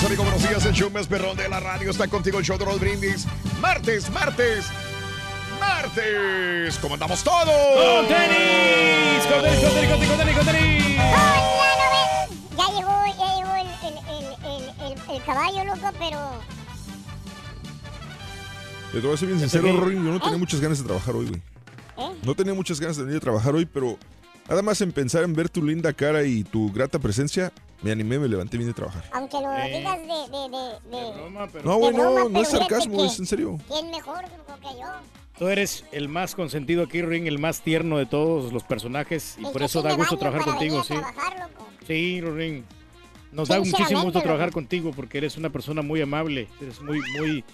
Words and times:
Mis 0.00 0.04
amigos, 0.04 0.24
buenos 0.24 0.48
días. 0.48 0.64
El 0.64 0.72
show 0.72 0.90
más 0.90 1.06
perrón 1.06 1.36
de 1.36 1.48
la 1.48 1.60
radio 1.60 1.90
está 1.90 2.08
contigo, 2.08 2.38
el 2.38 2.44
show 2.44 2.56
de 2.56 2.64
Raúl 2.64 2.78
Brindis. 2.78 3.26
Martes, 3.60 4.10
martes, 4.10 4.66
martes. 5.58 6.78
¿Cómo 6.78 6.94
andamos 6.94 7.22
todos? 7.22 7.44
¡Con 7.44 8.08
tenis! 8.08 9.26
¡Con 9.28 9.42
tenis, 9.42 9.60
con 9.60 9.74
tenis, 9.74 9.90
con 9.90 10.00
tenis, 10.00 10.08
con 10.08 10.18
tenis, 10.18 10.36
con 10.36 10.46
tenis! 10.46 10.96
Ya 12.56 12.66
llegó, 12.68 13.04
ya 13.18 13.28
llegó 13.36 13.54
el, 13.56 13.68
el, 13.88 13.96
el, 14.08 14.24
el, 14.44 14.62
el, 14.86 15.16
el 15.16 15.24
caballo, 15.24 15.64
loco, 15.64 15.90
pero... 15.98 16.18
Te 18.92 19.00
voy 19.00 19.14
a 19.14 19.16
ser 19.16 19.28
bien 19.28 19.40
sincero, 19.40 19.76
Rory, 19.76 19.94
yo 19.94 20.00
no 20.00 20.20
tenía 20.20 20.38
muchas 20.38 20.60
ganas 20.60 20.78
de 20.78 20.84
trabajar 20.84 21.14
hoy, 21.14 21.26
güey. 21.28 21.42
¿Eh? 21.98 22.16
No 22.22 22.34
tenía 22.34 22.54
muchas 22.54 22.80
ganas 22.80 22.96
de 22.96 23.04
venir 23.04 23.18
a 23.18 23.20
trabajar 23.20 23.54
hoy, 23.54 23.66
pero 23.66 23.98
nada 24.50 24.62
más 24.62 24.80
en 24.80 24.92
pensar 24.92 25.22
en 25.22 25.32
ver 25.32 25.48
tu 25.48 25.62
linda 25.62 25.92
cara 25.92 26.24
y 26.24 26.44
tu 26.44 26.72
grata 26.72 26.98
presencia, 26.98 27.52
me 27.82 27.92
animé, 27.92 28.18
me 28.18 28.28
levanté 28.28 28.56
y 28.56 28.58
vine 28.58 28.72
a 28.72 28.74
trabajar. 28.74 29.04
Aunque 29.12 29.36
lo 29.40 29.50
digas 29.50 29.98
de... 29.98 30.06
de, 30.06 30.48
de, 30.90 31.58
de 31.58 31.64
No, 31.64 31.76
güey, 31.76 31.92
de 31.92 31.98
no, 31.98 32.12
broma, 32.14 32.30
no 32.30 32.42
es 32.42 32.48
sarcasmo, 32.48 33.04
es 33.04 33.18
en 33.18 33.26
serio. 33.26 33.58
¿Quién 33.68 33.90
mejor 33.90 34.24
que 34.24 34.78
yo? 34.78 34.88
Tú 35.38 35.48
eres 35.48 35.84
el 35.92 36.08
más 36.08 36.34
consentido 36.34 36.82
aquí, 36.82 37.00
Ring, 37.00 37.26
el 37.26 37.38
más 37.38 37.62
tierno 37.62 37.96
de 37.96 38.04
todos 38.04 38.52
los 38.52 38.62
personajes 38.64 39.36
y 39.38 39.46
El 39.46 39.52
por 39.52 39.62
eso 39.62 39.80
da 39.80 39.94
gusto 39.94 40.18
trabajar 40.18 40.44
contigo, 40.44 40.84
sí. 40.84 40.92
a 40.94 41.00
trabajar, 41.00 41.50
loco. 41.50 41.66
Sí, 41.86 42.20
Ring. 42.20 42.64
Nos 43.32 43.48
da 43.48 43.58
muchísimo 43.60 44.02
gusto 44.02 44.20
trabajar 44.20 44.50
contigo 44.50 44.90
porque 44.94 45.18
eres 45.18 45.36
una 45.36 45.48
persona 45.50 45.80
muy 45.82 46.00
amable, 46.02 46.48
eres 46.60 46.80
muy, 46.82 47.00
muy 47.16 47.44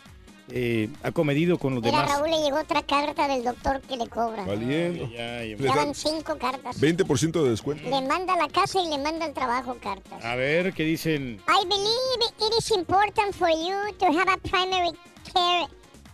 eh, 0.51 0.89
acomedido 1.03 1.59
con 1.59 1.75
los 1.75 1.83
Mira, 1.83 2.03
demás. 2.03 2.17
Raúl 2.19 2.31
le 2.31 2.43
llegó 2.43 2.59
otra 2.61 2.83
carta 2.83 3.27
del 3.29 3.43
doctor 3.43 3.81
que 3.83 3.97
le 3.97 4.09
cobra. 4.09 4.45
Valiendo. 4.45 5.09
Ya, 5.11 5.43
ya, 5.45 5.57
Ya 5.57 5.75
van 5.75 5.95
cinco 5.95 6.37
cartas. 6.39 6.81
20% 6.81 7.43
de 7.43 7.51
descuento. 7.51 7.83
Le 7.89 8.07
manda 8.07 8.35
a 8.35 8.37
la 8.37 8.49
casa 8.49 8.81
y 8.81 8.89
le 8.89 8.99
manda 8.99 9.27
al 9.27 9.33
trabajo 9.35 9.77
cartas. 9.83 10.25
A 10.25 10.37
ver, 10.37 10.73
¿qué 10.73 10.85
dicen? 10.85 11.41
I 11.49 11.65
believe 11.67 12.33
it 12.41 12.55
is 12.59 12.71
important 12.71 13.35
for 13.35 13.49
you 13.51 13.75
to 13.99 14.07
have 14.07 14.29
a 14.33 14.39
primary 14.49 14.93
care 15.33 15.67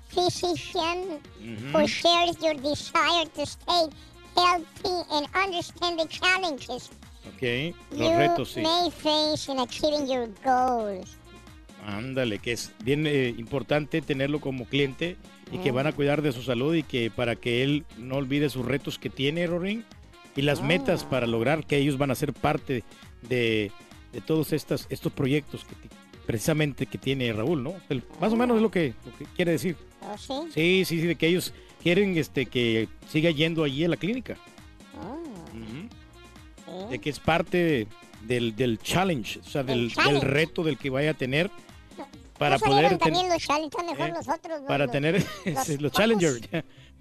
physician 0.08 1.20
who 1.72 1.86
shares 1.86 2.36
your 2.42 2.54
desire 2.54 3.26
to 3.34 3.46
stay 3.46 3.88
healthy 4.36 5.04
and 5.10 5.26
understand 5.34 5.98
the 5.98 6.06
challenges 6.08 6.90
Ok, 7.28 7.74
los 7.92 8.10
you 8.10 8.16
retos, 8.18 8.48
sí. 8.52 8.62
may 8.62 8.90
face 8.90 9.48
in 9.50 9.58
achieving 9.60 10.06
your 10.06 10.28
goals. 10.44 11.16
Ándale, 11.84 12.38
que 12.38 12.52
es 12.52 12.72
bien 12.84 13.06
eh, 13.06 13.34
importante 13.36 14.00
tenerlo 14.02 14.40
como 14.40 14.66
cliente 14.66 15.16
y 15.50 15.58
que 15.58 15.70
van 15.72 15.86
a 15.86 15.92
cuidar 15.92 16.22
de 16.22 16.32
su 16.32 16.42
salud 16.42 16.74
y 16.74 16.82
que 16.82 17.10
para 17.10 17.36
que 17.36 17.62
él 17.62 17.84
no 17.98 18.16
olvide 18.16 18.48
sus 18.48 18.64
retos 18.64 18.98
que 18.98 19.10
tiene, 19.10 19.46
Rorín, 19.46 19.84
y 20.36 20.42
las 20.42 20.62
metas 20.62 21.04
para 21.04 21.26
lograr 21.26 21.66
que 21.66 21.76
ellos 21.76 21.98
van 21.98 22.10
a 22.10 22.14
ser 22.14 22.32
parte 22.32 22.84
de, 23.28 23.70
de 24.12 24.20
todos 24.20 24.52
estas, 24.52 24.86
estos 24.90 25.12
proyectos 25.12 25.64
que 25.64 25.74
precisamente 26.26 26.86
que 26.86 26.98
tiene 26.98 27.32
Raúl, 27.32 27.62
¿no? 27.64 27.74
El- 27.88 28.02
más 28.20 28.32
o 28.32 28.36
menos 28.36 28.56
es 28.56 28.62
lo 28.62 28.70
que, 28.70 28.94
lo 29.04 29.18
que 29.18 29.24
quiere 29.34 29.50
decir. 29.52 29.76
¿Oh, 30.00 30.16
sí? 30.16 30.52
Sí, 30.54 30.84
sí, 30.86 31.00
sí, 31.00 31.06
de 31.08 31.16
que 31.16 31.26
ellos 31.26 31.52
quieren 31.82 32.16
este, 32.16 32.46
que 32.46 32.88
siga 33.08 33.30
yendo 33.30 33.64
allí 33.64 33.84
a 33.84 33.88
la 33.88 33.96
clínica. 33.96 34.36
Oh, 35.04 35.18
sí. 35.52 36.90
De 36.92 36.98
que 37.00 37.10
es 37.10 37.18
parte 37.18 37.86
del, 38.26 38.54
del 38.56 38.78
challenge, 38.78 39.40
o 39.40 39.44
sea, 39.44 39.64
Del 39.64 39.90
reto 40.20 40.62
del 40.62 40.78
que 40.78 40.88
vaya 40.90 41.10
a 41.10 41.14
tener 41.14 41.50
para 42.42 42.56
No 42.58 42.64
poder 42.64 42.98
también 42.98 43.28
los 43.28 43.48
mejor 43.48 44.08
eh, 44.08 44.12
otros. 44.12 44.60
los- 44.60 44.68
para 44.68 44.84
los- 44.84 44.92
tener 44.92 45.24
los 45.80 45.92
challengers, 45.92 46.40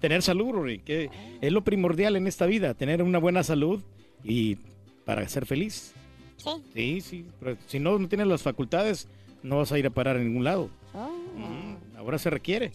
tener 0.00 0.22
salud, 0.22 0.52
Rory, 0.52 0.78
que 0.80 1.10
es 1.40 1.52
lo 1.52 1.62
primordial 1.64 2.16
en 2.16 2.26
esta 2.26 2.46
vida, 2.46 2.74
tener 2.74 3.02
una 3.02 3.18
buena 3.18 3.42
salud 3.42 3.82
y 4.24 4.56
para 5.04 5.28
ser 5.28 5.46
feliz. 5.46 5.92
Sí. 6.36 6.50
Sí, 6.74 7.00
sí, 7.00 7.26
pero 7.40 7.56
si 7.66 7.78
no, 7.80 7.98
no 7.98 8.08
tienes 8.08 8.26
las 8.26 8.42
facultades, 8.42 9.08
no 9.42 9.58
vas 9.58 9.72
a 9.72 9.78
ir 9.78 9.86
a 9.86 9.90
parar 9.90 10.16
a 10.16 10.20
ningún 10.20 10.44
lado. 10.44 10.70
Oh, 10.94 11.10
Mm, 11.36 11.96
Ahora 11.98 12.18
se 12.18 12.28
requiere, 12.30 12.72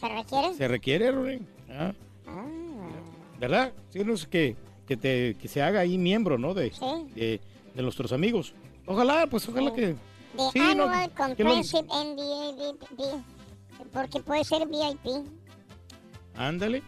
¿Se 0.00 0.08
requiere? 0.08 0.54
se 0.54 0.68
requiere, 0.68 1.12
Rory. 1.12 1.40
Ah, 1.70 1.92
Ah, 2.26 2.44
¿Verdad? 3.38 3.72
Sí, 3.90 4.00
no 4.04 4.14
es 4.14 4.26
que, 4.26 4.56
que, 4.86 4.96
te, 4.96 5.34
que 5.40 5.48
se 5.48 5.62
haga 5.62 5.80
ahí 5.80 5.96
miembro, 5.96 6.36
¿no? 6.38 6.52
De, 6.54 6.70
sí. 6.72 6.84
de, 7.14 7.40
de 7.74 7.82
nuestros 7.82 8.12
amigos. 8.12 8.52
Ojalá, 8.86 9.26
pues 9.26 9.48
ojalá 9.48 9.72
que... 9.74 9.94
The 10.36 10.50
Sí, 10.52 10.58
no, 10.58 10.84
Annual 10.84 11.08
lo- 11.08 11.14
Comprehensive 11.16 11.86
NDA, 11.90 13.24
porque 13.92 14.20
puede 14.22 14.44
ser 14.44 14.66
VIP. 14.66 15.24
Ándale, 16.36 16.82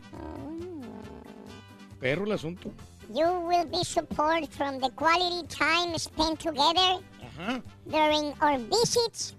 perro 2.01 2.25
el 2.25 2.33
asunto. 2.33 2.71
You 3.13 3.27
will 3.47 3.67
be 3.67 3.85
support 3.85 4.49
from 4.53 4.79
the 4.81 4.91
quality 4.91 5.47
time 5.49 5.99
spent 5.99 6.41
together 6.41 6.99
Ajá. 7.37 7.63
during 7.91 8.33
our 8.41 8.59
visits 8.59 9.35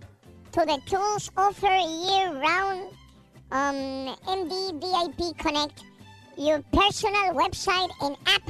to 0.51 0.65
the 0.65 0.79
tools 0.85 1.31
offer 1.37 1.71
year-round 1.73 2.89
um, 3.51 4.15
MD 4.27 4.73
VIP 4.79 5.35
Connect, 5.37 5.83
your 6.37 6.61
personal 6.71 7.33
website 7.33 7.89
and 8.01 8.15
app 8.27 8.45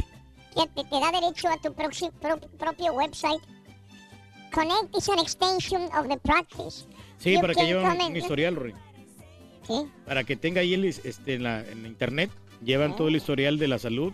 que 0.55 0.65
te, 0.75 0.83
te 0.83 0.99
da 0.99 1.11
derecho 1.11 1.53
a 1.53 1.57
tu 1.61 1.71
pro- 1.71 2.37
propio 2.59 2.93
website. 2.93 3.41
Connect 4.53 4.95
is 4.95 5.09
an 5.09 5.19
extension 5.19 5.83
of 5.97 6.07
the 6.07 6.17
practice. 6.17 6.85
Sí, 7.17 7.33
You 7.33 7.41
para 7.41 7.53
que 7.53 7.73
come 7.73 8.05
un 8.07 8.15
historial, 8.15 8.55
Rory. 8.55 8.73
Sí, 9.67 9.85
Para 10.05 10.23
que 10.23 10.35
tenga 10.35 10.61
ahí 10.61 10.73
el, 10.73 10.83
este, 10.85 11.35
en, 11.35 11.43
la, 11.43 11.61
en 11.61 11.85
internet, 11.85 12.29
llevan 12.63 12.95
todo 12.95 13.07
el 13.07 13.15
historial 13.15 13.57
de 13.57 13.67
la 13.69 13.79
salud 13.79 14.11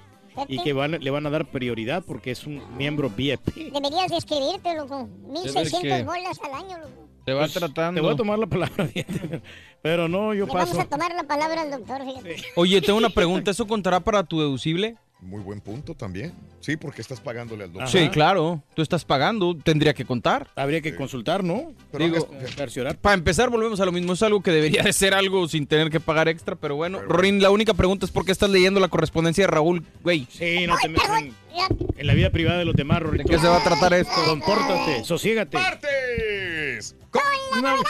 y 0.48 0.62
que 0.62 0.74
van, 0.74 0.92
le 0.92 1.10
van 1.12 1.26
a 1.26 1.30
dar 1.32 1.50
prioridad 1.50 2.04
porque 2.06 2.32
es 2.32 2.46
un 2.46 2.62
miembro 2.78 3.10
VIP. 3.10 3.54
Deberías 3.56 4.10
de 4.12 4.18
escribirte, 4.18 4.76
loco. 4.76 5.08
1600 5.28 5.82
que- 5.82 6.04
bolas 6.04 6.40
al 6.44 6.54
año, 6.54 6.78
loco. 6.78 7.08
Te 7.26 7.34
va 7.34 7.42
Pues, 7.42 7.54
tratando. 7.54 8.00
Te 8.00 8.06
voy 8.06 8.14
a 8.14 8.18
tomar 8.18 8.40
la 8.40 8.48
palabra, 8.48 8.90
pero 9.82 10.08
no, 10.08 10.34
yo 10.34 10.46
Le 10.46 10.54
vamos 10.54 10.70
paso. 10.70 10.82
a 10.82 10.86
tomar 10.86 11.14
la 11.14 11.24
palabra 11.24 11.62
al 11.62 11.72
doctor, 11.72 12.02
fíjate. 12.06 12.36
Oye, 12.56 12.82
tengo 12.82 12.98
una 12.98 13.10
pregunta. 13.10 13.52
¿Eso 13.52 13.68
contará 13.68 14.00
para 14.00 14.24
tu 14.24 14.40
deducible? 14.40 14.98
Muy 15.22 15.42
buen 15.42 15.60
punto 15.60 15.96
también. 15.96 16.34
Sí, 16.62 16.78
porque 16.78 17.02
estás 17.02 17.20
pagándole 17.20 17.66
al 17.66 17.74
doctor. 17.74 17.84
Ajá. 17.84 17.92
Sí, 17.92 18.10
claro. 18.10 18.64
Tú 18.74 18.82
estás 18.82 19.04
pagando. 19.04 19.54
Tendría 19.58 19.94
que 19.94 20.06
contar. 20.06 20.48
Habría 20.56 20.80
que 20.80 20.96
consultar, 20.96 21.44
¿no? 21.44 21.74
Pero 21.92 22.06
Digo, 22.06 22.30
Cerciorar. 22.56 22.98
Para 22.98 23.16
empezar, 23.16 23.50
volvemos 23.50 23.82
a 23.82 23.86
lo 23.86 23.92
mismo. 23.92 24.14
Es 24.14 24.24
algo 24.24 24.42
que 24.42 24.52
debería 24.52 24.82
de 24.82 24.94
ser 24.94 25.14
algo 25.14 25.46
sin 25.50 25.68
tener 25.68 25.90
que 25.90 26.00
pagar 26.00 26.30
extra. 26.30 26.56
Pero 26.56 26.78
bueno, 26.78 27.02
Rorín, 27.02 27.42
la 27.42 27.50
única 27.50 27.74
pregunta 27.74 28.06
es 28.06 28.12
por 28.12 28.24
qué 28.24 28.32
estás 28.32 28.50
leyendo 28.50 28.80
la 28.80 28.88
correspondencia 28.88 29.44
de 29.44 29.48
Raúl, 29.48 29.86
güey. 30.04 30.26
Sí, 30.32 30.66
no 30.68 30.78
te 30.82 30.88
metas 30.88 31.22
en, 31.22 32.08
la 32.08 32.14
vida 32.14 32.30
privada 32.30 32.60
de 32.60 32.66
los 32.66 32.76
demás, 32.76 33.02
Rorito. 33.02 33.24
¿De 33.24 33.30
qué 33.36 33.42
se 33.42 33.48
va 33.48 33.58
a 33.58 33.64
tratar 33.64 33.94
esto? 33.94 34.14
Compórtate, 34.26 35.04
sosiégate. 35.04 35.58
¡Martes! 35.58 36.96
Con 37.12 37.22
la 37.62 37.74
verdad! 37.74 37.84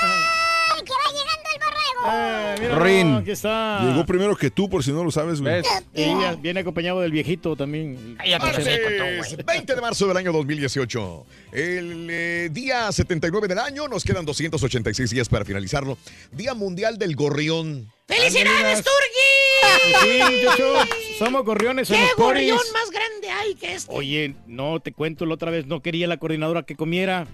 ¡Que 0.84 0.92
va 0.92 1.10
el 1.12 1.14
borrego! 1.14 1.29
Eh, 2.08 2.56
mira, 2.62 2.80
Rin. 2.80 3.16
Aquí 3.16 3.32
está. 3.32 3.82
Llegó 3.84 4.06
primero 4.06 4.36
que 4.36 4.50
tú, 4.50 4.70
por 4.70 4.84
si 4.84 4.92
no 4.92 5.04
lo 5.04 5.12
sabes, 5.12 5.42
güey. 5.42 5.62
Y 5.94 6.06
ya 6.06 6.36
viene 6.36 6.62
acompañado 6.62 7.02
del 7.02 7.12
viejito 7.12 7.56
también. 7.56 8.18
Martes, 8.40 9.46
20 9.46 9.76
de 9.76 9.82
marzo 9.82 10.08
del 10.08 10.18
año 10.18 10.32
2018. 10.32 11.26
El 11.52 12.08
eh, 12.10 12.50
día 12.52 12.92
79 12.92 13.48
del 13.48 13.60
año. 13.60 13.88
Nos 13.88 14.04
quedan 14.04 14.26
286 14.26 15.10
días 15.10 15.30
para 15.30 15.46
finalizarlo. 15.46 15.98
Día 16.32 16.54
Mundial 16.54 16.98
del 16.98 17.16
Gorrión. 17.16 17.92
¡Felicidades, 18.08 18.84
Turgi! 18.84 20.00
Sí, 20.02 20.20
muchachos, 20.36 20.88
somos 21.20 21.46
gorriones 21.46 21.90
en 21.92 21.98
¿Qué 21.98 22.02
los 22.02 22.12
poris. 22.14 22.52
gorrión 22.52 22.74
más 22.74 22.90
grande 22.90 23.30
hay 23.30 23.54
que 23.54 23.76
este? 23.76 23.94
Oye, 23.94 24.36
no, 24.48 24.80
te 24.80 24.94
cuento 24.94 25.28
la 25.28 25.36
otra 25.36 25.52
vez, 25.52 25.68
no 25.68 25.82
quería 25.82 26.08
la 26.08 26.18
coordinadora 26.18 26.64
que 26.64 26.76
comiera. 26.76 27.28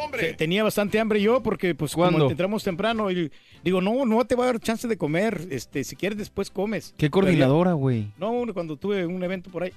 ¡Hombre! 0.00 0.34
Tenía 0.34 0.62
bastante 0.62 0.98
hambre 0.98 1.20
yo 1.20 1.42
porque 1.42 1.74
pues 1.74 1.94
¿Cuándo? 1.94 2.18
como 2.18 2.30
entramos 2.30 2.64
temprano 2.64 3.10
y 3.10 3.30
digo, 3.62 3.80
no, 3.80 4.04
no 4.04 4.24
te 4.24 4.34
va 4.34 4.44
a 4.44 4.46
dar 4.46 4.60
chance 4.60 4.86
de 4.88 4.96
comer, 4.96 5.48
este, 5.50 5.84
si 5.84 5.96
quieres 5.96 6.18
después 6.18 6.50
comes. 6.50 6.94
¿Qué 6.96 7.10
coordinadora, 7.10 7.72
güey? 7.72 8.12
No, 8.18 8.44
cuando 8.52 8.76
tuve 8.76 9.06
un 9.06 9.22
evento 9.22 9.50
por 9.50 9.64
ahí. 9.64 9.72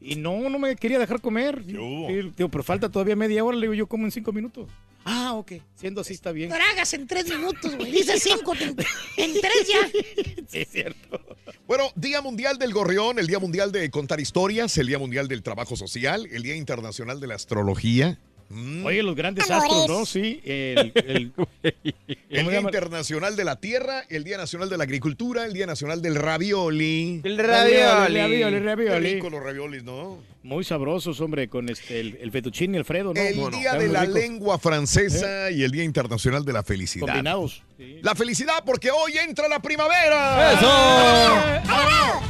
Y 0.00 0.16
no, 0.16 0.50
no 0.50 0.58
me 0.58 0.76
quería 0.76 0.98
dejar 0.98 1.20
comer. 1.20 1.62
¿Qué 1.64 1.72
Y, 1.72 2.30
digo, 2.36 2.50
pero 2.50 2.62
falta 2.62 2.90
todavía 2.90 3.16
media 3.16 3.42
hora, 3.42 3.56
le 3.56 3.62
digo, 3.62 3.74
yo 3.74 3.86
como 3.86 4.04
en 4.04 4.10
cinco 4.10 4.32
minutos. 4.32 4.68
Ah, 5.04 5.32
ok. 5.34 5.52
Siendo 5.76 6.02
así 6.02 6.12
está 6.12 6.32
bien. 6.32 6.50
Tragas 6.50 6.92
en 6.92 7.06
tres 7.06 7.28
minutos, 7.28 7.74
güey. 7.76 7.90
Dice 7.90 8.18
cinco, 8.18 8.54
en, 8.54 8.76
en 9.16 9.40
tres 9.40 9.68
ya. 9.68 9.88
Sí, 10.48 10.58
es 10.58 10.68
cierto. 10.68 11.20
Bueno, 11.66 11.84
Día 11.94 12.20
Mundial 12.20 12.58
del 12.58 12.72
Gorrión, 12.72 13.18
el 13.18 13.26
Día 13.26 13.38
Mundial 13.38 13.72
de 13.72 13.90
Contar 13.90 14.20
Historias, 14.20 14.76
el 14.76 14.86
Día 14.86 14.98
Mundial 14.98 15.26
del 15.26 15.42
Trabajo 15.42 15.74
Social, 15.76 16.26
el 16.30 16.42
Día 16.42 16.56
Internacional 16.56 17.20
de 17.20 17.26
la 17.26 17.34
Astrología. 17.34 18.18
Mm. 18.54 18.86
Oye, 18.86 19.02
los 19.02 19.16
grandes 19.16 19.50
Amores. 19.50 19.70
astros, 19.72 19.88
¿no? 19.98 20.06
Sí. 20.06 20.40
El, 20.44 20.92
el- 20.94 21.32
El 21.62 22.38
¿cómo 22.38 22.50
Día? 22.50 22.60
Internacional 22.60 23.36
de 23.36 23.44
la 23.44 23.56
Tierra, 23.56 24.04
el 24.08 24.24
Día 24.24 24.36
Nacional 24.36 24.68
de 24.70 24.76
la 24.78 24.84
Agricultura, 24.84 25.44
el 25.44 25.52
Día 25.52 25.66
Nacional 25.66 26.00
del 26.02 26.14
Ravioli. 26.16 27.20
El 27.24 27.38
ravioli, 27.38 28.18
ravioli. 28.20 28.56
Qué 28.56 28.60
ravioli. 28.60 29.14
rico 29.14 29.30
los 29.30 29.42
raviolis, 29.42 29.82
¿no? 29.84 30.18
Muy 30.42 30.62
sabrosos, 30.62 31.20
hombre, 31.20 31.48
con 31.48 31.68
este 31.70 32.00
el, 32.00 32.18
el 32.20 32.30
fettuccine 32.30 32.76
Alfredo, 32.78 33.14
¿no? 33.14 33.20
El 33.20 33.36
Bueno, 33.36 33.56
Día 33.58 33.74
de 33.74 33.88
la. 33.88 34.04
Lengua 34.04 34.58
Francesa 34.58 35.50
y 35.50 35.62
el 35.64 35.70
Día 35.70 35.84
Internacional 35.84 36.44
de 36.44 36.52
la 36.52 36.62
Felicidad. 36.62 37.06
Combinados. 37.06 37.62
La 38.02 38.14
felicidad 38.14 38.62
porque 38.64 38.90
hoy 38.90 39.16
entra 39.18 39.48
la 39.48 39.60
primavera. 39.60 40.52
¡Eso! 40.52 40.70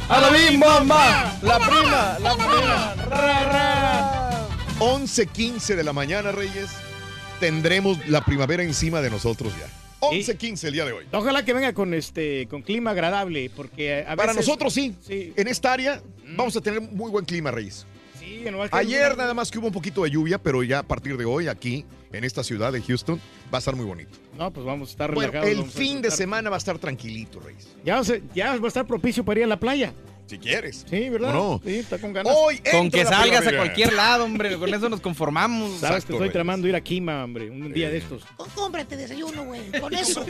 ¡A 0.09 0.21
la 0.21 0.29
bim 0.29 0.59
bomba! 0.59 1.37
¡La 1.41 1.59
prima! 1.59 2.17
¡La 2.21 2.35
prima! 2.35 2.95
¡Ra, 3.09 3.43
ra! 3.51 4.34
11.15 4.79 5.75
de 5.75 5.83
la 5.83 5.93
mañana, 5.93 6.31
Reyes. 6.31 6.69
Tendremos 7.39 8.07
la 8.07 8.23
primavera 8.23 8.63
encima 8.63 9.01
de 9.01 9.09
nosotros 9.09 9.53
ya. 9.57 9.67
11.15 10.01 10.65
el 10.67 10.73
día 10.73 10.85
de 10.85 10.91
hoy. 10.91 11.05
Ojalá 11.11 11.43
que 11.45 11.53
venga 11.53 11.73
con 11.73 11.93
este 11.93 12.47
con 12.47 12.61
clima 12.61 12.91
agradable, 12.91 13.49
porque 13.55 14.01
a 14.03 14.15
Para 14.15 14.33
veces- 14.33 14.47
nosotros 14.47 14.73
sí. 14.73 14.93
Sí, 15.01 15.33
En 15.35 15.47
esta 15.47 15.73
área 15.73 16.01
vamos 16.35 16.55
a 16.57 16.61
tener 16.61 16.81
muy 16.81 17.09
buen 17.09 17.25
clima, 17.25 17.51
Reyes. 17.51 17.85
sí, 18.19 18.43
Ayer 18.71 19.17
nada 19.17 19.33
más 19.33 19.49
que 19.49 19.57
hubo 19.59 19.67
un 19.67 19.73
poquito 19.73 20.03
de 20.03 20.11
lluvia, 20.11 20.37
pero 20.37 20.61
ya 20.61 20.79
a 20.79 20.83
partir 20.83 21.17
de 21.17 21.25
hoy 21.25 21.47
aquí, 21.47 21.85
en 22.11 22.23
esta 22.23 22.43
ciudad 22.43 22.71
de 22.71 22.81
Houston, 22.81 23.19
va 23.53 23.57
a 23.57 23.59
estar 23.59 23.75
muy 23.75 23.85
bonito. 23.85 24.11
No, 24.37 24.51
pues 24.51 24.65
vamos 24.65 24.89
a 24.89 24.91
estar 24.91 25.13
Bueno, 25.13 25.41
el 25.43 25.63
fin 25.65 26.01
de 26.01 26.11
semana 26.11 26.49
va 26.49 26.57
a 26.57 26.59
estar 26.59 26.77
tranquilito, 26.77 27.39
Reyes. 27.39 27.67
Ya, 27.83 28.01
ya 28.35 28.57
va 28.57 28.65
a 28.65 28.67
estar 28.67 28.85
propicio 28.85 29.23
para 29.25 29.39
ir 29.39 29.45
a 29.45 29.47
la 29.49 29.59
playa. 29.59 29.93
Si 30.27 30.39
quieres. 30.39 30.85
Sí, 30.89 31.09
¿verdad? 31.09 31.29
¿O 31.31 31.33
no? 31.33 31.61
Sí, 31.63 31.75
está 31.75 31.97
con 31.99 32.11
ganas. 32.13 32.33
Hoy 32.35 32.59
Con 32.71 32.89
que 32.89 33.05
salgas 33.05 33.45
a 33.45 33.55
cualquier 33.55 33.93
lado, 33.93 34.25
hombre. 34.25 34.57
Con 34.57 34.73
eso 34.73 34.89
nos 34.89 34.99
conformamos. 35.01 35.79
Sabes 35.79 36.03
que 36.05 36.13
estoy 36.13 36.29
tramando 36.29 36.67
ir 36.67 36.75
a 36.75 36.81
Kima, 36.81 37.23
hombre, 37.23 37.49
un 37.49 37.71
día 37.71 37.89
de 37.89 37.97
estos. 37.97 38.23
Có- 38.35 38.47
Cómprate 38.55 38.97
desayuno, 38.97 39.45
güey. 39.45 39.61
Con 39.79 39.93
eso. 39.93 40.25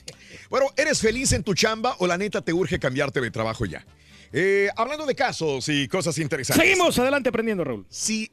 Bueno, 0.50 0.66
¿eres 0.76 1.00
feliz 1.00 1.32
en 1.32 1.42
tu 1.42 1.54
chamba 1.54 1.96
o 1.98 2.06
la 2.06 2.16
neta 2.16 2.40
te 2.42 2.52
urge 2.52 2.78
cambiarte 2.78 3.20
de 3.20 3.30
trabajo 3.30 3.64
ya? 3.66 3.84
Eh, 4.32 4.68
hablando 4.76 5.06
de 5.06 5.14
casos 5.14 5.68
y 5.68 5.86
cosas 5.86 6.18
interesantes. 6.18 6.66
Seguimos 6.66 6.98
adelante 6.98 7.28
aprendiendo, 7.28 7.62
Raúl. 7.62 7.86
Si 7.88 8.32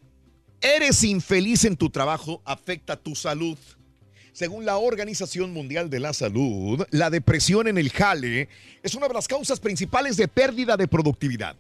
eres 0.62 1.04
infeliz 1.04 1.66
en 1.66 1.78
tu 1.78 1.90
trabajo, 1.90 2.42
afecta 2.46 2.96
tu 2.98 3.16
salud. 3.16 3.58
Según 4.34 4.66
la 4.66 4.78
Organización 4.78 5.52
Mundial 5.52 5.90
de 5.90 6.00
la 6.00 6.14
Salud, 6.14 6.86
la 6.92 7.10
depresión 7.10 7.68
en 7.68 7.78
el 7.78 7.90
jale 7.90 8.48
es 8.82 8.96
una 8.96 9.10
de 9.10 9.14
las 9.14 9.28
causas 9.28 9.60
principales 9.60 10.16
de 10.16 10.30
pérdida 10.30 10.78
de 10.78 10.88
productividad, 10.88 11.58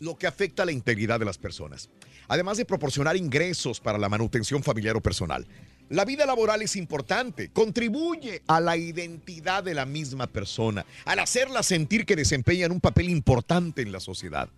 lo 0.00 0.18
que 0.18 0.26
afecta 0.26 0.66
la 0.66 0.72
integridad 0.72 1.18
de 1.18 1.24
las 1.24 1.38
personas, 1.38 1.88
además 2.28 2.58
de 2.58 2.66
proporcionar 2.66 3.16
ingresos 3.16 3.80
para 3.80 3.96
la 3.96 4.10
manutención 4.10 4.62
familiar 4.62 4.96
o 4.96 5.00
personal. 5.00 5.46
La 5.88 6.04
vida 6.04 6.26
laboral 6.26 6.60
es 6.60 6.76
importante, 6.76 7.48
contribuye 7.48 8.42
a 8.46 8.60
la 8.60 8.76
identidad 8.76 9.64
de 9.64 9.72
la 9.72 9.86
misma 9.86 10.26
persona, 10.26 10.84
al 11.06 11.20
hacerla 11.20 11.62
sentir 11.62 12.04
que 12.04 12.16
desempeñan 12.16 12.70
un 12.70 12.80
papel 12.80 13.08
importante 13.08 13.80
en 13.80 13.92
la 13.92 13.98
sociedad. 13.98 14.50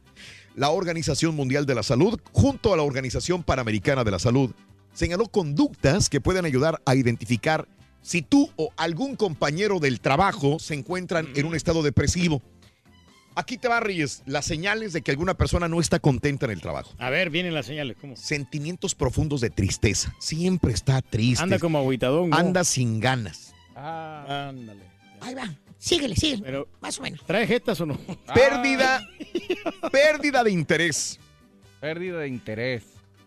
La 0.56 0.70
Organización 0.70 1.36
Mundial 1.36 1.64
de 1.64 1.76
la 1.76 1.84
Salud, 1.84 2.20
junto 2.32 2.74
a 2.74 2.76
la 2.76 2.82
Organización 2.82 3.44
Panamericana 3.44 4.02
de 4.02 4.10
la 4.10 4.18
Salud, 4.18 4.50
señaló 4.92 5.26
conductas 5.26 6.08
que 6.08 6.20
pueden 6.20 6.44
ayudar 6.44 6.80
a 6.84 6.94
identificar 6.94 7.68
si 8.02 8.22
tú 8.22 8.50
o 8.56 8.70
algún 8.76 9.16
compañero 9.16 9.78
del 9.78 10.00
trabajo 10.00 10.58
se 10.58 10.74
encuentran 10.74 11.28
en 11.34 11.46
un 11.46 11.54
estado 11.54 11.82
depresivo. 11.82 12.42
Aquí 13.34 13.56
te 13.56 13.68
va, 13.68 13.80
Reyes, 13.80 14.22
las 14.26 14.44
señales 14.44 14.92
de 14.92 15.00
que 15.00 15.10
alguna 15.10 15.34
persona 15.34 15.66
no 15.66 15.80
está 15.80 15.98
contenta 16.00 16.44
en 16.44 16.52
el 16.52 16.60
trabajo. 16.60 16.92
A 16.98 17.08
ver, 17.08 17.30
vienen 17.30 17.54
las 17.54 17.64
señales. 17.64 17.96
¿Cómo? 17.98 18.14
Sentimientos 18.16 18.94
profundos 18.94 19.40
de 19.40 19.48
tristeza. 19.48 20.14
Siempre 20.18 20.72
está 20.74 21.00
triste. 21.00 21.42
Anda 21.42 21.58
como 21.58 21.78
aguitadón. 21.78 22.28
¿no? 22.30 22.36
Anda 22.36 22.62
sin 22.64 23.00
ganas. 23.00 23.54
Ah, 23.74 24.48
ándale. 24.50 24.82
Ahí 25.20 25.34
va. 25.34 25.54
Síguele, 25.78 26.14
síguele. 26.14 26.42
Pero, 26.44 26.68
Más 26.80 26.98
o 26.98 27.02
menos. 27.02 27.24
¿trae 27.24 27.46
jetas 27.46 27.80
o 27.80 27.86
no? 27.86 27.98
Pérdida, 28.34 29.08
pérdida 29.90 30.44
de 30.44 30.50
interés. 30.50 31.18
Pérdida 31.80 32.18
de 32.18 32.28
interés. 32.28 32.82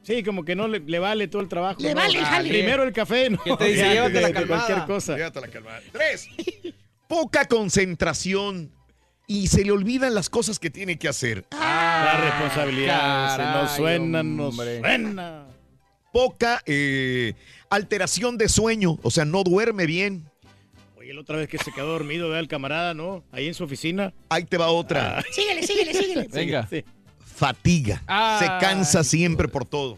Sí, 0.05 0.21
como 0.21 0.45
que 0.45 0.55
no 0.55 0.67
le, 0.67 0.79
le 0.81 0.99
vale 0.99 1.27
todo 1.27 1.41
el 1.41 1.49
trabajo. 1.49 1.81
Le 1.81 1.89
¿no? 1.89 1.95
vale 1.95 2.19
el 2.19 2.25
jale. 2.25 2.49
Primero 2.49 2.83
el 2.83 2.93
café, 2.93 3.29
¿no? 3.29 3.41
¿Qué 3.43 3.55
te 3.57 3.63
dice? 3.65 3.89
Llévate 3.89 4.21
la 4.21 4.31
calmada. 4.31 4.65
cualquier 4.65 4.87
cosa. 4.87 5.15
Fíjate 5.15 5.41
la 5.41 5.47
calmada. 5.47 5.81
Tres. 5.91 6.29
Poca 7.07 7.45
concentración 7.45 8.71
y 9.27 9.47
se 9.47 9.63
le 9.65 9.71
olvidan 9.71 10.13
las 10.13 10.29
cosas 10.29 10.59
que 10.59 10.69
tiene 10.69 10.97
que 10.99 11.07
hacer. 11.07 11.45
La 11.51 12.21
responsabilidad. 12.23 13.37
Caray, 13.37 13.61
nos 13.63 13.71
suena, 13.75 14.23
nos 14.23 14.49
hombre. 14.51 14.79
suena. 14.79 15.47
Poca 16.13 16.61
eh, 16.65 17.33
alteración 17.69 18.37
de 18.37 18.47
sueño, 18.47 18.99
o 19.01 19.11
sea, 19.11 19.25
no 19.25 19.43
duerme 19.43 19.85
bien. 19.85 20.29
Oye, 20.97 21.13
la 21.13 21.21
otra 21.21 21.37
vez 21.37 21.49
que 21.49 21.57
se 21.57 21.71
quedó 21.71 21.87
dormido, 21.87 22.29
ve 22.29 22.37
al 22.37 22.47
camarada, 22.47 22.93
¿no? 22.93 23.23
Ahí 23.31 23.47
en 23.47 23.53
su 23.53 23.63
oficina. 23.63 24.13
Ahí 24.29 24.45
te 24.45 24.57
va 24.57 24.67
otra. 24.67 25.23
Síguele, 25.31 25.65
síguele, 25.65 25.93
síguele. 25.93 26.27
Venga. 26.31 26.67
Sí. 26.69 26.85
Fatiga. 27.35 28.01
Se 28.39 28.45
cansa 28.65 29.03
siempre 29.03 29.47
por 29.47 29.65
todo. 29.65 29.97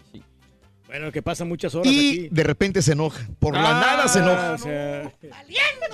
Bueno, 0.87 1.11
que 1.11 1.21
pasa 1.21 1.43
muchas 1.45 1.75
horas 1.75 1.91
Y 1.91 1.97
aquí. 2.09 2.29
de 2.31 2.43
repente 2.43 2.81
se 2.81 2.93
enoja. 2.93 3.21
Por 3.39 3.53
la 3.53 3.77
Ah, 3.77 3.81
nada 3.81 4.07
se 4.07 4.19
Ah, 4.19 4.23
enoja. 4.23 4.51
o 4.53 4.57
sea, 4.57 5.13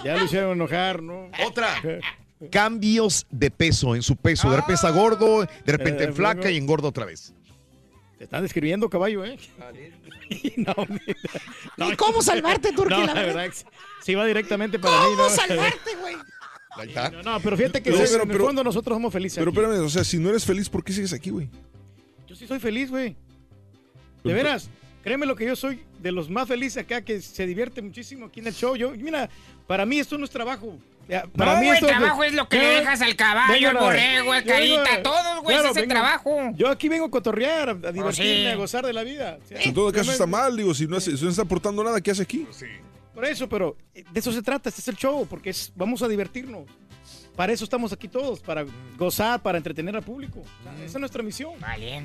ya 0.04 0.18
lo 0.18 0.26
hicieron 0.26 0.52
enojar, 0.52 1.02
¿no? 1.02 1.30
Otra. 1.48 1.68
Cambios 2.52 3.26
de 3.32 3.50
peso 3.52 3.96
en 3.96 4.04
su 4.04 4.16
peso. 4.16 4.50
De 4.50 4.58
repente 4.58 4.74
está 4.74 4.90
gordo, 4.92 5.42
de 5.46 5.72
repente 5.72 6.04
Eh, 6.06 6.12
flaca 6.14 6.52
y 6.52 6.58
engorda 6.58 6.90
otra 6.90 7.06
vez. 7.06 7.34
Te 8.18 8.26
están 8.26 8.44
describiendo, 8.44 8.90
caballo, 8.90 9.26
¿eh? 9.26 9.38
no, 10.58 10.74
no, 11.78 11.92
¿Y 11.92 11.96
cómo 11.96 12.22
salvarte, 12.22 12.72
Turki, 12.74 12.94
no, 12.96 13.06
la 13.08 13.14
verdad? 13.14 13.50
sí 14.02 14.14
va 14.16 14.26
directamente 14.26 14.78
para 14.80 14.96
mí, 14.98 15.04
¿Cómo 15.16 15.24
¿no? 15.24 15.30
salvarte, 15.30 15.96
güey? 16.00 16.16
Ahí 16.76 16.88
está. 16.90 17.10
No, 17.12 17.22
no, 17.24 17.40
pero 17.40 17.56
fíjate 17.58 17.82
que 17.84 17.90
No, 17.92 17.98
sí, 17.98 18.04
pero- 18.06 18.24
en 18.24 18.30
el 18.30 18.36
pero- 18.36 18.46
fondo 18.46 18.64
nosotros 18.64 18.96
somos 18.96 19.14
felices. 19.14 19.38
Pero 19.40 19.52
aquí. 19.52 19.60
espérame, 19.60 19.86
o 19.86 19.90
sea, 19.90 20.04
si 20.04 20.18
no 20.18 20.30
eres 20.30 20.44
feliz, 20.46 20.70
¿por 20.70 20.84
qué 20.84 20.92
sigues 20.94 21.14
aquí, 21.14 21.30
güey? 21.30 21.50
Yo 22.28 22.36
sí 22.36 22.48
soy 22.48 22.60
feliz, 22.60 22.90
güey. 22.90 23.16
¿De 24.24 24.34
veras? 24.34 24.70
Créeme 25.04 25.26
lo 25.26 25.36
que 25.36 25.46
yo 25.46 25.56
soy 25.56 25.82
de 26.00 26.12
los 26.14 26.30
más 26.30 26.48
felices 26.48 26.82
acá, 26.84 27.02
que 27.02 27.22
se 27.22 27.46
divierte 27.46 27.82
muchísimo 27.82 28.28
aquí 28.28 28.40
en 28.40 28.48
el 28.48 28.54
show. 28.54 28.76
Yo, 28.76 28.92
mira, 28.92 29.30
para 29.68 29.86
mí 29.86 30.00
esto 30.00 30.18
no 30.18 30.24
es 30.26 30.32
trabajo. 30.32 30.78
Ya, 31.10 31.26
Para 31.36 31.56
No, 31.56 31.60
mí 31.60 31.66
güey, 31.66 31.76
esto 31.80 31.88
trabajo 31.88 32.24
es 32.24 32.34
lo 32.34 32.48
que 32.48 32.58
le 32.58 32.64
Yo- 32.64 32.80
dejas 32.80 33.02
al 33.02 33.16
caballo, 33.18 33.70
al 33.72 33.78
a- 33.78 33.82
borrego, 33.82 34.32
al 34.32 34.44
carita, 34.46 34.94
a- 34.96 35.04
todos, 35.04 35.44
güey, 35.44 35.58
ese 35.58 35.70
es 35.72 35.76
el 35.78 35.88
trabajo. 35.90 36.52
Yo 36.56 36.70
aquí 36.70 36.88
vengo 36.88 37.06
a 37.08 37.12
cotorrear, 37.12 37.68
a, 37.68 37.72
a 37.74 37.92
divertirme, 37.92 38.36
sí. 38.36 38.48
a 38.48 38.56
gozar 38.56 38.86
de 38.86 38.94
la 38.94 39.04
vida. 39.04 39.38
O 39.44 39.46
sea, 39.48 39.62
En 39.62 39.74
todo 39.74 39.92
caso 39.92 40.06
me- 40.06 40.12
está 40.14 40.26
mal, 40.26 40.56
digo, 40.56 40.74
si 40.74 40.88
no, 40.88 40.96
hace- 40.96 41.18
si 41.18 41.24
no 41.26 41.30
está 41.30 41.42
aportando 41.42 41.84
nada, 41.84 42.00
¿qué 42.00 42.12
hace 42.12 42.24
aquí? 42.24 42.48
Por 43.14 43.26
eso, 43.26 43.48
pero 43.48 43.78
eh, 43.94 44.04
de 44.12 44.20
eso 44.20 44.32
se 44.32 44.42
trata, 44.42 44.70
este 44.70 44.82
es 44.82 44.88
el 44.88 44.96
show, 44.96 45.26
porque 45.30 45.50
es, 45.52 45.72
vamos 45.76 46.02
a 46.02 46.08
divertirnos. 46.08 46.66
Para 47.36 47.52
eso 47.52 47.64
estamos 47.64 47.92
aquí 47.92 48.08
todos, 48.08 48.40
para 48.42 48.64
gozar, 48.98 49.42
para 49.42 49.58
entretener 49.58 49.96
al 49.96 50.04
público. 50.04 50.40
O 50.42 50.64
sea, 50.64 50.74
esa 50.76 50.86
es 50.86 51.00
nuestra 51.00 51.24
misión. 51.24 51.54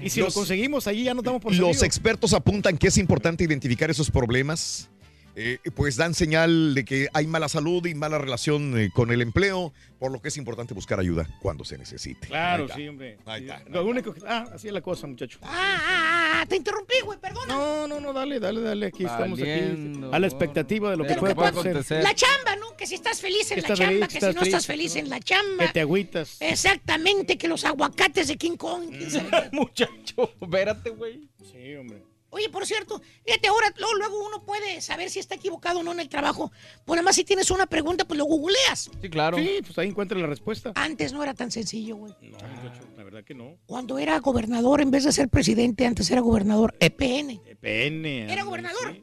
Y 0.03 0.09
si 0.11 0.21
Los- 0.21 0.35
lo 0.35 0.41
conseguimos, 0.41 0.87
allí 0.87 1.05
ya 1.05 1.12
nos 1.15 1.23
damos 1.25 1.41
por 1.43 1.55
Los 1.55 1.83
expertos 1.83 2.33
apuntan 2.33 2.79
que 2.79 2.88
es 2.88 2.97
importante 2.97 3.45
identificar 3.45 3.91
esos 3.91 4.11
problemas, 4.11 4.88
eh, 5.37 5.59
pues 5.75 5.97
dan 5.97 6.15
señal 6.15 6.75
de 6.75 6.85
que 6.85 7.09
hay 7.13 7.27
mala 7.27 7.49
salud 7.49 7.85
y 7.87 7.95
mala 7.95 8.19
relación 8.19 8.79
eh, 8.79 8.91
con 8.93 9.11
el 9.13 9.23
empleo, 9.23 9.73
por 9.99 10.11
lo 10.13 10.21
que 10.21 10.29
es 10.29 10.37
importante 10.37 10.75
buscar 10.75 10.99
ayuda 11.01 11.29
cuando 11.41 11.65
se 11.65 11.79
necesite. 11.79 12.27
Claro, 12.29 12.67
sí, 12.75 12.89
hombre. 12.89 13.19
Ahí 13.27 13.43
Sí, 13.45 13.51
está. 13.51 13.69
Lo 13.71 13.85
único 13.87 14.13
que... 14.15 14.21
Ah, 14.27 14.47
así 14.55 14.69
es 14.69 14.73
la 14.73 14.81
cosa, 14.81 15.07
muchacho. 15.07 15.39
Ah, 15.43 15.49
ah, 15.81 16.41
ah, 16.43 16.47
te 16.47 16.57
interrumpí, 16.57 16.95
güey, 17.05 17.19
perdona. 17.19 17.47
No, 17.55 17.87
no, 17.89 18.01
no, 18.01 18.13
dale, 18.13 18.41
dale, 18.41 18.61
dale. 18.61 18.87
Aquí 18.87 19.05
estamos 19.05 19.41
aquí 19.41 20.09
a 20.13 20.19
la 20.19 20.27
expectativa 20.27 20.91
de 20.91 20.97
lo 20.97 21.05
que 21.05 21.15
puede 21.15 21.33
que 21.33 21.37
pueda 21.37 21.51
acontecer. 21.51 22.03
La 22.03 22.15
chamba, 22.15 22.57
¿no? 22.57 22.77
Que 22.77 22.87
si 22.87 22.95
estás 22.95 23.21
feliz 23.21 23.51
en 23.53 23.63
la 23.63 23.69
chamba, 23.69 23.87
feliz, 23.87 24.09
que 24.09 24.21
si 24.21 24.35
no 24.35 24.43
estás 24.43 24.67
feliz 24.67 24.95
¿no? 24.95 25.01
en 25.01 25.11
la 25.11 25.21
chamba. 25.21 25.67
Que 25.67 25.73
te 25.73 25.81
agüitas. 25.81 26.37
Exactamente, 26.41 27.39
que 27.39 27.49
los 27.49 27.65
aguacates 27.65 28.29
de 28.29 28.37
King 28.37 28.57
Kong. 28.57 28.91
Muchacho, 29.53 30.33
espérate, 30.41 30.91
güey. 30.91 31.29
Sí, 31.51 31.75
hombre. 31.77 32.03
Oye, 32.31 32.51
por 32.51 32.67
cierto, 32.67 33.01
fíjate, 33.25 33.49
ahora 33.49 33.73
luego, 33.79 33.95
luego 33.95 34.27
uno 34.27 34.45
puede 34.45 34.83
saber 34.83 35.09
si 35.09 35.19
está 35.19 35.37
equivocado 35.37 35.81
o 35.81 35.83
no 35.83 35.93
en 35.93 36.01
el 36.01 36.09
trabajo. 36.11 36.53
Pues 36.85 36.97
nada 36.97 37.05
más 37.05 37.17
si 37.17 37.25
tienes 37.25 37.51
una 37.51 37.67
pregunta, 37.67 38.05
pues 38.07 38.19
lo 38.19 38.25
googleas. 38.27 38.91
Sí, 39.01 39.09
claro. 39.09 39.39
Sí, 39.39 39.61
pues 39.63 39.79
ahí 39.79 39.89
encuentra 39.89 40.19
la 40.19 40.27
respuesta. 40.27 40.73
Antes 40.75 41.13
no 41.13 41.23
era 41.23 41.33
tan 41.33 41.51
sencillo, 41.51 41.97
güey. 41.97 42.13
No, 42.21 42.39
muchacho, 42.39 42.83
la 42.97 43.05
verdad 43.05 43.25
que 43.25 43.35
no. 43.35 43.57
Cuando 43.67 43.99
era 43.99 44.19
gobernador, 44.19 44.83
en 44.83 44.91
vez 44.91 45.05
de 45.05 45.13
ser 45.13 45.29
presidente, 45.29 45.87
antes 45.87 46.11
era 46.11 46.21
gobernador 46.21 46.75
EPN. 46.81 47.41
Pene. 47.61 48.31
Era 48.31 48.45
gobernador. 48.45 49.03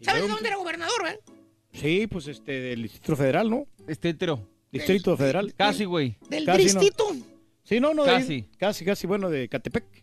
¿Sabes 0.00 0.22
de 0.22 0.28
dónde 0.28 0.48
era 0.48 0.56
gobernador, 0.56 1.08
eh? 1.08 1.20
Sí, 1.72 2.06
pues 2.06 2.26
este, 2.26 2.52
del 2.52 2.82
Distrito 2.82 3.16
Federal, 3.16 3.48
¿no? 3.50 3.66
Este 3.86 4.10
hetero. 4.10 4.48
Distrito 4.70 5.16
Federal. 5.16 5.54
Casi, 5.54 5.84
güey. 5.84 6.16
Del 6.28 6.46
Casi 6.46 6.58
no. 6.58 6.80
distrito. 6.80 7.04
Sí, 7.64 7.80
no, 7.80 7.94
no. 7.94 8.04
de 8.04 8.10
Casi. 8.10 8.42
Casi, 8.58 8.84
casi, 8.84 9.06
bueno, 9.06 9.30
de 9.30 9.48
Catepec. 9.48 10.01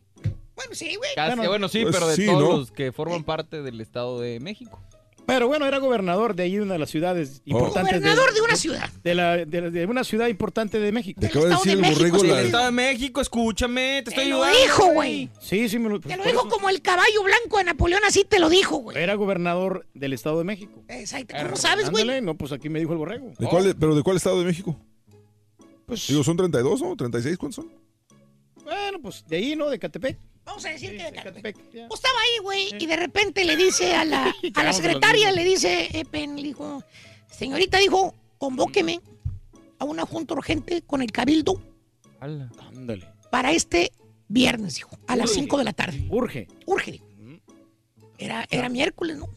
Bueno, 0.59 0.73
sí, 0.75 0.95
güey. 0.95 1.09
Casi, 1.15 1.35
Bueno, 1.35 1.49
bueno, 1.49 1.67
sí, 1.69 1.81
pues 1.83 1.95
pero 1.95 2.07
de 2.07 2.15
sí, 2.15 2.25
todos 2.25 2.39
¿no? 2.41 2.57
los 2.57 2.71
que 2.71 2.91
forman 2.91 3.23
parte 3.23 3.61
del 3.61 3.79
Estado 3.81 4.19
de 4.19 4.39
México. 4.39 4.79
Pero 5.25 5.47
bueno, 5.47 5.67
era 5.67 5.77
gobernador 5.77 6.35
de 6.35 6.41
ahí, 6.41 6.53
de 6.55 6.61
una 6.63 6.73
de 6.73 6.79
las 6.79 6.89
ciudades 6.89 7.43
importantes. 7.45 7.99
Gobernador 8.01 8.33
de 8.33 8.41
una 8.41 8.55
ciudad. 8.55 8.89
De, 9.03 9.13
la, 9.13 9.37
de, 9.45 9.61
la- 9.61 9.69
de 9.69 9.85
una 9.85 10.03
ciudad 10.03 10.27
importante 10.27 10.79
de 10.79 10.91
México. 10.91 11.21
Te 11.21 11.27
acaba 11.27 11.45
de 11.45 11.51
decir 11.51 11.65
de 11.67 11.71
el 11.73 11.79
México, 11.81 11.97
borrego 11.99 12.19
sí. 12.21 12.27
la- 12.27 12.41
Estado 12.41 12.65
de 12.65 12.71
México, 12.71 13.21
escúchame, 13.21 14.01
te 14.03 14.09
estoy 14.09 14.23
Te 14.23 14.29
lo 14.31 14.43
ayudando. 14.43 14.59
dijo, 14.59 14.93
güey. 14.93 15.29
Sí, 15.39 15.69
sí, 15.69 15.77
me 15.77 15.87
lo, 15.89 15.99
Te 15.99 16.17
lo 16.17 16.23
dijo 16.23 16.39
eso. 16.39 16.49
como 16.49 16.67
el 16.69 16.81
caballo 16.81 17.21
blanco 17.23 17.59
de 17.59 17.63
Napoleón, 17.63 18.01
así 18.07 18.25
te 18.27 18.39
lo 18.39 18.49
dijo, 18.49 18.77
güey. 18.77 18.97
Era 18.97 19.13
gobernador 19.13 19.85
del 19.93 20.13
Estado 20.13 20.39
de 20.39 20.45
México. 20.45 20.83
Exacto. 20.87 21.35
¿Cómo 21.43 21.55
sabes, 21.57 21.91
güey? 21.91 22.21
No, 22.21 22.35
pues 22.35 22.51
aquí 22.51 22.67
me 22.69 22.79
dijo 22.79 22.93
el 22.93 22.97
borrego. 22.97 23.31
¿De 23.37 23.45
cuál, 23.47 23.75
¿Pero 23.79 23.93
de 23.93 24.01
cuál 24.01 24.17
estado 24.17 24.39
de 24.39 24.45
México? 24.45 24.75
Pues, 25.85 26.07
Digo, 26.07 26.23
son 26.23 26.37
32, 26.37 26.81
¿no? 26.81 26.95
¿36? 26.97 27.37
¿Cuántos 27.37 27.55
son? 27.65 27.71
bueno, 28.63 28.99
pues 29.01 29.23
de 29.27 29.37
ahí, 29.37 29.55
¿no? 29.55 29.69
De 29.69 29.77
Catepec. 29.79 30.17
Vamos 30.49 30.65
a 30.65 30.69
decir 30.69 30.89
Sí, 30.89 30.97
que 30.97 31.03
de 31.03 31.11
de 31.11 31.15
Catepec. 31.15 31.55
Catepec, 31.55 31.73
ya. 31.73 31.87
Pues 31.87 31.99
estaba 31.99 32.19
ahí, 32.19 32.39
güey, 32.41 32.69
y 32.79 32.85
de 32.87 32.95
repente 32.95 33.45
le 33.45 33.55
dice 33.55 33.95
a 33.95 34.03
la, 34.03 34.33
a 34.55 34.63
la 34.63 34.73
secretaria, 34.73 35.31
le 35.31 35.43
dice, 35.43 35.89
Epen, 35.93 36.35
le 36.35 36.43
dijo, 36.43 36.83
señorita, 37.29 37.77
dijo, 37.77 38.15
convóqueme 38.39 38.99
a 39.77 39.85
una 39.85 40.05
junta 40.05 40.33
urgente 40.33 40.81
con 40.81 41.01
el 41.01 41.11
cabildo. 41.11 41.61
Ándale. 42.19 43.07
para 43.29 43.51
este 43.51 43.91
viernes, 44.27 44.75
dijo, 44.75 44.97
a 45.07 45.15
las 45.15 45.29
5 45.31 45.57
de 45.59 45.63
la 45.63 45.73
tarde. 45.73 46.05
Urge. 46.09 46.47
Urge, 46.65 46.91
dijo. 46.93 47.05
Era, 48.17 48.45
era 48.49 48.67
miércoles, 48.69 49.17
¿no? 49.17 49.29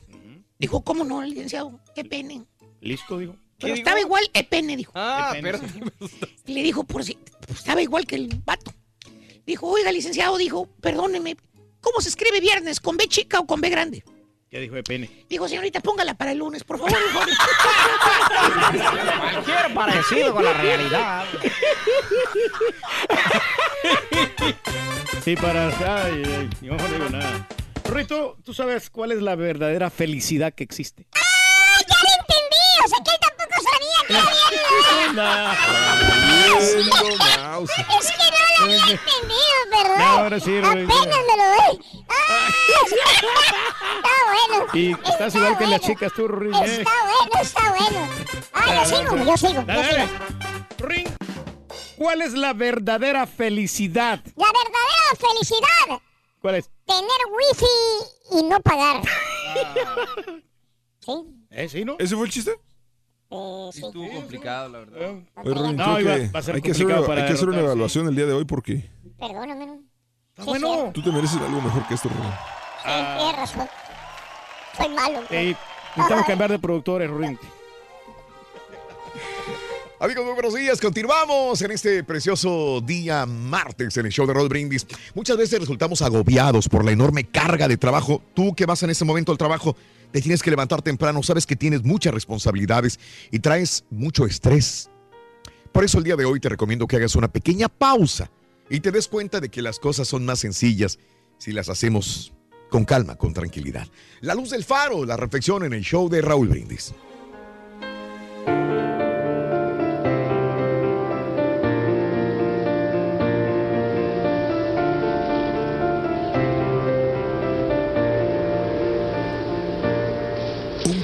Dijo, 0.59 0.83
¿cómo 0.83 1.05
no, 1.05 1.23
licenciado? 1.23 1.79
Qué 1.95 2.05
pene. 2.05 2.45
Listo, 2.81 3.19
dijo. 3.19 3.37
Pero 3.59 3.75
¿Qué 3.75 3.81
estaba 3.81 3.97
dijo? 3.97 4.09
igual, 4.09 4.31
e 4.33 4.45
pene, 4.45 4.77
dijo. 4.77 4.93
Ah. 4.95 5.35
Y 6.47 6.55
le 6.55 6.63
dijo, 6.63 6.85
por 6.85 7.05
si, 7.05 7.19
pues, 7.47 7.59
estaba 7.61 7.83
igual 7.83 8.07
que 8.07 8.17
el 8.17 8.29
vato. 8.45 8.73
Dijo, 9.47 9.67
oiga, 9.67 9.91
licenciado, 9.91 10.37
dijo, 10.37 10.69
perdóneme, 10.81 11.37
¿cómo 11.81 12.01
se 12.01 12.09
escribe 12.09 12.41
viernes? 12.41 12.81
¿Con 12.81 12.97
B 12.97 13.09
chica 13.09 13.41
o 13.41 13.47
con 13.47 13.61
B 13.61 13.69
grande? 13.69 14.05
Ya 14.51 14.61
dijo 14.61 14.75
de 14.75 14.83
pene. 14.83 15.11
Dijo, 15.31 15.49
señorita, 15.49 15.81
póngala 15.81 16.15
para 16.15 16.33
el 16.33 16.39
lunes, 16.39 16.63
por 16.63 16.79
favor. 16.79 16.93
Cualquier 19.33 19.75
parecido 19.75 20.35
con 20.35 20.45
la 20.45 20.53
realidad. 20.53 21.25
Sí, 25.25 25.37
para. 25.37 25.69
Ay, 26.05 26.23
ay, 26.27 26.51
yo 26.61 26.75
no 26.75 26.89
digo 26.89 27.09
nada. 27.09 27.49
Rito, 27.85 28.37
¿tú 28.45 28.53
sabes 28.53 28.91
cuál 28.91 29.13
es 29.13 29.23
la 29.23 29.37
verdadera 29.37 29.89
felicidad 29.89 30.53
que 30.53 30.65
existe? 30.65 31.07
¡Ah, 31.15 31.81
ya 31.89 31.95
lo 31.95 32.09
entendí! 32.21 32.85
O 32.85 32.89
sea 32.89 32.99
que 33.05 33.11
él 33.11 33.19
tampoco 33.21 33.63
Es 34.09 34.17
que 38.11 38.17
no 38.29 38.33
lo 38.33 38.39
había 38.73 38.93
entendido. 38.93 39.99
Ya, 39.99 40.11
ahora 40.21 40.39
sí, 40.41 40.59
Apenas 40.59 40.87
me 40.87 41.37
lo 41.37 41.45
doy. 41.45 42.07
¡Ah! 42.09 42.49
Está 43.97 44.15
bueno. 44.29 44.57
Y 44.75 44.93
estás 44.93 45.21
Está 45.21 45.39
igual 45.39 45.59
que 45.59 45.67
las 45.67 45.81
chicas, 45.81 46.13
tú, 46.15 46.29
Rurín. 46.29 46.55
Está 46.55 46.91
bueno, 47.05 47.41
está 47.43 47.71
bueno. 47.71 48.09
Ah, 48.53 48.75
yo 48.75 48.85
sigo, 48.97 49.17
yo 49.25 49.37
sigo, 49.37 49.63
Dale. 49.63 50.09
Rurín, 50.79 51.05
¿cuál 51.97 52.23
es 52.23 52.33
la 52.33 52.53
verdadera 52.53 53.27
felicidad? 53.27 54.21
La 54.37 54.47
verdadera 54.47 55.17
felicidad, 55.19 56.01
¿Cuál 56.41 56.55
es? 56.57 56.71
tener 56.87 57.21
wifi 57.31 57.67
y 58.39 58.43
no 58.45 58.61
pagar. 58.61 59.03
¿Sí? 61.05 61.13
¿Eh, 61.51 61.69
sí, 61.69 61.85
no? 61.85 61.97
¿Ese 61.99 62.15
fue 62.17 62.27
el 62.27 62.33
chiste? 62.33 62.59
Eh, 63.35 63.71
sí. 63.73 63.83
Estuvo 63.87 64.11
complicado, 64.13 64.69
la 64.69 64.79
verdad. 64.81 65.01
Oye, 65.01 65.55
No, 65.75 65.95
creo 65.97 66.05
que 66.07 66.29
va 66.29 66.39
a 66.39 66.43
ser 66.43 66.55
hay 66.57 66.63
que 66.63 66.71
hacer, 66.73 66.87
una, 66.87 67.03
para 67.07 67.23
hay 67.23 67.29
que 67.29 67.33
hacer 67.35 67.49
una 67.49 67.61
evaluación 67.61 68.07
el 68.09 68.15
día 68.15 68.27
de 68.27 68.33
hoy 68.35 68.45
porque 68.45 68.91
Perdóname, 69.19 69.67
¿no? 69.67 69.75
Está 70.31 70.43
Sí, 70.43 70.49
bueno. 70.49 70.91
tú 70.93 71.03
te 71.03 71.11
mereces 71.13 71.41
algo 71.41 71.61
mejor 71.61 71.87
que 71.89 71.95
esto, 71.95 72.09
Ronin. 72.09 72.31
Sí, 72.85 72.91
tienes 73.19 73.37
razón. 73.37 73.69
Soy 74.77 74.89
malo. 74.89 75.21
Ey, 75.31 75.57
necesitamos 75.97 76.27
cambiar 76.27 76.51
de 76.51 76.59
productores, 76.59 77.09
Rurín. 77.11 77.39
Amigos, 80.01 80.25
muy 80.25 80.35
buenos 80.35 80.55
días. 80.55 80.81
Continuamos 80.81 81.63
en 81.63 81.71
este 81.71 82.03
precioso 82.03 82.81
día 82.81 83.25
martes 83.25 83.97
en 83.99 84.07
el 84.07 84.11
show 84.13 84.27
de 84.27 84.35
Rod 84.35 84.49
Brindis. 84.49 84.85
Muchas 85.15 85.37
veces 85.37 85.61
resultamos 85.61 86.03
agobiados 86.03 86.69
por 86.69 86.85
la 86.85 86.91
enorme 86.91 87.25
carga 87.25 87.69
de 87.69 87.77
trabajo. 87.77 88.21
Tú 88.35 88.53
que 88.57 88.67
vas 88.67 88.83
en 88.83 88.91
este 88.91 89.05
momento 89.05 89.31
al 89.31 89.39
trabajo, 89.39 89.77
te 90.13 90.21
tienes 90.21 90.43
que 90.43 90.51
levantar 90.51 90.83
temprano, 90.83 91.23
sabes 91.23 91.47
que 91.47 91.57
tienes 91.57 91.83
muchas 91.83 92.13
responsabilidades 92.15 93.01
y 93.31 93.39
traes 93.41 93.85
mucho 93.91 94.27
estrés. 94.27 94.91
Por 95.73 95.85
eso 95.85 95.99
el 95.99 96.05
día 96.05 96.17
de 96.17 96.27
hoy 96.27 96.39
te 96.39 96.51
recomiendo 96.51 96.87
que 96.87 96.97
hagas 96.97 97.17
una 97.17 97.29
pequeña 97.29 97.69
pausa 97.69 98.31
y 98.69 98.81
te 98.81 98.93
des 98.93 99.09
cuenta 99.09 99.41
de 99.41 99.49
que 99.49 99.63
las 99.63 99.79
cosas 99.79 100.07
son 100.07 100.25
más 100.25 100.41
sencillas 100.41 100.99
si 101.39 101.53
las 101.53 101.69
hacemos 101.69 102.33
con 102.69 102.85
calma, 102.85 103.17
con 103.17 103.33
tranquilidad. 103.33 103.89
La 104.21 104.35
luz 104.35 104.51
del 104.51 104.65
faro, 104.65 105.05
la 105.05 105.17
reflexión 105.17 105.65
en 105.65 105.73
el 105.73 105.83
show 105.83 106.09
de 106.09 106.21
Raúl 106.21 106.49
Brindis. 106.49 106.95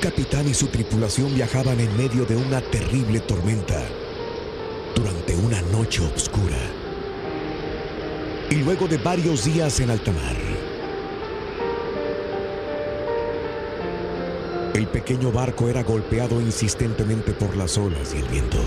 Capitán 0.08 0.48
y 0.48 0.54
su 0.54 0.68
tripulación 0.68 1.34
viajaban 1.34 1.78
en 1.80 1.94
medio 1.94 2.24
de 2.24 2.34
una 2.34 2.62
terrible 2.62 3.20
tormenta 3.20 3.86
durante 4.96 5.36
una 5.36 5.60
noche 5.60 6.00
oscura. 6.00 6.56
Y 8.48 8.54
luego 8.54 8.88
de 8.88 8.96
varios 8.96 9.44
días 9.44 9.78
en 9.80 9.90
alta 9.90 10.10
mar, 10.12 10.36
el 14.72 14.86
pequeño 14.86 15.30
barco 15.30 15.68
era 15.68 15.82
golpeado 15.82 16.40
insistentemente 16.40 17.32
por 17.32 17.54
las 17.54 17.76
olas 17.76 18.14
y 18.14 18.18
el 18.18 18.28
viento. 18.28 18.64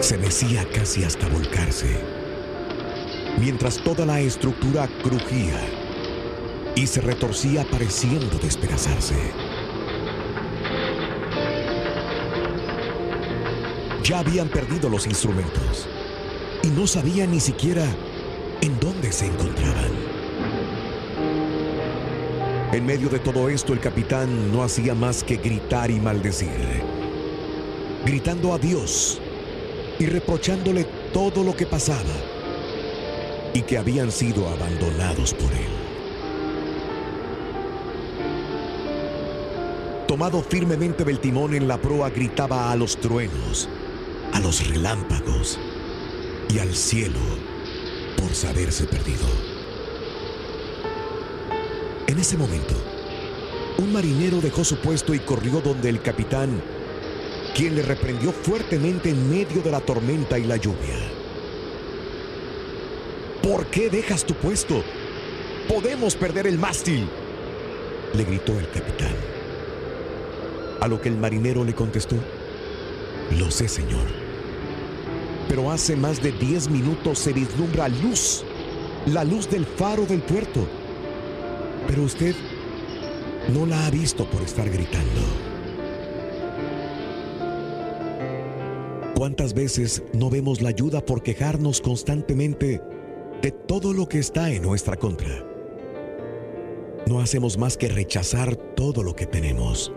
Se 0.00 0.18
mecía 0.18 0.66
casi 0.74 1.04
hasta 1.04 1.28
volcarse, 1.28 2.00
mientras 3.38 3.76
toda 3.76 4.04
la 4.04 4.18
estructura 4.18 4.88
crujía 5.04 5.85
y 6.76 6.86
se 6.86 7.00
retorcía 7.00 7.64
pareciendo 7.68 8.38
despedazarse. 8.38 9.16
Ya 14.04 14.20
habían 14.20 14.48
perdido 14.48 14.88
los 14.88 15.06
instrumentos 15.06 15.88
y 16.62 16.68
no 16.68 16.86
sabían 16.86 17.32
ni 17.32 17.40
siquiera 17.40 17.84
en 18.60 18.78
dónde 18.78 19.10
se 19.10 19.26
encontraban. 19.26 19.90
En 22.72 22.84
medio 22.84 23.08
de 23.08 23.20
todo 23.20 23.48
esto, 23.48 23.72
el 23.72 23.80
capitán 23.80 24.52
no 24.52 24.62
hacía 24.62 24.94
más 24.94 25.24
que 25.24 25.38
gritar 25.38 25.90
y 25.90 25.98
maldecir. 25.98 26.84
Gritando 28.04 28.52
a 28.52 28.58
Dios 28.58 29.18
y 29.98 30.06
reprochándole 30.06 30.84
todo 31.12 31.42
lo 31.42 31.56
que 31.56 31.64
pasaba 31.64 32.14
y 33.54 33.62
que 33.62 33.78
habían 33.78 34.12
sido 34.12 34.46
abandonados 34.48 35.32
por 35.32 35.50
él. 35.52 35.85
Tomado 40.16 40.40
firmemente 40.40 41.04
del 41.04 41.20
timón 41.20 41.52
en 41.52 41.68
la 41.68 41.76
proa, 41.76 42.08
gritaba 42.08 42.72
a 42.72 42.76
los 42.76 42.96
truenos, 42.96 43.68
a 44.32 44.40
los 44.40 44.66
relámpagos 44.66 45.60
y 46.48 46.58
al 46.58 46.74
cielo 46.74 47.18
por 48.16 48.34
saberse 48.34 48.86
perdido. 48.86 49.26
En 52.06 52.18
ese 52.18 52.38
momento, 52.38 52.74
un 53.76 53.92
marinero 53.92 54.40
dejó 54.40 54.64
su 54.64 54.78
puesto 54.78 55.12
y 55.12 55.18
corrió 55.18 55.60
donde 55.60 55.90
el 55.90 56.00
capitán, 56.00 56.62
quien 57.54 57.74
le 57.74 57.82
reprendió 57.82 58.32
fuertemente 58.32 59.10
en 59.10 59.28
medio 59.28 59.60
de 59.60 59.70
la 59.70 59.80
tormenta 59.80 60.38
y 60.38 60.44
la 60.44 60.56
lluvia. 60.56 60.96
¿Por 63.42 63.66
qué 63.66 63.90
dejas 63.90 64.24
tu 64.24 64.32
puesto? 64.32 64.82
Podemos 65.68 66.16
perder 66.16 66.46
el 66.46 66.58
mástil, 66.58 67.06
le 68.14 68.24
gritó 68.24 68.58
el 68.58 68.70
capitán. 68.70 69.35
A 70.80 70.88
lo 70.88 71.00
que 71.00 71.08
el 71.08 71.16
marinero 71.16 71.64
le 71.64 71.74
contestó, 71.74 72.16
lo 73.38 73.50
sé, 73.50 73.68
señor. 73.68 74.06
Pero 75.48 75.70
hace 75.70 75.96
más 75.96 76.22
de 76.22 76.32
10 76.32 76.70
minutos 76.70 77.18
se 77.18 77.32
vislumbra 77.32 77.88
luz, 77.88 78.44
la 79.06 79.24
luz 79.24 79.48
del 79.48 79.64
faro 79.64 80.04
del 80.06 80.20
puerto. 80.20 80.66
Pero 81.86 82.02
usted 82.02 82.34
no 83.54 83.64
la 83.64 83.86
ha 83.86 83.90
visto 83.90 84.28
por 84.28 84.42
estar 84.42 84.68
gritando. 84.68 85.22
¿Cuántas 89.16 89.54
veces 89.54 90.02
no 90.12 90.28
vemos 90.28 90.60
la 90.60 90.68
ayuda 90.68 91.00
por 91.00 91.22
quejarnos 91.22 91.80
constantemente 91.80 92.82
de 93.40 93.50
todo 93.50 93.92
lo 93.92 94.08
que 94.08 94.18
está 94.18 94.50
en 94.50 94.62
nuestra 94.62 94.96
contra? 94.96 95.44
No 97.06 97.20
hacemos 97.20 97.56
más 97.56 97.76
que 97.76 97.88
rechazar 97.88 98.56
todo 98.56 99.02
lo 99.02 99.14
que 99.14 99.26
tenemos. 99.26 99.92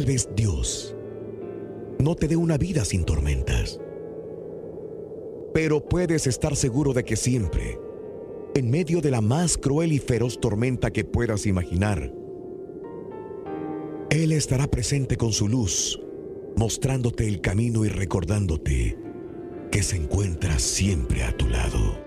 Tal 0.00 0.06
vez 0.06 0.30
Dios 0.34 0.96
no 1.98 2.14
te 2.14 2.26
dé 2.26 2.34
una 2.34 2.56
vida 2.56 2.86
sin 2.86 3.04
tormentas. 3.04 3.78
Pero 5.52 5.86
puedes 5.86 6.26
estar 6.26 6.56
seguro 6.56 6.94
de 6.94 7.04
que 7.04 7.16
siempre, 7.16 7.78
en 8.54 8.70
medio 8.70 9.02
de 9.02 9.10
la 9.10 9.20
más 9.20 9.58
cruel 9.58 9.92
y 9.92 9.98
feroz 9.98 10.40
tormenta 10.40 10.90
que 10.90 11.04
puedas 11.04 11.44
imaginar, 11.44 12.14
Él 14.08 14.32
estará 14.32 14.68
presente 14.68 15.18
con 15.18 15.32
su 15.32 15.48
luz, 15.48 16.00
mostrándote 16.56 17.28
el 17.28 17.42
camino 17.42 17.84
y 17.84 17.90
recordándote 17.90 18.96
que 19.70 19.82
se 19.82 19.96
encuentra 19.96 20.58
siempre 20.58 21.24
a 21.24 21.36
tu 21.36 21.46
lado. 21.46 21.98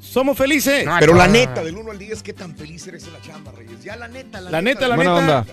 Somos 0.00 0.36
felices. 0.38 0.86
Pero 1.00 1.14
la 1.14 1.26
neta, 1.28 1.62
del 1.62 1.76
1 1.76 1.90
al 1.90 1.98
10, 1.98 2.22
¿qué 2.22 2.32
tan 2.32 2.56
feliz 2.56 2.86
eres 2.86 3.06
en 3.06 3.12
la 3.12 3.20
chamba, 3.20 3.52
Reyes? 3.52 3.82
Ya 3.82 3.96
la 3.96 4.08
neta, 4.08 4.40
la, 4.40 4.50
La 4.50 4.62
neta, 4.62 4.88
la 4.88 4.96
neta. 4.96 5.14
onda. 5.14 5.46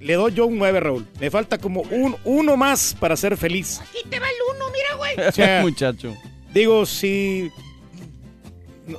Le 0.00 0.14
doy 0.14 0.32
yo 0.32 0.46
un 0.46 0.58
9, 0.58 0.80
Raúl. 0.80 1.06
Me 1.20 1.30
falta 1.30 1.58
como 1.58 1.82
un 1.82 2.16
uno 2.24 2.56
más 2.56 2.96
para 2.98 3.16
ser 3.16 3.36
feliz. 3.36 3.80
Aquí 3.80 3.98
te 4.08 4.18
va 4.18 4.26
el 4.26 4.34
uno, 4.56 4.64
mira, 4.72 4.96
güey. 4.96 5.28
O 5.28 5.32
sea, 5.32 5.60
Muchacho. 5.62 6.16
Digo, 6.52 6.86
si. 6.86 7.50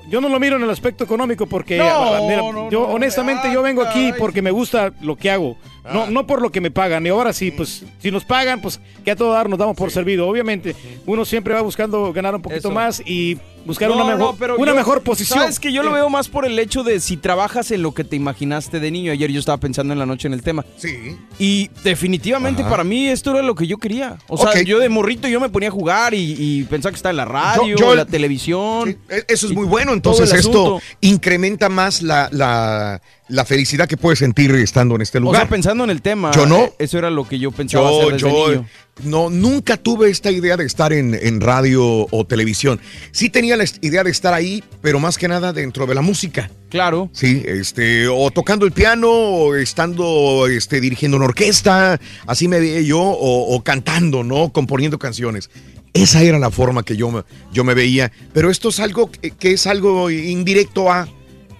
Yo 0.09 0.21
no 0.21 0.29
lo 0.29 0.39
miro 0.39 0.55
en 0.55 0.63
el 0.63 0.69
aspecto 0.69 1.03
económico 1.03 1.47
porque, 1.47 1.77
No, 1.77 2.25
mira, 2.25 2.37
no, 2.41 2.69
yo 2.71 2.87
no, 2.87 2.93
honestamente 2.93 3.51
yo 3.51 3.61
vengo 3.61 3.81
aquí 3.81 4.13
porque 4.17 4.41
me 4.41 4.49
gusta 4.51 4.93
lo 5.01 5.17
que 5.17 5.29
hago, 5.29 5.57
no, 5.93 6.09
no 6.09 6.27
por 6.27 6.41
lo 6.41 6.51
que 6.51 6.61
me 6.61 6.71
pagan. 6.71 7.05
Y 7.05 7.09
ahora 7.09 7.33
sí, 7.33 7.51
pues 7.51 7.83
si 7.99 8.11
nos 8.11 8.25
pagan, 8.25 8.61
pues 8.61 8.79
que 9.03 9.11
a 9.11 9.15
todo 9.15 9.33
dar 9.33 9.49
nos 9.49 9.57
damos 9.59 9.75
por 9.75 9.91
servido. 9.91 10.27
Obviamente, 10.27 10.75
uno 11.05 11.25
siempre 11.25 11.53
va 11.53 11.61
buscando 11.61 12.11
ganar 12.13 12.35
un 12.35 12.41
poquito 12.41 12.59
Eso. 12.69 12.71
más 12.71 13.01
y 13.05 13.37
buscar 13.65 13.89
No, 13.89 13.95
una 13.95 14.03
no, 14.05 14.17
mejor, 14.17 14.35
pero 14.39 14.55
una 14.57 14.71
yo- 14.71 14.75
mejor 14.75 15.01
posición. 15.01 15.39
Sabes 15.39 15.59
que 15.59 15.71
yo 15.71 15.83
lo 15.83 15.91
veo 15.91 16.09
más 16.09 16.29
por 16.29 16.45
el 16.45 16.57
hecho 16.59 16.83
de 16.83 16.99
si 16.99 17.15
trabajas 17.17 17.69
en 17.71 17.81
lo 17.83 17.93
que 17.93 18.03
te 18.03 18.15
imaginaste 18.15 18.79
de 18.79 18.89
niño. 18.91 19.11
Ayer 19.11 19.31
yo 19.31 19.39
estaba 19.39 19.57
pensando 19.59 19.93
en 19.93 19.99
la 19.99 20.05
noche 20.05 20.27
en 20.27 20.33
el 20.33 20.41
tema. 20.43 20.65
Sí. 20.77 21.17
Y 21.39 21.69
definitivamente 21.83 22.61
Ajá. 22.61 22.71
para 22.71 22.83
mí 22.83 23.07
esto 23.07 23.31
era 23.31 23.41
lo 23.43 23.55
que 23.55 23.67
yo 23.67 23.77
quería. 23.77 24.17
O 24.27 24.37
sea, 24.37 24.61
yo 24.63 24.79
de 24.79 24.89
morrito 24.89 25.27
yo 25.27 25.39
me 25.39 25.49
ponía 25.49 25.69
a 25.69 25.71
jugar 25.71 26.13
y, 26.13 26.35
y 26.37 26.63
pensaba 26.63 26.91
que 26.91 26.95
estaba 26.97 27.11
en 27.11 27.17
la 27.17 27.25
radio, 27.25 27.77
yo- 27.77 27.91
en 27.91 27.97
la 27.97 28.05
televisión. 28.05 28.97
E- 29.09 29.25
Eso 29.27 29.47
es 29.47 29.53
muy 29.53 29.65
bueno. 29.67 29.93
Entonces, 29.93 30.33
esto 30.33 30.79
incrementa 31.01 31.69
más 31.69 32.01
la, 32.01 32.29
la, 32.31 33.01
la 33.31 33.45
felicidad 33.45 33.87
que 33.87 33.97
puedes 33.97 34.19
sentir 34.19 34.51
estando 34.55 34.95
en 34.95 35.01
este 35.01 35.17
O 35.17 35.21
lugar. 35.21 35.41
sea, 35.41 35.49
pensando 35.49 35.83
en 35.83 35.89
el 35.89 36.01
tema. 36.01 36.31
Yo 36.31 36.45
no. 36.45 36.65
eh, 36.65 36.73
Eso 36.79 36.97
era 36.97 37.09
lo 37.09 37.27
que 37.27 37.39
yo 37.39 37.51
pensaba 37.51 37.89
Yo, 37.89 37.99
hacer 38.01 38.13
desde 38.13 38.29
yo, 38.29 38.47
niño. 38.49 38.65
no, 39.03 39.29
nunca 39.29 39.77
tuve 39.77 40.09
esta 40.09 40.29
idea 40.31 40.57
de 40.57 40.65
estar 40.65 40.93
en, 40.93 41.13
en 41.19 41.41
radio 41.41 42.07
o 42.11 42.25
televisión. 42.25 42.79
Sí 43.11 43.29
tenía 43.29 43.55
la 43.57 43.65
idea 43.81 44.03
de 44.03 44.11
estar 44.11 44.33
ahí, 44.33 44.63
pero 44.81 44.99
más 44.99 45.17
que 45.17 45.27
nada 45.27 45.53
dentro 45.53 45.85
de 45.87 45.95
la 45.95 46.01
música. 46.01 46.51
Claro. 46.69 47.09
Sí, 47.13 47.41
este, 47.45 48.07
o 48.07 48.31
tocando 48.31 48.65
el 48.65 48.71
piano, 48.71 49.09
o 49.09 49.55
estando, 49.55 50.47
este, 50.47 50.79
dirigiendo 50.79 51.17
una 51.17 51.25
orquesta, 51.25 51.99
así 52.27 52.47
me 52.47 52.59
veía 52.59 52.81
yo, 52.81 52.99
o, 52.99 53.55
o 53.55 53.63
cantando, 53.63 54.23
¿no? 54.23 54.51
Componiendo 54.53 54.99
canciones. 54.99 55.49
Esa 55.93 56.21
era 56.21 56.39
la 56.39 56.51
forma 56.51 56.83
que 56.83 56.95
yo 56.95 57.11
me, 57.11 57.23
yo 57.51 57.63
me 57.65 57.73
veía. 57.73 58.11
Pero 58.33 58.49
esto 58.49 58.69
es 58.69 58.79
algo 58.79 59.11
que, 59.11 59.31
que 59.31 59.51
es 59.51 59.67
algo 59.67 60.09
indirecto 60.09 60.89
a, 60.91 61.09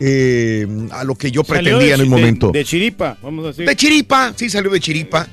eh, 0.03 0.67
a 0.91 1.03
lo 1.03 1.13
que 1.15 1.29
yo 1.31 1.43
Salió 1.43 1.61
pretendía 1.77 1.89
de 1.89 1.93
en 1.93 1.99
el 2.01 2.05
de- 2.07 2.09
momento. 2.09 2.51
De, 2.51 2.65
chiripa, 2.65 3.17
vamos 3.21 3.45
a 3.45 3.47
decir. 3.49 3.67
De 3.67 3.75
chiripa, 3.75 4.33
sí 4.35 4.49
salió 4.49 4.71
de 4.71 4.79
chiripa, 4.79 5.27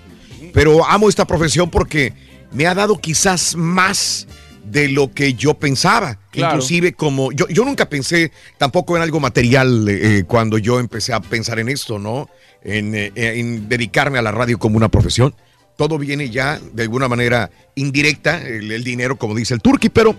pero 0.53 0.85
amo 0.87 1.09
esta 1.09 1.27
profesión 1.27 1.71
porque 1.71 2.13
me 2.53 2.67
ha 2.67 2.75
dado 2.75 2.99
quizás 2.99 3.57
más 3.57 4.27
de 4.65 4.89
lo 4.91 5.11
que 5.15 5.33
yo 5.33 5.55
pensaba. 5.55 6.19
Claro. 6.31 6.55
Inclusive 6.57 6.93
como 6.93 7.33
yo, 7.33 7.49
yo 7.49 7.65
nunca 7.65 7.89
pensé 7.89 8.31
tampoco 8.59 8.95
en 8.97 9.03
algo 9.03 9.21
material 9.21 9.87
eh, 9.89 10.25
cuando 10.27 10.59
yo 10.59 10.79
empecé 10.81 11.15
a 11.15 11.21
pensar 11.21 11.59
en 11.59 11.71
esto, 11.71 11.99
¿no? 11.99 12.29
En, 12.63 12.95
eh, 12.95 13.11
en 13.15 13.69
dedicarme 13.71 14.19
a 14.19 14.23
la 14.23 14.33
radio 14.33 14.59
como 14.59 14.77
una 14.77 14.91
profesión. 14.91 15.35
todo 15.79 15.97
viene 15.97 16.29
ya 16.29 16.61
de 16.75 16.83
alguna 16.83 17.09
manera 17.09 17.51
indirecta, 17.75 18.47
el, 18.47 18.71
el 18.71 18.85
dinero, 18.85 19.17
como 19.17 19.35
dice 19.35 19.55
el 19.55 19.61
Turqui, 19.63 19.89
pero 19.89 20.15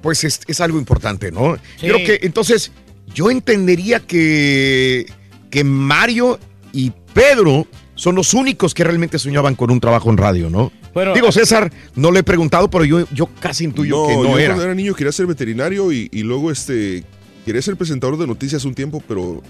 pues 0.00 0.24
es, 0.24 0.40
es 0.46 0.60
algo 0.60 0.78
importante, 0.78 1.30
¿no? 1.32 1.56
Sí. 1.78 1.86
Creo 1.88 1.98
que 1.98 2.20
entonces 2.22 2.70
yo 3.14 3.30
entendería 3.30 4.00
que, 4.00 5.06
que 5.50 5.64
Mario 5.64 6.38
y 6.72 6.92
Pedro 7.12 7.66
son 7.94 8.16
los 8.16 8.34
únicos 8.34 8.74
que 8.74 8.84
realmente 8.84 9.18
soñaban 9.18 9.54
con 9.54 9.70
un 9.70 9.80
trabajo 9.80 10.10
en 10.10 10.16
radio, 10.16 10.50
¿no? 10.50 10.72
Bueno, 10.92 11.14
Digo, 11.14 11.32
César, 11.32 11.72
no 11.96 12.12
le 12.12 12.20
he 12.20 12.22
preguntado, 12.22 12.68
pero 12.70 12.84
yo, 12.84 13.06
yo 13.12 13.26
casi 13.40 13.64
intuyo 13.64 14.06
que 14.06 14.14
no 14.14 14.22
yo 14.24 14.38
era. 14.38 14.48
cuando 14.48 14.64
era 14.64 14.74
niño 14.74 14.94
quería 14.94 15.12
ser 15.12 15.26
veterinario 15.26 15.92
y, 15.92 16.08
y 16.12 16.22
luego 16.22 16.50
este 16.50 17.04
quería 17.44 17.62
ser 17.62 17.76
presentador 17.76 18.16
de 18.16 18.26
noticias 18.26 18.64
un 18.64 18.74
tiempo, 18.74 19.02
pero 19.06 19.42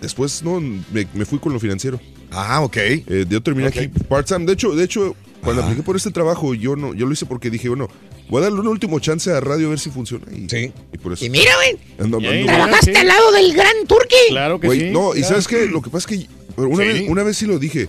después 0.00 0.42
no 0.42 0.60
me, 0.60 1.06
me 1.14 1.24
fui 1.24 1.38
con 1.38 1.52
lo 1.52 1.60
financiero. 1.60 2.00
Ah, 2.30 2.60
ok. 2.62 2.76
Eh, 2.76 3.26
yo 3.28 3.42
terminé 3.42 3.68
aquí 3.68 3.88
part-time. 3.88 4.46
De 4.46 4.52
hecho, 4.52 4.74
de 4.74 4.84
hecho, 4.84 5.16
cuando 5.42 5.62
apliqué 5.62 5.82
por 5.82 5.96
este 5.96 6.10
trabajo, 6.10 6.54
yo 6.54 6.76
no, 6.76 6.94
yo 6.94 7.06
lo 7.06 7.12
hice 7.12 7.26
porque 7.26 7.50
dije, 7.50 7.68
bueno, 7.68 7.88
voy 8.28 8.40
a 8.40 8.44
darle 8.44 8.60
un 8.60 8.68
último 8.68 8.98
chance 9.00 9.30
a 9.32 9.40
radio 9.40 9.66
a 9.66 9.70
ver 9.70 9.78
si 9.78 9.90
funciona. 9.90 10.26
Y, 10.32 10.48
sí. 10.48 10.72
Y 10.92 10.98
por 10.98 11.12
eso. 11.12 11.24
Y 11.24 11.30
mira, 11.30 11.52
güey. 11.56 11.78
Ando- 11.98 12.18
ando- 12.18 12.46
¿Trabajaste 12.46 12.96
al 12.96 13.06
lado 13.08 13.32
del 13.32 13.52
gran 13.54 13.86
Turqui? 13.86 14.14
Claro 14.28 14.58
Güey, 14.58 14.90
No, 14.90 15.14
y 15.16 15.22
sabes 15.22 15.48
qué, 15.48 15.66
lo 15.66 15.80
que 15.82 15.90
pasa 15.90 16.12
es 16.12 16.18
que 16.20 16.26
una, 16.56 16.84
Sí. 16.84 16.88
vez, 17.00 17.08
una 17.08 17.22
vez 17.22 17.36
sí 17.36 17.46
lo 17.46 17.58
dije. 17.58 17.88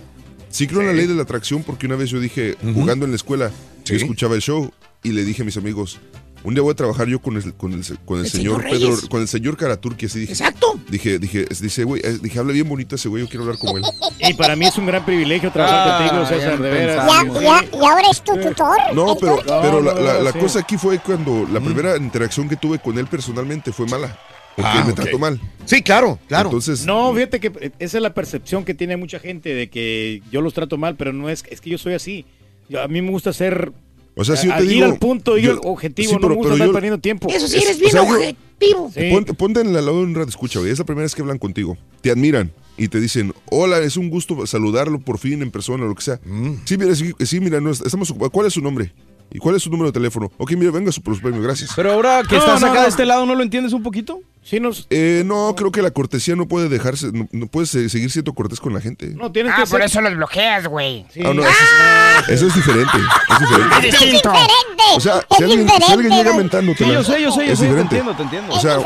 Sí 0.50 0.66
creo 0.66 0.80
en 0.82 0.88
la 0.88 0.92
ley 0.92 1.06
de 1.06 1.14
la 1.14 1.22
atracción 1.22 1.62
porque 1.62 1.86
una 1.86 1.96
vez 1.96 2.10
yo 2.10 2.20
dije, 2.20 2.56
jugando 2.74 3.04
en 3.06 3.12
la 3.12 3.16
escuela, 3.16 3.50
yo 3.84 3.96
escuchaba 3.96 4.34
el 4.34 4.42
show 4.42 4.70
y 5.02 5.12
le 5.12 5.24
dije 5.24 5.42
a 5.42 5.44
mis 5.44 5.56
amigos, 5.56 5.98
un 6.44 6.54
día 6.54 6.62
voy 6.62 6.72
a 6.72 6.74
trabajar 6.74 7.06
yo 7.08 7.20
con 7.20 7.36
el, 7.36 7.54
con 7.54 7.72
el, 7.72 7.84
con 8.04 8.18
el 8.18 8.24
El 8.24 8.30
señor 8.30 8.62
señor 8.62 8.70
Pedro, 8.78 9.08
con 9.08 9.20
el 9.20 9.28
señor 9.28 9.56
Karaturki, 9.56 10.06
así 10.06 10.20
dije. 10.20 10.32
Exacto. 10.32 10.78
Dije, 10.88 11.18
dije, 11.18 11.46
dice, 11.60 11.84
güey, 11.84 12.02
eh, 12.04 12.18
dije, 12.20 12.38
habla 12.38 12.52
bien 12.52 12.68
bonito 12.68 12.96
ese 12.96 13.08
güey, 13.08 13.22
yo 13.22 13.28
quiero 13.28 13.44
hablar 13.44 13.58
como 13.58 13.78
él. 13.78 13.84
Y 14.18 14.34
para 14.34 14.56
mí 14.56 14.66
es 14.66 14.76
un 14.76 14.86
gran 14.86 15.04
privilegio 15.04 15.50
trabajar 15.52 15.88
Ah, 15.88 15.98
contigo, 16.08 16.26
César, 16.26 16.56
ya 16.58 16.62
de 16.62 16.70
veras. 16.70 17.06
Ya, 17.06 17.40
ya, 17.40 17.64
y 17.72 17.84
ahora 17.84 18.02
es 18.10 18.22
tu 18.22 18.34
tutor. 18.36 18.76
No, 18.94 19.16
pero, 19.18 19.38
pero 19.46 19.80
la, 19.82 19.94
no, 19.94 20.00
la- 20.00 20.12
no, 20.14 20.22
la 20.22 20.32
sí. 20.32 20.38
cosa 20.38 20.58
aquí 20.60 20.76
fue 20.76 20.98
cuando 20.98 21.46
la 21.52 21.60
primera 21.60 21.96
interacción 21.96 22.48
que 22.48 22.56
tuve 22.56 22.78
con 22.78 22.98
él 22.98 23.06
personalmente 23.06 23.72
fue 23.72 23.86
mala. 23.86 24.18
Porque 24.56 24.70
Ah, 24.70 24.78
él 24.80 24.84
me 24.86 24.92
ok. 24.92 25.00
trató 25.00 25.18
mal. 25.18 25.40
Sí, 25.64 25.80
claro, 25.82 26.18
claro. 26.28 26.48
Entonces, 26.50 26.84
No, 26.84 27.14
fíjate 27.14 27.40
que 27.40 27.52
eh, 27.58 27.70
esa 27.78 27.96
es 27.98 28.02
la 28.02 28.12
percepción 28.12 28.64
que 28.66 28.74
tiene 28.74 28.98
mucha 28.98 29.18
gente 29.18 29.54
de 29.54 29.70
que 29.70 30.22
yo 30.30 30.42
los 30.42 30.52
trato 30.52 30.76
mal, 30.76 30.94
pero 30.96 31.12
no 31.14 31.30
es, 31.30 31.42
es 31.48 31.60
que 31.62 31.70
yo 31.70 31.78
soy 31.78 31.94
así. 31.94 32.26
Yo- 32.68 32.82
a 32.82 32.88
mí 32.88 33.00
me 33.00 33.10
gusta 33.10 33.32
ser. 33.32 33.72
O 34.14 34.24
sea, 34.24 34.36
si 34.36 34.46
yo 34.48 34.56
te 34.56 34.64
ir 34.64 34.68
digo- 34.70 34.84
al 34.86 34.98
punto, 34.98 35.38
ir 35.38 35.44
yo- 35.44 35.52
al 35.52 35.60
objetivo, 35.64 36.08
sí, 36.08 36.14
no 36.14 36.20
pero- 36.20 36.28
me 36.30 36.34
gusta 36.36 36.46
pero 36.48 36.54
estar 36.56 36.66
yo- 36.68 36.72
perdiendo 36.72 36.98
tiempo. 37.00 37.28
Eso 37.30 37.48
sí, 37.48 37.56
Es- 37.56 37.64
eres 37.64 37.76
o 37.76 37.80
bien 37.80 37.92
yo- 37.92 38.02
objetivo. 38.02 38.90
Sí. 38.94 39.10
Ponte, 39.10 39.34
ponte 39.34 39.60
en 39.60 39.68
el 39.68 39.72
lado 39.74 39.98
de 39.98 40.04
un 40.04 40.14
radio 40.14 40.28
escucha, 40.28 40.58
güey. 40.60 40.70
Es 40.70 40.78
la 40.78 40.84
primera 40.84 41.02
vez 41.04 41.14
que 41.14 41.22
hablan 41.22 41.38
contigo. 41.38 41.76
Te 42.02 42.10
admiran 42.10 42.52
y 42.76 42.88
te 42.88 43.00
dicen, 43.00 43.32
hola, 43.50 43.78
es 43.80 43.96
un 43.96 44.10
gusto 44.10 44.46
saludarlo 44.46 45.00
por 45.00 45.18
fin 45.18 45.40
en 45.42 45.50
persona, 45.50 45.84
lo 45.86 45.94
que 45.94 46.02
sea. 46.02 46.20
Sí, 46.64 46.76
mira, 46.76 46.94
sí, 46.94 47.12
sí, 47.20 47.40
mira, 47.40 47.60
no, 47.60 47.70
estamos 47.70 48.10
ocupados. 48.10 48.32
¿Cuál 48.32 48.46
es 48.48 48.52
su 48.52 48.60
nombre? 48.60 48.92
¿Y 49.34 49.38
cuál 49.38 49.56
es 49.56 49.62
su 49.62 49.70
número 49.70 49.88
de 49.90 49.92
teléfono? 49.92 50.30
Ok, 50.38 50.52
mira, 50.52 50.70
venga 50.70 50.92
su 50.92 51.00
por 51.02 51.12
los 51.14 51.22
premios, 51.22 51.42
gracias. 51.42 51.70
Pero 51.74 51.92
ahora 51.92 52.22
que 52.28 52.34
No, 52.36 52.40
estás 52.42 52.60
no, 52.60 52.66
acá 52.66 52.76
no. 52.76 52.82
de 52.82 52.88
este 52.88 53.06
lado, 53.06 53.24
¿no 53.26 53.34
lo 53.34 53.42
entiendes 53.42 53.72
un 53.72 53.82
poquito? 53.82 54.20
Sí, 54.44 54.58
nos, 54.60 54.86
Eh, 54.90 55.22
no, 55.24 55.54
creo 55.56 55.70
que 55.72 55.80
la 55.82 55.90
cortesía 55.92 56.34
no 56.36 56.46
puede 56.48 56.68
dejarse, 56.68 57.12
no, 57.12 57.28
no 57.32 57.46
puedes 57.46 57.74
eh, 57.76 57.88
seguir 57.88 58.10
siendo 58.10 58.32
cortés 58.34 58.60
con 58.60 58.74
la 58.74 58.80
gente. 58.80 59.06
no 59.14 59.30
tienes 59.32 59.52
Ah, 59.54 59.62
que 59.62 59.70
por 59.70 59.80
ser. 59.80 59.86
eso 59.88 60.00
los 60.00 60.14
bloqueas, 60.16 60.66
güey. 60.66 61.06
Sí. 61.14 61.20
Ah, 61.24 61.32
no, 61.32 61.42
eso, 61.42 61.50
es, 61.50 62.28
eso 62.28 62.46
es 62.48 62.54
diferente. 62.56 62.98
Es 63.30 63.38
diferente. 63.40 63.76
Es 63.76 63.82
distinto. 63.82 64.28
diferente. 64.30 64.82
O 64.96 65.00
sea, 65.00 65.18
es 65.18 65.36
si 65.36 65.42
alguien, 65.44 65.60
diferente. 65.60 65.86
si 65.86 65.92
alguien 65.92 66.12
llega 66.12 66.34
mentándote, 66.36 66.84
Sí, 66.84 66.90
yo 66.92 67.02
sé, 67.04 67.22
yo 67.22 67.32
sé, 67.32 67.46
yo 67.46 67.52
es 67.52 67.58
sé, 67.58 67.64
te 67.64 67.70
diferente. 67.70 67.96
entiendo, 67.98 68.14
te 68.16 68.22
entiendo. 68.24 68.52
O 68.54 68.60
sea, 68.60 68.78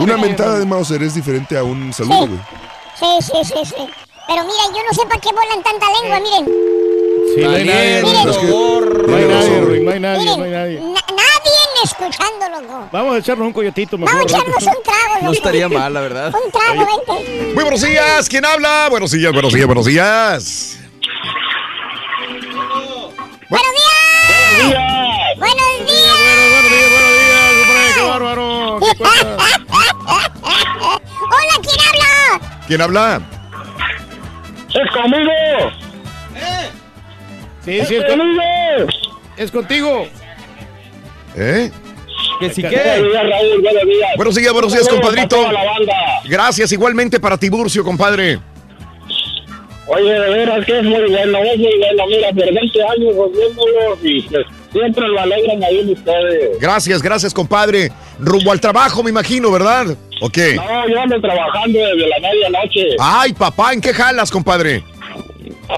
una 0.00 0.16
mentada 0.16 0.58
de 0.58 0.64
Mauser 0.66 1.02
es 1.02 1.14
diferente 1.14 1.58
a 1.58 1.64
un 1.64 1.92
saludo, 1.92 2.28
güey. 2.28 2.40
Sí, 2.98 3.06
sí, 3.20 3.32
sí, 3.44 3.54
sí. 3.64 3.74
Pero 4.28 4.42
mira, 4.42 4.64
yo 4.74 4.82
no 4.88 4.92
sé 4.94 5.06
para 5.06 5.20
qué 5.20 5.28
volan 5.32 5.62
tanta 5.62 5.86
lengua, 6.00 6.20
miren. 6.20 6.75
Sí, 7.36 7.42
no 7.42 7.50
hay 7.50 7.64
nadie, 7.66 8.00
no 8.02 8.08
hay 8.08 9.26
nadie. 9.28 9.60
Ruin, 9.60 9.84
no 9.84 9.90
hay 9.92 10.00
nadie, 10.00 10.20
Miren, 10.20 10.38
no 10.38 10.44
hay 10.44 10.50
nadie. 10.50 10.80
na- 10.80 10.86
nadie 11.10 11.52
escuchando, 11.84 12.48
loco. 12.62 12.88
Vamos 12.90 13.14
a 13.14 13.18
echarnos 13.18 13.46
un 13.48 13.52
coyotito 13.52 13.98
mejor. 13.98 14.14
Vamos 14.16 14.32
a 14.32 14.36
echarnos 14.38 14.56
un 14.62 14.82
trago, 14.82 15.14
loco. 15.16 15.24
No 15.26 15.32
estaría 15.32 15.68
mal, 15.68 15.92
la 15.92 16.00
verdad. 16.00 16.32
Un 16.34 16.50
trago, 16.50 16.86
vente. 17.06 17.52
Muy 17.54 17.62
buenos 17.62 17.82
días, 17.82 18.26
¿quién 18.30 18.44
habla? 18.46 18.86
Buenos 18.88 19.10
días, 19.10 19.32
buenos 19.34 19.52
días, 19.52 19.66
buenos 19.66 19.84
días. 19.84 20.78
¡Buenos 23.50 23.72
días! 23.74 24.32
¡Buenos 24.48 24.66
días! 24.70 25.38
Buenos 25.38 25.68
días, 25.86 26.16
buenos 26.90 27.12
días, 27.20 27.52
hombre, 27.60 27.80
qué 27.94 28.02
bárbaro. 28.02 28.80
¿Qué? 28.80 28.86
Hola, 31.28 31.54
¿quién 31.62 31.80
habla? 31.86 32.40
¿Quién 32.66 32.80
habla? 32.80 33.20
¡Es 34.70 34.90
conmigo! 34.90 35.85
Sí, 37.66 37.80
sí, 37.86 37.96
es, 37.96 38.04
con- 38.04 38.20
es 39.36 39.50
contigo. 39.50 40.06
¿Eh? 41.36 41.70
Que 42.40 42.50
si 42.50 42.62
Buenos 42.62 42.80
qué. 42.82 43.02
días, 43.02 43.12
Raúl, 43.28 43.62
buenos 43.62 43.84
días. 43.84 44.10
Buenos 44.16 44.34
días, 44.36 44.52
buenos 44.52 44.72
días, 44.72 44.88
compadrito. 44.88 45.36
Gracias, 46.24 46.72
igualmente 46.72 47.20
para 47.20 47.36
Tiburcio, 47.36 47.84
compadre. 47.84 48.38
Oye, 49.88 50.10
de 50.12 50.30
veras 50.30 50.64
que 50.64 50.78
es 50.78 50.84
muy 50.84 51.02
bueno, 51.10 51.38
es 51.44 51.58
muy 51.58 51.78
bueno. 51.78 52.06
Mira, 52.08 52.28
por 52.30 52.54
20 52.54 52.82
años 52.82 53.32
viéndolos 53.32 53.98
y 54.02 54.22
pues 54.22 54.46
siempre 54.72 55.06
lo 55.08 55.20
alegran 55.20 55.62
ahí 55.62 55.78
en 55.80 55.90
ustedes. 55.92 56.58
Gracias, 56.60 57.02
gracias, 57.02 57.32
compadre. 57.34 57.92
Rumbo 58.18 58.50
al 58.52 58.60
trabajo, 58.60 59.02
me 59.02 59.10
imagino, 59.10 59.50
¿verdad? 59.52 59.86
¿O 60.20 60.28
qué? 60.30 60.54
No, 60.56 60.88
yo 60.88 61.00
ando 61.00 61.20
trabajando 61.20 61.78
desde 61.78 62.08
la 62.08 62.18
medianoche. 62.20 62.86
Ay, 62.98 63.32
papá, 63.32 63.72
¿en 63.74 63.80
qué 63.80 63.92
jalas, 63.92 64.30
compadre? 64.30 64.82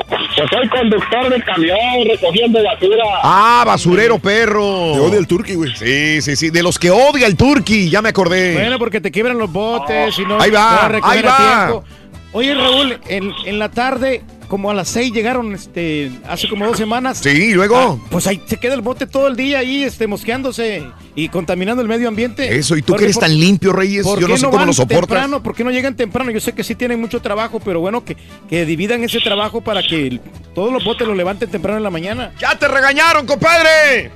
Pues 0.08 0.50
soy 0.50 0.68
conductor 0.68 1.30
de 1.30 1.42
camión 1.42 1.76
recogiendo 2.08 2.62
basura. 2.62 3.04
Ah, 3.22 3.64
basurero 3.66 4.18
perro. 4.18 4.92
Te 4.94 5.00
odia 5.00 5.18
el 5.18 5.26
turqui, 5.26 5.54
güey. 5.54 5.74
Sí, 5.74 6.22
sí, 6.22 6.36
sí. 6.36 6.50
De 6.50 6.62
los 6.62 6.78
que 6.78 6.90
odia 6.90 7.26
el 7.26 7.36
turqui, 7.36 7.90
ya 7.90 8.00
me 8.02 8.08
acordé. 8.10 8.54
Bueno, 8.54 8.78
porque 8.78 9.00
te 9.00 9.10
quiebran 9.10 9.38
los 9.38 9.52
botes 9.52 10.18
y 10.18 10.24
no. 10.24 10.40
Ahí 10.40 10.50
va, 10.50 10.60
no 10.60 10.76
vas 10.76 10.84
a 10.84 10.88
recoger 10.88 11.16
ahí 11.18 11.22
va. 11.22 11.66
tiempo. 11.66 11.84
Oye, 12.32 12.54
Raúl, 12.54 13.00
en, 13.08 13.32
en 13.46 13.58
la 13.58 13.70
tarde, 13.70 14.22
como 14.48 14.70
a 14.70 14.74
las 14.74 14.88
seis 14.88 15.12
llegaron, 15.12 15.54
este, 15.54 16.10
hace 16.28 16.46
como 16.48 16.66
dos 16.66 16.76
semanas. 16.76 17.18
Sí, 17.18 17.30
¿y 17.30 17.52
luego? 17.54 17.76
Ah, 17.76 18.06
pues 18.10 18.26
ahí 18.26 18.42
se 18.46 18.58
queda 18.58 18.74
el 18.74 18.82
bote 18.82 19.06
todo 19.06 19.28
el 19.28 19.36
día 19.36 19.60
ahí, 19.60 19.82
este, 19.82 20.06
mosqueándose 20.06 20.84
y 21.14 21.30
contaminando 21.30 21.80
el 21.80 21.88
medio 21.88 22.06
ambiente. 22.06 22.56
Eso, 22.58 22.76
¿y 22.76 22.82
tú 22.82 22.94
que 22.96 23.04
eres 23.04 23.16
por- 23.16 23.22
tan 23.24 23.38
limpio, 23.40 23.72
Reyes? 23.72 24.04
¿Por 24.04 24.20
Yo 24.20 24.28
no 24.28 24.36
sé 24.36 24.42
no 24.42 24.48
cómo 24.50 24.58
van 24.58 24.66
lo 24.68 24.72
soportas. 24.74 25.00
temprano? 25.08 25.42
¿Por 25.42 25.54
qué 25.54 25.64
no 25.64 25.70
llegan 25.70 25.96
temprano? 25.96 26.30
Yo 26.30 26.40
sé 26.40 26.52
que 26.52 26.62
sí 26.64 26.74
tienen 26.74 27.00
mucho 27.00 27.20
trabajo, 27.22 27.60
pero 27.64 27.80
bueno, 27.80 28.04
que, 28.04 28.16
que 28.48 28.66
dividan 28.66 29.02
ese 29.04 29.20
trabajo 29.20 29.62
para 29.62 29.82
que 29.82 30.06
el- 30.08 30.20
todos 30.54 30.70
los 30.70 30.84
botes 30.84 31.06
los 31.08 31.16
levanten 31.16 31.50
temprano 31.50 31.78
en 31.78 31.84
la 31.84 31.90
mañana. 31.90 32.32
¡Ya 32.38 32.58
te 32.58 32.68
regañaron, 32.68 33.26
compadre! 33.26 34.10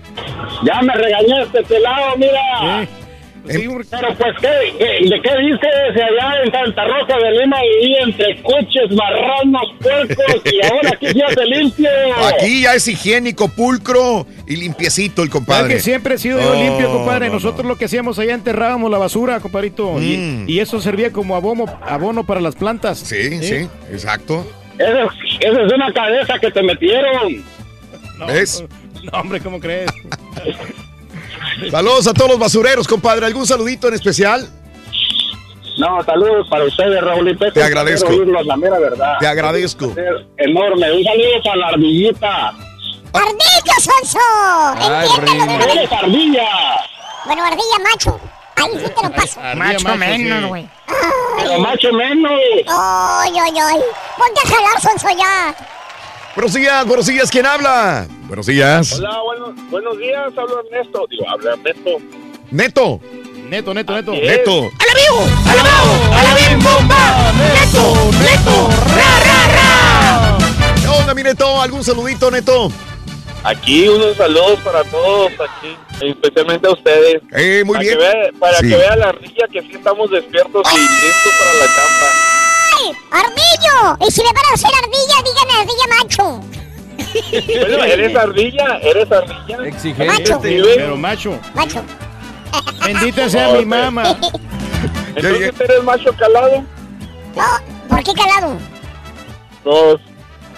Ya 0.65 0.83
me 0.83 0.95
regañaste 0.95 1.61
este 1.63 1.81
lado, 1.81 2.17
mira. 2.19 2.85
Sí. 2.85 2.89
Em- 3.49 3.61
Sí, 3.61 3.69
porque- 3.69 3.89
Pero 3.91 4.15
pues, 4.15 4.35
¿qué, 4.41 4.49
qué- 4.79 5.09
de 5.09 5.21
qué 5.21 5.37
dices 5.39 5.97
allá 5.97 6.43
en 6.45 6.53
Santa 6.53 6.85
Rosa 6.85 7.17
de 7.19 7.31
Lima 7.41 7.57
vivía 7.81 8.03
entre 8.05 8.41
coches, 8.43 8.91
marranos, 8.97 9.63
puercos 9.81 10.43
y 10.53 10.65
ahora 10.65 10.91
aquí 10.93 11.07
se 11.09 11.25
hace 11.25 11.45
limpio? 11.47 11.89
Aquí 12.29 12.63
ya 12.63 12.75
es 12.75 12.87
higiénico, 12.87 13.49
pulcro 13.49 14.27
y 14.47 14.57
limpiecito 14.57 15.23
el 15.23 15.29
¿Sabes 15.29 15.33
compadre. 15.47 15.75
que 15.75 15.81
siempre 15.81 16.15
he 16.15 16.19
sido 16.19 16.41
yo 16.41 16.55
limpio, 16.55 16.93
compadre. 16.93 17.27
no, 17.29 17.35
Nosotros 17.35 17.67
lo 17.67 17.77
que 17.77 17.87
hacíamos 17.87 18.19
allá 18.21 18.35
enterrábamos 18.35 18.91
la 18.91 18.99
basura, 18.99 19.41
compadrito. 19.41 20.01
y- 20.01 20.17
Mm. 20.19 20.49
Y, 20.49 20.61
eso 20.61 20.81
servía 20.81 21.11
como 21.11 21.35
abono, 21.35 21.65
abono 21.83 22.25
para 22.25 22.41
las 22.41 22.55
plantas. 22.55 22.99
Sí, 23.01 23.43
sí, 23.43 23.69
exacto. 23.93 24.47
Esa, 24.79 25.03
esa 25.41 25.63
es 25.63 25.73
una 25.73 25.93
cabeza 25.93 26.39
que 26.39 26.51
te 26.51 26.63
metieron. 26.63 27.45
No, 28.19 28.27
¿Ves? 28.27 28.65
No, 29.03 29.19
hombre, 29.19 29.41
¿cómo 29.41 29.59
crees? 29.59 29.91
Saludos 31.71 32.07
a 32.07 32.15
todos 32.15 32.31
los 32.33 32.39
basureros, 32.39 32.87
compadre. 32.89 33.27
¿Algún 33.27 33.47
saludito 33.47 33.89
en 33.89 33.95
especial? 33.95 34.49
No, 35.79 36.03
saludos 36.05 36.47
para 36.51 36.65
ustedes, 36.65 37.01
Raúl 37.01 37.29
y 37.31 37.35
Pepe. 37.35 37.53
Te 37.53 37.63
agradezco. 37.63 38.09
Quiero 38.09 38.23
oírlos, 38.25 38.47
la 38.47 38.57
mera 38.57 38.79
verdad. 38.79 39.15
Te 39.21 39.27
agradezco. 39.27 39.87
Enorme. 40.37 40.93
Un 40.93 41.05
saludo 41.05 41.43
para 41.45 41.57
la 41.57 41.69
ardillita. 41.69 42.53
¡Ardilla, 43.15 43.75
Sonso! 43.81 44.19
Ay. 44.77 45.09
Eres 45.71 45.93
ardilla. 45.93 46.49
Bueno, 47.27 47.45
ardilla 47.45 47.79
macho. 47.91 48.21
Ahí 48.57 48.71
sí 48.75 48.91
te 48.95 49.03
lo 49.09 49.13
paso. 49.15 49.41
Ardilla 49.41 49.65
Macho 49.65 49.85
macho, 49.85 49.99
menos, 49.99 50.41
sí. 50.43 50.49
güey. 50.49 50.69
Pero 51.39 51.59
macho 51.59 51.93
menos. 51.93 52.33
¡Ay, 52.69 53.33
ay, 53.39 53.53
ay! 53.61 53.81
Ponte 54.19 54.41
a 54.45 54.49
jalar, 54.55 54.81
Sonso, 54.81 55.09
ya. 55.19 55.55
Buenos 56.35 56.55
días, 56.55 56.87
buenos 56.87 57.07
días. 57.07 57.31
¿Quién 57.31 57.47
habla? 57.47 58.07
Buenos 58.27 58.47
días. 58.47 58.93
Hola, 58.95 59.21
buenos, 59.23 59.71
buenos 59.71 59.99
días. 59.99 60.33
Hablo 60.37 60.61
Ernesto. 60.65 61.07
Digo, 61.11 61.29
habla 61.29 61.53
Ernesto. 61.53 61.91
Neto, 62.51 63.01
Neto, 63.49 63.75
neto, 63.75 63.93
neto. 63.93 64.13
Neto. 64.13 64.71
¡A 64.79 64.87
la 64.87 64.95
vivo! 64.95 65.27
¡A 65.47 65.55
la 65.55 65.63
bravo! 65.63 66.15
¡A 66.15 66.23
la 66.23 66.35
bim 66.35 66.59
bomba! 66.59 67.33
¡Neto! 67.33 67.95
¡Neto! 68.23 68.69
¡Ra, 68.97 69.21
ra, 69.25 69.49
ra! 69.55 70.39
¿Qué 70.81 70.89
onda, 70.89 71.15
mi 71.15 71.23
Neto? 71.23 71.61
¿Algún 71.61 71.85
saludito, 71.85 72.31
Neto? 72.31 72.73
Aquí 73.45 73.89
unos 73.89 74.17
saludos 74.17 74.59
para 74.65 74.85
todos, 74.85 75.33
aquí, 75.33 75.77
especialmente 76.01 76.67
a 76.67 76.71
ustedes. 76.73 77.21
Eh, 77.33 77.63
muy 77.67 77.75
para 77.75 77.81
bien. 77.83 77.99
Que 77.99 78.05
vea, 78.05 78.31
para 78.39 78.59
Sí. 78.59 78.69
que 78.71 78.77
vea 78.77 78.97
la 78.97 79.09
ardilla 79.09 79.47
que 79.53 79.61
sí 79.63 79.73
estamos 79.75 80.11
despiertos 80.11 80.63
y 80.73 80.79
listos 80.79 81.33
para 81.39 81.53
la 81.55 81.67
chamba. 81.67 82.22
¡Ay, 82.83 82.97
ardillo! 83.11 84.07
Y 84.07 84.11
si 84.11 84.23
me 84.23 84.33
van 84.33 84.45
a 84.51 84.55
hacer 84.55 84.71
ardilla, 84.83 85.17
díganme 85.25 85.55
ardilla 85.61 85.87
macho. 85.99 86.41
Bueno, 87.61 87.85
eres 87.85 88.17
ardilla, 88.17 88.79
eres 88.79 89.13
ardilla. 89.13 89.67
Exigente. 89.67 90.63
Pero 90.77 90.97
macho. 90.97 91.39
Macho. 91.55 91.83
Bendita 92.85 93.29
sea 93.29 93.53
mi 93.55 93.65
mamá. 93.65 94.17
Entonces 95.17 95.53
eres 95.61 95.83
macho 95.85 96.13
calado. 96.15 96.65
¿Por 97.89 98.03
qué 98.03 98.13
calado? 98.15 98.57
Pues, 99.63 99.97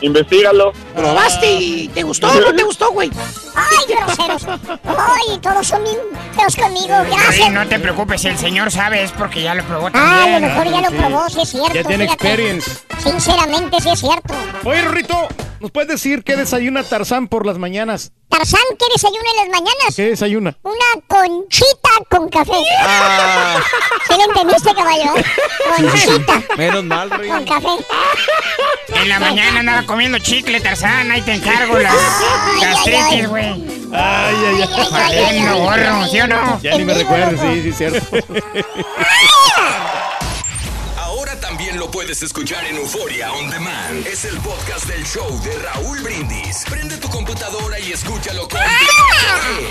investigalo. 0.01 0.73
¿Probaste 0.95 1.51
y 1.53 1.89
te 1.89 2.03
gustó 2.03 2.29
o 2.31 2.35
no 2.41 2.55
te 2.55 2.63
gustó, 2.63 2.91
güey? 2.93 3.11
Ay, 3.55 3.95
groseros. 3.95 4.43
Ay, 4.85 5.39
todos 5.39 5.67
son 5.67 5.83
bien 5.85 5.97
feos 6.37 6.57
conmigo. 6.57 6.95
Gracias. 7.11 7.35
Sí, 7.35 7.49
no 7.51 7.67
te 7.67 7.79
preocupes, 7.79 8.25
el 8.25 8.39
señor 8.39 8.71
sabe, 8.71 9.03
es 9.03 9.11
porque 9.13 9.43
ya 9.43 9.55
lo 9.55 9.65
probó 9.65 9.87
Ah, 9.87 9.89
a 9.89 9.93
también. 9.93 10.33
lo 10.43 10.49
mejor 10.49 10.71
ya 10.71 10.91
lo 10.91 10.97
probó, 10.97 11.29
sí 11.29 11.41
es 11.43 11.49
cierto. 11.51 11.75
Ya 11.75 11.83
tiene 11.85 12.05
fíjate. 12.05 12.27
experience. 12.29 12.71
Sinceramente, 13.03 13.81
sí 13.81 13.91
es 13.91 14.01
cierto. 14.01 14.35
Oye, 14.65 14.83
Rorrito, 14.83 15.29
¿nos 15.61 15.71
puedes 15.71 15.89
decir 15.89 16.23
qué 16.25 16.37
desayuna 16.37 16.83
Tarzán 16.85 17.29
por 17.29 17.45
las 17.45 17.59
mañanas? 17.59 18.13
Tarzán, 18.29 18.61
¿qué 18.79 18.87
desayuna 18.93 19.29
en 19.31 19.37
las 19.37 19.61
mañanas? 19.61 19.95
¿Qué 19.97 20.03
desayuna? 20.11 20.57
Una 20.63 21.03
conchita 21.07 21.91
con 22.11 22.29
café. 22.29 22.53
Ah. 22.81 23.57
¿Sí 24.09 24.15
lo 24.17 24.25
entendiste, 24.25 24.75
caballo? 24.75 25.13
Conchita 25.77 26.43
Menos 26.57 26.85
mal, 26.85 27.11
Rey. 27.11 27.29
con 27.31 27.45
café. 27.45 27.69
En 28.95 29.09
la 29.09 29.21
mañana 29.21 29.61
andaba 29.61 29.83
comiendo 29.87 30.19
chicle, 30.19 30.61
Tarzán, 30.61 30.84
ahí 30.87 31.23
te 31.23 31.35
encargo 31.35 31.79
las 31.79 31.95
gastritis, 32.61 33.29
güey. 33.29 33.47
Ay, 33.93 34.35
ay, 34.49 34.63
ay. 34.63 34.69
Valiendo 34.91 35.57
gorro, 35.59 36.07
¿sí 36.09 36.21
o 36.21 36.27
no? 36.27 36.61
Ya 36.61 36.77
ni 36.77 36.85
me 36.85 36.95
recuerdo, 36.95 37.41
sí, 37.41 37.63
sí, 37.63 37.73
cierto. 37.73 38.01
Ahora 40.99 41.39
también 41.41 41.79
lo 41.79 41.91
puedes 41.91 42.23
escuchar 42.23 42.65
en 42.67 42.77
Euforia 42.77 43.33
On 43.33 43.49
Demand. 43.51 44.07
Es 44.07 44.25
el 44.25 44.37
podcast 44.39 44.87
del 44.89 45.05
show 45.05 45.29
de 45.43 45.53
Raúl 45.59 46.01
Brindis. 46.03 46.65
Prende 46.69 46.97
tu 46.97 47.09
computadora 47.09 47.79
y 47.79 47.93
escúchalo 47.93 48.49
con 48.49 48.61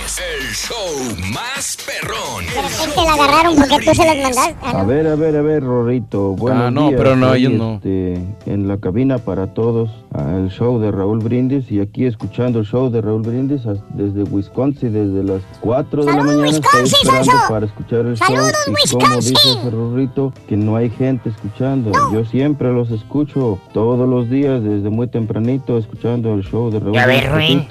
Es 0.06 0.19
el 0.39 0.54
show 0.54 1.17
más 1.34 1.78
perrón. 1.86 2.45
De 2.45 2.62
repente 2.62 3.02
la 3.06 3.13
agarraron 3.13 3.56
porque 3.56 3.86
tú 3.86 3.93
se 3.95 4.06
las 4.06 4.17
mandaste. 4.17 4.56
Ah, 4.62 4.71
A 4.80 4.84
ver, 4.84 5.08
a 5.08 5.15
ver, 5.15 5.36
a 5.36 5.41
ver, 5.41 5.63
Rorrito. 5.63 6.19
Buenos 6.36 6.63
Ah, 6.67 6.71
no, 6.71 6.89
días. 6.89 7.02
pero 7.02 7.15
no, 7.17 7.34
ellos 7.34 7.52
no. 7.54 7.76
este, 7.76 8.13
en 8.45 8.67
la 8.67 8.78
cabina 8.78 9.17
para 9.17 9.47
todos, 9.54 9.89
el 10.13 10.49
show 10.49 10.80
de 10.80 10.91
Raúl 10.91 11.19
Brindis 11.19 11.71
y 11.71 11.80
aquí 11.80 12.06
escuchando 12.06 12.60
el 12.60 12.65
show 12.65 12.89
de 12.89 13.02
Raúl 13.02 13.23
Brindis 13.23 13.63
desde 13.95 14.23
Wisconsin, 14.23 14.93
desde 14.93 15.23
las 15.23 15.41
4 15.62 16.06
de 16.06 16.13
la 16.13 16.23
mañana 16.23 16.49
estoy 16.49 16.84
esperando 16.84 17.32
para 17.49 17.65
escuchar 17.65 18.06
el 18.06 18.17
¡Saludos, 18.17 18.52
show. 18.65 18.76
Y 18.86 18.91
como 18.91 19.15
dice 19.15 19.69
Rorrito, 19.71 20.34
que 20.47 20.56
no 20.56 20.76
hay 20.76 20.89
gente 20.91 21.30
escuchando. 21.30 21.91
Yo 22.13 22.26
siempre 22.26 22.71
los 22.71 22.91
escucho 22.91 23.60
todos 23.73 24.08
los 24.08 24.30
días 24.30 24.63
desde 24.63 24.89
muy 24.89 25.08
tempranito 25.08 25.78
escuchando 25.78 26.34
el 26.34 26.43
show 26.43 26.69
de 26.69 26.80
Raúl. 26.80 26.93
Brindis. 26.93 27.67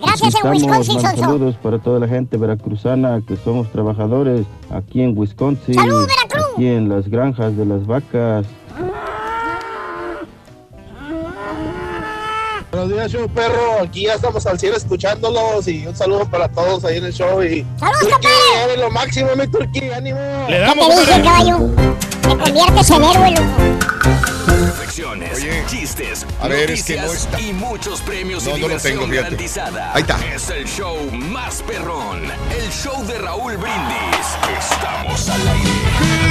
Gracias, 0.00 0.22
en 0.22 0.28
estamos, 0.28 0.62
Wisconsin, 0.62 1.00
Sonso. 1.00 1.16
Saludos 1.16 1.56
para 1.62 1.78
toda 1.78 2.00
la 2.00 2.08
gente 2.08 2.36
veracruzana 2.36 3.22
que 3.26 3.36
somos 3.36 3.70
trabajadores 3.70 4.46
aquí 4.70 5.02
en 5.02 5.16
Wisconsin. 5.16 5.74
¡Saludos, 5.74 6.08
Veracruz! 6.08 6.54
Aquí 6.54 6.66
en 6.66 6.88
las 6.88 7.08
granjas 7.08 7.56
de 7.56 7.66
las 7.66 7.86
vacas. 7.86 8.46
Buenos 12.74 12.90
días, 12.90 13.12
show 13.12 13.28
perro. 13.28 13.82
Aquí 13.82 14.02
ya 14.02 14.14
estamos 14.14 14.44
al 14.46 14.58
cielo 14.58 14.76
escuchándolos 14.76 15.68
y 15.68 15.86
un 15.86 15.94
saludo 15.94 16.28
para 16.28 16.48
todos 16.48 16.84
ahí 16.84 16.96
en 16.98 17.04
el 17.04 17.12
show. 17.12 17.40
Y 17.40 17.64
¡Saludos, 17.78 18.00
Turquí, 18.00 18.12
compadre! 18.14 18.64
eres 18.64 18.78
lo 18.80 18.90
máximo, 18.90 19.36
mi 19.36 19.46
Turquí, 19.46 19.90
ánimo. 19.92 20.18
Le 20.48 20.58
damos, 20.58 20.88
te 20.88 20.94
dije, 21.00 21.12
compadre. 21.12 21.22
caballo. 21.22 21.58
Te 22.20 22.28
conviertes 22.36 22.90
en 22.90 23.04
héroe, 23.04 23.30
loco. 23.30 23.46
Reflexiones, 24.66 25.46
chistes, 25.68 26.26
a 26.42 26.48
ver, 26.48 26.72
es 26.72 26.82
que 26.82 26.96
no 27.00 27.12
está- 27.12 27.40
y 27.40 27.52
muchos 27.52 28.00
premios 28.00 28.42
No, 28.44 28.56
y 28.56 28.60
no 28.62 28.66
lo 28.68 28.76
tengo, 28.78 29.02
fíjate. 29.02 29.16
garantizada. 29.22 29.92
Ahí 29.94 30.00
está. 30.02 30.18
Es 30.34 30.50
el 30.50 30.64
show 30.66 30.96
más 31.12 31.62
perrón. 31.62 32.22
El 32.58 32.70
show 32.72 33.04
de 33.06 33.18
Raúl 33.18 33.56
Brindis. 33.56 34.26
Estamos 34.58 35.28
al 35.28 35.40
aire. 35.48 36.23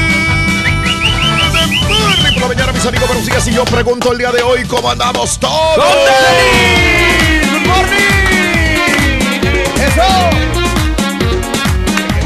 Muy 1.68 2.32
por 2.34 2.42
la 2.42 2.48
mañana, 2.48 2.72
mis 2.72 2.86
amigos, 2.86 3.08
buenos 3.08 3.26
días. 3.26 3.48
Y 3.48 3.54
yo 3.54 3.64
pregunto 3.66 4.12
el 4.12 4.18
día 4.18 4.32
de 4.32 4.42
hoy, 4.42 4.64
¿cómo 4.66 4.90
andamos 4.90 5.40
todos? 5.40 5.76
¡Good 5.76 7.68
morning! 7.68 8.24
¡Eso! 9.88 10.30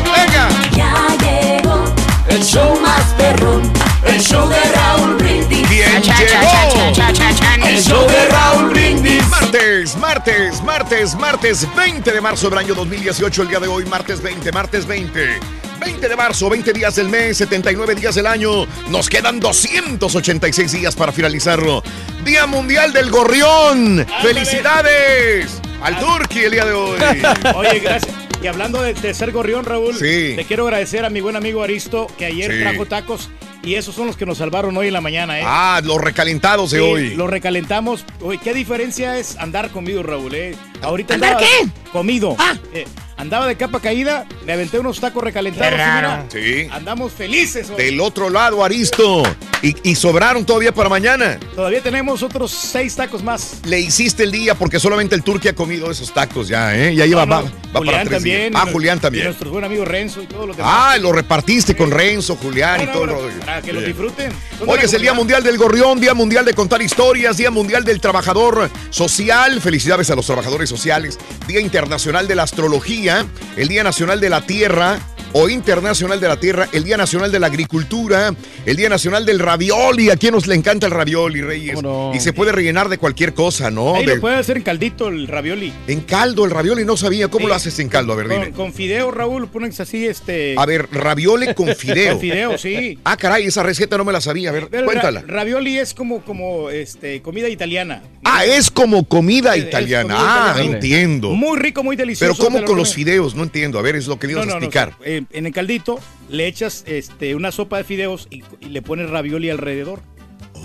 ¡Venga! 0.06 0.50
Ya 0.72 1.08
llegó 1.20 1.86
el 2.30 2.44
show 2.44 2.80
más 2.82 3.06
perrón, 3.18 3.72
el 4.06 4.20
show 4.22 4.48
de 4.50 4.62
Raúl 4.74 5.16
Brindis. 5.16 5.70
Bien 5.70 6.02
Cha, 6.02 6.14
cha, 6.14 6.26
cha, 6.26 6.70
cha, 6.70 6.92
cha, 6.94 7.14
cha, 7.14 7.34
cha, 7.36 7.70
El 7.70 7.82
show 7.84 8.08
de 8.08 8.28
Raúl 8.30 8.70
Brindis. 8.70 9.17
Martes, 9.30 9.96
martes, 9.98 10.62
martes, 10.64 11.16
martes 11.16 11.68
20 11.76 12.12
de 12.12 12.22
marzo 12.22 12.50
del 12.50 12.60
año 12.60 12.74
2018, 12.76 13.42
el 13.44 13.48
día 13.50 13.60
de 13.60 13.68
hoy, 13.68 13.86
martes 13.86 14.22
20, 14.22 14.52
martes 14.52 14.86
20. 14.86 15.40
20 15.80 16.10
de 16.10 16.16
marzo, 16.16 16.50
20 16.50 16.74
días 16.74 16.96
del 16.96 17.10
mes, 17.10 17.38
79 17.38 17.96
días 17.96 18.16
del 18.16 18.26
año. 18.28 18.66
Nos 18.90 19.10
quedan 19.10 19.40
286 19.40 20.72
días 20.72 20.96
para 20.96 21.12
finalizarlo. 21.12 21.84
Día 22.24 22.46
Mundial 22.48 22.94
del 22.94 23.10
Gorrión. 23.12 24.06
¡Felicidades! 24.22 25.62
Al 25.82 26.00
Turqui 26.00 26.40
el 26.40 26.52
día 26.52 26.66
de 26.66 26.74
hoy. 26.74 27.00
Oye, 27.56 27.80
gracias. 27.80 28.14
Y 28.42 28.48
hablando 28.48 28.82
de, 28.82 28.94
de 28.94 29.14
ser 29.14 29.32
gorrión, 29.32 29.66
Raúl, 29.66 29.96
Sí. 29.96 30.34
te 30.36 30.46
quiero 30.48 30.64
agradecer 30.66 31.06
a 31.06 31.10
mi 31.10 31.22
buen 31.22 31.36
amigo 31.36 31.64
Aristo, 31.64 32.08
que 32.18 32.26
ayer 32.26 32.52
Sí. 32.52 32.60
trajo 32.62 32.86
tacos 32.86 33.30
y 33.68 33.76
esos 33.76 33.94
son 33.94 34.08
los 34.08 34.16
que 34.18 34.26
nos 34.26 34.38
salvaron 34.38 34.76
hoy 34.78 34.88
en 34.88 34.94
la 34.94 35.02
mañana, 35.02 35.40
¿eh? 35.40 35.44
Ah, 35.46 35.82
los 35.84 36.00
recalentados 36.02 36.72
de 36.72 36.80
Sí, 36.80 36.84
hoy. 36.84 37.16
Los 37.16 37.30
recalentamos. 37.30 38.06
Oye, 38.22 38.40
¿qué 38.44 38.54
diferencia 38.54 39.18
es 39.18 39.38
andar 39.38 39.70
comido, 39.72 40.04
Raúl? 40.04 40.34
Eh? 40.36 40.56
Ahorita 40.82 41.16
¿Andar 41.16 41.34
andaba 41.36 41.46
qué? 41.62 41.68
Comido. 41.92 42.36
Ah. 42.40 42.56
Eh, 42.74 42.86
andaba 43.18 43.48
de 43.48 43.56
capa 43.56 43.80
caída, 43.80 44.26
me 44.46 44.54
aventé 44.54 44.80
unos 44.80 45.00
tacos 45.00 45.24
recalentados. 45.24 45.74
Y 45.74 45.76
mira, 45.76 46.26
Sí. 46.32 46.68
andamos 46.72 47.12
felices. 47.14 47.70
hoy. 47.70 47.76
Del 47.84 48.00
otro 48.00 48.30
lado, 48.30 48.64
Aristo. 48.64 49.24
Y, 49.64 49.76
y 49.90 49.96
sobraron 49.96 50.46
todavía 50.46 50.72
para 50.72 50.88
mañana. 50.88 51.40
Todavía 51.56 51.82
tenemos 51.82 52.22
otros 52.22 52.52
seis 52.52 52.96
tacos 52.96 53.24
más. 53.24 53.62
Le 53.66 53.80
hiciste 53.80 54.22
el 54.24 54.32
día 54.32 54.54
porque 54.54 54.80
solamente 54.80 55.16
el 55.16 55.24
Turqui 55.24 55.48
ha 55.48 55.56
comido 55.56 55.90
esos 55.90 56.14
tacos 56.14 56.48
ya, 56.48 56.78
¿eh? 56.78 56.94
Ya 56.96 57.08
lleva, 57.08 57.26
No, 57.26 57.38
no, 57.42 57.44
va, 57.46 57.50
va 57.50 57.80
Julián 57.80 57.96
para 57.96 58.06
tres 58.06 58.18
también. 58.20 58.52
días. 58.52 58.64
Ah, 58.64 58.70
y 58.70 58.72
Julián 58.74 58.98
Y 58.98 59.02
también. 59.02 59.26
nuestro 59.26 59.50
buen 59.50 59.64
amigo 59.64 59.84
Renzo 59.84 60.22
y 60.22 60.28
todo 60.28 60.46
lo 60.46 60.54
demás. 60.54 60.72
Ah, 60.72 60.98
lo 61.00 61.12
repartiste 61.12 61.76
con 61.76 61.90
Renzo, 61.90 62.36
Julián 62.36 62.82
y 62.84 62.86
No, 62.86 62.92
todo 62.92 63.04
el 63.06 63.10
rollo. 63.10 63.32
Para 63.58 63.66
que 63.66 63.74
lo 63.74 63.80
Bien. 63.80 63.92
disfruten. 63.92 64.32
Hoy 64.68 64.80
es 64.84 64.94
el 64.94 65.02
Día. 65.02 65.14
Mundial 65.14 65.42
del 65.42 65.58
Gorrión, 65.58 66.00
Día 66.00 66.14
Mundial 66.14 66.46
de 66.46 66.54
Contar 66.54 66.80
Historias, 66.80 67.38
Día 67.38 67.50
Mundial 67.50 67.84
del 67.84 68.00
Trabajador 68.00 68.70
Social. 68.92 69.62
Felicidades 69.62 70.12
a 70.12 70.16
los 70.16 70.28
trabajadores 70.28 70.70
sociales. 70.70 71.18
Día 71.48 71.60
Internacional 71.60 72.28
de 72.28 72.36
la 72.36 72.44
Astrología, 72.44 73.26
el 73.56 73.68
Día 73.68 73.84
Nacional 73.84 74.20
de 74.20 74.30
la 74.30 74.46
Tierra 74.46 75.00
o 75.34 75.50
Internacional 75.50 76.20
de 76.20 76.28
la 76.28 76.40
Tierra, 76.40 76.68
el 76.72 76.84
Día 76.84 76.98
Nacional 76.98 77.32
de 77.32 77.40
la 77.40 77.48
Agricultura, 77.48 78.34
el 78.66 78.76
Día 78.76 78.90
Nacional 78.90 79.26
del 79.26 79.40
Ravioli. 79.40 80.10
¿A 80.10 80.16
quién 80.18 80.34
nos 80.34 80.48
le 80.48 80.56
encanta 80.56 80.86
el 80.88 80.92
ravioli, 80.92 81.42
Reyes? 81.42 81.78
Y 82.14 82.20
se 82.20 82.34
puede 82.34 82.52
rellenar 82.52 82.90
de 82.90 82.98
cualquier 82.98 83.34
cosa, 83.34 83.70
¿no? 83.70 83.96
Ahí 83.96 84.06
De- 84.06 84.16
lo 84.16 84.22
puede 84.22 84.36
hacer 84.38 84.58
en 84.58 84.64
caldito 84.64 85.08
el 85.10 85.28
ravioli. 85.28 85.72
En 85.88 86.02
caldo, 86.02 86.46
el 86.46 86.52
ravioli 86.52 86.86
no 86.86 86.98
sabía. 86.98 87.28
¿Cómo 87.28 87.46
Sí. 87.46 87.50
lo 87.50 87.56
haces 87.56 87.80
en 87.80 87.90
caldo? 87.90 88.14
A 88.14 88.16
ver, 88.16 88.28
Con, 88.28 88.40
dime. 88.40 88.52
con 88.52 88.74
fideo, 88.74 89.12
Raúl, 89.12 89.48
pones 89.48 89.80
así 89.80 90.06
este. 90.08 90.56
A 90.58 90.66
ver, 90.66 90.88
ravioli 90.92 91.54
con 91.54 91.68
fideo. 91.76 92.14
Con 92.14 92.22
fideo, 92.22 92.58
sí. 92.58 92.98
Ah, 93.04 93.18
caray, 93.18 93.46
esa 93.46 93.64
receta 93.64 93.98
no 93.98 94.06
me 94.06 94.14
la 94.14 94.22
sabía. 94.22 94.50
A 94.50 94.54
ver, 94.54 94.68
Pero 94.70 94.84
ra- 94.84 94.86
cuéntala. 94.88 95.24
ravioli 95.28 95.78
es 95.78 95.94
como, 95.94 96.22
como 96.22 96.70
este, 96.70 97.22
comida 97.22 97.50
italiana. 97.50 98.02
Ah, 98.24 98.46
es 98.46 98.70
como 98.72 99.08
comida 99.08 99.56
Es- 99.56 99.64
es 99.64 99.68
italiana. 99.70 100.16
comida 100.16 100.46
ah, 100.48 100.52
italiana. 100.54 100.76
entiendo. 100.76 101.30
Muy 101.32 101.58
rico, 101.60 101.84
muy 101.84 101.96
delicioso. 101.96 102.34
Pero 102.34 102.44
¿cómo 102.46 102.60
lo 102.60 102.66
con 102.66 102.78
los 102.78 102.94
fideos? 102.94 103.36
No 103.36 103.44
entiendo. 103.44 103.80
A 103.80 103.82
ver, 103.82 103.96
es 103.96 104.08
lo 104.08 104.20
que 104.20 104.28
le 104.28 104.34
ibas 104.34 104.46
No, 104.46 104.52
a 104.52 104.56
no, 104.56 104.60
no, 104.62 104.66
explicar. 104.66 104.94
En 105.32 105.46
el 105.46 105.54
caldito 105.54 106.00
le 106.30 106.48
echas 106.48 106.84
este, 106.88 107.36
una 107.36 107.52
sopa 107.52 107.78
de 107.78 107.84
fideos 107.84 108.28
y, 108.30 108.44
y 108.60 108.70
le 108.70 108.82
pones 108.82 109.10
ravioli 109.10 109.50
alrededor. 109.50 110.02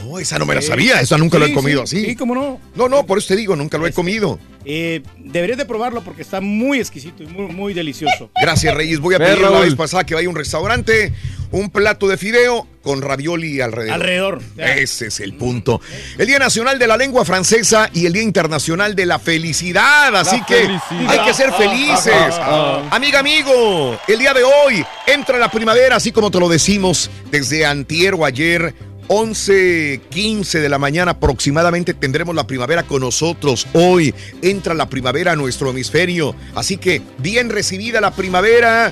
Oh, 0.06 0.18
esa 0.18 0.38
no 0.38 0.46
me 0.46 0.54
la 0.54 0.62
sabía. 0.62 1.00
Esa 1.00 1.16
nunca 1.18 1.38
lo 1.38 1.46
he 1.46 1.52
comido 1.52 1.86
sí, 1.86 1.96
así. 1.98 2.06
Sí, 2.10 2.16
cómo 2.16 2.34
no. 2.34 2.60
No, 2.74 2.88
no, 2.88 3.06
por 3.06 3.18
eso 3.18 3.28
te 3.28 3.36
digo, 3.36 3.56
nunca 3.56 3.78
lo 3.78 3.86
he 3.86 3.92
comido. 3.92 4.38
Eh, 4.64 5.02
deberías 5.18 5.58
de 5.58 5.64
probarlo 5.64 6.02
porque 6.04 6.22
está 6.22 6.40
muy 6.40 6.78
exquisito 6.78 7.22
y 7.22 7.26
muy, 7.26 7.52
muy 7.52 7.74
delicioso. 7.74 8.30
Gracias, 8.40 8.74
Reyes. 8.74 9.00
Voy 9.00 9.14
a 9.14 9.18
pedir 9.18 9.38
la 9.40 9.50
vez 9.50 9.74
pasada 9.74 10.04
que 10.04 10.14
vaya 10.14 10.26
a 10.26 10.30
un 10.30 10.36
restaurante, 10.36 11.12
un 11.50 11.70
plato 11.70 12.06
de 12.08 12.16
fideo 12.16 12.66
con 12.82 13.02
ravioli 13.02 13.60
alrededor. 13.60 13.94
Alrededor. 13.94 14.42
ya. 14.56 14.74
Ese 14.76 15.08
es 15.08 15.20
el 15.20 15.34
punto. 15.34 15.80
El 16.18 16.26
Día 16.26 16.38
Nacional 16.38 16.78
de 16.78 16.86
la 16.86 16.96
Lengua 16.96 17.24
Francesa 17.24 17.90
y 17.92 18.06
el 18.06 18.12
Día 18.12 18.22
Internacional 18.22 18.94
de 18.94 19.06
la 19.06 19.18
Felicidad. 19.18 20.14
Así 20.14 20.38
La 20.38 20.46
que 20.46 20.54
felicidad. 20.54 21.10
hay 21.10 21.26
que 21.26 21.34
ser 21.34 21.52
felices. 21.52 22.12
Ah, 22.14 22.82
ah. 22.84 22.96
Amiga, 22.96 23.18
amigo, 23.20 23.98
el 24.06 24.18
día 24.18 24.32
de 24.32 24.42
hoy 24.44 24.84
entra 25.06 25.38
la 25.38 25.50
primavera, 25.50 25.96
así 25.96 26.12
como 26.12 26.30
te 26.30 26.38
lo 26.38 26.48
decimos 26.48 27.10
desde 27.30 27.66
antier 27.66 28.14
o 28.14 28.24
ayer. 28.24 28.74
11, 29.14 30.00
15 30.08 30.60
de 30.60 30.68
la 30.70 30.78
mañana 30.78 31.10
aproximadamente 31.10 31.92
tendremos 31.92 32.34
la 32.34 32.46
primavera 32.46 32.82
con 32.84 33.02
nosotros. 33.02 33.66
Hoy 33.74 34.14
entra 34.40 34.72
la 34.72 34.88
primavera 34.88 35.32
a 35.32 35.36
nuestro 35.36 35.68
hemisferio. 35.68 36.34
Así 36.54 36.78
que 36.78 37.02
bien 37.18 37.50
recibida 37.50 38.00
la 38.00 38.12
primavera. 38.12 38.90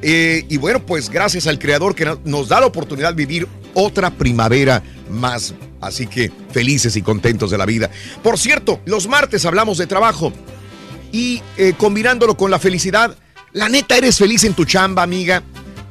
Eh, 0.00 0.46
y 0.48 0.56
bueno, 0.56 0.80
pues 0.86 1.10
gracias 1.10 1.46
al 1.46 1.58
creador 1.58 1.94
que 1.94 2.06
no- 2.06 2.18
nos 2.24 2.48
da 2.48 2.58
la 2.60 2.66
oportunidad 2.66 3.10
de 3.10 3.26
vivir 3.26 3.46
otra 3.74 4.10
primavera 4.10 4.82
más. 5.10 5.52
Así 5.82 6.06
que 6.06 6.32
felices 6.52 6.96
y 6.96 7.02
contentos 7.02 7.50
de 7.50 7.58
la 7.58 7.66
vida. 7.66 7.90
Por 8.22 8.38
cierto, 8.38 8.80
los 8.86 9.08
martes 9.08 9.44
hablamos 9.44 9.76
de 9.76 9.86
trabajo 9.86 10.32
y 11.12 11.42
eh, 11.58 11.74
combinándolo 11.76 12.34
con 12.34 12.50
la 12.50 12.58
felicidad, 12.58 13.14
la 13.52 13.68
neta 13.68 13.98
eres 13.98 14.16
feliz 14.16 14.42
en 14.44 14.54
tu 14.54 14.64
chamba, 14.64 15.02
amiga. 15.02 15.42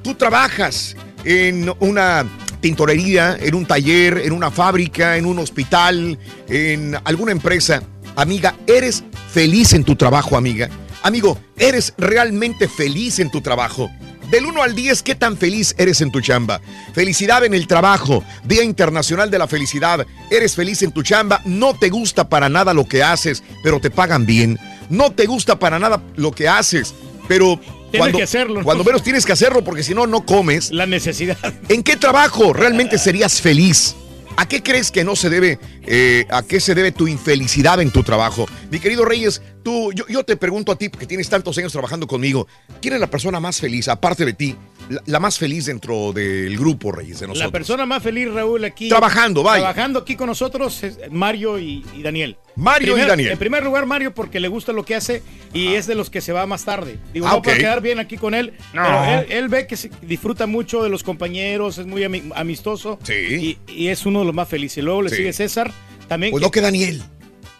Tú 0.04 0.16
trabajas 0.16 0.96
en 1.24 1.72
una 1.80 2.26
tintorería, 2.60 3.38
en 3.40 3.56
un 3.56 3.66
taller, 3.66 4.20
en 4.20 4.34
una 4.34 4.52
fábrica, 4.52 5.18
en 5.18 5.26
un 5.26 5.40
hospital, 5.40 6.18
en 6.48 6.98
alguna 7.04 7.32
empresa. 7.32 7.82
Amiga, 8.16 8.56
eres 8.68 9.04
feliz 9.32 9.74
en 9.74 9.84
tu 9.84 9.96
trabajo, 9.96 10.38
amiga. 10.38 10.70
Amigo, 11.04 11.38
eres 11.58 11.94
realmente 11.98 12.68
feliz 12.68 13.20
en 13.20 13.32
tu 13.32 13.42
trabajo. 13.42 13.90
Del 14.30 14.46
1 14.46 14.62
al 14.62 14.76
10, 14.76 15.02
¿qué 15.02 15.16
tan 15.16 15.38
feliz 15.38 15.74
eres 15.80 16.02
en 16.02 16.12
tu 16.12 16.22
chamba? 16.22 16.62
Felicidad 16.94 17.44
en 17.46 17.56
el 17.56 17.66
trabajo, 17.66 18.24
Día 18.44 18.64
Internacional 18.64 19.32
de 19.32 19.40
la 19.40 19.48
Felicidad. 19.48 20.06
Eres 20.30 20.56
feliz 20.56 20.84
en 20.84 20.92
tu 20.92 21.02
chamba, 21.02 21.42
no 21.46 21.74
te 21.74 21.90
gusta 21.90 22.30
para 22.30 22.48
nada 22.48 22.76
lo 22.76 22.86
que 22.86 23.02
haces, 23.02 23.44
pero 23.64 23.80
te 23.80 23.90
pagan 23.90 24.28
bien. 24.28 24.60
No 24.90 25.12
te 25.12 25.26
gusta 25.26 25.58
para 25.58 25.80
nada 25.80 26.04
lo 26.16 26.32
que 26.32 26.48
haces, 26.48 26.94
pero 27.28 27.60
cuando, 27.98 28.18
que 28.18 28.24
hacerlo, 28.24 28.60
¿no? 28.60 28.64
cuando 28.64 28.84
menos 28.84 29.04
tienes 29.04 29.26
que 29.26 29.32
hacerlo 29.32 29.64
porque 29.64 29.84
si 29.84 29.94
no, 29.94 30.08
no 30.08 30.26
comes. 30.26 30.72
La 30.72 30.86
necesidad. 30.86 31.38
¿En 31.70 31.84
qué 31.84 31.96
trabajo 31.96 32.54
realmente 32.54 32.98
serías 32.98 33.42
feliz? 33.42 33.96
¿A 34.38 34.48
qué 34.48 34.64
crees 34.64 34.90
que 34.90 35.04
no 35.04 35.18
se 35.18 35.30
debe, 35.30 35.60
eh, 35.86 36.26
a 36.30 36.44
qué 36.44 36.62
se 36.62 36.74
debe 36.74 36.94
tu 36.94 37.08
infelicidad 37.08 37.82
en 37.82 37.92
tu 37.92 38.04
trabajo? 38.04 38.46
Mi 38.72 38.80
querido 38.80 39.04
Reyes, 39.04 39.42
tú, 39.64 39.92
yo, 39.94 40.06
yo 40.08 40.24
te 40.24 40.36
pregunto 40.38 40.72
a 40.72 40.76
ti, 40.78 40.90
porque 40.90 41.06
tienes 41.06 41.30
tantos 41.30 41.58
años 41.58 41.72
trabajando 41.72 42.08
conmigo, 42.08 42.48
¿quién 42.82 42.94
es 42.94 43.00
la 43.00 43.08
persona 43.10 43.40
más 43.40 43.60
feliz, 43.60 43.88
aparte 43.88 44.26
de 44.26 44.34
ti, 44.34 44.56
la, 44.90 45.02
la 45.06 45.20
más 45.20 45.38
feliz 45.38 45.66
dentro 45.66 46.12
del 46.14 46.58
grupo, 46.58 46.92
Reyes, 46.92 47.20
de 47.20 47.28
nosotros? 47.28 47.46
La 47.48 47.52
persona 47.52 47.86
más 47.86 48.02
feliz, 48.04 48.32
Raúl, 48.32 48.64
aquí. 48.66 48.90
Trabajando, 48.90 49.44
vaya. 49.44 49.60
Trabajando 49.62 50.00
aquí 50.00 50.16
con 50.16 50.28
nosotros 50.28 50.84
es 50.84 50.98
Mario 51.12 51.60
y, 51.60 51.86
y 51.96 52.02
Daniel. 52.02 52.38
Mario 52.56 52.98
y 52.98 53.02
Daniel. 53.02 53.32
En 53.32 53.38
primer 53.40 53.64
lugar, 53.64 53.86
Mario, 53.86 54.14
porque 54.14 54.40
le 54.40 54.48
gusta 54.50 54.74
lo 54.74 54.84
que 54.84 54.96
hace 54.96 55.22
y 55.54 55.76
es 55.76 55.88
de 55.88 55.96
los 55.96 56.10
que 56.10 56.20
se 56.22 56.34
va 56.34 56.46
más 56.46 56.66
tarde. 56.66 56.98
Digo, 57.14 57.28
Ah, 57.28 57.34
no 57.36 57.42
para 57.42 57.58
quedar 57.58 57.82
bien 57.82 58.00
aquí 58.00 58.18
con 58.18 58.34
él, 58.34 58.54
No. 58.74 58.84
pero 58.84 59.04
él, 59.22 59.26
él 59.32 59.48
ve 59.50 59.66
que 59.68 59.78
se- 59.78 59.92
disfruta 60.02 60.46
mucho 60.48 60.84
de 60.84 60.90
los 60.90 61.04
compañeros, 61.04 61.78
es 61.78 61.86
muy 61.86 62.02
ami- 62.02 62.32
amistoso. 62.36 63.00
Sí. 63.04 63.58
Y, 63.68 63.72
y 63.74 63.88
es 63.88 64.06
uno 64.06 64.20
de 64.20 64.26
los 64.26 64.34
más 64.36 64.48
felices. 64.50 64.84
Luego 64.84 65.04
le 65.04 65.10
Sí. 65.10 65.18
sigue 65.18 65.34
César. 65.34 65.72
También. 66.08 66.32
Pues 66.32 66.42
no 66.42 66.50
que 66.52 66.60
Daniel. 66.62 67.02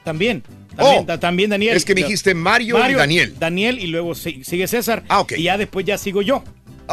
También. 0.04 0.44
También, 0.80 1.04
Oh. 1.04 1.06
ta- 1.06 1.20
también 1.20 1.50
Daniel. 1.50 1.76
Es 1.78 1.86
que 1.86 1.94
me 1.96 2.02
dijiste 2.02 2.34
Mario 2.34 2.78
y 2.90 2.94
Daniel. 2.94 3.36
Daniel 3.38 3.80
y 3.80 3.88
luego 3.88 4.16
si- 4.16 4.44
sigue 4.44 4.68
César. 4.68 5.04
Ah, 5.08 5.20
ok. 5.22 5.34
Y 5.38 5.44
ya 5.44 5.58
después 5.58 5.86
ya 5.86 5.98
sigo 5.98 6.22
yo. 6.22 6.44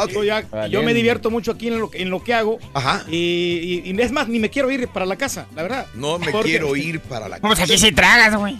Digo, 0.07 0.23
ya- 0.23 0.45
yo 0.69 0.83
me 0.83 0.93
divierto 0.93 1.31
mucho 1.31 1.51
aquí 1.53 1.69
en 1.69 1.79
lo, 1.79 1.89
que- 1.89 2.03
en 2.03 2.11
lo 2.11 2.23
que 2.23 2.31
hago. 2.35 2.59
Ajá. 2.75 3.03
Y, 3.09 3.81
y- 3.83 3.91
y 3.91 3.99
es 4.01 4.11
más, 4.11 4.27
ni 4.27 4.37
me 4.37 4.51
quiero 4.51 4.69
ir 4.69 4.87
para 4.89 5.07
la 5.07 5.15
casa, 5.15 5.47
la 5.55 5.63
verdad. 5.63 5.87
No 5.95 6.19
me 6.19 6.29
Porque- 6.31 6.49
quiero 6.49 6.75
ir 6.75 6.99
para 6.99 7.27
la 7.27 7.39
Pues 7.39 7.59
aquí 7.59 7.79
sí 7.79 7.91
tragas, 7.91 8.35
güey. 8.35 8.55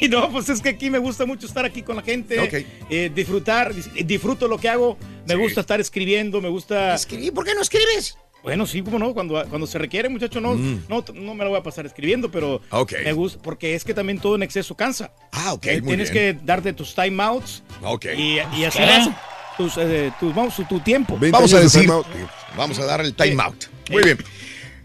Y 0.00 0.08
no, 0.08 0.30
pues 0.30 0.48
es 0.48 0.60
que 0.62 0.70
aquí 0.70 0.88
me 0.88 0.98
gusta 0.98 1.26
mucho 1.26 1.46
estar 1.46 1.64
aquí 1.66 1.82
con 1.82 1.96
la 1.96 2.02
gente, 2.02 2.38
Ok. 2.40 2.64
eh, 2.88 3.10
disfrutar, 3.14 3.74
dis- 3.74 3.92
disfruto 4.06 4.48
lo 4.48 4.56
que 4.56 4.68
hago, 4.70 4.96
me 5.26 5.34
gusta 5.34 5.60
estar 5.60 5.78
escribiendo, 5.80 6.40
me 6.40 6.48
gusta... 6.48 6.94
¿Escribir? 6.94 7.34
¿Por 7.34 7.44
qué 7.44 7.52
no 7.54 7.60
escribes? 7.62 8.16
Bueno, 8.48 8.66
sí, 8.66 8.80
como 8.80 8.98
no, 8.98 9.12
cuando, 9.12 9.44
cuando 9.50 9.66
se 9.66 9.76
requiere, 9.76 10.08
muchacho, 10.08 10.40
no, 10.40 10.54
Mm. 10.54 10.84
no, 10.88 11.04
no 11.12 11.34
me 11.34 11.44
lo 11.44 11.50
voy 11.50 11.58
a 11.58 11.62
pasar 11.62 11.84
escribiendo, 11.84 12.30
pero 12.30 12.62
me 13.04 13.12
gusta, 13.12 13.38
porque 13.42 13.74
es 13.74 13.84
que 13.84 13.92
también 13.92 14.18
todo 14.18 14.36
en 14.36 14.42
exceso 14.42 14.74
cansa. 14.74 15.10
Ah, 15.32 15.52
ok, 15.52 15.66
Eh, 15.66 15.80
muy 15.82 15.88
Tienes 15.88 16.10
bien. 16.10 16.38
que 16.38 16.44
darte 16.46 16.72
tus 16.72 16.94
timeouts 16.94 17.62
y, 18.16 18.38
y 18.56 18.62
das 18.62 19.10
tus, 19.58 19.74
eh, 19.76 20.10
tus, 20.18 20.34
vamos, 20.34 20.54
tu 20.66 20.80
tiempo. 20.80 21.18
Vamos 21.30 21.52
a 21.52 21.60
decir, 21.60 21.90
vamos 22.56 22.78
a 22.78 22.84
dar 22.86 23.02
el 23.02 23.12
time 23.12 23.42
out. 23.42 23.64
Muy 23.90 24.02
bien. 24.02 24.18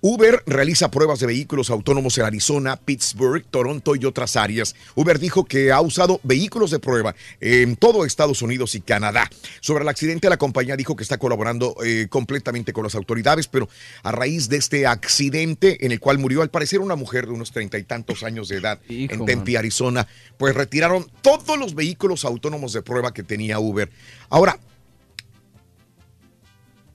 Uber 0.00 0.44
realiza 0.46 0.90
pruebas 0.92 1.18
de 1.18 1.26
vehículos 1.26 1.70
autónomos 1.70 2.16
en 2.18 2.24
Arizona, 2.24 2.76
Pittsburgh, 2.76 3.44
Toronto 3.50 3.96
y 3.96 4.04
otras 4.04 4.36
áreas. 4.36 4.76
Uber 4.94 5.18
dijo 5.18 5.44
que 5.44 5.72
ha 5.72 5.80
usado 5.80 6.20
vehículos 6.22 6.70
de 6.70 6.78
prueba 6.78 7.15
en 7.40 7.76
todo 7.76 8.04
Estados 8.04 8.42
Unidos 8.42 8.74
y 8.74 8.80
Canadá. 8.80 9.30
Sobre 9.60 9.82
el 9.82 9.88
accidente, 9.88 10.28
la 10.28 10.36
compañía 10.36 10.76
dijo 10.76 10.96
que 10.96 11.02
está 11.02 11.18
colaborando 11.18 11.76
eh, 11.84 12.06
completamente 12.08 12.72
con 12.72 12.84
las 12.84 12.94
autoridades, 12.94 13.48
pero 13.48 13.68
a 14.02 14.12
raíz 14.12 14.48
de 14.48 14.56
este 14.56 14.86
accidente 14.86 15.84
en 15.84 15.92
el 15.92 16.00
cual 16.00 16.18
murió 16.18 16.42
al 16.42 16.50
parecer 16.50 16.80
una 16.80 16.96
mujer 16.96 17.26
de 17.26 17.32
unos 17.32 17.52
treinta 17.52 17.78
y 17.78 17.84
tantos 17.84 18.22
años 18.22 18.48
de 18.48 18.56
edad 18.56 18.80
en 18.88 19.24
Tempe, 19.24 19.56
Arizona, 19.58 20.06
pues 20.36 20.54
retiraron 20.54 21.10
todos 21.22 21.58
los 21.58 21.74
vehículos 21.74 22.24
autónomos 22.24 22.72
de 22.72 22.82
prueba 22.82 23.12
que 23.12 23.22
tenía 23.22 23.58
Uber. 23.58 23.90
Ahora, 24.28 24.58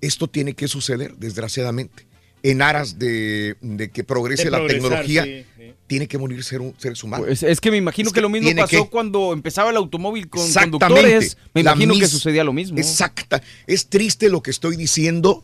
esto 0.02 0.28
tiene 0.28 0.54
que 0.54 0.68
suceder, 0.68 1.16
desgraciadamente. 1.18 2.08
En 2.44 2.64
aras 2.64 2.98
de, 2.98 3.56
de 3.62 3.92
que 3.92 4.04
progrese 4.04 4.46
De 4.46 4.52
la 4.52 4.66
tecnología, 4.66 5.24
sí. 5.24 5.46
Tiene 5.92 6.08
que 6.08 6.18
morir 6.18 6.42
ser- 6.42 6.62
seres 6.78 7.04
humanos. 7.04 7.26
Pues 7.28 7.44
es 7.44 7.60
que 7.60 7.70
me 7.70 7.76
imagino 7.76 8.08
Es 8.08 8.14
que, 8.14 8.22
lo 8.22 8.30
mismo 8.30 8.50
pasó 8.56 8.86
que- 8.86 8.90
cuando 8.90 9.34
empezaba 9.34 9.72
el 9.72 9.76
automóvil 9.76 10.30
con 10.30 10.50
conductores. 10.54 11.36
Me 11.54 11.60
imagino 11.60 11.94
que 12.00 12.08
sucedía 12.08 12.46
lo 12.46 12.54
mismo. 12.54 12.78
Exacta. 12.78 13.42
Es 13.68 13.88
triste 13.88 14.30
lo 14.30 14.42
que 14.42 14.52
estoy 14.52 14.78
diciendo, 14.78 15.44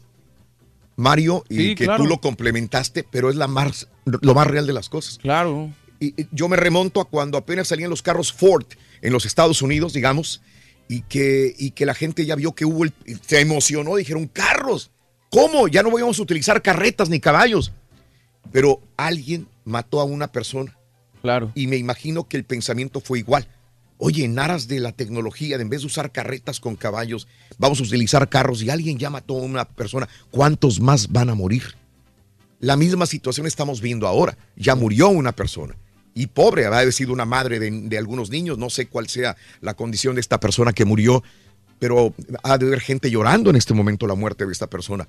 Mario, 0.95 1.43
y 1.49 1.57
Sí, 1.57 1.75
que 1.75 1.83
claro. 1.83 2.01
tú 2.01 2.10
lo 2.10 2.21
complementaste, 2.21 3.03
pero 3.03 3.29
es 3.29 3.36
la 3.36 3.47
más, 3.49 3.89
lo 4.05 4.33
más 4.33 4.47
real 4.47 4.65
de 4.65 4.71
las 4.71 4.88
cosas. 4.88 5.17
Claro. 5.17 5.69
Y 5.99 6.13
yo 6.31 6.47
me 6.47 6.55
remonto 6.55 7.01
a 7.01 7.10
cuando 7.10 7.38
apenas 7.38 7.67
salían 7.67 7.89
los 7.89 8.02
carros 8.02 8.31
Ford 8.31 8.67
en 9.02 9.12
los 9.12 9.25
Estados 9.25 9.62
Unidos, 9.62 9.91
digamos, 9.91 10.41
y 10.87 11.02
que, 11.02 11.54
y 11.60 11.71
que 11.71 11.85
la 11.85 11.93
gente 11.93 12.25
ya 12.25 12.37
vio 12.37 12.54
que 12.56 12.63
hubo, 12.63 12.85
el- 12.85 12.93
se 13.27 13.41
emocionó, 13.41 13.98
dijeron, 13.98 14.27
carros, 14.27 14.91
¿cómo? 15.29 15.67
Ya 15.67 15.83
no 15.83 15.91
vamos 15.91 16.19
a 16.19 16.21
utilizar 16.21 16.62
carretas 16.62 17.10
ni 17.10 17.19
caballos. 17.19 17.73
Pero 18.52 18.81
alguien 18.98 19.48
mató 19.65 20.00
a 20.00 20.04
una 20.04 20.31
persona. 20.31 20.77
Claro. 21.21 21.52
Y 21.56 21.67
me 21.67 21.77
imagino 21.77 22.27
que 22.27 22.37
el 22.37 22.45
pensamiento 22.45 23.02
fue 23.02 23.19
igual. 23.19 23.48
Oye, 23.98 24.25
en 24.25 24.37
aras 24.37 24.67
de 24.67 24.79
la 24.79 24.91
tecnología, 24.91 25.58
de 25.58 25.63
en 25.63 25.69
vez 25.69 25.81
de 25.81 25.87
usar 25.87 26.12
carretas 26.12 26.60
con 26.60 26.75
caballos, 26.75 27.27
vamos 27.58 27.79
a 27.79 27.83
utilizar 27.83 28.29
carros 28.29 28.62
y 28.62 28.69
alguien 28.69 28.98
ya 29.00 29.10
mató 29.10 29.37
a 29.37 29.41
una 29.41 29.65
persona. 29.65 30.08
¿Cuántos 30.29 30.79
más 30.79 31.12
van 31.12 31.29
a 31.29 31.35
morir? 31.35 31.75
La 32.60 32.77
misma 32.77 33.06
situación 33.06 33.48
estamos 33.48 33.81
viendo 33.81 34.08
ahora. 34.08 34.37
Ya 34.56 34.75
murió 34.75 35.10
una 35.10 35.31
persona. 35.31 35.75
Y 36.13 36.27
pobre, 36.27 36.65
habrá 36.65 36.91
sido 36.91 37.13
una 37.13 37.25
madre 37.25 37.60
de, 37.60 37.69
de 37.71 37.98
algunos 37.98 38.29
niños. 38.29 38.58
No 38.58 38.69
sé 38.69 38.87
cuál 38.87 39.08
sea 39.08 39.35
la 39.62 39.73
condición 39.73 40.15
de 40.15 40.21
esta 40.21 40.39
persona 40.39 40.73
que 40.73 40.85
murió, 40.85 41.23
pero 41.80 42.13
ha 42.44 42.58
de 42.58 42.67
haber 42.67 42.80
gente 42.80 43.10
llorando 43.12 43.50
en 43.50 43.56
este 43.56 43.73
momento 43.73 44.08
la 44.08 44.15
muerte 44.15 44.46
de 44.46 44.52
esta 44.52 44.67
persona. 44.67 45.08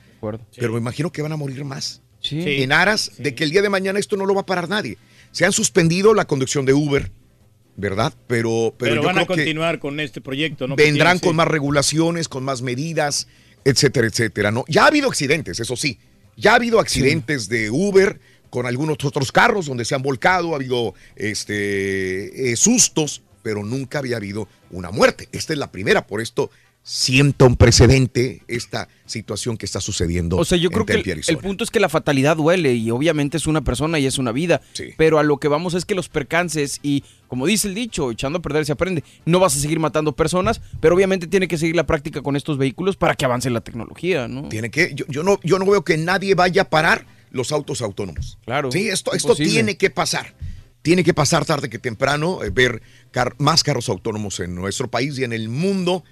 Pero 0.57 0.73
me 0.73 0.79
imagino 0.79 1.11
que 1.11 1.23
van 1.23 1.33
a 1.33 1.37
morir 1.37 1.64
más. 1.64 2.03
Sí. 2.21 2.62
En 2.62 2.73
aras 2.73 3.12
de 3.19 3.35
que 3.35 3.45
el 3.45 3.51
día 3.51 3.62
de 3.62 3.69
mañana 3.69 3.99
esto 3.99 4.16
no 4.16 4.27
lo 4.27 4.35
va 4.35 4.43
a 4.43 4.47
parar 4.47 4.69
nadie. 4.69 4.99
Se 5.31 5.45
han 5.45 5.53
suspendido 5.53 6.14
la 6.14 6.27
conducción 6.27 6.66
de 6.66 6.75
Uber. 6.75 7.11
¿verdad? 7.77 8.12
Pero, 8.27 8.75
pero, 8.77 8.91
Pero, 8.91 8.95
yo 8.97 9.03
van 9.03 9.19
a 9.19 9.25
creo 9.25 9.37
que 9.37 9.43
continuar 9.45 9.79
con 9.79 10.01
este 10.01 10.21
proyecto, 10.21 10.66
¿no? 10.66 10.75
Que 10.75 10.83
vendrán 10.83 11.21
con 11.21 11.31
sí. 11.31 11.37
más 11.37 11.47
regulaciones, 11.47 12.29
con 12.29 12.43
más 12.43 12.61
medidas, 12.61 13.29
etcétera, 13.64 14.09
etcétera, 14.09 14.51
¿no? 14.51 14.64
Ya 14.66 14.83
ha 14.83 14.87
habido 14.89 15.09
accidentes, 15.09 15.61
eso 15.61 15.77
sí. 15.77 16.01
Ya 16.37 16.53
ha 16.53 16.55
habido 16.57 16.81
accidentes 16.81 17.49
de 17.49 17.71
Uber 17.71 18.19
con 18.51 18.66
algunos 18.66 18.97
otros 19.05 19.31
carros 19.31 19.66
donde 19.66 19.85
se 19.85 19.95
han 19.95 20.03
volcado, 20.03 20.53
ha 20.53 20.57
habido 20.57 20.95
este, 21.14 22.51
eh, 22.51 22.57
sustos, 22.57 23.23
pero 23.49 23.64
nunca 23.64 24.01
había 24.01 24.18
habido 24.18 24.46
una 24.70 24.90
muerte. 24.90 25.30
Esta 25.32 25.55
es 25.55 25.59
la 25.59 25.72
primera, 25.72 26.07
por 26.07 26.20
esto 26.20 26.51
sienta 26.82 27.46
un 27.46 27.57
precedente 27.57 28.42
esta 28.46 28.88
situación 29.07 29.57
que 29.57 29.64
está 29.64 29.80
sucediendo 29.80 30.36
O 30.36 30.44
sea, 30.44 30.59
yo 30.59 30.68
en 30.68 30.84
creo 30.84 30.84
que 30.84 31.22
el, 31.26 31.38
punto 31.38 31.64
es 31.64 31.70
que 31.70 31.80
la 31.80 31.88
fatalidad 31.88 32.36
duele 32.36 32.74
y 32.74 32.90
obviamente 32.90 33.38
es 33.38 33.46
una 33.46 33.62
persona 33.62 33.99
y 33.99 34.05
es 34.05 34.18
una 34.18 34.32
vida. 34.32 34.61
Pero 34.99 35.18
a 35.18 35.22
lo 35.22 35.38
que 35.38 35.49
vamos 35.49 35.72
es 35.72 35.86
que 35.86 35.94
los 35.94 36.11
percances 36.11 36.78
y, 36.82 37.05
como 37.26 37.46
dice 37.46 37.68
el 37.68 37.74
dicho, 37.74 38.11
echando 38.11 38.40
a 38.40 38.42
perder 38.42 38.66
se 38.66 38.72
aprende. 38.72 39.03
No 39.24 39.40
vas 39.40 39.57
a 39.57 39.61
seguir 39.61 39.80
matando 39.80 40.12
personas, 40.12 40.61
pero 40.78 40.94
obviamente 40.94 41.26
tiene 41.26 41.49
que 41.49 41.57
seguir 41.57 41.74
la 41.74 41.86
práctica 41.86 42.20
con 42.20 42.36
estos 42.36 42.59
vehículos 42.59 42.99
para 42.99 43.14
que 43.14 43.24
avance 43.24 43.49
la 43.49 43.62
tecnología, 43.62 44.28
¿no? 44.28 44.51
Tiene 44.51 44.70
que, 44.70 44.92
yo, 44.94 45.07
yo 45.09 45.22
no, 45.22 45.40
yo 45.42 45.59
no 45.59 45.64
veo 45.64 45.86
que 45.86 45.96
nadie 45.96 46.34
vaya 46.34 46.62
a 46.62 46.68
parar 46.68 47.07
los 47.30 47.51
autos 47.51 47.80
autónomos. 47.80 48.36
Claro. 48.44 48.70
Sí, 48.70 48.90
esto, 48.90 49.14
esto 49.14 49.34
tiene 49.34 49.78
que 49.78 49.88
pasar. 49.88 50.34
Tiene 50.83 51.05
que 51.05 51.12
pasar 51.14 51.45
tarde 51.45 51.68
que 51.68 51.79
temprano, 51.79 52.43
eh, 52.45 52.51
ver 52.51 52.83
car- 53.11 53.35
más 53.39 53.62
carros 53.62 53.89
autónomos 53.89 54.41
en 54.41 54.55
nuestro 54.55 54.89
país 54.91 55.18
y 55.18 55.24
en 55.24 55.33
el 55.33 55.49
mundo, 55.49 56.05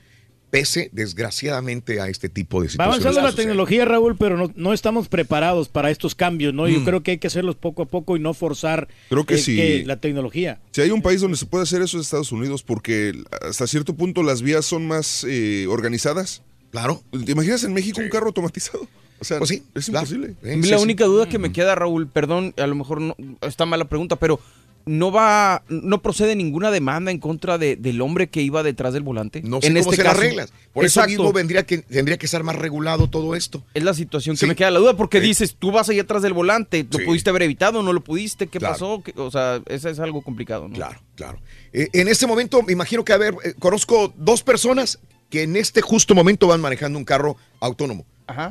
pese 0.50 0.90
desgraciadamente 0.92 2.00
a 2.00 2.08
este 2.08 2.28
tipo 2.28 2.60
de 2.60 2.66
Va 2.66 2.70
situaciones. 2.72 3.04
avanzando 3.06 3.28
la 3.30 3.34
tecnología, 3.36 3.84
Raúl, 3.84 4.16
pero 4.16 4.36
no, 4.36 4.52
no 4.54 4.72
estamos 4.72 5.08
preparados 5.08 5.68
para 5.68 5.90
estos 5.90 6.14
cambios, 6.14 6.54
¿no? 6.54 6.68
Yo 6.68 6.80
Mm. 6.80 6.84
creo 6.84 7.02
que 7.02 7.10
hay 7.12 7.18
que 7.18 7.26
hacerlos 7.26 7.56
poco 7.56 7.82
a 7.82 7.86
poco 7.86 8.16
y 8.16 8.20
no 8.20 8.32
forzar 8.34 8.88
Creo 9.08 9.26
que 9.26 9.34
eh, 9.34 9.38
sí. 9.38 9.84
la 9.84 9.96
tecnología. 10.00 10.60
Si 10.72 10.80
hay 10.82 10.90
un 10.90 11.02
país 11.02 11.20
donde 11.20 11.36
se 11.36 11.46
puede 11.46 11.64
hacer 11.64 11.82
eso 11.82 11.98
es 11.98 12.06
Estados 12.06 12.32
Unidos 12.32 12.62
porque 12.62 13.12
hasta 13.42 13.66
cierto 13.66 13.94
punto 13.96 14.22
las 14.22 14.42
vías 14.42 14.64
son 14.64 14.86
más 14.86 15.24
eh, 15.28 15.66
organizadas. 15.68 16.42
Claro. 16.70 17.02
¿Te 17.24 17.32
imaginas 17.32 17.64
en 17.64 17.72
México 17.72 18.00
un 18.00 18.08
carro 18.08 18.26
automatizado? 18.26 18.86
O 19.18 19.24
sea, 19.24 19.38
Pues 19.38 19.48
sí, 19.50 19.62
es 19.74 19.88
imposible. 19.88 20.34
A 20.42 20.56
mí 20.56 20.68
la 20.68 20.78
única 20.78 21.04
duda 21.06 21.28
que 21.28 21.38
me 21.38 21.52
queda, 21.52 21.74
Raúl, 21.74 22.06
perdón, 22.08 22.54
a 22.56 22.66
lo 22.66 22.74
mejor 22.74 23.00
no, 23.00 23.16
está 23.42 23.64
mala 23.66 23.86
pregunta, 23.86 24.16
pero 24.16 24.40
no 24.88 25.10
va, 25.10 25.64
no 25.68 26.00
procede 26.00 26.36
ninguna 26.36 26.70
demanda 26.70 27.10
en 27.10 27.18
contra 27.18 27.58
de- 27.58 27.74
del 27.74 28.00
hombre 28.00 28.28
que 28.28 28.40
iba 28.42 28.62
detrás 28.62 28.92
del 28.94 29.02
volante. 29.02 29.42
No 29.42 29.60
sé 29.60 29.66
en 29.66 29.72
cómo 29.74 29.80
este 29.90 29.96
se 29.96 30.02
las 30.04 30.12
caso. 30.12 30.20
reglas. 30.22 30.52
Por 30.72 30.84
eso 30.84 31.04
mismo 31.06 31.32
vendría 31.32 31.66
que, 31.66 31.78
tendría 31.78 32.18
que 32.18 32.26
estar 32.26 32.44
más 32.44 32.54
regulado 32.54 33.10
todo 33.10 33.34
esto. 33.34 33.64
Es 33.74 33.82
la 33.82 33.94
situación 33.94 34.36
Sí. 34.36 34.40
que 34.40 34.46
me 34.46 34.54
queda 34.54 34.70
la 34.70 34.78
duda, 34.78 34.96
porque 34.96 35.20
Sí. 35.20 35.26
dices, 35.26 35.56
tú 35.58 35.72
vas 35.72 35.88
ahí 35.88 35.98
atrás 35.98 36.22
del 36.22 36.34
volante, 36.34 36.86
¿lo 36.88 36.98
Sí. 37.00 37.04
pudiste 37.04 37.30
haber 37.30 37.42
evitado? 37.42 37.82
¿No 37.82 37.92
lo 37.92 38.04
pudiste? 38.04 38.46
¿Qué 38.46 38.60
Claro. 38.60 38.74
pasó? 38.74 39.02
¿Qué- 39.04 39.12
O 39.16 39.28
sea, 39.30 39.60
eso 39.66 39.88
es 39.88 39.98
algo 39.98 40.22
complicado, 40.22 40.68
¿no? 40.68 40.74
Claro, 40.76 41.00
claro. 41.16 41.40
Eh, 41.72 41.88
en 41.92 42.06
este 42.06 42.28
momento, 42.28 42.62
me 42.62 42.72
imagino 42.72 43.04
que, 43.04 43.12
a 43.12 43.16
ver, 43.16 43.34
eh, 43.42 43.54
conozco 43.58 44.14
dos 44.16 44.44
personas 44.44 45.00
que 45.30 45.42
en 45.42 45.56
este 45.56 45.80
justo 45.80 46.14
momento 46.14 46.46
van 46.46 46.60
manejando 46.60 46.96
un 46.96 47.04
carro 47.04 47.36
autónomo. 47.58 48.06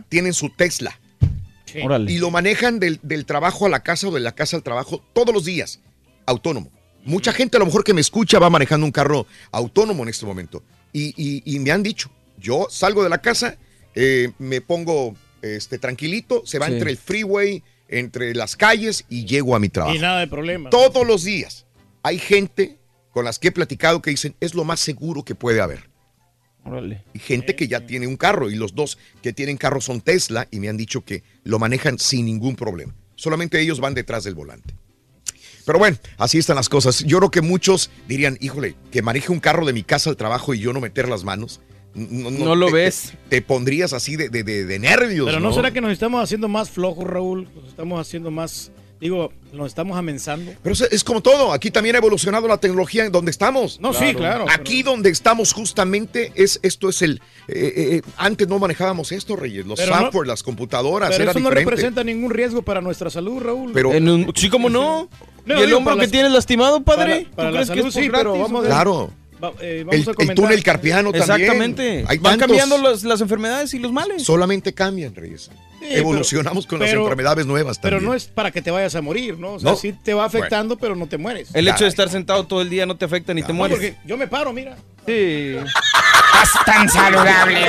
Tienen 0.09 0.33
su 0.33 0.49
Tesla. 0.49 0.99
Y 2.13 2.19
lo 2.19 2.31
manejan 2.31 2.79
del, 2.79 2.99
del 3.03 3.25
trabajo 3.25 3.65
a 3.65 3.69
la 3.69 3.81
casa 3.83 4.07
o 4.07 4.11
de 4.11 4.21
la 4.21 4.33
casa 4.33 4.55
al 4.55 4.63
trabajo 4.63 5.03
todos 5.13 5.33
los 5.33 5.43
días, 5.45 5.81
autónomo. 6.25 6.71
Mucha 7.03 7.33
gente 7.33 7.57
a 7.57 7.59
lo 7.59 7.65
mejor 7.65 7.83
que 7.83 7.93
me 7.93 8.01
escucha 8.01 8.39
va 8.39 8.49
manejando 8.49 8.85
un 8.85 8.91
carro 8.91 9.27
autónomo 9.51 10.03
en 10.03 10.09
este 10.09 10.25
momento. 10.25 10.63
Y, 10.93 11.13
y- 11.17 11.43
y 11.45 11.59
me 11.59 11.71
han 11.71 11.83
dicho, 11.83 12.09
yo 12.39 12.67
salgo 12.69 13.03
de 13.03 13.09
la 13.09 13.17
casa, 13.19 13.57
eh, 13.93 14.31
me 14.39 14.61
pongo 14.61 15.15
este, 15.41 15.77
tranquilito, 15.77 16.41
se 16.45 16.57
va 16.59 16.67
Sí. 16.67 16.73
entre 16.73 16.89
el 16.91 16.97
freeway, 16.97 17.61
entre 17.89 18.33
las 18.33 18.55
calles 18.55 19.05
y 19.09 19.25
llego 19.25 19.55
a 19.55 19.59
mi 19.59 19.69
trabajo. 19.69 19.95
Y 19.95 19.99
nada 19.99 20.19
de 20.21 20.27
problema. 20.27 20.69
Todos 20.71 21.05
los 21.05 21.23
días 21.23 21.65
hay 22.01 22.17
gente 22.17 22.77
con 23.11 23.25
las 23.25 23.37
que 23.37 23.49
he 23.49 23.51
platicado 23.51 24.01
que 24.01 24.09
dicen 24.11 24.35
es 24.39 24.55
lo 24.55 24.63
más 24.63 24.79
seguro 24.79 25.23
que 25.23 25.35
puede 25.35 25.61
haber. 25.61 25.89
Órale. 26.65 27.03
Y 27.13 27.19
gente 27.19 27.55
que 27.55 27.67
ya 27.67 27.85
tiene 27.85 28.07
un 28.07 28.17
carro 28.17 28.49
y 28.49 28.55
los 28.55 28.73
dos 28.75 28.97
que 29.21 29.31
tienen 29.33 29.55
carro 29.57 29.79
son 29.81 30.01
Tesla 30.01 30.47
y 30.51 30.59
me 30.59 30.67
han 30.67 30.77
dicho 30.77 31.05
que 31.05 31.23
lo 31.43 31.59
manejan 31.59 31.99
sin 31.99 32.25
ningún 32.25 32.55
problema. 32.55 32.93
Solamente 33.15 33.61
ellos 33.61 33.79
van 33.79 33.93
detrás 33.93 34.23
del 34.23 34.35
volante. 34.35 34.73
Pero 35.65 35.79
bueno, 35.79 35.97
así 36.17 36.37
están 36.37 36.55
las 36.57 36.69
cosas. 36.69 37.03
Yo 37.05 37.17
creo 37.19 37.31
que 37.31 37.41
muchos 37.41 37.89
dirían, 38.07 38.37
híjole, 38.41 38.75
que 38.91 39.01
maneje 39.01 39.31
un 39.31 39.39
carro 39.39 39.65
de 39.65 39.73
mi 39.73 39.83
casa 39.83 40.09
al 40.09 40.17
trabajo 40.17 40.53
y 40.53 40.59
yo 40.59 40.73
no 40.73 40.79
meter 40.81 41.07
las 41.09 41.23
manos. 41.23 41.59
No, 41.95 42.29
No 42.29 42.55
lo 42.55 42.67
te- 42.67 42.73
ves. 42.73 43.13
Te, 43.29 43.37
te 43.37 43.41
pondrías 43.41 43.93
así 43.93 44.15
de, 44.15 44.29
de- 44.29 44.43
de- 44.43 44.65
de 44.65 44.79
nervios. 44.79 45.25
Pero 45.27 45.39
no, 45.39 45.53
será 45.53 45.71
que 45.71 45.81
nos 45.81 45.91
estamos 45.91 46.21
haciendo 46.21 46.47
más 46.49 46.69
flojos, 46.69 47.05
Raúl. 47.05 47.47
Nos 47.55 47.69
estamos 47.69 47.99
haciendo 48.05 48.29
más, 48.31 48.71
digo, 48.99 49.31
nos 49.53 49.67
estamos 49.67 49.97
amenzando. 49.97 50.51
Pero 50.63 50.73
es, 50.73 50.81
es 50.81 51.03
como 51.03 51.21
todo, 51.21 51.53
aquí 51.53 51.71
también 51.71 51.95
ha 51.95 51.99
evolucionado 51.99 52.47
la 52.47 52.57
tecnología 52.57 53.05
en 53.05 53.11
donde 53.11 53.31
estamos. 53.31 53.79
No, 53.79 53.93
sí, 53.93 54.13
claro, 54.15 54.45
Aquí 54.49 54.83
donde 54.83 55.09
estamos 55.09 55.53
justamente 55.53 56.31
es 56.35 56.59
esto 56.63 56.89
es 56.89 57.01
el 57.01 57.21
eh, 57.47 57.73
eh, 57.75 58.01
antes 58.17 58.47
no 58.47 58.57
manejábamos 58.59 59.11
esto, 59.11 59.35
Reyes, 59.35 59.65
los 59.65 59.79
Pero 59.79 59.95
no- 59.95 60.01
software, 60.03 60.27
las 60.27 60.43
computadoras, 60.43 61.09
Pero 61.11 61.23
era 61.23 61.31
eso 61.31 61.39
no 61.39 61.49
diferente. 61.49 61.69
representa 61.71 62.03
ningún 62.03 62.31
riesgo 62.31 62.61
para 62.63 62.81
nuestra 62.81 63.09
salud, 63.09 63.39
Raúl. 63.41 63.71
Pero- 63.73 63.93
En 63.93 64.09
un- 64.09 64.31
sí, 64.35 64.49
¿cómo 64.49 64.69
no? 64.69 65.09
No, 65.45 65.59
¿Y 65.59 65.63
el 65.63 65.73
hombro 65.73 65.93
que 65.95 66.01
las- 66.03 66.11
tienes 66.11 66.31
lastimado, 66.31 66.81
padre? 66.83 67.27
para- 67.35 67.35
para 67.35 67.49
¿Tú 67.49 67.53
la 67.55 67.59
crees 67.59 67.69
que 67.69 67.75
salud, 67.75 67.87
es 67.89 67.93
sí, 67.93 68.09
pero 68.11 68.31
vamos 68.39 68.59
a- 68.59 68.63
qué? 68.63 68.67
Claro. 68.69 69.11
Va- 69.45 69.53
eh, 69.61 69.83
vamos 69.85 69.93
El, 70.01 70.07
a 70.07 70.11
el 70.11 70.15
comentar. 70.15 70.35
túnel 70.35 70.63
carpiano 70.63 71.11
también. 71.11 71.23
Exactamente. 71.41 72.05
Hay 72.07 72.17
Van 72.17 72.37
tantos- 72.39 72.57
cambiando 72.57 72.77
las, 72.77 73.03
las 73.03 73.21
enfermedades 73.21 73.73
y 73.73 73.79
los 73.79 73.91
males. 73.91 74.23
Solamente 74.23 74.73
cambian, 74.73 75.13
Reyes. 75.15 75.49
pero- 75.79 75.93
Evolucionamos 75.95 76.65
con 76.65 76.79
pero- 76.79 76.91
las 76.91 77.01
enfermedades 77.03 77.45
nuevas 77.45 77.77
Pero 77.79 77.97
también. 77.97 78.09
no 78.11 78.15
es 78.15 78.25
para 78.25 78.49
que 78.51 78.61
te 78.61 78.71
vayas 78.71 78.95
a 78.95 79.01
morir, 79.01 79.37
¿no? 79.37 79.53
O 79.53 79.59
sea, 79.59 79.71
No. 79.71 79.77
sí 79.77 79.93
te 79.93 80.13
va 80.13 80.25
afectando, 80.25 80.77
pero 80.77 80.95
no 80.95 81.07
te 81.07 81.17
mueres. 81.17 81.49
El 81.53 81.67
hecho 81.67 81.83
de 81.83 81.89
estar 81.89 82.09
sentado 82.09 82.45
todo 82.47 82.61
el 82.61 82.69
día 82.69 82.85
no 82.85 82.97
te 82.97 83.05
afecta 83.05 83.33
ni 83.33 83.41
te 83.43 83.49
No, 83.49 83.53
mueres. 83.55 83.77
porque 83.77 83.95
yo 84.05 84.17
me 84.17 84.27
paro, 84.27 84.51
mira. 84.51 84.75
Sí. 85.05 85.55
Estás 86.35 86.65
tan 86.65 86.89
saludable, 86.89 87.59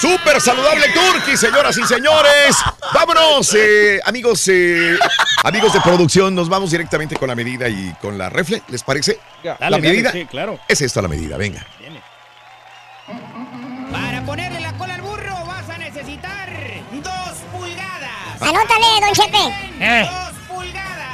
Súper 0.00 0.40
saludable 0.40 0.86
Turkey, 0.94 1.36
señoras 1.36 1.76
y 1.76 1.84
señores. 1.84 2.56
Vámonos, 2.94 3.52
eh, 3.54 4.00
amigos, 4.04 4.46
eh, 4.48 4.96
amigos 5.42 5.72
de 5.72 5.80
producción, 5.80 6.34
nos 6.34 6.48
vamos 6.48 6.70
directamente 6.70 7.16
con 7.16 7.28
la 7.28 7.34
medida 7.34 7.68
y 7.68 7.92
con 8.00 8.16
la 8.16 8.28
refle, 8.28 8.62
¿les 8.68 8.82
parece? 8.84 9.18
Dale, 9.42 9.56
la 9.60 9.70
dale, 9.70 9.80
medida. 9.80 10.12
sí, 10.12 10.24
claro. 10.26 10.58
Es 10.68 10.80
esta 10.82 11.02
la 11.02 11.08
medida, 11.08 11.36
venga. 11.36 11.66
Para 13.90 14.22
ponerle 14.24 14.60
la 14.60 14.72
cola 14.74 14.94
al 14.94 15.00
burro 15.02 15.44
vas 15.46 15.68
a 15.68 15.78
necesitar 15.78 16.48
dos 17.02 17.38
pulgadas. 17.52 18.40
Anótale, 18.42 18.86
don 19.00 19.12
Chepe. 19.14 19.74
Eh, 19.80 20.08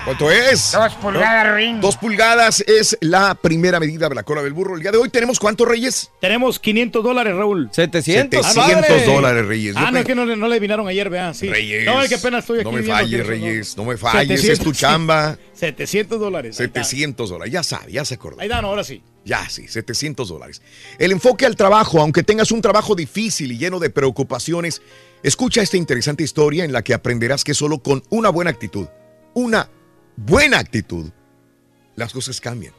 ¿Cuánto 0.04 0.30
es? 0.30 0.72
Dos 0.72 0.92
pulgadas, 0.96 1.52
Ruin. 1.54 1.80
Dos 1.80 1.96
pulgadas 1.96 2.60
es 2.66 2.98
la 3.00 3.34
primera 3.34 3.80
medida 3.80 4.06
de 4.10 4.14
la 4.14 4.22
cola 4.22 4.42
del 4.42 4.52
burro. 4.52 4.74
El 4.74 4.82
día 4.82 4.90
de 4.92 4.98
hoy 4.98 5.08
tenemos 5.08 5.38
cuántos 5.38 5.66
reyes? 5.66 6.10
Tenemos 6.20 6.58
500 6.58 7.02
dólares, 7.02 7.34
Raúl. 7.34 7.70
700. 7.72 8.44
700 8.44 9.06
dólares, 9.06 9.46
Reyes. 9.46 9.74
Ah, 9.78 9.86
Yo 9.86 9.90
no, 9.92 9.98
es 10.00 10.04
que 10.04 10.14
no, 10.14 10.26
le- 10.26 10.36
no 10.36 10.46
le 10.46 10.56
adivinaron 10.56 10.86
ayer, 10.88 11.08
vean, 11.08 11.34
sí. 11.34 11.48
Reyes. 11.48 11.86
No, 11.86 12.02
es 12.02 12.10
que 12.10 12.16
apenas 12.16 12.40
estoy 12.40 12.58
aquí. 12.60 12.64
No 12.64 12.72
me 12.72 12.82
falles, 12.82 13.26
Reyes. 13.26 13.76
No 13.78 13.84
me 13.84 13.96
falles. 13.96 14.30
Es 14.44 14.58
tu 14.58 14.74
700, 14.74 14.76
chamba. 14.78 15.38
700 15.54 16.20
dólares. 16.20 16.60
ahí 16.60 16.66
está. 16.66 16.84
700 16.84 17.30
dólares. 17.30 17.52
Ya 17.52 17.62
sabe, 17.62 17.92
ya 17.92 18.04
se 18.04 18.14
acordó. 18.14 18.42
Ahí 18.42 18.48
dan, 18.48 18.64
ahora 18.66 18.84
sí. 18.84 19.02
Ya, 19.24 19.48
sí, 19.48 19.68
700 19.68 20.28
dólares. 20.28 20.60
El 20.98 21.12
enfoque 21.12 21.46
al 21.46 21.56
trabajo, 21.56 22.02
aunque 22.02 22.22
tengas 22.22 22.52
un 22.52 22.60
trabajo 22.60 22.94
difícil 22.94 23.52
y 23.52 23.56
lleno 23.56 23.78
de 23.78 23.88
preocupaciones, 23.88 24.82
escucha 25.22 25.62
esta 25.62 25.78
interesante 25.78 26.22
historia 26.22 26.62
en 26.66 26.72
la 26.72 26.82
que 26.82 26.92
aprenderás 26.92 27.42
que 27.42 27.54
solo 27.54 27.78
con 27.78 28.02
una 28.10 28.28
buena 28.28 28.50
actitud, 28.50 28.86
una 29.32 29.70
buena 30.16 30.58
actitud, 30.58 31.10
las 31.96 32.12
cosas 32.12 32.40
cambian, 32.40 32.74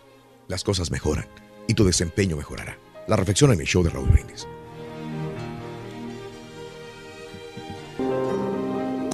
las 0.47 0.63
cosas 0.63 0.91
mejoran 0.91 1.27
y 1.67 1.73
tu 1.73 1.83
desempeño 1.85 2.37
mejorará. 2.37 2.77
La 3.07 3.15
reflexión 3.15 3.51
en 3.53 3.59
el 3.59 3.67
show 3.67 3.83
de 3.83 3.89
Raúl 3.89 4.09
Brindis. 4.09 4.47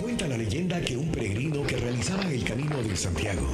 Cuenta 0.02 0.28
la 0.28 0.38
leyenda 0.38 0.82
que 0.82 0.96
un 0.96 1.12
peregrino 1.12 1.64
que 1.64 1.78
realizaba 1.78 2.24
el 2.24 2.44
camino 2.44 2.82
de 2.82 2.96
Santiago 2.96 3.48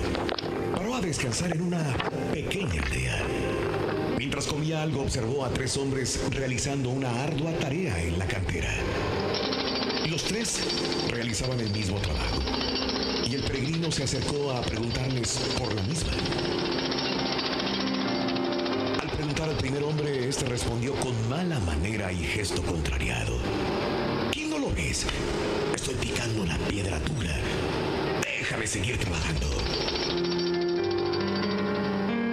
paró 0.75 0.95
a 0.95 1.01
descansar 1.01 1.55
en 1.55 1.61
una 1.61 1.95
pequeña 2.31 2.81
aldea. 2.83 3.23
Mientras 4.17 4.47
comía 4.47 4.83
algo 4.83 5.01
observó 5.01 5.45
a 5.45 5.49
tres 5.49 5.77
hombres 5.77 6.19
realizando 6.31 6.89
una 6.89 7.23
ardua 7.23 7.51
tarea 7.59 8.01
en 8.01 8.19
la 8.19 8.27
cantera. 8.27 8.73
Los 10.09 10.23
tres 10.23 10.61
realizaban 11.09 11.59
el 11.59 11.69
mismo 11.71 11.99
trabajo. 11.99 12.76
Y 13.29 13.35
el 13.35 13.43
peregrino 13.43 13.91
se 13.91 14.05
acercó 14.05 14.51
a 14.51 14.61
preguntarles 14.61 15.37
por 15.59 15.73
la 15.73 15.81
misma. 15.83 16.13
Al 19.01 19.09
preguntar 19.09 19.49
al 19.49 19.57
primer 19.57 19.83
hombre, 19.83 20.29
este 20.29 20.45
respondió 20.45 20.95
con 20.95 21.27
mala 21.27 21.59
manera 21.59 22.09
y 22.13 22.23
gesto 22.23 22.61
contrariado. 22.61 23.37
¿Quién 24.31 24.49
no 24.49 24.59
lo 24.59 24.69
ves? 24.69 25.05
Estoy 25.75 25.95
picando 25.95 26.45
la 26.45 26.57
piedra 26.69 26.99
dura. 27.01 27.35
Déjame 28.23 28.65
seguir 28.65 28.97
trabajando. 28.97 29.47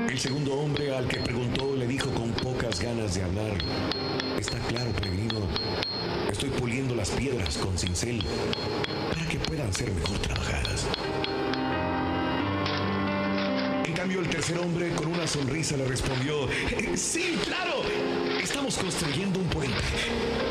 El 0.08 0.18
segundo 0.20 0.54
hombre 0.54 0.94
al 0.94 1.08
que 1.08 1.16
preguntó 1.16 1.74
le 1.74 1.88
dijo 1.88 2.08
con 2.14 2.30
pocas 2.34 2.80
ganas 2.80 3.14
de 3.14 3.24
hablar. 3.24 3.58
Está 4.38 4.60
claro, 4.68 4.92
peregrino. 4.92 5.40
Estoy 6.30 6.50
puliendo 6.50 6.94
las 6.94 7.10
piedras 7.10 7.58
con 7.58 7.76
cincel 7.76 8.22
ser 9.74 9.90
mejor 9.92 10.16
trabajadas. 10.18 10.86
En 13.84 13.92
cambio, 13.92 14.20
el 14.20 14.28
tercer 14.28 14.56
hombre 14.58 14.90
con 14.94 15.08
una 15.08 15.26
sonrisa 15.26 15.76
le 15.76 15.84
respondió, 15.86 16.48
"Eh, 16.48 16.96
sí, 16.96 17.36
claro, 17.44 17.82
estamos 18.40 18.78
construyendo 18.78 19.40
un 19.40 19.46
puente. 19.46 19.74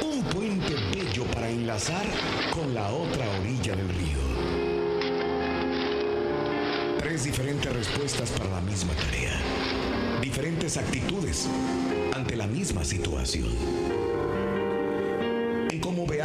Un 0.04 0.24
puente 0.24 0.76
bello 0.94 1.24
para 1.28 1.50
enlazar 1.50 2.06
con 2.52 2.74
la 2.74 2.90
otra 2.90 3.26
orilla 3.40 3.78
del 3.78 3.88
río. 3.88 4.20
Tres 7.00 7.24
diferentes 7.24 7.72
respuestas 7.72 8.30
para 8.32 8.50
la 8.50 8.62
misma 8.62 8.94
tarea. 8.94 9.40
Diferentes 10.22 10.76
actitudes 10.76 11.48
ante 12.14 12.36
la 12.36 12.48
misma 12.48 12.84
situación. 12.84 13.93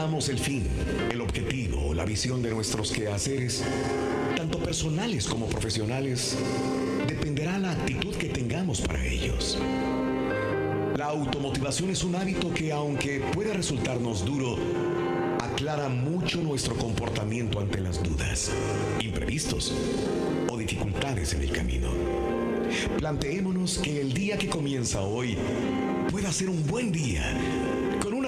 El 0.09 0.39
fin, 0.39 0.67
el 1.13 1.21
objetivo 1.21 1.93
la 1.93 2.07
visión 2.07 2.43
de 2.43 2.51
nuestros 2.51 2.93
quehaceres, 2.93 3.63
tanto 4.37 4.59
personales 4.59 5.27
como 5.27 5.47
profesionales, 5.47 6.37
dependerá 7.07 7.59
la 7.59 7.73
actitud 7.73 8.15
que 8.17 8.31
tengamos 8.31 8.81
para 8.81 9.05
ellos. 9.05 9.59
La 10.97 11.07
automotivación 11.07 11.91
es 11.91 12.03
un 12.05 12.17
hábito 12.17 12.53
que, 12.55 12.73
aunque 12.73 13.21
pueda 13.33 13.53
resultarnos 13.53 14.25
duro, 14.25 14.57
aclara 15.41 15.89
mucho 15.91 16.41
nuestro 16.41 16.75
comportamiento 16.75 17.61
ante 17.61 17.79
las 17.79 18.03
dudas, 18.03 18.51
imprevistos 19.01 19.75
o 20.51 20.57
dificultades 20.57 21.35
en 21.35 21.43
el 21.43 21.53
camino. 21.53 21.91
Planteémonos 22.97 23.79
que 23.79 24.01
el 24.01 24.15
día 24.15 24.39
que 24.39 24.49
comienza 24.49 25.03
hoy 25.03 25.37
pueda 26.11 26.33
ser 26.33 26.49
un 26.49 26.67
buen 26.67 26.91
día, 26.91 27.39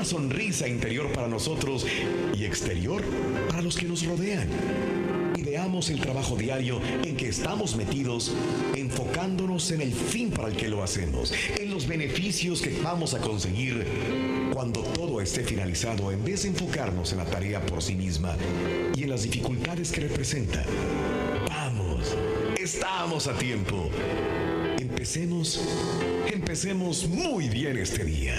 una 0.00 0.08
sonrisa 0.08 0.66
interior 0.66 1.12
para 1.12 1.28
nosotros 1.28 1.86
y 2.34 2.46
exterior 2.46 3.02
para 3.50 3.60
los 3.60 3.76
que 3.76 3.84
nos 3.84 4.02
rodean. 4.06 4.48
Y 5.36 5.42
veamos 5.42 5.90
el 5.90 6.00
trabajo 6.00 6.36
diario 6.36 6.80
en 7.04 7.18
que 7.18 7.28
estamos 7.28 7.76
metidos, 7.76 8.32
enfocándonos 8.74 9.70
en 9.72 9.82
el 9.82 9.92
fin 9.92 10.30
para 10.30 10.48
el 10.48 10.56
que 10.56 10.68
lo 10.68 10.82
hacemos, 10.82 11.34
en 11.58 11.70
los 11.70 11.86
beneficios 11.86 12.62
que 12.62 12.80
vamos 12.82 13.12
a 13.12 13.20
conseguir 13.20 13.84
cuando 14.54 14.80
todo 14.80 15.20
esté 15.20 15.44
finalizado, 15.44 16.10
en 16.12 16.24
vez 16.24 16.44
de 16.44 16.48
enfocarnos 16.48 17.12
en 17.12 17.18
la 17.18 17.26
tarea 17.26 17.60
por 17.60 17.82
sí 17.82 17.94
misma 17.94 18.38
y 18.96 19.02
en 19.02 19.10
las 19.10 19.24
dificultades 19.24 19.92
que 19.92 20.00
representa. 20.00 20.64
Vamos, 21.46 22.16
estamos 22.58 23.26
a 23.26 23.36
tiempo. 23.36 23.90
Empecemos, 24.78 25.60
empecemos 26.32 27.06
muy 27.06 27.50
bien 27.50 27.76
este 27.76 28.02
día. 28.04 28.34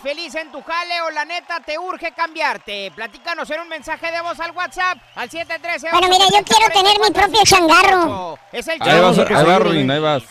¿Eres 0.00 0.16
feliz 0.16 0.34
en 0.34 0.50
tu 0.50 0.62
jale 0.62 1.00
o 1.06 1.10
la 1.10 1.24
neta 1.24 1.60
te 1.60 1.78
urge 1.78 2.12
cambiarte? 2.12 2.90
Platícanos 2.94 3.50
en 3.50 3.60
un 3.60 3.68
mensaje 3.68 4.10
de 4.10 4.20
voz 4.22 4.38
al 4.40 4.52
WhatsApp 4.52 4.98
al 5.14 5.28
713 5.28 5.88
Bueno, 5.92 6.08
mira, 6.08 6.24
yo 6.30 6.44
quiero 6.44 6.72
tener 6.72 6.98
mi 7.00 7.10
propio 7.10 7.40
changarro. 7.44 8.38
Es 8.52 8.66
el 8.68 8.80
Ahí 8.80 9.00
vas, 9.00 9.18
ahí 9.18 9.44
vas, 9.44 9.60
Ruin, 9.60 9.90
ahí 9.90 10.00
vas. 10.00 10.22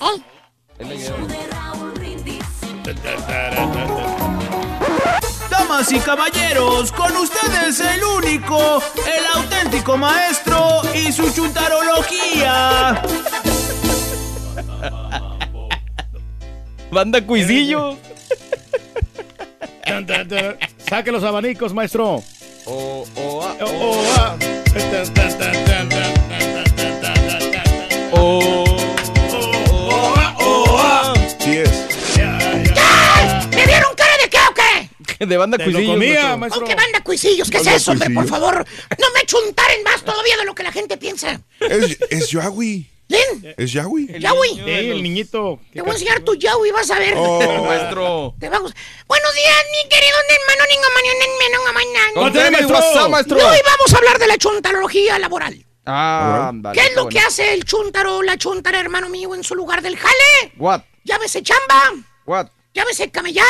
Damas 5.50 5.92
y 5.92 6.00
caballeros, 6.00 6.92
con 6.92 7.16
ustedes 7.18 7.80
el 7.80 8.04
único, 8.04 8.82
el 9.06 9.26
auténtico 9.36 9.98
maestro 9.98 10.82
y 10.96 11.12
su 11.12 11.32
chuntarología. 11.34 13.02
Banda 16.92 17.22
Cuisillo. 17.24 17.98
Saque 20.90 21.12
los 21.12 21.24
abanicos, 21.24 21.74
maestro. 21.74 22.24
Oh, 22.66 23.06
oh, 23.16 23.44
ah, 23.44 23.56
oh, 23.66 24.04
ah. 24.18 24.38
Oh, 28.12 28.66
oh, 29.32 30.14
ah, 30.18 30.36
oh, 30.40 30.78
ah. 30.80 31.14
Sí 31.40 31.58
es. 31.58 31.70
¿Me 33.56 33.66
vieron 33.66 33.94
cara 33.96 34.14
de 34.24 34.30
qué 34.30 34.38
o 34.50 34.54
qué? 34.54 35.26
De 35.26 35.38
banda 35.38 35.58
Te 35.58 35.66
lo 35.68 35.74
Cuisillo. 35.74 35.94
comía, 35.94 36.38
maestro. 36.38 36.62
¿Con 36.62 36.70
qué 36.70 36.76
banda 36.76 37.02
cuisillos? 37.04 37.50
¿Qué 37.50 37.58
es 37.58 37.68
eso, 37.68 37.92
hombre? 37.92 38.10
Por 38.12 38.28
favor, 38.28 38.66
no 39.00 39.08
me 39.16 39.26
chuntaren 39.26 39.84
más 39.84 40.04
todavía 40.04 40.38
de 40.38 40.46
lo 40.46 40.56
que 40.56 40.64
la 40.64 40.72
gente 40.72 40.98
piensa. 40.98 41.42
Es, 41.60 41.98
es 42.10 42.30
Yahweh. 42.32 42.86
¿Ven? 43.10 43.56
Es 43.58 43.74
Yahweh. 43.74 44.20
Yahweh. 44.20 44.50
Sí, 44.54 44.62
el 44.70 45.04
niñito. 45.04 45.60
Te 45.74 45.82
voy 45.82 45.90
a 45.90 45.94
enseñar 45.94 46.20
tu 46.22 46.36
Yahweh, 46.36 46.72
vas 46.72 46.90
a 46.92 47.00
ver. 47.00 47.16
Oh. 47.18 47.66
Maestro. 47.66 48.36
Te 48.40 48.50
vamos. 48.50 48.72
Buenos 49.08 49.34
días, 49.34 49.56
mi 49.72 49.90
querido 49.90 50.16
hermano, 50.30 50.64
niño, 50.70 50.88
mañana, 50.96 51.72
mañana. 51.74 52.14
Con 52.14 52.34
tenis, 52.34 52.72
WhatsApp, 52.72 53.10
maestro. 53.10 53.38
Y 53.38 53.42
hoy 53.42 53.58
vamos 53.66 53.94
a 53.94 53.98
hablar 53.98 54.20
de 54.20 54.28
la 54.28 54.38
chuntarología 54.38 55.20
laboral. 55.20 55.66
Ah, 55.86 56.50
ándale. 56.50 56.80
¿Qué 56.80 56.88
es 56.88 56.96
lo 56.96 57.04
bueno. 57.06 57.20
que 57.20 57.26
hace 57.26 57.54
el 57.54 57.66
chuntaro 57.66 58.22
la 58.22 58.38
chuntara, 58.38 58.80
hermano 58.80 59.10
mío, 59.10 59.34
en 59.34 59.44
su 59.44 59.56
lugar 59.56 59.82
del 59.82 59.98
jale? 59.98 60.54
What? 60.58 60.82
Llámese 61.04 61.42
chamba, 61.42 61.94
What? 62.26 62.50
llámese 62.76 63.10
camellar, 63.10 63.46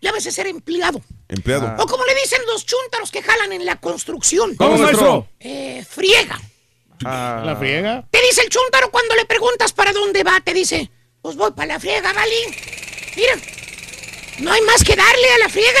llámese 0.00 0.30
ser 0.32 0.48
empleado. 0.48 1.00
Empleado. 1.28 1.74
O 1.78 1.86
como 1.86 2.04
le 2.04 2.14
dicen 2.16 2.40
los 2.46 2.66
chuntaros 2.66 3.10
que 3.10 3.22
jalan 3.22 3.52
en 3.52 3.64
la 3.64 3.76
construcción. 3.76 4.54
¿Cómo, 4.56 4.76
maestro? 4.76 5.28
Eh, 5.38 5.82
friega. 5.88 6.38
Ah. 7.04 7.42
¿La 7.44 7.56
friega? 7.56 8.04
Te 8.10 8.20
dice 8.22 8.42
el 8.42 8.48
chuntaro 8.48 8.90
cuando 8.90 9.14
le 9.14 9.24
preguntas 9.24 9.72
para 9.72 9.92
dónde 9.92 10.22
va, 10.22 10.40
te 10.40 10.52
dice, 10.52 10.90
pues 11.22 11.36
voy 11.36 11.50
para 11.52 11.74
la 11.74 11.80
friega, 11.80 12.12
¿vale? 12.12 12.34
Mira, 13.16 13.34
no 14.38 14.52
hay 14.52 14.60
más 14.62 14.84
que 14.84 14.96
darle 14.96 15.32
a 15.34 15.38
la 15.38 15.48
friega. 15.48 15.80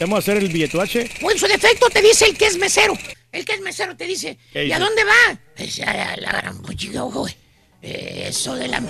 ¿Vamos 0.00 0.16
a 0.16 0.18
hacer 0.18 0.38
el 0.38 0.48
billetuache? 0.48 1.10
O 1.22 1.30
en 1.30 1.38
su 1.38 1.46
defecto 1.46 1.88
te 1.90 2.02
dice 2.02 2.24
el 2.26 2.36
que 2.36 2.46
es 2.46 2.56
mesero. 2.56 2.96
El 3.30 3.44
que 3.44 3.52
es 3.52 3.60
mesero 3.60 3.96
te 3.96 4.04
dice, 4.04 4.36
¿Qué 4.52 4.66
¿y 4.66 4.72
a 4.72 4.78
dónde 4.78 5.04
va? 5.04 5.38
Dice, 5.56 5.84
a 5.84 6.16
la 6.16 6.32
gran 6.32 6.60
puchica, 6.60 7.02
güey. 7.02 7.34
Eh, 7.82 8.26
eso 8.28 8.54
de 8.54 8.68
la... 8.68 8.82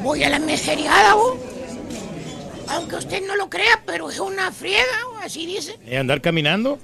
Voy 0.00 0.22
a 0.24 0.28
la 0.30 0.38
meseriada, 0.38 1.14
güey. 1.14 1.59
Aunque 2.70 2.96
usted 2.96 3.22
no 3.26 3.36
lo 3.36 3.50
crea, 3.50 3.82
pero 3.84 4.10
es 4.10 4.18
una 4.20 4.52
friega, 4.52 4.84
así 5.22 5.44
dice. 5.46 5.78
¿Y 5.86 5.96
andar 5.96 6.20
caminando? 6.20 6.78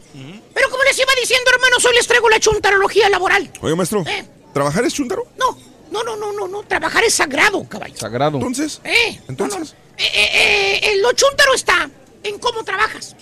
Pero 0.54 0.70
como 0.70 0.82
les 0.84 0.98
iba 0.98 1.12
diciendo, 1.20 1.50
hermanos, 1.54 1.84
hoy 1.84 1.94
les 1.94 2.06
traigo 2.06 2.28
la 2.28 2.40
chuntarología 2.40 3.08
laboral. 3.08 3.50
Oiga, 3.60 3.76
maestro. 3.76 4.02
Eh. 4.06 4.24
¿Trabajar 4.52 4.84
es 4.84 4.94
chúntaro? 4.94 5.26
No, 5.38 5.56
no, 5.90 6.02
no, 6.02 6.16
no, 6.16 6.32
no, 6.32 6.48
no. 6.48 6.62
Trabajar 6.64 7.04
es 7.04 7.14
sagrado, 7.14 7.62
caballo. 7.68 7.96
Sagrado. 7.96 8.38
Entonces. 8.38 8.80
Eh, 8.84 9.20
Entonces. 9.28 9.74
eh, 9.98 10.04
eh, 10.12 10.28
eh, 10.32 10.80
eh, 10.82 10.96
lo 11.02 11.12
chúntaro 11.12 11.54
está 11.54 11.88
en 12.24 12.38
cómo 12.38 12.64
trabajas, 12.64 13.14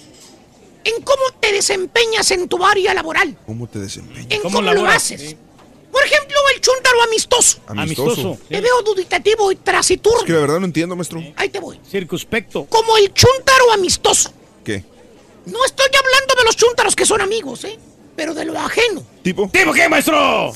en 0.84 1.02
cómo 1.02 1.22
te 1.40 1.52
desempeñas 1.52 2.30
en 2.30 2.48
tu 2.48 2.64
área 2.64 2.94
laboral, 2.94 3.36
¿Cómo 3.46 3.66
te 3.66 3.78
desempeñas? 3.78 4.26
en 4.30 4.40
¿Cómo 4.40 4.58
cómo, 4.58 4.72
lo 4.72 4.86
haces. 4.86 5.36
Por 5.94 6.04
ejemplo, 6.04 6.36
el 6.52 6.60
chúntaro 6.60 7.02
amistoso. 7.04 7.58
Amistoso. 7.68 8.36
Te 8.48 8.60
veo 8.60 8.82
duditativo 8.82 9.52
y 9.52 9.56
taciturno. 9.56 10.18
Es 10.18 10.26
que 10.26 10.32
la 10.32 10.40
verdad 10.40 10.58
no 10.58 10.66
entiendo, 10.66 10.96
maestro. 10.96 11.22
Ahí 11.36 11.48
te 11.50 11.60
voy. 11.60 11.78
Circunspecto. 11.88 12.64
Como 12.64 12.96
el 12.96 13.14
chúntaro 13.14 13.70
amistoso. 13.72 14.32
¿Qué? 14.64 14.82
No 15.46 15.64
estoy 15.64 15.86
hablando 15.86 16.34
de 16.34 16.44
los 16.46 16.56
chúntaros 16.56 16.96
que 16.96 17.06
son 17.06 17.20
amigos, 17.20 17.62
¿eh? 17.62 17.78
Pero 18.16 18.34
de 18.34 18.44
lo 18.44 18.58
ajeno. 18.58 19.06
¿Tipo? 19.22 19.48
¿Tipo 19.52 19.72
qué, 19.72 19.88
maestro? 19.88 20.52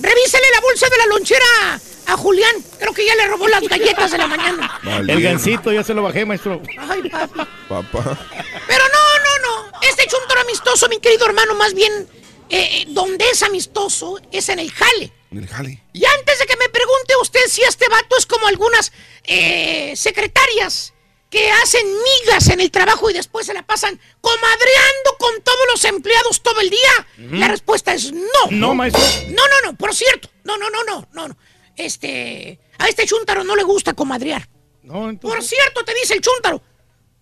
Revísele 0.00 0.46
la 0.54 0.60
bolsa 0.62 0.88
de 0.88 0.96
la 0.96 1.06
lonchera 1.08 1.80
a 2.06 2.16
Julián. 2.16 2.56
Creo 2.78 2.94
que 2.94 3.04
ya 3.04 3.14
le 3.16 3.26
robó 3.28 3.48
las 3.48 3.62
galletas 3.62 4.10
de 4.12 4.16
la 4.16 4.28
mañana. 4.28 4.80
Vale. 4.82 5.12
El 5.12 5.20
gancito, 5.20 5.72
ya 5.72 5.84
se 5.84 5.92
lo 5.92 6.02
bajé, 6.02 6.24
maestro. 6.24 6.62
Ay, 6.78 7.02
papi. 7.02 7.40
Papá. 7.68 8.18
Pero 8.66 8.84
no, 8.88 9.18
no, 9.26 9.70
no. 9.72 9.78
Este 9.82 10.06
chúntaro 10.06 10.40
amistoso, 10.40 10.88
mi 10.88 11.00
querido 11.00 11.26
hermano, 11.26 11.54
más 11.54 11.74
bien, 11.74 12.08
eh, 12.50 12.80
eh, 12.82 12.84
donde 12.88 13.24
es 13.30 13.42
amistoso, 13.42 14.18
es 14.32 14.48
en 14.48 14.58
el 14.58 14.70
jale. 14.70 15.12
En 15.30 15.38
el 15.38 15.46
jale. 15.46 15.82
Y 15.92 16.04
antes 16.04 16.38
de 16.38 16.46
que 16.46 16.56
me 16.56 16.68
pregunte 16.68 17.14
usted 17.22 17.40
si 17.48 17.62
este 17.62 17.88
vato 17.88 18.16
es 18.18 18.26
como 18.26 18.46
algunas 18.48 18.92
eh, 19.24 19.94
secretarias 19.96 20.92
que 21.30 21.48
hacen 21.52 21.86
migas 21.86 22.48
en 22.48 22.60
el 22.60 22.72
trabajo 22.72 23.08
y 23.08 23.12
después 23.12 23.46
se 23.46 23.54
la 23.54 23.62
pasan 23.64 24.00
comadreando 24.20 25.16
con 25.18 25.40
todos 25.42 25.66
los 25.70 25.84
empleados 25.84 26.42
todo 26.42 26.60
el 26.60 26.70
día, 26.70 27.06
la 27.38 27.46
respuesta 27.46 27.94
es 27.94 28.10
no. 28.12 28.50
No, 28.50 28.74
maestro. 28.74 29.00
No, 29.28 29.42
no, 29.46 29.70
no, 29.70 29.76
por 29.76 29.94
cierto. 29.94 30.28
No, 30.42 30.56
no, 30.58 30.68
no, 30.70 30.82
no, 30.82 31.08
no, 31.12 31.28
no. 31.28 31.36
Este, 31.76 32.58
a 32.78 32.88
este 32.88 33.06
chúntaro 33.06 33.44
no 33.44 33.54
le 33.54 33.62
gusta 33.62 33.94
comadrear. 33.94 34.48
No, 34.82 34.94
Por 34.94 35.10
entonces. 35.10 35.50
cierto, 35.50 35.84
te 35.84 35.94
dice 35.94 36.14
el 36.14 36.20
chúntaro. 36.20 36.60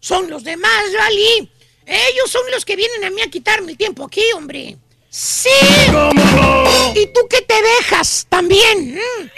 Son 0.00 0.30
los 0.30 0.42
demás, 0.42 0.84
¿vale? 0.96 1.50
Ellos 1.84 2.30
son 2.30 2.50
los 2.50 2.64
que 2.64 2.76
vienen 2.76 3.04
a 3.04 3.10
mí 3.10 3.20
a 3.20 3.28
quitarme 3.30 3.72
el 3.72 3.76
tiempo 3.78 4.04
aquí, 4.06 4.22
hombre. 4.34 4.78
¡Sí! 5.10 5.48
¿Cómo? 5.86 6.92
¿Y 6.94 7.06
tú 7.06 7.20
qué 7.30 7.40
te 7.42 7.54
dejas 7.62 8.26
también? 8.28 8.94
¿Mm? 8.94 9.30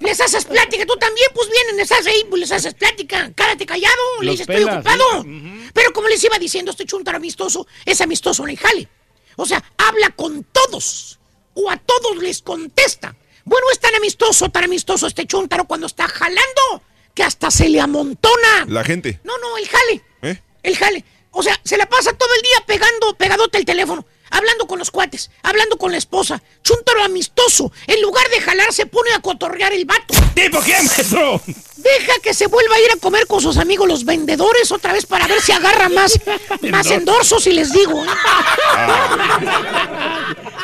les 0.04 0.20
haces 0.20 0.44
plática, 0.44 0.86
tú 0.86 0.96
también, 0.96 1.28
pues 1.34 1.50
vienen, 1.50 1.76
les 1.76 1.90
haces 1.90 2.06
ahí, 2.06 2.24
pues 2.28 2.40
les 2.40 2.52
haces 2.52 2.74
plática. 2.74 3.32
Quédate 3.34 3.66
callado, 3.66 3.94
le 4.20 4.30
dices, 4.32 4.48
estoy 4.48 4.64
ocupado. 4.64 5.22
sí. 5.22 5.70
Pero 5.74 5.92
como 5.92 6.08
les 6.08 6.22
iba 6.24 6.38
diciendo, 6.38 6.70
este 6.70 6.86
chúntaro 6.86 7.16
amistoso 7.16 7.66
es 7.84 8.00
amistoso 8.00 8.44
en 8.44 8.50
el 8.50 8.58
jale. 8.58 8.88
O 9.36 9.44
sea, 9.44 9.62
habla 9.76 10.10
con 10.10 10.44
todos. 10.44 11.18
O 11.54 11.70
a 11.70 11.76
todos 11.76 12.16
les 12.18 12.42
contesta. 12.42 13.16
Bueno, 13.44 13.66
es 13.72 13.78
tan 13.78 13.94
amistoso, 13.94 14.48
tan 14.50 14.64
amistoso 14.64 15.06
este 15.06 15.26
chúntaro 15.26 15.66
cuando 15.66 15.86
está 15.86 16.08
jalando 16.08 16.82
que 17.14 17.22
hasta 17.22 17.50
se 17.50 17.68
le 17.68 17.80
amontona. 17.80 18.66
La 18.68 18.84
gente. 18.84 19.20
No, 19.24 19.36
no, 19.38 19.56
el 19.56 19.68
jale. 19.68 20.02
¿Eh? 20.22 20.42
El 20.62 20.76
jale. 20.76 21.04
O 21.38 21.42
sea, 21.42 21.54
se 21.64 21.76
la 21.76 21.86
pasa 21.86 22.12
todo 22.14 22.30
el 22.34 22.40
día 22.42 22.62
pegando, 22.66 23.14
pegadote 23.14 23.58
el 23.58 23.64
teléfono. 23.66 24.06
hablando 24.30 24.66
con 24.66 24.78
los 24.80 24.90
cuates, 24.90 25.30
hablando 25.42 25.76
con 25.78 25.92
la 25.92 25.98
esposa. 25.98 26.42
Chuntaro 26.64 27.04
amistoso. 27.04 27.70
En 27.86 28.00
lugar 28.02 28.28
de 28.30 28.40
jalar, 28.40 28.72
se 28.72 28.84
pone 28.86 29.12
a 29.12 29.20
cotorrear 29.20 29.72
el 29.72 29.84
vato. 29.84 30.14
¿Tipo 30.34 30.58
quién, 30.60 30.84
maestro? 30.84 31.40
Deja 31.76 32.12
que 32.22 32.34
se 32.34 32.46
vuelva 32.48 32.74
a 32.74 32.80
ir 32.80 32.90
a 32.92 32.96
comer 33.00 33.26
con 33.28 33.40
sus 33.40 33.56
amigos 33.56 33.86
los 33.86 34.04
vendedores 34.04 34.72
otra 34.72 34.92
vez 34.92 35.06
para 35.06 35.26
ver 35.28 35.40
si 35.40 35.52
agarra 35.52 35.88
más, 35.90 36.18
más 36.70 36.90
endorsos 36.90 37.46
y 37.46 37.52
les 37.52 37.72
digo. 37.72 38.02
¿eh? 38.04 38.08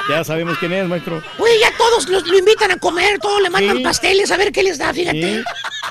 Ya 0.08 0.24
sabemos 0.24 0.58
quién 0.58 0.72
es, 0.72 0.86
maestro. 0.88 1.22
Güey, 1.38 1.60
ya 1.60 1.70
todos 1.76 2.08
los- 2.08 2.26
lo 2.26 2.36
invitan 2.38 2.72
a 2.72 2.78
comer, 2.78 3.18
todos 3.20 3.40
le 3.40 3.50
mandan 3.50 3.76
Sí. 3.78 3.82
pasteles 3.84 4.30
a 4.32 4.36
ver 4.36 4.50
qué 4.52 4.62
les 4.62 4.78
da, 4.78 4.92
fíjate. 4.92 5.20
Sí. 5.38 5.42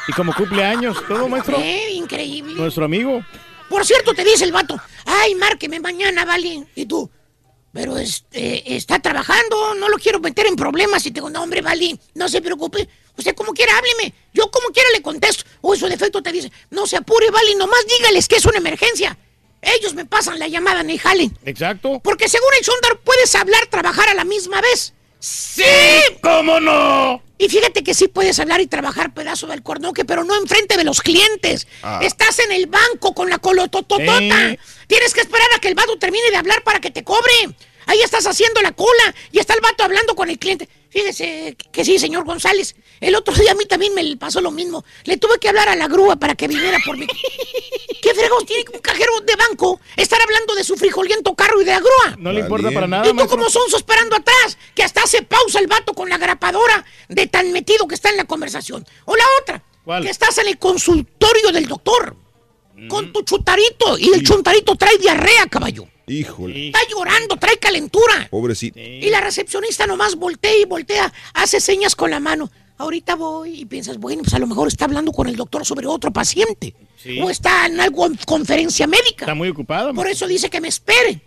Y 0.09 0.11
como 0.13 0.34
cumpleaños, 0.34 0.97
todo, 1.07 1.29
maestro. 1.29 1.57
Eh, 1.59 1.91
increíble. 1.93 2.55
Nuestro 2.55 2.84
amigo. 2.86 3.23
Por 3.72 3.86
cierto, 3.86 4.13
te 4.13 4.26
dice 4.26 4.43
el 4.43 4.51
vato, 4.51 4.78
ay, 5.05 5.34
márqueme 5.36 5.80
mañana, 5.80 6.26
vale. 6.26 6.67
Y 6.76 6.86
tú, 6.86 7.09
pero 7.72 7.97
este, 7.97 8.76
está 8.76 8.99
trabajando, 8.99 9.76
no 9.76 9.88
lo 9.88 9.97
quiero 9.97 10.19
meter 10.19 10.45
en 10.45 10.57
problemas. 10.57 11.05
Y 11.05 11.11
te 11.11 11.15
digo, 11.15 11.30
no, 11.30 11.41
hombre, 11.41 11.61
vale, 11.61 11.97
no 12.13 12.28
se 12.28 12.41
preocupe. 12.41 12.89
Usted 13.17 13.34
como 13.34 13.53
quiera, 13.53 13.72
hábleme. 13.78 14.13
Yo 14.34 14.51
como 14.51 14.67
quiera 14.74 14.89
le 14.91 15.01
contesto. 15.01 15.45
O 15.61 15.74
su 15.78 15.88
defecto 15.88 16.22
te 16.22 16.34
dice, 16.34 16.51
no 16.69 16.86
se 16.86 16.97
apure, 16.97 17.32
vale, 17.32 17.55
nomás 17.55 17.80
dígales 17.97 18.28
que 18.28 18.36
es 18.36 18.45
una 18.45 18.57
emergencia. 18.57 19.17
Ellos 19.61 19.93
me 19.93 20.05
pasan 20.05 20.38
la 20.38 20.49
llamada, 20.49 20.84
ni 20.84 20.97
jalen. 20.97 21.34
Exacto. 21.45 22.01
Porque 22.03 22.28
según 22.28 22.49
el 22.59 22.65
Sondar 22.65 22.99
puedes 22.99 23.34
hablar, 23.36 23.67
trabajar 23.67 24.09
a 24.09 24.13
la 24.15 24.26
misma 24.26 24.59
vez. 24.59 24.93
¡Sí! 25.22 25.63
¿Cómo 26.22 26.59
no? 26.59 27.22
Y 27.38 27.47
fíjate 27.47 27.84
que 27.84 27.93
sí 27.93 28.07
puedes 28.07 28.39
hablar 28.39 28.59
y 28.59 28.67
trabajar 28.67 29.13
pedazo 29.13 29.45
del 29.47 29.61
cornoque, 29.61 30.03
pero 30.03 30.24
no 30.24 30.36
enfrente 30.36 30.78
de 30.78 30.84
los 30.84 31.01
clientes. 31.01 31.67
Ah. 31.84 31.99
Estás 32.01 32.39
en 32.39 32.51
el 32.51 32.65
banco 32.65 33.13
con 33.13 33.30
la 33.30 33.38
colotototota. 33.38 34.49
Sí. 34.49 34.59
Tienes 34.88 35.13
que 35.13 35.22
esperar 35.22 35.47
a 35.55 35.59
que 35.59 35.67
el 35.67 35.76
vato 35.76 35.97
termine 35.97 36.30
de 36.32 36.38
hablar 36.38 36.63
para 36.63 36.80
que 36.80 36.89
te 36.89 37.03
cobre. 37.03 37.55
Ahí 37.88 38.01
estás 38.01 38.25
haciendo 38.27 38.61
la 38.61 38.71
cola 38.71 39.13
y 39.32 39.39
está 39.39 39.53
el 39.53 39.61
vato 39.61 39.84
hablando 39.84 40.15
con 40.15 40.29
el 40.29 40.38
cliente. 40.39 40.69
Fíjese 40.89 41.55
que 41.71 41.86
sí, 41.86 41.97
señor 41.99 42.25
González. 42.25 42.75
El 42.99 43.15
otro 43.15 43.34
día 43.34 43.51
a 43.51 43.55
mí 43.55 43.65
también 43.65 43.93
me 43.93 44.17
pasó 44.17 44.41
lo 44.41 44.51
mismo. 44.51 44.84
Le 45.05 45.17
tuve 45.17 45.39
que 45.39 45.47
hablar 45.49 45.69
a 45.69 45.75
la 45.75 45.88
grúa 45.88 46.17
para 46.17 46.36
que 46.36 46.47
viniera 46.47 46.77
por 46.86 46.97
mí. 46.97 47.07
¿Qué 48.01 48.13
fregos 48.13 48.45
tiene 48.45 48.65
un 48.73 48.79
cajero 48.79 49.19
de 49.21 49.36
banco 49.36 49.79
estar 49.95 50.21
hablando 50.21 50.53
de 50.55 50.63
su 50.63 50.75
frijoliento 50.75 51.34
carro 51.36 51.61
y 51.61 51.65
de 51.65 51.71
la 51.71 51.79
grúa? 51.79 52.15
No 52.17 52.32
le 52.34 52.41
importa 52.41 52.71
para 52.71 52.88
nada, 52.88 53.05
¿Y 53.05 53.09
tú 53.09 53.15
maestro. 53.15 53.38
como 53.38 53.49
sonso 53.49 53.77
esperando 53.77 54.15
atrás? 54.15 54.57
Que 54.75 54.84
hasta 54.84 55.01
hace 55.03 55.21
pausa 55.23 55.59
el 55.59 55.67
vato 55.67 55.93
con 55.93 56.09
la 56.09 56.17
grapadora 56.17 56.84
de 57.07 57.27
tan 57.27 57.51
metido 57.51 57.88
que 57.88 57.95
está 57.95 58.09
en 58.09 58.17
la 58.17 58.25
conversación. 58.25 58.86
O 59.05 59.15
la 59.15 59.23
otra, 59.41 59.63
¿Cuál? 59.86 60.03
que 60.03 60.09
estás 60.09 60.38
en 60.39 60.47
el 60.47 60.57
consultorio 60.57 61.51
del 61.51 61.67
doctor 61.67 62.15
con 62.89 63.13
tu 63.13 63.21
chutarito 63.23 63.97
y 63.97 64.11
el 64.13 64.23
chuntarito 64.23 64.75
trae 64.75 64.97
diarrea, 64.97 65.45
caballo. 65.47 65.88
Híjole. 66.12 66.68
Está 66.68 66.80
llorando, 66.89 67.38
trae 67.38 67.57
calentura. 67.57 68.28
Pobrecito. 68.30 68.80
Y 68.80 69.09
la 69.09 69.22
recepcionista 69.22 69.88
nomás 69.88 70.16
voltea 70.16 70.55
y 70.55 70.66
voltea, 70.66 71.12
hace 71.34 71.59
señas 71.59 71.95
con 71.95 72.12
la 72.12 72.20
mano. 72.20 72.51
Ahorita 72.78 73.16
voy 73.16 73.62
y 73.62 73.66
piensas, 73.66 73.97
bueno, 73.97 74.24
pues 74.24 74.34
a 74.34 74.39
lo 74.39 74.47
mejor 74.47 74.68
está 74.68 74.86
hablando 74.86 75.12
con 75.12 75.28
el 75.28 75.36
doctor 75.36 75.66
sobre 75.66 75.88
otro 75.88 76.12
paciente. 76.12 76.74
Sí. 76.97 77.22
O 77.22 77.30
está 77.30 77.68
en 77.68 77.80
algo 77.80 78.05
en 78.07 78.16
conferencia 78.26 78.88
médica. 78.88 79.26
Está 79.26 79.36
muy 79.36 79.49
ocupado. 79.49 79.93
Por 79.93 80.07
eso 80.07 80.28
dice 80.28 80.49
que 80.49 80.59
me 80.59 80.68
espere. 80.68 81.22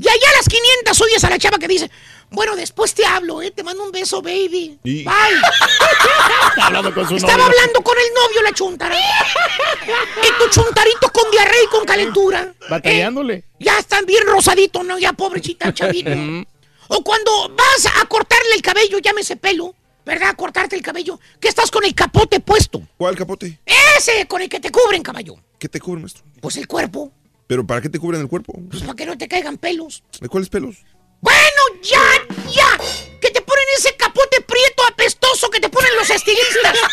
Y 0.00 0.08
allá 0.08 0.28
a 0.32 0.36
las 0.36 0.48
500 0.48 1.00
oyes 1.00 1.24
a 1.24 1.30
la 1.30 1.38
chava 1.38 1.58
que 1.58 1.66
dice, 1.66 1.90
bueno, 2.30 2.56
después 2.56 2.94
te 2.94 3.04
hablo, 3.06 3.40
¿eh? 3.42 3.50
Te 3.50 3.62
mando 3.62 3.84
un 3.84 3.90
beso, 3.92 4.20
baby. 4.22 4.78
Y- 4.84 5.04
Bye. 5.04 5.12
Está 6.50 6.66
hablando 6.66 6.92
con 6.94 7.08
su 7.08 7.16
Estaba 7.16 7.34
novio. 7.38 7.46
hablando 7.46 7.80
con 7.82 7.96
el 7.98 8.14
novio 8.14 8.42
la 8.42 8.52
chuntara. 8.52 8.96
y 8.98 10.42
tu 10.42 10.50
chuntarito 10.50 11.10
con 11.12 11.30
diarrea 11.30 11.62
y 11.64 11.66
con 11.68 11.84
calentura. 11.84 12.54
Batallándole. 12.68 13.44
Ya 13.58 13.78
están 13.78 14.04
bien 14.06 14.24
rosadito, 14.26 14.82
¿no? 14.82 14.98
Ya 14.98 15.12
pobrecita 15.12 15.72
chavito. 15.72 16.10
o 16.88 17.02
cuando 17.04 17.48
vas 17.50 17.86
a 18.00 18.04
cortarle 18.06 18.54
el 18.56 18.62
cabello, 18.62 18.98
llámese 18.98 19.36
pelo, 19.36 19.74
¿verdad? 20.04 20.34
Cortarte 20.36 20.76
el 20.76 20.82
cabello, 20.82 21.18
que 21.40 21.48
estás 21.48 21.70
con 21.70 21.84
el 21.84 21.94
capote 21.94 22.40
puesto. 22.40 22.82
¿Cuál 22.96 23.16
capote? 23.16 23.58
Ese 23.96 24.26
con 24.26 24.42
el 24.42 24.48
que 24.48 24.60
te 24.60 24.70
cubren, 24.70 25.02
caballo. 25.02 25.36
¿Qué 25.58 25.68
te 25.68 25.80
cubre, 25.80 26.00
maestro? 26.00 26.24
Pues 26.40 26.56
el 26.56 26.66
cuerpo, 26.68 27.12
¿Pero 27.46 27.66
para 27.66 27.80
qué 27.80 27.88
te 27.88 27.98
cubren 27.98 28.20
el 28.20 28.28
cuerpo? 28.28 28.52
pues 28.70 28.82
para 28.82 28.94
que 28.94 29.06
no 29.06 29.16
te 29.16 29.26
caigan 29.26 29.56
pelos. 29.56 30.02
¿De 30.20 30.28
cuáles 30.28 30.50
pelos? 30.50 30.76
Bueno, 31.20 31.62
ya, 31.82 32.02
ya. 32.50 32.78
Que 33.20 33.30
te 33.30 33.40
ponen 33.42 33.64
ese 33.76 33.96
capote 33.96 34.40
prieto 34.42 34.84
apestoso 34.86 35.50
que 35.50 35.60
te 35.60 35.68
ponen 35.68 35.94
los 35.96 36.08
estilistas. 36.10 36.76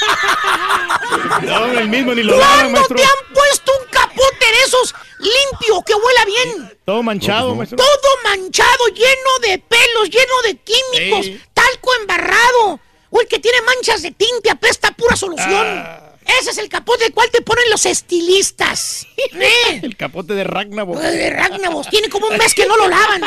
No, 1.42 1.66
el 1.66 1.88
mismo 1.90 2.14
ni 2.14 2.24
lo 2.24 2.38
lavan, 2.38 2.58
¿Cuándo 2.72 2.72
maestro. 2.80 2.96
te 2.98 3.04
han 3.04 3.34
puesto 3.34 3.72
un 3.80 3.88
capote 3.90 4.46
de 4.46 4.64
esos 4.66 4.94
limpio, 5.20 5.82
que 5.86 5.94
huela 5.94 6.26
bien? 6.26 6.78
Todo 6.86 7.04
manchado, 7.04 7.56
maestro. 7.56 7.78
Todo 7.78 8.10
manchado, 8.24 8.88
lleno 8.88 9.40
de 9.42 9.60
pelos, 9.60 10.10
lleno 10.10 10.42
de 10.44 10.56
químicos, 10.58 11.26
Sí. 11.26 11.42
talco 11.54 11.94
embarrado. 11.96 12.80
O 13.10 13.22
el 13.22 13.28
que 13.28 13.40
tiene 13.40 13.62
manchas 13.62 14.02
de 14.02 14.12
tinte 14.12 14.50
apesta 14.50 14.90
a 14.90 14.92
pura 14.92 15.16
solución. 15.16 15.66
Ah. 15.86 16.05
Ese 16.40 16.52
es 16.52 16.58
el 16.58 16.70
capote 16.70 17.04
del 17.04 17.14
cual 17.14 17.30
te 17.32 17.42
ponen 17.42 17.70
los 17.70 17.86
estilistas. 17.86 19.08
¿Eh? 19.18 19.80
El 19.84 19.96
capote 19.96 20.34
de 20.34 20.44
Ragnarok. 20.44 20.96
Pues 20.96 21.12
de 21.12 21.30
Ragnarok. 21.30 21.90
Tiene 21.90 22.10
como 22.10 22.28
un 22.28 22.38
mes 22.38 22.54
que 22.54 22.66
no 22.66 22.76
lo 22.78 22.88
lavan. 22.88 23.22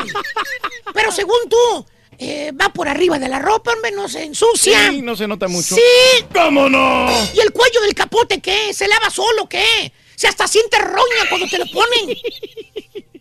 Pero 0.92 1.12
según 1.12 1.38
tú, 1.48 1.86
eh, 2.18 2.52
va 2.60 2.70
por 2.70 2.88
arriba 2.88 3.18
de 3.18 3.28
la 3.28 3.38
ropa, 3.38 3.72
hombre, 3.72 3.92
no 3.92 4.08
se 4.08 4.24
ensucia. 4.24 4.90
Sí, 4.90 5.02
no 5.02 5.14
se 5.14 5.28
nota 5.28 5.46
mucho. 5.46 5.76
Sí. 5.76 6.24
¿Cómo 6.34 6.68
no? 6.68 7.08
¿Y 7.34 7.40
el 7.40 7.52
cuello 7.52 7.80
del 7.82 7.94
capote 7.94 8.40
qué? 8.40 8.74
¿Se 8.74 8.88
lava 8.88 9.08
solo 9.10 9.44
o 9.44 9.48
qué? 9.48 9.92
Se 10.16 10.26
hasta 10.26 10.48
siente 10.48 10.78
roña 10.78 11.28
cuando 11.28 11.46
te 11.46 11.58
lo 11.58 11.66
ponen. 11.66 12.16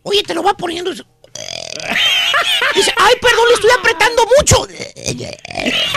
Oye, 0.02 0.24
te 0.24 0.34
lo 0.34 0.42
va 0.42 0.56
poniendo. 0.58 0.90
dice, 0.90 1.04
Dice, 2.74 2.92
ay, 2.98 3.14
perdón, 3.22 3.48
le 3.50 3.54
estoy 3.54 3.70
apretando 3.78 4.24
mucho. 4.38 4.68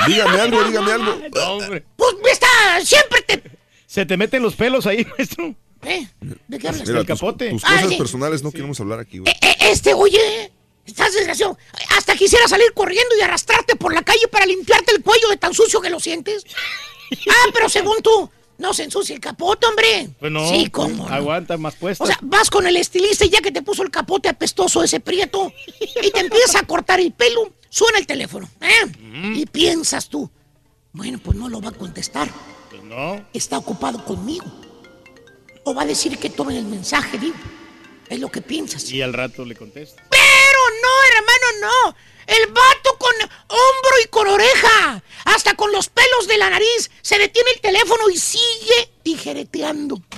Dígame 0.07 0.41
algo, 0.41 0.63
dígame 0.65 0.93
algo. 0.93 1.21
No, 1.35 1.53
hombre. 1.53 1.85
Pues 1.97 2.15
está, 2.33 2.85
siempre 2.85 3.23
te... 3.23 3.60
Se 3.91 4.07
te 4.07 4.17
meten 4.17 4.41
los 4.41 4.55
pelos 4.55 4.87
ahí, 4.87 5.05
maestro. 5.19 5.53
¿Eh? 5.83 6.07
¿De 6.47 6.59
qué 6.61 6.69
hablas? 6.69 6.87
Mira, 6.87 7.01
el 7.01 7.07
tus, 7.07 7.19
capote. 7.19 7.51
tus 7.51 7.65
Ah, 7.65 7.73
cosas 7.75 7.89
sí. 7.91 7.97
personales 7.97 8.43
no 8.45 8.53
queremos 8.53 8.79
hablar 8.79 9.01
aquí, 9.01 9.19
güey. 9.19 9.33
Eh, 9.33 9.57
este, 9.63 9.95
oye, 9.95 10.53
estás 10.87 11.13
desgraciado. 11.13 11.59
Hasta 11.99 12.15
quisiera 12.15 12.47
salir 12.47 12.73
corriendo 12.73 13.17
y 13.19 13.23
arrastrarte 13.23 13.75
por 13.75 13.93
la 13.93 14.03
calle 14.03 14.29
para 14.31 14.47
limpiarte 14.47 14.93
el 14.95 15.03
cuello 15.03 15.29
de 15.29 15.39
tan 15.39 15.53
sucio 15.55 15.81
que 15.81 15.91
lo 15.91 15.99
sientes. 15.99 16.45
Ah, 17.29 17.51
pero 17.53 17.69
según 17.69 17.97
tú, 18.05 18.31
no 18.59 18.73
se 18.73 18.85
ensucia 18.85 19.13
el 19.17 19.21
capote, 19.21 19.67
hombre. 19.67 20.11
Pues 20.21 20.31
no. 20.31 20.49
Sí, 20.49 20.71
cómo 20.71 21.09
no. 21.09 21.13
Aguanta 21.13 21.57
más 21.57 21.75
puesto. 21.75 22.05
O 22.05 22.07
sea, 22.07 22.17
vas 22.23 22.49
con 22.51 22.69
el 22.69 22.77
estilista 22.77 23.25
y 23.25 23.31
ya 23.31 23.41
que 23.41 23.51
te 23.51 23.63
puso 23.63 23.83
el 23.83 23.91
capote 23.91 24.29
apestoso 24.29 24.85
ese 24.85 25.01
prieto 25.01 25.53
y 25.81 26.11
te 26.13 26.21
empieza 26.21 26.61
a 26.61 26.63
cortar 26.63 27.01
el 27.01 27.13
pelo, 27.13 27.53
suena 27.69 27.99
el 27.99 28.07
teléfono, 28.07 28.49
¿eh? 28.61 28.87
Mm. 29.01 29.35
Y 29.35 29.47
piensas 29.47 30.09
tú, 30.09 30.31
bueno, 30.93 31.19
pues 31.21 31.37
no 31.37 31.49
lo 31.49 31.61
va 31.61 31.71
a 31.71 31.73
contestar, 31.73 32.31
no. 32.91 33.27
está 33.33 33.59
ocupado 33.59 34.05
conmigo. 34.05 34.47
O 35.65 35.75
va 35.75 35.83
a 35.83 35.87
decir 35.87 36.19
que 36.19 36.31
tomen 36.31 36.57
el 36.57 36.65
mensaje, 36.65 37.19
digo. 37.19 37.37
Es 38.09 38.19
lo 38.19 38.31
que 38.31 38.43
piensas. 38.43 38.91
Y 38.91 39.03
al 39.03 39.13
rato 39.13 39.45
le 39.45 39.55
contesta. 39.55 40.03
Pero 40.11 40.61
no, 40.83 41.17
hermano, 41.17 41.73
no. 41.87 41.97
El 42.27 42.47
vato 42.49 42.99
con 42.99 43.15
hombro 43.49 43.93
y 44.05 44.09
con 44.09 44.27
oreja, 44.29 45.03
hasta 45.25 45.55
con 45.55 45.73
los 45.73 45.89
pelos 45.89 46.27
de 46.27 46.39
la 46.39 46.51
nariz, 46.51 46.91
se 47.03 47.19
detiene 47.19 47.51
el 47.55 47.61
teléfono 47.61 48.11
y 48.11 48.17
sigue 48.17 48.91
tijereteando. 49.03 50.01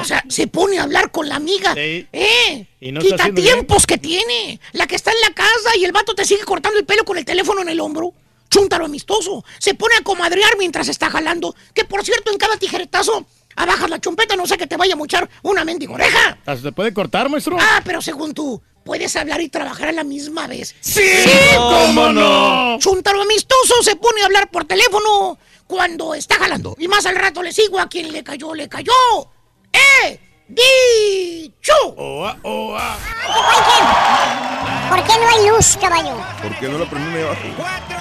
O 0.00 0.04
sea, 0.04 0.24
se 0.28 0.46
pone 0.46 0.78
a 0.78 0.84
hablar 0.84 1.10
con 1.10 1.28
la 1.28 1.36
amiga. 1.36 1.74
Sí. 1.74 2.06
¡Eh! 2.10 2.66
Y 2.80 2.90
no 2.90 3.02
Quita 3.02 3.34
tiempos 3.34 3.86
que 3.86 3.98
tiene. 3.98 4.58
La 4.72 4.86
que 4.86 4.96
está 4.96 5.10
en 5.10 5.20
la 5.20 5.34
casa 5.34 5.76
y 5.76 5.84
el 5.84 5.92
vato 5.92 6.14
te 6.14 6.24
sigue 6.24 6.44
cortando 6.44 6.78
el 6.78 6.86
pelo 6.86 7.04
con 7.04 7.18
el 7.18 7.26
teléfono 7.26 7.60
en 7.60 7.68
el 7.68 7.80
hombro. 7.80 8.14
Chúntaro 8.50 8.84
amistoso. 8.84 9.44
Se 9.58 9.74
pone 9.74 9.94
a 9.96 10.02
comadrear 10.02 10.56
mientras 10.58 10.88
está 10.88 11.08
jalando. 11.08 11.54
Que 11.72 11.84
por 11.84 12.04
cierto, 12.04 12.32
en 12.32 12.38
cada 12.38 12.56
tijeretazo, 12.56 13.26
abajas 13.56 13.88
la 13.88 14.00
chumpeta, 14.00 14.36
no 14.36 14.46
sé 14.46 14.58
que 14.58 14.66
te 14.66 14.76
vaya 14.76 14.94
a 14.94 14.96
mochar 14.96 15.28
una 15.42 15.64
mendiga 15.64 15.94
oreja. 15.94 16.38
¿Hasta 16.44 16.56
¿Se 16.56 16.72
puede 16.72 16.92
cortar, 16.92 17.28
maestro? 17.28 17.56
Ah, 17.60 17.80
pero 17.84 18.02
según 18.02 18.34
tú, 18.34 18.60
puedes 18.84 19.14
hablar 19.16 19.40
y 19.40 19.48
trabajar 19.48 19.88
a 19.88 19.92
la 19.92 20.04
misma 20.04 20.46
vez. 20.48 20.74
¡Sí! 20.80 21.00
¿Cómo 21.56 22.12
no? 22.12 22.78
Chuntaro 22.78 23.22
amistoso 23.22 23.82
se 23.82 23.96
pone 23.96 24.22
a 24.22 24.26
hablar 24.26 24.50
por 24.50 24.64
teléfono 24.64 25.38
cuando 25.66 26.14
está 26.14 26.36
jalando. 26.36 26.74
Y 26.78 26.88
más 26.88 27.06
al 27.06 27.14
rato 27.14 27.42
le 27.42 27.52
sigo 27.52 27.78
a 27.78 27.88
quien 27.88 28.12
le 28.12 28.24
cayó, 28.24 28.54
le 28.54 28.68
cayó. 28.68 28.92
¡Eh! 29.72 30.20
¡Dicho! 30.48 31.72
Oa, 31.96 32.36
oa. 32.42 32.98
¿Por 34.88 35.04
qué 35.04 35.12
no 35.20 35.28
hay 35.28 35.48
luz, 35.48 35.76
caballo? 35.80 36.16
¿Por 36.42 36.58
qué 36.58 36.68
no 36.68 36.78
la 36.78 36.90
prenden 36.90 37.14
ahí 37.14 37.22
abajo? 37.22 37.99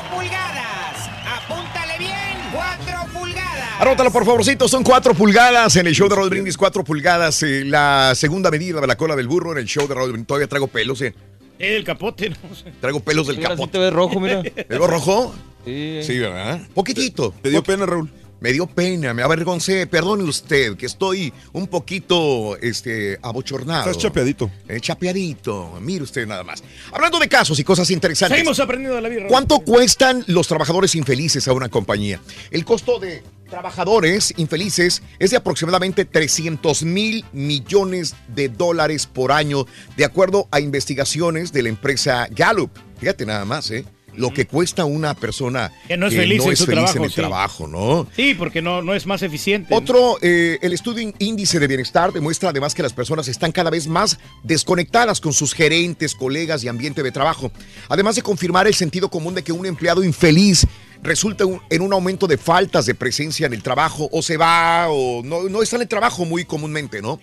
Anótalo, 3.79 4.11
por 4.11 4.25
favorcito, 4.25 4.67
son 4.67 4.83
cuatro 4.83 5.13
pulgadas 5.13 5.75
en 5.77 5.87
el 5.87 5.95
show 5.95 6.09
de 6.09 6.15
Raúl 6.15 6.29
Brindis, 6.29 6.57
cuatro 6.57 6.83
pulgadas. 6.83 7.41
eh, 7.43 7.63
la 7.65 8.13
segunda 8.13 8.51
medida 8.51 8.81
de 8.81 8.87
la 8.87 8.97
cola 8.97 9.15
del 9.15 9.27
burro 9.29 9.53
en 9.53 9.59
el 9.59 9.65
show 9.67 9.87
de 9.87 9.95
Raúl 9.95 10.09
Brindis. 10.11 10.27
Todavía 10.27 10.47
traigo 10.47 10.67
pelos, 10.67 11.01
eh. 11.01 11.13
El 11.57 11.83
capote, 11.85 12.29
no 12.29 12.35
sé. 12.55 12.73
Traigo 12.81 12.99
pelos 12.99 13.27
del 13.27 13.37
Mira, 13.37 13.49
sí 13.51 13.55
capote. 13.55 13.71
te 13.73 13.77
ves 13.79 13.93
rojo, 13.93 14.19
mira. 14.19 14.41
¿El 14.43 14.77
rojo? 14.79 15.33
Sí. 15.65 15.99
Sí, 16.03 16.19
¿verdad? 16.19 16.59
Poquitito. 16.73 17.33
¿Te 17.41 17.49
dio 17.49 17.63
pena, 17.63 17.85
Raúl? 17.85 18.11
Me 18.41 18.53
dio 18.53 18.67
pena, 18.67 19.13
me 19.13 19.21
avergoncé. 19.21 19.85
Perdone 19.87 20.23
usted, 20.23 20.75
que 20.77 20.85
estoy 20.85 21.33
un 21.53 21.67
poquito 21.67 22.57
este, 22.57 23.17
abochornado. 23.21 23.89
Estás 23.89 23.97
chapeadito. 24.03 24.49
Eh, 24.69 24.79
chapeadito. 24.79 25.77
Mire 25.81 26.03
usted 26.03 26.25
nada 26.25 26.43
más. 26.43 26.63
Hablando 26.91 27.19
de 27.19 27.27
casos 27.27 27.59
y 27.59 27.63
cosas 27.65 27.89
interesantes. 27.91 28.37
Seguimos 28.37 28.59
aprendiendo 28.61 28.95
de 28.95 29.01
la 29.01 29.09
vida. 29.09 29.23
¿Cuánto 29.27 29.59
cuestan 29.59 30.23
los 30.27 30.47
trabajadores 30.47 30.95
infelices 30.95 31.47
a 31.49 31.53
una 31.53 31.67
compañía? 31.67 32.21
El 32.51 32.63
costo 32.63 32.97
de 32.99 33.21
trabajadores 33.49 34.33
infelices 34.37 35.01
es 35.19 35.31
de 35.31 35.37
aproximadamente 35.37 36.05
300 36.05 36.83
mil 36.83 37.25
millones 37.33 38.15
de 38.27 38.49
dólares 38.49 39.07
por 39.07 39.31
año, 39.31 39.65
de 39.97 40.05
acuerdo 40.05 40.47
a 40.51 40.59
investigaciones 40.59 41.51
de 41.51 41.63
la 41.63 41.69
empresa 41.69 42.27
Gallup. 42.31 42.71
Fíjate 42.99 43.25
nada 43.25 43.45
más, 43.45 43.71
¿eh? 43.71 43.85
Lo 44.15 44.33
que 44.33 44.47
cuesta 44.47 44.85
una 44.85 45.13
persona 45.13 45.71
Que 45.87 45.95
no 45.95 46.07
es 46.07 46.15
feliz 46.15 46.43
en 46.45 46.55
su 46.55 46.65
trabajo, 46.65 46.97
en 46.97 47.03
el 47.03 47.09
sí. 47.09 47.15
trabajo, 47.15 47.67
¿no? 47.67 48.07
Sí, 48.15 48.33
porque 48.33 48.61
no, 48.61 48.81
no 48.81 48.93
es 48.93 49.05
más 49.05 49.21
eficiente. 49.21 49.73
Otro, 49.73 50.17
eh, 50.21 50.57
el 50.61 50.73
estudio 50.73 51.13
índice 51.19 51.59
de 51.59 51.67
bienestar 51.67 52.11
demuestra 52.11 52.49
además 52.49 52.73
que 52.73 52.83
las 52.83 52.91
personas 52.91 53.27
están 53.27 53.51
cada 53.51 53.69
vez 53.69 53.87
más 53.87 54.19
desconectadas 54.43 55.21
con 55.21 55.31
sus 55.31 55.53
gerentes, 55.53 56.15
colegas 56.15 56.63
y 56.63 56.67
ambiente 56.67 57.03
de 57.03 57.11
trabajo. 57.11 57.51
Además 57.87 58.15
de 58.15 58.21
confirmar 58.21 58.67
el 58.67 58.73
sentido 58.73 59.09
común 59.09 59.35
de 59.35 59.43
que 59.43 59.53
un 59.53 59.65
empleado 59.65 60.03
infeliz 60.03 60.67
resulta 61.01 61.45
en 61.69 61.81
un 61.81 61.93
aumento 61.93 62.27
de 62.27 62.37
faltas 62.37 62.85
de 62.85 62.95
presencia 62.95 63.47
en 63.47 63.53
el 63.53 63.63
trabajo 63.63 64.09
o 64.11 64.21
se 64.21 64.37
va 64.37 64.87
o 64.89 65.23
no, 65.23 65.49
no 65.49 65.61
está 65.61 65.77
en 65.77 65.83
el 65.83 65.87
trabajo 65.87 66.25
muy 66.25 66.45
comúnmente, 66.45 67.01
¿no? 67.01 67.19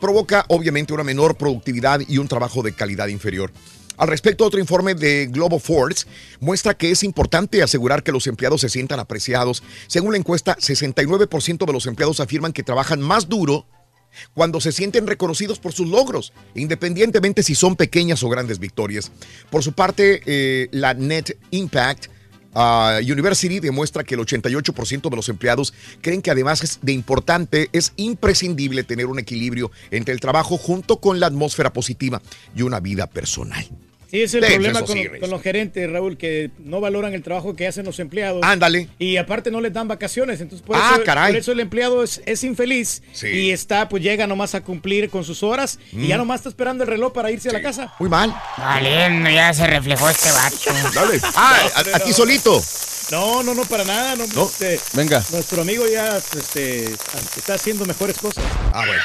Provoca 0.00 0.44
obviamente 0.48 0.92
una 0.92 1.04
menor 1.04 1.36
productividad 1.36 2.00
y 2.06 2.18
un 2.18 2.28
trabajo 2.28 2.62
de 2.62 2.72
calidad 2.72 3.08
inferior. 3.08 3.52
Al 4.00 4.08
respecto, 4.08 4.46
otro 4.46 4.58
informe 4.58 4.94
de 4.94 5.26
Global 5.26 5.60
Force 5.60 6.06
muestra 6.40 6.72
que 6.72 6.90
es 6.90 7.02
importante 7.02 7.62
asegurar 7.62 8.02
que 8.02 8.12
los 8.12 8.26
empleados 8.26 8.62
se 8.62 8.70
sientan 8.70 8.98
apreciados. 8.98 9.62
Según 9.88 10.12
la 10.12 10.18
encuesta, 10.18 10.56
69% 10.56 11.66
de 11.66 11.72
los 11.72 11.84
empleados 11.84 12.18
afirman 12.18 12.54
que 12.54 12.62
trabajan 12.62 13.02
más 13.02 13.28
duro 13.28 13.66
cuando 14.32 14.58
se 14.58 14.72
sienten 14.72 15.06
reconocidos 15.06 15.58
por 15.58 15.72
sus 15.72 15.86
logros, 15.86 16.32
independientemente 16.54 17.42
si 17.42 17.54
son 17.54 17.76
pequeñas 17.76 18.22
o 18.22 18.30
grandes 18.30 18.58
victorias. 18.58 19.12
Por 19.50 19.62
su 19.62 19.74
parte, 19.74 20.22
eh, 20.24 20.68
la 20.72 20.94
Net 20.94 21.36
Impact 21.50 22.06
University 22.54 23.60
demuestra 23.60 24.04
que 24.04 24.14
el 24.14 24.20
88% 24.20 25.08
de 25.08 25.16
los 25.16 25.28
empleados 25.28 25.72
creen 26.00 26.22
que 26.22 26.30
además 26.30 26.62
es 26.62 26.78
de 26.82 26.92
importante, 26.92 27.68
es 27.72 27.92
imprescindible 27.96 28.82
tener 28.84 29.06
un 29.06 29.18
equilibrio 29.18 29.70
entre 29.90 30.14
el 30.14 30.20
trabajo 30.20 30.58
junto 30.58 31.00
con 31.00 31.20
la 31.20 31.26
atmósfera 31.26 31.72
positiva 31.72 32.20
y 32.54 32.62
una 32.62 32.80
vida 32.80 33.06
personal. 33.06 33.68
Sí, 34.10 34.22
es 34.22 34.34
el 34.34 34.44
problema 34.44 34.82
con, 34.82 34.98
los- 34.98 35.18
con 35.20 35.30
los 35.30 35.40
gerentes, 35.42 35.90
Raúl, 35.90 36.16
que 36.16 36.50
no 36.58 36.80
valoran 36.80 37.14
el 37.14 37.22
trabajo 37.22 37.54
que 37.54 37.66
hacen 37.68 37.84
los 37.86 37.98
empleados. 38.00 38.40
Ándale. 38.42 38.88
Y 38.98 39.16
aparte 39.18 39.50
no 39.52 39.60
les 39.60 39.72
dan 39.72 39.86
vacaciones. 39.86 40.40
Entonces, 40.40 40.66
por, 40.66 40.76
Ah, 40.76 40.92
eso, 40.94 41.04
caray. 41.04 41.32
por 41.32 41.40
eso 41.40 41.52
el 41.52 41.60
empleado 41.60 42.02
es, 42.02 42.20
es 42.26 42.42
infeliz 42.42 43.02
Sí. 43.12 43.28
y 43.28 43.50
está, 43.52 43.88
pues 43.88 44.02
llega 44.02 44.26
nomás 44.26 44.54
a 44.56 44.62
cumplir 44.62 45.10
con 45.10 45.22
sus 45.24 45.42
horas 45.44 45.78
Mm. 45.92 46.04
y 46.04 46.08
ya 46.08 46.16
nomás 46.16 46.40
está 46.40 46.48
esperando 46.48 46.82
el 46.84 46.90
reloj 46.90 47.12
para 47.12 47.30
irse 47.30 47.50
a 47.50 47.52
la 47.52 47.62
casa. 47.62 47.94
Muy 48.00 48.08
mal. 48.08 48.34
Valiendo, 48.58 49.30
ya 49.30 49.52
se 49.54 49.66
reflejó 49.66 50.08
este 50.10 50.30
vato. 50.32 50.56
Dale. 50.94 51.20
Ah, 51.36 51.58
a, 51.76 51.96
a 51.96 52.00
ti 52.00 52.12
solito. 52.12 52.60
No, 53.10 53.42
no, 53.42 53.54
no, 53.54 53.64
para 53.64 53.82
nada. 53.84 54.14
No, 54.14 54.24
No. 54.36 54.44
este, 54.44 54.78
Venga. 54.92 55.20
Nuestro 55.32 55.62
amigo 55.62 55.84
ya 55.88 56.16
este, 56.16 56.84
está 57.36 57.54
haciendo 57.54 57.84
mejores 57.84 58.16
cosas. 58.18 58.44
Ah, 58.72 58.84
bueno. 58.86 59.02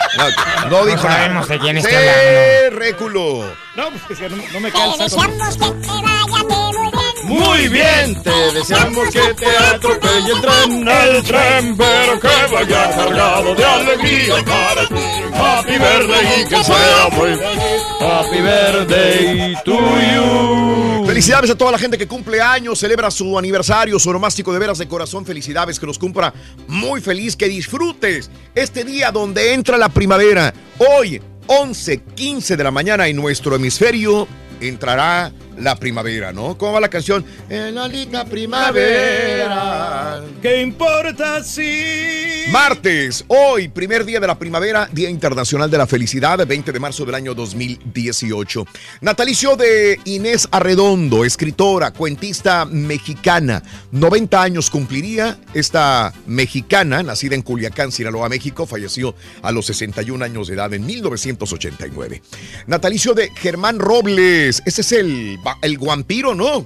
No, 0.65 0.69
no 0.69 0.85
dijo 0.85 1.03
nada. 1.07 1.21
sabemos 1.23 1.47
de 1.49 1.59
quién 1.59 1.77
está 1.77 1.89
hablando. 1.97 2.79
réculo. 2.79 3.55
No, 3.75 3.89
pues 4.07 4.19
no, 4.19 4.37
no 4.53 4.59
me 4.59 4.71
calza. 4.71 4.94
Deseamos 4.97 5.57
que 5.57 5.65
te 5.65 5.87
vaya 5.87 6.43
muy 6.49 6.91
bien. 6.91 7.05
Muy 7.25 7.67
bien, 7.69 8.21
te 8.21 8.53
deseamos 8.53 9.09
que 9.09 9.33
te 9.33 9.57
atropelle 9.57 10.31
el 10.31 10.41
tren, 10.41 10.87
el 10.87 11.23
tren, 11.23 11.77
pero 11.77 12.19
que 12.19 12.53
vaya 12.53 12.91
cargado 12.95 13.55
de 13.55 13.65
alegría 13.65 14.35
para 14.45 14.87
ti. 14.87 14.95
Happy 15.33 15.71
birthday 15.71 16.41
y 16.41 16.45
que 16.47 16.63
sea 16.63 17.09
muy 17.11 17.35
feliz. 17.35 17.81
Happy 17.99 18.41
birthday 18.41 19.55
to 19.65 19.71
you. 19.73 21.05
Felicidades 21.05 21.49
a 21.49 21.55
toda 21.55 21.71
la 21.71 21.77
gente 21.77 21.97
que 21.97 22.07
cumple 22.07 22.41
años, 22.41 22.79
celebra 22.79 23.09
su 23.09 23.37
aniversario, 23.37 23.99
su 23.99 24.09
onomástico 24.09 24.51
de 24.53 24.59
veras 24.59 24.77
de 24.77 24.87
corazón. 24.87 25.25
Felicidades, 25.25 25.79
que 25.79 25.85
los 25.85 25.97
cumpla 25.97 26.33
muy 26.67 26.99
feliz, 27.01 27.35
que 27.35 27.47
disfrutes 27.47 28.29
este 28.53 28.83
día 28.83 29.11
donde 29.11 29.53
entra 29.53 29.77
la 29.77 29.89
primavera. 29.89 30.53
Hoy, 30.77 31.21
11, 31.47 32.01
15 32.15 32.57
de 32.57 32.63
la 32.63 32.71
mañana 32.71 33.07
en 33.07 33.15
nuestro 33.15 33.55
hemisferio, 33.55 34.27
entrará 34.61 35.31
la 35.57 35.75
primavera, 35.75 36.31
¿no? 36.31 36.57
¿Cómo 36.57 36.73
va 36.73 36.79
la 36.79 36.89
canción? 36.89 37.25
En 37.49 37.75
la 37.75 37.87
linda 37.87 38.25
primavera. 38.25 40.21
¿Qué 40.41 40.61
importa 40.61 41.43
si... 41.43 42.35
Martes, 42.51 43.25
hoy, 43.27 43.69
primer 43.69 44.05
día 44.05 44.19
de 44.19 44.27
la 44.27 44.37
primavera, 44.37 44.87
Día 44.91 45.09
Internacional 45.09 45.69
de 45.71 45.79
la 45.79 45.87
Felicidad, 45.87 46.45
20 46.45 46.71
de 46.71 46.79
marzo 46.79 47.03
del 47.03 47.15
año 47.15 47.33
2018. 47.33 48.65
Natalicio 49.01 49.55
de 49.55 49.99
Inés 50.05 50.47
Arredondo, 50.51 51.25
escritora, 51.25 51.91
cuentista 51.91 52.65
mexicana. 52.65 53.63
90 53.91 54.41
años 54.41 54.69
cumpliría 54.69 55.39
esta 55.55 56.13
mexicana, 56.27 57.01
nacida 57.01 57.33
en 57.33 57.41
Culiacán, 57.41 57.91
Sinaloa, 57.91 58.29
México, 58.29 58.67
falleció 58.67 59.15
a 59.41 59.51
los 59.51 59.65
61 59.65 60.23
años 60.23 60.47
de 60.47 60.53
edad 60.53 60.71
en 60.73 60.85
1989. 60.85 62.21
Natalicio 62.67 63.15
de 63.15 63.31
Germán 63.35 63.79
Robles, 63.79 64.61
ese 64.65 64.81
es 64.81 64.91
el, 64.91 65.39
el 65.61 65.77
vampiro, 65.77 66.33
¿no? 66.35 66.65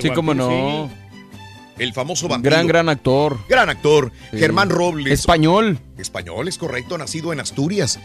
Sí, 0.00 0.10
cómo 0.10 0.34
no. 0.34 0.90
El 1.78 1.92
famoso 1.92 2.26
vampiro. 2.28 2.54
Gran, 2.54 2.66
gran 2.66 2.88
actor. 2.88 3.38
Gran 3.48 3.68
actor, 3.68 4.10
Sí. 4.30 4.38
Germán 4.38 4.70
Robles. 4.70 5.12
Español. 5.12 5.78
Español, 5.98 6.48
es 6.48 6.56
correcto, 6.58 6.96
nacido 6.96 7.32
en 7.32 7.40
Asturias. 7.40 7.98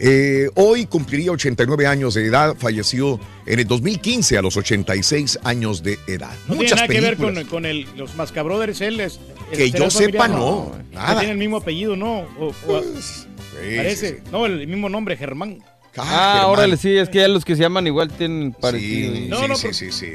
Eh, 0.00 0.48
hoy 0.54 0.86
cumpliría 0.86 1.32
89 1.32 1.86
años 1.86 2.14
de 2.14 2.24
edad, 2.24 2.54
falleció 2.56 3.18
en 3.46 3.58
el 3.58 3.66
2015 3.66 4.38
a 4.38 4.42
los 4.42 4.56
86 4.56 5.40
años 5.42 5.82
de 5.82 5.98
edad. 6.06 6.30
No 6.46 6.54
Muchas 6.54 6.70
tiene 6.70 6.74
nada 6.76 6.86
que 6.86 7.00
ver 7.00 7.16
con, 7.16 7.44
con 7.48 7.66
el, 7.66 7.86
los 7.96 8.14
Mascabrothers, 8.14 8.80
él 8.80 9.00
es... 9.00 9.18
Que 9.52 9.70
yo 9.72 9.90
sepa, 9.90 10.28
no, 10.28 10.72
nada. 10.92 11.18
tiene 11.18 11.32
el 11.32 11.38
mismo 11.38 11.56
apellido, 11.56 11.96
¿no? 11.96 12.20
O- 12.38 12.52
o- 12.68 12.82
Sí, 12.82 13.76
parece. 13.76 14.08
sí, 14.10 14.14
sí. 14.18 14.22
No, 14.30 14.46
el 14.46 14.66
mismo 14.68 14.88
nombre, 14.88 15.16
Germán. 15.16 15.58
Ah, 16.00 16.32
Germán. 16.34 16.50
órale, 16.50 16.76
sí, 16.76 16.96
es 16.96 17.08
que 17.08 17.18
ya 17.18 17.28
los 17.28 17.44
que 17.44 17.56
se 17.56 17.62
llaman 17.62 17.86
igual 17.86 18.08
tienen 18.10 18.52
parecido. 18.52 19.14
Sí, 19.14 19.26
No, 19.28 19.40
sí, 19.40 19.48
no, 19.48 19.56
sí, 19.56 19.68
sí, 19.72 19.92
sí. 19.92 20.06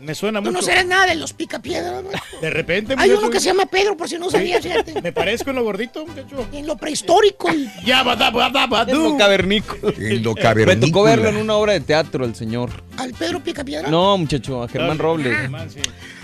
Me 0.00 0.16
suena 0.16 0.40
Tú 0.40 0.46
mucho. 0.46 0.58
no 0.58 0.62
serás 0.62 0.84
nada 0.84 1.06
de 1.06 1.14
los 1.14 1.32
picapiedras. 1.32 2.02
De 2.40 2.50
repente, 2.50 2.96
Hay 2.98 3.10
uno 3.10 3.30
que 3.30 3.38
se 3.38 3.46
llama 3.46 3.66
Pedro, 3.66 3.96
por 3.96 4.08
si 4.08 4.18
no 4.18 4.28
sabías, 4.32 4.60
fíjate. 4.60 5.00
Me 5.00 5.12
parezco 5.12 5.50
en 5.50 5.56
lo 5.56 5.62
gordito, 5.62 6.04
muchacho. 6.04 6.44
En 6.52 6.66
lo 6.66 6.76
prehistórico. 6.76 7.48
Ya, 7.84 8.02
va, 8.02 8.16
va, 8.16 8.84
En 8.88 9.00
lo 9.00 9.16
cavernícola. 9.16 9.92
En 9.96 10.22
lo 10.24 10.34
Me 10.66 10.76
tocó 10.76 11.04
verlo 11.04 11.28
en 11.28 11.34
cavernícola. 11.36 11.40
una 11.40 11.54
obra 11.54 11.72
de 11.74 11.80
teatro, 11.82 12.24
el 12.24 12.34
señor. 12.34 12.70
Al 12.96 13.12
Pedro 13.14 13.38
Picapiedra. 13.44 13.88
No, 13.88 14.18
muchacho, 14.18 14.64
a 14.64 14.68
Germán 14.68 14.98
Robles. 14.98 15.36
Germán, 15.36 15.70
sí. 15.70 15.78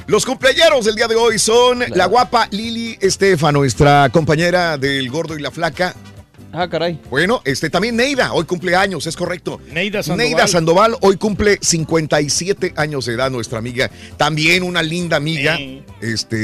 Los 0.09 0.27
cumpleaños 0.27 0.85
del 0.85 0.97
día 0.97 1.07
de 1.07 1.15
hoy 1.15 1.39
son 1.39 1.85
la 1.95 2.07
guapa 2.07 2.49
Lili 2.51 2.99
Estefan, 3.01 3.55
nuestra 3.55 4.09
compañera 4.11 4.77
del 4.77 5.09
Gordo 5.09 5.39
y 5.39 5.41
la 5.41 5.53
Flaca. 5.53 5.95
Ah, 6.53 6.69
caray. 6.69 6.99
Bueno, 7.11 7.43
este 7.45 7.69
también 7.71 7.95
Neida, 7.97 8.33
hoy 8.33 8.45
cumpleaños, 8.45 9.07
es 9.07 9.17
correcto. 9.17 9.61
Neida 9.73 10.03
Sandoval. 10.03 10.31
Neida 10.31 10.47
Sandoval 10.49 10.97
hoy 11.03 11.17
cumple 11.17 11.59
57 11.61 12.73
años 12.77 13.05
de 13.07 13.15
edad, 13.15 13.31
nuestra 13.31 13.59
amiga. 13.59 13.91
También 14.17 14.63
una 14.63 14.83
linda 14.83 15.17
amiga 15.19 15.57
Sí. 15.57 15.83
este, 16.01 16.37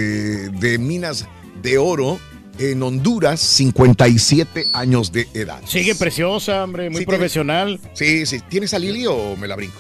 de 0.51 0.79
Minas 0.79 1.27
de 1.63 1.79
Oro 1.79 2.19
en 2.59 2.83
Honduras, 2.83 3.41
57 3.41 4.69
años 4.73 5.11
de 5.11 5.27
edad. 5.35 5.61
Sigue 5.67 5.95
preciosa, 5.95 6.63
hombre, 6.65 6.91
muy 6.91 7.01
Sí, 7.01 7.07
tiene- 7.07 7.19
profesional. 7.19 7.81
Sí, 7.95 8.27
sí. 8.27 8.41
¿Tienes 8.49 8.75
a 8.75 8.79
Lili 8.79 9.07
o 9.07 9.37
me 9.37 9.49
la 9.49 9.57
brinco? 9.57 9.79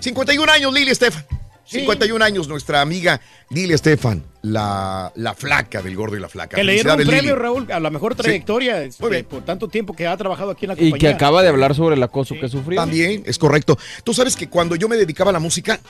51 0.00 0.52
años, 0.52 0.72
Lili 0.72 0.90
Estefan. 0.90 1.24
Sí. 1.72 1.80
51 1.80 2.24
años, 2.24 2.48
nuestra 2.48 2.80
amiga 2.80 3.20
Lili 3.50 3.74
Estefan, 3.74 4.22
la, 4.42 5.10
la 5.16 5.34
flaca 5.34 5.82
del 5.82 5.96
gordo 5.96 6.16
y 6.16 6.20
la 6.20 6.28
flaca. 6.28 6.56
Que 6.56 6.62
le 6.64 6.74
dieron 6.74 7.00
un 7.00 7.06
premio, 7.06 7.22
Lili. 7.22 7.32
Raúl, 7.34 7.72
a 7.72 7.80
la 7.80 7.90
mejor 7.90 8.14
trayectoria 8.14 8.82
este, 8.82 9.02
Muy 9.02 9.10
bien. 9.10 9.24
por 9.24 9.44
tanto 9.44 9.68
tiempo 9.68 9.94
que 9.96 10.06
ha 10.06 10.16
trabajado 10.16 10.50
aquí 10.50 10.66
en 10.66 10.68
la 10.68 10.74
Y 10.74 10.90
compañía. 10.90 10.98
que 10.98 11.08
acaba 11.14 11.42
de 11.42 11.48
hablar 11.48 11.74
sobre 11.74 11.96
el 11.96 12.02
acoso 12.02 12.34
que 12.40 12.48
sufrió. 12.48 12.80
También, 12.80 13.22
es 13.26 13.38
correcto. 13.38 13.78
Tú 14.04 14.14
sabes 14.14 14.36
que 14.36 14.48
cuando 14.48 14.76
yo 14.76 14.88
me 14.88 14.96
dedicaba 14.96 15.30
a 15.30 15.32
la 15.32 15.40
música, 15.40 15.80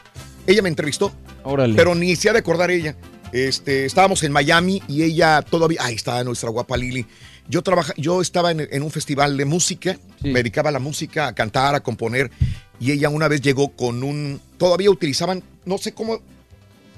ella 0.47 0.63
me 0.63 0.69
entrevistó, 0.69 1.13
Órale. 1.45 1.75
pero 1.75 1.95
ni 1.95 2.17
se 2.17 2.31
ha 2.31 2.33
de 2.33 2.39
acordar 2.41 2.71
ella. 2.71 2.97
Este, 3.33 3.87
estábamos 3.87 4.23
en 4.25 4.33
Miami 4.33 4.83
y 4.89 5.03
ella 5.05 5.41
todavía, 5.43 5.81
ahí 5.83 5.95
está 5.95 6.23
nuestra 6.25 6.51
guapa 6.51 6.77
Lili. 6.77 7.07
Yo 7.49 7.63
trabaja, 7.63 7.93
yo 7.97 8.21
estaba 8.21 8.51
en, 8.51 8.69
en 8.71 8.83
un 8.83 8.91
festival 8.91 9.37
de 9.37 9.45
música, 9.45 9.97
Sí. 10.23 10.29
me 10.29 10.35
dedicaba 10.41 10.69
a 10.69 10.73
la 10.73 10.79
música, 10.79 11.27
a 11.27 11.35
cantar, 11.35 11.75
a 11.75 11.81
componer, 11.81 12.31
y 12.83 12.91
ella 12.91 13.09
una 13.11 13.29
vez 13.29 13.41
llegó 13.41 13.69
con 13.71 14.03
un, 14.03 14.41
todavía 14.59 14.91
utilizaban, 14.91 15.41
no 15.65 15.79
sé 15.79 15.93
cómo, 15.93 16.19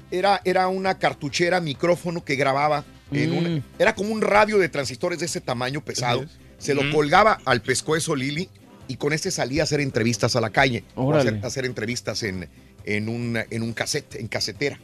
era, 0.09 0.41
era 0.43 0.67
una 0.67 0.97
cartuchera, 0.97 1.61
micrófono 1.61 2.25
que 2.25 2.35
grababa 2.35 2.83
en 3.11 3.29
Mm. 3.31 3.37
un, 3.37 3.63
era 3.77 3.93
como 3.93 4.11
un 4.11 4.21
radio 4.21 4.57
de 4.57 4.67
transistores 4.67 5.19
de 5.19 5.27
ese 5.27 5.41
tamaño 5.41 5.81
pesado. 5.85 6.25
Se 6.57 6.73
lo 6.73 6.81
Mm. 6.83 6.91
colgaba 6.91 7.39
al 7.45 7.61
pescuezo 7.61 8.15
Lili 8.15 8.49
y 8.87 8.95
con 8.95 9.13
este 9.13 9.29
salía 9.29 9.61
a 9.61 9.65
hacer 9.65 9.79
entrevistas 9.79 10.35
a 10.35 10.41
la 10.41 10.49
calle, 10.49 10.83
hacer, 11.13 11.39
a 11.43 11.47
hacer 11.47 11.65
entrevistas 11.65 12.23
en, 12.23 12.49
en, 12.85 13.07
un, 13.07 13.37
en 13.49 13.61
un 13.61 13.73
cassette, 13.73 14.15
en 14.15 14.27
casetera. 14.27 14.79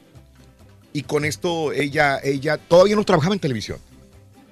Y 0.94 1.02
con 1.04 1.26
esto 1.26 1.72
ella, 1.74 2.20
ella 2.24 2.58
todavía 2.58 2.96
no 2.96 3.04
trabajaba 3.06 3.34
en 3.34 3.40
televisión. 3.40 3.80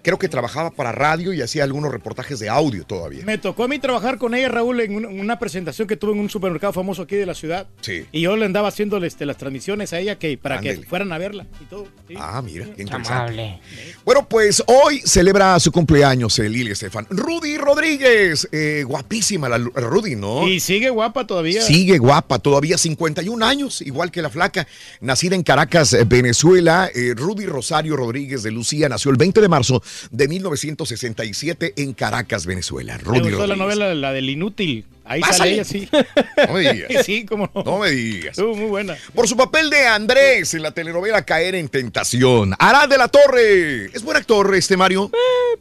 Creo 0.10 0.18
que 0.18 0.28
trabajaba 0.28 0.72
para 0.72 0.92
radio 0.92 1.34
y 1.34 1.42
hacía 1.44 1.64
algunos 1.64 1.92
reportajes 1.92 2.40
de 2.40 2.50
audio 2.50 2.84
todavía. 2.84 3.24
Me 3.26 3.38
tocó 3.38 3.66
a 3.66 3.68
mí 3.68 3.78
trabajar 3.78 4.18
con 4.18 4.34
ella, 4.34 4.50
Raúl, 4.50 4.80
en 4.80 5.06
una, 5.06 5.38
presentación 5.38 5.88
que 5.88 5.98
tuve 5.98 6.14
en 6.14 6.20
un 6.20 6.32
supermercado 6.32 6.74
famoso 6.74 7.04
aquí 7.04 7.16
de 7.16 7.28
la 7.28 7.36
ciudad. 7.36 7.68
Sí. 7.82 8.08
Y 8.12 8.22
yo 8.22 8.36
le 8.36 8.46
andaba 8.46 8.70
haciendo 8.70 8.98
este, 8.98 9.28
las 9.28 9.38
transmisiones 9.38 9.94
a 9.94 10.00
ella 10.00 10.18
que 10.18 10.36
para 10.36 10.62
que 10.62 10.78
fueran 10.78 11.14
a 11.14 11.20
verla 11.20 11.46
y 11.62 11.66
todo. 11.66 11.88
sí. 12.08 12.16
Ah, 12.18 12.42
mira, 12.42 12.66
qué 12.76 12.82
interesante. 12.82 13.60
Bueno, 14.04 14.28
pues 14.28 14.64
hoy 14.66 15.00
celebra 15.06 15.60
su 15.60 15.72
cumpleaños 15.72 16.40
el 16.40 16.54
Lili 16.54 16.72
Estefan. 16.72 17.06
Rudy 17.12 17.58
Rodríguez, 17.58 18.50
eh, 18.52 18.84
guapísima 18.88 19.48
la 19.48 19.60
Rudy, 19.60 20.16
¿no? 20.16 20.48
Y 20.48 20.60
sigue 20.60 20.90
guapa 20.90 21.28
todavía. 21.28 21.62
Sigue 21.62 22.00
guapa, 22.00 22.40
todavía 22.40 22.80
51 22.80 23.46
años, 23.46 23.82
igual 23.82 24.10
que 24.10 24.24
la 24.24 24.32
flaca. 24.32 24.68
Nacida 25.02 25.36
en 25.36 25.44
Caracas, 25.44 25.94
eh, 25.94 26.04
Venezuela, 26.04 26.90
eh, 26.96 27.14
Rudy 27.16 27.46
Rosario 27.46 27.96
Rodríguez 27.96 28.42
de 28.42 28.50
Lucía 28.50 28.90
nació 28.90 29.12
el 29.12 29.18
20 29.18 29.40
de 29.40 29.48
marzo 29.48 29.84
de 30.12 30.28
1967 30.28 31.74
en 31.78 31.94
Caracas, 31.94 32.46
Venezuela. 32.46 32.98
Me 32.98 33.04
Rudy 33.04 33.20
gustó 33.32 33.48
la 33.48 33.56
novela, 33.56 33.94
la 33.94 34.14
del 34.14 34.30
inútil. 34.30 34.86
Ahí 35.06 35.22
sale 35.24 35.54
ella, 35.54 35.64
sí. 35.64 35.90
No 36.48 36.54
me 36.54 36.74
digas. 36.74 36.90
Sí, 37.06 37.26
cómo 37.26 37.50
no. 37.54 37.64
No 37.64 37.80
me 37.80 37.90
digas. 37.90 38.38
Estuvo 38.38 38.56
muy 38.56 38.68
buena. 38.68 38.96
Por 39.16 39.28
su 39.28 39.36
papel 39.36 39.70
de 39.72 39.88
Andrés 39.88 40.54
en 40.54 40.62
la 40.62 40.72
telenovela 40.72 41.24
Caer 41.24 41.56
en 41.56 41.68
Tentación. 41.68 42.54
Arad 42.60 42.88
de 42.88 42.98
la 42.98 43.08
Torre. 43.08 43.86
¿Es 43.86 44.04
buen 44.04 44.18
actor 44.18 44.54
este 44.54 44.78
Mario? 44.78 45.10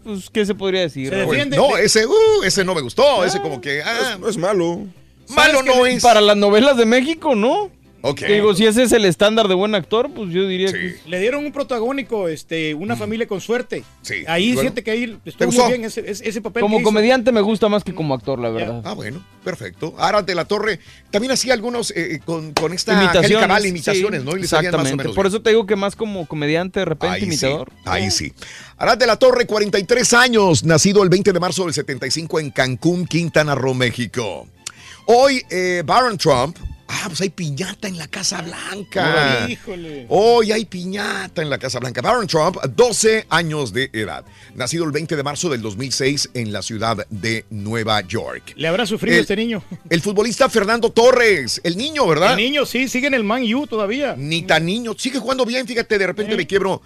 Pues, 0.05 0.29
¿qué 0.31 0.45
se 0.45 0.55
podría 0.55 0.83
decir? 0.83 1.15
Pues, 1.25 1.49
no, 1.49 1.79
ese, 1.79 2.07
uh, 2.07 2.43
ese 2.45 2.63
no 2.65 2.75
me 2.75 2.83
gustó. 2.83 3.25
Ese 3.25 3.41
como 3.41 3.61
que... 3.61 3.83
ah, 3.83 4.19
no 4.21 4.29
es 4.29 4.37
malo. 4.37 4.87
Malo 5.29 5.63
no 5.63 5.87
es. 5.87 6.03
Para 6.03 6.21
las 6.21 6.37
novelas 6.37 6.77
de 6.77 6.85
México, 6.87 7.35
¿no? 7.35 7.71
Digo, 8.29 8.55
si 8.55 8.65
ese 8.65 8.85
es 8.85 8.93
el 8.93 9.05
estándar 9.05 9.49
de 9.49 9.55
buen 9.55 9.75
actor, 9.75 10.09
pues 10.15 10.31
yo 10.31 10.47
diría 10.47 10.73
que... 10.73 10.97
Le 11.07 11.21
dieron 11.21 11.45
un 11.45 11.51
protagónico, 11.53 12.29
este, 12.29 12.73
una 12.75 12.95
familia 12.95 13.27
con 13.27 13.41
suerte. 13.41 13.83
Sí. 14.03 14.23
Ahí 14.29 14.49
Bueno. 14.49 14.61
siente 14.61 14.85
que 14.85 14.91
ahí 14.93 15.19
estuvo 15.25 15.47
gustó? 15.47 15.63
muy 15.65 15.73
bien 15.73 15.85
ese, 15.85 16.09
ese- 16.09 16.29
ese 16.29 16.41
papel. 16.41 16.61
Como 16.63 16.77
que 16.77 16.83
hizo. 16.83 16.89
comediante 16.89 17.33
me 17.33 17.41
gusta 17.41 17.69
más 17.69 17.83
que 17.83 17.93
como 17.95 18.15
actor, 18.15 18.39
la 18.39 18.51
verdad. 18.51 18.83
Ah, 18.85 18.93
bueno, 18.95 19.25
perfecto. 19.43 19.95
Arad 19.99 20.23
de 20.23 20.35
la 20.37 20.45
Torre 20.45 20.79
también 21.11 21.33
hacía 21.33 21.55
algunos 21.55 21.93
eh, 21.97 22.21
con, 22.25 22.53
con 22.53 22.73
esta 22.73 22.93
Imitaciones. 23.03 23.49
Vale, 23.49 23.69
imitaciones, 23.69 24.21
sí, 24.23 24.27
¿no? 24.31 24.37
Y 24.37 24.47
salían 24.47 24.73
más 24.73 24.81
o 24.81 24.83
Exactamente. 24.83 24.97
menos 25.05 25.17
Por 25.17 25.27
eso 25.27 25.43
te 25.43 25.51
digo 25.51 25.67
que 25.67 25.75
más 25.77 25.97
como 25.97 26.27
comediante 26.27 26.79
de 26.81 26.85
repente, 26.85 27.17
Ahí 27.17 27.25
imitador. 27.25 27.71
Sí, 27.75 27.81
ahí 27.87 28.11
sí. 28.13 28.33
Arad 28.77 28.97
de 28.97 29.07
la 29.09 29.17
Torre, 29.17 29.45
43 29.47 30.13
años, 30.15 30.63
nacido 30.63 31.03
el 31.03 31.09
20 31.09 31.33
de 31.33 31.41
marzo 31.41 31.65
del 31.65 31.75
75 31.75 32.39
en 32.39 32.51
Cancún, 32.51 33.07
Quintana 33.07 33.57
Roo, 33.57 33.75
México. 33.75 34.47
Hoy, 35.07 35.43
eh, 35.51 35.83
Baron 35.85 36.17
Trump. 36.17 36.57
Ah, 36.91 37.05
pues 37.07 37.21
hay 37.21 37.29
piñata 37.29 37.87
en 37.87 37.99
la 37.99 38.09
Casa 38.09 38.41
Blanca. 38.41 39.47
Híjole. 39.49 40.07
Hoy 40.09 40.53
hay 40.53 40.65
piñata 40.65 41.43
en 41.43 41.51
la 41.51 41.59
Casa 41.59 41.79
Blanca. 41.81 42.01
Baron 42.01 42.27
Trump, 42.27 42.57
12 42.75 43.27
años 43.29 43.73
de 43.75 43.91
edad. 43.93 44.25
Nacido 44.55 44.85
el 44.85 44.91
20 44.93 45.15
de 45.15 45.23
marzo 45.23 45.51
del 45.51 45.61
2006 45.61 46.31
en 46.33 46.51
la 46.51 46.63
ciudad 46.63 47.07
de 47.11 47.45
Nueva 47.51 48.01
York. 48.01 48.55
Le 48.57 48.69
habrá 48.69 48.87
sufrido 48.87 49.17
El- 49.17 49.21
este 49.21 49.37
niño. 49.37 49.63
El 49.91 50.01
futbolista 50.01 50.49
Fernando 50.49 50.91
Torres, 50.91 51.61
el 51.63 51.77
niño, 51.77 52.07
¿verdad? 52.07 52.31
El 52.33 52.39
niño 52.39 52.65
sí, 52.65 52.89
sigue 52.89 53.07
en 53.09 53.15
el 53.15 53.23
Man 53.25 53.43
U 53.55 53.67
todavía. 53.67 54.15
Ni 54.17 54.43
tan 54.43 54.65
niño, 54.65 54.95
sigue 54.97 55.19
jugando 55.19 55.45
bien, 55.45 55.67
fíjate, 55.67 55.99
de 55.99 56.07
repente 56.07 56.37
me 56.37 56.47
quiebro 56.47 56.81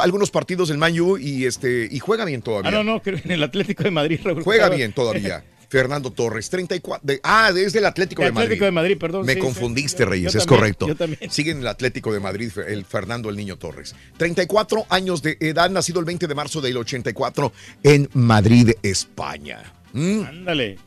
algunos 0.00 0.30
partidos 0.30 0.68
del 0.68 0.78
Man 0.78 0.98
U 1.00 1.18
y 1.18 1.46
este 1.46 1.88
y 1.90 1.98
juega 1.98 2.24
bien 2.24 2.42
todavía. 2.42 2.68
Ah, 2.70 2.72
no, 2.72 2.84
no, 2.84 3.02
creo 3.02 3.18
en 3.24 3.32
el 3.32 3.42
Atlético 3.42 3.82
de 3.82 3.90
Madrid. 3.90 4.20
Juega 4.44 4.68
bien 4.68 4.92
todavía. 4.92 5.42
Fernando 5.68 6.10
Torres, 6.10 6.48
34. 6.50 7.06
de- 7.06 7.20
ah, 7.22 7.52
desde 7.52 7.78
el 7.78 7.84
Atlético 7.86 8.22
De 8.22 8.28
de, 8.28 8.32
Madrid. 8.32 8.44
Atlético 8.46 8.64
de 8.64 8.70
Madrid, 8.70 8.96
perdón, 8.98 9.26
Me 9.26 9.34
sí, 9.34 9.40
confundiste, 9.40 9.98
sí. 9.98 10.04
Yo- 10.04 10.10
Reyes, 10.10 10.32
yo 10.32 10.38
es 10.38 10.46
también, 10.46 10.60
correcto. 10.60 10.88
yo 10.88 10.96
también. 10.96 11.30
Sigue 11.30 11.50
en 11.50 11.58
el 11.58 11.66
Atlético 11.66 12.12
de 12.12 12.20
Madrid, 12.20 12.50
el 12.66 12.84
Fernando 12.84 13.28
el 13.30 13.36
Niño 13.36 13.56
Torres. 13.58 13.94
34 14.16 14.86
años 14.88 15.22
de 15.22 15.36
edad, 15.40 15.68
nacido 15.70 16.00
el 16.00 16.06
20 16.06 16.26
de 16.26 16.34
marzo 16.34 16.60
del 16.60 16.76
84 16.78 17.52
en 17.82 18.08
Madrid, 18.14 18.70
España. 18.82 19.72
¿Mm? 19.92 20.22
Ándale. 20.24 20.78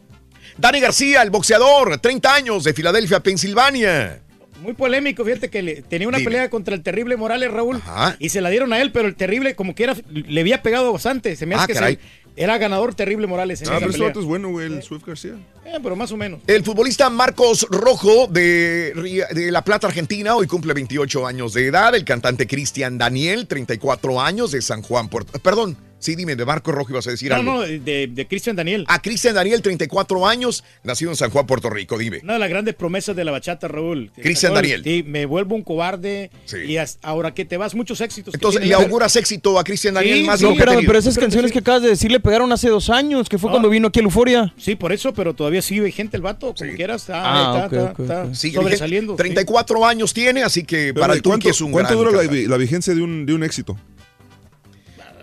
Dani 0.58 0.80
García, 0.80 1.22
el 1.22 1.30
boxeador, 1.30 1.98
30 2.00 2.34
años 2.36 2.64
de 2.64 2.74
Filadelfia, 2.74 3.20
Pensilvania. 3.22 4.22
Muy 4.62 4.74
polémico, 4.74 5.26
fíjate 5.26 5.50
que 5.50 5.64
le- 5.64 5.82
tenía 5.82 6.08
una 6.08 6.20
Dime. 6.20 6.30
pelea 6.30 6.50
contra 6.52 6.76
el 6.76 6.84
terrible 6.84 7.18
Morales, 7.18 7.50
Raúl, 7.50 7.78
Ajá. 7.78 8.16
y 8.20 8.30
se 8.30 8.42
la 8.42 8.50
dieron 8.52 8.72
a 8.74 8.80
él, 8.80 8.92
pero 8.92 9.08
el 9.08 9.16
terrible, 9.16 9.56
como 9.56 9.74
que 9.74 9.86
era, 9.86 9.96
le 10.12 10.40
había 10.42 10.62
pegado 10.62 10.94
bastante. 10.94 11.36
Se 11.36 11.48
me 11.48 11.56
hace 11.56 11.64
Ah, 11.64 11.68
que 11.68 11.74
se- 11.74 12.00
era 12.42 12.58
ganador 12.58 12.96
terrible 12.96 13.28
Morales 13.28 13.62
en 13.62 13.68
Ah, 13.68 13.72
esa 13.72 13.80
pero 13.80 13.90
este 13.92 13.98
pelea. 14.00 14.10
vato 14.10 14.20
es 14.20 14.26
bueno, 14.26 14.50
güey, 14.50 14.68
el 14.68 14.84
Swift 14.84 15.06
García. 15.06 15.34
Eh, 15.66 15.78
pero 15.82 15.96
más 15.96 16.12
o 16.12 16.18
menos. 16.18 16.42
El 16.48 16.64
futbolista 16.64 17.10
Marcos 17.10 17.66
Rojo 17.70 18.28
de, 18.28 18.94
de 19.34 19.52
La 19.52 19.64
Plata, 19.64 19.88
Argentina, 19.88 20.36
hoy 20.36 20.48
cumple 20.48 20.74
28 20.74 21.28
años 21.28 21.54
de 21.54 21.68
edad. 21.68 21.94
El 21.96 22.04
cantante 22.04 22.48
Cristian 22.48 22.98
Daniel, 22.98 23.48
34 23.48 24.20
años, 24.22 24.52
de 24.52 24.62
San 24.62 24.82
Juan, 24.82 25.08
Puerto... 25.10 25.38
Perdón, 25.40 25.78
sí, 26.02 26.16
dime, 26.16 26.36
de 26.36 26.44
Marcos 26.46 26.76
Rojo 26.76 26.92
ibas 26.92 27.08
a 27.08 27.12
decir 27.12 27.30
No, 27.30 27.36
algo. 27.38 27.54
no, 27.54 27.62
de, 27.62 28.08
de 28.12 28.28
Cristian 28.28 28.56
Daniel. 28.58 28.84
A 28.90 29.02
Cristian 29.02 29.34
Daniel, 29.36 29.62
34 29.62 30.28
años, 30.28 30.64
nacido 30.84 31.12
en 31.12 31.16
San 31.18 31.30
Juan, 31.30 31.46
Puerto 31.48 31.70
Rico, 31.70 31.98
dime. 31.98 32.20
Una 32.24 32.34
de 32.34 32.40
las 32.40 32.50
grandes 32.50 32.76
promesas 32.76 33.16
de 33.16 33.24
la 33.24 33.32
bachata, 33.32 33.68
Raúl. 33.70 34.12
Cristian 34.22 34.54
Daniel. 34.54 34.84
Sí, 34.84 35.04
me 35.08 35.26
vuelvo 35.26 35.56
un 35.56 35.64
cobarde. 35.64 36.30
Sí. 36.46 36.58
Y 36.68 36.78
hasta 36.78 37.08
ahora 37.08 37.34
que 37.34 37.46
te 37.46 37.56
vas, 37.58 37.74
muchos 37.76 38.02
éxitos. 38.02 38.34
Entonces, 38.34 38.66
le 38.66 38.74
auguras 38.74 39.16
éxito 39.16 39.58
a 39.58 39.64
Cristian 39.64 39.94
Daniel 39.94 40.18
Sí, 40.18 40.24
más 40.26 40.40
sí, 40.40 40.46
de 40.46 40.52
lo 40.52 40.56
No, 40.58 40.66
pero, 40.66 40.82
pero 40.86 41.00
esas 41.00 41.18
canciones 41.18 41.52
que 41.52 41.60
acabas 41.60 41.82
de 41.84 41.90
decir 41.90 42.12
le 42.12 42.20
pegaron 42.20 42.52
hace 42.52 42.68
dos 42.70 42.90
años, 42.90 43.30
que 43.30 43.38
fue 43.38 43.50
Ah. 43.50 43.52
cuando 43.52 43.70
vino 43.70 43.88
aquí 43.90 44.00
a 44.00 44.04
Euforia. 44.04 44.54
Sí, 44.58 44.76
por 44.76 44.92
eso, 44.92 45.14
pero 45.14 45.34
todavía 45.34 45.62
sigue 45.62 45.82
vigente 45.82 46.18
el 46.18 46.24
vato, 46.24 46.54
como 46.58 46.74
quieras. 46.74 47.02
Está, 47.04 47.22
Ah, 47.24 47.66
está, 47.70 47.86
ok, 47.92 48.00
está- 48.00 48.36
sobresaliendo. 48.36 49.14
vigente. 49.14 49.24
34 49.24 49.86
años 49.86 50.14
tiene, 50.14 50.44
así 50.44 50.64
que 50.64 50.92
Pero, 50.94 51.02
para 51.02 51.14
el 51.14 51.22
¿cuánto, 51.22 51.44
Turqui 51.46 51.50
es 51.50 51.62
un 51.62 51.72
¿cuánto 51.72 52.00
gran 52.00 52.12
dura 52.14 52.24
la, 52.48 52.58
vigencia 52.58 52.94
de 52.96 53.02
un, 53.02 53.26
de 53.26 53.34
un 53.34 53.44
éxito? 53.44 53.78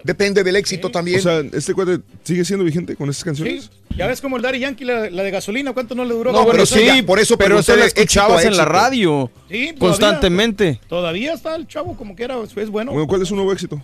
Depende 0.09 0.43
del 0.43 0.57
éxito 0.57 0.91
también. 0.91 1.19
O 1.19 1.23
sea, 1.23 1.41
¿este 1.53 1.75
cuate 1.75 1.99
sigue 2.25 2.43
siendo 2.43 2.65
vigente 2.65 2.97
con 2.97 3.11
esas 3.11 3.19
Sí, 3.21 3.25
canciones? 3.27 3.71
ya 3.95 4.07
ves 4.07 4.23
como 4.23 4.37
el 4.39 4.43
Daddy 4.43 4.59
Yankee, 4.61 4.87
la, 4.87 5.11
la 5.11 5.23
de 5.23 5.31
gasolina, 5.31 5.75
¿cuánto 5.75 5.95
no 5.95 6.03
le 6.07 6.15
duró? 6.15 6.33
No, 6.33 6.47
pero 6.47 6.65
sí, 6.65 6.83
ya- 6.87 7.05
por 7.05 7.19
eso 7.19 7.37
pero 7.37 7.59
eso 7.59 7.77
la 7.77 7.85
escuchabas 7.85 8.43
en 8.47 8.57
la 8.57 8.65
radio 8.65 9.31
Sí, 9.51 9.75
todavía. 9.75 9.79
constantemente. 9.79 10.81
Todavía 10.89 11.35
está 11.35 11.55
el 11.57 11.67
chavo 11.69 11.95
como 11.95 12.17
que 12.17 12.25
era, 12.25 12.37
es 12.43 12.71
bueno. 12.71 12.93
Bueno, 12.93 13.07
¿cuál 13.07 13.21
es 13.21 13.29
su 13.29 13.35
nuevo 13.37 13.53
éxito? 13.53 13.83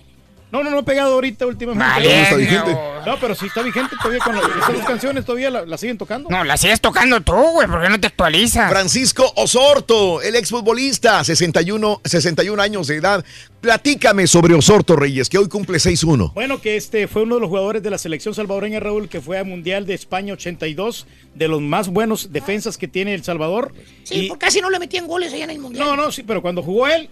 No, 0.55 0.63
no, 0.63 0.71
no 0.71 0.79
ha 0.79 0.85
pegado 0.85 1.15
ahorita 1.15 1.47
últimamente. 1.47 1.85
Vale, 1.85 2.09
No, 2.17 2.23
está 2.23 2.37
vigente. 2.37 2.77
No, 3.05 3.19
pero 3.21 3.35
sí 3.35 3.47
está 3.47 3.61
vigente 3.63 3.97
todavía 4.01 4.21
con 4.25 4.37
la- 4.37 4.41
esas 4.41 4.73
dos 4.73 4.85
canciones, 4.87 5.25
todavía 5.25 5.51
la, 5.51 5.67
la 5.67 5.77
siguen 5.77 5.99
tocando. 5.99 6.31
No, 6.31 6.45
la 6.45 6.57
sigues 6.57 6.81
tocando 6.81 7.21
tú, 7.21 7.33
güey, 7.35 7.67
¿por 7.67 7.83
qué 7.83 7.89
no 7.89 7.99
te 7.99 8.07
actualizas? 8.07 8.71
Francisco 8.71 9.31
Osorto, 9.37 10.23
el 10.23 10.37
exfutbolista, 10.37 11.25
61, 11.25 12.01
61 12.05 12.63
años 12.63 12.87
de 12.87 12.97
edad. 12.97 13.25
Platícame 13.61 14.27
sobre 14.27 14.55
Osorto 14.55 14.95
Reyes, 14.95 15.29
que 15.31 15.39
hoy 15.39 15.49
cumple 15.49 15.79
6-1. 15.79 16.33
Bueno, 16.35 16.61
que 16.61 16.77
este 16.77 17.09
fue 17.09 17.23
uno 17.23 17.37
de 17.37 17.41
los 17.41 17.49
jugadores 17.49 17.83
de 17.83 17.89
la 17.91 17.97
selección 17.99 18.35
salvadoreña, 18.35 18.79
Raúl, 18.79 19.09
que 19.09 19.23
fue 19.23 19.39
a 19.39 19.45
Mundial 19.45 19.87
de 19.87 19.95
España 19.95 20.35
82, 20.35 21.07
de 21.35 21.49
los 21.49 21.63
más 21.63 21.89
buenos 21.89 22.31
defensas 22.31 22.77
que 22.77 22.89
tiene 22.89 23.15
El 23.15 23.25
Salvador. 23.25 23.73
Sí, 24.05 24.15
Y- 24.27 24.29
porque 24.29 24.45
casi 24.47 24.61
no 24.61 24.69
le 24.69 24.79
metían 24.79 25.07
goles 25.07 25.33
allá 25.33 25.45
en 25.45 25.51
el 25.51 25.59
Mundial. 25.61 25.85
No, 25.85 25.97
no, 25.97 26.13
sí, 26.13 26.23
pero 26.23 26.43
cuando 26.43 26.63
jugó 26.63 26.87
él, 26.89 27.09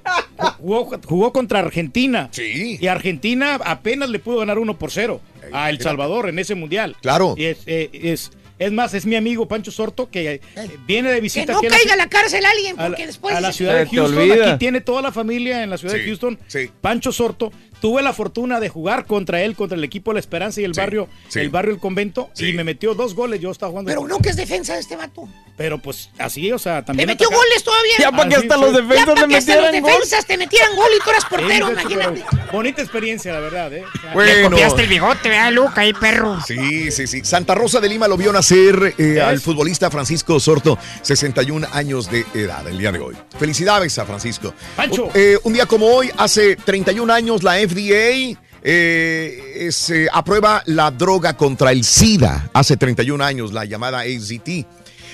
jugó, 0.59 0.91
jugó 1.07 1.33
contra 1.33 1.61
Argentina. 1.61 2.29
Sí. 2.33 2.77
Y 2.79 2.87
Argentina 2.87 3.32
apenas 3.43 4.09
le 4.11 4.19
pudo 4.19 4.39
ganar 4.39 4.59
1 4.59 4.79
por 4.79 4.91
0 4.91 5.21
a 5.53 5.71
El 5.71 5.81
Salvador 5.81 6.29
en 6.29 6.39
ese 6.39 6.55
mundial. 6.55 6.97
Claro. 7.03 7.35
Y 7.37 7.45
es, 7.45 7.59
eh, 7.67 7.91
es, 7.93 8.31
es 8.59 8.73
más, 8.73 8.95
es 8.95 9.07
mi 9.07 9.17
amigo 9.17 9.49
Pancho 9.49 9.71
Sorto 9.73 10.09
que 10.11 10.35
eh, 10.35 10.41
viene 10.87 11.09
de 11.11 11.17
Que 11.17 11.21
visita 11.23 11.53
no 11.53 11.59
aquí 11.59 11.67
a 11.67 11.71
la 11.71 11.77
caiga 11.77 11.95
a 11.95 11.97
la 11.97 12.09
cárcel 12.09 12.45
alguien, 12.45 12.79
a 12.79 12.83
la, 12.85 12.89
porque 12.91 13.07
después... 13.07 13.35
a 13.35 13.41
la 13.41 13.53
ciudad 13.53 13.75
de 13.75 13.87
Houston. 13.87 14.19
olvida. 14.19 14.51
Aquí 14.51 14.59
tiene 14.59 14.81
toda 14.81 15.03
la 15.03 15.13
familia 15.13 15.63
en 15.63 15.71
la 15.71 15.79
ciudad 15.79 15.95
de 15.95 16.05
Houston. 16.05 16.39
sí. 16.49 16.71
Pancho 16.81 17.13
Sorto. 17.13 17.53
Tuve 17.81 18.01
la 18.01 18.13
fortuna 18.13 18.61
de 18.61 18.69
jugar 18.69 19.07
contra 19.07 19.43
él, 19.43 19.57
contra 19.57 19.77
el 19.77 19.83
equipo 19.83 20.13
La 20.13 20.21
Esperanza 20.21 20.61
y 20.61 20.65
el 20.65 20.73
Sí, 20.73 20.81
barrio, 20.81 21.09
sí. 21.27 21.41
el 21.41 21.51
barrio 21.51 21.75
El 21.75 21.81
Convento, 21.81 22.31
Sí. 22.33 22.51
y 22.51 22.53
me 22.53 22.63
metió 22.63 22.95
dos 22.95 23.17
goles. 23.17 23.41
Yo 23.41 23.51
estaba 23.51 23.71
jugando. 23.71 23.89
Pero 23.89 24.07
no 24.07 24.19
que 24.21 24.29
es 24.29 24.37
defensa 24.37 24.75
de 24.75 24.79
este 24.81 24.95
vato. 24.95 25.29
Pero 25.63 25.79
pues 25.79 26.11
así, 26.19 26.51
o 26.51 26.59
sea, 26.59 26.79
Le 26.79 26.83
también. 26.83 27.07
metió 27.07 27.29
ataca- 27.29 27.37
goles 27.41 27.63
todavía. 27.63 27.93
Ya 28.01 28.11
para 28.11 28.29
que 28.29 28.35
Ah, 28.35 28.39
hasta 28.41 28.57
los 28.57 28.71
sí. 28.71 28.75
Ya 28.75 28.83
defensas 28.83 29.07
para 29.07 29.21
le 29.21 29.29
que 29.29 29.37
hasta 29.37 29.55
los 29.55 29.63
metieran 29.63 29.83
gol. 29.83 29.93
defensas 29.93 30.27
te 30.27 30.37
metieran 30.37 30.75
gol 30.77 30.89
y 30.99 31.05
tú 31.05 31.11
eras 31.11 31.25
portero, 31.27 31.71
imagínate. 31.71 32.25
Bonita 32.51 32.83
experiencia, 32.83 33.33
la 33.33 33.39
verdad, 33.39 33.73
¿eh? 33.73 33.85
Le 34.03 34.13
Bueno. 34.13 34.51
copiaste 34.51 34.83
el 34.83 34.89
bigote, 34.89 35.29
¿verdad, 35.29 35.53
Luca? 35.53 35.81
Ahí, 35.83 35.93
perro. 35.93 36.41
Sí, 36.45 36.91
sí, 36.91 37.07
sí. 37.07 37.21
Santa 37.25 37.55
Rosa 37.55 37.79
de 37.79 37.89
Lima 37.89 38.09
lo 38.09 38.17
vio 38.17 38.33
nacer 38.33 38.95
eh, 38.99 39.21
al 39.21 39.41
futbolista 39.41 39.89
Francisco 39.89 40.35
Osorto, 40.35 40.77
61 41.03 41.65
años 41.73 42.11
de 42.11 42.27
edad 42.35 42.67
el 42.67 42.77
día 42.79 42.91
de 42.91 42.99
hoy. 42.99 43.15
Felicidades 43.39 43.97
a 44.01 44.05
Francisco. 44.05 44.53
Pancho. 44.75 45.05
Un, 45.05 45.11
eh, 45.15 45.39
un 45.45 45.53
día 45.53 45.67
como 45.67 45.87
hoy, 45.87 46.11
hace 46.17 46.57
31 46.57 47.09
años, 47.13 47.45
la 47.45 47.55
FDA 47.61 48.37
eh, 48.65 49.67
es, 49.67 49.91
eh, 49.91 50.09
aprueba 50.13 50.63
la 50.67 50.91
droga 50.91 51.37
contra 51.37 51.71
el 51.73 51.85
SIDA. 51.85 52.49
Hace 52.53 52.77
31 52.77 53.21
años, 53.25 53.53
la 53.53 53.65
llamada 53.65 54.01
AZT. 54.01 54.67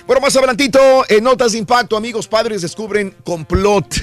Bueno, 0.07 0.21
más 0.23 0.37
adelantito, 0.37 1.05
en 1.09 1.25
Notas 1.25 1.53
de 1.53 1.59
Impacto, 1.59 1.97
amigos 1.97 2.29
padres 2.29 2.63
descubren 2.63 3.15
complot. 3.25 3.95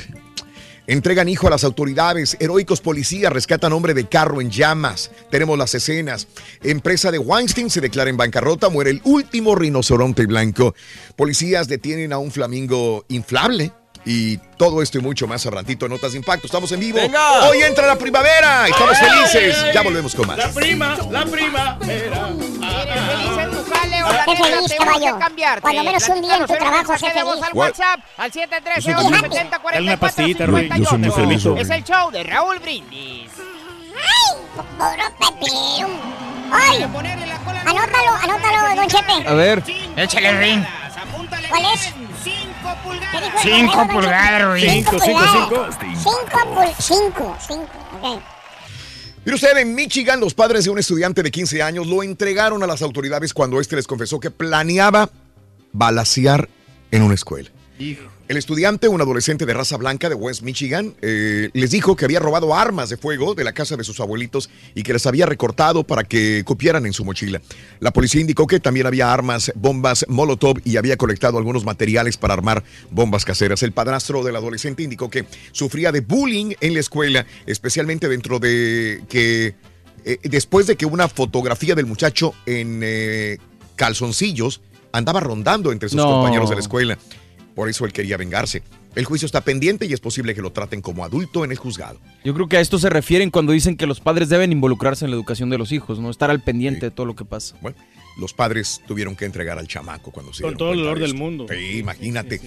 Entregan 0.87 1.27
hijo 1.27 1.47
a 1.47 1.49
las 1.49 1.63
autoridades. 1.63 2.37
Heroicos 2.39 2.79
policías 2.79 3.33
rescatan 3.33 3.73
hombre 3.73 3.95
de 3.95 4.07
carro 4.07 4.39
en 4.39 4.51
llamas. 4.51 5.09
Tenemos 5.31 5.57
las 5.57 5.73
escenas. 5.73 6.27
Empresa 6.61 7.09
de 7.09 7.17
Weinstein 7.17 7.71
se 7.71 7.81
declara 7.81 8.11
en 8.11 8.17
bancarrota. 8.17 8.69
Muere 8.69 8.91
el 8.91 9.01
último 9.03 9.55
rinoceronte 9.55 10.27
blanco. 10.27 10.75
Policías 11.15 11.67
detienen 11.67 12.13
a 12.13 12.19
un 12.19 12.31
flamingo 12.31 13.03
inflable. 13.07 13.71
Y 14.05 14.37
todo 14.57 14.83
esto 14.83 14.99
y 14.99 15.01
mucho 15.01 15.27
más 15.27 15.43
abrantito 15.47 15.85
en 15.85 15.91
Notas 15.91 16.11
de 16.11 16.19
Impacto. 16.19 16.45
Estamos 16.45 16.71
en 16.71 16.79
vivo. 16.79 16.99
¡Venga! 16.99 17.49
Hoy 17.49 17.63
entra 17.63 17.87
la 17.87 17.95
primavera. 17.95 18.67
Estamos 18.67 18.97
felices. 18.97 19.73
Ya 19.73 19.81
volvemos 19.81 20.13
con 20.13 20.27
más. 20.27 20.37
La 20.37 20.49
prima, 20.49 20.95
la 21.09 21.25
prima. 21.25 21.77
Era. 21.81 22.27
feliz 22.27 23.37
en 23.39 23.51
tu 23.51 23.73
jale 23.73 24.03
o 24.03 24.13
la 24.13 24.25
Qué 24.25 24.31
neta 24.31 24.45
feliz, 24.45 24.69
te 24.69 24.77
caballo. 24.77 25.19
Cuando 25.61 25.83
menos 25.83 26.09
un 26.09 26.21
día 26.21 26.37
en 26.37 26.45
tu 26.45 26.53
trabajo, 26.53 26.97
sé 26.97 27.09
feliz. 27.09 27.43
al 27.43 27.53
What? 27.53 27.67
WhatsApp 27.67 27.99
al 28.17 28.31
713 28.31 28.91
Yo 28.91 28.99
soy 28.99 29.05
feliz. 29.05 29.23
870 29.23 29.61
Dale 29.63 29.81
una 29.87 29.97
pastillita, 29.99 30.45
Rui. 30.45 30.69
Yo 30.77 30.85
soy 30.85 30.97
muy 30.99 31.11
feliz. 31.11 31.45
Es 31.57 31.69
el 31.71 31.83
show 31.83 32.11
de 32.11 32.23
Raúl 32.23 32.59
Brindis. 32.59 33.31
Puro 34.77 35.05
pepino. 35.19 35.87
¡Ay! 36.51 36.83
Anótalo, 37.65 38.11
anótalo, 38.21 38.75
don 38.75 38.87
Chepe. 38.87 39.27
A 39.27 39.33
ver. 39.33 39.63
Échale 39.97 40.39
ring. 40.39 40.63
¿Cuál 41.49 41.65
es? 41.73 42.04
¿Qué 43.41 43.49
dijo 43.49 43.63
el 43.63 43.69
Cinco 43.69 43.87
pulgadas, 43.87 44.43
Rui. 44.43 44.61
Cinco 44.61 44.91
Cinco, 44.99 45.19
cinco, 45.31 45.49
pulgadas. 45.49 46.75
Cinco. 46.77 46.77
Cinco, 46.79 47.37
cinco. 47.47 47.69
Ok. 48.01 48.21
Mire 49.25 49.35
usted, 49.35 49.57
en 49.57 49.73
Michigan, 49.73 50.19
los 50.19 50.35
padres 50.35 50.65
de 50.65 50.69
un 50.69 50.77
estudiante 50.77 51.23
de 51.23 51.31
15 51.31 51.63
años 51.63 51.87
lo 51.87 52.03
entregaron 52.03 52.61
a 52.61 52.67
las 52.67 52.83
autoridades 52.83 53.33
cuando 53.33 53.59
éste 53.59 53.75
les 53.75 53.87
confesó 53.87 54.19
que 54.19 54.29
planeaba 54.29 55.09
balacear 55.71 56.47
en 56.91 57.01
una 57.01 57.15
escuela. 57.15 57.49
El 58.27 58.37
estudiante, 58.37 58.87
un 58.87 58.99
adolescente 58.99 59.45
de 59.45 59.53
raza 59.53 59.77
blanca 59.77 60.09
de 60.09 60.15
West 60.15 60.41
Michigan, 60.41 60.95
eh, 61.03 61.51
les 61.53 61.69
dijo 61.69 61.95
que 61.95 62.05
había 62.05 62.19
robado 62.19 62.55
armas 62.55 62.89
de 62.89 62.97
fuego 62.97 63.35
de 63.35 63.43
la 63.43 63.53
casa 63.53 63.77
de 63.77 63.83
sus 63.83 63.99
abuelitos 63.99 64.49
y 64.73 64.81
que 64.81 64.93
las 64.93 65.05
había 65.05 65.27
recortado 65.27 65.83
para 65.83 66.03
que 66.03 66.41
cupieran 66.43 66.87
en 66.87 66.93
su 66.93 67.05
mochila. 67.05 67.39
La 67.79 67.93
policía 67.93 68.21
indicó 68.21 68.47
que 68.47 68.59
también 68.59 68.87
había 68.87 69.13
armas, 69.13 69.51
bombas 69.53 70.05
Molotov 70.09 70.59
y 70.63 70.77
había 70.77 70.97
colectado 70.97 71.37
algunos 71.37 71.65
materiales 71.65 72.17
para 72.17 72.33
armar 72.33 72.63
bombas 72.89 73.25
caseras. 73.25 73.61
El 73.61 73.73
padrastro 73.73 74.23
del 74.23 74.35
adolescente 74.37 74.81
indicó 74.81 75.07
que 75.07 75.25
sufría 75.51 75.91
de 75.91 75.99
bullying 75.99 76.55
en 76.61 76.73
la 76.73 76.79
escuela, 76.79 77.27
especialmente 77.45 78.09
dentro 78.09 78.39
de 78.39 79.03
que 79.07 79.53
eh, 80.03 80.17
después 80.23 80.65
de 80.65 80.75
que 80.77 80.87
una 80.87 81.07
fotografía 81.09 81.75
del 81.75 81.85
muchacho 81.85 82.33
en 82.47 82.79
eh, 82.83 83.37
calzoncillos 83.75 84.61
andaba 84.91 85.19
rondando 85.19 85.71
entre 85.71 85.89
sus 85.89 85.97
No. 85.97 86.05
compañeros 86.05 86.49
de 86.49 86.55
la 86.55 86.61
escuela. 86.61 86.97
Por 87.55 87.69
eso 87.69 87.85
él 87.85 87.93
quería 87.93 88.17
vengarse. 88.17 88.61
El 88.95 89.05
juicio 89.05 89.25
está 89.25 89.41
pendiente 89.41 89.85
y 89.85 89.93
es 89.93 89.99
posible 89.99 90.35
que 90.35 90.41
lo 90.41 90.51
traten 90.51 90.81
como 90.81 91.03
adulto 91.05 91.43
en 91.45 91.51
el 91.51 91.57
juzgado. 91.57 91.99
Yo 92.23 92.33
creo 92.33 92.47
que 92.47 92.57
a 92.57 92.61
esto 92.61 92.77
se 92.79 92.89
refieren 92.89 93.29
cuando 93.31 93.51
dicen 93.53 93.75
que 93.77 93.87
los 93.87 93.99
padres 93.99 94.29
deben 94.29 94.51
involucrarse 94.51 95.05
en 95.05 95.11
la 95.11 95.15
educación 95.17 95.49
de 95.49 95.57
los 95.57 95.71
hijos, 95.71 95.99
no 95.99 96.09
estar 96.09 96.29
al 96.29 96.43
pendiente 96.43 96.85
de 96.87 96.91
todo 96.91 97.05
lo 97.05 97.15
que 97.15 97.25
pasa. 97.25 97.55
Bueno, 97.61 97.77
los 98.17 98.33
padres 98.33 98.81
tuvieron 98.87 99.15
que 99.15 99.25
entregar 99.25 99.57
al 99.59 99.67
chamaco 99.67 100.11
cuando 100.11 100.33
se 100.33 100.43
Con 100.43 100.51
dieron 100.51 100.57
todo 100.57 100.71
el 100.73 100.79
dolor 100.79 100.99
de 100.99 101.05
del 101.07 101.15
mundo. 101.15 101.45
Sí, 101.49 101.79
imagínate. 101.79 102.39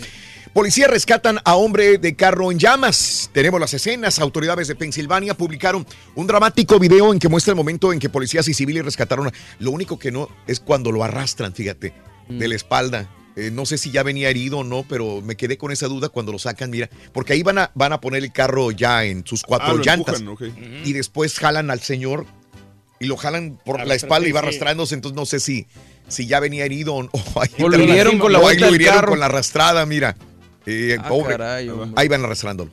Policías 0.55 0.91
rescatan 0.91 1.39
a 1.45 1.57
hombre 1.57 1.99
de 1.99 2.17
carro 2.17 2.51
en 2.51 2.59
llamas. 2.59 3.31
Tenemos 3.35 3.61
las 3.61 3.75
escenas. 3.75 4.19
Autoridades 4.19 4.69
de 4.69 4.75
Pensilvania 4.75 5.35
publicaron 5.35 5.87
un 6.15 6.27
dramático 6.27 6.79
video 6.79 7.13
en 7.13 7.19
que 7.19 7.29
muestra 7.29 7.53
el 7.53 7.57
momento 7.57 7.93
en 7.93 7.99
que 7.99 8.09
policías 8.09 8.49
y 8.49 8.55
civiles 8.55 8.85
rescataron. 8.85 9.27
a- 9.29 9.33
Lo 9.59 9.71
único 9.71 9.99
que 9.99 10.11
no 10.11 10.29
es 10.47 10.61
cuando 10.61 10.91
lo 10.93 11.05
arrastran, 11.05 11.53
fíjate, 11.53 11.93
de 12.29 12.49
la 12.49 12.55
espalda. 12.57 13.11
Eh, 13.41 13.51
no 13.53 13.65
sé 13.67 13.79
si 13.79 13.93
ya 13.93 14.03
venía 14.03 14.29
herido 14.31 14.59
o 14.59 14.65
no, 14.65 14.85
pero 14.89 15.21
me 15.23 15.37
quedé 15.37 15.57
con 15.59 15.71
esa 15.71 15.87
duda 15.87 16.09
cuando 16.09 16.33
lo 16.33 16.39
sacan, 16.41 16.71
mira, 16.71 16.91
porque 17.13 17.35
ahí 17.35 17.43
van 17.45 17.59
a, 17.59 17.71
van 17.75 17.93
a 17.93 18.01
poner 18.01 18.25
el 18.25 18.33
carro 18.33 18.73
ya 18.73 19.05
en 19.05 19.25
sus 19.25 19.43
cuatro 19.45 19.69
Ah, 19.69 19.73
lo 19.75 19.83
llantas. 19.85 20.21
empujan. 20.21 20.53
Y 20.85 20.93
después 20.93 21.39
jalan 21.39 21.71
al 21.71 21.81
señor 21.81 22.27
y 22.99 23.07
lo 23.07 23.17
jalan 23.17 23.57
por 23.65 23.87
la 23.87 23.95
espalda 23.95 24.29
y 24.29 24.33
va 24.33 24.41
sí. 24.41 24.47
arrastrándose, 24.47 24.95
entonces 24.97 25.15
no 25.17 25.25
sé 25.25 25.39
si, 25.39 25.67
si 26.09 26.27
ya 26.27 26.41
venía 26.41 26.65
herido 26.65 26.95
o, 26.97 27.05
o 27.05 27.11
ahí 27.41 27.51
O 27.63 27.69
lo 27.69 27.79
hirieron 27.81 28.19
con 28.19 28.33
la 28.33 28.41
o 28.41 28.49
ahí 28.49 28.59
lo 28.59 28.67
del 28.67 28.75
hirieron 28.75 28.97
carro. 28.97 29.11
con 29.11 29.21
la 29.21 29.27
arrastrada, 29.27 29.87
mira. 29.87 30.17
Eh, 30.67 30.97
Ah, 30.99 31.09
pobre. 31.09 31.37
caray, 31.37 31.69
hombre. 31.69 31.91
ahí 31.95 32.09
van 32.09 32.25
arrastrándolo. 32.25 32.73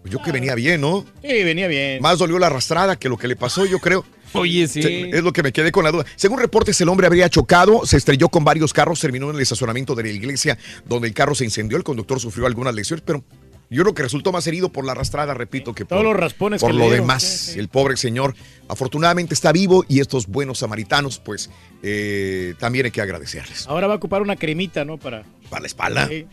Pues 0.00 0.12
yo 0.12 0.22
que 0.22 0.32
venía 0.32 0.54
bien, 0.54 0.80
¿no? 0.80 1.04
Sí, 1.22 1.28
venía 1.44 1.68
bien. 1.68 2.00
Más 2.02 2.18
dolió 2.18 2.38
la 2.38 2.46
arrastrada 2.48 2.96
que 2.96 3.08
lo 3.08 3.16
que 3.18 3.28
le 3.28 3.36
pasó, 3.36 3.66
yo 3.66 3.78
creo. 3.78 4.04
Oye, 4.32 4.66
sí. 4.68 5.10
Es 5.12 5.22
lo 5.22 5.32
que 5.32 5.42
me 5.42 5.52
quedé 5.52 5.72
con 5.72 5.84
la 5.84 5.90
duda. 5.90 6.04
Según 6.16 6.38
reportes, 6.38 6.80
el 6.80 6.88
hombre 6.88 7.06
habría 7.06 7.28
chocado, 7.28 7.84
se 7.86 7.96
estrelló 7.96 8.28
con 8.28 8.44
varios 8.44 8.72
carros, 8.72 9.00
terminó 9.00 9.30
en 9.30 9.36
el 9.36 9.42
estacionamiento 9.42 9.94
de 9.94 10.04
la 10.04 10.08
iglesia 10.10 10.58
donde 10.86 11.08
el 11.08 11.14
carro 11.14 11.34
se 11.34 11.44
incendió. 11.44 11.76
El 11.76 11.84
conductor 11.84 12.20
sufrió 12.20 12.46
algunas 12.46 12.74
lesiones, 12.74 13.02
pero 13.06 13.24
yo 13.70 13.82
creo 13.82 13.94
que 13.94 14.02
resultó 14.02 14.32
más 14.32 14.46
herido 14.46 14.70
por 14.70 14.84
la 14.84 14.92
arrastrada, 14.92 15.32
repito, 15.32 15.74
que 15.74 15.84
por, 15.84 15.96
Todos 15.96 16.04
los 16.04 16.16
raspones 16.16 16.60
por 16.60 16.70
que 16.70 16.76
lo 16.76 16.84
dieron, 16.84 17.00
demás. 17.06 17.22
sí, 17.22 17.52
sí. 17.52 17.58
El 17.58 17.68
pobre 17.68 17.96
señor 17.96 18.34
afortunadamente 18.68 19.32
está 19.34 19.50
vivo 19.52 19.84
y 19.88 20.00
estos 20.00 20.26
buenos 20.26 20.58
samaritanos, 20.58 21.18
pues 21.18 21.50
eh, 21.82 22.54
también 22.58 22.86
hay 22.86 22.90
que 22.90 23.00
agradecerles. 23.00 23.66
Ahora 23.66 23.86
va 23.86 23.94
a 23.94 23.96
ocupar 23.96 24.20
una 24.20 24.36
cremita, 24.36 24.84
¿no? 24.84 24.98
Para, 24.98 25.24
Para 25.48 25.62
la 25.62 25.66
espalda. 25.66 26.06
Sí. 26.08 26.26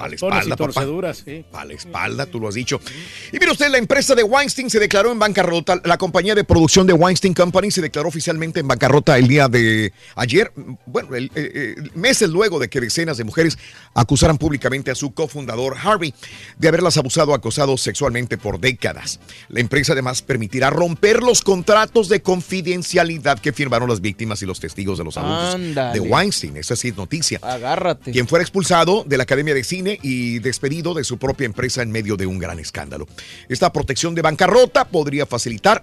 Para 0.00 0.08
la 0.10 0.14
espalda, 0.16 0.56
torceduras, 0.56 1.22
sí. 1.24 1.44
Para 1.50 1.64
la 1.66 1.74
espalda, 1.74 2.26
tú 2.26 2.40
lo 2.40 2.48
has 2.48 2.54
dicho. 2.54 2.80
Y 3.32 3.38
mire 3.38 3.52
usted, 3.52 3.68
la 3.70 3.78
empresa 3.78 4.14
de 4.14 4.22
Weinstein 4.22 4.70
se 4.70 4.78
declaró 4.78 5.12
en 5.12 5.18
bancarrota. 5.18 5.80
La 5.84 5.98
compañía 5.98 6.34
de 6.34 6.44
producción 6.44 6.86
de 6.86 6.92
Weinstein 6.92 7.34
Company 7.34 7.70
se 7.70 7.80
declaró 7.82 8.08
oficialmente 8.08 8.60
en 8.60 8.68
bancarrota 8.68 9.18
el 9.18 9.28
día 9.28 9.48
de 9.48 9.92
ayer. 10.16 10.52
Bueno, 10.86 11.14
el- 11.14 11.30
eh, 11.34 11.52
eh, 11.54 11.74
meses 11.94 12.28
luego 12.30 12.58
de 12.58 12.68
que 12.68 12.80
decenas 12.80 13.16
de 13.16 13.24
mujeres 13.24 13.58
acusaran 13.94 14.38
públicamente 14.38 14.90
a 14.90 14.94
su 14.94 15.12
cofundador 15.12 15.76
Harvey 15.82 16.14
de 16.58 16.68
haberlas 16.68 16.96
abusado 16.96 17.32
o 17.32 17.34
acosado 17.34 17.76
sexualmente 17.76 18.38
por 18.38 18.58
décadas. 18.60 19.20
La 19.48 19.60
empresa 19.60 19.92
además 19.92 20.22
permitirá 20.22 20.70
romper 20.70 21.22
los 21.22 21.42
contratos 21.42 22.08
de 22.08 22.22
confidencialidad 22.22 23.38
que 23.40 23.52
firmaron 23.52 23.88
las 23.88 24.00
víctimas 24.00 24.42
y 24.42 24.46
los 24.46 24.60
testigos 24.60 24.98
de 24.98 25.04
los 25.04 25.16
abusos 25.16 25.60
de 25.92 26.00
Weinstein. 26.00 26.56
Esa 26.56 26.76
sí 26.76 26.88
es 26.88 26.96
noticia 26.96 27.38
Agárrate. 27.42 28.12
quien 28.12 28.28
fuera 28.28 28.42
expulsado 28.42 29.04
de 29.06 29.16
la 29.16 29.24
Academia 29.24 29.54
de 29.54 29.64
Cine 29.64 29.89
y 30.02 30.38
despedido 30.40 30.94
de 30.94 31.04
su 31.04 31.18
propia 31.18 31.46
empresa 31.46 31.82
en 31.82 31.90
medio 31.90 32.16
de 32.16 32.26
un 32.26 32.38
gran 32.38 32.58
escándalo. 32.58 33.06
Esta 33.48 33.72
protección 33.72 34.14
de 34.14 34.22
bancarrota 34.22 34.84
podría 34.86 35.26
facilitar 35.26 35.82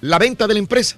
la 0.00 0.18
venta 0.18 0.46
de 0.46 0.54
la 0.54 0.60
empresa, 0.60 0.96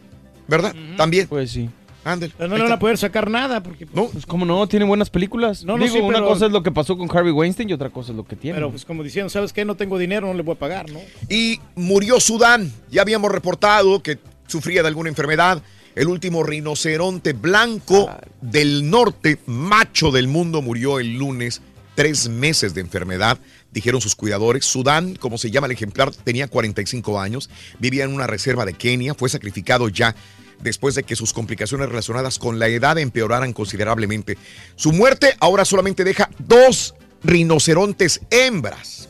¿verdad? 0.49 0.75
También. 0.97 1.29
Pues 1.29 1.51
sí. 1.51 1.71
Ándale. 2.05 2.33
Pero 2.37 2.49
no 2.51 2.57
le 2.57 2.65
van 2.65 2.73
a 2.73 2.79
poder 2.81 2.99
sacar 2.99 3.31
nada 3.31 3.63
porque 3.63 3.87
No, 3.95 4.07
Pues 4.09 4.27
cómo 4.27 4.45
no, 4.45 4.67
tiene 4.67 4.85
buenas 4.85 5.09
películas. 5.09 5.65
No, 5.65 5.79
no, 5.79 5.85
Digo, 5.85 5.95
sí, 5.97 6.01
una 6.03 6.15
pero- 6.19 6.27
cosa 6.27 6.47
es 6.47 6.53
lo 6.53 6.61
que 6.65 6.73
pasó 6.73 6.99
con 6.99 7.09
Harvey 7.17 7.31
Weinstein 7.33 7.71
y 7.71 7.73
otra 7.75 7.91
cosa 7.91 8.11
es 8.11 8.17
lo 8.17 8.25
que 8.25 8.35
tiene. 8.35 8.57
Pero 8.57 8.71
pues 8.73 8.85
como 8.85 9.05
diciendo, 9.05 9.31
¿sabes 9.31 9.53
qué? 9.53 9.65
No 9.65 9.77
tengo 9.77 9.99
dinero, 9.99 10.27
no 10.27 10.35
le 10.35 10.43
voy 10.43 10.57
a 10.57 10.59
pagar, 10.59 10.91
¿no? 10.91 10.99
Y 11.29 11.61
murió 11.77 12.19
Sudán. 12.19 12.73
Ya 12.91 13.03
habíamos 13.03 13.31
reportado 13.31 14.03
que 14.03 14.19
sufría 14.49 14.83
de 14.83 14.89
alguna 14.89 15.11
enfermedad. 15.11 15.63
El 15.95 16.09
último 16.09 16.43
rinoceronte 16.43 17.35
blanco 17.35 18.11
del 18.41 18.91
norte, 18.91 19.39
macho 19.47 20.11
del 20.11 20.27
mundo, 20.27 20.61
murió 20.61 20.99
el 20.99 21.17
lunes. 21.19 21.61
Tres 21.95 22.29
meses 22.29 22.75
de 22.75 22.81
enfermedad, 22.81 23.39
dijeron 23.71 24.01
sus 24.01 24.17
cuidadores. 24.17 24.65
Sudán, 24.65 25.15
como 25.17 25.37
se 25.39 25.51
llama 25.51 25.67
el 25.67 25.73
ejemplar, 25.73 26.11
tenía 26.11 26.49
45 26.49 27.21
años, 27.21 27.51
vivía 27.79 28.05
en 28.05 28.15
una 28.15 28.27
reserva 28.27 28.65
de 28.65 28.75
Kenia, 28.75 29.15
fue 29.15 29.29
sacrificado 29.29 29.89
ya 29.89 30.15
después 30.63 30.95
de 30.95 31.03
que 31.03 31.17
sus 31.17 31.33
complicaciones 31.33 31.89
relacionadas 31.89 32.39
con 32.39 32.59
la 32.59 32.69
edad 32.69 32.97
empeoraran 32.99 33.53
considerablemente. 33.53 34.39
Su 34.77 34.93
muerte 34.93 35.35
ahora 35.41 35.65
solamente 35.65 36.05
deja 36.05 36.31
dos 36.39 36.95
rinocerontes 37.23 38.21
hembras 38.31 39.09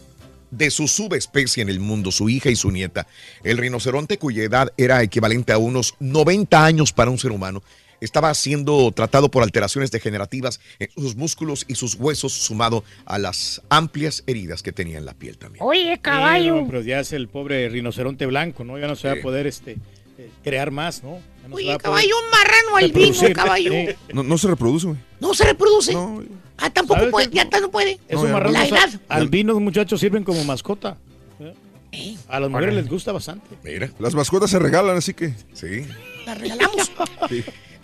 de 0.51 0.71
su 0.71 0.87
subespecie 0.87 1.63
en 1.63 1.69
el 1.69 1.81
mundo, 1.81 2.13
su 2.13 2.29
hija 2.29 2.51
y 2.51 2.57
su 2.57 2.71
nieta. 2.71 3.07
El 3.43 3.59
rinoceronte, 3.59 4.19
cuya 4.19 4.43
edad 4.43 4.73
era 4.77 5.03
equivalente 5.03 5.53
a 5.53 5.59
unos 5.59 5.95
90 5.99 6.65
años 6.65 6.93
para 6.93 7.11
un 7.11 7.19
ser 7.19 7.33
humano, 7.33 7.63
estaba 8.05 8.33
siendo 8.35 8.91
tratado 8.93 9.31
por 9.31 9.43
alteraciones 9.43 9.91
degenerativas 9.91 10.61
en 10.79 10.89
sus 10.97 11.17
músculos 11.17 11.65
y 11.69 11.75
sus 11.77 11.95
huesos, 11.95 12.33
sumado 12.33 12.85
a 13.07 13.19
las 13.19 13.63
amplias 13.69 14.25
heridas 14.27 14.63
que 14.63 14.73
tenía 14.73 14.99
en 14.99 15.05
la 15.05 15.15
piel 15.15 15.39
también. 15.39 15.65
Oye, 15.65 15.95
Sí, 15.95 16.01
caballo. 16.01 16.57
no, 16.57 16.67
pero 16.67 16.81
ya 16.83 17.01
es 17.01 17.13
el 17.13 17.29
pobre 17.29 17.69
rinoceronte 17.69 18.27
blanco, 18.27 18.65
¿no? 18.65 18.79
Ya 18.79 18.87
no 18.89 18.97
se 18.97 19.09
va 19.09 19.15
a 19.15 19.23
poder 19.23 19.47
este, 19.47 19.79
eh, 20.19 20.31
crear 20.45 20.71
más, 20.71 21.03
¿no? 21.03 21.21
Ya 21.49 21.55
Oye, 21.55 21.79
caballo, 21.79 22.15
un 22.25 22.31
marrano 22.31 22.77
albino, 22.77 23.35
caballo. 23.35 23.73
No, 24.13 24.23
no 24.23 24.39
se 24.39 24.49
reproduce, 24.49 24.87
güey. 24.87 24.99
No 25.21 25.35
se 25.35 25.45
reproduce. 25.45 25.93
No, 25.93 26.23
Ah, 26.59 26.71
tampoco 26.71 27.01
¿Sabes 27.01 27.11
puede, 27.13 27.31
ya 27.33 27.45
no 27.61 27.71
puede. 27.73 27.99
Es 28.09 28.15
No, 28.15 28.21
un 28.21 28.27
ya 28.27 28.29
no. 28.29 28.35
marrano. 28.35 28.53
La 28.53 28.67
edad. 28.67 28.89
Albinos 29.09 29.61
muchachos 29.61 29.99
sirven 29.99 30.23
como 30.23 30.45
mascota. 30.45 30.97
¿eh? 31.41 32.17
A 32.29 32.39
las 32.39 32.49
mujeres 32.51 32.75
les 32.75 32.89
gusta 32.89 33.11
bastante. 33.11 33.57
Mira, 33.65 33.91
Las 33.99 34.15
mascotas 34.15 34.51
se 34.51 34.59
regalan, 34.61 34.97
así 34.97 35.13
que. 35.15 35.35
sí. 35.55 35.85
La 36.27 36.35
regalamos. 36.35 36.91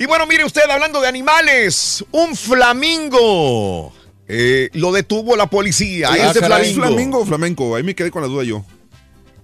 Y 0.00 0.06
bueno, 0.06 0.26
mire 0.28 0.44
usted, 0.44 0.62
hablando 0.70 1.00
de 1.00 1.08
animales, 1.08 2.04
un 2.12 2.36
flamingo. 2.36 3.92
eh, 4.28 4.70
lo 4.74 4.92
detuvo 4.92 5.34
la 5.36 5.48
policía. 5.48 6.10
Ah, 6.12 6.30
Ese 6.30 6.38
caray, 6.40 6.70
¿Es 6.70 6.74
flamingo. 6.76 7.18
o 7.20 7.26
flamenco? 7.26 7.74
Ahí 7.74 7.82
me 7.82 7.94
quedé 7.96 8.10
con 8.12 8.22
la 8.22 8.28
duda 8.28 8.44
yo. 8.44 8.64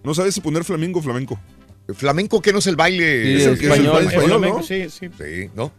No 0.05 0.14
sabes 0.14 0.34
si 0.34 0.40
poner 0.40 0.62
flamingo 0.62 1.01
o 1.01 1.03
flamenco. 1.03 1.38
Flamenco 1.97 2.40
que 2.40 2.53
no 2.53 2.61
es 2.61 2.66
el 2.68 2.76
baile 2.76 3.24
Sí, 3.24 3.42
Es 3.42 3.47
el 3.49 3.59
que 3.59 3.66
es 3.66 3.72
el 3.72 3.86
español. 3.86 3.92
baile 3.95 4.09
El 4.09 4.14
español, 4.14 4.30
flamenco, 4.38 4.59
¿no? 4.59 4.62
sí, 4.64 4.84
sí. 4.88 5.09
Sí, 5.18 5.51
¿no? 5.55 5.72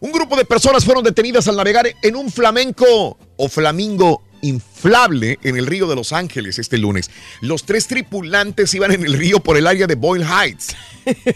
Un 0.00 0.12
grupo 0.12 0.34
de 0.36 0.44
personas 0.44 0.84
fueron 0.84 1.04
detenidas 1.04 1.46
al 1.48 1.56
navegar 1.56 1.86
en 2.02 2.16
un 2.16 2.30
flamenco 2.32 3.18
o 3.36 3.48
flamingo 3.48 4.22
inflable 4.42 5.38
en 5.42 5.56
el 5.56 5.66
río 5.66 5.88
de 5.88 5.96
Los 5.96 6.12
Ángeles 6.12 6.58
este 6.58 6.76
lunes. 6.78 7.10
Los 7.40 7.64
tres 7.64 7.86
tripulantes 7.86 8.74
iban 8.74 8.92
en 8.92 9.04
el 9.04 9.14
río 9.14 9.40
por 9.40 9.56
el 9.56 9.66
área 9.66 9.86
de 9.86 9.94
Boyle 9.94 10.24
Heights 10.24 10.76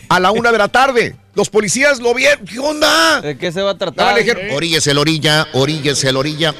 a 0.09 0.21
la 0.21 0.31
una 0.31 0.53
de 0.53 0.59
la 0.59 0.69
tarde. 0.69 1.17
Los 1.35 1.51
policías 1.51 2.01
lo 2.01 2.15
vieron. 2.15 2.47
¿Qué 2.47 2.59
onda? 2.59 3.21
¿De 3.21 3.37
qué 3.37 3.53
se 3.53 3.63
va 3.63 3.73
a 3.73 3.79
tratar? 3.79 4.17
Oríllese 4.53 4.95
la 4.95 5.01
orilla, 5.01 5.47
oríllese 5.53 6.13
la 6.13 6.19
orilla. 6.19 6.55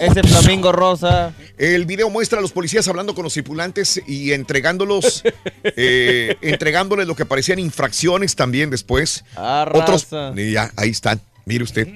Ese 0.00 0.22
flamingo 0.22 0.72
rosa. 0.72 1.34
El 1.58 1.84
video 1.84 2.10
muestra 2.10 2.38
a 2.38 2.42
los 2.42 2.52
policías 2.52 2.88
hablando 2.88 3.14
con 3.14 3.24
los 3.24 3.34
tripulantes 3.34 4.00
y 4.06 4.32
entregándolos, 4.32 5.22
eh, 5.64 6.36
entregándoles 6.40 7.06
lo 7.06 7.14
que 7.14 7.26
parecían 7.26 7.58
infracciones 7.58 8.34
también 8.34 8.70
después. 8.70 9.24
Ah, 9.36 9.70
Otros, 9.72 10.08
ya, 10.10 10.72
ahí 10.76 10.90
están, 10.90 11.20
mire 11.44 11.62
usted. 11.62 11.88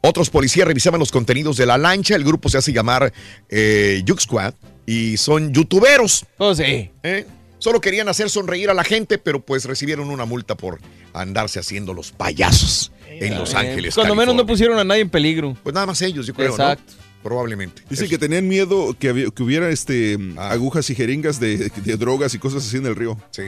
Otros 0.00 0.30
policías 0.30 0.66
revisaban 0.66 1.00
los 1.00 1.10
contenidos 1.10 1.56
de 1.56 1.66
la 1.66 1.76
lancha. 1.76 2.14
El 2.14 2.24
grupo 2.24 2.48
se 2.48 2.58
hace 2.58 2.72
llamar 2.72 3.12
eh, 3.48 4.02
Juke 4.06 4.20
Squad 4.20 4.54
y 4.86 5.16
son 5.16 5.52
youtuberos. 5.52 6.24
Oh, 6.38 6.54
sí. 6.54 6.90
¿eh? 7.02 7.26
Solo 7.58 7.80
querían 7.80 8.08
hacer 8.08 8.30
sonreír 8.30 8.70
a 8.70 8.74
la 8.74 8.84
gente, 8.84 9.18
pero 9.18 9.40
pues 9.40 9.64
recibieron 9.64 10.10
una 10.10 10.24
multa 10.24 10.54
por 10.54 10.78
andarse 11.12 11.58
haciendo 11.58 11.92
los 11.94 12.12
payasos 12.12 12.92
en 13.08 13.36
Los 13.36 13.52
Eh, 13.54 13.56
Ángeles. 13.58 13.94
Cuando 13.96 14.14
menos 14.14 14.34
no 14.36 14.46
pusieron 14.46 14.78
a 14.78 14.84
nadie 14.84 15.00
en 15.02 15.10
peligro. 15.10 15.56
Pues 15.64 15.74
nada 15.74 15.86
más 15.86 16.00
ellos, 16.02 16.26
yo 16.26 16.34
creo, 16.34 16.50
Exacto. 16.52 16.92
¿no? 16.96 17.08
Probablemente. 17.24 17.82
Dicen 17.90 18.08
que 18.08 18.16
tenían 18.16 18.46
miedo 18.46 18.94
que, 18.96 19.08
había- 19.08 19.28
que 19.30 19.42
hubiera 19.42 19.68
este, 19.70 20.16
agujas 20.38 20.88
y 20.90 20.94
jeringas 20.94 21.40
de, 21.40 21.68
de 21.68 21.96
drogas 21.96 22.32
y 22.34 22.38
cosas 22.38 22.64
así 22.64 22.76
en 22.76 22.86
el 22.86 22.94
río. 22.94 23.18
Sí. 23.32 23.42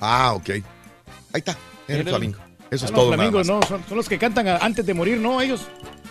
Ah, 0.00 0.32
ok. 0.34 0.50
Ahí 0.50 0.62
está, 1.34 1.56
en 1.86 1.96
el 2.00 2.08
flamingo. 2.08 2.38
Eso 2.74 2.84
es 2.86 2.90
los 2.90 3.00
todo. 3.00 3.10
nada 3.10 3.16
flamingos, 3.30 3.46
no, 3.46 3.60
son, 3.66 3.84
son 3.88 3.96
los 3.96 4.08
que 4.08 4.18
cantan 4.18 4.46
a- 4.48 4.56
antes 4.58 4.84
de 4.86 4.94
morir, 4.94 5.18
¿no? 5.18 5.40
Ellos. 5.40 5.62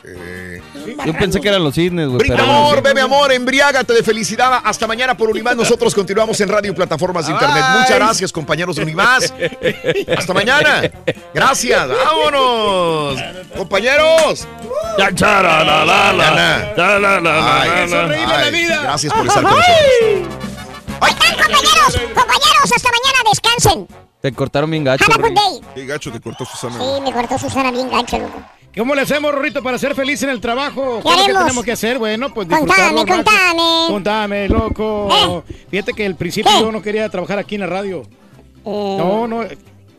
Eh, 0.05 0.61
Yo 1.05 1.13
pensé 1.17 1.39
que 1.39 1.47
eran 1.47 1.63
los 1.63 1.75
cisnes, 1.75 2.07
güey. 2.07 2.17
Brinda 2.19 2.43
amor, 2.43 2.81
bebe 2.81 2.99
amor, 2.99 3.31
embriágate 3.31 3.93
de 3.93 4.03
felicidad. 4.03 4.59
Hasta 4.61 4.85
mañana 4.85 5.15
por 5.15 5.29
Unimás. 5.29 5.55
Nosotros 5.55 5.95
continuamos 5.95 6.41
en 6.41 6.49
radio 6.49 6.71
y 6.71 6.75
plataformas 6.75 7.25
de 7.27 7.31
internet. 7.31 7.63
Muchas 7.79 7.95
gracias, 7.95 8.31
compañeros 8.33 8.75
de 8.75 8.83
Unimás. 8.83 9.33
Hasta 10.17 10.33
mañana. 10.33 10.91
Gracias. 11.33 11.87
Vámonos. 11.87 13.17
Compañeros. 13.55 14.45
Ay. 14.97 15.09
Gracias 18.83 19.13
por 19.13 19.25
estar 19.27 19.43
con 19.43 19.51
nosotros. 19.51 20.27
Compañeros, 20.99 21.93
compañeros, 22.13 22.71
hasta 22.75 22.89
mañana, 22.89 23.19
descansen. 23.29 23.87
Te 24.23 24.31
cortaron 24.31 24.71
bien 24.71 24.85
gacho. 24.85 25.03
Qué 25.75 25.85
gacho 25.85 26.09
te 26.09 26.21
cortó 26.21 26.45
Susana. 26.45 26.77
Sí, 26.79 27.01
me 27.03 27.11
cortó 27.11 27.37
Susana 27.37 27.71
bien 27.71 27.89
gancho, 27.89 28.17
loco. 28.19 28.41
¿Cómo 28.73 28.95
le 28.95 29.01
hacemos, 29.01 29.33
Rorrito, 29.35 29.61
para 29.61 29.77
ser 29.77 29.93
feliz 29.95 30.23
en 30.23 30.29
el 30.29 30.39
trabajo? 30.39 31.01
¿Qué 31.03 31.09
¿Qué 31.09 31.13
haremos? 31.23 31.41
tenemos 31.43 31.65
que 31.65 31.71
hacer? 31.73 31.99
Bueno, 31.99 32.33
pues 32.33 32.47
Contame, 32.47 33.05
contame. 33.05 33.85
Contame, 33.89 34.47
loco. 34.47 35.43
Fíjate 35.69 35.91
que 35.91 36.05
al 36.05 36.15
principio 36.15 36.49
¿Qué? 36.53 36.61
yo 36.61 36.71
no 36.71 36.81
quería 36.81 37.09
trabajar 37.09 37.37
aquí 37.37 37.55
en 37.55 37.61
la 37.61 37.67
radio. 37.67 38.03
Eh, 38.65 38.95
No, 38.97 39.27
no. 39.27 39.41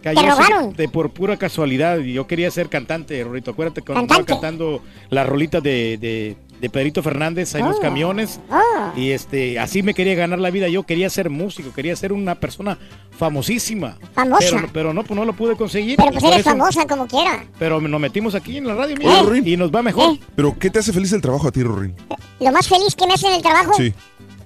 Cayó 0.03 0.21
¿Te 0.23 0.27
así 0.27 0.43
rogaron? 0.43 0.73
de 0.73 0.89
por 0.89 1.11
pura 1.11 1.37
casualidad. 1.37 1.99
y 1.99 2.15
Yo 2.15 2.27
quería 2.27 2.51
ser 2.51 2.71
cantante, 2.71 3.23
Rorrito. 3.23 3.51
Acuérdate 3.51 3.83
cuando 3.83 4.01
¿Cantante? 4.07 4.33
estaba 4.33 4.41
cantando 4.41 4.83
las 5.11 5.27
rolitas 5.29 5.63
de, 5.63 5.99
de, 5.99 6.37
de 6.65 6.71
Pedrito 6.71 7.03
Fernández 7.03 7.55
ahí 7.55 7.61
en 7.61 7.69
los 7.69 7.79
camiones. 7.79 8.41
Oh. 8.51 8.93
Y 8.97 9.11
este, 9.11 9.59
así 9.59 9.83
me 9.83 9.93
quería 9.93 10.15
ganar 10.15 10.39
la 10.39 10.51
vida. 10.51 10.67
Yo 10.69 10.85
quería 10.85 11.11
ser 11.11 11.29
músico, 11.29 11.73
quería 11.75 11.95
ser 11.95 12.13
una 12.13 12.37
persona 12.37 12.79
famosísima. 13.19 13.99
Famosa. 14.15 14.47
Pero, 14.51 14.69
pero 14.73 14.95
no, 14.95 15.05
pues 15.05 15.19
no 15.19 15.25
lo 15.27 15.35
pude 15.35 15.57
conseguir. 15.57 15.97
Pero 15.97 16.11
pues 16.13 16.25
eres 16.25 16.39
eso- 16.41 16.51
famosa 16.51 16.87
como 16.87 17.07
quiera. 17.07 17.45
Pero 17.59 17.81
nos 17.81 18.01
metimos 18.01 18.35
aquí 18.35 18.57
en 18.57 18.67
la 18.67 18.75
radio, 18.75 18.97
mira, 18.97 19.23
Rorín. 19.23 19.47
y 19.47 19.57
nos 19.59 19.71
va 19.71 19.83
mejor. 19.83 20.19
Pero, 20.35 20.59
¿qué 20.59 20.71
te 20.71 20.79
hace 20.79 20.93
feliz 20.93 21.13
el 21.13 21.21
trabajo 21.21 21.49
a 21.49 21.53
ti, 21.53 21.63
Rorín? 21.63 21.95
Lo 22.41 22.51
más 22.51 22.67
feliz 22.67 22.95
que 22.95 23.07
me 23.07 23.15
hace 23.15 23.27
en 23.29 23.35
el 23.35 23.43
trabajo, 23.43 23.75
Sí. 23.77 23.93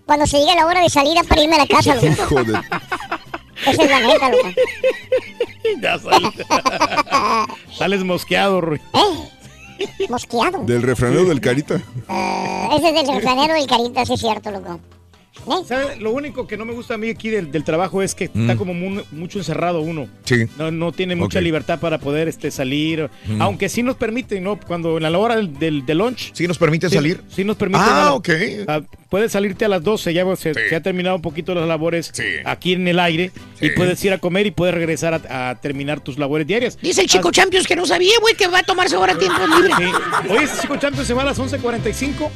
cuando 0.05 0.27
se 0.27 0.39
llega 0.41 0.57
la 0.57 0.67
hora 0.67 0.81
de 0.83 0.89
salida 0.91 1.23
para 1.23 1.43
irme 1.43 1.55
a 1.55 1.59
la 1.59 1.67
casa, 1.67 1.95
loco. 2.01 2.07
Hijo 2.07 2.45
de... 2.45 2.59
Esa 3.67 3.83
es 3.83 3.91
la 3.91 4.01
neta, 4.01 4.29
loco. 4.31 4.49
Ya 5.83 5.99
sales, 5.99 6.33
sales 7.79 8.05
mosqueado, 8.05 8.61
Rui. 8.61 8.79
¿Eh? 8.95 9.29
Mosqueado. 10.09 10.65
Del 10.65 10.83
refranero 10.83 11.25
del 11.25 11.41
Carita. 11.41 11.81
Ah, 12.09 12.71
ese 12.77 12.89
es 12.89 12.95
del 12.95 13.15
refranero 13.15 13.55
del 13.55 13.67
carita, 13.67 14.05
sí 14.05 14.15
es 14.15 14.21
cierto, 14.21 14.51
loco. 14.51 14.81
¿Sabes? 15.67 15.99
Lo 16.01 16.11
único 16.13 16.47
que 16.47 16.57
no 16.57 16.65
me 16.65 16.73
gusta 16.73 16.95
a 16.95 16.99
mí 16.99 17.09
aquí 17.09 17.31
del, 17.31 17.51
del 17.51 17.65
trabajo 17.65 18.03
es 18.03 18.15
que 18.15 18.25
está 18.25 18.57
como 18.57 18.75
mu- 18.75 19.03
mucho 19.13 19.39
encerrado 19.39 19.81
uno. 19.81 20.09
Sí. 20.25 20.47
No, 20.59 20.71
no 20.71 20.93
tiene 20.93 21.17
mucha 21.17 21.41
libertad 21.41 21.79
para 21.81 21.99
poder 21.99 22.29
este, 22.29 22.51
salir. 22.51 23.09
Mm. 23.27 23.41
Aunque 23.43 23.69
sí 23.69 23.83
nos 23.83 23.97
permiten, 23.97 24.43
¿no? 24.45 24.59
Cuando 24.61 24.97
en 24.97 25.03
la 25.05 25.19
hora 25.19 25.37
del, 25.37 25.59
del, 25.59 25.87
del 25.87 25.99
lunch. 25.99 26.33
¿Sí 26.35 26.47
nos 26.47 26.59
permiten 26.59 26.91
sí- 26.91 26.97
salir? 26.97 27.23
Sí 27.29 27.45
nos 27.45 27.57
permiten. 27.57 27.83
Ah, 27.89 28.05
la- 28.07 28.13
ok. 28.15 28.29
a- 28.67 28.83
puedes 29.09 29.33
salirte 29.33 29.65
a 29.65 29.69
las 29.69 29.83
12, 29.83 30.13
ya 30.13 30.25
se, 30.37 30.53
se 30.53 30.77
ha 30.77 30.83
terminado 30.83 31.17
un 31.17 31.23
poquito 31.23 31.55
las 31.55 31.67
labores 31.67 32.13
aquí 32.45 32.75
en 32.75 32.87
el 32.89 32.99
aire. 32.99 33.31
Y 33.61 33.71
puedes 33.71 34.05
ir 34.05 34.13
a 34.13 34.19
comer 34.19 34.47
y 34.47 34.51
puedes 34.51 34.75
regresar 34.75 35.15
a, 35.29 35.51
a 35.51 35.55
terminar 35.61 36.01
tus 36.01 36.19
labores 36.19 36.47
diarias. 36.47 36.79
Dice 36.83 37.01
el 37.01 37.07
chico 37.09 37.31
Champions 37.33 37.67
que 37.67 37.75
no 37.77 37.87
sabía, 37.87 38.13
güey, 38.21 38.35
que 38.35 38.47
va 38.49 38.59
a 38.59 38.63
tomarse 38.63 38.97
ahora 38.97 39.17
tiempo 39.19 39.41
libre. 39.47 39.73
Sí. 39.79 40.29
Hoy 40.31 40.45
este 40.45 40.61
chico 40.63 40.77
Champions 40.77 41.07
se 41.09 41.15
va 41.15 41.23
a 41.23 41.25
las 41.25 41.39
11.45 41.39 42.29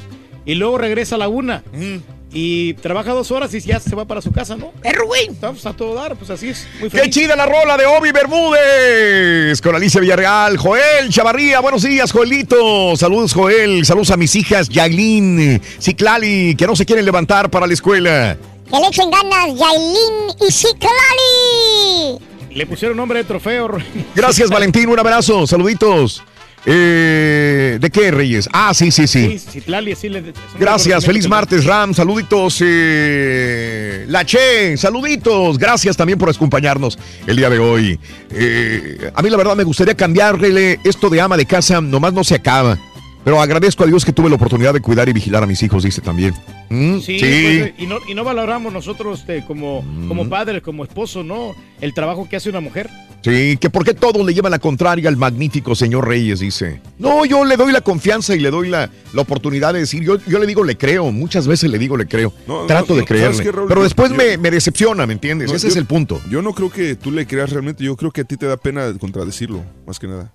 y 0.46 0.54
luego 0.54 0.78
regresa 0.78 1.14
a 1.16 1.18
la 1.18 1.28
una. 1.28 1.62
Mm. 1.72 1.96
Y 2.34 2.72
trabaja 2.74 3.12
dos 3.12 3.30
horas 3.30 3.52
y 3.52 3.60
ya 3.60 3.78
se 3.78 3.94
va 3.94 4.06
para 4.06 4.22
su 4.22 4.32
casa, 4.32 4.56
¿no? 4.56 4.70
Perro, 4.82 5.06
güey. 5.06 5.26
Estamos 5.28 5.66
a 5.66 5.74
todo 5.74 5.94
dar, 5.94 6.16
pues 6.16 6.30
así 6.30 6.48
es. 6.48 6.66
Muy 6.80 6.88
¡Qué 6.88 7.10
chida 7.10 7.36
la 7.36 7.44
rola 7.44 7.76
de 7.76 7.84
Obi 7.84 8.10
Bermúdez! 8.10 9.60
Con 9.60 9.74
Alicia 9.74 10.00
Villarreal, 10.00 10.56
Joel 10.56 11.10
Chavarría, 11.10 11.60
buenos 11.60 11.82
días, 11.82 12.10
Joelito. 12.10 12.96
Saludos, 12.96 13.34
Joel. 13.34 13.84
Saludos 13.84 14.10
a 14.12 14.16
mis 14.16 14.34
hijas, 14.34 14.70
Yailin, 14.70 15.60
Ciclali, 15.78 16.54
que 16.56 16.66
no 16.66 16.74
se 16.74 16.86
quieren 16.86 17.04
levantar 17.04 17.50
para 17.50 17.66
la 17.66 17.74
escuela. 17.74 18.38
Que 18.70 18.78
le 18.80 18.86
echen 18.86 19.10
ganas, 19.10 19.48
Yailin 19.48 20.36
y 20.48 20.50
Ciclali. 20.50 22.18
Le 22.54 22.66
pusieron 22.66 22.96
nombre 22.96 23.18
de 23.18 23.24
trofeo. 23.24 23.76
Gracias, 24.14 24.48
Valentín. 24.50 24.88
Un 24.88 24.98
abrazo. 24.98 25.46
Saluditos. 25.46 26.22
Eh, 26.64 27.78
¿De 27.80 27.90
qué, 27.90 28.10
Reyes? 28.12 28.48
Ah, 28.52 28.72
sí, 28.72 28.90
sí, 28.90 29.06
sí. 29.06 29.38
Citlali, 29.38 29.94
le- 30.02 30.32
Gracias, 30.58 31.04
feliz 31.04 31.28
martes, 31.28 31.64
Ram. 31.64 31.92
Saluditos, 31.92 32.58
eh, 32.64 34.04
La 34.08 34.24
Che, 34.24 34.76
saluditos. 34.76 35.58
Gracias 35.58 35.96
también 35.96 36.18
por 36.18 36.28
acompañarnos 36.30 36.98
el 37.26 37.36
día 37.36 37.50
de 37.50 37.58
hoy. 37.58 37.98
Eh, 38.30 39.10
a 39.14 39.22
mí, 39.22 39.30
la 39.30 39.36
verdad, 39.36 39.56
me 39.56 39.64
gustaría 39.64 39.94
cambiarle 39.96 40.78
esto 40.84 41.10
de 41.10 41.20
ama 41.20 41.36
de 41.36 41.46
casa, 41.46 41.80
nomás 41.80 42.12
no 42.12 42.22
se 42.22 42.36
acaba. 42.36 42.78
Pero 43.24 43.40
agradezco 43.40 43.84
a 43.84 43.86
Dios 43.86 44.04
que 44.04 44.12
tuve 44.12 44.28
la 44.28 44.34
oportunidad 44.34 44.72
de 44.72 44.80
cuidar 44.80 45.08
y 45.08 45.12
vigilar 45.12 45.44
a 45.44 45.46
mis 45.46 45.62
hijos, 45.62 45.84
dice 45.84 46.00
también. 46.00 46.34
Mm, 46.70 46.98
Sí, 47.00 47.18
pues, 47.20 47.72
y, 47.78 47.86
no, 47.86 47.98
y 48.08 48.14
no 48.14 48.24
valoramos 48.24 48.72
nosotros 48.72 49.20
este, 49.20 49.44
como, 49.46 49.84
como 50.08 50.28
padres, 50.28 50.60
como 50.62 50.82
esposos, 50.82 51.24
¿no? 51.24 51.54
El 51.80 51.94
trabajo 51.94 52.28
que 52.28 52.34
hace 52.36 52.50
una 52.50 52.60
mujer. 52.60 52.88
Sí, 53.22 53.56
que 53.56 53.70
por 53.70 53.84
qué 53.84 53.94
todos 53.94 54.26
le 54.26 54.34
llevan 54.34 54.50
la 54.50 54.58
contraria 54.58 55.08
al 55.08 55.16
magnífico 55.16 55.76
señor 55.76 56.08
Reyes, 56.08 56.40
dice. 56.40 56.80
No, 56.98 57.24
yo 57.24 57.44
le 57.44 57.56
doy 57.56 57.70
la 57.72 57.80
confianza 57.80 58.34
y 58.34 58.40
le 58.40 58.50
doy 58.50 58.68
la, 58.68 58.90
la 59.12 59.22
oportunidad 59.22 59.72
de 59.74 59.78
decir, 59.80 60.02
yo, 60.02 60.16
yo 60.26 60.40
le 60.40 60.46
digo 60.46 60.64
le 60.64 60.76
creo, 60.76 61.12
muchas 61.12 61.46
veces 61.46 61.70
le 61.70 61.78
digo 61.78 61.96
le 61.96 62.06
creo. 62.06 62.32
No, 62.48 62.66
Trato 62.66 62.94
no, 62.94 62.96
de 62.96 63.02
no, 63.02 63.06
¿sabes 63.06 63.20
creerle. 63.22 63.42
qué, 63.44 63.52
Raúl? 63.52 63.68
pero 63.68 63.82
después 63.84 64.10
yo- 64.10 64.16
me, 64.16 64.36
me 64.38 64.50
decepciona, 64.50 65.06
¿me 65.06 65.12
entiendes? 65.12 65.50
No, 65.50 65.54
Ese 65.56 65.68
yo- 65.68 65.70
es 65.70 65.76
el 65.76 65.86
punto. 65.86 66.20
Yo 66.28 66.42
no 66.42 66.52
creo 66.52 66.68
que 66.70 66.96
tú 66.96 67.12
le 67.12 67.24
creas 67.24 67.50
realmente, 67.50 67.84
yo 67.84 67.94
creo 67.96 68.10
que 68.10 68.22
a 68.22 68.24
ti 68.24 68.36
te 68.36 68.46
da 68.46 68.56
pena 68.56 68.92
contradecirlo, 68.98 69.64
más 69.86 70.00
que 70.00 70.08
nada. 70.08 70.32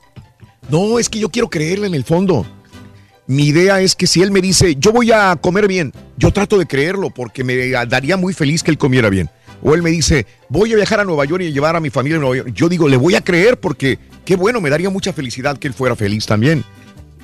No, 0.70 0.98
es 0.98 1.10
que 1.10 1.20
yo 1.20 1.28
quiero 1.30 1.50
creerle 1.50 1.88
en 1.88 1.94
el 1.94 2.06
fondo. 2.06 2.46
Mi 3.30 3.48
idea 3.48 3.82
es 3.82 3.96
que 3.96 4.08
si 4.08 4.22
él 4.22 4.32
me 4.32 4.40
dice, 4.40 4.78
yo 4.78 4.94
voy 4.94 5.12
a 5.12 5.36
comer 5.36 5.68
bien, 5.68 5.92
yo 6.16 6.32
trato 6.32 6.58
de 6.58 6.66
creerlo 6.66 7.10
porque 7.10 7.44
me 7.44 7.58
daría 7.86 8.16
muy 8.16 8.34
feliz 8.34 8.64
que 8.64 8.72
él 8.72 8.78
comiera 8.78 9.10
bien. 9.10 9.30
O 9.62 9.74
él 9.74 9.82
me 9.82 9.90
dice, 9.90 10.26
voy 10.50 10.72
a 10.74 10.76
viajar 10.76 11.00
a 11.00 11.04
Nueva 11.04 11.26
York 11.26 11.44
y 11.44 11.52
llevar 11.52 11.76
a 11.76 11.80
mi 11.80 11.90
familia 11.90 12.18
a 12.18 12.22
Nueva 12.22 12.38
York. 12.38 12.52
Yo 12.54 12.70
digo, 12.70 12.88
le 12.88 12.98
voy 12.98 13.16
a 13.16 13.22
creer 13.22 13.60
porque 13.60 13.98
qué 14.26 14.36
bueno, 14.36 14.62
me 14.62 14.70
daría 14.70 14.90
mucha 14.90 15.14
felicidad 15.14 15.58
que 15.58 15.68
él 15.68 15.74
fuera 15.74 15.96
feliz 15.96 16.26
también. 16.26 16.64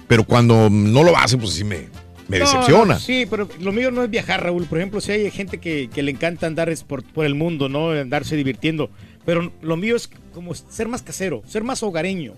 Pero 0.07 0.23
cuando 0.23 0.69
no 0.69 1.03
lo 1.03 1.17
hace, 1.17 1.37
pues 1.37 1.51
sí 1.51 1.63
me, 1.63 1.87
me 2.27 2.39
No, 2.39 2.45
decepciona. 2.45 2.93
no, 2.95 2.99
sí, 2.99 3.25
pero 3.29 3.47
lo 3.59 3.71
mío 3.71 3.91
no 3.91 4.03
es 4.03 4.09
viajar, 4.09 4.43
Raúl. 4.43 4.65
Por 4.65 4.79
ejemplo, 4.79 4.99
si 5.01 5.11
hay 5.11 5.31
gente 5.31 5.59
que, 5.59 5.89
que 5.93 6.03
le 6.03 6.11
encanta 6.11 6.47
andar 6.47 6.69
es 6.69 6.83
por, 6.83 7.03
por 7.03 7.25
el 7.25 7.35
mundo, 7.35 7.69
¿no? 7.69 7.91
Andarse 7.91 8.35
divirtiendo. 8.35 8.89
Pero 9.25 9.51
lo 9.61 9.77
mío 9.77 9.95
es 9.95 10.09
como 10.33 10.53
ser 10.55 10.87
más 10.87 11.01
casero, 11.01 11.43
ser 11.47 11.63
más 11.63 11.81
hogareño. 11.83 12.33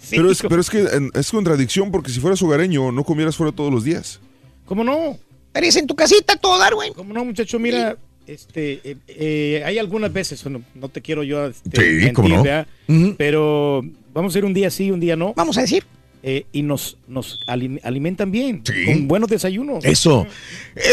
Sí, 0.00 0.16
pero, 0.16 0.30
es, 0.30 0.42
pero 0.48 0.60
es 0.60 0.70
que 0.70 0.86
es 1.14 1.30
contradicción 1.30 1.90
porque 1.90 2.10
si 2.10 2.20
fueras 2.20 2.40
hogareño 2.42 2.92
no 2.92 3.04
comieras 3.04 3.36
fuera 3.36 3.52
todos 3.52 3.72
los 3.72 3.84
días. 3.84 4.20
¿Cómo 4.64 4.84
no? 4.84 5.18
Eres 5.52 5.76
en 5.76 5.86
tu 5.86 5.96
casita 5.96 6.36
todo 6.36 6.62
güey. 6.74 6.92
¿Cómo 6.94 7.12
no, 7.12 7.24
muchacho? 7.24 7.58
Mira, 7.58 7.96
este, 8.26 8.80
eh, 8.84 8.96
eh, 9.08 9.62
hay 9.64 9.78
algunas 9.78 10.12
veces, 10.12 10.42
bueno, 10.44 10.62
no 10.74 10.88
te 10.88 11.00
quiero 11.00 11.22
yo 11.22 11.46
este, 11.46 11.70
Sí, 12.00 12.04
mentir, 12.04 12.64
no. 12.88 13.14
pero 13.16 13.82
vamos 14.12 14.34
a 14.34 14.38
ir 14.38 14.44
un 14.44 14.54
día 14.54 14.70
sí, 14.70 14.90
un 14.90 15.00
día 15.00 15.16
no. 15.16 15.32
Vamos 15.34 15.58
a 15.58 15.62
decir. 15.62 15.84
Eh, 16.22 16.44
y 16.52 16.60
nos, 16.60 16.98
nos 17.08 17.38
alim- 17.46 17.80
alimentan 17.82 18.30
bien, 18.30 18.62
con 18.84 19.08
buenos 19.08 19.30
desayunos. 19.30 19.82
Eso. 19.86 20.26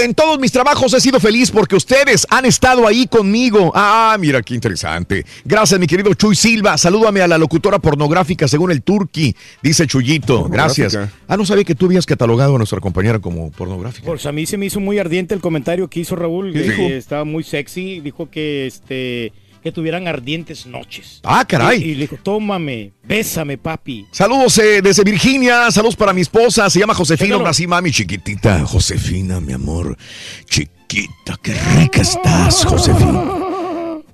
En 0.04 0.14
todos 0.14 0.40
mis 0.40 0.54
trabajos 0.54 0.94
he 0.94 1.02
sido 1.02 1.20
feliz 1.20 1.52
porque 1.52 1.76
ustedes 1.76 2.26
han 2.30 2.46
estado 2.46 2.88
ahí 2.88 3.08
conmigo. 3.08 3.74
Ah, 3.76 4.16
mira 4.18 4.42
qué 4.42 4.54
interesante. 4.56 5.26
Gracias, 5.44 5.78
mi 5.82 5.86
querido 5.86 6.14
Chuy 6.14 6.34
Silva. 6.34 6.78
Salúdame 6.78 7.20
a 7.22 7.28
la 7.28 7.38
locutora 7.38 7.78
pornográfica 7.80 8.48
según 8.48 8.72
el 8.72 8.82
Turqui, 8.84 9.36
dice 9.62 9.86
Chuyito. 9.86 10.46
Gracias. 10.48 10.98
Ah, 11.28 11.36
no 11.36 11.46
sabía 11.46 11.66
que 11.66 11.76
tú 11.76 11.88
habías 11.88 12.06
catalogado 12.06 12.56
a 12.56 12.58
nuestra 12.58 12.80
compañera 12.80 13.20
como 13.20 13.52
pornográfica. 13.52 14.06
Pues 14.06 14.26
a 14.26 14.32
mí 14.32 14.46
se 14.46 14.56
me 14.58 14.68
hizo 14.68 14.80
muy 14.80 14.98
ardiente 14.98 15.34
el 15.36 15.42
comentario 15.42 15.90
que 15.90 16.00
hizo 16.00 16.16
Raúl. 16.16 16.54
¿Qué 16.54 16.62
que 16.64 16.70
dijo? 16.70 16.82
Estaba 16.84 17.26
muy 17.26 17.44
sexy. 17.44 18.00
Dijo 18.00 18.30
que 18.32 18.66
este 18.68 19.34
que 19.68 19.72
tuvieran 19.74 20.08
ardientes 20.08 20.66
noches. 20.66 21.20
Ah, 21.24 21.44
caray. 21.46 21.82
Y, 21.82 21.90
y 21.90 21.96
le 21.96 22.02
dijo, 22.02 22.18
tómame, 22.24 22.94
bésame, 23.04 23.58
papi. 23.58 24.08
Saludos 24.12 24.58
eh, 24.60 24.82
desde 24.82 25.04
Virginia, 25.04 25.70
saludos 25.72 25.98
para 25.98 26.14
mi 26.14 26.22
esposa, 26.22 26.70
se 26.70 26.80
llama 26.80 26.94
Josefina, 26.94 27.36
ahora 27.36 27.54
sí, 27.54 27.68
mami, 27.68 27.92
chiquitita. 27.92 28.66
Josefina, 28.66 29.42
mi 29.42 29.52
amor, 29.52 29.98
chiquita, 30.46 31.38
qué 31.42 31.54
rica 31.78 32.02
estás, 32.02 32.64
Josefina. 32.64 33.24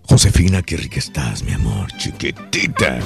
Josefina, 0.06 0.62
qué 0.64 0.76
rica 0.76 0.98
estás, 0.98 1.44
mi 1.44 1.54
amor, 1.54 1.88
chiquitita. 1.98 3.00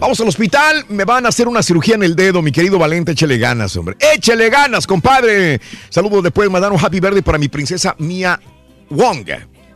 Vamos 0.00 0.18
al 0.20 0.28
hospital, 0.28 0.86
me 0.88 1.04
van 1.04 1.26
a 1.26 1.28
hacer 1.28 1.46
una 1.46 1.62
cirugía 1.62 1.94
en 1.94 2.04
el 2.04 2.16
dedo, 2.16 2.40
mi 2.40 2.52
querido 2.52 2.78
Valente, 2.78 3.12
échele 3.12 3.36
ganas, 3.36 3.76
hombre. 3.76 3.96
Échele 4.00 4.48
ganas, 4.48 4.86
compadre. 4.86 5.60
Saludos 5.90 6.22
después, 6.22 6.50
me 6.50 6.58
dan 6.58 6.72
un 6.72 6.82
happy 6.82 7.00
birthday 7.00 7.22
para 7.22 7.38
mi 7.38 7.48
princesa 7.48 7.94
Mia 7.98 8.40
Wong. 8.90 9.28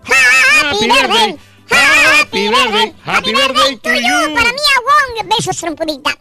Happy 0.02 0.86
birthday. 0.86 1.36
Happy 1.70 2.48
birthday. 2.48 2.93
Happy 3.05 3.32
birthday 3.32 3.76
to 3.76 3.90
you. 3.94 4.34
Para 4.34 4.51
mí, 4.52 4.59
a 4.76 5.22
Wong. 5.22 5.28
Besos, 5.36 5.56
trompudita. 5.59 6.16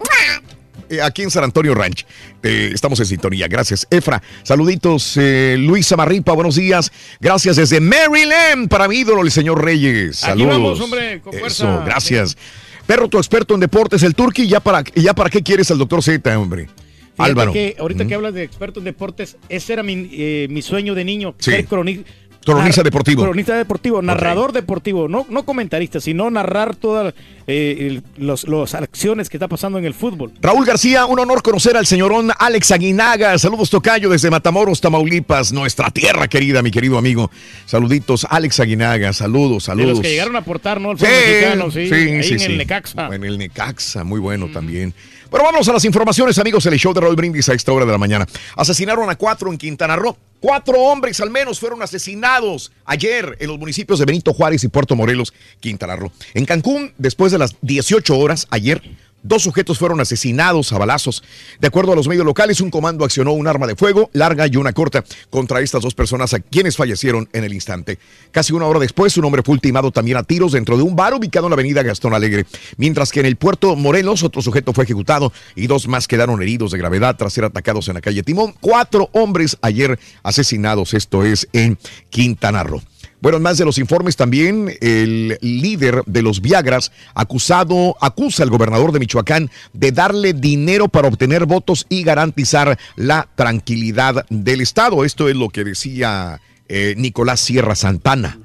Eh, 0.90 1.02
aquí 1.02 1.24
en 1.24 1.32
San 1.32 1.44
Antonio 1.44 1.74
Ranch. 1.74 2.06
Eh, 2.44 2.72
estamos 2.74 3.00
en 3.00 3.06
sintonía. 3.08 3.48
Gracias, 3.48 3.88
Efra. 3.90 4.22
Saluditos, 4.44 5.18
eh, 5.18 5.56
Luisa 5.58 5.98
Marripa, 5.98 6.34
buenos 6.34 6.56
días. 6.56 6.92
Gracias 7.20 7.56
desde 7.56 7.80
Maryland 7.80 8.70
para 8.70 8.88
mi 8.88 8.98
ídolo, 8.98 9.22
el 9.24 9.32
señor 9.32 9.64
Reyes. 9.64 10.24
Aquí 10.24 10.32
Saludos. 10.44 10.50
vamos, 10.52 10.80
hombre, 10.82 11.22
con 11.22 11.34
fuerza. 11.34 11.74
Eso, 11.76 11.84
gracias. 11.86 12.38
Perro, 12.86 13.08
tu 13.08 13.18
experto 13.18 13.56
en 13.56 13.62
deportes, 13.62 14.04
el 14.04 14.14
Turqui. 14.14 14.48
¿Ya 14.48 14.60
para, 14.60 14.84
ya 14.94 15.14
para 15.16 15.30
qué 15.32 15.42
quieres 15.42 15.72
al 15.72 15.80
doctor 15.80 16.04
Z, 16.04 16.38
hombre? 16.40 16.68
Fíjate 17.16 17.32
Álvaro. 17.32 17.54
que 17.54 17.76
ahorita 17.80 18.04
Ujú. 18.04 18.10
que 18.10 18.16
hablas 18.16 18.34
de 18.34 18.44
expertos 18.44 18.82
en 18.82 18.86
deportes, 18.86 19.38
ese 19.50 19.74
era 19.74 19.82
mi, 19.84 20.10
eh, 20.12 20.48
mi 20.50 20.62
sueño 20.62 20.94
de 20.94 21.04
niño. 21.06 21.34
Sí. 21.40 21.50
Ser 21.52 21.66
croni- 21.68 22.04
Cronista 22.46 22.84
deportivo. 22.84 23.24
Cronista 23.24 23.56
deportivo, 23.58 24.02
narrador 24.02 24.52
deportivo, 24.54 25.08
no, 25.08 25.26
no 25.30 25.44
comentarista, 25.46 26.00
sino 26.00 26.30
narrar 26.30 26.76
todas 26.76 27.14
eh, 27.48 28.02
las 28.18 28.76
acciones 28.76 29.30
que 29.30 29.38
está 29.38 29.48
pasando 29.48 29.78
en 29.80 29.86
el 29.86 29.94
fútbol. 29.94 30.32
Raúl 30.42 30.66
García, 30.66 31.06
un 31.06 31.20
honor 31.20 31.42
conocer 31.42 31.76
al 31.76 31.86
señorón 31.86 32.32
Alex 32.38 32.72
Aguinaga. 32.72 33.38
Saludos, 33.38 33.70
Tocayo, 33.70 34.10
desde 34.10 34.30
Matamoros, 34.30 34.80
Tamaulipas, 34.82 35.52
nuestra 35.54 35.90
tierra 35.92 36.28
querida, 36.28 36.62
mi 36.62 36.72
querido 36.72 36.98
amigo. 36.98 37.32
Saluditos, 37.66 38.26
Alex 38.30 38.60
Aguinaga. 38.60 39.12
Saludos, 39.14 39.64
De 39.64 39.66
saludos. 39.68 39.90
los 39.90 40.02
que 40.02 40.10
llegaron 40.10 40.36
a 40.36 40.40
aportar, 40.40 40.80
¿no? 40.80 40.92
El 40.92 41.00
Sí, 41.00 41.06
mexicano, 41.06 41.72
sí, 41.72 41.88
sí, 41.88 41.94
ahí 41.94 42.24
sí, 42.24 42.34
en 42.34 42.40
sí. 42.40 42.46
el 42.46 42.58
Necaxa. 42.58 43.08
En 43.08 43.24
el 43.24 43.38
Necaxa, 43.38 44.04
muy 44.04 44.20
bueno 44.20 44.48
también. 44.54 44.94
Bueno, 45.36 45.52
vamos 45.52 45.68
a 45.68 45.74
las 45.74 45.84
informaciones, 45.84 46.40
amigos. 46.40 46.66
El 46.66 46.80
show 46.80 46.94
de 46.94 47.02
Raúl 47.02 47.18
Brindis 47.18 47.50
a 47.50 47.54
esta 47.54 47.74
hora 47.74 47.86
de 47.86 47.92
la 47.92 47.98
mañana. 47.98 48.26
Asesinaron 48.56 49.10
a 49.10 49.18
cuatro 49.18 49.52
en 49.52 49.58
Quintana 49.58 49.98
Roo. 49.98 50.16
Cuatro 50.40 50.80
hombres 50.80 51.20
al 51.20 51.30
menos 51.30 51.60
fueron 51.60 51.84
asesinados 51.84 52.72
ayer 52.86 53.36
en 53.42 53.50
los 53.50 53.60
municipios 53.60 54.00
de 54.00 54.06
Benito 54.06 54.34
Juárez 54.34 54.64
y 54.64 54.70
Puerto 54.70 54.96
Morelos, 54.96 55.34
Quintana 55.60 55.98
Roo. 55.98 56.10
En 56.36 56.46
Cancún, 56.46 56.94
después 56.98 57.34
de 57.34 57.40
las 57.40 57.54
18 57.64 58.18
horas 58.18 58.48
ayer, 58.50 58.82
Dos 59.28 59.42
sujetos 59.42 59.80
fueron 59.80 60.00
asesinados 60.00 60.72
a 60.72 60.78
balazos. 60.78 61.24
De 61.60 61.66
acuerdo 61.66 61.94
a 61.94 61.96
los 61.96 62.08
medios 62.08 62.24
locales, 62.24 62.62
un 62.62 62.70
comando 62.70 63.04
accionó 63.04 63.32
un 63.32 63.48
arma 63.48 63.66
de 63.66 63.76
fuego 63.76 64.12
larga 64.14 64.46
y 64.46 64.56
una 64.56 64.72
corta 64.72 65.04
contra 65.32 65.62
estas 65.62 65.82
dos 65.82 65.96
personas 65.96 66.36
a 66.36 66.40
quienes 66.40 66.78
fallecieron 66.78 67.28
en 67.34 67.44
el 67.44 67.52
instante. 67.52 67.98
Casi 68.32 68.54
una 68.54 68.68
hora 68.68 68.80
después, 68.80 69.18
un 69.18 69.26
hombre 69.26 69.42
fue 69.42 69.54
ultimado 69.54 69.90
también 69.90 70.18
a 70.18 70.24
tiros 70.24 70.52
dentro 70.52 70.78
de 70.78 70.84
un 70.84 70.96
bar 70.96 71.16
ubicado 71.16 71.48
en 71.48 71.50
la 71.50 71.56
avenida 71.56 71.82
Gastón 71.82 72.14
Alegre. 72.14 72.46
Mientras 72.78 73.12
que 73.12 73.22
en 73.22 73.26
el 73.26 73.36
puerto 73.36 73.76
Morelos, 73.76 74.22
otro 74.22 74.44
sujeto 74.44 74.74
fue 74.74 74.84
ejecutado 74.84 75.34
y 75.56 75.66
dos 75.66 75.88
más 75.88 76.08
quedaron 76.08 76.40
heridos 76.44 76.70
de 76.70 76.78
gravedad 76.78 77.16
tras 77.18 77.34
ser 77.34 77.46
atacados 77.46 77.88
en 77.88 77.96
la 77.96 78.02
calle 78.02 78.22
Timón. 78.22 78.54
Cuatro 78.62 79.10
hombres 79.14 79.58
ayer 79.62 79.98
asesinados, 80.22 80.94
esto 80.94 81.24
es 81.24 81.48
en 81.52 81.80
Quintana 82.12 82.64
Roo. 82.64 82.84
Bueno, 83.22 83.38
en 83.38 83.44
más 83.44 83.58
de 83.58 83.66
los 83.66 83.78
informes 83.78 84.16
también, 84.16 84.72
el 84.82 85.38
líder 85.42 86.04
de 86.06 86.22
los 86.22 86.42
Viagras 86.42 86.92
acusado, 87.14 87.96
acusa 88.00 88.44
al 88.44 88.50
gobernador 88.50 88.92
de 88.92 89.00
Michoacán 89.00 89.50
de 89.74 89.92
darle 89.92 90.34
dinero 90.34 90.90
para 90.90 91.08
obtener 91.08 91.46
votos 91.46 91.86
y 91.90 92.04
garantizar 92.04 92.78
la 92.96 93.28
tranquilidad 93.36 94.26
del 94.30 94.62
Estado. 94.62 95.06
Esto 95.06 95.28
es 95.30 95.36
lo 95.36 95.50
que 95.50 95.64
decía 95.64 96.40
eh, 96.68 96.94
Nicolás 96.98 97.40
Sierra 97.40 97.76
Santana 97.76 98.40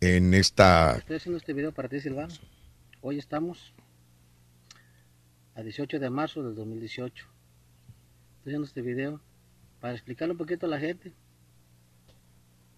en 0.00 0.34
esta... 0.34 0.96
Estoy 0.96 1.16
haciendo 1.16 1.38
este 1.38 1.52
video 1.52 1.72
para 1.72 1.88
ti, 1.88 2.00
Silvano. 2.00 2.32
Hoy 3.02 3.18
estamos 3.18 3.72
a 5.54 5.62
18 5.62 5.98
de 5.98 6.10
marzo 6.10 6.42
del 6.42 6.54
2018. 6.54 7.26
Estoy 8.38 8.50
haciendo 8.50 8.66
este 8.66 8.82
video 8.82 9.20
para 9.80 9.94
explicarle 9.94 10.32
un 10.32 10.38
poquito 10.38 10.66
a 10.66 10.68
la 10.68 10.78
gente 10.78 11.12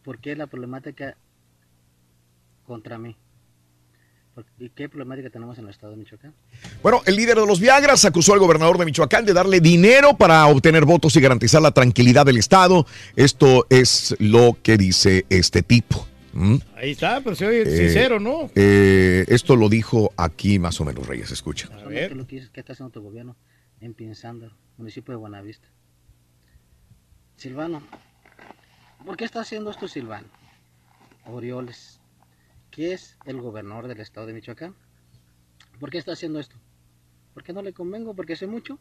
por 0.05 0.19
qué 0.21 0.37
la 0.37 0.47
problemática 0.47 1.17
contra 2.67 2.99
mí. 2.99 3.17
¿Y 4.59 4.71
qué 4.71 4.89
problemática 4.89 5.29
tenemos 5.29 5.59
en 5.59 5.65
el 5.65 5.71
estado 5.71 5.93
de 5.93 5.99
Michoacán? 5.99 6.35
Bueno, 6.83 7.03
el 7.05 7.17
líder 7.17 7.37
de 7.39 7.47
los 7.47 7.61
Viagras 7.61 8.03
acusó 8.07 8.33
al 8.33 8.39
gobernador 8.39 8.79
de 8.79 8.87
Michoacán 8.87 9.27
de 9.27 9.35
darle 9.35 9.61
dinero 9.61 10.17
para 10.17 10.47
obtener 10.47 10.87
votos 10.87 11.15
y 11.17 11.21
garantizar 11.21 11.61
la 11.61 11.71
tranquilidad 11.73 12.25
del 12.25 12.39
Estado. 12.39 12.87
Esto 13.15 13.67
es 13.69 14.17
lo 14.21 14.57
que 14.63 14.79
dice 14.79 15.27
este 15.29 15.63
tipo. 15.63 16.07
¿Mm? 16.33 16.57
Ahí 16.77 16.93
está, 16.93 17.21
pero 17.23 17.37
se 17.37 17.47
oye 17.47 17.61
Eh, 17.61 17.77
sincero, 17.77 18.19
¿no? 18.19 18.49
eh, 18.55 19.27
esto 19.29 19.55
lo 19.55 19.69
dijo 19.69 20.15
aquí 20.17 20.59
más 20.59 20.81
o 20.81 20.87
menos 20.87 21.07
Reyes, 21.07 21.31
escucha. 21.31 21.67
Son 21.67 21.91
¿Qué, 21.91 22.07
es 22.07 22.13
lo 22.13 22.27
que, 22.27 22.43
qué 22.51 22.61
está 22.61 22.73
haciendo 22.73 22.91
tu 22.91 23.03
gobierno 23.03 23.37
en 23.83 23.93
Pinzándaro, 23.93 24.55
municipio 24.79 25.13
de 25.13 25.19
Buenavista? 25.19 25.69
Silvano, 27.37 27.83
¿por 29.05 29.17
qué 29.17 29.25
está 29.25 29.41
haciendo 29.41 29.71
esto 29.71 29.89
Silvano? 29.89 30.29
Orioles, 31.27 32.01
que 32.71 32.93
es 32.93 33.19
el 33.25 33.41
gobernador 33.41 33.89
del 33.89 34.01
estado 34.01 34.27
de 34.27 34.33
Michoacán. 34.33 34.75
¿Por 35.79 35.91
qué 35.91 35.99
está 35.99 36.13
haciendo 36.13 36.39
esto? 36.41 36.57
¿Por 37.35 37.43
qué 37.43 37.53
no 37.53 37.63
le 37.63 37.73
convengo? 37.73 38.15
¿Porque 38.15 38.37
sé 38.37 38.47
mucho? 38.47 38.79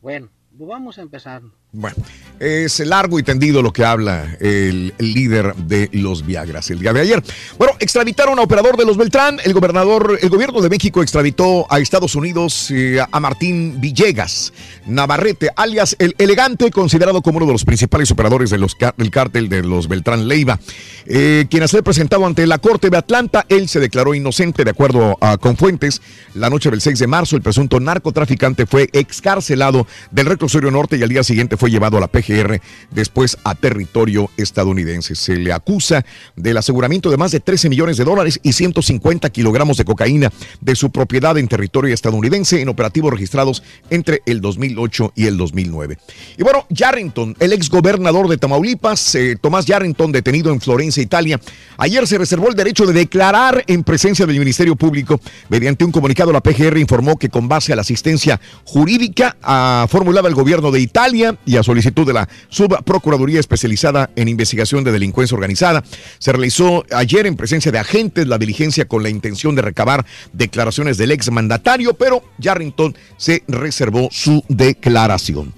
Bueno, 0.00 0.28
pues 0.56 0.68
vamos 0.68 0.98
a 0.98 1.02
empezar. 1.02 1.42
Bueno, 1.74 1.96
es 2.40 2.80
largo 2.80 3.18
y 3.18 3.22
tendido 3.22 3.62
lo 3.62 3.72
que 3.72 3.84
habla 3.84 4.36
el, 4.40 4.92
líder 4.98 5.54
de 5.54 5.88
los 5.92 6.26
Viagras 6.26 6.70
el 6.70 6.80
día 6.80 6.92
de 6.92 7.00
ayer. 7.00 7.22
Bueno, 7.58 7.74
extraditaron 7.78 8.38
a 8.38 8.42
operador 8.42 8.76
de 8.76 8.84
los 8.84 8.96
Beltrán. 8.96 9.38
El 9.44 9.52
gobernador, 9.54 10.18
el 10.20 10.28
gobierno 10.28 10.60
de 10.60 10.68
México 10.68 11.02
extraditó 11.02 11.66
a 11.72 11.78
Estados 11.78 12.14
Unidos 12.14 12.70
eh, 12.70 12.98
a 13.10 13.20
Martín 13.20 13.80
Villegas 13.80 14.52
Navarrete, 14.86 15.50
alias 15.56 15.96
el 15.98 16.14
elegante, 16.18 16.70
considerado 16.70 17.22
como 17.22 17.38
uno 17.38 17.46
de 17.46 17.52
los 17.52 17.64
principales 17.64 18.10
operadores 18.10 18.50
de 18.50 18.64
del 18.96 19.10
cártel 19.10 19.48
de 19.48 19.62
los 19.62 19.88
Beltrán 19.88 20.26
Leiva, 20.26 20.58
eh, 21.06 21.46
quien 21.50 21.62
a 21.62 21.68
ser 21.68 21.82
presentado 21.82 22.24
ante 22.24 22.46
la 22.46 22.58
Corte 22.58 22.88
de 22.88 22.96
Atlanta, 22.96 23.44
él 23.48 23.68
se 23.68 23.78
declaró 23.78 24.14
inocente 24.14 24.64
de 24.64 24.70
acuerdo 24.70 25.18
a, 25.20 25.36
con 25.36 25.56
fuentes. 25.56 26.00
La 26.34 26.50
noche 26.50 26.70
del 26.70 26.80
6 26.80 26.98
de 26.98 27.06
marzo, 27.06 27.36
el 27.36 27.42
presunto 27.42 27.78
narcotraficante 27.78 28.66
fue 28.66 28.88
excarcelado 28.92 29.86
del 30.10 30.26
reclusorio 30.26 30.70
norte 30.70 30.96
y 30.96 31.02
al 31.02 31.08
día 31.08 31.22
siguiente 31.22 31.56
fue 31.56 31.63
llevado 31.70 31.96
a 31.96 32.00
la 32.00 32.08
PGR, 32.08 32.60
después 32.90 33.38
a 33.44 33.54
territorio 33.54 34.30
estadounidense. 34.36 35.14
Se 35.14 35.36
le 35.36 35.52
acusa 35.52 36.04
del 36.36 36.56
aseguramiento 36.56 37.10
de 37.10 37.16
más 37.16 37.32
de 37.32 37.40
13 37.40 37.68
millones 37.68 37.96
de 37.96 38.04
dólares 38.04 38.40
y 38.42 38.52
150 38.52 39.30
kilogramos 39.30 39.76
de 39.76 39.84
cocaína 39.84 40.30
de 40.60 40.76
su 40.76 40.90
propiedad 40.90 41.36
en 41.38 41.48
territorio 41.48 41.92
estadounidense 41.94 42.60
en 42.60 42.68
operativos 42.68 43.12
registrados 43.12 43.62
entre 43.90 44.22
el 44.26 44.40
2008 44.40 45.12
y 45.14 45.26
el 45.26 45.36
2009. 45.36 45.98
Y 46.38 46.42
bueno, 46.42 46.66
Yarrington, 46.70 47.36
el 47.38 47.52
ex 47.52 47.68
gobernador 47.68 48.28
de 48.28 48.38
Tamaulipas, 48.38 49.14
eh, 49.14 49.36
Tomás 49.40 49.66
Yarrington, 49.66 50.12
detenido 50.12 50.52
en 50.52 50.60
Florencia, 50.60 51.02
Italia, 51.02 51.40
ayer 51.78 52.06
se 52.06 52.18
reservó 52.18 52.48
el 52.48 52.54
derecho 52.54 52.86
de 52.86 52.92
declarar 52.92 53.64
en 53.66 53.84
presencia 53.84 54.26
del 54.26 54.38
Ministerio 54.38 54.76
Público. 54.76 55.20
Mediante 55.48 55.84
un 55.84 55.92
comunicado, 55.92 56.32
la 56.32 56.40
PGR 56.40 56.78
informó 56.78 57.16
que 57.16 57.28
con 57.28 57.48
base 57.48 57.72
a 57.72 57.76
la 57.76 57.82
asistencia 57.82 58.40
jurídica 58.64 59.36
ah, 59.42 59.86
formulada 59.88 60.28
el 60.28 60.34
gobierno 60.34 60.70
de 60.70 60.80
Italia 60.80 61.36
y 61.46 61.53
a 61.56 61.62
solicitud 61.62 62.06
de 62.06 62.12
la 62.12 62.28
Subprocuraduría 62.48 63.40
Especializada 63.40 64.10
en 64.16 64.28
Investigación 64.28 64.84
de 64.84 64.92
Delincuencia 64.92 65.34
Organizada, 65.34 65.84
se 66.18 66.32
realizó 66.32 66.84
ayer 66.92 67.26
en 67.26 67.36
presencia 67.36 67.72
de 67.72 67.78
agentes 67.78 68.26
la 68.26 68.38
diligencia 68.38 68.86
con 68.86 69.02
la 69.02 69.08
intención 69.08 69.54
de 69.54 69.62
recabar 69.62 70.04
declaraciones 70.32 70.98
del 70.98 71.10
ex 71.10 71.30
mandatario, 71.30 71.94
pero 71.94 72.22
Yarrington 72.38 72.96
se 73.16 73.42
reservó 73.48 74.08
su 74.10 74.44
declaración. 74.48 75.54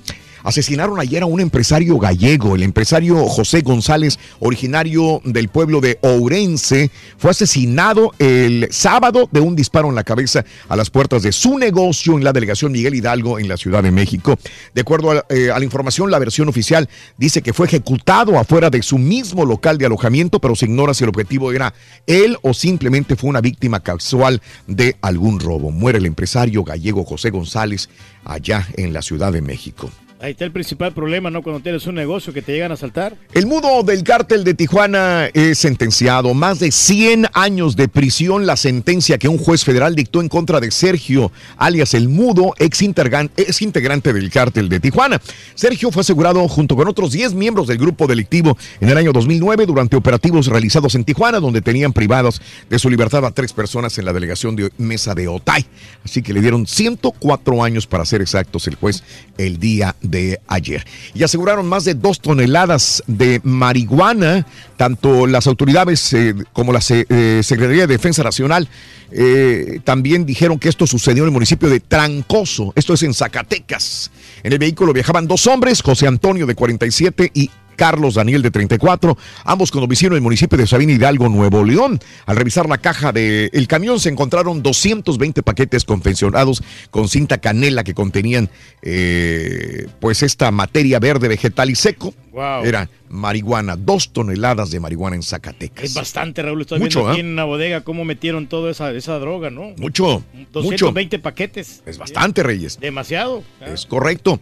Asesinaron 0.46 1.00
ayer 1.00 1.24
a 1.24 1.26
un 1.26 1.40
empresario 1.40 1.98
gallego, 1.98 2.54
el 2.54 2.62
empresario 2.62 3.26
José 3.26 3.62
González, 3.62 4.16
originario 4.38 5.20
del 5.24 5.48
pueblo 5.48 5.80
de 5.80 5.98
Ourense, 6.02 6.92
fue 7.18 7.32
asesinado 7.32 8.14
el 8.20 8.68
sábado 8.70 9.28
de 9.32 9.40
un 9.40 9.56
disparo 9.56 9.88
en 9.88 9.96
la 9.96 10.04
cabeza 10.04 10.44
a 10.68 10.76
las 10.76 10.88
puertas 10.88 11.24
de 11.24 11.32
su 11.32 11.58
negocio 11.58 12.16
en 12.16 12.22
la 12.22 12.32
delegación 12.32 12.70
Miguel 12.70 12.94
Hidalgo 12.94 13.40
en 13.40 13.48
la 13.48 13.56
Ciudad 13.56 13.82
de 13.82 13.90
México. 13.90 14.38
De 14.72 14.82
acuerdo 14.82 15.10
a, 15.10 15.24
eh, 15.30 15.50
a 15.50 15.58
la 15.58 15.64
información, 15.64 16.12
la 16.12 16.20
versión 16.20 16.48
oficial 16.48 16.88
dice 17.16 17.42
que 17.42 17.52
fue 17.52 17.66
ejecutado 17.66 18.38
afuera 18.38 18.70
de 18.70 18.84
su 18.84 18.98
mismo 18.98 19.44
local 19.44 19.78
de 19.78 19.86
alojamiento, 19.86 20.40
pero 20.40 20.54
se 20.54 20.66
ignora 20.66 20.94
si 20.94 21.02
el 21.02 21.10
objetivo 21.10 21.50
era 21.50 21.74
él 22.06 22.38
o 22.42 22.54
simplemente 22.54 23.16
fue 23.16 23.30
una 23.30 23.40
víctima 23.40 23.80
casual 23.80 24.40
de 24.68 24.94
algún 25.00 25.40
robo. 25.40 25.72
Muere 25.72 25.98
el 25.98 26.06
empresario 26.06 26.62
gallego 26.62 27.02
José 27.02 27.30
González 27.30 27.88
allá 28.24 28.68
en 28.76 28.92
la 28.92 29.02
Ciudad 29.02 29.32
de 29.32 29.42
México. 29.42 29.90
Ahí 30.18 30.30
está 30.30 30.46
el 30.46 30.52
principal 30.52 30.94
problema, 30.94 31.30
¿no? 31.30 31.42
Cuando 31.42 31.60
tienes 31.60 31.86
un 31.86 31.94
negocio 31.94 32.32
que 32.32 32.40
te 32.40 32.52
llegan 32.52 32.70
a 32.70 32.74
asaltar. 32.74 33.16
El 33.34 33.46
mudo 33.46 33.82
del 33.82 34.02
cártel 34.02 34.44
de 34.44 34.54
Tijuana 34.54 35.26
es 35.34 35.58
sentenciado. 35.58 36.32
Más 36.32 36.58
de 36.58 36.72
100 36.72 37.26
años 37.34 37.76
de 37.76 37.86
prisión, 37.88 38.46
la 38.46 38.56
sentencia 38.56 39.18
que 39.18 39.28
un 39.28 39.36
juez 39.36 39.62
federal 39.62 39.94
dictó 39.94 40.22
en 40.22 40.30
contra 40.30 40.58
de 40.58 40.70
Sergio, 40.70 41.32
alias 41.58 41.92
el 41.92 42.08
mudo, 42.08 42.54
ex, 42.58 42.80
ex 42.80 43.62
integrante 43.62 44.12
del 44.14 44.30
cártel 44.30 44.70
de 44.70 44.80
Tijuana. 44.80 45.20
Sergio 45.54 45.90
fue 45.90 46.00
asegurado 46.00 46.48
junto 46.48 46.76
con 46.76 46.88
otros 46.88 47.12
10 47.12 47.34
miembros 47.34 47.66
del 47.66 47.76
grupo 47.76 48.06
delictivo 48.06 48.56
en 48.80 48.88
el 48.88 48.96
año 48.96 49.12
2009 49.12 49.66
durante 49.66 49.96
operativos 49.96 50.46
realizados 50.46 50.94
en 50.94 51.04
Tijuana, 51.04 51.40
donde 51.40 51.60
tenían 51.60 51.92
privados 51.92 52.40
de 52.70 52.78
su 52.78 52.88
libertad 52.88 53.26
a 53.26 53.32
tres 53.32 53.52
personas 53.52 53.98
en 53.98 54.06
la 54.06 54.14
delegación 54.14 54.56
de 54.56 54.70
Mesa 54.78 55.14
de 55.14 55.28
Otay. 55.28 55.66
Así 56.04 56.22
que 56.22 56.32
le 56.32 56.40
dieron 56.40 56.66
104 56.66 57.62
años 57.62 57.86
para 57.86 58.06
ser 58.06 58.22
exactos 58.22 58.66
el 58.66 58.76
juez 58.76 59.02
el 59.36 59.58
día 59.58 59.94
de 60.06 60.40
ayer. 60.48 60.84
Y 61.14 61.22
aseguraron 61.22 61.68
más 61.68 61.84
de 61.84 61.94
dos 61.94 62.20
toneladas 62.20 63.02
de 63.06 63.40
marihuana, 63.42 64.46
tanto 64.76 65.26
las 65.26 65.46
autoridades 65.46 66.12
eh, 66.12 66.34
como 66.52 66.72
la 66.72 66.80
eh, 66.88 67.40
Secretaría 67.42 67.86
de 67.86 67.94
Defensa 67.94 68.22
Nacional 68.22 68.68
eh, 69.10 69.80
también 69.84 70.26
dijeron 70.26 70.58
que 70.58 70.68
esto 70.68 70.86
sucedió 70.86 71.22
en 71.22 71.28
el 71.28 71.32
municipio 71.32 71.68
de 71.68 71.80
Trancoso, 71.80 72.72
esto 72.74 72.94
es 72.94 73.02
en 73.02 73.14
Zacatecas. 73.14 74.10
En 74.42 74.52
el 74.52 74.58
vehículo 74.58 74.92
viajaban 74.92 75.28
dos 75.28 75.46
hombres, 75.46 75.82
José 75.82 76.06
Antonio 76.06 76.46
de 76.46 76.54
47 76.54 77.30
y 77.34 77.50
Carlos 77.76 78.14
Daniel 78.14 78.42
de 78.42 78.50
34, 78.50 79.16
ambos 79.44 79.70
con 79.70 79.82
domicilio 79.82 80.12
en 80.12 80.16
el 80.16 80.22
municipio 80.22 80.58
de 80.58 80.66
Sabina 80.66 80.92
Hidalgo, 80.92 81.28
Nuevo 81.28 81.64
León. 81.64 82.00
Al 82.26 82.36
revisar 82.36 82.68
la 82.68 82.78
caja 82.78 83.12
del 83.12 83.68
camión 83.68 84.00
se 84.00 84.08
encontraron 84.08 84.62
220 84.62 85.42
paquetes 85.42 85.84
confeccionados 85.84 86.62
con 86.90 87.08
cinta 87.08 87.38
canela 87.38 87.84
que 87.84 87.94
contenían 87.94 88.50
eh, 88.82 89.86
pues 90.00 90.22
esta 90.22 90.50
materia 90.50 90.98
verde 90.98 91.28
vegetal 91.28 91.70
y 91.70 91.74
seco. 91.74 92.14
Wow. 92.32 92.64
Era 92.64 92.90
marihuana, 93.08 93.76
dos 93.76 94.12
toneladas 94.12 94.70
de 94.70 94.80
marihuana 94.80 95.16
en 95.16 95.22
Zacatecas. 95.22 95.84
Es 95.84 95.94
bastante, 95.94 96.42
Raúl. 96.42 96.62
Estoy 96.62 96.78
Mucho, 96.78 97.00
viendo 97.00 97.12
aquí 97.12 97.20
¿eh? 97.20 97.24
en 97.24 97.32
una 97.32 97.44
bodega 97.44 97.80
cómo 97.82 98.04
metieron 98.04 98.46
toda 98.46 98.70
esa, 98.70 98.90
esa 98.92 99.18
droga, 99.18 99.50
¿no? 99.50 99.72
Mucho, 99.78 100.22
mucho. 100.32 100.48
220 100.52 101.18
paquetes. 101.18 101.82
Es 101.86 101.98
bastante, 101.98 102.42
Reyes. 102.42 102.78
Demasiado. 102.78 103.42
Es 103.64 103.86
correcto. 103.86 104.40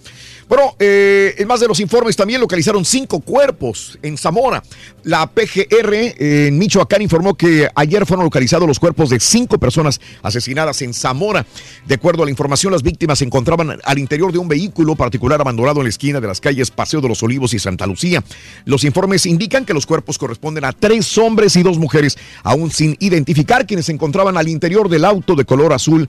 Bueno, 0.49 0.77
eh, 0.79 1.35
en 1.39 1.49
más 1.49 1.61
de 1.61 1.69
los 1.69 1.81
informes 1.81 2.17
también 2.17 2.41
localizaron 2.41 2.85
cinco 2.85 3.21
cuerpos 3.25 3.99
en 4.03 4.17
Zamora. 4.17 4.63
La 5.03 5.27
PGR 5.27 5.95
eh, 5.95 6.47
en 6.49 6.59
Michoacán 6.59 7.03
informó 7.03 7.35
que 7.35 7.69
ayer 7.75 8.07
fueron 8.07 8.25
localizados 8.25 8.67
los 8.69 8.79
cuerpos 8.79 9.11
de 9.11 9.21
cinco 9.21 9.59
personas 9.59 10.01
asesinadas 10.23 10.83
en 10.83 10.95
Zamora. 10.95 11.47
De 11.87 11.95
acuerdo 11.95 12.23
a 12.23 12.27
la 12.27 12.31
información, 12.31 12.73
las 12.73 12.83
víctimas 12.83 13.19
se 13.19 13.25
encontraban 13.25 13.79
al 13.83 13.99
interior 13.99 14.33
de 14.33 14.39
un 14.39 14.49
vehículo 14.49 14.95
particular 14.95 15.41
abandonado 15.41 15.81
en 15.81 15.85
la 15.85 15.91
esquina 15.91 16.21
de 16.21 16.29
las 16.29 16.41
calles 16.41 16.71
Paseo 16.71 17.01
de 17.01 17.09
los 17.09 17.23
Olivos 17.23 17.55
y 17.55 17.59
Santa 17.59 17.87
Lucía. 17.87 18.23
Los 18.65 18.85
informes 18.85 19.27
indican 19.27 19.65
que 19.65 19.75
los 19.75 19.87
cuerpos 19.87 20.19
corresponden 20.19 20.65
a 20.65 20.73
tres 20.73 21.19
hombres 21.19 21.57
y 21.57 21.63
dos 21.63 21.79
mujeres, 21.79 22.17
aún 22.43 22.71
sin 22.71 22.97
identificar 23.01 23.67
quienes 23.67 23.87
se 23.87 23.93
encontraban 23.93 24.37
al 24.37 24.49
interior 24.49 24.89
del 24.89 25.05
auto 25.05 25.35
de 25.35 25.45
color 25.45 25.73
azul 25.73 26.09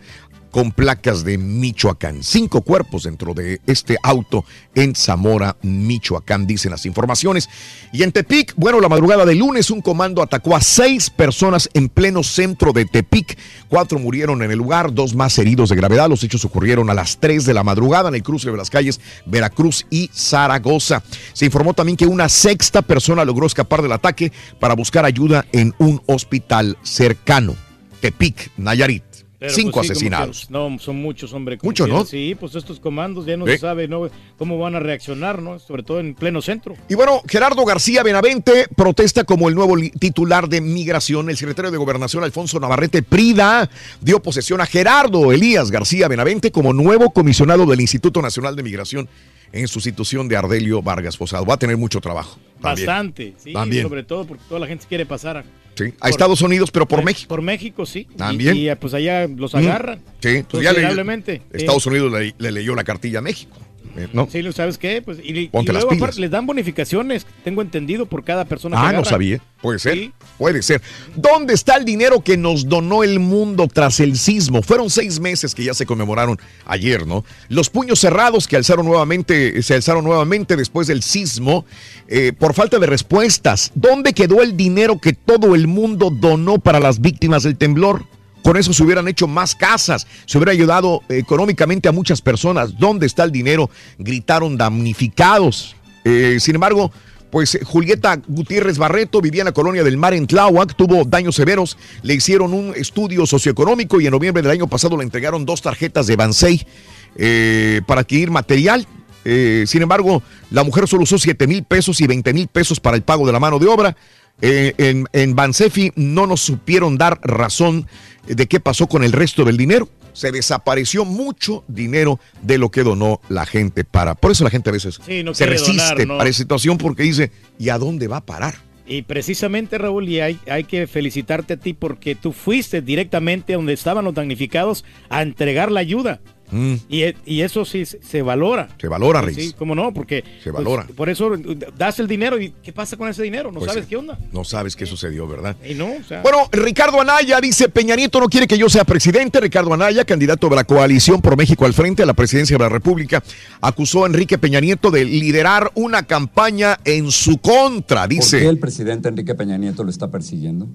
con 0.56 0.72
placas 0.72 1.26
de 1.26 1.38
Michoacán. 1.38 2.24
Cinco 2.24 2.62
cuerpos 2.62 3.04
dentro 3.04 3.34
de 3.34 3.60
este 3.68 3.98
auto 4.02 4.46
en 4.74 4.96
Zamora, 4.96 5.58
Michoacán, 5.64 6.48
dicen 6.48 6.72
las 6.72 6.86
informaciones. 6.86 7.50
Y 7.92 8.04
en 8.04 8.14
Tepic, 8.14 8.54
bueno, 8.56 8.80
la 8.80 8.88
madrugada 8.88 9.26
del 9.26 9.40
lunes 9.40 9.70
un 9.70 9.82
comando 9.82 10.24
atacó 10.24 10.56
a 10.56 10.62
seis 10.62 11.10
personas 11.10 11.70
en 11.74 11.90
pleno 11.90 12.24
centro 12.24 12.72
de 12.72 12.86
Tepic. 12.86 13.38
Cuatro 13.68 14.00
murieron 14.00 14.44
en 14.44 14.52
el 14.52 14.58
lugar, 14.58 14.94
dos 14.94 15.14
más 15.14 15.38
heridos 15.40 15.68
de 15.68 15.76
gravedad. 15.76 16.08
Los 16.08 16.24
hechos 16.24 16.46
ocurrieron 16.46 16.90
a 16.90 16.94
las 16.94 17.20
tres 17.20 17.44
de 17.44 17.54
la 17.54 17.66
madrugada 17.66 18.08
en 18.08 18.16
el 18.16 18.24
cruce 18.24 18.50
de 18.50 18.56
las 18.56 18.70
calles 18.70 19.02
Veracruz 19.26 19.86
y 19.90 20.10
Zaragoza. 20.14 21.04
Se 21.34 21.44
informó 21.44 21.74
también 21.74 21.98
que 21.98 22.08
una 22.08 22.30
sexta 22.30 22.82
persona 22.82 23.26
logró 23.26 23.46
escapar 23.46 23.82
del 23.82 23.92
ataque 23.92 24.32
para 24.62 24.74
buscar 24.74 25.04
ayuda 25.04 25.46
en 25.52 25.76
un 25.80 26.02
hospital 26.06 26.78
cercano. 26.82 27.58
Tepic, 28.00 28.52
Nayarit. 28.56 29.15
Pero, 29.38 29.54
Cinco 29.54 29.72
pues, 29.74 29.88
sí, 29.88 29.92
asesinados. 29.94 30.50
no, 30.50 30.78
son 30.80 30.96
muchos, 31.02 31.34
hombre. 31.34 31.58
como 31.58 31.70
Mucho, 31.70 31.84
quiera. 31.84 32.00
¿no? 32.00 32.06
Sí, 32.06 32.36
pues 32.40 32.56
estos 32.56 32.80
comandos 32.80 33.26
ya 33.26 33.36
no 33.36 33.46
Sí. 33.46 33.52
se 33.54 33.58
sabe 33.60 33.88
¿no? 33.88 34.10
cómo 34.38 34.58
van 34.58 34.76
a 34.76 34.80
reaccionar, 34.80 35.42
¿no? 35.42 35.60
Sobre 35.60 35.84
todo 35.84 36.00
en 36.00 36.16
pleno 36.16 36.42
centro. 36.42 36.76
Y 36.88 36.96
bueno, 36.96 37.22
Gerardo 37.28 37.66
García 37.66 38.02
Benavente 38.02 38.68
protesta 38.76 39.24
como 39.26 39.50
el 39.50 39.56
nuevo 39.56 39.76
titular 40.00 40.48
de 40.48 40.62
migración. 40.62 41.30
El 41.30 41.38
secretario 41.38 41.70
de 41.72 41.78
Gobernación, 41.78 42.24
Alfonso 42.24 42.60
Navarrete 42.60 43.04
Prida, 43.04 43.70
dio 44.02 44.22
posesión 44.22 44.62
a 44.62 44.66
Gerardo 44.66 45.32
Elías 45.32 45.70
García 45.70 46.08
Benavente 46.08 46.52
como 46.52 46.72
nuevo 46.74 47.12
comisionado 47.12 47.66
del 47.66 47.82
Instituto 47.82 48.22
Nacional 48.22 48.56
de 48.56 48.64
Migración 48.64 49.10
en 49.52 49.68
sustitución 49.68 50.28
de 50.28 50.38
Ardelio 50.38 50.82
Vargas 50.82 51.18
Posado. 51.18 51.46
Va 51.46 51.56
a 51.56 51.58
tener 51.58 51.78
mucho 51.78 52.02
trabajo. 52.02 52.38
También. 52.62 52.88
Bastante, 52.88 53.34
sí. 53.38 53.54
También. 53.54 53.84
Sobre 53.84 54.04
todo 54.04 54.26
porque 54.26 54.44
toda 54.48 54.60
la 54.60 54.68
gente 54.68 54.86
quiere 54.88 55.06
pasar 55.06 55.38
a, 55.38 55.44
Sí, 55.78 55.94
A 56.00 56.10
Estados 56.10 56.42
Unidos, 56.42 56.72
pero 56.72 56.88
por 56.88 57.04
México. 57.04 57.28
por 57.28 57.42
México, 57.42 57.86
sí. 57.86 58.08
También. 58.16 58.56
Y, 58.56 58.74
pues 58.76 58.94
allá 58.94 59.28
los 59.28 59.54
Mm. 59.54 59.58
agarran. 59.58 60.00
Sí, 60.22 60.44
pues 60.50 60.64
ya 60.64 60.72
le-. 60.72 61.42
Estados 61.52 61.86
Unidos 61.86 62.12
le, 62.14 62.34
le 62.38 62.52
leyó 62.54 62.76
la 62.76 62.86
cartilla 62.86 63.20
a 63.20 63.22
México. 63.22 63.58
Eh, 63.96 64.08
¿no? 64.14 64.28
Sí, 64.30 64.42
¿sabes 64.54 64.78
qué? 64.78 65.02
Pues, 65.02 65.20
y, 65.24 65.50
las 65.52 65.66
luego 65.66 65.90
pilas. 65.90 66.02
aparte 66.02 66.22
les 66.22 66.32
dan 66.32 66.46
bonificaciones, 66.46 67.26
tengo 67.44 67.62
entendido, 67.62 68.06
por 68.06 68.24
cada 68.24 68.46
persona 68.46 68.80
que 68.80 68.88
Ah, 68.88 68.92
no 68.92 69.06
sabía. 69.06 69.42
Puede 69.62 69.80
ser. 69.80 70.12
Puede 70.38 70.62
ser. 70.62 70.82
¿Dónde 71.16 71.54
está 71.54 71.76
el 71.78 71.86
dinero 71.86 72.22
que 72.22 72.38
nos 72.38 72.68
donó 72.68 73.04
el 73.04 73.20
mundo 73.20 73.68
tras 73.72 74.00
el 74.00 74.18
sismo? 74.18 74.62
Fueron 74.62 74.90
seis 74.90 75.20
meses 75.20 75.56
que 75.56 75.64
ya 75.64 75.74
se 75.74 75.86
conmemoraron 75.86 76.38
ayer, 76.66 77.08
¿no? 77.08 77.24
Los 77.50 77.70
puños 77.70 78.00
cerrados 78.00 78.48
que 78.48 78.58
alzaron 78.58 78.86
nuevamente, 78.86 79.62
se 79.64 79.74
alzaron 79.74 80.04
nuevamente 80.04 80.56
después 80.56 80.88
del 80.88 81.02
sismo 81.02 81.66
eh, 82.08 82.34
por 82.38 82.54
falta 82.54 82.78
de 82.78 82.86
respuestas. 82.88 83.72
¿Dónde 83.76 84.14
quedó 84.14 84.42
el 84.44 84.56
dinero 84.56 85.00
que 85.00 85.14
todo 85.14 85.56
el 85.56 85.68
mundo 85.68 86.10
donó 86.12 86.60
para 86.60 86.80
las 86.80 87.02
víctimas 87.02 87.44
del 87.44 87.58
temblor? 87.58 88.04
Con 88.46 88.58
eso 88.58 88.74
se 88.74 88.84
hubieran 88.84 89.08
hecho 89.08 89.26
más 89.26 89.56
casas, 89.56 90.06
se 90.28 90.38
hubiera 90.38 90.52
ayudado 90.52 91.02
económicamente 91.10 91.90
a 91.90 91.92
muchas 91.92 92.22
personas. 92.22 92.78
¿Dónde 92.78 93.08
está 93.08 93.24
el 93.24 93.32
dinero? 93.32 93.72
Gritaron 93.98 94.56
damnificados. 94.56 95.76
Eh, 96.04 96.38
sin 96.40 96.54
embargo, 96.54 96.92
pues 97.32 97.56
eh, 97.56 97.62
Julieta 97.64 98.22
Gutiérrez 98.28 98.78
Barreto 98.78 99.20
vivía 99.20 99.42
en 99.42 99.46
la 99.46 99.52
colonia 99.52 99.84
del 99.84 99.98
Mar 99.98 100.14
en 100.14 100.28
Tláhuac, 100.28 100.76
tuvo 100.76 101.06
daños 101.06 101.34
severos, 101.34 101.76
le 102.04 102.14
hicieron 102.14 102.54
un 102.54 102.72
estudio 102.76 103.26
socioeconómico 103.26 104.00
y 104.00 104.06
en 104.06 104.12
noviembre 104.12 104.44
del 104.44 104.52
año 104.52 104.68
pasado 104.68 104.96
le 104.96 105.02
entregaron 105.02 105.44
dos 105.44 105.64
tarjetas 105.64 106.06
de 106.06 106.16
Bansei 106.16 106.68
eh, 107.16 107.82
para 107.88 108.02
adquirir 108.02 108.30
material. 108.30 108.86
Sin 109.26 109.82
embargo, 109.82 110.22
la 110.52 110.64
mujer 110.64 110.88
solo 110.88 111.02
usó 111.02 111.18
7 111.18 111.48
mil 111.48 111.64
pesos 111.64 112.00
y 112.00 112.06
20 112.06 112.32
mil 112.32 112.48
pesos 112.48 112.80
para 112.80 112.96
el 112.96 113.02
pago 113.02 113.26
de 113.26 113.34
la 113.34 113.40
mano 113.40 113.58
de 113.58 113.66
obra. 113.66 113.98
Eh, 114.42 114.74
en, 114.78 115.06
en 115.14 115.36
Bansefi 115.36 115.92
no 115.96 116.28
nos 116.28 116.42
supieron 116.42 116.98
dar 116.98 117.20
razón 117.24 117.88
de 118.28 118.48
qué 118.48 118.60
pasó 118.60 118.88
con 118.88 119.04
el 119.04 119.12
resto 119.12 119.44
del 119.44 119.58
dinero. 119.58 119.90
Se 120.14 120.32
desapareció 120.32 121.04
mucho 121.04 121.64
dinero 121.68 122.20
de 122.42 122.58
lo 122.58 122.70
que 122.70 122.84
donó 122.84 123.20
la 123.28 123.46
gente 123.46 123.84
para. 123.84 124.16
Por 124.16 124.32
eso 124.32 124.44
la 124.44 124.50
gente 124.50 124.70
a 124.70 124.74
veces 124.74 125.00
Sí, 125.06 125.24
no 125.24 125.34
se 125.34 125.46
resiste 125.46 125.82
donar, 125.84 126.08
¿no? 126.08 126.18
para 126.18 126.30
esa 126.30 126.38
situación 126.38 126.78
porque 126.78 127.04
dice, 127.04 127.32
¿y 127.60 127.70
a 127.70 127.78
dónde 127.78 128.08
va 128.08 128.18
a 128.18 128.26
parar? 128.26 128.56
Y 128.88 129.02
precisamente, 129.02 129.78
Raúl, 129.78 130.08
y 130.08 130.20
hay, 130.20 130.40
hay 130.48 130.64
que 130.64 130.86
felicitarte 130.86 131.54
a 131.54 131.58
ti 131.58 131.74
porque 131.74 132.14
tú 132.14 132.32
fuiste 132.32 132.82
directamente 132.82 133.54
a 133.54 133.58
donde 133.58 133.74
estaban 133.74 134.06
los 134.06 134.14
damnificados 134.14 134.86
a 135.10 135.22
entregar 135.24 135.72
la 135.72 135.80
ayuda. 135.80 136.22
Mm, 136.52 136.76
Y, 136.90 137.02
e- 137.04 137.16
y 137.26 137.42
eso 137.42 137.66
sí 137.66 137.86
se, 137.86 138.22
valora. 138.22 138.70
se 138.80 138.88
valora, 138.88 139.22
Reyes. 139.22 139.48
Sí, 139.48 139.56
cómo 139.58 139.74
no, 139.76 139.94
porque 139.94 140.24
Se 140.44 140.52
pues, 140.52 140.64
valora. 140.64 140.86
por 140.96 141.10
eso 141.10 141.32
das 141.78 142.00
el 142.00 142.08
dinero 142.08 142.40
y 142.40 142.54
¿qué 142.64 142.72
pasa 142.72 142.98
con 142.98 143.10
ese 143.10 143.24
dinero? 143.24 143.52
No 143.52 143.60
Pues 143.60 143.72
sabes 143.72 143.86
sí. 143.86 143.90
qué 143.90 143.98
onda. 143.98 144.18
No 144.32 144.44
sabes 144.44 144.76
qué 144.76 144.86
sucedió, 144.86 145.28
¿verdad? 145.28 145.56
Y 145.68 145.74
no, 145.74 145.92
o 145.94 146.04
sea, 146.08 146.22
Bueno, 146.22 146.48
Ricardo 146.52 147.02
Anaya 147.02 147.42
dice, 147.42 147.68
Peña 147.70 147.96
Nieto 147.96 148.20
no 148.20 148.28
quiere 148.28 148.48
que 148.48 148.58
yo 148.58 148.70
sea 148.70 148.84
presidente. 148.84 149.40
Ricardo 149.40 149.74
Anaya, 149.74 150.06
candidato 150.06 150.48
de 150.50 150.56
la 150.56 150.64
coalición 150.64 151.22
por 151.22 151.36
México 151.38 151.66
al 151.66 151.74
frente 151.74 152.04
a 152.04 152.06
la 152.06 152.14
presidencia 152.14 152.58
de 152.58 152.64
la 152.64 152.70
República, 152.70 153.24
acusó 153.62 154.04
a 154.04 154.08
Enrique 154.08 154.38
Peña 154.38 154.60
Nieto 154.60 154.92
de 154.92 155.04
liderar 155.06 155.72
una 155.76 156.04
campaña 156.04 156.80
en 156.86 157.12
su 157.12 157.38
contra. 157.40 158.02
¿Por 158.02 158.10
qué 158.10 158.16
Dice, 158.16 158.48
el 158.48 158.60
presidente 158.60 159.10
Enrique 159.10 159.34
Peña 159.36 159.58
Nieto 159.58 159.84
lo 159.84 159.90
está 159.90 160.10
persiguiendo? 160.12 160.68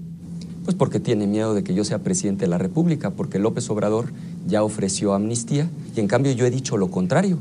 Pues 0.63 0.75
porque 0.75 0.99
tiene 0.99 1.25
miedo 1.25 1.55
de 1.55 1.63
que 1.63 1.73
yo 1.73 1.83
sea 1.83 1.99
presidente 1.99 2.45
de 2.45 2.49
la 2.49 2.59
República, 2.59 3.09
porque 3.09 3.39
López 3.39 3.69
Obrador 3.69 4.11
ya 4.47 4.63
ofreció 4.63 5.13
amnistía 5.13 5.67
y 5.95 5.99
en 5.99 6.07
cambio 6.07 6.31
yo 6.33 6.45
he 6.45 6.51
dicho 6.51 6.77
lo 6.77 6.91
contrario. 6.91 7.37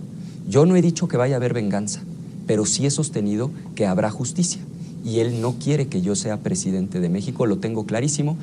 Yo 0.48 0.64
no 0.64 0.74
he 0.74 0.82
dicho 0.82 1.06
que 1.06 1.16
vaya 1.16 1.34
a 1.34 1.36
haber 1.36 1.52
venganza, 1.52 2.00
pero 2.46 2.64
sí 2.64 2.86
he 2.86 2.90
sostenido 2.90 3.50
que 3.74 3.86
habrá 3.86 4.10
justicia. 4.10 4.62
Y 5.04 5.20
él 5.20 5.40
no 5.40 5.54
quiere 5.54 5.86
que 5.86 6.02
yo 6.02 6.16
sea 6.16 6.38
presidente 6.38 6.98
de 7.00 7.08
México, 7.08 7.46
lo 7.46 7.58
tengo 7.58 7.84
clarísimo. 7.84 8.36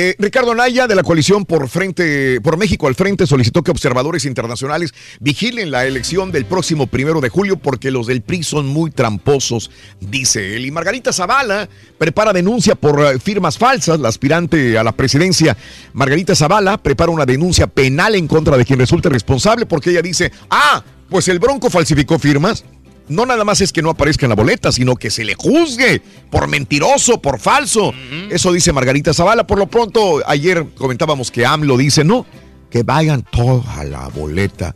Eh, 0.00 0.14
Ricardo 0.16 0.52
Anaya 0.52 0.86
de 0.86 0.94
la 0.94 1.02
coalición 1.02 1.44
por 1.44 1.68
frente, 1.68 2.40
por 2.40 2.56
México 2.56 2.86
al 2.86 2.94
frente 2.94 3.26
solicitó 3.26 3.64
que 3.64 3.72
observadores 3.72 4.26
internacionales 4.26 4.94
vigilen 5.18 5.72
la 5.72 5.86
elección 5.86 6.30
del 6.30 6.44
próximo 6.44 6.86
primero 6.86 7.20
de 7.20 7.30
julio 7.30 7.56
porque 7.56 7.90
los 7.90 8.06
del 8.06 8.22
PRI 8.22 8.44
son 8.44 8.68
muy 8.68 8.92
tramposos, 8.92 9.72
dice 9.98 10.54
él. 10.54 10.66
Y 10.66 10.70
Margarita 10.70 11.12
Zavala 11.12 11.68
prepara 11.98 12.32
denuncia 12.32 12.76
por 12.76 13.00
eh, 13.00 13.18
firmas 13.18 13.58
falsas. 13.58 13.98
La 13.98 14.08
aspirante 14.08 14.78
a 14.78 14.84
la 14.84 14.92
presidencia, 14.92 15.56
Margarita 15.94 16.36
Zavala, 16.36 16.78
prepara 16.78 17.10
una 17.10 17.26
denuncia 17.26 17.66
penal 17.66 18.14
en 18.14 18.28
contra 18.28 18.56
de 18.56 18.64
quien 18.64 18.78
resulte 18.78 19.08
responsable 19.08 19.66
porque 19.66 19.90
ella 19.90 20.02
dice, 20.02 20.30
ah, 20.48 20.84
Pues 21.08 21.26
el 21.28 21.38
Bronco 21.38 21.70
falsificó 21.70 22.18
firmas. 22.18 22.64
No 23.08 23.24
nada 23.26 23.44
más 23.44 23.60
es 23.60 23.72
que 23.72 23.82
no 23.82 23.90
aparezca 23.90 24.26
en 24.26 24.30
la 24.30 24.36
boleta, 24.36 24.70
sino 24.72 24.96
que 24.96 25.10
se 25.10 25.24
le 25.24 25.34
juzgue 25.34 26.02
por 26.30 26.46
mentiroso, 26.48 27.20
por 27.22 27.38
falso. 27.40 27.92
Eso 28.30 28.52
dice 28.52 28.72
Margarita 28.72 29.14
Zavala. 29.14 29.46
Por 29.46 29.58
lo 29.58 29.66
pronto, 29.66 30.22
ayer 30.26 30.66
comentábamos 30.76 31.30
que 31.30 31.46
AMLO 31.46 31.76
dice, 31.76 32.04
no, 32.04 32.26
que 32.70 32.82
vayan 32.82 33.22
todos 33.30 33.66
a 33.68 33.84
la 33.84 34.08
boleta 34.08 34.74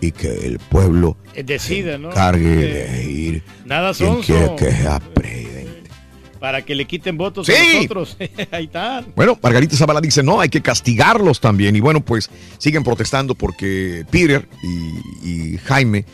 y 0.00 0.12
que 0.12 0.46
el 0.46 0.58
pueblo 0.58 1.16
Eh, 1.34 1.42
Decida, 1.42 1.96
¿no? 1.98 2.10
cargue 2.10 2.48
Eh, 2.70 2.88
de 3.04 3.10
ir 3.10 3.42
Nada 3.64 3.92
quien 3.94 4.20
quiere 4.22 4.54
que 4.56 4.70
sea 4.72 4.98
presidente. 5.00 5.90
Para 6.38 6.62
que 6.62 6.74
le 6.74 6.86
quiten 6.86 7.18
votos 7.18 7.46
Sí. 7.46 7.52
a 7.52 7.74
nosotros. 7.76 8.16
Ahí 8.50 8.64
está. 8.64 9.04
Bueno, 9.14 9.38
Margarita 9.42 9.76
Zavala 9.76 10.00
dice, 10.00 10.22
no, 10.22 10.40
hay 10.40 10.48
que 10.48 10.62
castigarlos 10.62 11.38
también. 11.38 11.76
Y 11.76 11.80
bueno, 11.80 12.00
pues 12.02 12.30
siguen 12.56 12.82
protestando 12.82 13.34
porque 13.34 14.06
Peter 14.10 14.48
y, 15.22 15.28
y 15.54 15.58
Jaime 15.58 16.06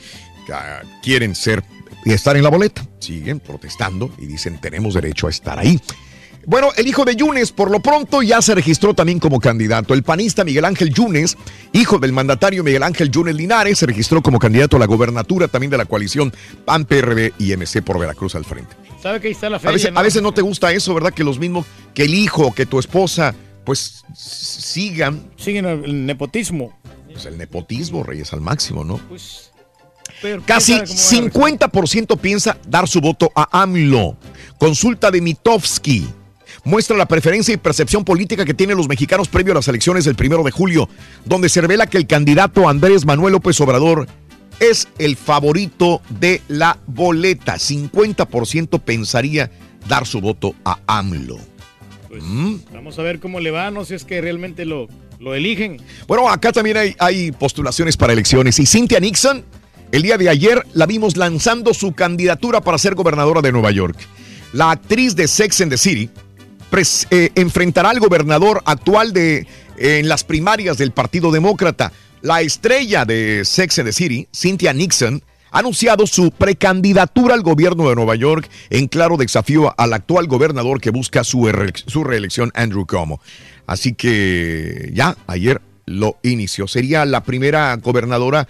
quieren 1.03 1.35
ser 1.35 1.63
y 2.05 2.13
estar 2.13 2.37
en 2.37 2.43
la 2.45 2.51
boleta. 2.51 2.87
Siguen 3.01 3.41
protestando 3.41 4.11
y 4.19 4.27
dicen, 4.27 4.61
tenemos 4.61 4.95
derecho 4.95 5.27
a 5.27 5.31
estar 5.31 5.59
ahí. 5.59 5.81
Bueno, 6.49 6.69
el 6.77 6.87
hijo 6.87 7.05
de 7.05 7.17
Yunes, 7.17 7.51
por 7.51 7.73
lo 7.73 7.81
pronto, 7.81 8.23
ya 8.23 8.41
se 8.41 8.55
registró 8.55 8.95
también 8.95 9.19
como 9.19 9.41
candidato. 9.41 9.95
El 9.95 10.05
panista 10.05 10.45
Miguel 10.45 10.65
Ángel 10.65 10.95
Yunes, 10.95 11.37
hijo 11.73 11.99
del 11.99 12.13
mandatario 12.13 12.63
Miguel 12.63 12.85
Ángel 12.85 13.11
Yunes 13.11 13.35
Linares, 13.35 13.79
se 13.81 13.87
registró 13.87 14.23
como 14.23 14.39
candidato 14.39 14.77
a 14.77 14.79
la 14.79 14.87
gobernatura 14.87 15.49
también 15.49 15.73
de 15.73 15.79
la 15.79 15.87
coalición 15.87 16.33
PAN, 16.65 16.85
PRD 16.85 17.33
y 17.41 17.57
MC 17.57 17.83
por 17.83 17.99
Veracruz 17.99 18.37
al 18.37 18.45
frente. 18.45 18.77
¿Sabe 19.03 19.21
que 19.21 19.27
ahí 19.27 19.33
está 19.33 19.51
la 19.51 19.57
A 19.57 19.61
feria? 19.61 19.73
veces, 19.75 19.93
no? 19.93 19.99
a 19.99 20.03
veces 20.05 20.23
no 20.23 20.33
te 20.33 20.43
gusta 20.43 20.71
eso, 20.73 20.95
¿verdad? 20.95 21.13
Que 21.13 21.25
los 21.25 21.41
mismos, 21.41 21.67
que 21.95 22.05
el 22.05 22.15
hijo, 22.15 22.55
que 22.55 22.65
tu 22.65 22.79
esposa, 22.79 23.35
pues 23.65 24.05
sigan. 24.15 25.29
Siguen 25.37 25.67
el 25.67 26.07
nepotismo. 26.07 26.79
Pues 27.13 27.27
el 27.27 27.39
nepotismo, 27.39 28.05
Reyes, 28.05 28.33
al 28.33 28.41
máximo, 28.41 28.85
¿no? 28.85 28.99
Pues, 29.09 29.46
pero 30.23 30.43
Casi 30.45 30.75
quién 30.75 30.87
sabe 30.87 31.31
cómo 31.31 31.45
va 31.45 31.51
a 31.51 31.71
50% 31.71 32.19
piensa 32.19 32.59
dar 32.67 32.89
su 32.89 33.01
voto 33.01 33.31
a 33.35 33.63
AMLO. 33.63 34.17
Consulta 34.59 35.11
de 35.11 35.21
Mitofsky. 35.21 36.07
Muestra 36.65 36.97
la 36.97 37.07
preferencia 37.07 37.55
y 37.55 37.59
percepción 37.59 38.05
política 38.05 38.45
que 38.45 38.55
tienen 38.55 38.77
los 38.77 38.89
mexicanos 38.89 39.29
previo 39.29 39.53
a 39.53 39.57
las 39.57 39.69
elecciones 39.69 40.05
del 40.05 40.17
primero 40.17 40.43
de 40.43 40.51
julio, 40.51 40.89
donde 41.25 41.49
se 41.49 41.61
revela 41.61 41.87
que 41.87 41.99
el 41.99 42.07
candidato 42.07 42.69
Andrés 42.69 43.05
Manuel 43.05 43.35
López 43.35 43.61
Obrador 43.61 44.09
es 44.59 44.89
el 44.99 45.17
favorito 45.17 46.03
de 46.09 46.43
la 46.49 46.79
boleta. 46.87 47.55
50% 47.55 48.81
pensaría 48.81 49.51
dar 49.89 50.07
su 50.07 50.21
voto 50.21 50.55
a 50.65 50.79
AMLO. 50.87 51.39
Mm. 52.11 52.57
Vamos 52.73 52.99
a 52.99 53.03
ver 53.03 53.21
cómo 53.21 53.41
le 53.41 53.51
va, 53.51 53.71
no 53.71 53.85
sé 53.85 53.89
si 53.89 53.95
es 53.95 54.05
que 54.05 54.21
realmente 54.21 54.65
lo, 54.65 54.89
lo 55.21 55.35
eligen. 55.35 55.81
Bueno, 56.07 56.29
acá 56.29 56.53
también 56.53 56.77
hay, 56.77 56.97
hay 56.99 57.33
postulaciones 57.33 57.97
para 57.97 58.13
elecciones. 58.13 58.59
Y 58.59 58.67
Cynthia 58.67 59.01
Nixon, 59.01 59.45
el 59.93 60.03
día 60.03 60.19
de 60.19 60.29
ayer 60.29 60.63
la 60.75 60.87
vimos 60.87 61.17
lanzando 61.17 61.73
su 61.75 61.93
candidatura 61.93 62.61
para 62.61 62.79
ser 62.79 62.95
gobernadora 62.95 63.41
de 63.41 63.53
Nueva 63.53 63.71
York. 63.71 63.97
La 64.53 64.71
actriz 64.71 65.17
de 65.17 65.29
Sex 65.29 65.61
and 65.61 65.71
the 65.71 65.79
City 65.79 66.11
pres- 66.71 67.07
eh, 67.11 67.31
enfrentará 67.35 67.91
al 67.91 68.01
gobernador 68.01 68.63
actual 68.67 69.13
de, 69.13 69.47
en 69.79 70.09
las 70.09 70.25
primarias 70.25 70.79
del 70.79 70.93
Partido 70.93 71.31
Demócrata. 71.31 71.93
La 72.23 72.41
estrella 72.41 73.05
de 73.05 73.43
Sex 73.45 73.79
and 73.79 73.89
the 73.89 73.93
City, 73.93 74.29
Cynthia 74.33 74.73
Nixon, 74.73 75.23
ha 75.53 75.61
anunciado 75.61 76.07
su 76.07 76.33
precandidatura 76.33 77.35
al 77.35 77.43
gobierno 77.43 77.89
de 77.89 77.95
Nueva 77.95 78.17
York 78.17 78.51
en 78.71 78.89
claro 78.89 79.17
desafío 79.17 79.75
al 79.79 79.93
actual 79.93 80.27
gobernador 80.27 80.81
que 80.81 80.91
busca 80.91 81.25
su, 81.25 81.51
su 81.87 82.05
reelección, 82.05 82.51
Andrew 82.55 82.87
Cuomo. 82.87 83.21
Así 83.67 83.95
que 83.95 84.91
ya 84.93 85.17
ayer 85.27 85.61
lo 85.87 86.19
inició. 86.23 86.67
Sería 86.67 87.05
la 87.05 87.23
primera 87.23 87.75
gobernadora 87.77 88.49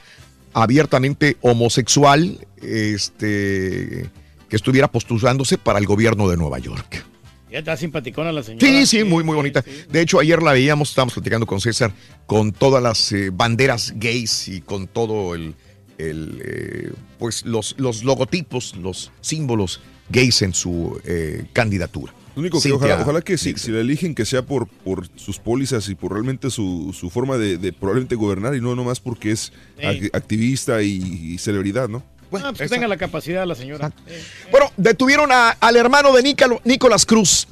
abiertamente 0.56 1.36
homosexual 1.42 2.38
este, 2.62 4.08
que 4.48 4.56
estuviera 4.56 4.90
postulándose 4.90 5.58
para 5.58 5.78
el 5.78 5.84
gobierno 5.84 6.30
de 6.30 6.38
Nueva 6.38 6.58
York. 6.58 7.04
Ya 7.50 7.58
está 7.58 7.76
simpaticona 7.76 8.32
la 8.32 8.42
señora. 8.42 8.66
Sí, 8.66 8.86
sí, 8.86 9.04
muy, 9.04 9.22
muy 9.22 9.36
bonita. 9.36 9.62
De 9.90 10.00
hecho, 10.00 10.18
ayer 10.18 10.42
la 10.42 10.52
veíamos, 10.52 10.88
estábamos 10.88 11.12
platicando 11.12 11.46
con 11.46 11.60
César, 11.60 11.92
con 12.24 12.52
todas 12.52 12.82
las 12.82 13.12
eh, 13.12 13.28
banderas 13.30 13.92
gays 13.96 14.48
y 14.48 14.62
con 14.62 14.86
todo 14.86 15.34
el, 15.34 15.54
el, 15.98 16.40
eh, 16.42 16.92
pues 17.18 17.44
los, 17.44 17.74
los 17.78 18.02
logotipos, 18.02 18.74
los 18.76 19.12
símbolos 19.20 19.82
gays 20.08 20.40
en 20.40 20.54
su 20.54 20.98
eh, 21.04 21.44
candidatura. 21.52 22.14
Lo 22.36 22.40
único 22.42 22.60
que 22.60 22.70
ojalá, 22.70 23.00
ojalá 23.00 23.22
que 23.22 23.36
si, 23.38 23.54
si 23.54 23.70
la 23.72 23.80
eligen 23.80 24.14
que 24.14 24.24
sea 24.24 24.42
por, 24.42 24.68
por 24.68 25.08
sus 25.16 25.38
pólizas 25.40 25.88
y 25.88 25.94
por 25.96 26.12
realmente 26.12 26.50
su, 26.50 26.94
su 26.96 27.10
forma 27.10 27.36
de, 27.38 27.56
de 27.58 27.72
probablemente 27.72 28.14
gobernar 28.14 28.54
y 28.54 28.60
no 28.60 28.76
nomás 28.76 29.00
porque 29.00 29.32
es 29.32 29.52
Sí. 29.80 30.10
activista 30.12 30.82
y, 30.82 30.92
y 31.32 31.38
celebridad, 31.38 31.88
¿no? 31.88 32.02
Ah, 32.32 32.52
pues 32.54 32.58
que 32.58 32.68
tenga 32.68 32.88
la 32.88 32.96
capacidad 32.96 33.46
la 33.46 33.54
señora. 33.54 33.90
Eh, 34.06 34.22
Bueno, 34.50 34.70
detuvieron 34.76 35.32
a- 35.32 35.50
al 35.50 35.76
hermano 35.76 36.12
de 36.12 36.22
Nicolás 36.64 37.06
Cruz, 37.06 37.46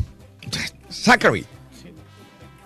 Zachary. 0.90 1.44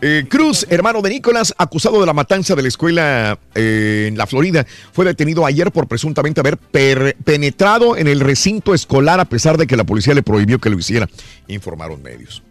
Eh, 0.00 0.26
Cruz, 0.28 0.64
hermano 0.70 1.02
de 1.02 1.10
Nicolás, 1.10 1.52
acusado 1.58 1.98
de 1.98 2.06
la 2.06 2.12
matanza 2.12 2.54
de 2.54 2.62
la 2.62 2.68
escuela 2.68 3.38
eh, 3.54 4.06
en 4.08 4.16
la 4.16 4.28
Florida, 4.28 4.64
fue 4.92 5.04
detenido 5.04 5.44
ayer 5.44 5.72
por 5.72 5.88
presuntamente 5.88 6.38
haber 6.38 6.56
penetrado 6.56 7.96
en 7.96 8.06
el 8.06 8.20
recinto 8.20 8.74
escolar 8.74 9.18
a 9.18 9.24
pesar 9.24 9.58
de 9.58 9.66
que 9.66 9.76
la 9.76 9.82
policía 9.82 10.14
le 10.14 10.22
prohibió 10.22 10.60
que 10.60 10.70
lo 10.70 10.78
hiciera, 10.78 11.08
informaron 11.48 12.00
medios. 12.00 12.44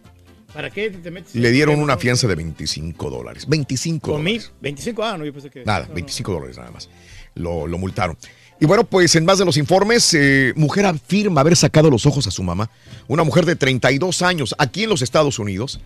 ¿Para 0.54 0.72
qué 0.72 0.90
te 0.90 1.10
metes? 1.10 1.36
Le 1.36 1.52
dieron 1.52 1.80
una 1.80 1.98
fianza 1.98 2.28
de 2.28 2.36
25 2.36 3.10
dólares. 3.10 3.46
25 3.48 4.12
¿Con 4.12 4.24
mí? 4.24 4.40
dólares. 4.40 4.52
25, 4.60 5.04
ah, 5.04 5.18
no, 5.18 5.24
yo 5.24 5.32
pensé 5.32 5.50
que... 5.50 5.64
Nada, 5.64 5.88
25 5.94 6.32
dólares 6.34 6.58
nada 6.58 6.72
más. 6.72 6.90
Lo, 7.36 7.66
lo 7.68 7.78
multaron. 7.78 8.18
Y 8.60 8.66
bueno, 8.66 8.84
pues 8.84 9.16
en 9.16 9.24
más 9.24 9.38
de 9.38 9.46
los 9.46 9.56
informes, 9.56 10.14
eh, 10.16 10.52
mujer 10.56 10.86
afirma 10.86 11.42
haber 11.42 11.56
sacado 11.56 11.90
los 11.90 12.06
ojos 12.08 12.26
a 12.28 12.32
su 12.32 12.44
mamá. 12.44 12.70
Una 13.08 13.24
mujer 13.24 13.46
de 13.46 13.56
32 13.56 14.22
años 14.24 14.56
aquí 14.58 14.84
en 14.84 14.90
los 14.90 15.02
Estados 15.02 15.38
Unidos 15.38 15.80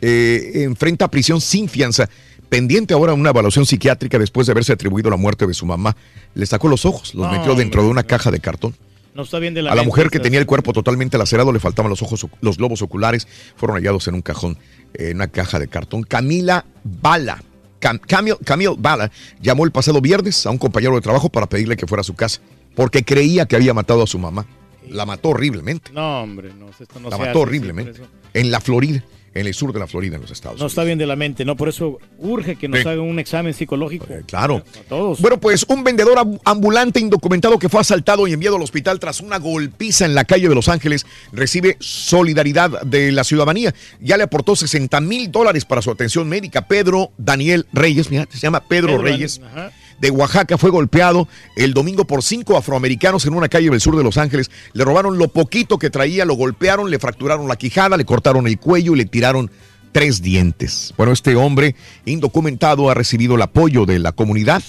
eh, 0.00 0.52
enfrenta 0.64 1.08
prisión 1.08 1.40
sin 1.40 1.68
fianza, 1.68 2.08
pendiente 2.48 2.94
ahora 2.94 3.12
una 3.14 3.30
evaluación 3.30 3.66
psiquiátrica 3.66 4.18
después 4.18 4.46
de 4.46 4.52
haberse 4.52 4.72
atribuido 4.72 5.10
la 5.10 5.16
muerte 5.16 5.46
de 5.46 5.54
su 5.54 5.66
mamá. 5.66 5.96
Le 6.34 6.46
sacó 6.46 6.68
los 6.68 6.84
ojos, 6.84 7.14
los 7.14 7.26
No, 7.26 7.32
metió 7.32 7.54
dentro 7.54 7.82
de 7.82 7.88
una 7.88 8.02
caja 8.04 8.30
de 8.30 8.40
cartón. 8.40 8.74
No 9.14 9.22
está 9.22 9.38
bien 9.38 9.54
de 9.54 9.62
la 9.62 9.70
A 9.72 9.74
la 9.74 9.80
mente 9.80 9.86
mujer 9.88 10.10
que 10.10 10.20
tenía 10.20 10.38
el 10.38 10.44
cuerpo 10.46 10.74
totalmente 10.74 11.16
lacerado 11.16 11.50
le 11.50 11.58
faltaban 11.58 11.88
los 11.88 12.02
ojos, 12.02 12.26
los 12.42 12.58
globos 12.58 12.82
oculares, 12.82 13.26
fueron 13.56 13.76
hallados 13.78 14.06
en 14.08 14.14
un 14.14 14.20
cajón, 14.22 14.58
en 14.92 15.16
una 15.16 15.28
caja 15.28 15.58
de 15.58 15.68
cartón. 15.68 16.02
Camila 16.02 16.66
Bala, 16.84 17.42
Cam- 17.80 17.98
Camille, 18.06 18.36
Camille 18.44 18.74
Bala 18.76 19.10
llamó 19.40 19.64
el 19.64 19.70
pasado 19.72 20.02
viernes 20.02 20.44
a 20.44 20.50
un 20.50 20.58
compañero 20.58 20.94
de 20.96 21.00
trabajo 21.00 21.30
para 21.30 21.46
pedirle 21.48 21.76
que 21.78 21.86
fuera 21.86 22.02
a 22.02 22.04
su 22.04 22.12
casa, 22.14 22.42
porque 22.74 23.04
creía 23.04 23.46
que 23.46 23.56
había 23.56 23.72
matado 23.72 24.02
a 24.02 24.06
su 24.06 24.18
mamá. 24.18 24.44
La 24.90 25.06
mató 25.06 25.30
horriblemente. 25.30 25.90
No, 25.94 26.20
hombre, 26.22 26.50
no, 26.52 26.68
esto 26.68 27.00
no 27.00 27.08
la 27.08 27.16
se 27.16 27.22
mató 27.22 27.30
hace, 27.30 27.38
horriblemente. 27.38 28.00
En 28.34 28.50
la 28.50 28.60
Florida, 28.60 29.02
en 29.40 29.46
el 29.46 29.54
sur 29.54 29.72
de 29.72 29.78
la 29.78 29.86
Florida, 29.86 30.16
en 30.16 30.22
los 30.22 30.30
Estados 30.30 30.56
No 30.58 30.64
Unidos. 30.64 30.72
está 30.72 30.84
bien 30.84 30.98
de 30.98 31.06
la 31.06 31.16
mente, 31.16 31.44
¿no? 31.44 31.56
Por 31.56 31.68
eso 31.68 31.98
urge 32.18 32.56
que 32.56 32.68
nos 32.68 32.80
Sí. 32.80 32.88
hagan 32.88 33.00
un 33.00 33.18
examen 33.18 33.52
psicológico. 33.54 34.06
Claro. 34.26 34.62
A 34.80 34.88
todos. 34.88 35.20
Bueno, 35.20 35.38
pues 35.38 35.64
un 35.68 35.84
vendedor 35.84 36.18
am- 36.18 36.38
ambulante 36.44 37.00
indocumentado 37.00 37.58
que 37.58 37.68
fue 37.68 37.80
asaltado 37.80 38.26
y 38.26 38.32
enviado 38.32 38.56
al 38.56 38.62
hospital 38.62 38.98
tras 39.00 39.20
una 39.20 39.38
golpiza 39.38 40.04
en 40.04 40.14
la 40.14 40.24
calle 40.24 40.48
de 40.48 40.54
Los 40.54 40.68
Ángeles 40.68 41.06
recibe 41.32 41.76
solidaridad 41.80 42.82
de 42.82 43.12
la 43.12 43.24
ciudadanía. 43.24 43.74
Ya 44.00 44.16
le 44.16 44.22
aportó 44.22 44.56
60 44.56 45.00
mil 45.00 45.30
dólares 45.30 45.64
para 45.64 45.82
su 45.82 45.90
atención 45.90 46.28
médica. 46.28 46.66
Pedro 46.66 47.10
Daniel 47.18 47.66
Reyes, 47.72 48.10
mira, 48.10 48.26
se 48.30 48.38
llama 48.38 48.60
Pedro, 48.60 48.88
Pedro, 48.92 49.02
Reyes. 49.02 49.40
ajá. 49.44 49.70
De 50.00 50.10
Oaxaca 50.10 50.58
fue 50.58 50.70
golpeado 50.70 51.28
el 51.56 51.72
domingo 51.72 52.06
por 52.06 52.22
cinco 52.22 52.56
afroamericanos 52.56 53.24
en 53.26 53.34
una 53.34 53.48
calle 53.48 53.70
del 53.70 53.80
sur 53.80 53.96
de 53.96 54.04
Los 54.04 54.18
Ángeles. 54.18 54.50
Le 54.72 54.84
robaron 54.84 55.18
lo 55.18 55.28
poquito 55.28 55.78
que 55.78 55.90
traía, 55.90 56.24
lo 56.24 56.34
golpearon, 56.34 56.90
le 56.90 56.98
fracturaron 56.98 57.48
la 57.48 57.56
quijada, 57.56 57.96
le 57.96 58.04
cortaron 58.04 58.46
el 58.46 58.58
cuello 58.58 58.94
y 58.94 58.98
le 58.98 59.04
tiraron 59.06 59.50
tres 59.92 60.20
dientes. 60.20 60.92
Bueno, 60.98 61.12
este 61.12 61.36
hombre 61.36 61.74
indocumentado 62.04 62.90
ha 62.90 62.94
recibido 62.94 63.36
el 63.36 63.42
apoyo 63.42 63.86
de 63.86 63.98
la 63.98 64.12
comunidad 64.12 64.62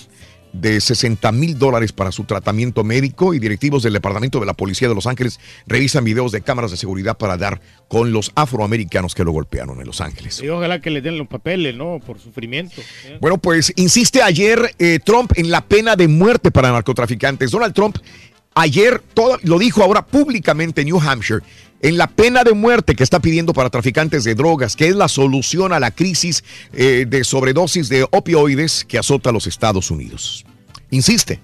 de 0.61 0.81
60 0.81 1.31
mil 1.31 1.57
dólares 1.57 1.91
para 1.91 2.11
su 2.11 2.23
tratamiento 2.23 2.83
médico 2.83 3.33
y 3.33 3.39
directivos 3.39 3.83
del 3.83 3.93
Departamento 3.93 4.39
de 4.39 4.45
la 4.45 4.53
Policía 4.53 4.87
de 4.87 4.95
Los 4.95 5.07
Ángeles 5.07 5.39
revisan 5.65 6.03
videos 6.03 6.31
de 6.31 6.41
cámaras 6.41 6.71
de 6.71 6.77
seguridad 6.77 7.17
para 7.17 7.37
dar 7.37 7.61
con 7.87 8.11
los 8.11 8.31
afroamericanos 8.35 9.15
que 9.15 9.23
lo 9.23 9.31
golpearon 9.31 9.79
en 9.79 9.87
Los 9.87 10.01
Ángeles. 10.01 10.41
Y 10.43 10.49
ojalá 10.49 10.81
que 10.81 10.89
le 10.89 11.01
den 11.01 11.17
los 11.17 11.27
papeles, 11.27 11.75
¿no? 11.75 11.99
Por 12.05 12.19
sufrimiento. 12.19 12.81
¿eh? 13.05 13.17
Bueno, 13.21 13.37
pues 13.37 13.71
insiste 13.75 14.21
ayer 14.21 14.75
eh, 14.79 14.99
Trump 15.03 15.31
en 15.35 15.51
la 15.51 15.61
pena 15.61 15.95
de 15.95 16.07
muerte 16.07 16.51
para 16.51 16.71
narcotraficantes. 16.71 17.51
Donald 17.51 17.73
Trump 17.73 17.97
ayer 18.57 19.01
todo, 19.13 19.37
lo 19.43 19.59
dijo 19.59 19.83
ahora 19.83 20.05
públicamente 20.05 20.81
en 20.81 20.87
New 20.87 20.99
Hampshire, 20.99 21.41
en 21.81 21.97
la 21.97 22.07
pena 22.07 22.43
de 22.43 22.53
muerte 22.53 22.95
que 22.95 23.03
está 23.03 23.19
pidiendo 23.19 23.53
para 23.53 23.69
traficantes 23.69 24.23
de 24.23 24.35
drogas, 24.35 24.75
que 24.75 24.87
es 24.87 24.95
la 24.95 25.07
solución 25.07 25.73
a 25.73 25.79
la 25.79 25.91
crisis 25.91 26.43
eh, 26.73 27.05
de 27.07 27.23
sobredosis 27.23 27.89
de 27.89 28.07
opioides 28.11 28.85
que 28.85 28.97
azota 28.97 29.29
a 29.29 29.33
los 29.33 29.47
Estados 29.47 29.91
Unidos. 29.91 30.45
Insiste, 30.89 31.39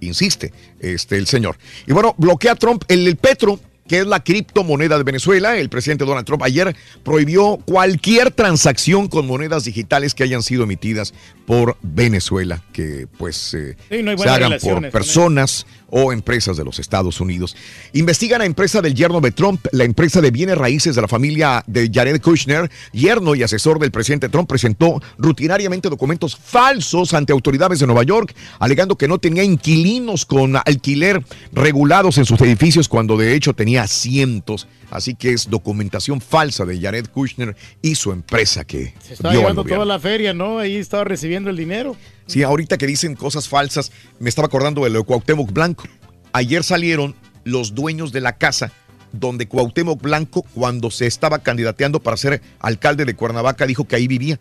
insiste 0.00 0.52
este, 0.80 1.16
el 1.16 1.26
señor. 1.26 1.58
Y 1.86 1.92
bueno, 1.92 2.14
bloquea 2.18 2.54
Trump 2.54 2.84
el, 2.88 3.06
el 3.06 3.16
Petro, 3.16 3.60
que 3.88 4.00
es 4.00 4.06
la 4.06 4.22
criptomoneda 4.22 4.98
de 4.98 5.04
Venezuela. 5.04 5.56
El 5.56 5.68
presidente 5.68 6.04
Donald 6.04 6.26
Trump 6.26 6.42
ayer 6.42 6.74
prohibió 7.02 7.58
cualquier 7.64 8.30
transacción 8.30 9.08
con 9.08 9.26
monedas 9.26 9.64
digitales 9.64 10.14
que 10.14 10.24
hayan 10.24 10.42
sido 10.42 10.64
emitidas 10.64 11.14
por 11.46 11.76
Venezuela, 11.82 12.62
que 12.72 13.06
pues 13.18 13.54
eh, 13.54 13.76
Sí, 13.90 14.02
no 14.02 14.10
hay 14.10 14.18
se 14.18 14.28
hagan 14.28 14.58
por 14.60 14.90
personas 14.90 15.66
o 15.88 16.12
empresas 16.12 16.56
de 16.56 16.64
los 16.64 16.78
Estados 16.78 17.20
Unidos. 17.20 17.56
Investigan 17.92 18.40
a 18.40 18.44
empresa 18.44 18.82
del 18.82 18.94
yerno 18.94 19.20
de 19.20 19.30
Trump, 19.30 19.64
la 19.72 19.84
empresa 19.84 20.20
de 20.20 20.30
bienes 20.30 20.58
raíces 20.58 20.96
de 20.96 21.02
la 21.02 21.08
familia 21.08 21.62
de 21.66 21.90
Jared 21.92 22.20
Kushner, 22.20 22.70
yerno 22.92 23.34
y 23.34 23.42
asesor 23.42 23.78
del 23.78 23.92
presidente 23.92 24.28
Trump, 24.28 24.48
presentó 24.48 25.00
rutinariamente 25.18 25.88
documentos 25.88 26.36
falsos 26.36 27.14
ante 27.14 27.32
autoridades 27.32 27.78
de 27.78 27.86
Nueva 27.86 28.02
York, 28.02 28.34
alegando 28.58 28.96
que 28.96 29.08
no 29.08 29.18
tenía 29.18 29.44
inquilinos 29.44 30.26
con 30.26 30.56
alquiler 30.56 31.22
regulados 31.52 32.18
en 32.18 32.24
sus 32.24 32.40
edificios 32.40 32.88
cuando 32.88 33.16
de 33.16 33.34
hecho 33.34 33.54
tenía 33.54 33.75
cientos. 33.86 34.66
Así 34.90 35.14
que 35.14 35.32
es 35.32 35.50
documentación 35.50 36.20
falsa 36.20 36.64
de 36.64 36.80
Jared 36.80 37.06
Kushner 37.06 37.56
y 37.82 37.96
su 37.96 38.12
empresa 38.12 38.64
que 38.64 38.94
Se 39.02 39.26
al 39.26 39.34
llevando 39.34 39.64
toda 39.64 39.84
la 39.84 39.98
feria, 39.98 40.32
¿no? 40.32 40.58
Ahí 40.58 40.76
estaba 40.76 41.04
recibiendo 41.04 41.50
el 41.50 41.56
dinero. 41.56 41.96
Sí, 42.26 42.42
ahorita 42.42 42.78
que 42.78 42.86
dicen 42.86 43.16
cosas 43.16 43.48
falsas, 43.48 43.90
me 44.20 44.28
estaba 44.28 44.46
acordando 44.46 44.84
de 44.84 44.90
lo 44.90 45.00
de 45.00 45.04
Cuauhtémoc 45.04 45.52
Blanco. 45.52 45.84
Ayer 46.32 46.62
salieron 46.62 47.14
los 47.44 47.74
dueños 47.74 48.12
de 48.12 48.20
la 48.20 48.36
casa 48.36 48.72
donde 49.12 49.48
Cuauhtémoc 49.48 50.00
Blanco, 50.00 50.42
cuando 50.54 50.90
se 50.90 51.06
estaba 51.06 51.38
candidateando 51.40 52.00
para 52.00 52.16
ser 52.16 52.42
alcalde 52.60 53.04
de 53.04 53.14
Cuernavaca, 53.14 53.66
dijo 53.66 53.86
que 53.86 53.96
ahí 53.96 54.06
vivía. 54.06 54.38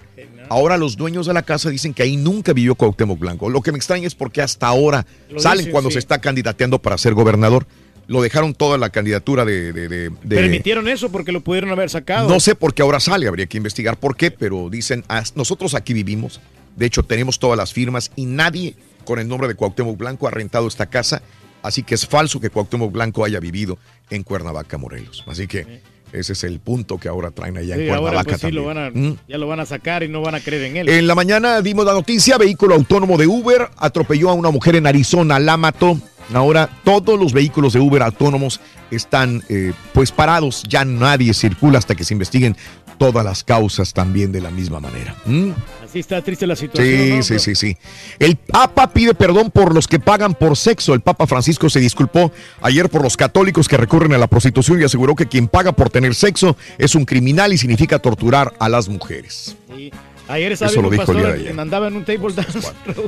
Ahora 0.50 0.78
los 0.78 0.96
dueños 0.96 1.26
de 1.26 1.34
la 1.34 1.42
casa 1.42 1.70
dicen 1.70 1.94
que 1.94 2.04
ahí 2.04 2.18
nunca 2.18 2.54
vivió 2.54 2.76
Cuauhtémoc 2.76 3.18
Blanco. 3.18 3.50
Lo 3.50 3.62
que 3.62 3.72
me 3.72 3.78
extraña 3.78 4.08
es 4.08 4.16
porque 4.16 4.42
hasta 4.42 4.68
ahora 4.68 5.06
Lo 5.30 5.40
salen 5.40 5.60
dicen, 5.60 5.72
cuando 5.72 5.90
sí. 5.90 5.94
se 5.94 6.00
está 6.00 6.20
candidateando 6.20 6.82
para 6.82 6.98
ser 6.98 7.14
gobernador. 7.14 7.66
Lo 8.08 8.22
dejaron 8.22 8.54
toda 8.54 8.78
la 8.78 8.90
candidatura 8.90 9.46
de... 9.46 9.74
de- 9.74 9.88
de- 9.90 10.10
de- 10.10 10.36
Permitieron 10.36 10.88
eso 10.88 11.12
porque 11.12 11.32
lo 11.32 11.42
pudieron 11.42 11.72
haber 11.72 11.90
sacado. 11.90 12.30
no 12.30 12.40
sé 12.40 12.54
por 12.56 12.74
qué 12.74 12.82
ahora 12.84 13.00
sale, 13.00 13.28
habría 13.28 13.48
que 13.48 13.58
investigar 13.58 13.98
por 13.98 14.16
qué, 14.16 14.30
pero 14.32 14.70
dicen, 14.70 15.04
"Ah, 15.10 15.24
nosotros 15.36 15.74
aquí 15.74 15.94
vivimos, 15.94 16.40
de 16.76 16.86
hecho 16.86 17.04
tenemos 17.04 17.40
todas 17.40 17.58
las 17.58 17.74
firmas 17.74 18.12
y 18.16 18.26
nadie 18.26 18.76
con 19.06 19.20
el 19.20 19.28
nombre 19.28 19.48
de 19.48 19.56
Cuauhtémoc 19.56 19.98
Blanco 19.98 20.28
ha 20.28 20.32
rentado 20.32 20.68
esta 20.68 20.86
casa, 20.88 21.22
así 21.64 21.82
que 21.84 21.96
es 21.96 22.06
falso 22.06 22.40
que 22.40 22.50
Cuauhtémoc 22.50 22.92
Blanco 22.92 23.26
haya 23.26 23.40
vivido 23.40 23.78
en 24.10 24.22
Cuernavaca, 24.24 24.78
Morelos. 24.78 25.24
Así 25.28 25.48
que 25.48 25.82
ese 26.14 26.34
es 26.34 26.44
el 26.44 26.60
punto 26.60 26.98
que 27.00 27.08
ahora 27.08 27.32
traen 27.32 27.58
allá 27.58 27.76
en 27.76 27.82
ahora 27.90 28.00
Cuernavaca 28.02 28.24
pues 28.30 28.36
sí, 28.38 28.42
también. 28.44 28.64
lo 28.64 28.68
van 28.68 28.78
a, 28.78 28.90
Mm. 28.92 29.18
ya 29.28 29.38
lo 29.40 29.48
van 29.48 29.60
a 29.60 29.66
sacar 29.66 30.04
y 30.04 30.08
no 30.08 30.22
van 30.22 30.36
a 30.36 30.40
creer 30.40 30.64
en 30.66 30.78
él. 30.78 30.90
En 30.90 31.08
la 31.08 31.16
mañana 31.16 31.60
dimos 31.62 31.86
la 31.86 31.94
noticia, 31.94 32.38
vehículo 32.38 32.76
autónomo 32.76 33.18
de 33.18 33.26
Uber 33.28 33.70
atropelló 33.78 34.30
a 34.30 34.34
una 34.34 34.52
mujer 34.52 34.76
en 34.76 34.86
Arizona, 34.88 35.40
la 35.40 35.58
mató. 35.58 36.00
Ahora 36.34 36.70
todos 36.84 37.20
los 37.20 37.34
vehículos 37.34 37.74
de 37.74 37.80
Uber 37.80 38.02
autónomos 38.02 38.60
están 38.92 39.44
eh, 39.50 39.74
pues 39.94 40.12
parados, 40.12 40.64
ya 40.68 40.86
nadie 40.86 41.34
circula 41.34 41.78
hasta 41.78 41.96
que 41.96 42.04
se 42.04 42.14
investiguen 42.14 42.56
todas 42.98 43.26
las 43.26 43.44
causas 43.44 43.94
también 43.94 44.32
de 44.32 44.42
la 44.42 44.52
misma 44.52 44.80
manera. 44.80 45.16
¿Mm? 45.26 45.52
Así 45.84 46.00
está 46.00 46.22
triste 46.22 46.48
la 46.48 46.56
situación. 46.56 46.98
Sí, 46.98 47.14
¿no? 47.16 47.24
sí, 47.24 47.40
sí, 47.40 47.56
sí. 47.56 47.78
El 48.20 48.36
Papa 48.36 48.92
pide 48.92 49.14
perdón 49.14 49.52
por 49.52 49.74
los 49.74 49.88
que 49.88 50.00
pagan 50.00 50.34
por 50.34 50.58
sexo. 50.58 50.94
El 50.94 51.02
Papa 51.02 51.28
Francisco 51.28 51.70
se 51.70 51.80
disculpó 51.80 52.32
ayer 52.62 52.90
por 52.90 53.04
los 53.04 53.18
católicos 53.18 53.68
que 53.68 53.78
recurren 53.78 54.14
a 54.14 54.18
la 54.18 54.28
prostitución 54.28 54.82
y 54.82 54.86
aseguró 54.86 55.16
que 55.16 55.28
quien 55.28 55.48
paga 55.48 55.72
por 55.74 55.90
tener 55.90 56.16
sexo 56.16 56.58
es 56.78 56.96
un 56.96 57.06
criminal 57.06 57.54
y 57.54 57.58
significa 57.58 58.00
torturar 58.00 58.54
a 58.60 58.70
las 58.70 58.90
mujeres. 58.90 59.56
Sí. 59.76 59.92
Ayer 60.28 60.52
estaba 60.54 60.72
Eso 60.72 60.82
lo 60.82 60.88
un 60.90 60.98
dijo 60.98 61.12
el 61.12 61.18
día 61.20 61.28
de 61.28 61.34
ayer. 61.34 61.54
que 61.54 61.62
andaba 61.62 61.88
en 61.88 61.96
un 61.96 62.04
table 62.06 62.34
dance. 62.34 62.60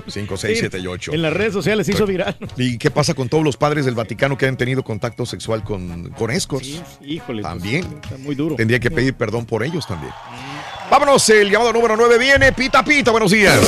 5, 0.08 0.38
6, 0.38 0.54
Sí, 0.54 0.60
7 0.62 0.80
y 0.80 0.88
8. 0.88 1.14
En 1.14 1.22
las 1.22 1.34
redes 1.34 1.54
sociales 1.54 1.86
se 1.88 1.94
hizo 1.94 2.06
viral. 2.06 2.38
¿Y 2.58 2.78
qué 2.78 2.92
pasa 2.92 3.14
con 3.14 3.28
todos 3.30 3.44
los 3.44 3.58
padres 3.58 3.86
del 3.86 3.96
Vaticano 3.96 4.38
que 4.38 4.46
han 4.46 4.58
tenido 4.58 4.84
contacto 4.84 5.26
sexual 5.26 5.64
con, 5.64 6.10
con 6.12 6.30
escorts? 6.32 6.82
Híjole. 7.02 7.42
pues, 7.42 7.44
También. 7.44 7.86
está 8.04 8.18
muy 8.18 8.36
duro. 8.36 8.56
Tendría 8.56 8.80
que 8.80 8.92
pedir 8.92 9.14
perdón 9.16 9.46
por 9.46 9.64
ellos 9.64 9.88
también. 9.88 10.14
Vámonos, 10.92 11.28
el 11.30 11.50
llamado 11.50 11.74
número 11.74 11.96
9 11.98 12.18
viene. 12.20 12.52
Pita, 12.54 12.84
pita, 12.84 13.12
buenos 13.12 13.32
días. 13.32 13.60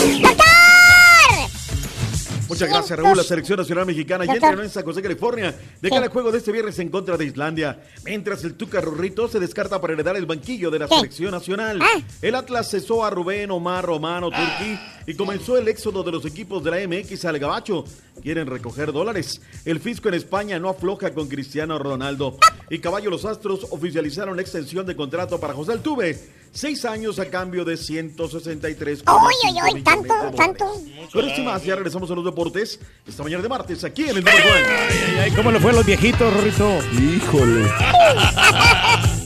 Muchas 2.50 2.68
gracias, 2.68 3.00
Raúl. 3.00 3.16
La 3.16 3.24
selección 3.24 3.60
nacional 3.60 3.86
mexicana 3.86 4.26
ya 4.26 4.34
entrenó 4.34 4.64
en 4.64 4.70
San 4.70 4.84
José, 4.84 5.02
California, 5.02 5.56
de 5.82 5.90
cara 5.90 6.06
al 6.06 6.10
juego 6.10 6.32
de 6.32 6.40
este 6.40 6.52
viernes 6.52 6.80
en 6.80 6.90
contra 6.90 7.16
de 7.16 7.26
Islandia. 7.26 7.80
Mientras 8.04 8.44
el 8.44 8.56
Tuca 8.56 8.82
Rorrito 8.82 9.28
se 9.28 9.40
descarta 9.40 9.80
para 9.80 9.94
heredar 9.94 10.16
el 10.18 10.26
banquillo 10.26 10.72
de 10.72 10.80
la 10.80 10.88
selección 10.88 11.32
nacional. 11.32 11.80
El 12.22 12.36
Atlas 12.36 12.70
cesó 12.70 13.06
a 13.06 13.12
Rubén 13.12 13.52
Omar 13.52 13.86
Romano 13.86 14.32
Turki 14.32 14.80
y 15.06 15.14
comenzó 15.14 15.58
el 15.58 15.68
éxodo 15.68 16.04
de 16.04 16.12
los 16.12 16.26
equipos 16.26 16.64
de 16.64 16.72
la 16.72 16.88
MX 16.88 17.26
al 17.26 17.40
Gabacho. 17.40 17.86
Quieren 18.22 18.48
recoger 18.48 18.92
dólares. 18.92 19.42
El 19.64 19.80
fisco 19.80 20.10
en 20.10 20.16
España 20.16 20.60
no 20.60 20.70
afloja 20.70 21.14
con 21.14 21.28
Cristiano 21.28 21.78
Ronaldo. 21.78 22.38
Y 22.70 22.80
Caballo 22.80 23.10
Los 23.10 23.26
Astros 23.26 23.68
oficializaron 23.70 24.36
la 24.36 24.42
extensión 24.42 24.86
de 24.86 24.96
contrato 24.96 25.40
para 25.40 25.54
José 25.54 25.74
Altuve. 25.74 26.18
Seis 26.52 26.84
años 26.86 27.20
a 27.20 27.26
cambio 27.30 27.64
de 27.64 27.78
163. 27.78 29.04
Uy, 29.08 29.52
uy, 29.52 29.74
uy, 29.74 29.84
tanto, 29.84 30.14
tanto. 30.36 30.66
Con 31.14 31.28
esto 31.28 31.42
y 31.42 31.44
más, 31.44 31.64
ya 31.64 31.76
regresamos 31.76 32.10
a 32.10 32.16
los 32.16 32.26
deportes 32.26 32.80
esta 33.08 33.24
mañana 33.24 33.44
de 33.44 33.50
martes 33.50 33.84
aquí 33.84 34.04
en 34.04 34.18
el 34.18 34.24
Número 34.24 34.38
One. 34.38 34.66
Ay, 34.68 35.20
ay, 35.24 35.32
¿Cómo 35.32 35.52
le 35.52 35.60
fue 35.60 35.72
a 35.72 35.74
los 35.76 35.86
viejitos, 35.86 36.34
Rorrito? 36.34 36.80
Híjole. 36.94 37.70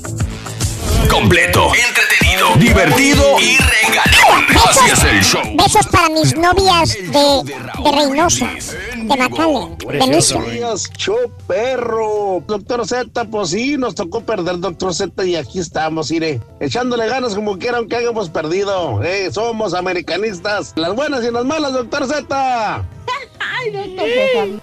Completo, 1.10 1.72
entretenido, 1.76 2.23
divertido 2.58 3.40
y 3.40 3.58
regalón. 3.58 4.46
Así 4.70 4.90
es 4.92 5.04
el 5.04 5.24
show. 5.24 5.42
Besos 5.58 5.88
para 5.88 6.10
mis 6.10 6.36
novias 6.36 6.96
de, 6.96 7.44
de 7.84 7.92
Reynosa, 7.92 8.50
de 8.96 9.18
Macale, 9.18 9.76
de. 9.80 9.98
Buenos 9.98 10.36
días, 10.52 10.90
show 10.98 11.32
perro. 11.48 12.44
Doctor 12.48 12.88
Z, 12.88 13.26
pues 13.26 13.50
sí, 13.50 13.78
nos 13.78 13.96
tocó 13.96 14.22
perder, 14.22 14.60
doctor 14.60 14.94
Z, 14.94 15.26
y 15.26 15.36
aquí 15.36 15.60
estamos, 15.60 16.12
iré. 16.12 16.42
Echándole 16.60 17.08
ganas 17.08 17.36
como 17.36 17.58
quiera, 17.58 17.78
aunque 17.78 17.98
hayamos 17.98 18.30
perdido. 18.30 19.02
Eh, 19.04 19.30
somos 19.32 19.74
americanistas. 19.74 20.74
Las 20.76 20.96
buenas 20.96 21.24
y 21.24 21.32
las 21.32 21.46
malas, 21.46 21.74
doctor 21.74 22.08
Z. 22.08 22.86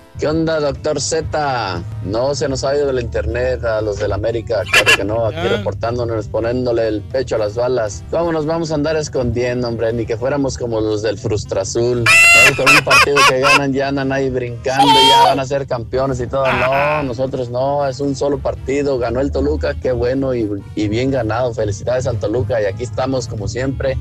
¿Qué 0.20 0.28
onda, 0.28 0.60
doctor 0.60 1.00
Z? 1.00 1.82
No 2.04 2.34
se 2.34 2.46
nos 2.46 2.62
ha 2.62 2.76
ido 2.76 2.88
del 2.88 3.00
internet 3.00 3.64
a 3.64 3.80
los 3.80 3.98
del 3.98 4.12
América, 4.12 4.60
claro 4.70 4.90
que 4.94 5.02
no, 5.02 5.24
aquí 5.24 5.48
reportándonos, 5.48 6.28
poniéndole 6.28 6.88
el 6.88 7.00
pecho 7.00 7.36
a 7.36 7.38
las 7.38 7.54
balas. 7.54 8.04
¿Cómo 8.10 8.30
nos 8.30 8.44
vamos 8.44 8.70
a 8.70 8.74
andar 8.74 8.96
escondiendo, 8.96 9.66
hombre? 9.66 9.94
Ni 9.94 10.04
que 10.04 10.18
fuéramos 10.18 10.58
como 10.58 10.78
los 10.78 11.00
del 11.00 11.16
Frustrazul. 11.16 12.04
Ay, 12.46 12.54
Con 12.54 12.68
un 12.68 12.84
partido 12.84 13.16
que 13.30 13.40
ganan 13.40 13.72
ya 13.72 13.88
andan 13.88 14.12
ahí 14.12 14.28
brincando, 14.28 14.92
ya 14.92 15.24
van 15.24 15.40
a 15.40 15.46
ser 15.46 15.66
campeones 15.66 16.20
y 16.20 16.26
todo. 16.26 16.44
No, 16.52 17.02
nosotros 17.02 17.48
no, 17.48 17.88
es 17.88 17.98
un 18.00 18.14
solo 18.14 18.38
partido. 18.38 18.98
Ganó 18.98 19.20
el 19.20 19.32
Toluca, 19.32 19.72
qué 19.80 19.92
bueno 19.92 20.34
y, 20.34 20.50
y 20.74 20.88
bien 20.88 21.10
ganado. 21.10 21.54
Felicidades 21.54 22.06
al 22.06 22.18
Toluca 22.18 22.60
y 22.60 22.66
aquí 22.66 22.82
estamos 22.82 23.26
como 23.26 23.48
siempre 23.48 23.96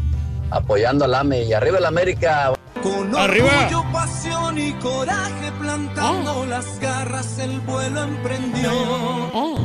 apoyando 0.51 1.05
al 1.05 1.13
AME 1.13 1.43
y 1.43 1.53
arriba 1.53 1.77
el 1.77 1.85
América. 1.85 2.51
Con 2.83 3.13
Arriba. 3.15 3.49
orgullo, 3.69 3.91
pasión 3.91 4.57
y 4.57 4.71
coraje 4.73 5.51
plantando 5.59 6.45
las 6.45 6.79
garras 6.79 7.37
el 7.39 7.59
vuelo 7.61 8.03
emprendió. 8.03 8.71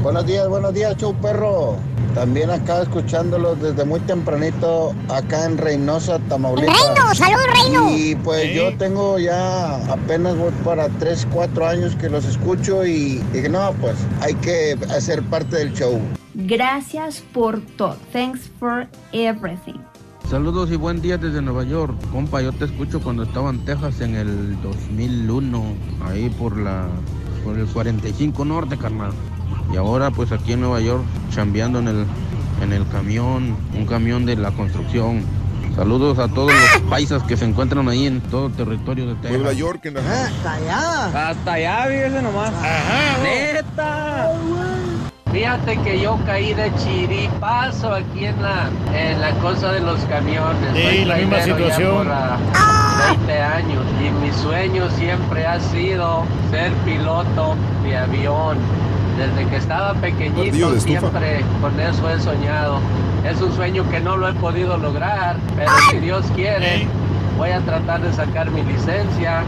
Buenos 0.02 0.26
días, 0.26 0.48
buenos 0.48 0.74
días, 0.74 0.96
show 0.96 1.14
perro. 1.14 1.76
También 2.14 2.50
acá 2.50 2.82
escuchándolos 2.82 3.60
desde 3.60 3.84
muy 3.84 4.00
tempranito 4.00 4.94
acá 5.08 5.44
en 5.44 5.58
Reynosa, 5.58 6.18
Tamaulipas. 6.28 6.76
Reino, 6.76 7.14
salud, 7.14 7.40
Reino. 7.52 7.90
Y 7.90 8.14
pues 8.16 8.52
yo 8.54 8.76
tengo 8.78 9.18
ya 9.18 9.76
apenas 9.92 10.36
voy 10.36 10.52
para 10.64 10.88
3, 10.88 11.26
4 11.32 11.66
años 11.66 11.96
que 11.96 12.08
los 12.08 12.24
escucho 12.24 12.84
y 12.84 13.18
dije, 13.32 13.48
no, 13.48 13.72
pues 13.80 13.96
hay 14.20 14.34
que 14.34 14.76
hacer 14.90 15.22
parte 15.24 15.56
del 15.56 15.72
show. 15.72 16.00
Gracias 16.34 17.22
por 17.32 17.60
todo. 17.76 17.96
Thanks 18.12 18.48
for 18.58 18.88
everything. 19.12 19.78
Saludos 20.28 20.70
y 20.70 20.76
buen 20.76 21.00
día 21.00 21.18
desde 21.18 21.42
Nueva 21.42 21.64
York. 21.64 21.94
Compa, 22.10 22.40
yo 22.40 22.52
te 22.52 22.64
escucho 22.64 23.00
cuando 23.00 23.22
estaba 23.24 23.50
en 23.50 23.64
Texas 23.64 24.00
en 24.00 24.16
el 24.16 24.60
2001, 24.62 25.62
ahí 26.06 26.30
por 26.30 26.56
la 26.56 26.88
por 27.44 27.58
el 27.58 27.66
45 27.66 28.44
Norte, 28.44 28.76
carnal. 28.78 29.12
Y 29.72 29.76
ahora 29.76 30.10
pues 30.10 30.32
aquí 30.32 30.54
en 30.54 30.60
Nueva 30.60 30.80
York 30.80 31.04
chambeando 31.30 31.78
en 31.78 31.88
el 31.88 32.06
en 32.62 32.72
el 32.72 32.86
camión, 32.88 33.56
un 33.76 33.86
camión 33.86 34.24
de 34.26 34.36
la 34.36 34.50
construcción. 34.52 35.22
Saludos 35.76 36.18
a 36.18 36.28
todos 36.28 36.52
los 36.52 36.82
paisas 36.88 37.22
que 37.24 37.36
se 37.36 37.44
encuentran 37.44 37.88
ahí 37.88 38.06
en 38.06 38.20
todo 38.20 38.46
el 38.46 38.52
territorio 38.52 39.06
de 39.08 39.14
Texas. 39.16 39.32
Nueva 39.32 39.52
York, 39.52 39.84
en 39.86 39.94
la... 39.94 40.00
Hasta 40.00 40.52
allá. 40.54 41.30
Hasta 41.30 41.52
allá, 41.52 41.86
fíjese 41.88 42.22
nomás. 42.22 42.52
Neta. 43.22 44.30
Fíjate 45.34 45.76
que 45.78 45.98
yo 46.00 46.16
caí 46.26 46.54
de 46.54 46.72
chiripazo 46.76 47.92
aquí 47.92 48.26
en 48.26 48.40
la, 48.40 48.68
en 48.96 49.20
la 49.20 49.30
cosa 49.40 49.72
de 49.72 49.80
los 49.80 49.98
camiones. 50.04 50.76
Sí, 50.76 50.82
Soy 50.82 51.04
la 51.06 51.16
misma 51.16 51.36
trailero 51.38 51.58
ya 51.58 51.74
situación. 51.74 52.06
por, 52.06 52.12
ah, 52.12 53.16
20 53.18 53.42
años 53.42 53.84
y 54.00 54.24
mi 54.24 54.32
sueño 54.32 54.88
siempre 54.90 55.44
ha 55.44 55.58
sido 55.58 56.22
ser 56.52 56.70
piloto 56.84 57.56
de 57.82 57.96
avión. 57.96 58.58
Desde 59.18 59.48
que 59.50 59.56
estaba 59.56 59.94
pequeñito 59.94 60.70
de 60.70 60.78
estufa. 60.78 61.00
siempre 61.00 61.44
con 61.60 61.80
eso 61.80 62.10
he 62.10 62.20
soñado. 62.20 62.78
Es 63.28 63.40
un 63.42 63.52
sueño 63.56 63.84
que 63.90 63.98
no 63.98 64.16
lo 64.16 64.28
he 64.28 64.34
podido 64.34 64.76
lograr, 64.76 65.36
pero 65.56 65.72
si 65.90 65.96
Dios 65.98 66.24
quiere, 66.36 66.86
voy 67.36 67.50
a 67.50 67.58
tratar 67.60 68.00
de 68.02 68.12
sacar 68.12 68.52
mi 68.52 68.62
licencia 68.62 69.42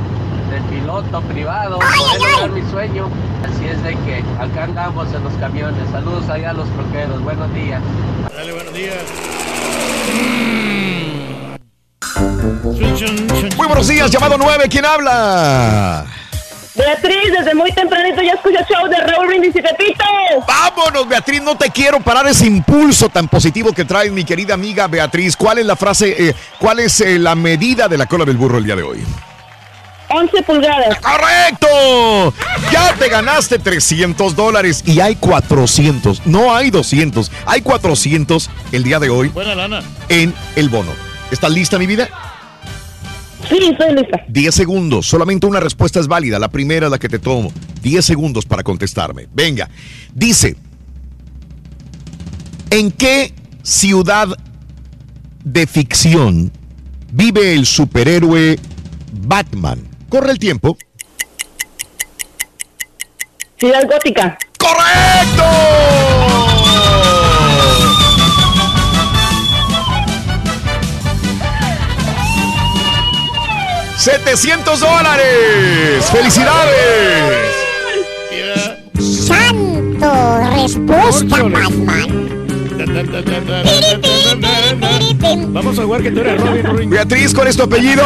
de 0.50 0.60
piloto 0.62 1.20
privado, 1.22 1.78
poder 1.78 2.20
lograr 2.20 2.50
mi 2.50 2.70
sueño. 2.70 3.08
Así 3.44 3.66
es 3.66 3.82
de 3.82 3.94
que 3.96 4.24
acá 4.38 4.64
andamos 4.64 5.12
en 5.12 5.24
los 5.24 5.32
camiones. 5.34 5.88
Saludos 5.90 6.28
allá 6.28 6.50
a 6.50 6.52
los 6.52 6.68
troqueros. 6.70 7.22
Buenos 7.22 7.52
días. 7.54 7.82
Dale, 8.34 8.52
buenos 8.52 8.74
días. 8.74 9.04
Muy 13.56 13.66
buenos 13.66 13.88
días, 13.88 14.10
llamado 14.10 14.36
9, 14.38 14.64
¿quién 14.68 14.84
habla? 14.84 16.06
Beatriz, 16.74 17.32
desde 17.36 17.54
muy 17.54 17.72
tempranito 17.72 18.22
ya 18.22 18.32
escucho 18.32 18.58
el 18.58 18.66
show 18.66 18.86
de 18.88 18.96
Raúl 18.98 19.28
Brindis 19.28 19.56
y 19.56 19.62
Pepito. 19.62 20.04
Vámonos, 20.46 21.08
Beatriz, 21.08 21.42
no 21.42 21.56
te 21.56 21.70
quiero 21.70 22.00
parar 22.00 22.26
ese 22.26 22.46
impulso 22.46 23.08
tan 23.08 23.28
positivo 23.28 23.72
que 23.72 23.84
trae 23.84 24.10
mi 24.10 24.24
querida 24.24 24.54
amiga 24.54 24.86
Beatriz. 24.86 25.36
¿Cuál 25.36 25.58
es 25.58 25.66
la 25.66 25.76
frase, 25.76 26.28
eh, 26.28 26.34
cuál 26.58 26.80
es 26.80 27.00
eh, 27.00 27.18
la 27.18 27.34
medida 27.34 27.88
de 27.88 27.96
la 27.96 28.06
cola 28.06 28.24
del 28.24 28.36
burro 28.36 28.58
el 28.58 28.64
día 28.64 28.76
de 28.76 28.82
hoy? 28.82 29.04
11 30.08 30.42
pulgadas. 30.42 30.98
¡Correcto! 31.00 32.34
Ya 32.72 32.94
te 32.94 33.08
ganaste 33.08 33.58
300 33.58 34.34
dólares 34.36 34.82
y 34.86 35.00
hay 35.00 35.16
400. 35.16 36.26
No 36.26 36.54
hay 36.54 36.70
200, 36.70 37.30
hay 37.46 37.60
400 37.62 38.50
el 38.72 38.82
día 38.84 38.98
de 38.98 39.10
hoy 39.10 39.28
Buena 39.28 39.54
lana. 39.54 39.82
en 40.08 40.32
el 40.54 40.68
bono. 40.68 40.92
¿Estás 41.30 41.50
lista, 41.50 41.78
mi 41.78 41.86
vida? 41.86 42.08
Sí, 43.48 43.58
estoy 43.70 43.94
lista. 43.94 44.20
10 44.28 44.54
segundos, 44.54 45.06
solamente 45.06 45.46
una 45.46 45.60
respuesta 45.60 46.00
es 46.00 46.08
válida, 46.08 46.38
la 46.38 46.48
primera 46.48 46.86
es 46.86 46.90
la 46.90 46.98
que 46.98 47.08
te 47.08 47.18
tomo. 47.18 47.52
10 47.82 48.04
segundos 48.04 48.44
para 48.44 48.62
contestarme. 48.62 49.28
Venga, 49.32 49.68
dice, 50.14 50.56
¿en 52.70 52.90
qué 52.90 53.32
ciudad 53.62 54.28
de 55.44 55.66
ficción 55.66 56.50
vive 57.12 57.54
el 57.54 57.66
superhéroe 57.66 58.58
Batman? 59.12 59.80
Corre 60.16 60.32
el 60.32 60.38
tiempo. 60.38 60.78
Ciudad 63.58 63.82
Gótica. 63.86 64.38
¡Correcto! 64.58 65.44
¡700 73.98 74.78
dólares! 74.78 76.10
¡Felicidades! 76.10 77.52
Santo, 78.98 80.40
respuesta, 80.54 81.42
Batman. 81.42 82.26
Vamos 85.48 85.78
a 85.78 85.82
jugar 85.82 86.02
que 86.02 86.10
tú 86.10 86.20
eres 86.20 86.40
Robin, 86.40 86.64
Robin. 86.64 86.90
Beatriz, 86.90 87.34
¿cuál 87.34 87.48
es 87.48 87.56
tu 87.56 87.64
apellido? 87.64 88.04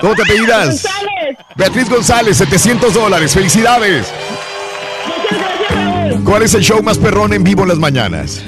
¿Cómo 0.00 0.14
te 0.14 0.22
apellidas? 0.22 0.66
González. 0.66 1.19
Beatriz 1.56 1.88
González, 1.88 2.36
700 2.36 2.94
dólares. 2.94 3.32
¡Felicidades! 3.32 4.12
¿Cuál 6.24 6.42
es 6.42 6.54
el 6.54 6.62
show 6.62 6.82
más 6.82 6.98
perrón 6.98 7.32
en 7.32 7.42
vivo 7.42 7.62
en 7.62 7.68
las 7.68 7.78
mañanas? 7.78 8.42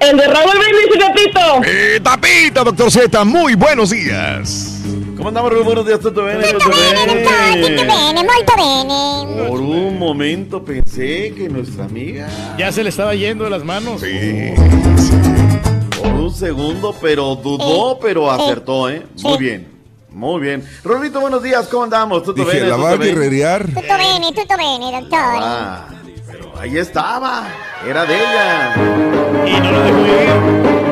El 0.00 0.16
de 0.16 0.26
Raúl 0.26 0.50
Brindis 0.58 0.96
y 0.96 0.98
Pepito. 0.98 1.40
Eh, 1.64 2.00
tapita, 2.02 2.64
doctor 2.64 2.90
Z, 2.90 3.24
muy 3.24 3.54
buenos 3.54 3.90
días. 3.90 4.80
¿Cómo 5.16 5.28
andamos, 5.28 5.52
Rubén? 5.52 5.66
Buenos 5.66 5.86
días, 5.86 6.00
¿todo 6.00 6.26
bien? 6.26 6.40
Tutto 6.40 6.68
bene, 6.70 8.24
molto 8.24 8.52
bene. 8.56 9.48
Por 9.48 9.60
un 9.60 9.96
momento 9.98 10.64
pensé 10.64 11.32
que 11.36 11.48
nuestra 11.48 11.84
amiga... 11.84 12.28
Ya 12.58 12.72
se 12.72 12.82
le 12.82 12.88
estaba 12.88 13.14
yendo 13.14 13.44
de 13.44 13.50
las 13.50 13.62
manos. 13.62 14.00
Sí. 14.00 14.50
Por 16.00 16.12
un 16.14 16.34
segundo, 16.34 16.96
pero 17.00 17.36
dudó, 17.36 18.00
pero 18.00 18.28
acertó, 18.28 18.90
¿eh? 18.90 19.06
Muy 19.22 19.38
bien. 19.38 19.71
Muy 20.14 20.40
bien. 20.40 20.64
Rolito, 20.84 21.20
buenos 21.20 21.42
días, 21.42 21.66
¿cómo 21.68 21.84
andamos? 21.84 22.22
¿Todo 22.22 22.34
Dije, 22.34 22.52
bien? 22.52 22.68
la 22.68 22.76
va 22.76 22.90
a 22.90 22.96
guerrerear. 22.96 23.64
Tutto 23.66 23.80
bene, 23.80 24.32
tutto 24.34 24.56
bene, 24.56 25.00
doctor. 25.00 25.18
Ah, 25.20 25.88
pero 26.30 26.52
ahí 26.58 26.76
estaba. 26.76 27.48
Era 27.86 28.04
de 28.04 28.16
ella. 28.16 28.74
Y 29.46 29.60
no 29.60 29.70
lo 29.70 29.80
dejó 29.82 29.98
ir. 29.98 30.82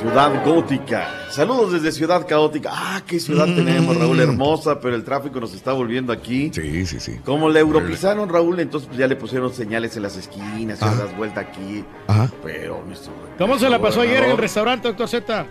Ciudad 0.00 0.44
Gótica. 0.44 1.08
Saludos 1.30 1.72
desde 1.72 1.92
Ciudad 1.92 2.26
Caótica. 2.26 2.70
Ah, 2.72 3.02
qué 3.06 3.20
ciudad 3.20 3.44
tenemos, 3.44 3.96
Raúl, 3.96 4.18
hermosa, 4.18 4.80
pero 4.80 4.96
el 4.96 5.04
tráfico 5.04 5.38
nos 5.40 5.54
está 5.54 5.72
volviendo 5.72 6.12
aquí. 6.12 6.50
Sí, 6.52 6.86
sí, 6.86 6.98
sí. 6.98 7.20
Como 7.24 7.50
le 7.50 7.60
europeizaron, 7.60 8.28
Raúl, 8.28 8.58
entonces 8.60 8.88
pues, 8.88 8.98
ya 8.98 9.06
le 9.06 9.14
pusieron 9.14 9.52
señales 9.52 9.96
en 9.96 10.02
las 10.02 10.16
esquinas, 10.16 10.80
y 10.80 10.84
das 10.84 11.16
vuelta 11.16 11.42
aquí. 11.42 11.84
Ajá. 12.08 12.30
Pero, 12.42 12.82
nuestro 12.86 13.12
¿Cómo 13.38 13.58
se 13.58 13.68
la 13.68 13.78
pasó 13.78 14.00
ayer 14.00 14.24
en 14.24 14.30
el 14.30 14.38
restaurante, 14.38 14.88
doctor 14.88 15.08
Z? 15.08 15.46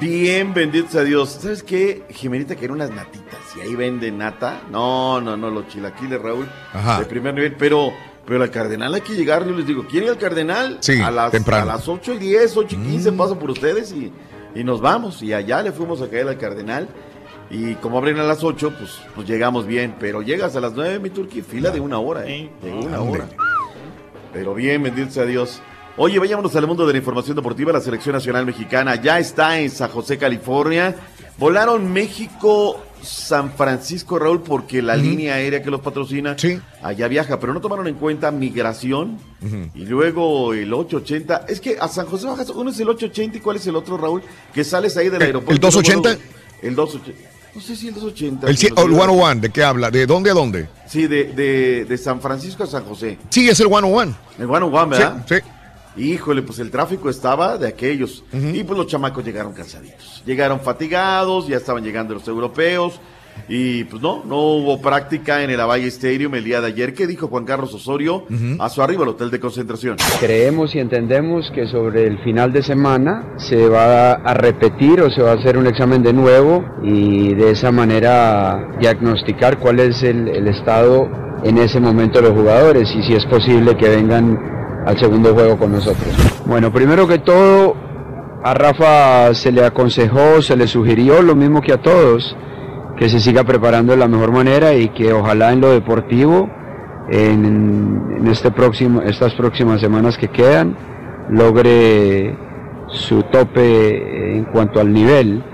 Bien, 0.00 0.54
bendito 0.54 0.88
sea 0.90 1.02
Dios. 1.02 1.38
¿Sabes 1.40 1.62
qué? 1.62 2.04
Jimenita 2.10 2.54
que 2.54 2.64
eran 2.64 2.76
unas 2.76 2.90
natitas 2.90 3.40
y 3.56 3.60
ahí 3.60 3.74
venden 3.74 4.18
nata. 4.18 4.62
No, 4.70 5.20
no, 5.20 5.36
no, 5.36 5.50
los 5.50 5.66
chilaquiles, 5.68 6.20
Raúl. 6.20 6.48
Ajá. 6.72 7.00
De 7.00 7.04
primer 7.06 7.34
nivel, 7.34 7.56
pero, 7.56 7.92
pero 8.24 8.42
al 8.42 8.50
cardenal 8.50 8.94
hay 8.94 9.00
que 9.00 9.14
llegar. 9.14 9.44
Yo 9.44 9.56
les 9.56 9.66
digo, 9.66 9.86
¿quién 9.90 10.04
ir 10.04 10.10
al 10.10 10.18
cardenal? 10.18 10.78
Sí, 10.80 11.00
a 11.00 11.10
las, 11.10 11.32
temprano. 11.32 11.66
Mm. 11.66 11.68
A 11.68 11.72
las 11.74 11.88
8 11.88 12.14
y 12.14 12.18
10, 12.18 12.56
8 12.56 12.76
y 12.76 12.84
15 12.84 13.12
paso 13.12 13.38
por 13.38 13.50
ustedes 13.50 13.92
y, 13.92 14.12
y 14.54 14.62
nos 14.62 14.80
vamos. 14.80 15.20
Y 15.22 15.32
allá 15.32 15.62
le 15.62 15.72
fuimos 15.72 16.00
a 16.00 16.08
caer 16.08 16.28
al 16.28 16.38
cardenal. 16.38 16.88
Y 17.50 17.74
como 17.76 17.98
abren 17.98 18.18
a 18.18 18.24
las 18.24 18.44
8, 18.44 18.74
pues, 18.78 19.00
pues 19.16 19.26
llegamos 19.26 19.66
bien. 19.66 19.96
Pero 19.98 20.22
llegas 20.22 20.54
a 20.54 20.60
las 20.60 20.74
9, 20.74 21.00
mi 21.00 21.10
turqui, 21.10 21.42
fila 21.42 21.70
de 21.70 21.80
una 21.80 21.98
hora, 21.98 22.24
¿eh? 22.26 22.50
De 22.62 22.70
una 22.70 23.00
Hombre. 23.00 23.22
hora. 23.22 23.30
Pero 24.32 24.54
bien, 24.54 24.82
bendito 24.82 25.10
sea 25.10 25.24
Dios. 25.24 25.60
Oye, 26.00 26.18
vayámonos 26.18 26.54
al 26.54 26.66
mundo 26.66 26.86
de 26.86 26.92
la 26.92 26.98
información 26.98 27.34
deportiva. 27.36 27.72
La 27.72 27.80
selección 27.80 28.14
nacional 28.14 28.46
mexicana 28.46 28.94
ya 28.96 29.18
está 29.18 29.58
en 29.58 29.68
San 29.70 29.90
José, 29.90 30.16
California. 30.16 30.94
Volaron 31.38 31.92
México, 31.92 32.80
San 33.02 33.52
Francisco, 33.52 34.18
Raúl, 34.18 34.42
porque 34.42 34.80
la 34.80 34.96
línea 34.96 35.34
aérea 35.34 35.60
que 35.62 35.70
los 35.70 35.80
patrocina 35.80 36.36
allá 36.82 37.08
viaja, 37.08 37.38
pero 37.40 37.52
no 37.52 37.60
tomaron 37.60 37.86
en 37.88 37.94
cuenta 37.94 38.30
migración 38.30 39.18
y 39.74 39.84
luego 39.86 40.52
el 40.54 40.72
880. 40.72 41.46
Es 41.48 41.60
que 41.60 41.76
a 41.80 41.88
San 41.88 42.06
José 42.06 42.26
bajas, 42.26 42.48
uno 42.50 42.70
es 42.70 42.78
el 42.80 42.88
880 42.88 43.38
y 43.38 43.40
cuál 43.40 43.56
es 43.56 43.66
el 43.66 43.74
otro, 43.76 43.96
Raúl, 43.96 44.22
que 44.52 44.62
sales 44.64 44.96
ahí 44.96 45.08
del 45.08 45.20
¿El- 45.22 45.26
aeropuerto. 45.28 45.52
el 45.52 45.60
280? 45.60 46.18
El 46.62 46.74
280. 46.76 47.28
No 47.54 47.60
sé 47.60 47.74
si 47.76 47.88
el 47.88 47.94
280. 47.94 48.46
El, 48.48 48.56
el 48.56 48.72
olvidó. 48.78 48.98
101, 49.04 49.40
¿de 49.40 49.50
qué 49.50 49.64
habla? 49.64 49.90
¿De 49.90 50.06
dónde 50.06 50.30
a 50.30 50.34
dónde? 50.34 50.68
Sí, 50.86 51.06
de, 51.08 51.24
de, 51.24 51.84
de 51.86 51.98
San 51.98 52.20
Francisco 52.20 52.62
a 52.64 52.66
San 52.68 52.84
José. 52.84 53.18
Sí, 53.30 53.48
es 53.48 53.58
el 53.60 53.66
101. 53.68 54.14
El 54.38 54.46
101, 54.46 54.88
¿verdad? 54.88 55.24
Sí, 55.28 55.34
sí. 55.36 55.40
Híjole, 55.98 56.42
pues 56.42 56.58
el 56.60 56.70
tráfico 56.70 57.10
estaba 57.10 57.58
de 57.58 57.68
aquellos. 57.68 58.24
Y 58.32 58.62
pues 58.64 58.78
los 58.78 58.86
chamacos 58.86 59.24
llegaron 59.24 59.52
cansaditos. 59.52 60.22
Llegaron 60.24 60.60
fatigados, 60.60 61.48
ya 61.48 61.56
estaban 61.56 61.82
llegando 61.82 62.14
los 62.14 62.26
europeos. 62.28 63.00
Y 63.48 63.84
pues 63.84 64.02
no, 64.02 64.24
no 64.24 64.36
hubo 64.36 64.80
práctica 64.80 65.42
en 65.42 65.50
el 65.50 65.60
Avalle 65.60 65.86
Stadium 65.88 66.34
el 66.34 66.44
día 66.44 66.60
de 66.60 66.68
ayer. 66.68 66.92
¿Qué 66.92 67.06
dijo 67.06 67.28
Juan 67.28 67.44
Carlos 67.44 67.72
Osorio 67.72 68.24
a 68.58 68.68
su 68.68 68.82
arribo 68.82 69.04
al 69.04 69.10
hotel 69.10 69.30
de 69.30 69.40
concentración? 69.40 69.96
Creemos 70.20 70.74
y 70.74 70.80
entendemos 70.80 71.50
que 71.54 71.66
sobre 71.66 72.06
el 72.06 72.18
final 72.24 72.52
de 72.52 72.62
semana 72.62 73.34
se 73.38 73.68
va 73.68 74.12
a 74.12 74.34
repetir 74.34 75.00
o 75.00 75.10
se 75.10 75.22
va 75.22 75.32
a 75.32 75.34
hacer 75.34 75.56
un 75.56 75.66
examen 75.66 76.02
de 76.02 76.12
nuevo 76.12 76.64
y 76.82 77.34
de 77.34 77.52
esa 77.52 77.70
manera 77.70 78.76
diagnosticar 78.80 79.58
cuál 79.58 79.80
es 79.80 80.02
el, 80.02 80.28
el 80.28 80.48
estado 80.48 81.08
en 81.44 81.58
ese 81.58 81.80
momento 81.80 82.20
de 82.20 82.28
los 82.28 82.36
jugadores 82.36 82.92
y 82.94 83.02
si 83.02 83.14
es 83.14 83.24
posible 83.26 83.76
que 83.76 83.88
vengan 83.88 84.58
al 84.88 84.98
segundo 84.98 85.34
juego 85.34 85.58
con 85.58 85.72
nosotros. 85.72 86.08
Bueno, 86.46 86.72
primero 86.72 87.06
que 87.06 87.18
todo, 87.18 87.76
a 88.42 88.54
Rafa 88.54 89.34
se 89.34 89.52
le 89.52 89.62
aconsejó, 89.62 90.40
se 90.40 90.56
le 90.56 90.66
sugirió 90.66 91.20
lo 91.20 91.34
mismo 91.34 91.60
que 91.60 91.74
a 91.74 91.82
todos, 91.82 92.34
que 92.96 93.10
se 93.10 93.20
siga 93.20 93.44
preparando 93.44 93.92
de 93.92 93.98
la 93.98 94.08
mejor 94.08 94.32
manera 94.32 94.72
y 94.72 94.88
que 94.88 95.12
ojalá 95.12 95.52
en 95.52 95.60
lo 95.60 95.72
deportivo 95.72 96.48
en, 97.10 98.16
en 98.18 98.26
este 98.28 98.50
próximo, 98.50 99.02
estas 99.02 99.34
próximas 99.34 99.82
semanas 99.82 100.16
que 100.16 100.28
quedan 100.28 100.74
logre 101.28 102.34
su 102.86 103.24
tope 103.24 104.38
en 104.38 104.44
cuanto 104.44 104.80
al 104.80 104.90
nivel. 104.90 105.44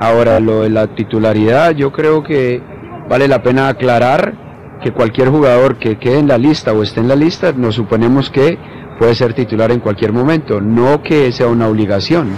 Ahora, 0.00 0.38
lo 0.38 0.64
de 0.64 0.68
la 0.68 0.88
titularidad, 0.88 1.70
yo 1.70 1.92
creo 1.92 2.22
que 2.22 2.60
vale 3.08 3.26
la 3.26 3.42
pena 3.42 3.68
aclarar 3.68 4.34
que 4.82 4.92
cualquier 4.92 5.30
jugador 5.30 5.78
que 5.78 5.96
quede 5.96 6.18
en 6.18 6.28
la 6.28 6.36
lista 6.36 6.74
o 6.74 6.82
esté 6.82 7.00
en 7.00 7.08
la 7.08 7.16
lista, 7.16 7.52
nos 7.52 7.76
suponemos 7.76 8.28
que 8.28 8.58
puede 9.02 9.16
ser 9.16 9.34
titular 9.34 9.72
en 9.72 9.80
cualquier 9.80 10.12
momento, 10.12 10.60
no 10.60 11.02
que 11.02 11.32
sea 11.32 11.48
una 11.48 11.66
obligación. 11.66 12.36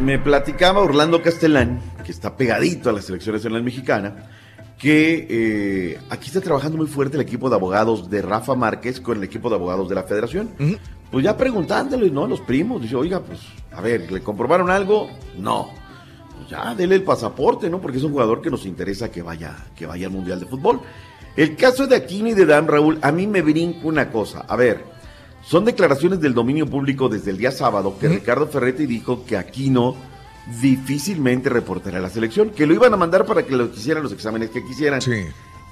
Me 0.00 0.18
platicaba 0.18 0.80
Orlando 0.80 1.22
Castellán, 1.22 1.80
que 2.04 2.10
está 2.10 2.36
pegadito 2.36 2.90
a 2.90 2.92
la 2.92 3.00
selección 3.00 3.36
nacional 3.36 3.62
mexicana, 3.62 4.16
que 4.76 5.28
eh, 5.30 6.00
aquí 6.10 6.26
está 6.26 6.40
trabajando 6.40 6.76
muy 6.76 6.88
fuerte 6.88 7.14
el 7.14 7.22
equipo 7.22 7.48
de 7.48 7.54
abogados 7.54 8.10
de 8.10 8.20
Rafa 8.20 8.56
Márquez 8.56 9.00
con 9.00 9.18
el 9.18 9.22
equipo 9.22 9.48
de 9.48 9.54
abogados 9.54 9.88
de 9.88 9.94
la 9.94 10.02
federación. 10.02 10.50
Pues 11.12 11.24
ya 11.24 11.36
preguntándole, 11.36 12.10
¿no? 12.10 12.26
Los 12.26 12.40
primos, 12.40 12.82
dice, 12.82 12.96
oiga, 12.96 13.20
pues, 13.20 13.38
a 13.70 13.80
ver, 13.80 14.10
¿le 14.10 14.20
comprobaron 14.22 14.70
algo? 14.70 15.08
No. 15.38 15.68
Pues 16.36 16.50
ya, 16.50 16.74
dele 16.74 16.96
el 16.96 17.04
pasaporte, 17.04 17.70
¿no? 17.70 17.80
Porque 17.80 17.98
es 17.98 18.02
un 18.02 18.10
jugador 18.10 18.42
que 18.42 18.50
nos 18.50 18.66
interesa 18.66 19.08
que 19.08 19.22
vaya, 19.22 19.54
que 19.76 19.86
vaya 19.86 20.08
al 20.08 20.12
Mundial 20.12 20.40
de 20.40 20.46
Fútbol. 20.46 20.80
El 21.36 21.54
caso 21.54 21.86
de 21.86 21.94
Aquino 21.94 22.30
y 22.30 22.34
de 22.34 22.44
Dan 22.44 22.66
Raúl, 22.66 22.98
a 23.02 23.12
mí 23.12 23.28
me 23.28 23.42
brinca 23.42 23.86
una 23.86 24.10
cosa. 24.10 24.46
A 24.48 24.56
ver, 24.56 24.95
son 25.46 25.64
declaraciones 25.64 26.20
del 26.20 26.34
dominio 26.34 26.66
público 26.66 27.08
desde 27.08 27.30
el 27.30 27.38
día 27.38 27.52
sábado 27.52 27.96
que 28.00 28.08
Ricardo 28.08 28.48
Ferretti 28.48 28.84
dijo 28.84 29.24
que 29.24 29.36
Aquino 29.36 29.94
difícilmente 30.60 31.48
reportará 31.48 32.00
la 32.00 32.10
selección, 32.10 32.50
que 32.50 32.66
lo 32.66 32.74
iban 32.74 32.92
a 32.92 32.96
mandar 32.96 33.24
para 33.26 33.44
que 33.44 33.54
lo 33.54 33.70
quisieran 33.70 34.02
los 34.02 34.12
exámenes 34.12 34.50
que 34.50 34.64
quisieran. 34.64 35.00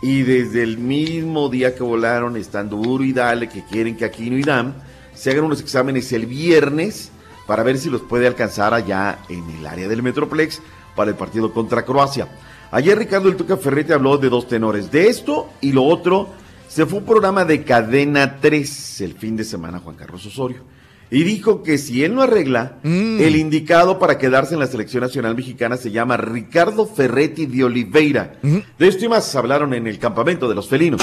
Y 0.01 0.23
desde 0.23 0.63
el 0.63 0.79
mismo 0.79 1.49
día 1.49 1.75
que 1.75 1.83
volaron, 1.83 2.37
están 2.37 2.69
duro 2.69 3.03
y 3.03 3.13
dale, 3.13 3.49
que 3.49 3.65
quieren 3.65 3.97
que 3.97 4.05
Aquino 4.05 4.39
y 4.39 4.43
Dam 4.43 4.75
se 5.13 5.31
hagan 5.31 5.45
unos 5.45 5.61
exámenes 5.61 6.13
el 6.13 6.27
viernes 6.27 7.11
para 7.47 7.63
ver 7.63 7.79
si 7.79 7.91
los 7.91 8.03
puede 8.03 8.27
alcanzar 8.27 8.75
allá 8.75 9.19
en 9.29 9.49
el 9.51 9.67
área 9.67 9.89
del 9.89 10.03
Metroplex 10.03 10.61
para 10.95 11.11
el 11.11 11.17
partido 11.17 11.53
contra 11.53 11.85
Croacia. 11.85 12.29
Ayer 12.71 12.97
Ricardo 12.99 13.29
El 13.29 13.37
Tuca 13.37 13.57
Ferretti 13.57 13.93
habló 13.93 14.19
de 14.19 14.29
dos 14.29 14.47
tenores, 14.47 14.91
de 14.91 15.09
esto 15.09 15.49
y 15.61 15.73
lo 15.73 15.85
otro. 15.85 16.29
Se 16.75 16.87
fue 16.87 16.99
un 16.99 17.05
programa 17.05 17.45
de 17.45 17.63
Cadena 17.63 18.41
3 18.41 19.01
el 19.03 19.15
fin 19.15 19.37
de 19.37 19.45
semana, 19.45 19.79
Juan 19.79 19.95
Carlos 19.95 20.27
Osorio. 20.27 20.65
Y 21.09 21.23
dijo 21.23 21.63
que 21.63 21.79
si 21.79 22.03
él 22.03 22.17
no 22.17 22.23
arregla, 22.23 22.79
el 22.83 23.37
indicado 23.37 24.01
para 24.01 24.19
quedarse 24.19 24.55
en 24.55 24.61
la 24.61 24.67
selección 24.67 25.05
nacional 25.05 25.37
mexicana 25.37 25.77
se 25.77 25.93
llama 25.93 26.17
Ricardo 26.17 26.85
Ferretti 26.85 27.47
de 27.47 27.63
Oliveira. 27.63 28.41
De 28.43 28.89
esto 28.89 29.05
y 29.05 29.09
más 29.09 29.37
hablaron 29.37 29.73
en 29.73 29.87
el 29.87 30.01
campamento 30.01 30.49
de 30.49 30.57
los 30.57 30.69
felinos. 30.69 31.01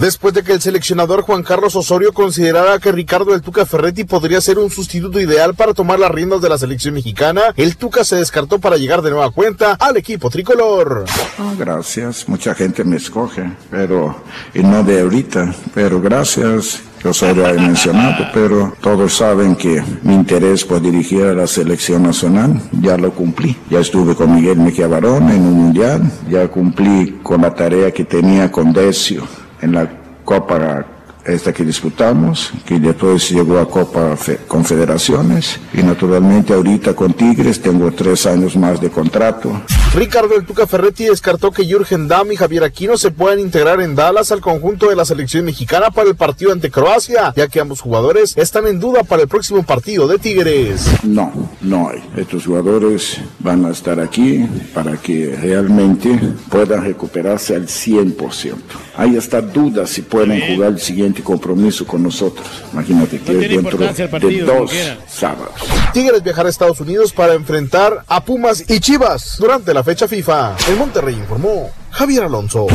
Después 0.00 0.32
de 0.32 0.44
que 0.44 0.52
el 0.52 0.60
seleccionador 0.60 1.22
Juan 1.22 1.42
Carlos 1.42 1.74
Osorio 1.74 2.12
considerara 2.12 2.78
que 2.78 2.92
Ricardo 2.92 3.34
El 3.34 3.42
Tuca 3.42 3.66
Ferretti 3.66 4.04
podría 4.04 4.40
ser 4.40 4.58
un 4.58 4.70
sustituto 4.70 5.18
ideal 5.18 5.56
para 5.56 5.74
tomar 5.74 5.98
las 5.98 6.12
riendas 6.12 6.40
de 6.40 6.48
la 6.48 6.56
selección 6.56 6.94
mexicana, 6.94 7.52
el 7.56 7.76
Tuca 7.76 8.04
se 8.04 8.14
descartó 8.14 8.60
para 8.60 8.76
llegar 8.76 9.02
de 9.02 9.10
nueva 9.10 9.32
cuenta 9.32 9.72
al 9.72 9.96
equipo 9.96 10.30
tricolor. 10.30 11.04
Ah, 11.36 11.52
Gracias, 11.58 12.28
mucha 12.28 12.54
gente 12.54 12.84
me 12.84 12.96
escoge, 12.96 13.50
pero, 13.72 14.22
y 14.54 14.60
no 14.60 14.84
de 14.84 15.00
ahorita, 15.00 15.52
pero 15.74 16.00
gracias. 16.00 16.80
Yo 17.02 17.12
soy 17.12 17.34
lo 17.34 17.46
he 17.48 17.54
mencionado, 17.54 18.26
pero 18.34 18.74
todos 18.80 19.14
saben 19.16 19.54
que 19.54 19.82
mi 20.02 20.14
interés 20.14 20.64
por 20.64 20.80
dirigir 20.80 21.24
a 21.24 21.34
la 21.34 21.46
selección 21.46 22.02
nacional 22.04 22.60
ya 22.80 22.96
lo 22.96 23.12
cumplí. 23.12 23.56
Ya 23.70 23.80
estuve 23.80 24.14
con 24.14 24.34
Miguel 24.34 24.58
Mejía 24.58 24.88
Barón 24.88 25.28
en 25.30 25.42
un 25.42 25.54
mundial, 25.54 26.02
ya 26.28 26.48
cumplí 26.48 27.20
con 27.22 27.42
la 27.42 27.54
tarea 27.54 27.92
que 27.92 28.04
tenía 28.04 28.50
con 28.50 28.72
Decio 28.72 29.26
en 29.60 29.72
la 29.72 29.88
Copa 30.24 30.84
esta 31.28 31.52
que 31.52 31.64
disputamos, 31.64 32.52
que 32.64 32.78
después 32.80 33.30
llegó 33.30 33.58
a 33.58 33.68
Copa 33.68 34.16
Fe- 34.16 34.38
Confederaciones 34.48 35.58
y 35.74 35.82
naturalmente 35.82 36.54
ahorita 36.54 36.94
con 36.94 37.12
Tigres 37.12 37.60
tengo 37.60 37.90
tres 37.92 38.26
años 38.26 38.56
más 38.56 38.80
de 38.80 38.90
contrato. 38.90 39.60
Ricardo 39.94 40.34
El 40.36 40.44
Tuca 40.44 40.66
Ferretti 40.66 41.04
descartó 41.06 41.50
que 41.50 41.64
Jürgen 41.64 42.08
Damm 42.08 42.32
y 42.32 42.36
Javier 42.36 42.64
Aquino 42.64 42.96
se 42.96 43.10
puedan 43.10 43.40
integrar 43.40 43.80
en 43.80 43.94
Dallas 43.94 44.30
al 44.32 44.40
conjunto 44.40 44.88
de 44.88 44.96
la 44.96 45.04
selección 45.04 45.44
mexicana 45.44 45.90
para 45.90 46.08
el 46.08 46.16
partido 46.16 46.52
ante 46.52 46.70
Croacia, 46.70 47.32
ya 47.36 47.48
que 47.48 47.60
ambos 47.60 47.80
jugadores 47.80 48.36
están 48.36 48.66
en 48.66 48.78
duda 48.80 49.02
para 49.04 49.22
el 49.22 49.28
próximo 49.28 49.62
partido 49.62 50.06
de 50.06 50.18
Tigres. 50.18 50.86
No, 51.04 51.32
no 51.60 51.88
hay. 51.90 52.02
Estos 52.16 52.46
jugadores 52.46 53.18
van 53.40 53.64
a 53.64 53.70
estar 53.70 53.98
aquí 54.00 54.46
para 54.74 54.96
que 54.96 55.36
realmente 55.40 56.18
puedan 56.50 56.84
recuperarse 56.84 57.54
al 57.56 57.66
100%. 57.66 58.54
Hay 58.96 59.16
hasta 59.16 59.40
dudas 59.40 59.90
si 59.90 60.02
pueden 60.02 60.40
jugar 60.54 60.72
el 60.72 60.80
siguiente 60.80 61.17
compromiso 61.22 61.86
con 61.86 62.02
nosotros. 62.02 62.46
Imagínate 62.72 63.20
que 63.20 63.32
No 63.32 63.40
dentro 63.40 63.78
de 63.78 64.40
dos 64.42 64.70
sábados. 65.08 65.54
Tigres 65.92 66.22
viajará 66.22 66.48
a 66.48 66.50
Estados 66.50 66.80
Unidos 66.80 67.12
para 67.12 67.34
enfrentar 67.34 68.04
a 68.06 68.24
Pumas 68.24 68.64
y 68.68 68.80
Chivas 68.80 69.36
durante 69.38 69.72
la 69.74 69.84
fecha 69.84 70.08
FIFA. 70.08 70.56
El 70.68 70.76
Monterrey 70.76 71.14
informó 71.14 71.70
Javier 71.90 72.24
Alonso. 72.24 72.66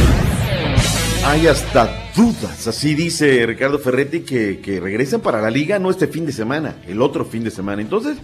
Hay 1.25 1.47
hasta 1.47 2.11
dudas, 2.15 2.67
así 2.67 2.95
dice 2.95 3.45
Ricardo 3.45 3.79
Ferretti, 3.79 4.21
que, 4.21 4.59
que 4.59 4.79
regresan 4.79 5.21
para 5.21 5.41
la 5.41 5.49
liga 5.49 5.79
no 5.79 5.89
este 5.89 6.07
fin 6.07 6.25
de 6.25 6.33
semana, 6.33 6.75
el 6.85 7.01
otro 7.01 7.23
fin 7.23 7.43
de 7.43 7.51
semana. 7.51 7.81
Entonces, 7.81 8.17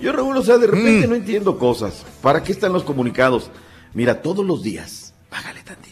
yo 0.00 0.12
Raúl, 0.12 0.36
o 0.36 0.42
sea, 0.42 0.58
de 0.58 0.66
repente 0.66 1.06
no 1.06 1.14
entiendo 1.14 1.58
cosas. 1.58 2.04
¿Para 2.20 2.42
qué 2.42 2.52
están 2.52 2.72
los 2.72 2.82
comunicados? 2.82 3.50
Mira, 3.94 4.20
todos 4.20 4.44
los 4.44 4.62
días, 4.62 5.14
págale 5.30 5.62
tantito, 5.62 5.91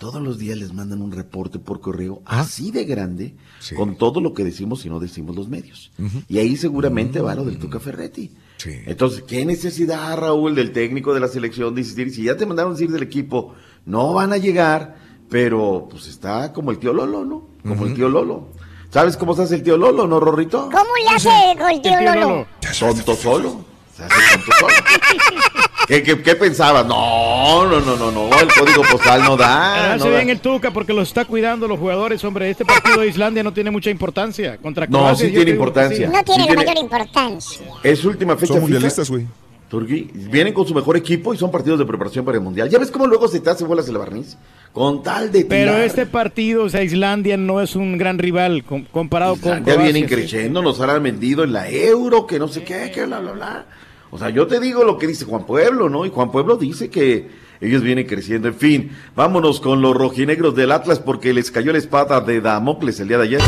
todos 0.00 0.22
los 0.22 0.38
días 0.38 0.56
les 0.56 0.72
mandan 0.72 1.02
un 1.02 1.12
reporte 1.12 1.58
por 1.58 1.80
correo 1.80 2.22
así 2.24 2.70
de 2.70 2.86
grande 2.86 3.36
con 3.76 3.96
todo 3.96 4.22
lo 4.22 4.32
que 4.32 4.44
decimos 4.44 4.86
y 4.86 4.88
no 4.88 4.98
decimos 4.98 5.36
los 5.36 5.48
medios. 5.48 5.92
Y 6.26 6.38
ahí 6.38 6.56
seguramente 6.56 7.20
va 7.20 7.34
lo 7.34 7.44
del 7.44 7.58
Tuca 7.58 7.78
Ferretti. 7.78 8.32
Entonces, 8.64 9.22
¿qué 9.22 9.44
necesidad, 9.44 10.16
Raúl, 10.16 10.54
del 10.54 10.72
técnico 10.72 11.12
de 11.12 11.20
la 11.20 11.28
selección 11.28 11.74
de 11.74 11.82
insistir? 11.82 12.10
Si 12.12 12.24
ya 12.24 12.36
te 12.36 12.46
mandaron 12.46 12.72
decir 12.72 12.90
del 12.90 13.02
equipo, 13.02 13.54
no 13.84 14.14
van 14.14 14.32
a 14.32 14.38
llegar, 14.38 14.96
pero 15.28 15.86
pues 15.90 16.06
está 16.06 16.52
como 16.54 16.70
el 16.70 16.78
tío 16.78 16.94
Lolo, 16.94 17.26
¿no? 17.26 17.48
Como 17.62 17.84
el 17.84 17.94
tío 17.94 18.08
Lolo. 18.08 18.48
¿Sabes 18.90 19.18
cómo 19.18 19.36
se 19.36 19.42
hace 19.42 19.56
el 19.56 19.62
tío 19.62 19.76
Lolo, 19.76 20.06
no, 20.06 20.18
Rorrito? 20.18 20.70
¿Cómo 20.72 20.90
le 21.04 21.10
hace 21.10 21.58
con 21.58 21.70
el 21.70 21.82
tío 21.82 22.00
Lolo? 22.00 22.46
Tonto 22.78 23.14
solo. 23.14 23.64
Se 23.94 24.04
hace 24.04 24.14
tonto 24.32 24.52
solo. 24.58 24.74
¿Qué, 25.86 26.02
qué, 26.02 26.20
qué 26.22 26.36
pensabas? 26.36 26.86
No, 26.86 27.66
no, 27.66 27.80
no, 27.80 27.96
no, 27.96 28.12
no. 28.12 28.26
El 28.40 28.48
código 28.52 28.82
postal 28.90 29.22
no 29.24 29.36
da. 29.36 29.72
Pero 29.74 29.88
no 29.88 29.94
hace 29.94 30.10
da. 30.10 30.16
bien 30.18 30.30
el 30.30 30.40
Tuca 30.40 30.70
porque 30.70 30.92
lo 30.92 31.02
está 31.02 31.24
cuidando 31.24 31.66
los 31.66 31.78
jugadores, 31.78 32.22
hombre. 32.24 32.48
Este 32.50 32.64
partido 32.64 33.00
de 33.00 33.08
Islandia 33.08 33.42
no 33.42 33.52
tiene 33.52 33.70
mucha 33.70 33.90
importancia. 33.90 34.56
Contra 34.58 34.86
No, 34.86 34.98
Croacia, 34.98 35.26
sí 35.26 35.32
yo 35.32 35.38
tiene 35.38 35.50
importancia. 35.52 36.06
No 36.08 36.22
tiene 36.22 36.42
Sí 36.44 36.48
la 36.50 36.54
tiene- 36.54 36.64
mayor 36.64 36.78
importancia. 36.82 37.60
Es 37.82 37.98
su 37.98 38.08
última 38.08 38.36
fecha 38.36 38.52
Son 38.54 38.62
mundialistas, 38.62 39.10
güey. 39.10 39.26
Turquí, 39.68 40.10
vienen 40.12 40.52
con 40.52 40.66
su 40.66 40.74
mejor 40.74 40.96
equipo 40.96 41.32
y 41.32 41.36
son 41.38 41.50
partidos 41.52 41.78
de 41.78 41.84
preparación 41.86 42.24
para 42.24 42.36
el 42.38 42.42
mundial. 42.42 42.68
¿Ya 42.68 42.78
ves 42.78 42.90
cómo 42.90 43.06
luego 43.06 43.28
se 43.28 43.38
te 43.38 43.50
hace 43.50 43.64
bolas 43.64 43.88
el 43.88 43.98
barniz? 43.98 44.36
Con 44.72 45.00
tal 45.02 45.30
de 45.30 45.44
Pero 45.44 45.72
tirar. 45.72 45.86
este 45.86 46.06
partido, 46.06 46.64
o 46.64 46.68
sea, 46.68 46.82
Islandia 46.82 47.36
no 47.36 47.60
es 47.60 47.76
un 47.76 47.96
gran 47.96 48.18
rival 48.18 48.64
com- 48.64 48.84
comparado 48.90 49.36
con 49.36 49.64
Ya 49.64 49.76
vienen 49.76 50.08
sí. 50.08 50.14
creciendo, 50.14 50.60
nos 50.60 50.80
han 50.80 51.00
vendido 51.04 51.44
en 51.44 51.52
la 51.52 51.68
euro, 51.70 52.26
que 52.26 52.40
no 52.40 52.48
sé 52.48 52.64
qué, 52.64 52.90
que 52.92 53.06
bla, 53.06 53.20
bla, 53.20 53.30
bla. 53.32 53.66
O 54.10 54.18
sea, 54.18 54.30
yo 54.30 54.46
te 54.46 54.60
digo 54.60 54.84
lo 54.84 54.98
que 54.98 55.06
dice 55.06 55.24
Juan 55.24 55.46
Pueblo, 55.46 55.88
¿no? 55.88 56.04
Y 56.04 56.10
Juan 56.10 56.32
Pueblo 56.32 56.56
dice 56.56 56.90
que 56.90 57.28
ellos 57.60 57.82
vienen 57.82 58.06
creciendo. 58.06 58.48
En 58.48 58.54
fin, 58.54 58.90
vámonos 59.14 59.60
con 59.60 59.82
los 59.82 59.94
rojinegros 59.94 60.54
del 60.54 60.72
Atlas 60.72 60.98
porque 60.98 61.32
les 61.32 61.50
cayó 61.50 61.72
la 61.72 61.78
espada 61.78 62.20
de 62.20 62.40
Damocles 62.40 63.00
el 63.00 63.08
día 63.08 63.18
de 63.18 63.24
ayer. 63.24 63.40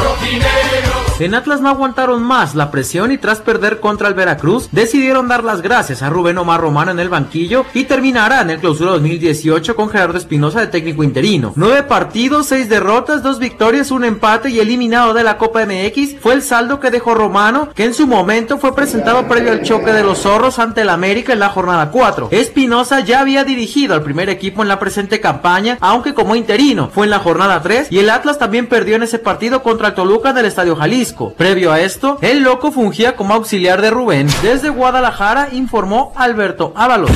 En 1.21 1.35
Atlas 1.35 1.61
no 1.61 1.69
aguantaron 1.69 2.23
más 2.23 2.55
la 2.55 2.71
presión 2.71 3.13
y 3.13 3.19
tras 3.19 3.41
perder 3.41 3.81
contra 3.81 4.09
el 4.09 4.15
Veracruz, 4.15 4.69
decidieron 4.73 5.29
dar 5.29 5.45
las 5.45 5.63
gracias 5.63 6.03
a 6.03 6.11
Rubén 6.11 6.39
Omar 6.39 6.61
Romano 6.61 6.91
en 6.91 6.99
el 6.99 7.11
banquillo 7.11 7.65
y 7.75 7.85
terminará 7.85 8.41
en 8.41 8.51
el 8.51 8.59
clausura 8.59 8.93
2018 8.93 9.77
con 9.77 9.89
Gerardo 9.89 10.19
Espinosa 10.19 10.61
de 10.61 10.67
técnico 10.67 11.05
interino. 11.05 11.53
Nueve 11.55 11.85
partidos, 11.85 12.47
seis 12.47 12.69
derrotas, 12.69 13.23
dos 13.23 13.39
victorias, 13.39 13.91
un 13.93 14.05
empate 14.05 14.51
y 14.51 14.59
eliminado 14.59 15.15
de 15.15 15.23
la 15.23 15.39
Copa 15.39 15.65
MX 15.65 16.17
fue 16.19 16.33
el 16.35 16.43
saldo 16.43 16.81
que 16.81 16.91
dejó 16.91 17.15
Romano, 17.15 17.69
que 17.75 17.85
en 17.85 17.95
su 17.95 18.07
momento 18.07 18.59
fue 18.59 18.75
presentado 18.75 19.29
previo 19.29 19.53
al 19.53 19.63
choque 19.63 19.93
de 19.93 20.03
los 20.03 20.19
zorros 20.19 20.59
ante 20.59 20.81
el 20.81 20.89
América 20.89 21.33
en 21.35 21.41
la 21.41 21.51
jornada 21.51 21.91
4. 21.91 22.29
Espinosa 22.33 23.01
ya 23.01 23.21
había 23.21 23.45
dirigido 23.45 23.95
al 23.95 24.03
primer 24.03 24.29
equipo 24.29 24.63
en 24.63 24.69
la 24.69 24.81
presente 24.81 25.21
campaña, 25.21 25.79
aunque 25.81 26.15
como 26.15 26.35
interino 26.35 26.91
fue 26.93 27.05
en 27.05 27.11
la 27.11 27.21
jornada 27.21 27.63
3 27.63 27.89
y 27.91 27.99
el 28.01 28.11
Atlas 28.11 28.39
también 28.39 28.67
perdió 28.67 28.97
en 28.97 29.05
ese 29.05 29.19
partido 29.19 29.63
contra 29.63 29.89
el 29.89 29.95
Toluca 29.95 30.31
en 30.31 30.39
el 30.39 30.47
Estadio 30.47 30.75
Jalisco. 30.75 31.02
Previo 31.37 31.73
a 31.73 31.81
esto, 31.81 32.19
el 32.21 32.43
loco 32.43 32.71
fungía 32.71 33.17
como 33.17 33.35
auxiliar 33.35 33.83
de 33.83 33.91
Rubén. 33.91 34.29
Desde 34.41 34.69
Guadalajara 34.69 35.49
informó 35.53 36.13
Alberto 36.15 36.73
Ábalos. 36.77 37.11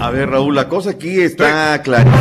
A 0.00 0.10
ver, 0.10 0.30
Raúl, 0.30 0.54
la 0.54 0.68
cosa 0.68 0.90
aquí 0.90 1.20
está 1.20 1.82
clarita. 1.82 2.16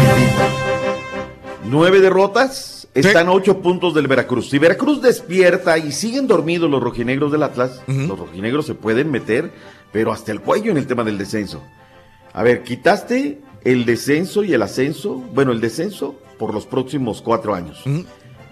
Nueve 1.66 2.00
derrotas, 2.00 2.88
están 2.96 3.28
a 3.28 3.32
ocho 3.32 3.60
puntos 3.60 3.94
del 3.94 4.08
Veracruz. 4.08 4.50
Si 4.50 4.58
Veracruz 4.58 5.02
despierta 5.02 5.78
y 5.78 5.92
siguen 5.92 6.28
dormidos 6.28 6.70
los 6.70 6.82
rojinegros 6.82 7.32
del 7.32 7.44
Atlas, 7.44 7.82
los 7.88 8.18
rojinegros 8.18 8.66
se 8.66 8.74
pueden 8.74 9.12
meter, 9.12 9.52
pero 9.92 10.12
hasta 10.12 10.32
el 10.32 10.42
cuello 10.42 10.72
en 10.72 10.78
el 10.78 10.88
tema 10.88 11.04
del 11.04 11.20
descenso. 11.20 11.62
A 12.34 12.42
ver, 12.42 12.64
quitaste 12.64 13.40
el 13.64 13.86
descenso 13.86 14.44
y 14.44 14.54
el 14.54 14.64
ascenso, 14.64 15.16
bueno, 15.34 15.52
el 15.52 15.62
descenso 15.62 16.16
por 16.40 16.54
los 16.54 16.66
próximos 16.66 17.22
cuatro 17.22 17.54
años. 17.54 17.84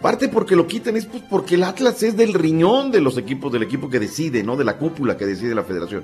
Parte 0.02 0.28
porque 0.30 0.56
lo 0.56 0.66
quitan 0.68 0.98
es 0.98 1.06
pues, 1.06 1.24
porque 1.30 1.56
el 1.56 1.64
Atlas 1.64 2.02
es 2.04 2.18
del 2.18 2.34
riñón 2.34 2.92
de 2.92 3.02
los 3.02 3.18
equipos, 3.18 3.52
del 3.52 3.64
equipo 3.64 3.90
que 3.90 4.00
decide, 4.00 4.44
¿no? 4.44 4.58
De 4.58 4.64
la 4.64 4.78
cúpula 4.78 5.16
que 5.18 5.26
decide 5.26 5.54
la 5.54 5.64
federación. 5.64 6.04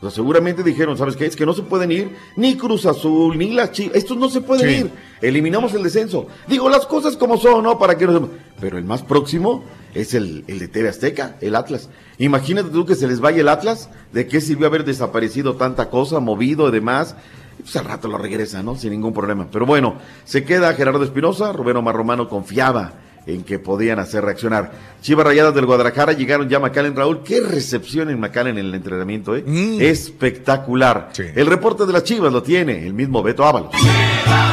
O 0.00 0.02
sea, 0.02 0.10
seguramente 0.10 0.62
dijeron, 0.62 0.96
¿sabes 0.96 1.16
qué? 1.16 1.26
Es 1.26 1.34
que 1.34 1.44
no 1.46 1.54
se 1.54 1.62
pueden 1.62 1.90
ir 1.90 2.14
ni 2.36 2.56
Cruz 2.56 2.86
Azul, 2.86 3.36
ni 3.36 3.50
las 3.52 3.72
Chivas. 3.72 3.96
Estos 3.96 4.16
no 4.16 4.28
se 4.28 4.40
pueden 4.42 4.68
Sí. 4.68 4.74
ir. 4.82 4.90
Eliminamos 5.20 5.74
el 5.74 5.82
descenso. 5.82 6.28
Digo, 6.46 6.68
las 6.68 6.86
cosas 6.86 7.16
como 7.16 7.36
son, 7.36 7.64
¿no? 7.64 7.78
Para 7.78 7.96
que 7.98 8.06
no. 8.06 8.28
Pero 8.60 8.78
el 8.78 8.84
más 8.84 9.02
próximo 9.02 9.64
es 9.94 10.14
el, 10.14 10.44
el 10.46 10.60
de 10.60 10.68
TV 10.68 10.88
Azteca, 10.90 11.36
el 11.40 11.56
Atlas. 11.56 11.88
Imagínate 12.18 12.68
tú 12.70 12.86
que 12.86 12.94
se 12.94 13.08
les 13.08 13.18
vaya 13.18 13.40
el 13.40 13.48
Atlas. 13.48 13.88
¿De 14.12 14.28
qué 14.28 14.40
sirvió 14.40 14.68
haber 14.68 14.84
desaparecido 14.84 15.56
tanta 15.56 15.90
cosa, 15.90 16.20
movido 16.20 16.68
y 16.68 16.72
demás? 16.72 17.16
Pues 17.60 17.74
al 17.74 17.86
rato 17.86 18.06
lo 18.06 18.18
regresa, 18.18 18.62
¿no? 18.62 18.76
Sin 18.76 18.90
ningún 18.92 19.12
problema. 19.12 19.48
Pero 19.50 19.66
bueno, 19.66 19.96
se 20.24 20.44
queda 20.44 20.74
Gerardo 20.74 21.02
Espinosa. 21.02 21.52
Rubén 21.52 21.76
Omar 21.76 21.96
Romano 21.96 22.28
confiaba 22.28 22.92
en 23.28 23.44
que 23.44 23.58
podían 23.58 23.98
hacer 23.98 24.24
reaccionar. 24.24 24.72
Chivas 25.02 25.26
Rayadas 25.26 25.54
del 25.54 25.66
Guadalajara 25.66 26.14
llegaron 26.14 26.48
ya 26.48 26.56
a 26.56 26.60
McAllen 26.60 26.96
Raúl. 26.96 27.22
Qué 27.22 27.40
recepción 27.40 28.10
en 28.10 28.18
McAllen 28.18 28.58
en 28.58 28.66
el 28.66 28.74
entrenamiento, 28.74 29.36
¿eh? 29.36 29.44
Espectacular. 29.80 31.10
El 31.16 31.46
reporte 31.46 31.86
de 31.86 31.92
las 31.92 32.04
Chivas 32.04 32.32
lo 32.32 32.42
tiene 32.42 32.86
el 32.86 32.94
mismo 32.94 33.22
Beto 33.22 33.44
Ábalos. 33.44 33.70
Chivas 33.72 34.47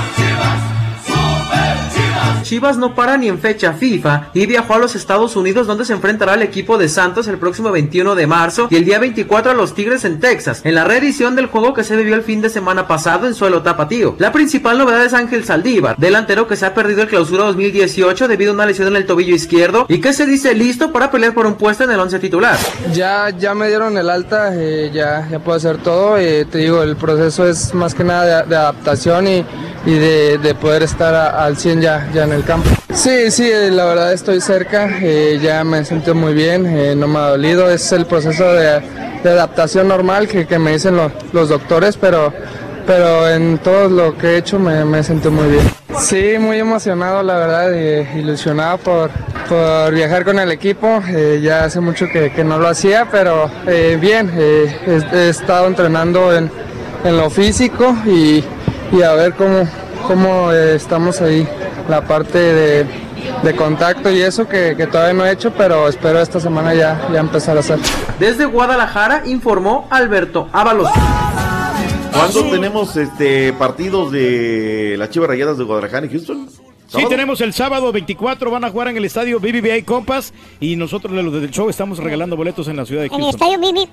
no 2.78 2.94
para 2.94 3.18
ni 3.18 3.28
en 3.28 3.40
fecha 3.40 3.74
FIFA 3.74 4.30
y 4.34 4.46
viajó 4.46 4.76
a 4.76 4.78
los 4.78 4.96
Estados 4.96 5.36
Unidos 5.36 5.66
donde 5.66 5.84
se 5.84 5.94
enfrentará 5.94 6.34
al 6.34 6.44
equipo 6.44 6.78
de 6.78 6.90
Santos 6.90 7.28
el 7.28 7.40
próximo 7.40 7.72
21 7.72 8.14
de 8.14 8.28
marzo 8.28 8.68
y 8.70 8.76
el 8.76 8.86
día 8.86 9.00
24 9.00 9.52
a 9.52 9.56
los 9.56 9.74
Tigres 9.74 10.06
en 10.06 10.20
Texas, 10.20 10.62
en 10.64 10.76
la 10.76 10.84
reedición 10.84 11.36
del 11.36 11.48
juego 11.48 11.74
que 11.74 11.84
se 11.84 11.96
vivió 11.96 12.14
el 12.14 12.22
fin 12.22 12.42
de 12.42 12.50
semana 12.50 12.88
pasado 12.88 13.26
en 13.26 13.34
suelo 13.34 13.64
tapatío. 13.64 14.16
La 14.20 14.32
principal 14.32 14.78
novedad 14.78 15.04
es 15.04 15.14
Ángel 15.14 15.44
Saldívar, 15.44 15.98
delantero 15.98 16.48
que 16.48 16.56
se 16.56 16.68
ha 16.68 16.76
perdido 16.76 17.02
el 17.02 17.08
clausura 17.08 17.46
2018 17.46 18.28
debido 18.28 18.52
a 18.52 18.54
una 18.54 18.66
lesión 18.68 18.90
en 18.90 18.96
el 18.96 19.08
tobillo 19.08 19.34
izquierdo 19.34 19.88
y 19.90 20.00
que 20.00 20.14
se 20.14 20.28
dice 20.28 20.54
listo 20.54 20.92
para 20.92 21.10
pelear 21.10 21.34
por 21.34 21.48
un 21.48 21.56
puesto 21.56 21.84
en 21.84 21.92
el 21.92 22.00
once 22.00 22.20
titular. 22.20 22.58
Ya, 22.94 23.32
ya 23.32 23.56
me 23.56 23.68
dieron 23.68 23.98
el 23.98 24.10
alta, 24.10 24.52
eh, 24.54 24.92
ya, 24.94 25.28
ya 25.30 25.40
puedo 25.40 25.58
hacer 25.58 25.78
todo. 25.78 26.18
eh, 26.18 26.46
te 26.46 26.60
digo, 26.60 26.84
el 26.84 26.96
proceso 26.96 27.48
es 27.48 27.74
más 27.74 27.96
que 27.96 28.04
nada 28.04 28.44
de, 28.44 28.56
adaptación 28.56 29.28
y, 29.28 29.44
de, 29.86 30.38
de 30.38 30.56
poder 30.56 30.84
estar 30.84 31.14
al 31.14 31.58
100 31.58 31.82
ya, 31.82 32.10
ya 32.14 32.24
en 32.26 32.35
el 32.36 32.44
campo. 32.44 32.70
Sí, 32.94 33.32
sí, 33.32 33.50
eh, 33.52 33.72
la 33.72 33.86
verdad 33.86 34.14
estoy 34.14 34.40
cerca, 34.42 34.90
eh, 35.02 35.40
ya 35.42 35.64
me 35.64 35.84
siento 35.84 36.16
muy 36.16 36.34
bien, 36.34 36.66
eh, 36.66 36.96
no 36.96 37.08
me 37.08 37.20
ha 37.20 37.30
dolido. 37.30 37.70
Es 37.70 37.92
el 37.92 38.06
proceso 38.06 38.46
de, 38.54 38.82
adaptación 39.26 39.88
normal 39.88 40.28
que, 40.28 40.60
me 40.60 40.74
dicen 40.74 40.96
lo- 40.96 41.12
los 41.34 41.50
doctores, 41.50 41.98
pero, 41.98 42.32
pero 42.86 43.28
en 43.28 43.58
todo 43.58 43.90
lo 43.90 44.16
que 44.18 44.28
he 44.28 44.38
hecho 44.38 44.60
me, 44.60 44.86
me 44.86 45.04
siento 45.04 45.32
muy 45.32 45.50
bien. 45.50 45.76
Sí, 46.00 46.36
muy 46.40 46.60
emocionado, 46.60 47.24
la 47.24 47.36
verdad, 47.36 47.72
y 47.74 48.20
ilusionado 48.20 48.78
por, 48.78 49.10
viajar 49.94 50.26
con 50.26 50.38
el 50.40 50.52
equipo. 50.52 51.02
Eh, 51.08 51.40
ya 51.42 51.64
hace 51.64 51.80
mucho 51.80 52.08
que, 52.08 52.44
no 52.44 52.60
lo 52.60 52.68
hacía, 52.68 53.08
pero 53.12 53.50
eh, 53.66 53.98
bien, 54.00 54.32
eh, 54.36 55.04
he, 55.12 55.30
estado 55.30 55.68
entrenando 55.68 56.36
en, 56.36 56.52
lo 57.04 57.30
físico 57.30 57.96
y 58.06 58.44
a 59.04 59.14
ver 59.14 59.34
cómo, 59.34 59.68
cómo 60.08 60.52
eh, 60.52 60.76
estamos 60.76 61.22
ahí, 61.22 61.48
la 61.90 62.02
parte 62.08 62.38
de, 62.38 62.86
de 63.44 63.56
contacto 63.56 64.12
y 64.12 64.22
eso 64.22 64.48
que, 64.48 64.76
que 64.78 64.88
todavía 64.88 65.14
no 65.14 65.26
he 65.26 65.32
hecho, 65.32 65.52
pero 65.54 65.88
espero 65.88 66.20
esta 66.22 66.40
semana 66.40 66.74
ya, 66.74 67.08
ya 67.14 67.20
empezar 67.20 67.58
a 67.58 67.60
hacer. 67.62 67.80
Desde 68.20 68.46
Guadalajara 68.46 69.24
informó 69.26 69.88
Alberto 69.90 70.48
Ábalos. 70.52 70.90
¿Cuándo 72.14 72.44
tenemos 72.50 72.96
este 72.96 73.52
partidos 73.54 74.12
de 74.12 74.96
las 74.98 75.10
Chivas 75.10 75.28
Rayadas 75.30 75.58
de 75.58 75.64
Guadalajara 75.66 76.06
y 76.06 76.10
Houston? 76.10 76.48
Sí, 76.88 77.04
tenemos 77.10 77.42
el 77.42 77.52
sábado 77.52 77.92
24, 77.92 78.50
van 78.52 78.64
a 78.64 78.70
jugar 78.70 78.88
en 78.90 78.96
el 78.98 79.04
estadio 79.06 79.40
BBVA 79.40 79.84
Compass 79.84 80.32
y 80.62 80.76
nosotros 80.76 81.12
los 81.12 81.34
del 81.34 81.50
show 81.52 81.68
estamos 81.68 81.98
regalando 81.98 82.38
boletos 82.38 82.68
en 82.68 82.78
la 82.78 82.86
ciudad 82.86 83.02
de 83.02 83.08
En 83.08 83.14
el 83.16 83.22
Houston. 83.24 83.50
estadio. 83.54 83.86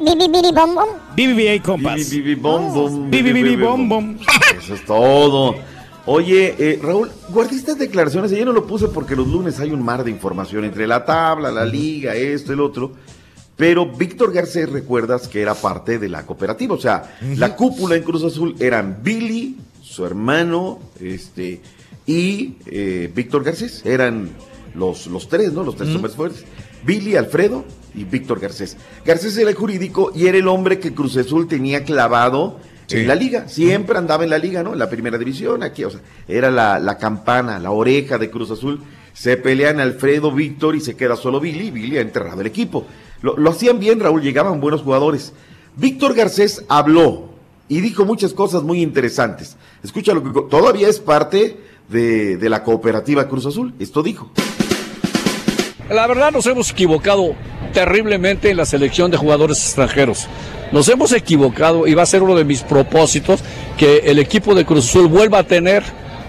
BBVA 1.17 1.63
Compass. 1.63 2.11
Bibi, 2.11 2.35
bom, 2.37 3.89
bom. 3.89 4.19
Eso 4.57 4.75
es 4.75 4.85
todo. 4.85 5.57
Oye, 6.05 6.57
eh, 6.59 6.81
Raúl, 6.83 7.11
guardé 7.29 7.55
estas 7.55 7.79
declaraciones, 7.79 8.33
yo 8.33 8.45
no 8.45 8.53
lo 8.53 8.67
puse 8.67 8.89
porque 8.89 9.15
los 9.15 9.29
lunes 9.29 9.61
hay 9.61 9.71
un 9.71 9.83
mar 9.83 10.03
de 10.03 10.11
información 10.11 10.65
entre 10.65 10.89
la 10.89 11.05
tabla, 11.05 11.53
la 11.53 11.65
liga, 11.65 12.17
esto, 12.17 12.53
el 12.53 12.61
otro. 12.61 12.93
Pero 13.57 13.87
Víctor 13.87 14.33
Garcés, 14.33 14.69
recuerdas 14.69 15.29
que 15.29 15.41
era 15.41 15.55
parte 15.55 16.01
de 16.01 16.09
la 16.09 16.27
cooperativa, 16.27 16.75
o 16.75 16.81
sea, 16.81 17.17
la 17.37 17.55
cúpula 17.55 17.95
en 17.95 18.03
Cruz 18.03 18.25
Azul 18.25 18.57
eran 18.59 18.99
Billy, 19.03 19.57
su 19.81 20.05
hermano, 20.05 20.81
este, 20.99 21.61
y 22.05 22.55
eh, 22.67 23.13
Víctor 23.15 23.45
Garcés, 23.45 23.87
eran 23.87 24.31
los, 24.75 25.07
los 25.07 25.29
tres, 25.29 25.53
¿no? 25.53 25.63
Los 25.63 25.77
tres 25.77 25.95
hombres 25.95 26.17
fuertes. 26.17 26.45
Billy, 26.85 27.15
Alfredo 27.15 27.65
y 27.95 28.03
Víctor 28.03 28.41
Garcés. 28.41 28.77
Garcés 29.05 29.37
era 29.37 29.51
el 29.51 29.57
jurídico 29.57 30.11
y 30.15 30.27
era 30.27 30.39
el 30.39 30.49
hombre 30.49 30.81
que 30.81 30.95
Cruz 30.95 31.17
Azul 31.17 31.47
tenía 31.47 31.85
clavado 31.85 32.59
en 32.91 33.09
la 33.09 33.15
liga. 33.15 33.49
Siempre 33.49 33.99
andaba 33.99 34.25
en 34.25 34.31
la 34.31 34.39
liga, 34.39 34.63
¿no? 34.63 34.73
En 34.73 34.79
la 34.79 34.91
primera 34.91 35.19
división, 35.19 35.63
aquí, 35.63 35.85
o 35.85 35.91
sea, 35.91 36.01
era 36.29 36.51
la, 36.51 36.79
la 36.79 36.99
campana, 36.99 37.59
la 37.59 37.71
oreja 37.71 38.19
de 38.19 38.31
Cruz 38.31 38.51
Azul. 38.51 38.81
Se 39.13 39.37
pelean 39.37 39.81
Alfredo, 39.81 40.33
Víctor 40.33 40.75
y 40.75 40.81
se 40.81 40.97
queda 40.97 41.17
solo 41.17 41.41
Billy. 41.41 41.71
Billy 41.71 41.99
ha 41.99 42.01
enterrado 42.01 42.41
el 42.41 42.47
equipo. 42.47 42.87
Lo, 43.21 43.37
lo 43.37 43.51
hacían 43.51 43.79
bien, 43.79 44.01
Raúl, 44.01 44.23
llegaban 44.23 44.61
buenos 44.61 44.83
jugadores. 44.83 45.33
Víctor 45.77 46.15
Garcés 46.15 46.65
habló 46.69 47.31
y 47.69 47.81
dijo 47.81 48.05
muchas 48.05 48.33
cosas 48.33 48.63
muy 48.63 48.83
interesantes. 48.83 49.57
Escucha 49.83 50.13
lo 50.15 50.23
que 50.23 50.31
todavía 50.51 50.89
es 50.89 50.99
parte 50.99 51.59
de, 51.89 52.37
de 52.37 52.49
la 52.49 52.63
cooperativa 52.63 53.29
Cruz 53.29 53.47
Azul. 53.47 53.75
Esto 53.79 54.03
dijo. 54.03 54.31
La 55.91 56.07
verdad 56.07 56.33
nos 56.33 56.47
hemos 56.47 56.71
equivocado 56.71 57.35
terriblemente 57.73 58.51
en 58.51 58.57
la 58.57 58.67
selección 58.67 59.11
de 59.11 59.17
jugadores 59.17 59.59
extranjeros. 59.65 60.29
Nos 60.73 60.89
hemos 60.89 61.13
equivocado 61.13 61.87
y 61.87 61.95
va 61.95 62.03
a 62.03 62.07
ser 62.07 62.23
uno 62.23 62.35
de 62.35 62.45
mis 62.45 62.63
propósitos 62.63 63.41
que 63.77 63.99
el 64.05 64.19
equipo 64.19 64.55
de 64.55 64.65
Cruz 64.65 64.89
Azul 64.89 65.07
vuelva 65.07 65.41
a 65.41 65.43
tener 65.43 65.83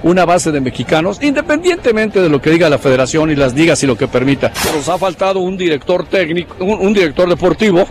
una 0.04 0.26
base 0.26 0.52
de 0.52 0.60
mexicanos, 0.60 1.20
independientemente 1.22 2.22
de 2.22 2.30
lo 2.30 2.42
que 2.42 2.50
diga 2.50 2.70
la 2.70 2.78
federación 2.78 3.32
y 3.32 3.36
las 3.36 3.54
ligas 3.54 3.82
y 3.84 3.88
lo 3.88 3.98
que 3.98 4.08
permita. 4.08 4.52
Nos 4.76 4.90
ha 4.90 4.98
faltado 4.98 5.40
un 5.40 5.58
director 5.58 6.06
técnico, 6.06 6.56
un, 6.64 6.94
director 6.94 7.28
deportivo 7.30 7.88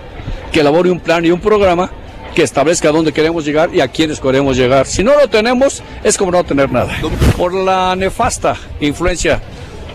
que 0.52 0.60
elabore 0.60 0.90
un 0.90 1.00
plan 1.00 1.24
y 1.24 1.30
un 1.30 1.40
programa 1.40 1.90
que 2.34 2.42
establezca 2.42 2.90
dónde 2.92 3.12
queremos 3.12 3.44
llegar 3.44 3.74
y 3.74 3.80
a 3.80 3.88
quiénes 3.88 4.20
queremos 4.20 4.56
llegar. 4.56 4.86
Si 4.86 5.02
no 5.02 5.18
lo 5.18 5.28
tenemos, 5.28 5.82
es 6.04 6.18
como 6.18 6.32
no 6.32 6.44
tener 6.44 6.70
nada. 6.70 6.94
Por 7.36 7.54
la 7.54 7.96
nefasta 7.96 8.56
influencia 8.80 9.40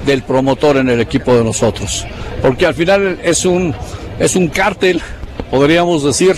del 0.06 0.24
promotor 0.24 0.78
en 0.78 0.90
el 0.90 1.02
equipo 1.02 1.36
de 1.36 1.44
nosotros. 1.44 2.06
Porque 2.41 2.65
al 2.65 2.74
final 2.74 3.19
es 3.24 3.45
un, 3.45 3.74
es 4.19 4.36
un 4.36 4.48
cártel, 4.48 5.02
podríamos 5.49 6.03
decir, 6.03 6.36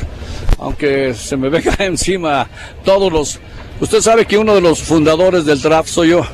aunque 0.57 1.13
se 1.13 1.37
me 1.37 1.49
venga 1.49 1.75
encima 1.79 2.47
todos 2.83 3.11
los... 3.11 3.39
Usted 3.79 4.01
sabe 4.01 4.25
que 4.25 4.37
uno 4.37 4.55
de 4.55 4.61
los 4.61 4.81
fundadores 4.81 5.45
del 5.45 5.61
draft 5.61 5.89
soy 5.89 6.09
yo. 6.09 6.25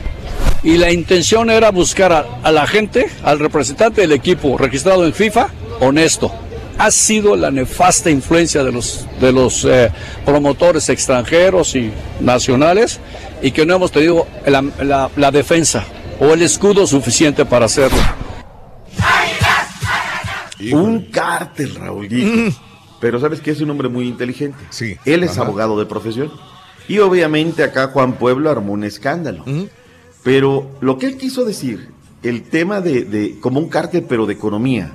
Y 0.63 0.77
la 0.77 0.91
intención 0.91 1.51
era 1.51 1.69
buscar 1.69 2.11
a, 2.41 2.51
la 2.51 2.65
gente, 2.65 3.07
al 3.23 3.37
representante 3.37 4.01
del 4.01 4.13
equipo 4.13 4.57
registrado 4.57 5.05
en 5.05 5.13
FIFA, 5.13 5.49
honesto. 5.79 6.33
Ha 6.79 6.89
sido 6.89 7.35
la 7.35 7.51
nefasta 7.51 8.09
influencia 8.09 8.63
de 8.63 8.71
los, 8.71 9.05
de 9.21 9.31
los 9.31 9.63
eh, 9.63 9.91
promotores 10.25 10.89
extranjeros 10.89 11.75
y 11.75 11.91
nacionales 12.19 12.99
y 13.43 13.51
que 13.51 13.63
no 13.65 13.75
hemos 13.75 13.91
tenido 13.91 14.25
la 14.47 15.31
defensa 15.31 15.85
o 16.19 16.33
el 16.33 16.41
escudo 16.41 16.85
suficiente 16.87 17.45
para 17.45 17.65
hacerlo. 17.65 17.97
Un 20.71 21.01
cártel, 21.11 21.75
Raúl. 21.75 22.07
dijo. 22.07 22.57
Pero 22.99 23.19
sabes 23.19 23.39
que 23.41 23.51
es 23.51 23.61
un 23.61 23.69
hombre 23.69 23.89
muy 23.89 24.07
inteligente. 24.07 24.57
Sí. 24.69 24.97
Él 25.05 25.23
es 25.23 25.31
Ajá. 25.31 25.41
abogado 25.41 25.77
de 25.77 25.85
profesión. 25.85 26.31
Y 26.87 26.99
obviamente 26.99 27.63
acá 27.63 27.87
Juan 27.89 28.13
Pueblo 28.13 28.49
armó 28.49 28.73
un 28.73 28.83
escándalo. 28.83 29.43
Pero 30.23 30.71
lo 30.81 30.97
que 30.97 31.07
él 31.07 31.17
quiso 31.17 31.45
decir, 31.45 31.89
el 32.23 32.43
tema 32.43 32.81
de, 32.81 33.03
de 33.03 33.39
como 33.39 33.59
un 33.59 33.69
cártel, 33.69 34.05
pero 34.07 34.25
de 34.25 34.33
economía, 34.33 34.91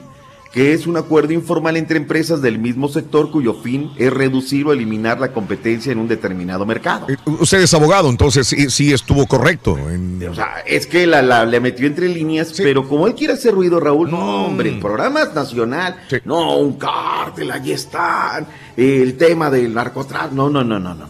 que 0.52 0.72
es 0.72 0.86
un 0.88 0.96
acuerdo 0.96 1.32
informal 1.32 1.76
entre 1.76 1.96
empresas 1.96 2.42
del 2.42 2.58
mismo 2.58 2.88
sector 2.88 3.30
cuyo 3.30 3.54
fin 3.54 3.90
es 3.96 4.12
reducir 4.12 4.66
o 4.66 4.72
eliminar 4.72 5.20
la 5.20 5.32
competencia 5.32 5.92
en 5.92 5.98
un 5.98 6.08
determinado 6.08 6.66
mercado. 6.66 7.06
Usted 7.38 7.60
es 7.60 7.72
abogado, 7.72 8.10
entonces 8.10 8.48
sí, 8.48 8.68
sí 8.68 8.92
estuvo 8.92 9.26
correcto. 9.26 9.78
en- 9.78 10.26
O 10.28 10.34
sea, 10.34 10.56
es 10.66 10.86
que 10.86 11.06
la, 11.06 11.22
la- 11.22 11.46
le 11.46 11.60
metió 11.60 11.86
entre 11.86 12.08
líneas, 12.08 12.52
pero 12.56 12.88
como 12.88 13.06
él 13.06 13.14
quiere 13.14 13.34
hacer 13.34 13.54
ruido, 13.54 13.78
Raúl, 13.78 14.10
no, 14.10 14.46
hombre, 14.46 14.76
programas 14.80 15.32
nacional, 15.34 15.96
no, 16.24 16.56
un 16.56 16.72
cártel, 16.78 17.50
ahí 17.52 17.70
están, 17.72 18.46
el 18.76 19.16
tema 19.16 19.50
del 19.50 19.72
narcotráfico, 19.72 20.34
no, 20.34 20.50
no, 20.50 20.64
no, 20.64 20.80
no, 20.80 20.94
no. 20.94 21.06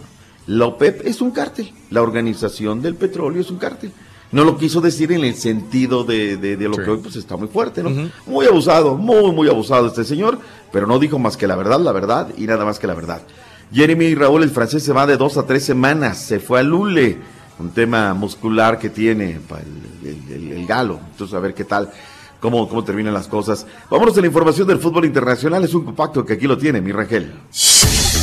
La 0.49 0.67
OPEP 0.67 1.07
es 1.07 1.21
un 1.21 1.31
cártel, 1.31 1.73
la 1.91 2.03
organización 2.03 2.83
del 2.83 2.95
petróleo 2.97 3.41
es 3.41 3.51
un 3.51 3.57
cártel. 3.59 3.93
No 4.33 4.45
lo 4.45 4.57
quiso 4.57 4.81
decir 4.81 5.11
en 5.13 5.25
el 5.25 5.35
sentido 5.35 6.05
de, 6.05 6.37
de- 6.37 6.57
de 6.57 6.69
lo 6.69 6.77
que 6.77 6.91
hoy 6.91 6.99
pues 7.03 7.17
está 7.17 7.37
muy 7.37 7.49
fuerte, 7.49 7.83
¿no? 7.83 7.91
Muy 8.27 8.47
abusado, 8.47 8.97
muy, 8.97 9.33
muy 9.33 9.49
abusado 9.49 9.89
este 9.89 10.05
señor, 10.05 10.39
pero 10.73 10.87
no 10.87 10.99
dijo 11.01 11.19
más 11.19 11.37
que 11.37 11.47
la 11.49 11.57
verdad, 11.57 11.81
la 11.81 11.93
verdad 11.93 12.29
y 12.37 12.43
nada 12.47 12.65
más 12.65 12.79
que 12.79 12.87
la 12.87 12.95
verdad. 12.95 13.23
Jeremy 13.73 14.05
y 14.07 14.15
Raúl, 14.15 14.43
el 14.43 14.51
francés, 14.51 14.83
se 14.85 14.93
va 14.93 15.07
de 15.07 15.17
dos 15.17 15.37
a 15.37 15.47
tres 15.47 15.65
semanas, 15.65 16.19
se 16.19 16.39
fue 16.41 16.61
a 16.61 16.63
Lule, 16.63 17.19
un 17.59 17.71
tema 17.71 18.15
muscular 18.15 18.79
que 18.79 18.89
tiene 18.91 19.39
el- 20.05 20.33
el- 20.33 20.53
el 20.53 20.67
galo. 20.67 21.01
Entonces, 21.13 21.35
a 21.37 21.41
ver 21.41 21.53
qué 21.55 21.65
tal, 21.65 21.91
cómo, 22.41 22.69
cómo 22.69 22.83
terminan 22.85 23.13
las 23.15 23.27
cosas. 23.29 23.67
Vámonos 23.91 24.17
a 24.17 24.21
la 24.21 24.27
información 24.29 24.67
del 24.69 24.79
fútbol 24.79 25.05
internacional, 25.07 25.63
es 25.65 25.75
un 25.75 25.85
compacto 25.85 26.25
que 26.25 26.35
aquí 26.35 26.47
lo 26.47 26.57
tiene, 26.57 26.81
mi 26.81 26.91
Rangel. 26.93 27.33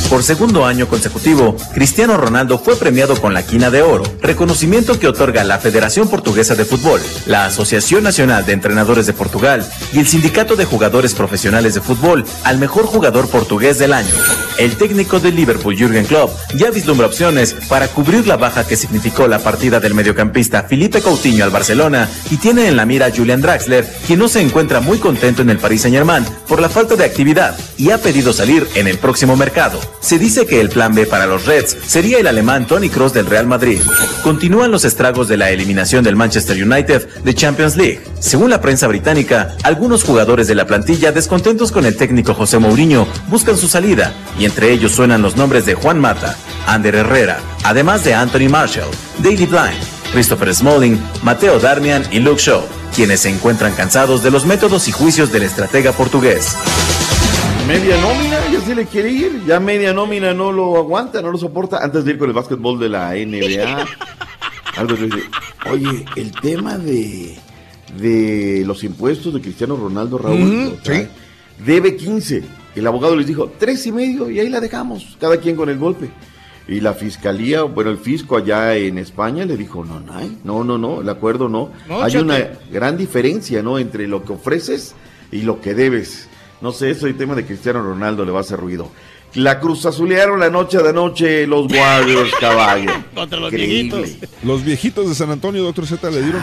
Por 0.08 0.22
segundo 0.22 0.64
año 0.64 0.88
consecutivo, 0.88 1.54
Cristiano 1.74 2.16
Ronaldo 2.16 2.58
fue 2.58 2.76
premiado 2.76 3.20
con 3.20 3.34
la 3.34 3.42
Quina 3.42 3.70
de 3.70 3.82
Oro, 3.82 4.04
reconocimiento 4.22 4.98
que 4.98 5.06
otorga 5.06 5.44
la 5.44 5.58
Federación 5.58 6.08
Portuguesa 6.08 6.54
de 6.54 6.64
Fútbol, 6.64 7.02
la 7.26 7.44
Asociación 7.44 8.04
Nacional 8.04 8.46
de 8.46 8.54
Entrenadores 8.54 9.06
de 9.06 9.12
Portugal 9.12 9.68
y 9.92 9.98
el 9.98 10.06
Sindicato 10.06 10.56
de 10.56 10.64
Jugadores 10.64 11.12
Profesionales 11.12 11.74
de 11.74 11.82
Fútbol 11.82 12.24
al 12.44 12.58
mejor 12.58 12.86
jugador 12.86 13.28
portugués 13.28 13.78
del 13.78 13.92
año. 13.92 14.14
El 14.56 14.76
técnico 14.76 15.20
del 15.20 15.36
Liverpool, 15.36 15.76
Jürgen 15.76 16.06
Klopp, 16.06 16.30
ya 16.54 16.70
vislumbra 16.70 17.06
opciones 17.06 17.54
para 17.68 17.88
cubrir 17.88 18.26
la 18.26 18.38
baja 18.38 18.66
que 18.66 18.76
significó 18.76 19.28
la 19.28 19.40
partida 19.40 19.78
del 19.78 19.92
mediocampista 19.92 20.62
Felipe 20.62 21.02
Coutinho 21.02 21.44
al 21.44 21.50
Barcelona 21.50 22.08
y 22.30 22.38
tiene 22.38 22.66
en 22.66 22.76
la 22.76 22.86
mira 22.86 23.06
a 23.06 23.14
Julian 23.14 23.42
Draxler, 23.42 23.86
quien 24.06 24.20
no 24.20 24.28
se 24.28 24.40
encuentra 24.40 24.80
muy 24.80 24.96
contento 24.96 25.42
en 25.42 25.50
el 25.50 25.58
Paris 25.58 25.82
Saint-Germain 25.82 26.24
por 26.48 26.62
la 26.62 26.70
falta 26.70 26.96
de 26.96 27.04
actividad 27.04 27.58
y 27.76 27.90
ha 27.90 27.98
pedido 27.98 28.32
salir 28.32 28.66
en 28.74 28.88
el 28.88 28.96
próximo 28.96 29.36
mercado. 29.36 29.78
Se 30.00 30.18
dice 30.18 30.46
que 30.46 30.60
el 30.60 30.68
plan 30.68 30.94
B 30.94 31.06
para 31.06 31.26
los 31.26 31.46
Reds 31.46 31.76
sería 31.86 32.18
el 32.18 32.26
alemán 32.26 32.66
Tony 32.66 32.88
Cross 32.88 33.12
del 33.12 33.26
Real 33.26 33.46
Madrid. 33.46 33.80
Continúan 34.22 34.70
los 34.70 34.84
estragos 34.84 35.28
de 35.28 35.36
la 35.36 35.50
eliminación 35.50 36.04
del 36.04 36.16
Manchester 36.16 36.62
United 36.62 37.08
de 37.24 37.34
Champions 37.34 37.76
League. 37.76 38.00
Según 38.20 38.50
la 38.50 38.60
prensa 38.60 38.86
británica, 38.86 39.56
algunos 39.62 40.04
jugadores 40.04 40.46
de 40.46 40.54
la 40.54 40.66
plantilla 40.66 41.12
descontentos 41.12 41.72
con 41.72 41.84
el 41.84 41.96
técnico 41.96 42.34
José 42.34 42.58
Mourinho 42.58 43.06
buscan 43.28 43.56
su 43.56 43.68
salida 43.68 44.14
y 44.38 44.44
entre 44.44 44.72
ellos 44.72 44.92
suenan 44.92 45.22
los 45.22 45.36
nombres 45.36 45.66
de 45.66 45.74
Juan 45.74 45.98
Mata, 45.98 46.36
Ander 46.66 46.94
Herrera, 46.94 47.38
además 47.64 48.04
de 48.04 48.14
Anthony 48.14 48.48
Marshall, 48.48 48.90
Daily 49.18 49.46
Blind, 49.46 49.78
Christopher 50.12 50.54
Smalling, 50.54 51.00
Mateo 51.22 51.58
Darmian 51.58 52.04
y 52.10 52.20
Luke 52.20 52.40
Shaw, 52.40 52.62
quienes 52.94 53.20
se 53.20 53.30
encuentran 53.30 53.72
cansados 53.72 54.22
de 54.22 54.30
los 54.30 54.46
métodos 54.46 54.88
y 54.88 54.92
juicios 54.92 55.32
del 55.32 55.42
estratega 55.42 55.92
portugués. 55.92 56.56
Media 57.68 58.00
nómina, 58.00 58.38
ya 58.50 58.60
se 58.62 58.74
le 58.74 58.86
quiere 58.86 59.10
ir. 59.10 59.44
Ya 59.46 59.60
media 59.60 59.92
nómina 59.92 60.32
no 60.32 60.52
lo 60.52 60.78
aguanta, 60.78 61.20
no 61.20 61.30
lo 61.30 61.36
soporta. 61.36 61.84
Antes 61.84 62.02
de 62.02 62.12
ir 62.12 62.18
con 62.18 62.30
el 62.30 62.34
básquetbol 62.34 62.78
de 62.78 62.88
la 62.88 63.10
NBA, 63.10 63.86
algo 64.78 64.96
le 64.98 65.04
dice, 65.04 65.28
oye, 65.70 66.06
el 66.16 66.32
tema 66.32 66.78
de, 66.78 67.36
de 68.00 68.64
los 68.66 68.82
impuestos 68.84 69.34
de 69.34 69.42
Cristiano 69.42 69.76
Ronaldo 69.76 70.16
Raúl 70.16 70.78
debe 71.62 71.94
15. 71.94 72.42
El 72.74 72.86
abogado 72.86 73.14
les 73.14 73.26
dijo, 73.26 73.52
tres 73.58 73.86
y 73.86 73.92
medio, 73.92 74.30
y 74.30 74.40
ahí 74.40 74.48
la 74.48 74.60
dejamos, 74.60 75.18
cada 75.20 75.36
quien 75.36 75.54
con 75.54 75.68
el 75.68 75.76
golpe. 75.76 76.08
Y 76.68 76.80
la 76.80 76.94
fiscalía, 76.94 77.64
bueno, 77.64 77.90
el 77.90 77.98
fisco 77.98 78.38
allá 78.38 78.76
en 78.76 78.96
España 78.96 79.44
le 79.44 79.58
dijo, 79.58 79.84
no, 79.84 80.00
no, 80.00 80.14
no, 80.42 80.64
no, 80.64 80.78
no, 80.78 81.00
el 81.02 81.08
acuerdo 81.10 81.50
no. 81.50 81.70
No, 81.86 82.02
hay 82.02 82.16
una 82.16 82.38
gran 82.72 82.96
diferencia, 82.96 83.62
¿no? 83.62 83.78
Entre 83.78 84.08
lo 84.08 84.24
que 84.24 84.32
ofreces 84.32 84.94
y 85.30 85.42
lo 85.42 85.60
que 85.60 85.74
debes. 85.74 86.28
No 86.60 86.72
sé, 86.72 86.90
eso 86.90 87.06
el 87.06 87.16
tema 87.16 87.34
de 87.34 87.46
Cristiano 87.46 87.82
Ronaldo 87.82 88.24
le 88.24 88.32
va 88.32 88.38
a 88.38 88.40
hacer 88.42 88.58
ruido. 88.58 88.90
La 89.34 89.60
cruz 89.60 89.84
azulearon 89.86 90.40
la 90.40 90.50
noche 90.50 90.78
de 90.78 90.88
anoche 90.88 91.46
los 91.46 91.70
Warriors, 91.70 92.32
caballo. 92.40 92.90
Contra 93.14 93.38
los 93.38 93.52
Increíble. 93.52 94.02
viejitos. 94.02 94.28
Los 94.42 94.64
viejitos 94.64 95.08
de 95.08 95.14
San 95.14 95.30
Antonio, 95.30 95.62
doctor 95.62 95.86
Z, 95.86 96.10
le 96.10 96.22
dieron. 96.22 96.42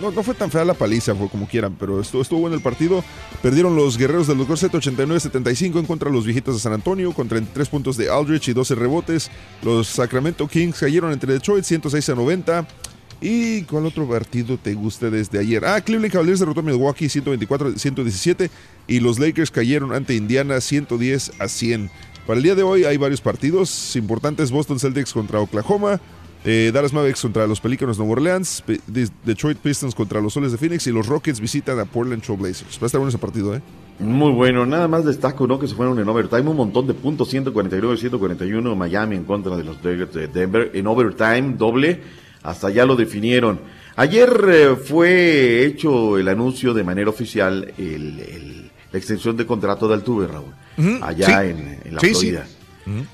No, 0.00 0.10
no 0.10 0.22
fue 0.22 0.32
tan 0.32 0.50
fea 0.50 0.64
la 0.64 0.72
paliza, 0.72 1.14
fue 1.14 1.28
como 1.28 1.46
quieran, 1.46 1.76
pero 1.78 2.00
estuvo, 2.00 2.22
estuvo 2.22 2.40
bueno 2.40 2.56
el 2.56 2.62
partido. 2.62 3.04
Perdieron 3.42 3.76
los 3.76 3.98
guerreros 3.98 4.26
del 4.26 4.38
doctor 4.38 4.56
Z 4.56 4.78
89-75 4.78 5.78
en 5.78 5.84
contra 5.84 6.08
de 6.08 6.16
los 6.16 6.24
viejitos 6.24 6.54
de 6.54 6.60
San 6.60 6.72
Antonio, 6.72 7.12
con 7.12 7.28
33 7.28 7.68
puntos 7.68 7.98
de 7.98 8.08
Aldrich 8.08 8.48
y 8.48 8.54
12 8.54 8.74
rebotes. 8.76 9.30
Los 9.62 9.88
Sacramento 9.88 10.48
Kings 10.48 10.80
cayeron 10.80 11.12
entre 11.12 11.34
Detroit 11.34 11.64
106 11.64 12.08
a 12.08 12.14
90. 12.14 12.66
¿Y 13.20 13.62
cuál 13.64 13.84
otro 13.86 14.08
partido 14.08 14.56
te 14.56 14.72
gusta 14.74 15.10
desde 15.10 15.38
ayer? 15.38 15.64
Ah, 15.64 15.80
Cleveland 15.80 16.12
Cavaliers 16.12 16.40
derrotó 16.40 16.60
a 16.60 16.62
Milwaukee 16.62 17.06
124-117 17.06 18.50
y 18.86 19.00
los 19.00 19.18
Lakers 19.18 19.50
cayeron 19.50 19.92
ante 19.92 20.14
Indiana 20.14 20.60
110 20.60 21.32
a 21.38 21.48
100. 21.48 21.90
Para 22.26 22.38
el 22.38 22.42
día 22.42 22.54
de 22.54 22.62
hoy 22.62 22.84
hay 22.84 22.96
varios 22.96 23.20
partidos 23.20 23.94
importantes: 23.96 24.50
Boston 24.50 24.78
Celtics 24.78 25.12
contra 25.12 25.40
Oklahoma, 25.40 26.00
eh, 26.44 26.70
Dallas 26.72 26.94
Mavericks 26.94 27.20
contra 27.20 27.46
los 27.46 27.60
Pelícanos 27.60 27.98
Nueva 27.98 28.12
Orleans, 28.12 28.64
Detroit 29.24 29.58
Pistons 29.58 29.94
contra 29.94 30.22
los 30.22 30.32
Soles 30.32 30.52
de 30.52 30.58
Phoenix 30.58 30.86
y 30.86 30.92
los 30.92 31.06
Rockets 31.06 31.40
visitan 31.40 31.78
a 31.78 31.84
Portland 31.84 32.22
Trail 32.22 32.40
Blazers. 32.40 32.78
Va 32.78 32.84
a 32.84 32.86
estar 32.86 32.98
bueno 32.98 33.10
ese 33.10 33.18
partido, 33.18 33.54
¿eh? 33.54 33.60
Muy 33.98 34.32
bueno, 34.32 34.64
nada 34.64 34.88
más 34.88 35.04
destaco 35.04 35.46
¿no? 35.46 35.58
que 35.58 35.66
se 35.66 35.74
fueron 35.74 35.98
en 35.98 36.08
overtime, 36.08 36.48
un 36.48 36.56
montón 36.56 36.86
de 36.86 36.94
puntos, 36.94 37.34
149-141 37.34 38.74
Miami 38.74 39.16
en 39.16 39.24
contra 39.24 39.54
de 39.56 39.62
los 39.62 39.84
Nuggets 39.84 40.14
de 40.14 40.26
Denver, 40.26 40.70
en 40.72 40.86
overtime 40.86 41.56
doble, 41.58 42.00
hasta 42.42 42.70
ya 42.70 42.84
lo 42.86 42.96
definieron. 42.96 43.60
Ayer 43.96 44.30
eh, 44.50 44.76
fue 44.76 45.64
hecho 45.64 46.16
el 46.18 46.28
anuncio 46.28 46.72
de 46.74 46.84
manera 46.84 47.10
oficial 47.10 47.72
el, 47.78 48.20
el- 48.20 48.70
la 48.92 48.98
extensión 48.98 49.36
de 49.36 49.46
contrato 49.46 49.86
de 49.86 49.94
Altuve, 49.94 50.26
Raúl, 50.26 50.52
allá 51.02 51.26
sí. 51.26 51.32
en, 51.50 51.78
en 51.84 51.94
la 51.94 52.00
Sí, 52.00 52.08
sí. 52.14 52.30
Florida. 52.30 52.46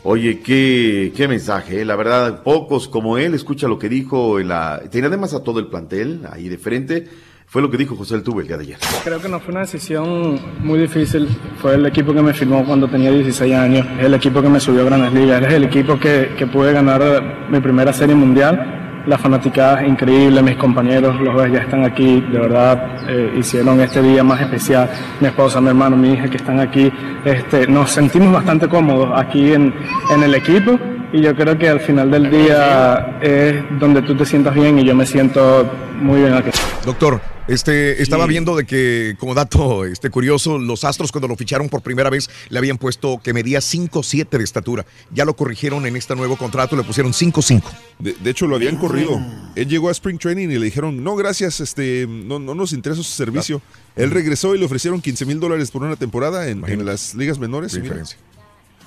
Oye, 0.04 0.40
qué, 0.40 1.12
qué 1.14 1.28
mensaje, 1.28 1.82
eh. 1.82 1.84
la 1.84 1.96
verdad, 1.96 2.42
pocos 2.42 2.88
como 2.88 3.18
él, 3.18 3.34
escucha 3.34 3.68
lo 3.68 3.78
que 3.78 3.90
dijo 3.90 4.40
en 4.40 4.48
la... 4.48 4.80
Tenía 4.90 5.08
además 5.08 5.34
a 5.34 5.42
todo 5.42 5.58
el 5.60 5.66
plantel 5.66 6.20
ahí 6.32 6.48
de 6.48 6.56
frente, 6.56 7.06
fue 7.46 7.60
lo 7.60 7.70
que 7.70 7.76
dijo 7.76 7.94
José 7.94 8.14
Altuve 8.14 8.40
el 8.42 8.48
día 8.48 8.56
de 8.56 8.62
ayer. 8.64 8.78
Creo 9.04 9.20
que 9.20 9.28
no 9.28 9.38
fue 9.38 9.50
una 9.52 9.60
decisión 9.60 10.40
muy 10.60 10.78
difícil. 10.78 11.28
Fue 11.60 11.74
el 11.74 11.84
equipo 11.84 12.14
que 12.14 12.22
me 12.22 12.32
firmó 12.32 12.64
cuando 12.64 12.88
tenía 12.88 13.10
16 13.12 13.54
años. 13.54 13.86
Es 13.98 14.06
el 14.06 14.14
equipo 14.14 14.40
que 14.40 14.48
me 14.48 14.58
subió 14.60 14.80
a 14.80 14.84
Grandes 14.84 15.12
Ligas. 15.12 15.42
Es 15.44 15.52
el 15.52 15.64
equipo 15.64 15.98
que, 15.98 16.30
que 16.38 16.46
pude 16.46 16.72
ganar 16.72 17.48
mi 17.50 17.60
primera 17.60 17.92
serie 17.92 18.14
mundial. 18.14 18.85
La 19.06 19.16
fanaticada 19.16 19.82
es 19.82 19.88
increíble, 19.88 20.42
mis 20.42 20.56
compañeros, 20.56 21.20
los 21.20 21.34
ves, 21.36 21.52
ya 21.52 21.60
están 21.60 21.84
aquí. 21.84 22.20
De 22.20 22.40
verdad, 22.40 23.08
eh, 23.08 23.34
hicieron 23.38 23.80
este 23.80 24.02
día 24.02 24.24
más 24.24 24.40
especial. 24.40 24.90
Mi 25.20 25.28
esposa, 25.28 25.60
mi 25.60 25.68
hermano, 25.68 25.96
mi 25.96 26.12
hija 26.12 26.28
que 26.28 26.38
están 26.38 26.58
aquí. 26.58 26.92
Este, 27.24 27.68
nos 27.68 27.90
sentimos 27.92 28.32
bastante 28.32 28.68
cómodos 28.68 29.10
aquí 29.14 29.52
en, 29.52 29.72
en 30.12 30.22
el 30.22 30.34
equipo. 30.34 30.78
Y 31.12 31.20
yo 31.20 31.36
creo 31.36 31.56
que 31.56 31.68
al 31.68 31.80
final 31.80 32.10
del 32.10 32.30
día 32.30 33.18
es 33.20 33.62
donde 33.78 34.02
tú 34.02 34.16
te 34.16 34.26
sientas 34.26 34.54
bien 34.54 34.78
y 34.80 34.84
yo 34.84 34.94
me 34.94 35.06
siento 35.06 35.70
muy 36.00 36.20
bien 36.22 36.34
aquí. 36.34 36.50
Doctor, 36.84 37.20
este, 37.48 38.02
estaba 38.02 38.26
viendo 38.26 38.56
de 38.56 38.64
que, 38.66 39.14
como 39.18 39.34
dato 39.34 39.84
este, 39.84 40.10
curioso, 40.10 40.58
los 40.58 40.84
Astros 40.84 41.12
cuando 41.12 41.28
lo 41.28 41.36
ficharon 41.36 41.68
por 41.68 41.80
primera 41.82 42.10
vez 42.10 42.28
le 42.48 42.58
habían 42.58 42.76
puesto 42.78 43.20
que 43.22 43.32
medía 43.32 43.60
5'7 43.60 44.28
de 44.36 44.42
estatura. 44.44 44.84
Ya 45.12 45.24
lo 45.24 45.36
corrigieron 45.36 45.86
en 45.86 45.96
este 45.96 46.16
nuevo 46.16 46.36
contrato, 46.36 46.76
le 46.76 46.82
pusieron 46.82 47.12
5'5. 47.12 47.62
De, 47.98 48.14
de 48.14 48.30
hecho, 48.30 48.46
lo 48.46 48.56
habían 48.56 48.76
corrido. 48.76 49.20
Él 49.54 49.68
llegó 49.68 49.88
a 49.88 49.92
Spring 49.92 50.18
Training 50.18 50.48
y 50.48 50.58
le 50.58 50.64
dijeron, 50.64 51.02
no, 51.04 51.14
gracias, 51.16 51.60
este, 51.60 52.06
no, 52.08 52.38
no 52.38 52.54
nos 52.54 52.72
interesa 52.72 53.02
su 53.02 53.10
servicio. 53.10 53.62
Él 53.94 54.10
regresó 54.10 54.54
y 54.54 54.58
le 54.58 54.64
ofrecieron 54.64 55.00
15 55.00 55.24
mil 55.26 55.40
dólares 55.40 55.70
por 55.70 55.82
una 55.82 55.96
temporada 55.96 56.48
en, 56.48 56.68
en 56.68 56.84
las 56.84 57.14
ligas 57.14 57.38
menores. 57.38 57.78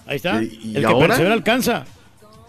Ahí 0.05 0.15
está. 0.17 0.43
¿Y- 0.43 0.59
y 0.63 0.75
el 0.75 0.81
que 0.81 0.85
ahora? 0.87 1.07
persevera 1.07 1.33
alcanza. 1.33 1.85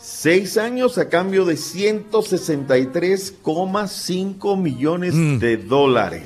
Seis 0.03 0.57
años 0.57 0.97
a 0.99 1.09
cambio 1.09 1.45
de 1.45 1.57
163,5 1.57 4.57
millones 4.57 5.15
Mm. 5.15 5.39
de 5.39 5.57
dólares. 5.59 6.23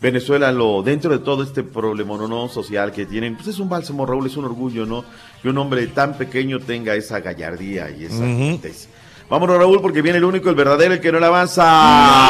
Venezuela, 0.00 0.50
lo 0.52 0.82
dentro 0.82 1.10
de 1.10 1.18
todo 1.18 1.42
este 1.42 1.62
problema 1.62 2.16
no 2.16 2.48
social 2.48 2.90
que 2.92 3.04
tienen, 3.06 3.36
pues 3.36 3.48
es 3.48 3.58
un 3.58 3.68
bálsamo, 3.68 4.06
Raúl, 4.06 4.26
es 4.26 4.36
un 4.36 4.44
orgullo, 4.46 4.86
¿no? 4.86 5.04
Que 5.42 5.48
un 5.50 5.58
hombre 5.58 5.86
tan 5.88 6.16
pequeño 6.16 6.58
tenga 6.60 6.94
esa 6.94 7.20
gallardía 7.20 7.90
y 7.90 8.04
esa 8.06 8.24
adultez. 8.24 8.88
Vámonos, 9.28 9.58
Raúl, 9.58 9.80
porque 9.82 10.00
viene 10.02 10.18
el 10.18 10.24
único, 10.24 10.48
el 10.48 10.54
verdadero, 10.56 10.94
el 10.94 11.00
que 11.00 11.12
no 11.12 11.20
le 11.20 11.26
avanza. 11.26 12.28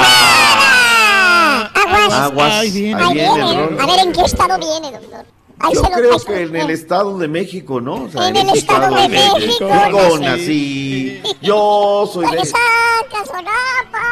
Aguas. 1.74 2.12
Aguas. 2.12 2.52
Ahí 2.54 2.68
Ahí 2.68 2.72
viene. 2.72 3.14
viene 3.14 3.40
el 3.50 3.56
rol. 3.56 3.76
A 3.80 3.86
ver, 3.86 3.98
¿en 4.00 4.12
qué 4.12 4.22
estado 4.22 4.58
viene, 4.58 4.90
doctor? 4.92 5.24
Ahí 5.62 5.74
Yo 5.74 5.82
creo 5.82 6.18
que 6.18 6.42
en 6.42 6.56
el 6.56 6.70
Estado 6.70 7.18
de 7.18 7.28
México, 7.28 7.80
¿no? 7.82 8.04
O 8.04 8.08
sea, 8.08 8.28
En 8.28 8.36
el 8.36 8.48
ese 8.48 8.58
Estado 8.58 8.96
de 8.96 9.08
México. 9.08 9.68
Yo 9.92 10.16
Sí. 10.16 10.22
nací. 10.24 11.22
Yo 11.42 12.10
soy 12.12 12.24
de. 12.30 12.36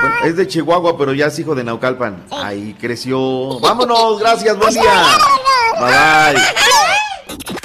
Bueno, 0.00 0.14
es 0.24 0.36
de 0.36 0.46
Chihuahua, 0.46 0.96
pero 0.98 1.12
ya 1.14 1.26
es 1.26 1.38
hijo 1.38 1.54
de 1.54 1.64
Naucalpan. 1.64 2.24
Ahí 2.30 2.76
creció. 2.78 3.58
Vámonos, 3.60 4.18
gracias, 4.20 4.58
buen 4.58 4.74
día. 4.74 4.82
Bye 5.80 6.34
bye. 6.36 7.57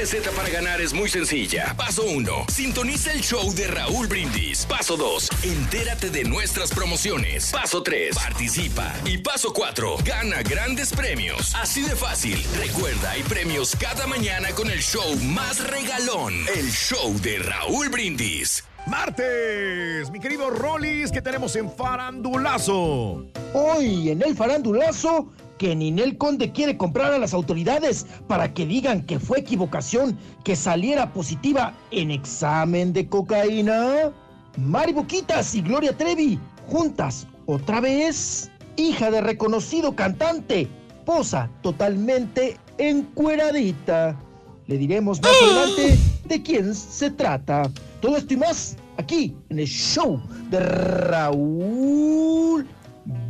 La 0.00 0.04
receta 0.06 0.30
para 0.30 0.48
ganar 0.48 0.80
es 0.80 0.94
muy 0.94 1.10
sencilla. 1.10 1.74
Paso 1.76 2.04
1. 2.04 2.46
Sintoniza 2.50 3.12
el 3.12 3.20
show 3.20 3.52
de 3.52 3.66
Raúl 3.66 4.06
Brindis. 4.06 4.64
Paso 4.64 4.96
2. 4.96 5.28
Entérate 5.42 6.08
de 6.08 6.24
nuestras 6.24 6.70
promociones. 6.70 7.50
Paso 7.52 7.82
3. 7.82 8.16
Participa. 8.16 8.94
Y 9.04 9.18
paso 9.18 9.52
4. 9.52 9.98
Gana 10.02 10.40
grandes 10.40 10.94
premios. 10.94 11.54
Así 11.54 11.82
de 11.82 11.94
fácil. 11.94 12.42
Recuerda, 12.56 13.10
hay 13.10 13.22
premios 13.24 13.76
cada 13.76 14.06
mañana 14.06 14.48
con 14.52 14.70
el 14.70 14.80
show 14.80 15.16
más 15.16 15.62
regalón. 15.68 16.32
El 16.56 16.70
show 16.72 17.20
de 17.20 17.38
Raúl 17.40 17.90
Brindis. 17.90 18.64
Martes, 18.86 20.10
mi 20.10 20.18
querido 20.18 20.48
Rollis, 20.48 21.12
que 21.12 21.20
tenemos 21.20 21.54
en 21.56 21.70
Farandulazo. 21.70 23.26
Hoy 23.52 24.10
en 24.10 24.22
el 24.22 24.34
farandulazo, 24.34 25.30
que 25.60 25.76
Ninel 25.76 26.16
Conde 26.16 26.52
quiere 26.52 26.78
comprar 26.78 27.12
a 27.12 27.18
las 27.18 27.34
autoridades 27.34 28.06
para 28.26 28.54
que 28.54 28.64
digan 28.64 29.04
que 29.04 29.20
fue 29.20 29.40
equivocación 29.40 30.18
que 30.42 30.56
saliera 30.56 31.12
positiva 31.12 31.74
en 31.90 32.10
examen 32.10 32.94
de 32.94 33.06
cocaína. 33.06 34.10
Mari 34.56 34.94
Boquitas 34.94 35.54
y 35.54 35.60
Gloria 35.60 35.94
Trevi, 35.94 36.38
juntas 36.66 37.26
otra 37.44 37.82
vez. 37.82 38.50
Hija 38.76 39.10
de 39.10 39.20
reconocido 39.20 39.94
cantante, 39.94 40.66
posa 41.04 41.50
totalmente 41.60 42.56
encueradita. 42.78 44.18
Le 44.66 44.78
diremos 44.78 45.20
más 45.20 45.32
adelante 45.42 45.98
de 46.24 46.42
quién 46.42 46.74
se 46.74 47.10
trata. 47.10 47.70
Todo 48.00 48.16
esto 48.16 48.32
y 48.32 48.38
más 48.38 48.78
aquí 48.96 49.36
en 49.50 49.58
el 49.58 49.66
show 49.66 50.22
de 50.48 50.58
Raúl 50.58 52.66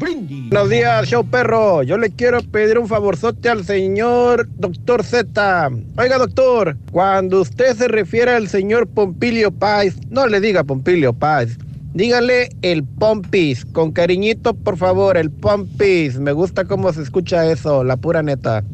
Brindis. 0.00 0.48
Buenos 0.48 0.70
días, 0.70 1.06
show 1.06 1.24
perro. 1.24 1.82
Yo 1.82 1.98
le 1.98 2.10
quiero 2.10 2.40
pedir 2.42 2.78
un 2.78 2.88
favorzote 2.88 3.50
al 3.50 3.64
señor 3.64 4.48
doctor 4.56 5.04
Z. 5.04 5.70
Oiga, 5.98 6.16
doctor, 6.16 6.76
cuando 6.90 7.42
usted 7.42 7.76
se 7.76 7.86
refiere 7.86 8.32
al 8.32 8.48
señor 8.48 8.88
Pompilio 8.88 9.52
Páez, 9.52 9.96
no 10.08 10.26
le 10.26 10.40
diga 10.40 10.64
Pompilio 10.64 11.12
Páez. 11.12 11.58
Dígale 11.92 12.50
el 12.62 12.84
Pompis, 12.84 13.66
con 13.66 13.92
cariñito, 13.92 14.54
por 14.54 14.78
favor, 14.78 15.16
el 15.16 15.30
Pompis. 15.30 16.18
Me 16.18 16.32
gusta 16.32 16.64
cómo 16.64 16.92
se 16.92 17.02
escucha 17.02 17.50
eso, 17.50 17.84
la 17.84 17.96
pura 17.96 18.22
neta. 18.22 18.64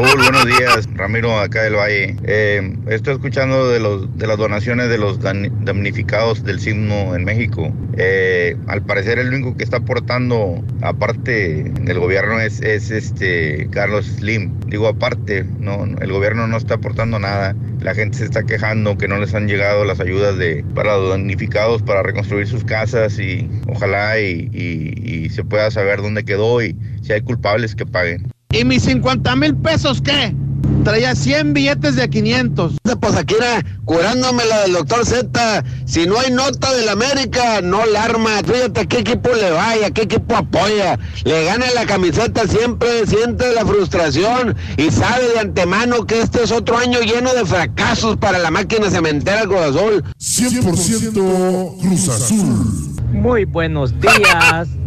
Raúl, 0.00 0.22
buenos 0.22 0.46
días. 0.46 0.88
Ramiro, 0.94 1.38
acá 1.38 1.62
del 1.62 1.74
Valle. 1.74 2.16
Eh, 2.24 2.74
estoy 2.88 3.14
escuchando 3.14 3.68
de, 3.68 3.80
los, 3.80 4.16
de 4.16 4.26
las 4.26 4.38
donaciones 4.38 4.88
de 4.88 4.96
los 4.96 5.20
damnificados 5.20 6.42
del 6.42 6.58
sismo 6.58 7.14
en 7.14 7.24
México. 7.24 7.70
Eh, 7.98 8.56
al 8.66 8.82
parecer 8.82 9.18
el 9.18 9.28
único 9.28 9.58
que 9.58 9.62
está 9.62 9.76
aportando, 9.76 10.64
aparte 10.80 11.64
del 11.82 11.98
gobierno, 11.98 12.40
es, 12.40 12.62
es 12.62 12.90
este 12.90 13.68
Carlos 13.72 14.06
Slim. 14.06 14.58
Digo, 14.68 14.88
aparte, 14.88 15.44
no, 15.58 15.84
el 15.84 16.12
gobierno 16.12 16.46
no 16.46 16.56
está 16.56 16.74
aportando 16.76 17.18
nada. 17.18 17.54
La 17.82 17.94
gente 17.94 18.16
se 18.18 18.24
está 18.24 18.42
quejando 18.44 18.96
que 18.96 19.06
no 19.06 19.18
les 19.18 19.34
han 19.34 19.48
llegado 19.48 19.84
las 19.84 20.00
ayudas 20.00 20.38
de, 20.38 20.64
para 20.74 20.96
los 20.96 21.10
damnificados 21.10 21.82
para 21.82 22.02
reconstruir 22.02 22.46
sus 22.46 22.64
casas 22.64 23.18
y 23.18 23.50
ojalá 23.68 24.18
y, 24.18 24.48
y- 24.50 25.24
y 25.26 25.28
se 25.28 25.44
pueda 25.44 25.70
saber 25.70 26.00
dónde 26.00 26.24
quedó 26.24 26.62
y 26.62 26.74
si 27.02 27.12
hay 27.12 27.20
culpables 27.20 27.74
que 27.74 27.84
paguen. 27.84 28.30
¿Y 28.52 28.64
mis 28.64 28.82
50 28.82 29.36
mil 29.36 29.54
pesos 29.56 30.02
qué? 30.02 30.34
Traía 30.82 31.14
100 31.14 31.52
billetes 31.52 31.94
de 31.94 32.10
500. 32.10 32.72
Pues 33.00 33.14
aquí 33.14 33.34
era 33.34 33.64
curándome 33.84 34.44
la 34.44 34.62
del 34.62 34.72
doctor 34.72 35.06
Z. 35.06 35.64
Si 35.84 36.06
no 36.06 36.18
hay 36.18 36.32
nota 36.32 36.72
del 36.74 36.88
América, 36.88 37.60
no 37.62 37.86
la 37.86 38.04
arma. 38.04 38.30
Fíjate 38.44 38.80
a 38.80 38.86
qué 38.86 38.98
equipo 38.98 39.30
le 39.34 39.52
vaya, 39.52 39.86
a 39.86 39.90
qué 39.92 40.02
equipo 40.02 40.34
apoya. 40.34 40.98
Le 41.24 41.44
gana 41.44 41.66
la 41.74 41.86
camiseta 41.86 42.46
siempre, 42.48 43.06
siente 43.06 43.54
la 43.54 43.64
frustración 43.64 44.56
y 44.76 44.90
sabe 44.90 45.28
de 45.28 45.38
antemano 45.38 46.06
que 46.06 46.20
este 46.20 46.42
es 46.42 46.50
otro 46.50 46.76
año 46.76 46.98
lleno 47.00 47.32
de 47.34 47.44
fracasos 47.44 48.16
para 48.16 48.38
la 48.38 48.50
máquina 48.50 48.90
cementera 48.90 49.42
Cruz 49.42 49.60
Azul. 49.60 50.04
100% 50.18 51.80
Cruz 51.80 52.08
Azul. 52.08 52.96
Muy 53.12 53.44
buenos 53.44 53.92
días. 54.00 54.68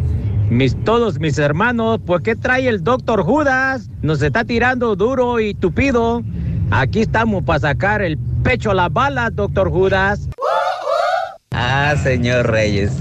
Mis, 0.54 0.76
todos 0.84 1.20
mis 1.20 1.40
hermanos, 1.40 2.00
¿por 2.06 2.22
qué 2.22 2.36
trae 2.36 2.68
el 2.68 2.84
doctor 2.84 3.24
Judas? 3.24 3.90
Nos 4.04 4.22
está 4.22 4.46
tirando 4.46 4.96
duro 4.96 5.40
y 5.40 5.56
tupido. 5.56 6.22
Aquí 6.70 7.02
estamos 7.02 7.44
para 7.44 7.60
sacar 7.60 8.04
el 8.04 8.20
pecho 8.44 8.70
a 8.70 8.76
las 8.76 8.94
balas, 8.94 9.36
doctor 9.36 9.72
Judas. 9.72 10.30
Ah, 11.56 11.96
señor 12.04 12.52
Reyes. 12.52 12.92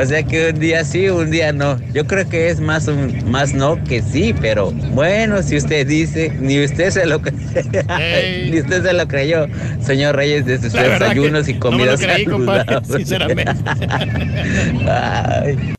O 0.00 0.04
sea 0.06 0.22
que 0.22 0.50
un 0.50 0.60
día 0.60 0.84
sí, 0.84 1.08
un 1.08 1.32
día 1.32 1.52
no. 1.52 1.80
Yo 1.92 2.06
creo 2.06 2.28
que 2.28 2.48
es 2.48 2.60
más 2.60 2.86
un 2.86 3.28
más 3.28 3.54
no 3.54 3.82
que 3.82 4.00
sí, 4.00 4.32
pero 4.40 4.70
bueno, 4.92 5.42
si 5.42 5.56
usted 5.56 5.88
dice, 5.88 6.30
ni 6.40 6.64
usted 6.64 6.90
se 6.90 7.06
lo 7.06 7.20
cre- 7.20 8.50
ni 8.52 8.60
usted 8.60 8.84
se 8.84 8.92
lo 8.92 9.08
creyó, 9.08 9.46
señor 9.80 10.14
Reyes, 10.14 10.46
de 10.46 10.60
sus 10.60 10.72
desayunos 10.72 11.48
y 11.48 11.54
no 11.54 11.70
me 11.72 11.86
lo 11.86 11.94
comidas 11.96 12.00
creí, 12.00 12.24
compadre, 12.24 12.78
sinceramente. 12.84 13.52
Ay. 14.88 15.74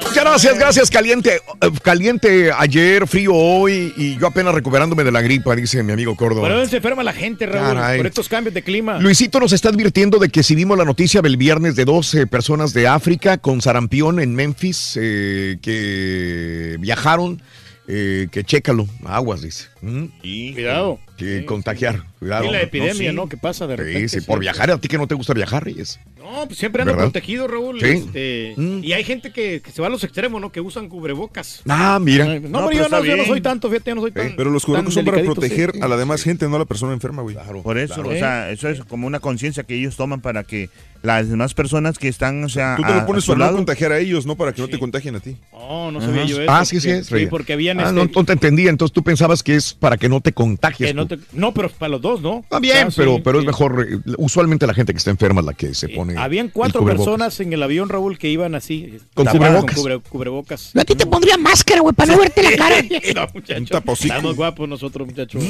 Muchas 0.00 0.24
gracias, 0.24 0.58
gracias, 0.58 0.90
caliente. 0.90 1.40
eh, 1.60 1.70
Caliente 1.82 2.50
ayer, 2.56 3.06
frío 3.06 3.34
hoy 3.34 3.92
y 3.96 4.16
yo 4.18 4.26
apenas 4.26 4.54
recuperándome 4.54 5.04
de 5.04 5.12
la 5.12 5.20
gripa, 5.20 5.54
dice 5.54 5.82
mi 5.82 5.92
amigo 5.92 6.16
Córdoba. 6.16 6.48
Por 6.48 6.58
eso 6.58 6.70
se 6.70 6.76
enferma 6.78 7.02
la 7.02 7.12
gente, 7.12 7.46
Raúl, 7.46 7.74
Caray. 7.76 7.98
por 7.98 8.06
estos 8.06 8.28
cambios 8.28 8.54
de 8.54 8.62
clima. 8.62 8.98
Luisito 8.98 9.38
nos 9.38 9.52
está 9.52 9.68
advirtiendo 9.68 10.18
de 10.18 10.28
que 10.28 10.42
si 10.42 10.54
vimos 10.54 10.76
la 10.78 10.84
noticia 10.84 11.20
del 11.22 11.36
viernes 11.36 11.76
de 11.76 11.84
12 11.84 12.26
personas 12.26 12.72
de 12.72 12.88
África 12.88 13.38
con 13.38 13.60
sarampión 13.60 14.18
en 14.20 14.34
Memphis 14.34 14.98
eh, 15.00 15.58
que 15.62 16.76
viajaron, 16.80 17.40
eh, 17.90 18.28
que 18.30 18.44
chécalo, 18.44 18.86
aguas, 19.06 19.40
dice. 19.40 19.68
¿Mm? 19.80 20.04
Cuidado. 20.52 20.98
Que 21.16 21.44
contagiar, 21.46 22.04
cuidado. 22.18 22.44
Y 22.44 22.50
la 22.50 22.60
epidemia, 22.60 23.10
sí. 23.10 23.16
¿no? 23.16 23.28
¿Qué 23.28 23.38
pasa 23.38 23.66
de 23.66 23.76
Sí, 23.76 23.82
repente? 23.82 24.08
sí, 24.08 24.20
por 24.20 24.38
viajar, 24.40 24.70
a 24.70 24.78
ti 24.78 24.88
que 24.88 24.98
no 24.98 25.06
te 25.08 25.14
gusta 25.14 25.32
viajar, 25.32 25.64
Reyes. 25.64 25.98
No, 26.18 26.46
pues 26.46 26.58
siempre 26.58 26.82
ando 26.82 26.92
¿Verdad? 26.92 27.06
protegido, 27.06 27.48
Raúl. 27.48 27.80
Sí. 27.80 27.86
este, 27.86 28.54
Y 28.82 28.92
hay 28.92 29.02
gente 29.04 29.32
que, 29.32 29.62
que 29.62 29.72
se 29.72 29.80
va 29.80 29.86
a 29.88 29.90
los 29.90 30.04
extremos, 30.04 30.38
¿no? 30.38 30.52
Que 30.52 30.60
usan 30.60 30.88
cubrebocas. 30.90 31.62
Ah, 31.66 31.98
mira. 32.00 32.26
No, 32.40 32.68
pero 32.68 32.72
yo, 32.82 32.88
no, 32.90 33.04
yo 33.04 33.16
no 33.16 33.24
soy 33.24 33.40
tanto, 33.40 33.70
fíjate, 33.70 33.90
yo 33.90 33.94
no 33.94 34.02
soy 34.02 34.12
tan. 34.12 34.36
Pero 34.36 34.50
los 34.50 34.66
cubrebocas 34.66 34.92
son 34.92 35.06
para 35.06 35.22
proteger 35.22 35.72
sí. 35.72 35.80
a 35.80 35.88
la 35.88 35.96
demás 35.96 36.22
gente, 36.22 36.46
no 36.46 36.56
a 36.56 36.58
la 36.58 36.64
persona 36.66 36.92
enferma, 36.92 37.22
güey. 37.22 37.36
Por 37.62 37.78
eso, 37.78 38.02
o 38.02 38.12
sea, 38.12 38.50
eso 38.50 38.68
es 38.68 38.84
como 38.84 39.06
una 39.06 39.20
conciencia 39.20 39.62
que 39.62 39.74
ellos 39.74 39.96
toman 39.96 40.20
para 40.20 40.44
que 40.44 40.68
las 41.02 41.28
demás 41.28 41.54
personas 41.54 41.98
que 41.98 42.08
están, 42.08 42.42
o 42.44 42.48
sea, 42.48 42.74
Tú 42.76 42.82
te 42.82 42.94
lo 42.94 43.06
pones 43.06 43.24
para 43.26 43.46
no 43.50 43.52
contagiar 43.56 43.92
a 43.92 43.98
ellos, 43.98 44.26
no 44.26 44.36
para 44.36 44.52
que 44.52 44.60
no 44.62 44.68
te 44.68 44.78
contagien 44.78 45.14
a 45.16 45.20
ti. 45.20 45.36
No, 45.52 45.90
no 45.92 46.00
sabía 46.00 46.24
yo 46.24 46.40
eso. 46.42 46.50
Ah, 46.50 46.64
sí, 46.64 46.80
sí, 46.80 46.90
es. 46.90 47.10
Reyes. 47.10 47.28
porque 47.30 47.52
habían 47.52 47.78
Ah, 47.80 47.84
este, 47.84 47.94
no, 47.94 48.04
no 48.14 48.24
te 48.24 48.32
entendía, 48.32 48.70
entonces 48.70 48.92
tú 48.92 49.02
pensabas 49.02 49.42
que 49.42 49.54
es 49.54 49.74
para 49.74 49.96
que 49.96 50.08
no 50.08 50.20
te 50.20 50.32
contagies. 50.32 50.88
que 50.88 50.94
no, 50.94 51.06
tú. 51.06 51.16
te- 51.16 51.24
no, 51.32 51.52
pero 51.54 51.68
para 51.70 51.90
los 51.90 52.00
dos, 52.00 52.20
¿no? 52.20 52.40
Está 52.40 52.58
bien, 52.58 52.86
Ah, 52.86 52.90
sí, 52.90 52.96
pero, 52.96 53.22
pero 53.22 53.38
es 53.38 53.42
sí. 53.42 53.46
mejor. 53.46 53.86
eh, 53.90 53.98
Usualmente 54.18 54.66
la 54.66 54.74
gente 54.74 54.92
que 54.92 54.98
está 54.98 55.10
enferma 55.10 55.40
es 55.40 55.46
la 55.46 55.54
que 55.54 55.74
se 55.74 55.88
pone. 55.88 56.16
Habían 56.16 56.48
cuatro 56.48 56.84
personas 56.84 57.38
en 57.40 57.52
el 57.52 57.62
avión, 57.62 57.88
Raúl, 57.88 58.18
que 58.18 58.28
iban 58.28 58.54
así. 58.54 58.98
Con 59.14 59.26
tapadas, 59.26 59.64
cubrebocas. 59.64 59.74
Con 59.76 59.84
cubre- 59.84 60.02
cubrebocas. 60.08 60.76
A 60.76 60.84
ti 60.84 60.94
te 60.94 61.06
pondría 61.06 61.36
máscara, 61.36 61.80
güey, 61.80 61.94
para 61.94 62.12
no 62.12 62.18
verte 62.20 62.42
la 62.42 62.50
cara. 62.56 62.82
no, 63.14 63.26
muchachos. 63.34 64.00
Estamos 64.00 64.36
guapos 64.36 64.68
nosotros, 64.68 65.06
muchachos. 65.06 65.42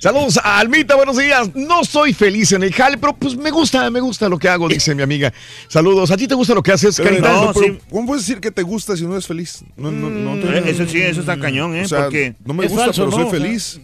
Saludos 0.00 0.38
a 0.42 0.58
Almita, 0.58 0.94
buenos 0.96 1.16
días. 1.16 1.50
No 1.54 1.84
soy 1.84 2.12
feliz 2.12 2.52
en 2.52 2.62
el 2.62 2.72
jale, 2.72 2.98
pero 2.98 3.14
pues 3.16 3.36
me 3.36 3.50
gusta, 3.50 3.90
me 3.90 4.00
gusta 4.00 4.28
lo 4.28 4.38
que 4.38 4.48
hago, 4.48 4.68
dice 4.68 4.94
mi 4.94 5.02
amiga. 5.02 5.32
Saludos. 5.68 6.10
¿A 6.10 6.16
ti 6.16 6.26
te 6.28 6.34
gusta 6.34 6.54
lo 6.54 6.62
que 6.62 6.72
haces, 6.72 6.96
Carita? 6.98 7.32
no, 7.32 7.52
pero 7.52 7.78
¿Cómo 7.90 8.06
puedes 8.06 8.26
decir 8.26 8.40
que 8.40 8.50
te 8.50 8.62
gusta 8.62 8.96
si 8.96 9.04
no 9.04 9.12
eres 9.12 9.26
feliz? 9.26 9.64
No, 9.76 9.90
no, 9.90 10.10
no 10.10 10.40
te- 10.40 10.58
Eh, 10.58 10.62
Eso 10.66 10.86
sí, 10.86 11.00
eso 11.00 11.20
está 11.20 11.38
cañón, 11.38 11.74
¿eh? 11.74 11.82
O 11.84 11.88
sea, 11.88 12.04
Porque 12.04 12.34
no 12.44 12.54
me 12.54 12.66
gusta, 12.68 12.92
pero 12.92 13.10
soy 13.10 13.30
feliz. 13.30 13.80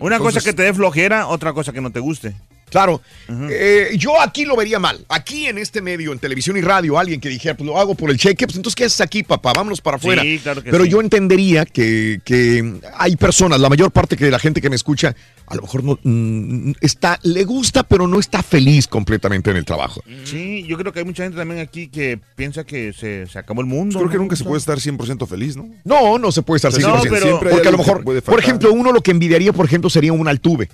Una 0.00 0.18
cosa 0.18 0.40
que 0.40 0.52
te 0.52 0.62
dé 0.62 0.74
flojera, 0.74 1.28
otra 1.28 1.52
cosa 1.52 1.72
que 1.72 1.80
no 1.80 1.90
te 1.90 2.00
guste. 2.00 2.34
Claro. 2.74 3.00
Eh, 3.28 3.90
yo 3.96 4.20
aquí 4.20 4.44
lo 4.44 4.56
vería 4.56 4.80
mal. 4.80 5.04
Aquí 5.08 5.46
en 5.46 5.58
este 5.58 5.80
medio, 5.80 6.12
en 6.12 6.18
televisión 6.18 6.56
y 6.56 6.60
radio, 6.60 6.98
alguien 6.98 7.20
que 7.20 7.28
dijera, 7.28 7.56
pues 7.56 7.64
lo 7.68 7.78
hago 7.78 7.94
por 7.94 8.10
el 8.10 8.18
cheque, 8.18 8.48
pues 8.48 8.56
entonces, 8.56 8.74
¿qué 8.74 8.84
haces 8.86 9.00
aquí, 9.00 9.22
papá? 9.22 9.52
Vámonos 9.54 9.80
para 9.80 9.96
afuera. 9.96 10.22
Sí, 10.22 10.40
claro 10.42 10.60
que 10.60 10.72
Pero 10.72 10.82
sí. 10.82 10.90
yo 10.90 11.00
entendería 11.00 11.66
que, 11.66 12.20
que 12.24 12.80
hay 12.98 13.14
personas, 13.14 13.60
la 13.60 13.68
mayor 13.68 13.92
parte 13.92 14.16
de 14.16 14.28
la 14.28 14.40
gente 14.40 14.60
que 14.60 14.68
me 14.70 14.74
escucha, 14.74 15.14
a 15.46 15.54
lo 15.54 15.62
mejor 15.62 15.84
no 15.84 16.00
mm, 16.02 16.72
está, 16.80 17.20
le 17.22 17.44
gusta, 17.44 17.84
pero 17.84 18.08
no 18.08 18.18
está 18.18 18.42
feliz 18.42 18.88
completamente 18.88 19.52
en 19.52 19.56
el 19.56 19.64
trabajo. 19.64 20.02
Sí, 20.24 20.64
yo 20.66 20.76
creo 20.76 20.92
que 20.92 20.98
hay 20.98 21.04
mucha 21.04 21.22
gente 21.22 21.38
también 21.38 21.60
aquí 21.60 21.86
que 21.86 22.18
piensa 22.34 22.64
que 22.64 22.92
se, 22.92 23.28
se 23.28 23.38
acabó 23.38 23.60
el 23.60 23.68
mundo. 23.68 24.00
Creo 24.00 24.10
que 24.10 24.16
¿no? 24.16 24.22
nunca 24.22 24.34
se 24.34 24.42
puede 24.42 24.58
estar 24.58 24.78
100% 24.78 25.28
feliz, 25.28 25.56
¿no? 25.56 25.68
No, 25.84 26.18
no 26.18 26.32
se 26.32 26.42
puede 26.42 26.56
estar 26.56 26.72
No, 26.72 26.96
100%. 27.02 27.02
pero- 27.08 27.20
Siempre 27.24 27.48
hay 27.50 27.54
porque 27.54 27.68
a 27.68 27.70
lo 27.70 27.76
que 27.78 27.84
mejor, 27.84 28.02
puede 28.02 28.20
por 28.20 28.40
ejemplo, 28.40 28.72
uno 28.72 28.90
lo 28.90 29.00
que 29.00 29.12
envidiaría, 29.12 29.52
por 29.52 29.64
ejemplo, 29.66 29.88
sería 29.88 30.12
un 30.12 30.26
Altuve. 30.26 30.68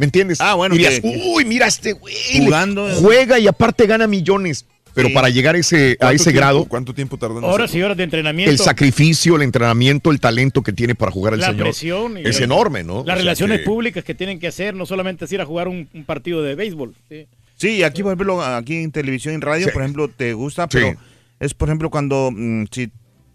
¿Me 0.00 0.06
entiendes? 0.06 0.40
Ah, 0.40 0.54
bueno, 0.54 0.74
Dirías, 0.74 0.98
que- 0.98 1.22
uy, 1.34 1.44
mira 1.44 1.66
este 1.68 1.92
güey. 1.92 2.14
Jugando. 2.38 2.88
Juega 2.96 3.38
y 3.38 3.46
aparte 3.46 3.86
gana 3.86 4.06
millones. 4.06 4.64
Pero 4.92 5.06
Sí. 5.06 5.14
para 5.14 5.28
llegar 5.28 5.54
a 5.54 5.58
ese, 5.58 5.92
a 5.92 5.96
¿Cuánto 5.96 6.14
ese 6.16 6.24
tiempo- 6.24 6.36
grado, 6.40 6.64
¿Cuánto 6.64 6.94
tiempo 6.94 7.16
tardan? 7.16 7.38
en 7.38 7.44
Horas 7.44 7.72
y 7.76 7.80
horas 7.82 7.96
de 7.96 8.02
entrenamiento. 8.02 8.50
el 8.50 8.58
sacrificio, 8.58 9.36
el 9.36 9.42
entrenamiento, 9.42 10.10
el 10.10 10.18
talento 10.18 10.62
que 10.62 10.72
tiene 10.72 10.96
para 10.96 11.12
jugar 11.12 11.34
el 11.34 11.40
la 11.40 11.46
señor 11.50 11.62
presión. 11.66 12.18
y 12.18 12.22
es 12.28 12.40
enorme, 12.40 12.82
¿no? 12.82 13.00
O 13.00 13.04
Las 13.04 13.18
relaciones 13.18 13.60
que- 13.60 13.64
públicas 13.66 14.02
que 14.02 14.14
tienen 14.16 14.40
que 14.40 14.48
hacer, 14.48 14.74
no 14.74 14.86
solamente 14.86 15.26
es 15.26 15.32
ir 15.32 15.40
a 15.40 15.44
jugar 15.46 15.68
un, 15.68 15.88
un 15.94 16.04
partido 16.04 16.42
de 16.42 16.54
béisbol. 16.56 16.94
sí. 17.08 17.26
Sí, 17.56 17.82
aquí, 17.82 18.02
por 18.02 18.10
ejemplo, 18.14 18.42
aquí 18.42 18.76
en 18.78 18.90
televisión 18.90 19.32
y 19.32 19.36
en 19.36 19.42
radio, 19.42 19.66
Sí. 19.66 19.72
por 19.72 19.82
ejemplo, 19.82 20.08
te 20.08 20.32
gusta, 20.32 20.62
Sí. 20.64 20.68
pero 20.72 20.96
es, 21.38 21.52
por 21.52 21.68
ejemplo, 21.68 21.90
cuando, 21.90 22.30
mm, 22.34 22.64
si, 22.72 22.90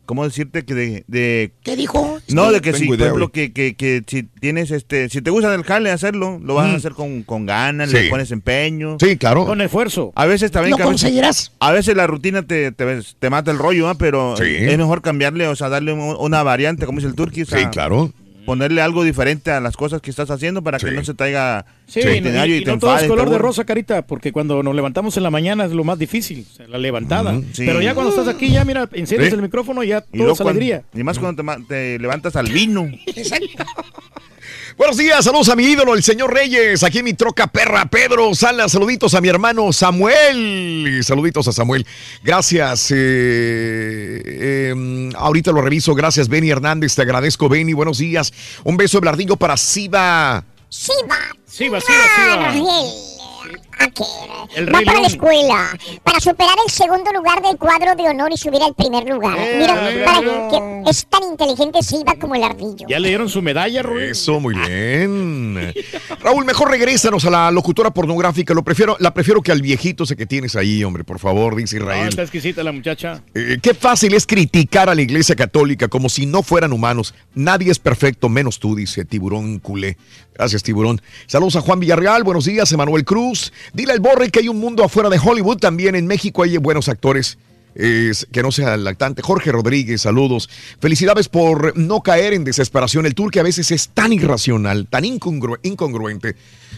¿cómo 0.05 0.23
decirte 0.23 0.63
que 0.65 0.73
de... 0.73 1.03
de 1.07 1.51
¿Qué 1.63 1.75
dijo? 1.75 2.19
no, 2.29 2.51
de 2.51 2.61
que 2.61 2.73
si, 2.73 2.85
por 2.85 2.95
idea, 2.95 3.07
ejemplo, 3.07 3.29
que, 3.29 3.51
que, 3.53 3.75
que 3.75 4.03
si 4.07 4.23
tienes, 4.23 4.71
este, 4.71 5.09
si 5.09 5.21
te 5.21 5.29
gusta 5.31 5.53
el 5.53 5.63
jale 5.63 5.91
hacerlo, 5.91 6.39
lo 6.43 6.55
vas 6.55 6.67
Mm. 6.69 6.73
a 6.73 6.75
hacer 6.75 6.91
con, 6.93 7.23
con 7.23 7.45
ganas, 7.45 7.89
Sí. 7.89 7.97
le 7.97 8.09
pones 8.09 8.31
empeño. 8.31 8.97
Sí, 8.99 9.17
claro. 9.17 9.45
Con 9.45 9.61
esfuerzo. 9.61 10.11
A 10.15 10.25
veces 10.25 10.51
también... 10.51 10.71
¿Lo 10.71 10.77
que 10.77 10.83
a 10.83 10.85
veces- 10.87 11.01
conseguirás? 11.01 11.51
A 11.59 11.71
veces 11.71 11.95
la 11.95 12.07
rutina 12.07 12.43
te, 12.43 12.71
te, 12.71 12.99
te 13.19 13.29
mata 13.29 13.51
el 13.51 13.57
rollo, 13.57 13.89
¿ah? 13.89 13.95
pero 13.95 14.35
Sí. 14.37 14.43
es 14.45 14.77
mejor 14.77 15.01
cambiarle, 15.01 15.47
o 15.47 15.55
sea, 15.55 15.69
darle 15.69 15.93
un- 15.93 16.15
una 16.19 16.43
variante, 16.43 16.85
como 16.85 16.97
dice 16.99 17.09
el 17.09 17.15
turqui, 17.15 17.41
o 17.43 17.45
sea, 17.45 17.59
Sí, 17.59 17.65
claro. 17.67 18.11
Ponerle 18.45 18.81
algo 18.81 19.03
diferente 19.03 19.51
a 19.51 19.59
las 19.59 19.75
cosas 19.75 20.01
que 20.01 20.09
estás 20.09 20.29
haciendo 20.29 20.61
para 20.63 20.77
que 20.77 20.91
no 20.91 21.03
se 21.03 21.13
traiga 21.13 21.65
Sí, 21.87 21.99
y- 21.99 22.03
y, 22.03 22.53
y, 22.57 22.63
te 22.63 22.71
no 22.71 22.79
todo 22.79 22.97
es 22.97 23.03
color 23.07 23.29
de 23.29 23.37
rosa, 23.37 23.63
carita, 23.63 24.05
porque 24.07 24.31
cuando 24.31 24.63
nos 24.63 24.73
levantamos 24.75 25.17
en 25.17 25.23
la 25.23 25.29
mañana 25.31 25.65
es 25.65 25.71
lo 25.71 25.83
más 25.83 25.99
difícil, 25.99 26.45
o 26.51 26.55
sea, 26.55 26.67
la 26.67 26.77
levantada. 26.77 27.39
Sí. 27.53 27.63
Pero 27.65 27.81
ya 27.81 27.93
cuando 27.93 28.09
estás 28.11 28.27
aquí, 28.27 28.49
ya 28.51 28.65
mira, 28.65 28.89
enciendes 28.93 29.29
Sí. 29.29 29.35
el 29.35 29.41
micrófono 29.41 29.83
y 29.83 29.87
ya 29.89 30.01
todo 30.01 30.31
es 30.31 30.37
cuando- 30.37 30.49
alegría. 30.51 30.83
y 30.93 31.03
más 31.03 31.19
cuando 31.19 31.37
te, 31.37 31.43
ma- 31.43 31.57
te 31.67 31.99
levantas 31.99 32.35
al 32.35 32.47
vino. 32.47 32.89
Buenos 34.77 34.97
días, 34.97 35.23
saludos 35.23 35.47
a 35.47 35.55
mi 35.55 35.63
ídolo, 35.63 35.93
el 35.93 36.03
señor 36.03 36.33
Reyes. 36.33 36.83
Aquí 36.83 36.97
en 36.99 37.05
mi 37.05 37.13
troca 37.13 37.47
perra, 37.47 37.85
Pedro 37.85 38.35
Salas. 38.35 38.73
Saluditos 38.73 39.13
a 39.13 39.21
mi 39.21 39.29
hermano 39.29 39.71
Samuel. 39.71 40.99
Saluditos 41.01 41.47
a 41.47 41.53
Samuel. 41.53 41.87
Gracias. 42.21 42.91
eh, 42.91 44.21
eh, 44.25 45.09
ahorita 45.15 45.53
lo 45.53 45.61
reviso. 45.61 45.95
Gracias, 45.95 46.27
Benny 46.27 46.49
Hernández. 46.49 46.93
Te 46.93 47.03
agradezco, 47.03 47.47
Benny. 47.47 47.71
Buenos 47.71 47.99
días. 47.99 48.33
Un 48.65 48.75
beso 48.75 48.97
de 48.97 49.01
Blardillo 49.01 49.37
para 49.37 49.55
Siva. 49.55 50.43
Siva. 50.67 51.19
Sí, 51.47 51.69
va, 51.69 51.79
sí, 51.79 51.93
va, 53.79 53.85
sí, 53.95 54.03
va. 54.29 54.47
El 54.55 54.65
para 54.71 55.01
la 55.01 55.07
escuela. 55.07 55.77
Para 56.03 56.19
superar 56.19 56.55
el 56.65 56.71
segundo 56.71 57.11
lugar 57.13 57.41
del 57.41 57.57
cuadro 57.57 57.95
de 57.95 58.09
honor 58.09 58.31
y 58.31 58.37
subir 58.37 58.61
al 58.61 58.73
primer 58.75 59.07
lugar. 59.07 59.37
Eh, 59.39 59.57
Mira, 59.59 60.05
para 60.05 60.21
que 60.21 60.89
es 60.89 61.05
tan 61.07 61.23
inteligente, 61.23 61.79
sí, 61.81 62.03
va 62.07 62.15
como 62.15 62.35
el 62.35 62.43
ardillo. 62.43 62.87
¿Ya 62.87 62.99
le 62.99 63.09
dieron 63.09 63.29
su 63.29 63.41
medalla, 63.41 63.81
Rubén? 63.83 64.11
Eso, 64.11 64.39
muy 64.39 64.55
bien. 64.55 65.73
Raúl, 66.21 66.45
mejor 66.45 66.69
regrésanos 66.69 67.25
a 67.25 67.29
la 67.29 67.51
locutora 67.51 67.91
pornográfica. 67.91 68.53
Lo 68.53 68.63
prefiero, 68.63 68.95
la 68.99 69.13
prefiero 69.13 69.41
que 69.41 69.51
al 69.51 69.61
viejito 69.61 70.03
ese 70.03 70.15
que 70.15 70.25
tienes 70.25 70.55
ahí, 70.55 70.83
hombre, 70.83 71.03
por 71.03 71.19
favor, 71.19 71.55
dice 71.55 71.77
No, 71.77 71.85
Israel. 71.85 72.09
está 72.09 72.21
exquisita 72.21 72.63
la 72.63 72.71
muchacha. 72.71 73.21
Eh, 73.33 73.57
qué 73.61 73.73
fácil 73.73 74.13
es 74.13 74.25
criticar 74.25 74.89
a 74.89 74.95
la 74.95 75.01
iglesia 75.01 75.35
católica 75.35 75.87
como 75.87 76.09
si 76.09 76.25
no 76.25 76.43
fueran 76.43 76.73
humanos. 76.73 77.13
Nadie 77.33 77.71
es 77.71 77.79
perfecto, 77.79 78.29
menos 78.29 78.59
tú, 78.59 78.75
dice 78.75 79.05
Tiburón 79.05 79.59
Culé. 79.59 79.97
Gracias, 80.33 80.63
Tiburón. 80.63 81.01
Saludos 81.27 81.55
a 81.55 81.61
Juan 81.61 81.79
Villarreal, 81.79 82.23
buenos 82.23 82.43
días, 82.45 82.69
Emanuel 82.73 83.05
Cruz. 83.05 83.53
Dile 83.73 83.93
al 83.93 83.99
Borre 83.99 84.29
que 84.29 84.39
hay 84.39 84.49
un 84.49 84.59
mundo 84.59 84.83
afuera 84.83 85.09
de 85.09 85.19
Hollywood. 85.23 85.57
También 85.57 85.95
en 85.95 86.07
México 86.07 86.43
hay 86.43 86.57
buenos 86.57 86.89
actores. 86.89 87.37
Es- 87.75 88.25
que 88.31 88.41
no 88.41 88.51
sea 88.53 88.77
lactante. 88.77 89.21
Jorge 89.21 89.51
Rodríguez, 89.51 90.01
saludos. 90.01 90.49
Felicidades 90.79 91.27
por 91.27 91.77
no 91.77 91.99
caer 92.01 92.33
en 92.33 92.45
desesperación. 92.45 93.05
El 93.05 93.15
tour 93.15 93.31
que 93.31 93.41
a 93.41 93.43
veces 93.43 93.69
es 93.71 93.89
tan 93.89 94.13
irracional, 94.13 94.87
tan 94.89 95.03
incongru- 95.03 95.59
incongruente. 95.61 96.35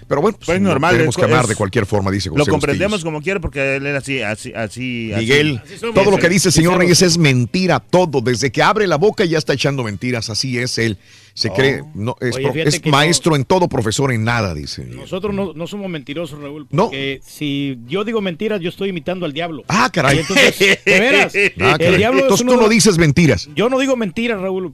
Pero 0.08 0.22
bueno, 0.22 0.38
pues, 0.38 0.46
Pues 0.46 0.62
no 0.62 0.70
normal, 0.70 0.94
tenemos 0.96 1.16
que 1.16 1.22
es- 1.22 1.28
amar 1.32 1.48
de 1.48 1.56
cualquier 1.56 1.86
forma, 1.86 2.10
dice 2.12 2.30
José 2.30 2.40
Lo 2.40 2.46
comprendemos 2.46 2.92
Bustillos. 2.92 3.04
como 3.04 3.22
quiera 3.22 3.40
porque 3.42 3.76
él 3.76 3.86
era 3.86 3.98
así, 3.98 4.22
así, 4.22 4.54
así. 4.54 5.12
así- 5.12 5.20
Miguel, 5.22 5.62
así 5.66 5.76
todo 5.94 6.12
lo 6.12 6.18
que 6.18 6.30
dice 6.30 6.48
el 6.50 6.54
señor. 6.54 6.78
Reyes 6.78 7.02
es 7.02 7.18
mentira, 7.18 7.80
todo. 7.80 8.22
Desde 8.22 8.52
que 8.52 8.62
abre 8.64 8.88
la 8.88 8.96
boca 8.98 9.26
ya 9.26 9.38
está 9.38 9.54
echando 9.54 9.84
mentiras. 9.84 10.30
Así 10.30 10.58
es 10.58 10.78
él. 10.78 10.98
Se 11.34 11.50
Oh. 11.50 11.54
cree, 11.54 11.84
no, 11.94 12.16
es, 12.20 12.36
Oye, 12.36 12.44
pro- 12.46 12.54
fíjate 12.54 12.78
es 12.78 12.86
maestro 12.88 13.36
en 13.36 13.44
todo, 13.46 13.68
profesor 13.68 14.12
en 14.12 14.24
nada, 14.24 14.56
dice. 14.56 14.86
Nosotros 14.86 15.36
no, 15.36 15.54
no 15.54 15.68
somos 15.68 15.88
mentirosos, 15.90 16.40
Raúl. 16.42 16.66
No. 16.72 16.86
Porque 16.86 17.20
si 17.24 17.78
yo 17.88 18.04
digo 18.04 18.22
mentiras, 18.22 18.60
yo 18.60 18.70
estoy 18.70 18.90
imitando 18.90 19.26
al 19.26 19.34
diablo. 19.34 19.64
Ah, 19.68 19.90
caray. 19.94 20.18
Y 20.18 20.20
entonces, 20.22 20.58
de 20.60 21.00
veras. 21.00 21.34
Ah, 21.62 21.76
el 21.80 21.98
diablo 21.98 22.20
es 22.20 22.24
Entonces 22.24 22.44
uno 22.46 22.56
tú 22.56 22.62
no 22.62 22.70
dices 22.70 22.98
mentiras. 22.98 23.50
Yo 23.56 23.70
no 23.70 23.78
digo 23.78 23.96
mentiras, 23.96 24.42
Raúl. 24.42 24.74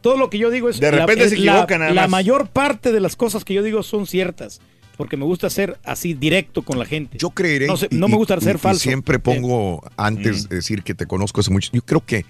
Todo 0.00 0.16
lo 0.16 0.30
que 0.30 0.38
yo 0.38 0.50
digo 0.50 0.68
es. 0.68 0.80
De 0.80 0.90
repente 0.90 1.24
es 1.24 1.30
se 1.30 1.36
equivoca 1.36 1.78
nada 1.78 1.92
La 1.92 2.02
más. 2.02 2.10
mayor 2.10 2.48
parte 2.48 2.92
de 2.92 3.00
las 3.00 3.16
cosas 3.16 3.44
que 3.44 3.54
yo 3.54 3.62
digo 3.62 3.82
son 3.82 4.06
ciertas. 4.06 4.60
Porque 4.96 5.16
me 5.16 5.24
gusta 5.24 5.48
ser 5.48 5.78
así 5.84 6.14
directo 6.14 6.62
con 6.62 6.78
la 6.78 6.84
gente. 6.84 7.18
Yo 7.18 7.30
creeré. 7.30 7.66
No, 7.68 7.76
sé- 7.76 7.86
y- 7.90 7.94
no 7.94 8.08
me 8.08 8.16
gusta 8.16 8.36
y- 8.36 8.40
ser 8.40 8.56
y 8.56 8.58
falso. 8.58 8.80
siempre 8.80 9.18
pongo, 9.20 9.82
antes 9.96 10.46
Mm. 10.46 10.48
de 10.48 10.56
decir 10.56 10.82
que 10.82 10.94
te 10.94 11.06
conozco 11.06 11.40
hace 11.40 11.52
mucho, 11.52 11.70
yo 11.72 11.82
creo 11.82 12.04
que 12.04 12.24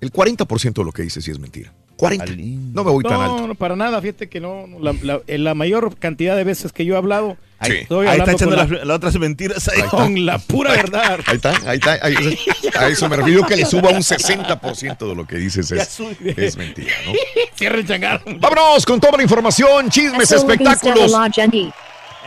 el 0.00 0.10
40% 0.10 0.80
de 0.80 0.84
lo 0.86 0.92
que 0.92 1.02
dices 1.02 1.22
sí 1.24 1.30
es 1.30 1.38
mentira. 1.38 1.72
40. 1.96 2.24
No 2.34 2.82
me 2.82 2.90
voy 2.90 3.04
tan 3.04 3.20
alto. 3.20 3.36
No, 3.42 3.46
no, 3.48 3.54
para 3.54 3.76
nada. 3.76 4.00
Fíjate 4.00 4.28
que 4.28 4.40
no. 4.40 4.66
no, 4.66 4.80
La, 4.80 4.92
la- 5.02 5.20
la 5.26 5.54
mayor 5.54 5.94
cantidad 5.98 6.34
de 6.36 6.42
veces 6.44 6.72
que 6.72 6.84
yo 6.84 6.94
he 6.94 6.96
hablado, 6.96 7.36
Sí. 7.66 7.72
estoy 7.82 8.06
Ahí 8.06 8.18
está 8.18 8.32
echando 8.32 8.56
las, 8.56 8.70
las 8.70 8.96
otras 8.96 9.14
mentiras 9.18 9.68
ahí. 9.68 9.82
con 9.82 10.24
la 10.24 10.38
pura 10.38 10.72
verdad. 10.72 11.20
Ahí 11.26 11.36
está, 11.36 11.50
ahí 11.66 11.76
está. 11.76 11.98
ahí- 12.02 12.38
a 12.78 12.88
eso 12.88 13.08
me 13.08 13.16
refiero 13.16 13.44
que 13.46 13.56
le 13.56 13.66
suba 13.66 13.90
un 13.90 13.98
60% 14.02 14.98
de 15.08 15.14
lo 15.14 15.26
que 15.26 15.36
dices 15.36 15.70
es, 15.70 16.56
mentira, 16.56 16.94
¿no? 17.06 17.12
Cierra 17.54 17.78
el. 17.78 18.22
Vámonos 18.38 18.86
con 18.86 18.98
toda 19.00 19.16
la 19.18 19.22
información, 19.22 19.90
chismes, 19.90 20.32
espectáculos. 20.32 21.12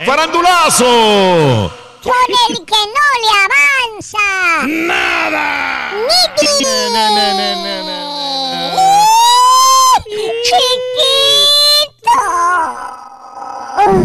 ¡Farandulazo! 0.04 1.72
Con 2.02 2.12
el 2.50 2.56
que 2.64 2.74
no 2.74 3.06
le 3.22 3.30
avanza. 3.44 4.18
¡Nada! 4.66 5.92
¡Ni 5.94 6.44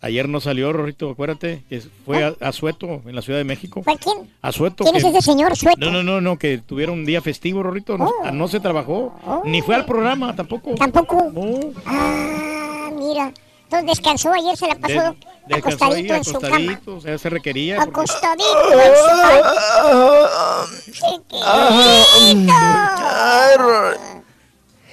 Ayer 0.06 0.30
no 0.30 0.40
salió, 0.40 0.72
Rorrito, 0.72 1.10
acuérdate, 1.10 1.64
que 1.68 1.82
fue 2.06 2.24
a, 2.24 2.36
a 2.40 2.52
Sueto, 2.52 3.02
en 3.08 3.16
la 3.16 3.24
Ciudad 3.24 3.40
de 3.40 3.44
México. 3.44 3.82
¿Fue 3.84 3.98
quién? 3.98 4.30
A 4.44 4.52
Sueto. 4.52 4.84
¿Quién 4.84 4.98
es 4.98 5.04
ese 5.04 5.20
señor 5.22 5.56
sueto? 5.58 5.80
No, 5.80 5.90
no, 5.92 6.04
no, 6.04 6.22
no, 6.22 6.38
que 6.38 6.60
tuvieron 6.60 7.00
un 7.00 7.06
día 7.06 7.24
festivo, 7.24 7.64
Rorrito. 7.64 7.98
No, 7.98 8.12
Oh. 8.24 8.32
no 8.32 8.48
se 8.48 8.60
trabajó, 8.60 9.16
ni 9.46 9.64
fue 9.64 9.74
al 9.74 9.86
programa 9.86 10.36
tampoco. 10.36 10.76
¿Tampoco? 10.76 11.32
No. 11.34 11.60
Ah, 11.88 12.92
mira. 12.96 13.34
Entonces 13.64 13.88
descansó 13.88 14.32
ayer, 14.32 14.56
se 14.56 14.68
la 14.68 14.76
pasó 14.76 14.94
De- 14.94 15.16
descansó 15.56 15.86
ahí, 15.86 16.08
acostadito 16.08 16.14
en 16.14 16.24
su 16.24 16.34
cama. 16.34 16.48
acostadito, 16.56 16.96
o 16.98 17.02
sea, 17.02 17.18
se 17.18 17.30
requería. 17.32 17.78
porque- 17.78 17.90
Acostadito 17.90 18.74
en 18.74 18.96
su 18.96 19.08
cama. 19.24 20.66
Chiquito. 20.86 21.36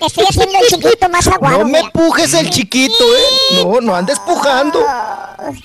Te 0.03 0.07
estoy 0.09 0.25
haciendo 0.29 0.59
el 0.59 0.67
chiquito 0.67 1.09
más 1.09 1.29
aguado. 1.29 1.59
No 1.59 1.65
me 1.67 1.79
mira. 1.79 1.93
pujes 1.93 2.35
el 2.35 2.51
chiquito, 2.51 3.05
¿eh? 3.15 3.63
No, 3.63 3.81
no 3.81 3.95
andes 3.95 4.19
pujando. 4.19 4.85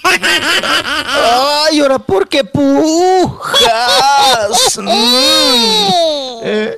Ay, 0.04 1.80
ahora, 1.80 1.98
¿por 1.98 2.28
qué 2.30 2.44
pujas? 2.44 3.58
Mm. 4.78 6.40
Eh. 6.44 6.78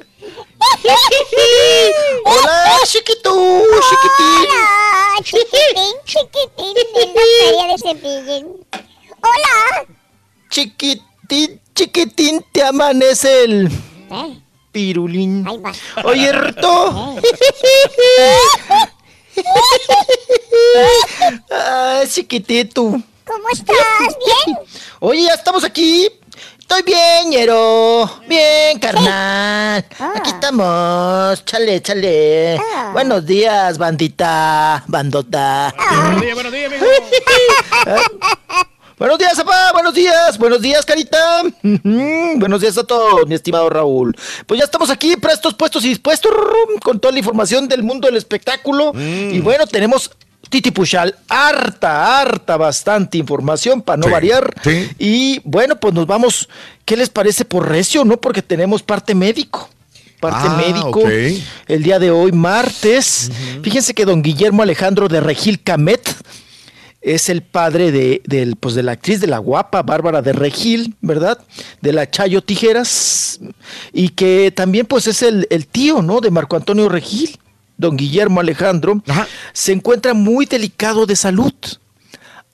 Hola, 2.26 2.80
chiquito, 2.86 3.62
chiquitín. 3.90 4.48
Hola, 4.48 5.22
chiquitín, 5.22 5.96
chiquitín, 6.06 6.74
la 6.96 7.02
feria 7.14 7.66
de 7.68 7.78
Cepillín. 7.78 8.46
Hola. 9.22 9.86
Chiquitín, 10.50 11.62
chiquitín, 11.76 12.46
te 12.54 12.64
amanece 12.64 13.44
el 13.44 13.68
¿Eh? 14.12 14.40
Pirulín. 14.80 15.46
Oye, 16.06 16.32
Rito. 16.32 17.16
Ay, 21.52 22.08
chiquitito. 22.08 22.84
¿Cómo 23.26 23.50
estás? 23.52 23.76
¿Bien? 24.26 24.58
Oye, 25.02 25.24
ya 25.24 25.34
estamos 25.34 25.64
aquí. 25.66 26.08
Estoy 26.60 26.82
bien, 26.84 27.30
ñero. 27.30 28.10
Bien, 28.28 28.80
carnal. 28.80 29.86
Aquí 30.16 30.30
estamos. 30.30 31.44
Chale, 31.44 31.82
chale. 31.82 32.62
Buenos 32.94 33.26
días, 33.26 33.78
bandita, 33.78 34.84
bandota. 34.88 35.74
Buenos 35.78 36.22
días, 36.22 36.36
buenos 36.36 36.54
días, 36.54 36.72
amigo. 36.72 36.86
Buenos 39.00 39.18
días, 39.18 39.36
papá. 39.38 39.72
Buenos 39.74 39.94
días. 39.94 40.38
Buenos 40.38 40.62
días, 40.62 40.86
carita. 40.86 41.44
Buenos 41.64 42.60
días 42.62 42.78
a 42.78 42.84
todos, 42.84 43.26
mi 43.28 43.36
estimado 43.36 43.70
Raúl. 43.70 44.14
Pues 44.46 44.58
ya 44.60 44.66
estamos 44.66 44.90
aquí, 44.90 45.16
prestos, 45.16 45.54
puestos 45.54 45.86
y 45.86 45.90
dispuestos 45.90 46.32
con 46.84 47.00
toda 47.00 47.14
la 47.14 47.20
información 47.20 47.68
del 47.70 47.82
mundo 47.82 48.08
del 48.08 48.18
espectáculo. 48.18 48.92
Y 48.96 49.40
bueno, 49.40 49.66
tenemos 49.68 50.12
Titi 50.50 50.72
Puchal, 50.72 51.16
harta, 51.30 52.20
harta, 52.20 52.58
bastante 52.58 53.18
información 53.18 53.82
para 53.82 53.98
no 53.98 54.08
Sí, 54.08 54.12
variar. 54.12 54.54
sí. 54.64 54.90
Y 55.00 55.42
bueno, 55.46 55.80
pues 55.80 55.94
nos 55.94 56.06
vamos. 56.06 56.50
¿Qué 56.84 56.98
les 56.98 57.10
parece 57.10 57.46
por 57.46 57.70
recio, 57.70 58.04
no? 58.04 58.18
Porque 58.18 58.42
tenemos 58.42 58.84
parte 58.84 59.16
médico. 59.16 59.70
Parte 60.20 60.48
Ah, 60.50 60.58
médico. 60.58 61.04
El 61.68 61.84
día 61.84 62.00
de 62.00 62.12
hoy, 62.12 62.34
martes. 62.34 63.32
Fíjense 63.64 63.94
que 63.94 64.04
don 64.04 64.22
Guillermo 64.22 64.62
Alejandro 64.64 65.08
de 65.08 65.22
Regil 65.22 65.62
Camet 65.64 66.02
es 67.02 67.30
el 67.30 67.42
padre 67.42 67.92
de, 67.92 68.56
pues 68.60 68.76
de 68.76 68.84
la 68.84 68.94
actriz 68.94 69.22
de 69.22 69.28
la 69.28 69.38
guapa 69.38 69.84
Bárbara 69.84 70.22
de 70.22 70.34
Regil, 70.34 70.96
¿verdad? 71.02 71.40
De 71.82 71.94
la 71.94 72.10
Chayo 72.10 72.42
Tijeras. 72.42 73.40
Y 73.94 74.10
que 74.10 74.52
también 74.52 74.86
pues 74.86 75.08
es 75.08 75.22
el, 75.22 75.48
el 75.50 75.68
tío, 75.68 76.02
¿no? 76.02 76.20
De 76.20 76.32
Marco 76.32 76.56
Antonio 76.56 76.90
Regil, 76.90 77.38
don 77.78 77.96
Guillermo 77.96 78.40
Alejandro. 78.42 79.02
Se 79.54 79.72
encuentra 79.72 80.14
muy 80.14 80.46
delicado 80.46 81.06
de 81.06 81.16
salud 81.16 81.54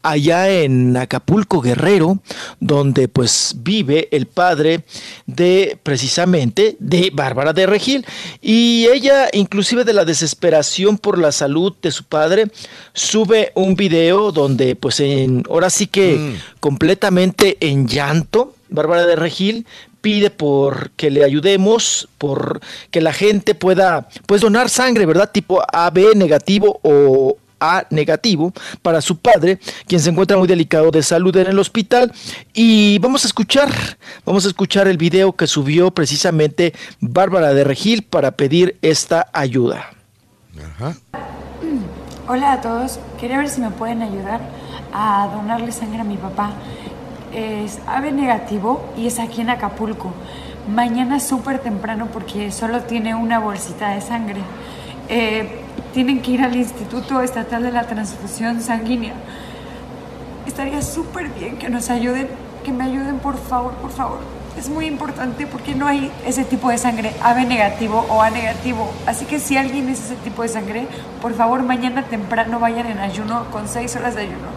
allá 0.05 0.49
en 0.49 0.95
Acapulco 0.95 1.61
Guerrero, 1.61 2.19
donde 2.59 3.07
pues 3.07 3.55
vive 3.57 4.07
el 4.11 4.27
padre 4.27 4.83
de 5.25 5.77
precisamente 5.81 6.77
de 6.79 7.11
Bárbara 7.13 7.53
de 7.53 7.65
Regil 7.65 8.05
y 8.41 8.87
ella 8.91 9.27
inclusive 9.33 9.83
de 9.83 9.93
la 9.93 10.05
desesperación 10.05 10.97
por 10.97 11.17
la 11.17 11.31
salud 11.31 11.73
de 11.81 11.91
su 11.91 12.03
padre 12.03 12.47
sube 12.93 13.51
un 13.55 13.75
video 13.75 14.31
donde 14.31 14.75
pues 14.75 14.99
en 14.99 15.43
ahora 15.49 15.69
sí 15.69 15.87
que 15.87 16.35
completamente 16.59 17.57
en 17.59 17.87
llanto 17.87 18.53
Bárbara 18.69 19.05
de 19.05 19.15
Regil 19.15 19.65
pide 20.01 20.29
por 20.29 20.91
que 20.91 21.09
le 21.09 21.23
ayudemos, 21.23 22.07
por 22.19 22.61
que 22.91 23.01
la 23.01 23.11
gente 23.11 23.55
pueda 23.55 24.07
pues 24.27 24.41
donar 24.41 24.69
sangre, 24.69 25.07
¿verdad? 25.07 25.31
Tipo 25.31 25.63
AB 25.73 26.15
negativo 26.15 26.79
o 26.83 27.37
a 27.59 27.85
negativo 27.89 28.53
para 28.81 29.01
su 29.01 29.17
padre, 29.17 29.59
quien 29.87 30.01
se 30.01 30.09
encuentra 30.09 30.37
muy 30.37 30.47
delicado 30.47 30.91
de 30.91 31.03
salud 31.03 31.35
en 31.37 31.47
el 31.47 31.59
hospital. 31.59 32.11
Y 32.53 32.99
vamos 32.99 33.23
a 33.23 33.27
escuchar, 33.27 33.69
vamos 34.25 34.45
a 34.45 34.47
escuchar 34.47 34.87
el 34.87 34.97
video 34.97 35.33
que 35.33 35.47
subió 35.47 35.91
precisamente 35.91 36.73
Bárbara 36.99 37.53
de 37.53 37.63
Regil 37.63 38.03
para 38.03 38.31
pedir 38.31 38.77
esta 38.81 39.27
ayuda. 39.33 39.91
Hola 42.27 42.53
a 42.53 42.61
todos, 42.61 42.99
quería 43.19 43.37
ver 43.37 43.49
si 43.49 43.61
me 43.61 43.69
pueden 43.69 44.01
ayudar 44.01 44.41
a 44.93 45.29
donarle 45.33 45.71
sangre 45.71 46.01
a 46.01 46.03
mi 46.03 46.17
papá. 46.17 46.53
Es 47.33 47.79
AB 47.85 48.13
negativo 48.13 48.93
y 48.97 49.07
es 49.07 49.19
aquí 49.19 49.41
en 49.41 49.49
Acapulco. 49.49 50.13
Mañana 50.73 51.19
súper 51.19 51.59
temprano 51.59 52.07
porque 52.11 52.51
solo 52.51 52.81
tiene 52.81 53.13
una 53.13 53.39
bolsita 53.39 53.89
de 53.89 54.01
sangre. 54.01 54.41
Eh, 55.09 55.64
tienen 55.95 56.21
que 56.21 56.31
ir 56.31 56.41
al 56.41 56.53
Instituto 56.53 57.21
Estatal 57.21 57.63
de 57.63 57.71
la 57.71 57.87
Transfusión 57.87 58.61
Sanguínea. 58.61 59.13
estaría 60.45 60.81
súper 60.81 61.29
bien 61.29 61.57
que 61.57 61.69
nos 61.69 61.89
ayuden, 61.89 62.27
que 62.65 62.73
me 62.73 62.83
ayuden 62.83 63.19
por 63.19 63.37
favor, 63.37 63.73
por 63.75 63.91
favor. 63.91 64.19
Es 64.59 64.67
muy 64.67 64.87
importante 64.87 65.47
porque 65.47 65.73
no 65.73 65.87
hay 65.87 66.11
ese 66.27 66.43
tipo 66.43 66.69
de 66.69 66.77
sangre 66.77 67.13
AB 67.23 67.47
negativo 67.47 68.05
o 68.09 68.21
A 68.21 68.29
negativo. 68.29 68.93
Así 69.05 69.23
que 69.23 69.39
si 69.39 69.55
alguien 69.55 69.87
es 69.87 70.03
ese 70.03 70.15
tipo 70.15 70.41
de 70.41 70.49
sangre, 70.49 70.85
por 71.21 71.33
favor 71.33 71.63
mañana 71.63 72.03
temprano 72.03 72.59
vayan 72.59 72.87
en 72.87 72.99
ayuno 72.99 73.49
con 73.49 73.69
seis 73.69 73.95
horas 73.95 74.15
de 74.15 74.23
ayuno. 74.23 74.49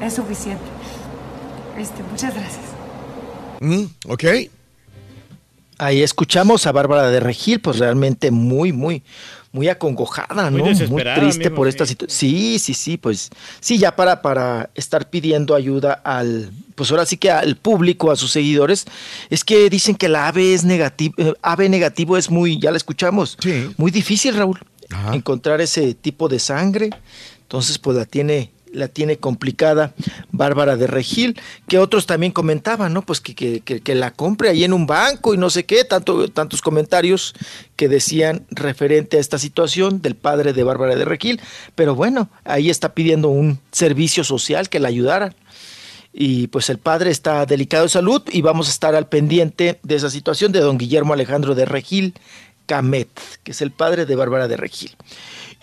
Es 0.00 0.14
suficiente. 0.14 0.64
Este, 1.76 2.02
muchas 2.02 2.34
gracias. 2.34 2.64
Mm, 3.60 3.84
ok. 4.10 4.24
Ahí 5.80 6.02
escuchamos 6.02 6.66
a 6.66 6.72
Bárbara 6.72 7.08
de 7.10 7.20
Regil, 7.20 7.60
pues 7.60 7.78
realmente 7.78 8.30
muy, 8.32 8.72
muy, 8.72 9.02
muy 9.52 9.68
acongojada, 9.68 10.50
Muy 10.50 10.60
¿no? 10.60 10.66
Muy 10.88 11.02
triste 11.02 11.46
amigo, 11.46 11.54
por 11.54 11.68
esta 11.68 11.86
situación. 11.86 12.16
Sí, 12.16 12.58
sí, 12.58 12.74
sí, 12.74 12.96
pues 12.96 13.30
sí, 13.60 13.78
ya 13.78 13.96
para, 13.96 14.20
para 14.22 14.70
estar 14.74 15.08
pidiendo 15.08 15.54
ayuda 15.54 15.94
al, 15.94 16.50
pues 16.74 16.90
ahora 16.90 17.06
sí 17.06 17.16
que 17.16 17.30
al 17.30 17.56
público, 17.56 18.10
a 18.10 18.16
sus 18.16 18.30
seguidores, 18.30 18.84
es 19.30 19.44
que 19.44 19.70
dicen 19.70 19.94
que 19.94 20.08
la 20.08 20.28
AB 20.28 20.38
es 20.38 20.64
negativo, 20.64 21.14
AB 21.42 21.68
negativo 21.70 22.16
es 22.16 22.30
muy, 22.30 22.60
ya 22.60 22.70
la 22.70 22.76
escuchamos, 22.76 23.38
muy 23.76 23.90
difícil, 23.90 24.36
Raúl, 24.36 24.58
encontrar 25.12 25.60
ese 25.60 25.94
tipo 25.94 26.28
de 26.28 26.38
sangre. 26.38 26.90
Entonces, 27.42 27.78
pues 27.78 27.96
la 27.96 28.04
tiene 28.04 28.50
la 28.72 28.88
tiene 28.88 29.16
complicada 29.18 29.94
Bárbara 30.30 30.76
de 30.76 30.86
Regil, 30.86 31.40
que 31.68 31.78
otros 31.78 32.06
también 32.06 32.32
comentaban, 32.32 32.92
¿no? 32.92 33.02
Pues 33.02 33.20
que, 33.20 33.34
que, 33.34 33.60
que- 33.60 33.94
la 33.94 34.10
compre 34.12 34.48
ahí 34.48 34.64
en 34.64 34.72
un 34.72 34.86
banco 34.86 35.34
y 35.34 35.38
no 35.38 35.50
sé 35.50 35.64
qué, 35.64 35.84
tanto, 35.84 36.28
tantos 36.30 36.62
comentarios 36.62 37.34
que 37.76 37.88
decían 37.88 38.46
referente 38.50 39.16
a 39.16 39.20
esta 39.20 39.38
situación 39.38 40.02
del 40.02 40.14
padre 40.14 40.52
de 40.52 40.62
Bárbara 40.62 40.94
de 40.96 41.04
Regil, 41.04 41.40
pero 41.74 41.94
bueno, 41.94 42.28
ahí 42.44 42.70
está 42.70 42.94
pidiendo 42.94 43.28
un 43.28 43.58
servicio 43.72 44.24
social 44.24 44.68
que 44.68 44.78
la 44.80 44.88
ayudara. 44.88 45.34
Y 46.12 46.48
pues 46.48 46.68
el 46.70 46.78
padre 46.78 47.10
está 47.10 47.44
delicado 47.46 47.84
de 47.84 47.90
salud 47.90 48.22
y 48.32 48.40
vamos 48.42 48.68
a 48.68 48.70
estar 48.70 48.94
al 48.94 49.08
pendiente 49.08 49.78
de 49.82 49.94
esa 49.94 50.10
situación 50.10 50.52
de 50.52 50.60
don 50.60 50.78
Guillermo 50.78 51.12
Alejandro 51.12 51.54
de 51.54 51.64
Regil 51.64 52.14
Camet, 52.66 53.08
que 53.44 53.52
es 53.52 53.62
el 53.62 53.70
padre 53.70 54.04
de 54.06 54.16
Bárbara 54.16 54.48
de 54.48 54.56
Regil. 54.56 54.96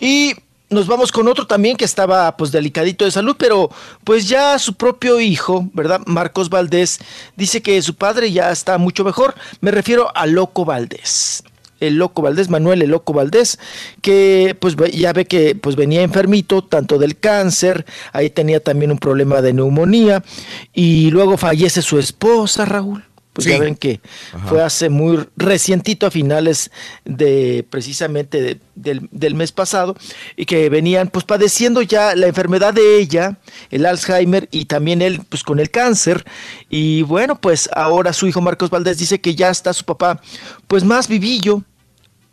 Y 0.00 0.34
nos 0.68 0.86
vamos 0.86 1.12
con 1.12 1.28
otro 1.28 1.46
también 1.46 1.76
que 1.76 1.84
estaba 1.84 2.36
pues 2.36 2.50
delicadito 2.50 3.04
de 3.04 3.10
salud, 3.10 3.36
pero 3.38 3.70
pues 4.04 4.28
ya 4.28 4.58
su 4.58 4.74
propio 4.74 5.20
hijo, 5.20 5.68
¿verdad? 5.72 6.00
Marcos 6.06 6.50
Valdés 6.50 6.98
dice 7.36 7.62
que 7.62 7.80
su 7.82 7.94
padre 7.94 8.32
ya 8.32 8.50
está 8.50 8.78
mucho 8.78 9.04
mejor. 9.04 9.34
Me 9.60 9.70
refiero 9.70 10.10
a 10.16 10.26
Loco 10.26 10.64
Valdés. 10.64 11.44
El 11.78 11.96
Loco 11.96 12.22
Valdés, 12.22 12.48
Manuel 12.48 12.80
el 12.82 12.90
Loco 12.90 13.12
Valdés, 13.12 13.58
que 14.00 14.56
pues 14.58 14.76
ya 14.92 15.12
ve 15.12 15.26
que 15.26 15.54
pues 15.54 15.76
venía 15.76 16.02
enfermito 16.02 16.64
tanto 16.64 16.98
del 16.98 17.18
cáncer, 17.18 17.84
ahí 18.12 18.30
tenía 18.30 18.60
también 18.60 18.90
un 18.90 18.98
problema 18.98 19.42
de 19.42 19.52
neumonía 19.52 20.24
y 20.72 21.10
luego 21.10 21.36
fallece 21.36 21.82
su 21.82 21.98
esposa, 21.98 22.64
Raúl. 22.64 23.04
Pues 23.36 23.46
ya 23.46 23.58
ven 23.58 23.74
que 23.76 24.00
Ajá. 24.32 24.46
fue 24.48 24.62
hace 24.62 24.88
muy 24.88 25.28
recientito 25.36 26.06
a 26.06 26.10
finales 26.10 26.70
de 27.04 27.64
precisamente 27.68 28.40
de- 28.40 28.60
del, 28.74 29.08
del 29.12 29.34
mes 29.34 29.52
pasado 29.52 29.94
y 30.36 30.46
que 30.46 30.68
venían 30.70 31.08
pues 31.08 31.24
padeciendo 31.24 31.82
ya 31.82 32.14
la 32.14 32.26
enfermedad 32.26 32.72
de 32.74 32.98
ella, 32.98 33.38
el 33.70 33.84
Alzheimer 33.86 34.48
y 34.50 34.64
también 34.64 35.02
él 35.02 35.20
pues 35.28 35.42
con 35.42 35.60
el 35.60 35.70
cáncer 35.70 36.24
y 36.70 37.02
bueno 37.02 37.38
pues 37.40 37.68
ahora 37.74 38.12
su 38.12 38.26
hijo 38.26 38.40
Marcos 38.40 38.70
Valdés 38.70 38.98
dice 38.98 39.20
que 39.20 39.34
ya 39.34 39.50
está 39.50 39.72
su 39.72 39.84
papá 39.84 40.20
pues 40.66 40.82
más 40.84 41.06
vivillo, 41.08 41.62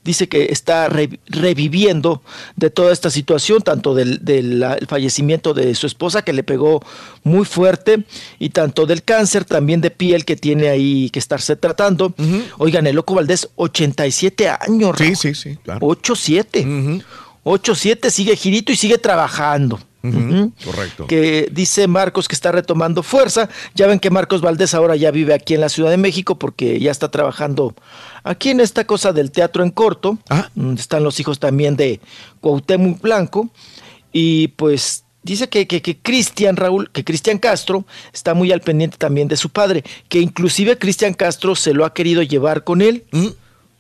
dice 0.04 0.28
que 0.28 0.46
está 0.52 0.90
re- 0.90 1.20
reviviendo 1.28 2.22
de 2.56 2.70
toda 2.70 2.92
esta 2.94 3.10
situación, 3.10 3.62
tanto 3.62 3.94
del, 3.96 4.24
del, 4.24 4.62
el 4.64 4.88
fallecimiento 4.88 5.54
de 5.54 5.74
su 5.76 5.88
esposa 5.88 6.22
que 6.24 6.34
le 6.34 6.44
pegó 6.44 6.82
muy 7.24 7.46
fuerte 7.46 8.04
y 8.40 8.50
tanto 8.50 8.86
del 8.86 9.04
cáncer 9.04 9.46
también 9.46 9.82
de 9.82 9.92
piel 9.92 10.26
que 10.26 10.36
tiene 10.36 10.70
ahí 10.70 11.10
que 11.10 11.20
estarse 11.20 11.56
tratando. 11.56 12.14
Oigan, 12.58 12.86
el 12.88 12.96
loco 12.96 13.16
Valdés, 13.16 13.50
87 13.56 14.50
años. 14.50 14.96
Sí, 14.98 15.16
sí, 15.16 15.34
sí, 15.36 15.58
claro. 15.64 15.80
8-7. 15.88 17.04
8-7 17.44 18.10
sigue 18.10 18.36
girito 18.36 18.72
y 18.72 18.76
sigue 18.76 18.98
trabajando. 18.98 19.80
Correcto. 20.04 21.08
Que 21.08 21.48
dice 21.52 21.88
Marcos 21.88 22.28
que 22.28 22.36
está 22.36 22.52
retomando 22.52 23.04
fuerza. 23.04 23.50
Ya 23.74 23.88
ven 23.88 24.00
que 24.00 24.10
Marcos 24.10 24.42
Valdés 24.42 24.74
ahora 24.74 24.96
ya 24.98 25.12
vive 25.12 25.34
aquí 25.34 25.54
en 25.54 25.62
la 25.62 25.70
Ciudad 25.70 25.90
de 25.90 25.98
México 25.98 26.38
porque 26.38 26.80
ya 26.80 26.92
está 26.92 27.10
trabajando 27.10 27.74
aquí 28.24 28.50
en 28.50 28.60
esta 28.60 28.86
cosa 28.86 29.14
del 29.14 29.32
teatro 29.32 29.64
en 29.64 29.72
corto. 29.72 30.18
donde 30.56 30.82
están 30.82 31.04
los 31.04 31.20
hijos 31.20 31.40
también 31.40 31.78
de 31.78 32.02
Cuauhtémoc 32.42 33.02
Blanco. 33.02 33.50
Y 34.12 34.50
pues 34.50 35.06
dice 35.24 35.48
que, 35.48 35.68
que, 35.68 35.82
que 35.82 35.98
Cristian 35.98 36.58
Raúl, 36.58 36.92
que 36.92 37.04
Cristian 37.04 37.40
Castro 37.40 37.86
está 38.14 38.34
muy 38.34 38.52
al 38.52 38.62
pendiente 38.62 38.98
también 38.98 39.30
de 39.30 39.38
su 39.38 39.50
padre, 39.50 39.84
que 40.10 40.20
inclusive 40.20 40.78
Cristian 40.78 41.14
Castro 41.14 41.56
se 41.56 41.74
lo 41.74 41.86
ha 41.86 41.94
querido 41.94 42.22
llevar 42.22 42.64
con 42.66 42.82
él. 42.82 43.06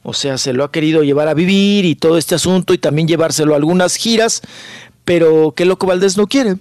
O 0.06 0.14
sea, 0.14 0.38
se 0.38 0.52
lo 0.52 0.64
ha 0.66 0.72
querido 0.72 1.04
llevar 1.04 1.30
a 1.30 1.34
vivir 1.34 1.86
y 1.86 1.96
todo 1.96 2.18
este 2.18 2.36
asunto 2.36 2.74
y 2.74 2.78
también 2.78 3.08
llevárselo 3.08 3.54
a 3.54 3.58
algunas 3.58 3.96
giras, 3.96 4.42
pero 5.06 5.54
que 5.56 5.66
Loco 5.66 5.88
Valdés 5.88 6.18
no 6.18 6.28
quiere. 6.28 6.58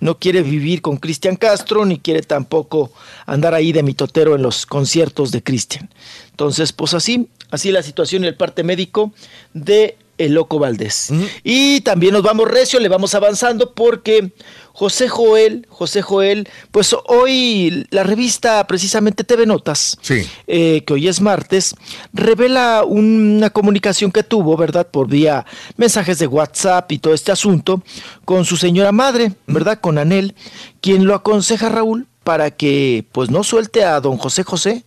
No 0.00 0.18
quiere 0.18 0.42
vivir 0.42 0.82
con 0.82 0.96
Cristian 0.96 1.36
Castro 1.36 1.84
ni 1.84 1.98
quiere 1.98 2.22
tampoco 2.22 2.90
andar 3.24 3.54
ahí 3.54 3.72
de 3.72 3.84
mitotero 3.84 4.34
en 4.34 4.42
los 4.42 4.66
conciertos 4.66 5.30
de 5.30 5.44
Cristian. 5.44 5.88
Entonces, 6.30 6.72
pues 6.72 6.92
así, 6.94 7.28
así 7.52 7.70
la 7.70 7.84
situación 7.84 8.24
y 8.24 8.26
el 8.26 8.34
parte 8.34 8.64
médico 8.64 9.12
de 9.54 9.96
el 10.18 10.34
Loco 10.34 10.58
Valdés. 10.58 11.10
Y 11.42 11.80
también 11.80 12.12
nos 12.12 12.22
vamos 12.22 12.48
recio, 12.48 12.80
le 12.80 12.88
vamos 12.88 13.14
avanzando 13.14 13.72
porque 13.74 14.32
José 14.72 15.08
Joel, 15.08 15.66
José 15.68 16.02
Joel, 16.02 16.48
pues 16.70 16.94
hoy 17.06 17.86
la 17.90 18.02
revista 18.02 18.66
precisamente 18.66 19.24
TV 19.24 19.46
Notas, 19.46 19.98
eh, 20.46 20.82
que 20.84 20.92
hoy 20.92 21.08
es 21.08 21.20
martes, 21.20 21.74
revela 22.12 22.84
una 22.86 23.50
comunicación 23.50 24.12
que 24.12 24.22
tuvo, 24.22 24.56
¿verdad? 24.56 24.86
Por 24.88 25.08
vía 25.08 25.44
mensajes 25.76 26.18
de 26.18 26.26
WhatsApp 26.26 26.90
y 26.92 26.98
todo 26.98 27.14
este 27.14 27.32
asunto 27.32 27.82
con 28.24 28.44
su 28.44 28.56
señora 28.56 28.92
madre, 28.92 29.32
¿verdad? 29.46 29.80
Con 29.80 29.98
Anel, 29.98 30.34
quien 30.80 31.04
lo 31.04 31.14
aconseja 31.14 31.68
Raúl 31.68 32.06
para 32.24 32.50
que 32.50 33.04
pues 33.12 33.30
no 33.30 33.42
suelte 33.44 33.84
a 33.84 34.00
don 34.00 34.16
José 34.16 34.44
José 34.44 34.84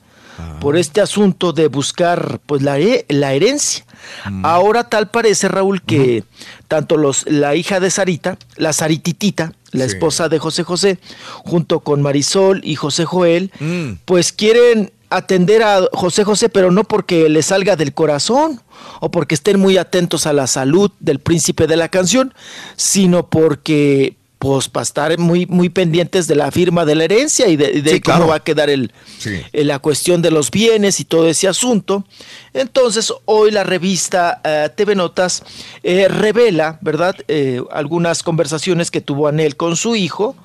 por 0.59 0.77
este 0.77 1.01
asunto 1.01 1.53
de 1.53 1.67
buscar 1.67 2.39
pues 2.45 2.61
la, 2.61 2.77
la 3.09 3.33
herencia. 3.33 3.85
Ahora 4.43 4.89
tal 4.89 5.09
parece 5.09 5.47
Raúl 5.47 5.81
que 5.81 6.23
tanto 6.67 6.97
los 6.97 7.25
la 7.27 7.55
hija 7.55 7.79
de 7.79 7.89
Sarita, 7.89 8.37
la 8.57 8.73
Sarititita, 8.73 9.53
la 9.71 9.85
Sí. 9.85 9.91
esposa 9.95 10.29
de 10.29 10.39
José 10.39 10.63
José, 10.63 10.99
junto 11.43 11.81
con 11.81 12.01
Marisol 12.01 12.61
y 12.63 12.75
José 12.75 13.05
Joel, 13.05 13.51
pues 14.05 14.31
quieren 14.31 14.91
atender 15.09 15.63
a 15.63 15.81
José 15.93 16.23
José, 16.23 16.49
pero 16.49 16.71
no 16.71 16.83
porque 16.83 17.29
le 17.29 17.41
salga 17.41 17.75
del 17.75 17.93
corazón 17.93 18.61
o 19.01 19.11
porque 19.11 19.35
estén 19.35 19.59
muy 19.59 19.77
atentos 19.77 20.25
a 20.27 20.33
la 20.33 20.47
salud 20.47 20.91
del 20.99 21.19
príncipe 21.19 21.67
de 21.67 21.77
la 21.77 21.89
canción, 21.89 22.33
sino 22.75 23.27
porque 23.27 24.15
pues 24.45 24.69
para 24.69 24.83
estar 24.83 25.17
muy 25.17 25.47
muy 25.47 25.69
pendientes 25.69 26.27
de 26.27 26.35
la 26.35 26.51
firma 26.51 26.85
de 26.85 26.93
la 26.93 27.05
herencia 27.05 27.47
y 27.47 27.55
de, 27.55 27.81
de 27.81 27.91
Sí, 27.93 28.01
cómo 28.01 28.17
claro. 28.17 28.27
va 28.29 28.35
a 28.35 28.39
quedar 28.43 28.69
el, 28.69 28.91
Sí. 29.17 29.41
eh, 29.53 29.63
la 29.63 29.79
cuestión 29.79 30.21
de 30.21 30.29
los 30.29 30.51
bienes 30.51 30.99
y 30.99 31.05
todo 31.05 31.27
ese 31.27 31.47
asunto. 31.47 32.05
Entonces, 32.53 33.11
hoy 33.25 33.49
la 33.49 33.63
revista 33.63 34.41
eh, 34.43 34.69
TV 34.75 34.93
Notas 34.95 35.41
eh, 35.81 36.07
revela, 36.07 36.77
¿verdad?, 36.81 37.15
Eh, 37.27 37.59
algunas 37.71 38.21
conversaciones 38.21 38.91
que 38.91 39.01
tuvo 39.01 39.27
Anel 39.27 39.55
con 39.55 39.75
su 39.75 39.95
hijo, 39.95 40.35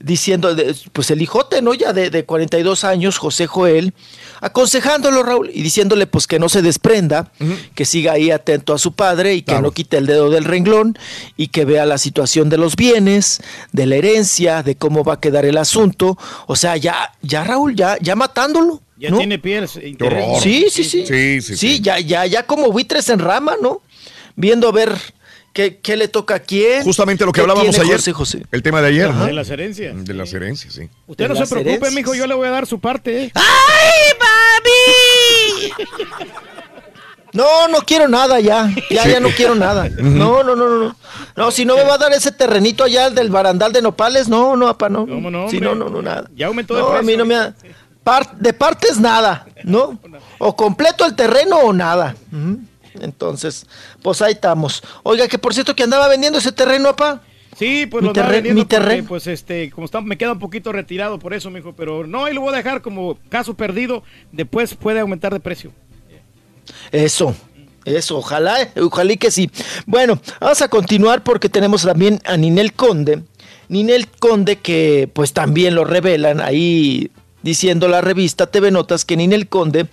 diciendo, 0.00 0.54
de- 0.54 0.74
pues 0.92 1.10
el 1.10 1.22
hijote, 1.22 1.62
¿no? 1.62 1.74
Ya 1.74 1.92
de, 1.92 2.10
de 2.10 2.24
42 2.24 2.84
años, 2.84 3.18
José 3.18 3.46
Joel, 3.46 3.94
aconsejándolo, 4.40 5.22
Raúl, 5.22 5.50
y 5.52 5.62
diciéndole, 5.62 6.06
pues 6.06 6.26
que 6.26 6.38
no 6.38 6.48
se 6.48 6.62
desprenda, 6.62 7.30
que 7.74 7.84
siga 7.84 8.12
ahí 8.12 8.30
atento 8.30 8.74
a 8.74 8.78
su 8.78 8.92
padre 8.92 9.34
y 9.34 9.42
que 9.42 9.60
no 9.60 9.70
quite 9.72 9.96
el 9.98 10.06
dedo 10.06 10.30
del 10.30 10.44
renglón 10.44 10.96
y 11.36 11.48
que 11.48 11.64
vea 11.64 11.86
la 11.86 11.98
situación 11.98 12.48
de 12.48 12.58
los 12.58 12.76
bienes, 12.76 13.40
de 13.72 13.86
la 13.86 13.96
herencia, 13.96 14.62
de 14.62 14.76
cómo 14.76 15.04
va 15.04 15.14
a 15.14 15.20
quedar 15.20 15.44
el 15.44 15.56
asunto. 15.58 16.18
O 16.46 16.56
sea, 16.56 16.76
ya, 16.76 17.12
ya 17.22 17.44
Raúl, 17.44 17.74
ya, 17.76 17.96
ya 18.00 18.16
matándolo. 18.16 18.82
Ya 18.96 19.10
¿no? 19.10 19.18
tiene 19.18 19.38
piel. 19.38 19.68
interés. 19.84 20.42
Sí, 20.42 20.66
sí, 20.70 20.82
sí. 20.82 21.06
Sí, 21.06 21.40
sí, 21.40 21.56
sí. 21.56 21.80
ya, 21.80 22.00
ya, 22.00 22.26
ya 22.26 22.42
como 22.44 22.72
buitres 22.72 23.08
en 23.10 23.20
rama, 23.20 23.54
¿no? 23.62 23.80
Viendo 24.34 24.68
a 24.68 24.72
ver 24.72 24.90
qué, 25.58 25.78
qué 25.80 25.96
le 25.96 26.06
toca 26.06 26.36
a 26.36 26.38
quién. 26.38 26.84
Justamente 26.84 27.24
lo 27.26 27.32
que 27.32 27.40
hablábamos 27.40 27.76
ayer. 27.80 27.96
José 27.96 28.12
José. 28.12 28.46
El 28.52 28.62
tema 28.62 28.80
de 28.80 28.86
ayer, 28.88 29.08
Ajá. 29.08 29.18
¿no? 29.18 29.26
De 29.26 29.32
las 29.32 29.50
herencias. 29.50 30.04
De 30.04 30.14
las 30.14 30.32
herencias, 30.32 30.72
sí. 30.72 30.88
Usted 31.08 31.24
De 31.24 31.28
no 31.30 31.34
se 31.34 31.46
preocupe, 31.48 31.70
herencias. 31.70 31.94
mijo, 31.94 32.14
yo 32.14 32.28
le 32.28 32.34
voy 32.34 32.46
a 32.46 32.50
dar 32.52 32.64
su 32.66 32.78
parte. 32.78 33.24
¿eh? 33.24 33.32
No, 37.32 37.66
no 37.68 37.78
quiero 37.80 38.06
nada 38.08 38.38
ya. 38.40 38.70
Ya, 38.88 39.02
Sí. 39.02 39.10
ya 39.10 39.20
no 39.20 39.28
quiero 39.30 39.54
nada. 39.56 39.88
No, 39.98 40.42
no, 40.44 40.54
no, 40.56 40.68
no, 40.68 40.76
no. 40.78 40.96
No, 41.36 41.50
si 41.50 41.64
no 41.64 41.76
me 41.76 41.82
va 41.84 41.94
a 41.94 41.98
dar 41.98 42.12
ese 42.12 42.30
terrenito 42.32 42.84
allá 42.84 43.10
del 43.10 43.28
barandal 43.28 43.72
de 43.72 43.82
nopales, 43.82 44.28
no, 44.28 44.56
no, 44.56 44.68
apa, 44.68 44.88
no. 44.88 45.06
¿Cómo 45.06 45.30
no, 45.30 45.48
Sí, 45.50 45.56
hombre? 45.56 45.74
no, 45.74 45.74
no, 45.74 45.90
no, 45.90 46.02
nada. 46.02 46.30
Ya 46.36 46.46
aumentó 46.46 46.74
de 46.74 46.80
No, 46.80 46.88
a 46.92 47.02
mí 47.02 47.16
no 47.16 47.24
me 47.26 47.34
ha... 47.36 47.54
par- 48.02 48.36
de 48.38 48.52
partes 48.52 48.98
nada, 48.98 49.46
¿no? 49.64 49.98
O 50.38 50.56
completo 50.56 51.04
el 51.04 51.14
terreno 51.16 51.58
o 51.58 51.72
nada. 51.72 52.14
Ujú. 52.32 52.60
Entonces, 53.00 53.66
pues 54.02 54.20
ahí 54.22 54.32
estamos. 54.32 54.82
Oiga, 55.02 55.28
que 55.28 55.38
por 55.38 55.54
cierto 55.54 55.74
que 55.76 55.82
andaba 55.82 56.08
vendiendo 56.08 56.38
ese 56.38 56.52
terreno, 56.52 56.88
apa. 56.88 57.22
Sí, 57.58 57.86
pues 57.86 58.02
Mi 58.02 58.06
lo 58.06 58.10
andaba 58.10 58.28
terre- 58.28 58.36
vendiendo 58.36 58.60
mi 58.62 58.68
terreno. 58.68 58.88
porque, 59.02 59.08
pues 59.08 59.26
este, 59.26 59.70
como 59.70 59.84
está, 59.86 60.00
me 60.00 60.16
queda 60.16 60.32
un 60.32 60.38
poquito 60.38 60.70
retirado 60.72 61.18
por 61.18 61.34
eso, 61.34 61.50
mijo, 61.50 61.72
pero 61.74 62.06
no, 62.06 62.24
ahí 62.26 62.34
lo 62.34 62.42
voy 62.42 62.54
a 62.54 62.56
dejar 62.58 62.82
como 62.82 63.18
caso 63.28 63.54
perdido, 63.54 64.02
después 64.32 64.74
puede 64.74 65.00
aumentar 65.00 65.32
de 65.32 65.40
precio. 65.40 65.72
Eso, 66.92 67.34
eso, 67.84 68.18
ojalá, 68.18 68.62
eh, 68.62 68.70
ojalá 68.80 69.12
y 69.12 69.16
que 69.16 69.30
sí. 69.30 69.50
Bueno, 69.86 70.20
vamos 70.40 70.62
a 70.62 70.68
continuar 70.68 71.24
porque 71.24 71.48
tenemos 71.48 71.82
también 71.82 72.20
a 72.24 72.36
Ninel 72.36 72.72
Conde. 72.74 73.22
Ninel 73.68 74.08
Conde 74.08 74.56
que 74.56 75.10
pues 75.12 75.32
también 75.32 75.74
lo 75.74 75.84
revelan 75.84 76.40
ahí 76.40 77.10
diciendo 77.42 77.88
la 77.88 78.00
revista 78.00 78.46
TV 78.46 78.70
Notas 78.70 79.04
que 79.04 79.16
Ninel 79.16 79.48
Conde 79.48 79.86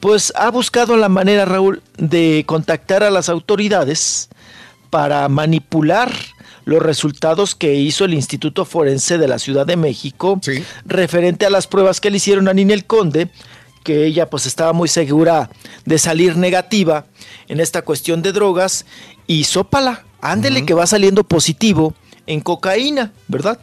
pues 0.00 0.32
ha 0.36 0.50
buscado 0.50 0.96
la 0.96 1.08
manera, 1.08 1.44
Raúl, 1.44 1.82
de 1.96 2.44
contactar 2.46 3.02
a 3.02 3.10
las 3.10 3.28
autoridades 3.28 4.28
para 4.90 5.28
manipular 5.28 6.12
los 6.64 6.82
resultados 6.82 7.54
que 7.54 7.74
hizo 7.74 8.04
el 8.04 8.14
Instituto 8.14 8.64
Forense 8.64 9.16
de 9.16 9.28
la 9.28 9.38
Ciudad 9.38 9.66
de 9.66 9.76
México 9.76 10.40
referente 10.84 11.46
a 11.46 11.50
las 11.50 11.66
pruebas 11.66 12.00
que 12.00 12.10
le 12.10 12.18
hicieron 12.18 12.46
a 12.46 12.52
Ninel 12.52 12.84
Conde, 12.84 13.30
que 13.84 14.04
ella 14.04 14.28
pues 14.28 14.44
estaba 14.44 14.74
muy 14.74 14.88
segura 14.88 15.48
de 15.86 15.98
salir 15.98 16.36
negativa 16.36 17.06
en 17.48 17.60
esta 17.60 17.82
cuestión 17.82 18.20
de 18.20 18.32
drogas 18.32 18.84
y 19.26 19.44
sópala, 19.44 20.04
ándele 20.20 20.66
que 20.66 20.74
va 20.74 20.86
saliendo 20.86 21.24
positivo 21.24 21.94
en 22.26 22.40
cocaína, 22.40 23.12
¿verdad? 23.28 23.58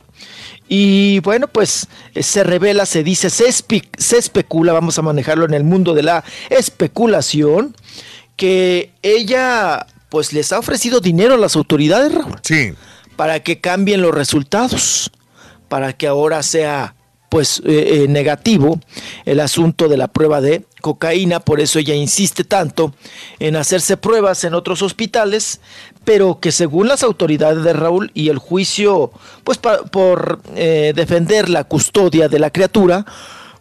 Y 0.68 1.20
bueno, 1.20 1.48
pues 1.48 1.88
eh, 2.16 2.24
se 2.24 2.44
revela, 2.44 2.86
se 2.86 3.04
dice, 3.04 3.30
se, 3.30 3.46
espe- 3.48 3.88
se 3.98 4.18
especula, 4.18 4.74
vamos 4.74 4.98
a 4.98 5.04
manejarlo 5.04 5.46
en 5.46 5.54
el 5.54 5.64
mundo 5.64 5.94
de 5.94 6.04
la 6.04 6.24
especulación, 6.50 7.76
que 8.36 8.92
ella 9.02 9.86
pues 10.10 10.34
les 10.34 10.52
ha 10.52 10.60
ofrecido 10.60 11.00
dinero 11.02 11.36
a 11.36 11.38
las 11.38 11.56
autoridades, 11.56 12.14
Raúl. 12.14 12.40
Sí. 12.42 12.74
Para 13.16 13.42
que 13.42 13.60
cambien 13.60 14.02
los 14.02 14.14
resultados, 14.14 15.12
para 15.68 15.94
que 15.94 16.08
ahora 16.08 16.44
sea 16.44 16.96
pues 17.30 17.62
eh, 17.66 18.04
eh, 18.04 18.08
negativo 18.08 18.80
el 19.26 19.40
asunto 19.42 19.90
de 19.90 19.98
la 19.98 20.08
prueba 20.08 20.40
de 20.42 20.64
cocaína, 20.82 21.40
por 21.40 21.60
eso 21.60 21.80
ella 21.80 21.94
insiste 21.96 22.44
tanto 22.44 22.94
en 23.40 23.56
hacerse 23.56 23.98
pruebas 23.98 24.44
en 24.46 24.54
otros 24.54 24.82
hospitales, 24.82 25.60
pero 26.06 26.40
que 26.40 26.52
según 26.52 26.88
las 26.88 27.04
autoridades 27.04 27.64
de 27.64 27.74
Raúl 27.74 28.12
y 28.14 28.30
el 28.30 28.38
juicio, 28.38 29.12
pues 29.44 29.58
pa- 29.58 29.84
por 29.84 30.40
eh, 30.56 30.94
defender 30.96 31.50
la 31.50 31.64
custodia 31.66 32.30
de 32.30 32.40
la 32.40 32.52
criatura, 32.52 33.06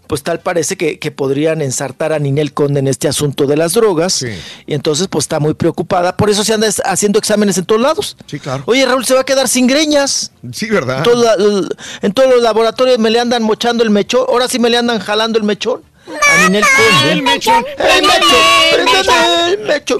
pues 0.06 0.22
tal 0.22 0.40
parece 0.40 0.76
que, 0.76 0.98
que 0.98 1.10
podrían 1.10 1.62
ensartar 1.62 2.12
a 2.12 2.18
Ninel 2.18 2.52
Conde 2.52 2.80
en 2.80 2.88
este 2.88 3.08
asunto 3.08 3.46
de 3.46 3.56
las 3.56 3.72
drogas. 3.72 4.22
Y 4.66 4.74
entonces 4.74 5.08
pues 5.08 5.24
está 5.24 5.40
muy 5.40 5.54
preocupada. 5.54 6.14
Por 6.18 6.28
eso 6.28 6.44
se 6.44 6.52
anda 6.52 6.68
haciendo 6.84 7.18
exámenes 7.18 7.56
en 7.56 7.64
todos 7.64 7.80
lados. 7.80 8.16
Sí, 8.26 8.38
claro. 8.38 8.62
Oye, 8.66 8.84
Raúl 8.84 9.06
se 9.06 9.14
va 9.14 9.20
a 9.20 9.24
quedar 9.24 9.48
sin 9.48 9.66
greñas. 9.66 10.30
Sí, 10.52 10.68
¿verdad? 10.68 10.98
En, 10.98 11.02
todo 11.04 11.24
la- 11.24 11.68
en 12.02 12.12
todos 12.12 12.28
los 12.30 12.42
laboratorios 12.42 12.98
me 12.98 13.10
le 13.10 13.18
andan 13.18 13.42
mochando 13.42 13.82
el 13.82 13.88
mechón. 13.88 14.26
Ahora 14.28 14.46
sí 14.46 14.58
me 14.58 14.68
le 14.68 14.76
andan 14.76 14.98
jalando 14.98 15.38
el 15.38 15.44
mechón. 15.44 15.82
A 16.06 16.36
Ninel 16.42 16.64
Conde. 16.64 17.12
El 17.12 17.22
mechón. 17.22 17.64
El 17.78 18.02
mechón. 18.02 18.40
El 18.72 19.58
mechón. 19.66 19.98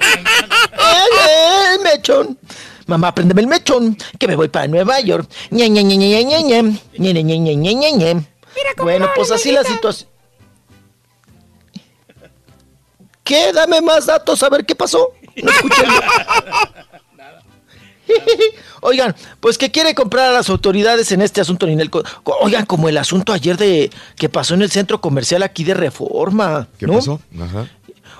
El, 1.73 1.81
mechón. 1.83 2.39
Mamá, 2.87 3.15
préndeme 3.15 3.41
el 3.41 3.47
mechón, 3.47 3.97
que 4.19 4.29
me 4.29 4.37
voy 4.37 4.49
para 4.49 4.67
Nueva 4.67 5.01
York. 5.01 5.29
Ñe, 5.51 5.71
Ñe, 5.71 5.83
Ñe, 5.83 5.97
Ñe, 5.97 6.25
Ñe, 6.25 6.43
Ñe, 6.43 6.63
Ñe, 6.99 7.13
Ñe, 7.13 7.25
Ñe, 7.25 7.57
Ñe, 7.57 7.75
Ñe, 7.75 7.93
Ñe. 7.93 8.27
Bueno, 8.77 9.09
pues 9.17 9.31
así 9.31 9.53
la 9.53 9.65
situación. 9.65 10.11
¿Qué? 13.23 13.53
Dame 13.53 13.81
más 13.81 14.05
datos, 14.07 14.43
a 14.43 14.51
ver 14.51 14.67
qué 14.67 14.75
pasó. 14.75 15.13
No 15.43 15.51
escuché. 15.51 15.83
Oigan, 18.81 19.15
pues 19.41 19.59
que 19.59 19.71
quiere 19.71 19.95
comprar 19.95 20.29
a 20.29 20.33
las 20.33 20.51
autoridades 20.51 21.11
en 21.13 21.23
este 21.23 21.41
asunto, 21.41 21.67
Ninel. 21.67 21.91
Oigan, 22.41 22.67
como 22.67 22.89
el 22.89 22.99
asunto 22.99 23.33
ayer 23.33 23.57
de 23.57 23.91
que 24.17 24.29
pasó 24.29 24.55
en 24.55 24.63
el 24.63 24.71
centro 24.71 25.01
comercial 25.01 25.43
aquí 25.43 25.65
de 25.65 25.75
Reforma. 25.75 26.69
¿Qué 26.79 26.87
¿no? 26.87 26.95
pasó? 26.95 27.21
Ajá. 27.41 27.69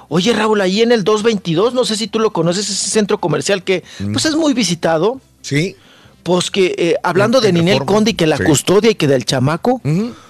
Oye, 0.09 0.33
Raúl, 0.33 0.61
ahí 0.61 0.83
en 0.83 0.93
el 0.93 1.05
222, 1.05 1.75
no 1.75 1.85
sé 1.85 1.97
si 1.97 2.09
tú 2.09 2.19
lo 2.19 2.33
conoces, 2.33 2.69
ese 2.69 2.91
centro 2.91 3.19
comercial 3.19 3.63
que 3.63 3.83
pues 4.13 4.25
es 4.27 4.37
muy 4.37 4.55
visitado. 4.55 5.21
Sí. 5.43 5.77
Pues 6.23 6.51
que 6.51 6.75
eh, 6.79 6.97
hablando 7.03 7.41
de 7.41 7.53
Ninel 7.53 7.81
Reforma, 7.81 7.93
Conde 7.93 8.11
y 8.13 8.15
que 8.15 8.27
la 8.27 8.39
sí. 8.39 8.45
custodia 8.45 8.91
y 8.91 8.95
que 8.95 9.07
del 9.07 9.25
chamaco. 9.25 9.81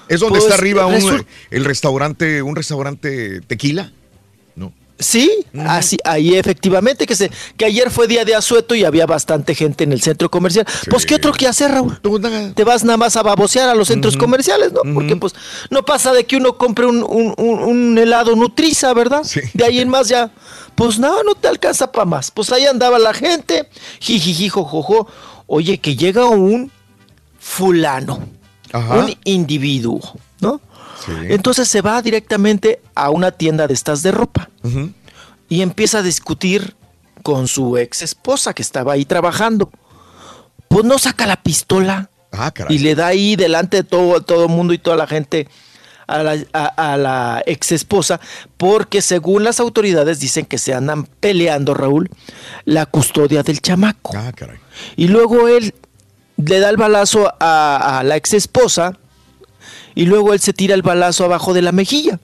¿Es 0.08 0.20
donde 0.20 0.38
pues, 0.38 0.44
está 0.44 0.54
arriba 0.54 0.86
un, 0.86 1.24
el 1.50 1.64
restaurante, 1.64 2.42
un 2.42 2.56
restaurante 2.56 3.40
tequila? 3.42 3.92
Sí, 4.96 5.28
así, 5.66 5.96
ahí 6.04 6.34
efectivamente, 6.36 7.04
que 7.04 7.16
se, 7.16 7.28
que 7.56 7.64
ayer 7.64 7.90
fue 7.90 8.06
día 8.06 8.24
de 8.24 8.34
asueto 8.36 8.76
y 8.76 8.84
había 8.84 9.06
bastante 9.06 9.54
gente 9.54 9.82
en 9.82 9.90
el 9.92 10.00
centro 10.00 10.30
comercial. 10.30 10.64
Pues, 10.88 11.04
¿qué 11.04 11.16
otro 11.16 11.32
que 11.32 11.48
hacer, 11.48 11.72
Raúl? 11.72 11.98
Te 12.54 12.62
vas 12.62 12.84
nada 12.84 12.96
más 12.96 13.16
a 13.16 13.22
babosear 13.24 13.68
a 13.68 13.74
los 13.74 13.88
centros 13.88 14.16
comerciales, 14.16 14.72
¿no? 14.72 14.82
Porque, 14.94 15.16
pues, 15.16 15.34
no 15.68 15.84
pasa 15.84 16.12
de 16.12 16.24
que 16.24 16.36
uno 16.36 16.56
compre 16.56 16.86
un, 16.86 17.02
un- 17.02 17.34
un- 17.36 17.58
un 17.64 17.98
helado 17.98 18.36
Nutriza, 18.36 18.94
¿verdad? 18.94 19.22
De 19.52 19.64
ahí 19.64 19.80
en 19.80 19.88
más 19.88 20.08
ya, 20.08 20.30
pues 20.76 20.98
nada, 21.00 21.16
no 21.26 21.34
te 21.34 21.48
alcanza 21.48 21.90
para 21.90 22.04
más. 22.04 22.30
Pues 22.30 22.52
ahí 22.52 22.64
andaba 22.64 22.98
la 23.00 23.12
gente, 23.12 23.68
jijiji, 23.98 24.48
jojojo. 24.48 25.08
Oye, 25.48 25.78
que 25.78 25.96
llega 25.96 26.26
un 26.26 26.70
fulano, 27.38 28.20
Ajá. 28.72 28.94
un 29.00 29.14
individuo, 29.24 30.00
¿no? 30.40 30.60
Entonces 31.30 31.68
se 31.68 31.80
va 31.82 32.00
directamente 32.02 32.80
a 32.94 33.10
una 33.10 33.30
tienda 33.32 33.66
de 33.66 33.74
estas 33.74 34.02
de 34.02 34.10
ropa 34.12 34.48
y 35.48 35.60
empieza 35.62 35.98
a 35.98 36.02
discutir 36.02 36.74
con 37.22 37.48
su 37.48 37.76
ex 37.78 38.02
esposa 38.02 38.52
que 38.54 38.62
estaba 38.62 38.92
ahí 38.94 39.04
trabajando. 39.04 39.70
Pues 40.68 40.84
no 40.84 40.98
saca 40.98 41.26
la 41.26 41.36
pistola 41.42 42.10
Ah, 42.36 42.52
y 42.68 42.78
le 42.80 42.94
da 42.96 43.06
ahí 43.08 43.36
delante 43.36 43.76
de 43.78 43.84
todo 43.84 44.20
todo 44.20 44.44
el 44.46 44.50
mundo 44.50 44.72
y 44.74 44.78
toda 44.78 44.96
la 44.96 45.06
gente 45.06 45.46
a 46.08 46.22
la, 46.22 46.36
a- 46.52 46.92
a 46.92 46.96
la 46.96 47.42
ex 47.46 47.70
esposa 47.72 48.18
porque 48.56 49.00
según 49.02 49.44
las 49.44 49.60
autoridades 49.60 50.18
dicen 50.18 50.44
que 50.44 50.58
se 50.58 50.74
andan 50.74 51.04
peleando, 51.04 51.74
Raúl, 51.74 52.10
la 52.64 52.86
custodia 52.86 53.42
del 53.44 53.60
chamaco. 53.60 54.12
Ah, 54.16 54.32
caray. 54.34 54.58
Y 54.96 55.06
luego 55.08 55.46
él 55.48 55.74
le 56.36 56.58
da 56.58 56.70
el 56.70 56.76
balazo 56.76 57.32
a, 57.38 58.00
a 58.00 58.02
la 58.02 58.16
ex 58.16 58.34
esposa 58.34 58.98
y 59.94 60.06
luego 60.06 60.32
él 60.32 60.40
se 60.40 60.52
tira 60.52 60.74
el 60.74 60.82
balazo 60.82 61.24
abajo 61.24 61.54
de 61.54 61.62
la 61.62 61.72
mejilla. 61.72 62.18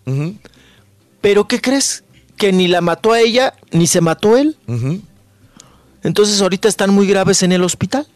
Pero 1.21 1.47
¿qué 1.47 1.61
crees? 1.61 2.05
Que 2.37 2.53
ni 2.53 2.69
la 2.69 2.81
mató 2.81 3.13
a 3.13 3.21
ella 3.21 3.55
ni 3.71 3.87
se 3.87 4.01
mató 4.01 4.37
él. 4.37 4.57
Entonces 6.03 6.41
ahorita 6.41 6.69
están 6.69 6.91
muy 6.91 7.07
graves 7.07 7.43
en 7.43 7.53
el 7.53 7.63
hospital 7.63 8.07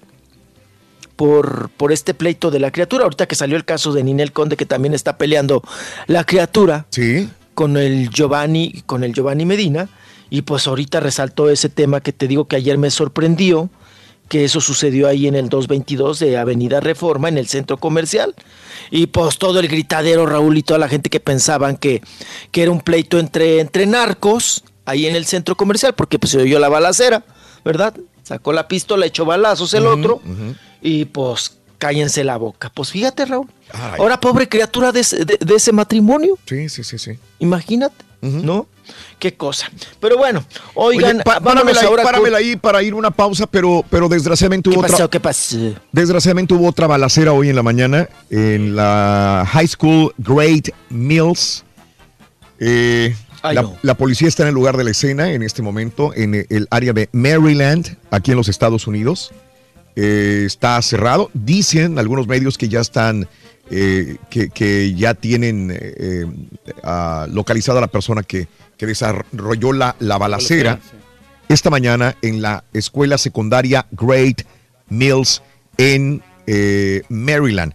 por, 1.16 1.70
por 1.76 1.92
este 1.92 2.14
pleito 2.14 2.50
de 2.50 2.58
la 2.58 2.70
criatura. 2.70 3.04
Ahorita 3.04 3.26
que 3.26 3.34
salió 3.34 3.56
el 3.56 3.64
caso 3.64 3.92
de 3.92 4.02
Ninel 4.02 4.32
Conde 4.32 4.56
que 4.56 4.66
también 4.66 4.94
está 4.94 5.18
peleando 5.18 5.62
la 6.06 6.24
criatura 6.24 6.86
con 7.54 7.76
el 7.76 8.10
Giovanni, 8.10 8.82
con 8.86 9.04
el 9.04 9.12
Giovanni 9.12 9.44
Medina. 9.44 9.88
Y 10.30 10.42
pues 10.42 10.66
ahorita 10.66 11.00
resaltó 11.00 11.50
ese 11.50 11.68
tema 11.68 12.00
que 12.00 12.12
te 12.12 12.26
digo 12.26 12.46
que 12.48 12.56
ayer 12.56 12.78
me 12.78 12.90
sorprendió, 12.90 13.70
que 14.28 14.44
eso 14.44 14.60
sucedió 14.60 15.06
ahí 15.08 15.26
en 15.26 15.34
el 15.34 15.48
222 15.48 16.18
de 16.18 16.36
Avenida 16.38 16.80
Reforma, 16.80 17.28
en 17.28 17.38
el 17.38 17.46
centro 17.46 17.76
comercial. 17.76 18.34
Y 18.90 19.06
pues 19.08 19.38
todo 19.38 19.60
el 19.60 19.68
gritadero, 19.68 20.26
Raúl, 20.26 20.56
y 20.58 20.62
toda 20.62 20.78
la 20.78 20.88
gente 20.88 21.10
que 21.10 21.20
pensaban 21.20 21.76
que, 21.76 22.02
que 22.50 22.62
era 22.62 22.70
un 22.70 22.80
pleito 22.80 23.18
entre, 23.18 23.60
entre 23.60 23.86
narcos, 23.86 24.64
ahí 24.86 25.06
en 25.06 25.14
el 25.16 25.24
centro 25.26 25.56
comercial, 25.56 25.94
porque 25.94 26.18
pues 26.18 26.32
se 26.32 26.38
oyó 26.38 26.58
la 26.58 26.68
balacera, 26.68 27.24
¿verdad? 27.64 27.94
Sacó 28.22 28.52
la 28.52 28.68
pistola, 28.68 29.06
echó 29.06 29.24
balazos 29.24 29.72
el 29.74 29.86
otro, 29.86 30.20
y 30.82 31.04
pues 31.06 31.58
cállense 31.78 32.24
la 32.24 32.36
boca. 32.38 32.70
Pues 32.74 32.90
fíjate, 32.90 33.26
Raúl. 33.26 33.48
Ay. 33.72 33.92
Ahora, 33.98 34.18
pobre 34.20 34.48
criatura 34.48 34.92
de 34.92 35.00
ese, 35.00 35.24
de- 35.24 35.38
de 35.38 35.54
ese 35.54 35.72
matrimonio. 35.72 36.38
Sí, 36.46 36.68
sí, 36.70 36.82
sí, 36.84 36.98
sí. 36.98 37.12
Imagínate, 37.40 38.04
¿no? 38.22 38.66
Qué 39.18 39.34
cosa. 39.34 39.70
Pero 40.00 40.16
bueno, 40.18 40.44
oigan, 40.74 41.16
Oye, 41.16 41.24
pa- 41.24 41.38
vámonos 41.38 41.64
páramela 41.64 41.80
ahí, 41.80 41.86
ahora 41.86 42.02
con- 42.02 42.34
ahí 42.34 42.56
para 42.56 42.82
ir 42.82 42.94
una 42.94 43.10
pausa, 43.10 43.46
pero, 43.46 43.84
pero 43.90 44.08
desgraciadamente 44.08 44.70
¿Qué 44.70 44.76
hubo 44.76 44.82
pasó? 44.82 44.94
otra. 44.94 45.08
¿Qué 45.08 45.20
pasó? 45.20 45.56
Desgraciadamente 45.92 46.54
hubo 46.54 46.68
otra 46.68 46.86
balacera 46.86 47.32
hoy 47.32 47.48
en 47.48 47.56
la 47.56 47.62
mañana 47.62 48.08
en 48.30 48.76
la 48.76 49.44
High 49.50 49.68
School 49.68 50.12
Great 50.18 50.68
Mills. 50.90 51.64
Eh, 52.58 53.14
la 53.82 53.94
policía 53.94 54.28
está 54.28 54.42
en 54.44 54.48
el 54.50 54.54
lugar 54.54 54.76
de 54.76 54.84
la 54.84 54.90
escena 54.90 55.30
en 55.32 55.42
este 55.42 55.60
momento, 55.60 56.12
en 56.14 56.46
el 56.48 56.66
área 56.70 56.92
de 56.92 57.08
Maryland, 57.12 57.96
aquí 58.10 58.30
en 58.30 58.36
los 58.38 58.48
Estados 58.48 58.86
Unidos. 58.86 59.32
Eh, 59.96 60.42
está 60.46 60.80
cerrado. 60.82 61.30
Dicen 61.34 61.98
algunos 61.98 62.26
medios 62.26 62.58
que 62.58 62.68
ya 62.68 62.80
están, 62.80 63.28
eh, 63.70 64.16
que, 64.28 64.48
que 64.50 64.92
ya 64.94 65.14
tienen 65.14 65.70
eh, 65.72 66.26
localizada 67.28 67.78
a 67.78 67.82
la 67.82 67.86
persona 67.88 68.22
que, 68.22 68.48
que 68.76 68.86
desarrolló 68.86 69.72
la, 69.72 69.94
la 70.00 70.18
balacera 70.18 70.80
esta 71.48 71.70
mañana 71.70 72.16
en 72.22 72.42
la 72.42 72.64
escuela 72.72 73.18
secundaria 73.18 73.86
Great 73.92 74.42
Mills 74.88 75.42
en 75.76 76.22
Maryland. 77.08 77.74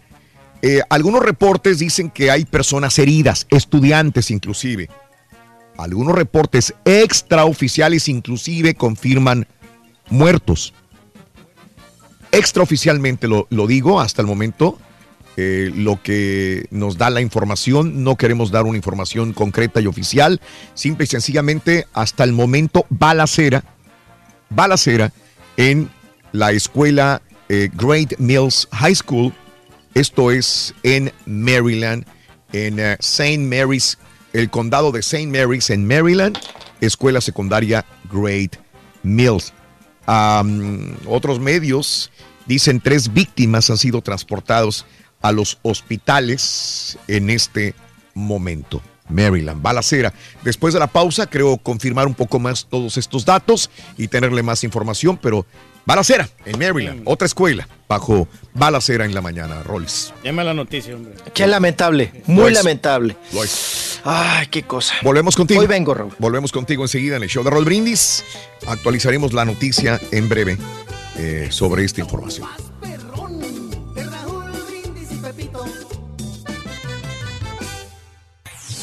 Algunos 0.90 1.24
reportes 1.24 1.80
dicen 1.80 2.10
que 2.10 2.32
hay 2.32 2.46
personas 2.46 3.00
heridas, 3.00 3.48
estudiantes 3.50 4.32
inclusive. 4.32 4.90
Algunos 5.78 6.16
reportes 6.16 6.74
extraoficiales 6.84 8.10
inclusive 8.10 8.74
confirman 8.74 9.48
muertos. 10.10 10.74
Extraoficialmente 12.32 13.28
lo, 13.28 13.48
digo 13.68 14.00
hasta 14.00 14.22
el 14.22 14.28
momento, 14.28 14.78
eh, 15.38 15.72
lo 15.74 16.02
que 16.02 16.68
nos 16.72 16.98
da 16.98 17.10
la 17.10 17.22
información. 17.22 18.04
No 18.04 18.16
queremos 18.16 18.52
dar 18.52 18.66
una 18.66 18.78
información 18.78 19.34
concreta 19.34 19.82
y 19.82 19.88
oficial. 19.88 20.42
Simple 20.74 21.06
y 21.06 21.08
sencillamente, 21.08 21.88
hasta 21.94 22.24
el 22.24 22.34
momento, 22.34 22.86
balacera, 22.90 23.64
balacera 24.50 25.12
en 25.58 25.90
la 26.32 26.52
escuela 26.52 27.22
eh, 27.50 27.70
Great 27.74 28.18
Mills 28.20 28.68
High 28.72 28.96
School. 28.96 29.34
Esto 29.94 30.32
es 30.32 30.74
en 30.84 31.12
Maryland, 31.26 32.06
en 32.54 32.80
eh, 32.80 32.98
St. 33.00 33.40
Mary's, 33.40 33.98
el 34.34 34.50
condado 34.50 34.92
de 34.92 35.00
St. 35.00 35.28
Mary's 35.28 35.70
en 35.70 35.88
Maryland, 35.88 36.38
escuela 36.80 37.22
secundaria 37.22 37.86
Great 38.12 38.56
Mills. 39.04 39.54
Am, 40.12 40.96
otros 41.06 41.40
medios 41.40 42.10
dicen 42.48 42.80
tres 42.82 43.14
víctimas 43.14 43.70
han 43.70 43.78
sido 43.78 44.02
transportados 44.02 44.88
a 45.22 45.32
los 45.32 45.60
hospitales 45.62 46.98
en 47.08 47.30
este 47.30 47.76
momento. 48.16 48.82
Maryland, 49.08 49.62
balacera. 49.62 50.12
Después 50.44 50.74
de 50.74 50.80
la 50.80 50.88
pausa, 50.88 51.28
creo 51.28 51.58
confirmar 51.58 52.08
un 52.08 52.16
poco 52.16 52.40
más 52.40 52.66
todos 52.68 52.98
estos 52.98 53.24
datos 53.24 53.70
y 53.98 54.08
tenerle 54.08 54.42
más 54.42 54.64
información, 54.64 55.18
pero 55.22 55.46
balacera 55.86 56.28
en 56.46 56.58
Maryland, 56.58 57.02
otra 57.06 57.26
escuela, 57.26 57.68
bajo 57.88 58.28
balacera 58.54 59.06
en 59.06 59.14
la 59.14 59.22
mañana, 59.22 59.62
Rolls. 59.64 60.14
Llama 60.24 60.44
la 60.44 60.54
noticia, 60.56 60.96
hombre. 60.96 61.14
Qué 61.34 61.46
lamentable, 61.48 62.12
Lo 62.28 62.34
muy 62.34 62.52
es. 62.52 62.54
lamentable. 62.54 63.16
Lo 63.34 63.44
es. 63.44 63.89
Ay, 64.04 64.48
qué 64.48 64.64
cosa. 64.64 64.96
Volvemos 65.02 65.36
contigo. 65.36 65.62
Hoy 65.62 65.68
vengo, 65.68 65.94
Raúl. 65.94 66.14
Volvemos 66.20 66.52
contigo 66.52 66.84
enseguida 66.84 67.18
en 67.18 67.24
el 67.24 67.30
show 67.30 67.44
de 67.44 67.50
Roll 67.50 67.66
Brindis. 67.66 68.24
Actualizaremos 68.68 69.34
la 69.34 69.46
noticia 69.46 70.00
en 70.12 70.30
breve 70.30 70.58
eh, 71.18 71.48
sobre 71.52 71.84
esta 71.86 72.02
información. 72.02 72.48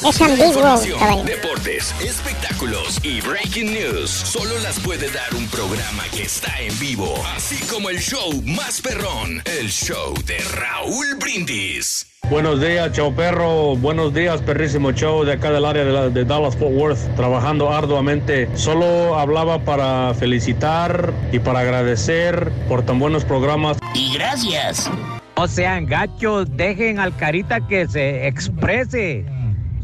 Es 0.07 0.21
ambiguo, 0.21 1.23
deportes, 1.25 1.93
espectáculos 1.99 2.99
y 3.03 3.19
breaking 3.19 3.73
news. 3.73 4.09
Solo 4.09 4.57
las 4.59 4.79
puede 4.79 5.09
dar 5.09 5.33
un 5.35 5.47
programa 5.47 6.03
que 6.15 6.23
está 6.23 6.61
en 6.61 6.77
vivo. 6.79 7.13
Así 7.35 7.57
como 7.65 7.89
el 7.89 7.99
show 7.99 8.41
más 8.43 8.79
perrón, 8.79 9.41
el 9.45 9.69
show 9.69 10.13
de 10.25 10.37
Raúl 10.37 11.15
Brindis. 11.19 12.06
Buenos 12.25 12.59
días, 12.59 12.91
Chau 12.91 13.13
Perro. 13.15 13.77
Buenos 13.77 14.13
días, 14.13 14.41
perrísimo 14.41 14.91
show 14.91 15.23
de 15.23 15.33
acá 15.33 15.49
del 15.49 15.63
área 15.63 15.85
de, 15.85 15.91
la- 15.93 16.09
de 16.09 16.25
Dallas 16.25 16.57
Fort 16.57 16.73
Worth, 16.73 17.15
trabajando 17.15 17.71
arduamente. 17.71 18.49
Solo 18.57 19.17
hablaba 19.17 19.59
para 19.63 20.13
felicitar 20.13 21.13
y 21.31 21.39
para 21.39 21.59
agradecer 21.59 22.51
por 22.67 22.83
tan 22.83 22.99
buenos 22.99 23.23
programas. 23.23 23.77
Y 23.95 24.13
gracias. 24.13 24.91
No 25.37 25.47
sean 25.47 25.85
gachos, 25.85 26.47
dejen 26.57 26.99
al 26.99 27.15
carita 27.15 27.65
que 27.65 27.87
se 27.87 28.27
exprese. 28.27 29.23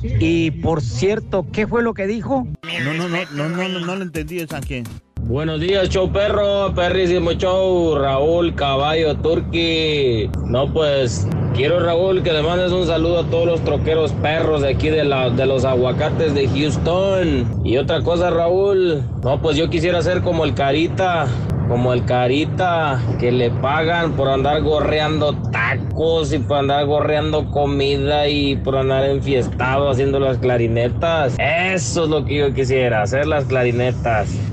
Y 0.01 0.51
por 0.51 0.81
cierto, 0.81 1.45
¿qué 1.53 1.65
fue 1.65 1.81
lo 1.81 1.93
que 1.93 2.07
dijo? 2.07 2.45
No, 2.83 2.93
no, 2.93 3.07
no, 3.07 3.17
no, 3.31 3.49
no, 3.49 3.67
no, 3.69 3.79
no 3.79 3.95
lo 3.95 4.03
entendí, 4.03 4.39
esa 4.39 4.59
que. 4.59 4.83
Buenos 5.25 5.61
días, 5.61 5.87
show 5.87 6.11
perro, 6.11 6.73
perrísimo 6.75 7.31
show, 7.31 7.95
Raúl 7.95 8.53
Caballo 8.55 9.15
Turqui. 9.15 10.29
No, 10.45 10.71
pues 10.73 11.25
quiero, 11.55 11.79
Raúl, 11.79 12.23
que 12.23 12.33
le 12.33 12.43
mandes 12.43 12.73
un 12.73 12.85
saludo 12.85 13.21
a 13.21 13.23
todos 13.27 13.45
los 13.45 13.61
troqueros 13.61 14.11
perros 14.11 14.61
de 14.61 14.71
aquí 14.71 14.89
de, 14.89 15.05
la, 15.05 15.29
de 15.29 15.45
los 15.45 15.63
aguacates 15.63 16.35
de 16.35 16.49
Houston. 16.49 17.61
Y 17.63 17.77
otra 17.77 18.01
cosa, 18.01 18.31
Raúl, 18.31 19.01
no, 19.23 19.41
pues 19.41 19.55
yo 19.55 19.69
quisiera 19.69 20.01
ser 20.01 20.23
como 20.23 20.43
el 20.43 20.53
Carita, 20.55 21.25
como 21.69 21.93
el 21.93 22.03
Carita, 22.03 23.01
que 23.17 23.31
le 23.31 23.49
pagan 23.49 24.17
por 24.17 24.27
andar 24.27 24.61
gorreando 24.61 25.35
tacos 25.53 26.33
y 26.33 26.39
por 26.39 26.57
andar 26.57 26.85
gorreando 26.85 27.49
comida 27.49 28.27
y 28.27 28.57
por 28.57 28.75
andar 28.75 29.05
enfiestado 29.05 29.89
haciendo 29.89 30.19
las 30.19 30.37
clarinetas. 30.37 31.37
Eso 31.39 32.03
es 32.03 32.09
lo 32.09 32.25
que 32.25 32.35
yo 32.35 32.53
quisiera, 32.53 33.01
hacer 33.01 33.25
las 33.25 33.45
clarinetas. 33.45 34.52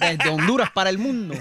Desde 0.00 0.28
Honduras 0.30 0.70
para 0.70 0.90
el 0.90 0.98
mundo. 0.98 1.34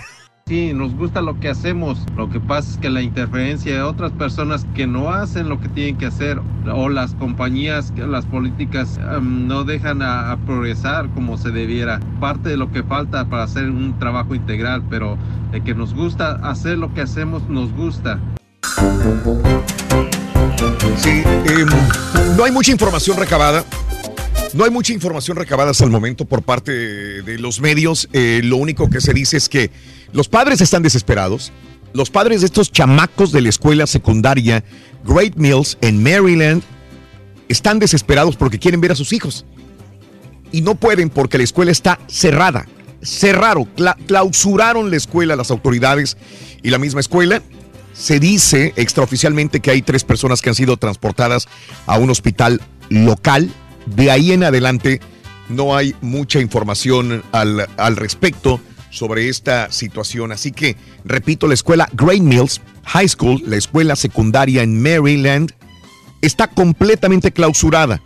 Sí, 0.47 0.73
nos 0.73 0.93
gusta 0.93 1.23
lo 1.23 1.39
que 1.39 1.49
hacemos. 1.49 1.97
Lo 2.15 2.29
que 2.29 2.39
pasa 2.39 2.69
es 2.69 2.77
que 2.77 2.91
la 2.91 3.01
interferencia 3.01 3.73
de 3.73 3.81
otras 3.81 4.11
personas 4.11 4.67
que 4.75 4.85
no 4.85 5.11
hacen 5.11 5.49
lo 5.49 5.59
que 5.59 5.69
tienen 5.69 5.97
que 5.97 6.05
hacer 6.05 6.39
o 6.71 6.87
las 6.87 7.15
compañías, 7.15 7.91
las 7.97 8.27
políticas 8.27 8.99
em, 9.15 9.47
no 9.47 9.63
dejan 9.63 10.03
a, 10.03 10.31
a 10.31 10.37
progresar 10.37 11.09
como 11.15 11.39
se 11.39 11.49
debiera. 11.49 11.99
Parte 12.19 12.49
de 12.49 12.57
lo 12.57 12.71
que 12.71 12.83
falta 12.83 13.25
para 13.25 13.41
hacer 13.41 13.71
un 13.71 13.97
trabajo 13.97 14.35
integral, 14.35 14.83
pero 14.87 15.17
de 15.51 15.63
que 15.63 15.73
nos 15.73 15.95
gusta 15.95 16.33
hacer 16.47 16.77
lo 16.77 16.93
que 16.93 17.01
hacemos, 17.01 17.49
nos 17.49 17.73
gusta. 17.73 18.19
Sí, 20.97 21.23
em, 21.45 21.67
no 22.37 22.43
hay 22.43 22.51
mucha 22.51 22.71
información 22.71 23.17
recabada. 23.17 23.63
No 24.55 24.63
hay 24.63 24.71
mucha 24.71 24.93
información 24.93 25.35
recabada 25.35 25.71
hasta 25.71 25.83
el 25.83 25.91
momento 25.91 26.23
por 26.23 26.41
parte 26.41 26.71
de 26.71 27.37
los 27.39 27.59
medios. 27.59 28.07
Eh, 28.13 28.39
lo 28.41 28.55
único 28.55 28.89
que 28.89 29.01
se 29.01 29.13
dice 29.13 29.35
es 29.35 29.49
que 29.49 29.69
los 30.13 30.29
padres 30.29 30.61
están 30.61 30.81
desesperados. 30.81 31.51
Los 31.91 32.09
padres 32.09 32.39
de 32.39 32.45
estos 32.47 32.71
chamacos 32.71 33.33
de 33.33 33.41
la 33.41 33.49
escuela 33.49 33.85
secundaria 33.85 34.63
Great 35.05 35.35
Mills 35.35 35.77
en 35.81 36.01
Maryland 36.01 36.63
están 37.49 37.79
desesperados 37.79 38.37
porque 38.37 38.57
quieren 38.57 38.79
ver 38.79 38.93
a 38.93 38.95
sus 38.95 39.11
hijos. 39.11 39.43
Y 40.53 40.61
no 40.61 40.75
pueden 40.75 41.09
porque 41.09 41.37
la 41.37 41.43
escuela 41.43 41.71
está 41.73 41.99
cerrada. 42.07 42.65
Cerraron, 43.03 43.65
cla- 43.75 43.97
clausuraron 44.07 44.89
la 44.89 44.95
escuela 44.95 45.35
las 45.35 45.51
autoridades 45.51 46.15
y 46.63 46.69
la 46.69 46.77
misma 46.77 47.01
escuela. 47.01 47.41
Se 47.93 48.21
dice 48.21 48.71
extraoficialmente 48.77 49.59
que 49.59 49.71
hay 49.71 49.81
tres 49.81 50.05
personas 50.05 50.41
que 50.41 50.47
han 50.47 50.55
sido 50.55 50.77
transportadas 50.77 51.49
a 51.87 51.97
un 51.97 52.09
hospital 52.09 52.61
local. 52.89 53.51
De 53.85 54.11
ahí 54.11 54.31
en 54.31 54.43
adelante 54.43 55.01
no 55.49 55.75
hay 55.75 55.95
mucha 56.01 56.39
información 56.39 57.23
al, 57.31 57.67
al 57.77 57.95
respecto 57.95 58.59
sobre 58.89 59.29
esta 59.29 59.71
situación. 59.71 60.31
Así 60.31 60.51
que, 60.51 60.75
repito, 61.03 61.47
la 61.47 61.53
escuela 61.53 61.89
Great 61.93 62.21
Mills 62.21 62.61
High 62.85 63.09
School, 63.09 63.43
la 63.45 63.57
escuela 63.57 63.95
secundaria 63.95 64.63
en 64.63 64.81
Maryland, 64.81 65.51
está 66.21 66.47
completamente 66.47 67.31
clausurada. 67.31 68.01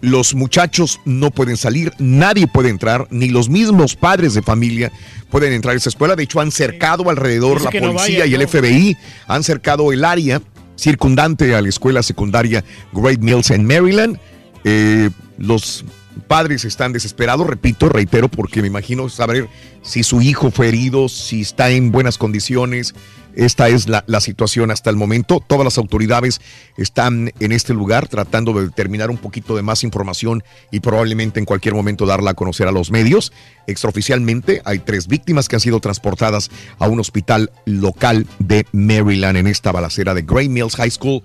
Los 0.00 0.34
muchachos 0.34 1.00
no 1.06 1.30
pueden 1.30 1.56
salir, 1.56 1.92
nadie 1.98 2.46
puede 2.46 2.68
entrar, 2.68 3.08
ni 3.10 3.28
los 3.28 3.48
mismos 3.48 3.96
padres 3.96 4.34
de 4.34 4.42
familia 4.42 4.92
pueden 5.30 5.52
entrar 5.54 5.74
a 5.74 5.78
esa 5.78 5.88
escuela. 5.88 6.14
De 6.14 6.24
hecho, 6.24 6.40
han 6.40 6.50
cercado 6.50 7.08
alrededor 7.08 7.62
la 7.62 7.70
no 7.70 7.92
policía 7.92 8.26
y 8.26 8.34
el. 8.34 8.46
FBI, 8.46 8.96
han 9.26 9.42
cercado 9.42 9.92
el 9.92 10.04
área 10.04 10.42
circundante 10.76 11.54
a 11.54 11.62
la 11.62 11.68
escuela 11.68 12.02
secundaria 12.02 12.62
Great 12.92 13.20
Mills 13.20 13.50
en 13.50 13.66
Maryland. 13.66 14.18
Eh, 14.64 15.10
los 15.38 15.84
padres 16.26 16.64
están 16.64 16.92
desesperados, 16.92 17.46
repito, 17.46 17.88
reitero, 17.88 18.28
porque 18.28 18.62
me 18.62 18.68
imagino 18.68 19.08
saber 19.08 19.48
si 19.82 20.02
su 20.02 20.22
hijo 20.22 20.50
fue 20.50 20.68
herido, 20.68 21.08
si 21.08 21.42
está 21.42 21.70
en 21.70 21.92
buenas 21.92 22.18
condiciones. 22.18 22.94
Esta 23.36 23.68
es 23.68 23.88
la, 23.88 24.04
la 24.06 24.20
situación 24.20 24.70
hasta 24.70 24.90
el 24.90 24.96
momento. 24.96 25.42
Todas 25.44 25.64
las 25.64 25.76
autoridades 25.76 26.40
están 26.76 27.32
en 27.40 27.50
este 27.50 27.74
lugar 27.74 28.06
tratando 28.06 28.52
de 28.52 28.66
determinar 28.66 29.10
un 29.10 29.16
poquito 29.16 29.56
de 29.56 29.62
más 29.62 29.82
información 29.82 30.44
y 30.70 30.78
probablemente 30.78 31.40
en 31.40 31.44
cualquier 31.44 31.74
momento 31.74 32.06
darla 32.06 32.30
a 32.30 32.34
conocer 32.34 32.68
a 32.68 32.72
los 32.72 32.92
medios. 32.92 33.32
Extraoficialmente 33.66 34.62
hay 34.64 34.78
tres 34.78 35.08
víctimas 35.08 35.48
que 35.48 35.56
han 35.56 35.60
sido 35.60 35.80
transportadas 35.80 36.48
a 36.78 36.86
un 36.86 37.00
hospital 37.00 37.50
local 37.64 38.26
de 38.38 38.66
Maryland 38.70 39.36
en 39.36 39.48
esta 39.48 39.72
balacera 39.72 40.14
de 40.14 40.22
Gray 40.22 40.48
Mills 40.48 40.76
High 40.76 40.92
School 40.92 41.22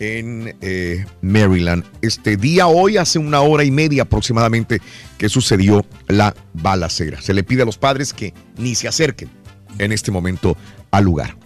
en 0.00 0.56
eh, 0.60 1.04
Maryland. 1.22 1.84
Este 2.02 2.36
día, 2.36 2.66
hoy, 2.66 2.96
hace 2.96 3.18
una 3.18 3.40
hora 3.40 3.64
y 3.64 3.70
media 3.70 4.02
aproximadamente 4.02 4.80
que 5.16 5.28
sucedió 5.28 5.84
la 6.06 6.34
balacera. 6.54 7.20
Se 7.20 7.34
le 7.34 7.42
pide 7.42 7.62
a 7.62 7.64
los 7.64 7.78
padres 7.78 8.12
que 8.12 8.34
ni 8.56 8.74
se 8.74 8.88
acerquen 8.88 9.30
en 9.78 9.92
este 9.92 10.10
momento 10.10 10.56
al 10.90 11.04
lugar. 11.04 11.36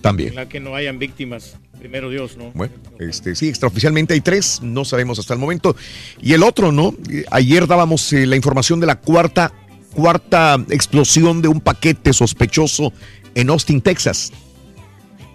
También. 0.00 0.30
Ojalá 0.30 0.48
que 0.48 0.60
no 0.60 0.74
hayan 0.74 0.98
víctimas. 0.98 1.56
Primero 1.78 2.10
Dios, 2.10 2.36
¿no? 2.36 2.50
Bueno, 2.54 2.74
este, 2.98 3.36
sí, 3.36 3.48
extraoficialmente 3.48 4.14
hay 4.14 4.20
tres, 4.20 4.60
no 4.62 4.84
sabemos 4.84 5.18
hasta 5.18 5.34
el 5.34 5.40
momento. 5.40 5.76
Y 6.20 6.32
el 6.32 6.42
otro, 6.42 6.72
¿no? 6.72 6.94
Ayer 7.30 7.66
dábamos 7.66 8.12
eh, 8.12 8.26
la 8.26 8.34
información 8.34 8.80
de 8.80 8.86
la 8.86 8.96
cuarta, 8.96 9.52
cuarta 9.94 10.56
explosión 10.70 11.40
de 11.40 11.48
un 11.48 11.60
paquete 11.60 12.12
sospechoso 12.12 12.92
en 13.34 13.50
Austin, 13.50 13.80
Texas. 13.80 14.32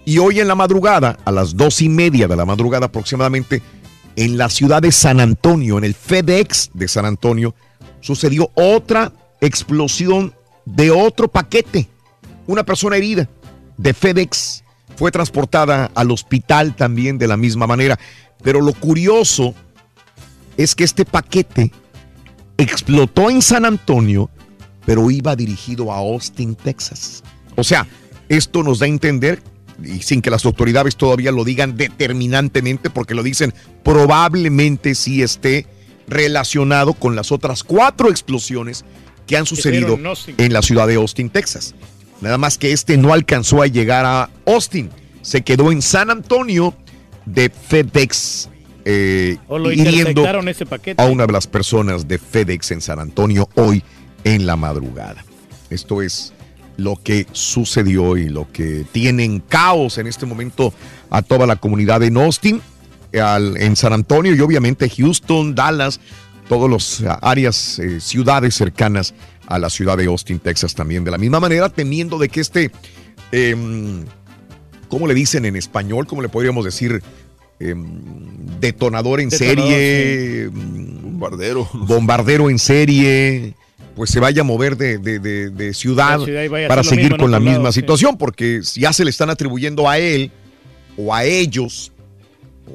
Y 0.06 0.18
hoy 0.18 0.40
en 0.40 0.48
la 0.48 0.56
madrugada, 0.56 1.18
a 1.24 1.32
las 1.32 1.56
dos 1.56 1.82
y 1.82 1.90
media 1.90 2.28
de 2.28 2.36
la 2.36 2.46
madrugada 2.46 2.88
aproximadamente, 2.88 3.62
en 4.16 4.38
la 4.38 4.50
ciudad 4.50 4.82
de 4.82 4.92
San 4.92 5.20
Antonio, 5.20 5.78
en 5.78 5.86
el 5.86 5.94
FedEx 5.94 6.72
de 6.74 6.88
San 6.88 7.06
Antonio, 7.06 7.56
sucedió 8.02 8.52
otra 8.54 9.12
explosión 9.40 10.34
de 10.66 10.92
otro 10.92 11.28
paquete. 11.30 11.88
Una 12.48 12.64
persona 12.64 12.98
herida 12.98 13.30
de 13.78 13.94
FedEx 13.94 14.64
fue 14.98 15.12
transportada 15.12 15.90
al 15.96 16.12
hospital 16.12 16.76
también 16.76 17.18
de 17.18 17.28
la 17.28 17.38
misma 17.38 17.66
manera. 17.66 17.98
Pero 18.44 18.62
lo 18.62 18.74
curioso 18.74 19.56
es 20.58 20.76
que 20.76 20.84
este 20.84 21.06
paquete 21.06 21.72
explotó 22.58 23.30
en 23.30 23.42
San 23.42 23.66
Antonio, 23.66 24.30
pero 24.86 25.10
iba 25.10 25.36
dirigido 25.36 25.92
a 25.92 25.98
Austin, 25.98 26.56
Texas. 26.56 27.24
O 27.56 27.64
sea, 27.64 27.88
Esto 28.30 28.64
nos 28.64 28.80
da 28.80 28.86
a 28.86 28.90
entender, 28.90 29.44
y 29.84 30.02
sin 30.02 30.22
que 30.22 30.30
las 30.30 30.46
autoridades 30.46 30.96
todavía 30.96 31.32
lo 31.32 31.44
digan 31.44 31.78
determinantemente, 31.78 32.90
porque 32.90 33.16
lo 33.16 33.24
dicen, 33.24 33.54
probablemente 33.84 34.96
sí 34.96 35.22
esté 35.22 35.66
relacionado 36.08 36.94
con 36.94 37.16
las 37.16 37.32
otras 37.32 37.64
cuatro 37.64 38.10
explosiones 38.10 38.86
que 39.26 39.38
han 39.38 39.46
sucedido 39.46 39.98
en 40.38 40.54
la 40.54 40.62
ciudad 40.62 40.88
de 40.88 40.96
Austin, 40.96 41.30
Texas. 41.30 41.76
Nada 42.22 42.38
más 42.38 42.58
que 42.58 42.72
este 42.72 42.98
no 42.98 43.14
alcanzó 43.14 43.62
a 43.62 43.68
llegar 43.68 44.06
a 44.06 44.30
Austin, 44.46 44.90
se 45.22 45.42
quedó 45.42 45.72
en 45.72 45.82
San 45.82 46.10
Antonio 46.10 46.74
de 47.26 47.50
FedEx, 47.50 48.50
eh, 48.86 49.38
O 49.48 49.58
lo 49.58 49.72
hiriendo 49.72 50.26
ese 50.48 50.66
paquete. 50.66 51.02
a 51.02 51.06
una 51.06 51.26
de 51.26 51.34
las 51.34 51.48
personas 51.48 52.08
de 52.08 52.18
FedEx 52.18 52.72
en 52.72 52.82
San 52.82 53.00
Antonio 53.00 53.50
hoy 53.56 53.84
en 54.24 54.46
la 54.46 54.56
madrugada. 54.56 55.24
Esto 55.70 56.02
es 56.02 56.34
lo 56.78 56.96
que 56.96 57.28
sucedió 57.32 58.18
y 58.18 58.30
lo 58.30 58.52
que 58.52 58.86
tiene 58.92 59.24
en 59.26 59.40
caos 59.40 59.98
en 59.98 60.08
este 60.08 60.26
momento 60.26 60.74
a 61.10 61.22
toda 61.22 61.46
la 61.46 61.56
comunidad 61.56 62.02
en 62.04 62.18
Austin, 62.18 62.62
al- 63.22 63.58
en 63.58 63.76
San 63.76 63.94
Antonio 63.94 64.34
y 64.34 64.40
obviamente 64.42 64.90
Houston, 64.90 65.54
Dallas, 65.54 66.00
todas 66.50 66.70
las 66.72 67.04
áreas, 67.22 67.78
eh, 67.80 68.00
ciudades 68.00 68.56
cercanas 68.56 69.14
a 69.48 69.60
la 69.60 69.70
ciudad 69.70 69.98
de 69.98 70.06
Austin, 70.06 70.40
Texas 70.40 70.74
también. 70.74 71.04
De 71.04 71.12
la 71.12 71.18
misma 71.18 71.40
manera, 71.40 71.70
temiendo 71.70 72.18
de 72.18 72.30
que 72.30 72.40
este, 72.42 72.72
em, 73.32 74.04
¿cómo 74.90 75.06
le 75.08 75.14
dicen 75.14 75.46
en 75.46 75.56
español? 75.56 76.08
¿Cómo 76.08 76.22
le 76.22 76.30
podríamos 76.30 76.66
decir? 76.66 77.02
Em, 77.60 78.02
detonador 78.60 79.20
en 79.22 79.30
Detonador, 79.30 79.68
serie, 79.70 80.48
bombardero. 80.52 81.70
Bombardero 81.74 82.50
en 82.50 82.58
serie, 82.60 83.54
pues 83.96 84.10
se 84.10 84.20
vaya 84.20 84.42
a 84.42 84.44
mover 84.44 84.76
de, 84.78 84.98
de- 84.98 85.20
de- 85.20 85.50
de 85.50 85.74
ciudad 85.74 86.20
para 86.68 86.84
seguir 86.84 87.04
mismo 87.12 87.18
con 87.18 87.32
la 87.32 87.40
misma 87.40 87.60
lado, 87.60 87.72
sí. 87.72 87.80
situación, 87.82 88.18
porque 88.18 88.62
ya 88.76 88.92
se 88.94 89.04
le 89.04 89.10
están 89.12 89.30
atribuyendo 89.30 89.88
a 89.90 89.98
él 90.00 90.32
o 90.98 91.14
a 91.14 91.24
ellos 91.24 91.92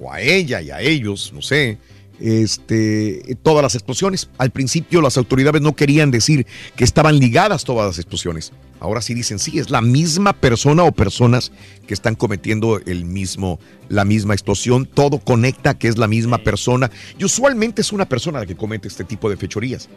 o 0.01 0.12
a 0.12 0.20
ella 0.20 0.61
y 0.61 0.70
a 0.70 0.81
ellos, 0.81 1.32
no 1.35 1.43
sé, 1.43 1.78
este, 2.20 3.36
todas 3.43 3.62
las 3.62 3.74
explosiones. 3.74 4.28
Al 4.39 4.51
principio 4.51 5.01
las 5.01 5.16
autoridades 5.16 5.62
no 5.62 5.74
querían 5.74 6.11
decir 6.11 6.47
que 6.77 6.85
estaban 6.85 7.19
ligadas 7.19 7.65
todas 7.65 7.86
las 7.86 7.99
explosiones. 7.99 8.53
Ahora 8.81 9.01
sí 9.01 9.15
dicen, 9.15 9.39
sí, 9.39 9.59
es 9.59 9.70
la 9.70 9.81
misma 9.81 10.32
persona 10.32 10.85
o 10.85 10.93
personas 10.93 11.51
que 11.86 11.95
están 11.95 12.15
cometiendo 12.15 12.81
el 12.86 13.05
mismo, 13.05 13.59
la 13.89 14.05
misma 14.05 14.35
explosión. 14.35 14.86
Todo 14.86 15.19
conecta 15.19 15.78
que 15.78 15.89
es 15.89 15.99
la 15.99 16.07
misma 16.07 16.39
persona. 16.39 16.90
Y 17.19 17.24
usualmente 17.24 17.82
es 17.82 17.93
una 17.93 18.09
persona 18.09 18.40
la 18.40 18.47
que 18.47 18.57
comete 18.57 18.89
este 18.89 19.05
tipo 19.05 19.28
de 19.28 19.36
fechorías. 19.36 19.89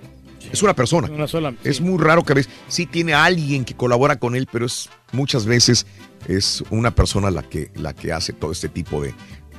Es 0.52 0.64
una 0.64 0.73
persona. 0.73 1.10
Una 1.11 1.27
sola. 1.27 1.53
Es 1.64 1.80
muy 1.80 2.02
raro 2.02 2.23
que 2.23 2.34
a 2.34 2.35
veces 2.35 2.52
sí 2.68 2.85
tiene 2.85 3.14
alguien 3.14 3.64
que 3.64 3.76
colabora 3.76 4.18
con 4.18 4.35
él, 4.35 4.48
pero 4.52 4.65
es 4.65 4.89
muchas 5.11 5.45
veces 5.45 5.85
es 6.27 6.64
una 6.69 6.91
persona 6.91 7.31
la 7.31 7.43
que, 7.43 7.72
la 7.76 7.93
que 7.93 8.11
hace 8.11 8.34
todo 8.34 8.52
este 8.52 8.69
tipo 8.69 9.02
de, 9.02 9.14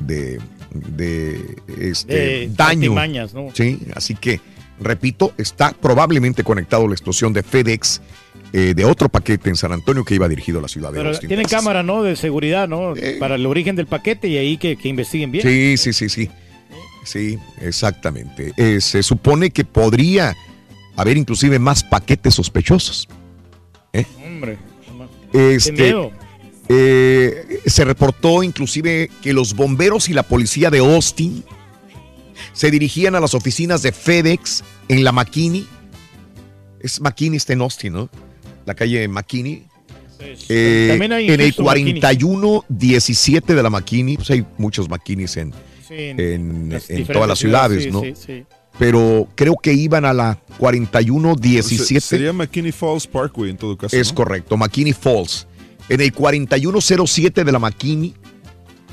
de, 0.07 0.41
de, 0.73 1.57
este, 1.81 2.15
De 2.15 2.51
daño. 2.55 2.95
¿no? 3.35 3.49
Sí, 3.55 3.79
así 3.95 4.15
que, 4.15 4.41
repito, 4.81 5.33
está 5.39 5.73
probablemente 5.73 6.45
conectado 6.45 6.85
a 6.85 6.89
la 6.89 6.95
explosión 6.95 7.33
de 7.33 7.43
FedEx 7.43 8.01
eh, 8.53 8.75
de 8.75 8.85
otro 8.85 9.09
paquete 9.09 9.49
en 9.49 9.57
San 9.57 9.73
Antonio 9.73 10.05
que 10.05 10.15
iba 10.15 10.29
dirigido 10.29 10.59
a 10.59 10.63
la 10.63 10.69
ciudad 10.69 10.91
de 10.93 10.99
Pero 10.99 11.09
Austin. 11.11 11.29
tienen 11.29 11.45
Texas. 11.47 11.61
cámara, 11.61 11.83
¿no? 11.83 12.03
De 12.03 12.17
seguridad, 12.17 12.69
¿no? 12.69 12.95
Para 13.19 13.37
el 13.37 13.47
origen 13.47 13.77
del 13.77 13.87
paquete 13.87 14.29
y 14.29 14.37
ahí 14.37 14.57
que, 14.59 14.77
que 14.77 14.89
investiguen 14.89 15.33
bien. 15.33 15.47
Sí, 15.47 15.77
sí, 15.79 15.93
sí, 15.93 16.09
sí. 16.09 16.31
Sí, 17.05 17.39
exactamente. 17.61 18.53
Eh, 18.57 18.81
se 18.81 19.03
supone 19.03 19.51
que 19.51 19.65
podría 19.65 20.37
haber 20.97 21.17
inclusive 21.17 21.59
más 21.59 21.83
paquetes 21.83 22.35
sospechosos. 22.35 23.09
¿eh? 23.93 24.05
Hombre. 24.25 24.59
Este, 25.33 25.73
miedo. 25.73 26.13
Eh, 26.69 27.61
se 27.67 27.85
reportó 27.85 28.43
inclusive 28.43 29.11
que 29.23 29.33
los 29.33 29.55
bomberos 29.55 30.09
y 30.09 30.13
la 30.13 30.23
policía 30.23 30.71
de 30.71 30.79
Austin 30.79 31.45
se 32.53 32.71
dirigían 32.71 33.15
a 33.15 33.21
las 33.21 33.35
oficinas 33.35 33.83
de 33.83 33.93
FedEx 33.93 34.65
en 34.89 35.05
la 35.05 35.13
McKinney. 35.13 35.67
Es 36.81 37.01
McKinney 37.01 37.37
está 37.37 37.53
en 37.53 37.61
Austin, 37.63 37.93
¿no? 37.93 38.11
La 38.67 38.75
calle 38.75 39.07
McKinney. 39.09 39.67
Eh, 40.49 40.87
También 40.91 41.13
hay 41.13 41.27
en 41.27 41.41
el 41.41 41.53
Houston, 41.53 41.67
McKinney. 41.67 42.01
4117 42.01 43.55
de 43.55 43.63
la 43.63 43.71
McKinney, 43.71 44.17
pues 44.17 44.31
hay 44.31 44.45
muchos 44.59 44.89
McKinneys 44.89 45.37
en, 45.37 45.53
Sí, 45.87 45.95
en 45.99 47.07
todas 47.13 47.29
las 47.29 47.39
ciudades, 47.39 47.85
sí, 47.85 47.91
¿no? 47.91 48.01
sí, 48.03 48.15
sí. 48.15 48.45
Pero 48.79 49.29
creo 49.35 49.57
que 49.63 49.73
iban 49.75 50.05
a 50.05 50.15
la 50.15 50.39
4117. 50.59 52.01
Sería 52.01 52.33
McKinney 52.33 52.73
Falls 52.73 53.07
Parkway 53.07 53.51
en 53.51 53.57
todo 53.57 53.77
caso. 53.77 53.95
Es 53.95 54.09
¿no? 54.09 54.15
correcto, 54.15 54.57
McKinney 54.57 54.93
Falls. 54.95 55.47
En 55.89 56.01
el 56.01 56.13
4107 56.13 57.45
de 57.45 57.53
la 57.53 57.59
McKinney, 57.59 58.15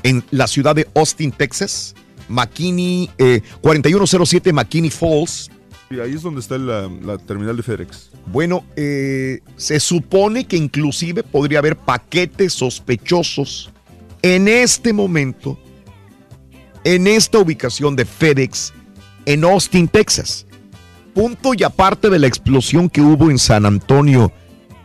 en 0.02 0.24
la 0.30 0.46
ciudad 0.46 0.74
de 0.74 0.88
Austin, 0.94 1.32
Texas. 1.32 1.94
McKinney, 2.28 3.10
eh, 3.18 3.42
4107 3.60 4.52
McKinney 4.52 4.90
Falls. 4.90 5.50
Y 5.90 5.98
ahí 5.98 6.14
es 6.14 6.22
donde 6.22 6.40
está 6.40 6.56
la, 6.56 6.88
la 7.02 7.18
terminal 7.18 7.56
de 7.56 7.64
FedEx. 7.64 8.10
Bueno, 8.26 8.64
eh, 8.76 9.40
se 9.56 9.80
supone 9.80 10.46
que 10.46 10.56
inclusive 10.56 11.24
podría 11.24 11.58
haber 11.58 11.76
paquetes 11.76 12.52
sospechosos 12.52 13.70
en 14.22 14.46
este 14.46 14.92
momento, 14.92 15.58
en 16.84 17.08
esta 17.08 17.38
ubicación 17.38 17.96
de 17.96 18.04
FedEx, 18.04 18.72
en 19.26 19.44
Austin, 19.44 19.88
Texas. 19.88 20.46
Punto 21.12 21.52
y 21.54 21.64
aparte 21.64 22.08
de 22.08 22.20
la 22.20 22.28
explosión 22.28 22.88
que 22.88 23.00
hubo 23.00 23.28
en 23.28 23.38
San 23.38 23.66
Antonio 23.66 24.32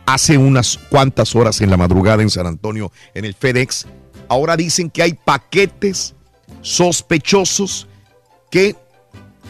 hace 0.06 0.38
unas 0.38 0.78
cuantas 0.90 1.34
horas 1.34 1.60
en 1.60 1.70
la 1.70 1.76
madrugada 1.76 2.22
en 2.22 2.30
San 2.30 2.46
Antonio, 2.46 2.90
en 3.14 3.24
el 3.24 3.34
FedEx, 3.34 3.86
ahora 4.28 4.56
dicen 4.56 4.88
que 4.90 5.02
hay 5.02 5.12
paquetes 5.14 6.14
sospechosos 6.62 7.86
que 8.50 8.76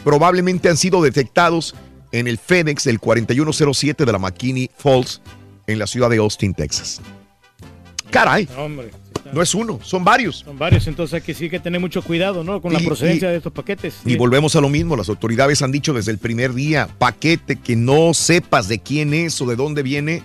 probablemente 0.03 0.69
han 0.69 0.77
sido 0.77 1.01
detectados 1.01 1.75
en 2.11 2.27
el 2.27 2.37
FedEx 2.37 2.85
del 2.85 2.99
4107 2.99 4.05
de 4.05 4.11
la 4.11 4.17
McKinney 4.19 4.71
Falls 4.77 5.21
en 5.67 5.79
la 5.79 5.87
ciudad 5.87 6.09
de 6.09 6.17
Austin, 6.17 6.53
Texas. 6.53 7.01
Caray, 8.09 8.47
Hombre. 8.57 8.91
no 9.33 9.41
es 9.41 9.53
uno, 9.53 9.79
son 9.83 10.03
varios. 10.05 10.37
Son 10.37 10.57
varios, 10.57 10.87
entonces 10.87 11.15
hay 11.15 11.21
que 11.21 11.33
sí 11.33 11.49
que 11.49 11.59
tener 11.59 11.81
mucho 11.81 12.01
cuidado, 12.01 12.43
¿no? 12.43 12.61
Con 12.61 12.71
la 12.71 12.79
procedencia 12.79 13.27
y- 13.27 13.31
de 13.31 13.37
estos 13.37 13.51
paquetes. 13.51 13.95
Y 14.05 14.15
volvemos 14.15 14.55
a 14.55 14.61
lo 14.61 14.69
mismo, 14.69 14.95
las 14.95 15.09
autoridades 15.09 15.61
han 15.61 15.71
dicho 15.73 15.93
desde 15.93 16.11
el 16.11 16.17
primer 16.17 16.53
día, 16.53 16.87
paquete 16.97 17.57
que 17.57 17.75
no 17.75 18.13
sepas 18.13 18.69
de 18.69 18.79
quién 18.79 19.13
es 19.13 19.39
o 19.41 19.45
de 19.45 19.57
dónde 19.57 19.83
viene, 19.83 20.23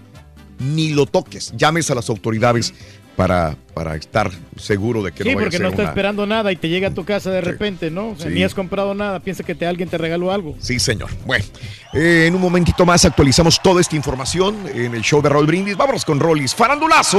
ni 0.63 0.91
lo 0.91 1.07
toques. 1.07 1.53
Llames 1.57 1.91
a 1.91 1.95
las 1.95 2.09
autoridades 2.11 2.73
para, 3.17 3.57
para 3.75 3.95
estar 3.95 4.31
seguro 4.57 5.03
de 5.03 5.13
que 5.13 5.23
Sí, 5.23 5.29
no 5.31 5.35
vaya 5.37 5.43
a 5.43 5.45
porque 5.45 5.57
ser 5.59 5.63
no 5.65 5.69
está 5.71 5.83
una- 5.83 5.91
esperando 5.91 6.27
nada 6.27 6.51
y 6.51 6.57
te 6.57 6.69
llega 6.71 6.89
a 6.89 6.95
tu 6.95 7.05
casa 7.05 7.31
de 7.31 7.43
repente, 7.43 7.91
¿no? 7.91 8.11
O 8.11 8.17
sea, 8.17 8.29
Sí. 8.29 8.35
Ni 8.35 8.43
has 8.43 8.55
comprado 8.55 8.95
nada, 8.95 9.21
piensa 9.21 9.45
que 9.45 9.55
te, 9.55 9.67
alguien 9.67 9.89
te 9.91 9.99
regaló 9.99 10.33
algo. 10.33 10.57
Sí, 10.61 10.79
señor. 10.81 11.11
Bueno, 11.27 11.45
eh, 11.93 12.25
en 12.27 12.35
un 12.35 12.41
momentito 12.41 12.87
más 12.87 13.05
actualizamos 13.05 13.61
toda 13.63 13.81
esta 13.83 13.97
información 13.97 14.57
en 14.75 14.95
el 14.95 15.03
show 15.03 15.21
de 15.21 15.29
Raúl 15.29 15.47
Brindis. 15.47 15.77
Vámonos 15.77 16.05
con 16.07 16.19
Rollis. 16.21 16.55
¡Farandulazo! 16.55 17.19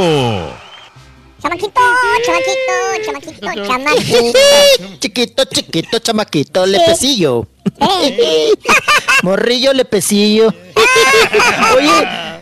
Chamaquito, 1.42 1.82
chamaquito, 2.26 3.06
chamaquito, 3.06 3.66
chamaquito. 3.68 4.40
Chiquito, 5.00 5.44
chiquito, 5.46 6.00
chamaquito, 6.00 6.66
lepecillo. 6.66 7.46
Morrillo, 9.24 9.74
lepecillo. 9.74 10.48
Oye. 11.78 12.33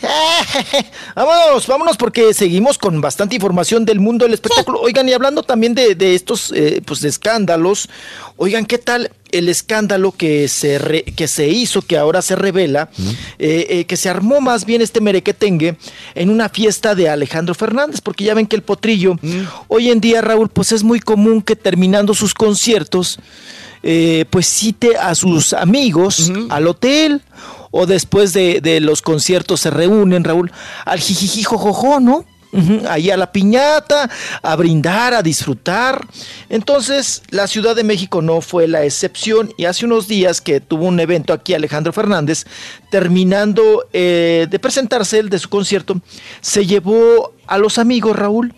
vámonos, 1.14 1.66
vámonos 1.66 1.96
porque 1.96 2.32
seguimos 2.34 2.78
con 2.78 3.00
bastante 3.00 3.34
información 3.34 3.84
del 3.84 4.00
mundo 4.00 4.24
del 4.24 4.34
espectáculo. 4.34 4.80
Oigan, 4.80 5.08
y 5.08 5.12
hablando 5.12 5.42
también 5.42 5.74
de, 5.74 5.94
de 5.94 6.14
estos 6.14 6.52
eh, 6.54 6.80
pues 6.84 7.00
de 7.00 7.08
escándalos, 7.08 7.88
oigan, 8.36 8.64
¿qué 8.66 8.78
tal 8.78 9.10
el 9.30 9.48
escándalo 9.48 10.12
que 10.12 10.48
se, 10.48 10.78
re- 10.78 11.02
que 11.04 11.28
se 11.28 11.48
hizo, 11.48 11.82
que 11.82 11.98
ahora 11.98 12.22
se 12.22 12.36
revela, 12.36 12.88
eh, 13.38 13.66
eh, 13.70 13.84
que 13.86 13.96
se 13.96 14.08
armó 14.08 14.40
más 14.40 14.64
bien 14.64 14.80
este 14.82 15.00
merequetengue 15.00 15.76
en 16.14 16.30
una 16.30 16.48
fiesta 16.48 16.94
de 16.94 17.08
Alejandro 17.08 17.54
Fernández? 17.54 18.00
Porque 18.00 18.24
ya 18.24 18.34
ven 18.34 18.46
que 18.46 18.56
el 18.56 18.62
potrillo, 18.62 19.16
hoy 19.68 19.90
en 19.90 20.00
día, 20.00 20.20
Raúl, 20.20 20.48
pues 20.48 20.72
es 20.72 20.82
muy 20.84 21.00
común 21.00 21.42
que 21.42 21.56
terminando 21.56 22.14
sus 22.14 22.34
conciertos, 22.34 23.18
eh, 23.82 24.24
pues 24.30 24.46
cite 24.46 24.96
a 24.96 25.14
sus 25.14 25.52
amigos 25.52 26.32
al 26.50 26.66
hotel 26.66 27.22
o 27.70 27.86
después 27.86 28.32
de, 28.32 28.60
de 28.60 28.80
los 28.80 29.02
conciertos 29.02 29.60
se 29.60 29.70
reúnen, 29.70 30.24
Raúl, 30.24 30.52
al 30.84 31.00
jijiji 31.00 31.42
jojojo, 31.42 32.00
¿no? 32.00 32.24
Ahí 32.88 33.10
a 33.10 33.16
la 33.16 33.30
piñata, 33.30 34.08
a 34.42 34.56
brindar, 34.56 35.12
a 35.12 35.22
disfrutar. 35.22 36.06
Entonces, 36.48 37.22
la 37.28 37.46
Ciudad 37.46 37.76
de 37.76 37.84
México 37.84 38.22
no 38.22 38.40
fue 38.40 38.66
la 38.66 38.84
excepción 38.84 39.52
y 39.58 39.66
hace 39.66 39.84
unos 39.84 40.08
días 40.08 40.40
que 40.40 40.60
tuvo 40.60 40.86
un 40.86 40.98
evento 40.98 41.32
aquí 41.32 41.52
Alejandro 41.52 41.92
Fernández, 41.92 42.46
terminando 42.90 43.86
eh, 43.92 44.46
de 44.50 44.58
presentarse 44.58 45.18
el 45.18 45.28
de 45.28 45.38
su 45.38 45.50
concierto, 45.50 46.00
se 46.40 46.64
llevó 46.64 47.34
a 47.46 47.58
los 47.58 47.78
amigos, 47.78 48.16
Raúl, 48.16 48.54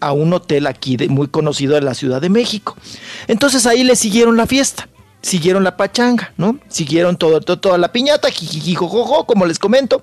a 0.00 0.12
un 0.12 0.32
hotel 0.32 0.66
aquí 0.66 0.96
de, 0.96 1.08
muy 1.08 1.28
conocido 1.28 1.74
de 1.74 1.82
la 1.82 1.94
Ciudad 1.94 2.20
de 2.20 2.28
México. 2.28 2.76
Entonces 3.26 3.66
ahí 3.66 3.84
le 3.84 3.96
siguieron 3.96 4.36
la 4.36 4.46
fiesta, 4.46 4.88
siguieron 5.22 5.64
la 5.64 5.76
pachanga, 5.76 6.32
¿no? 6.36 6.58
Siguieron 6.68 7.16
todo, 7.16 7.40
todo- 7.40 7.58
toda 7.58 7.78
la 7.78 7.92
piñata, 7.92 8.30
jijijijojojo, 8.30 9.26
como 9.26 9.46
les 9.46 9.58
comento. 9.58 10.00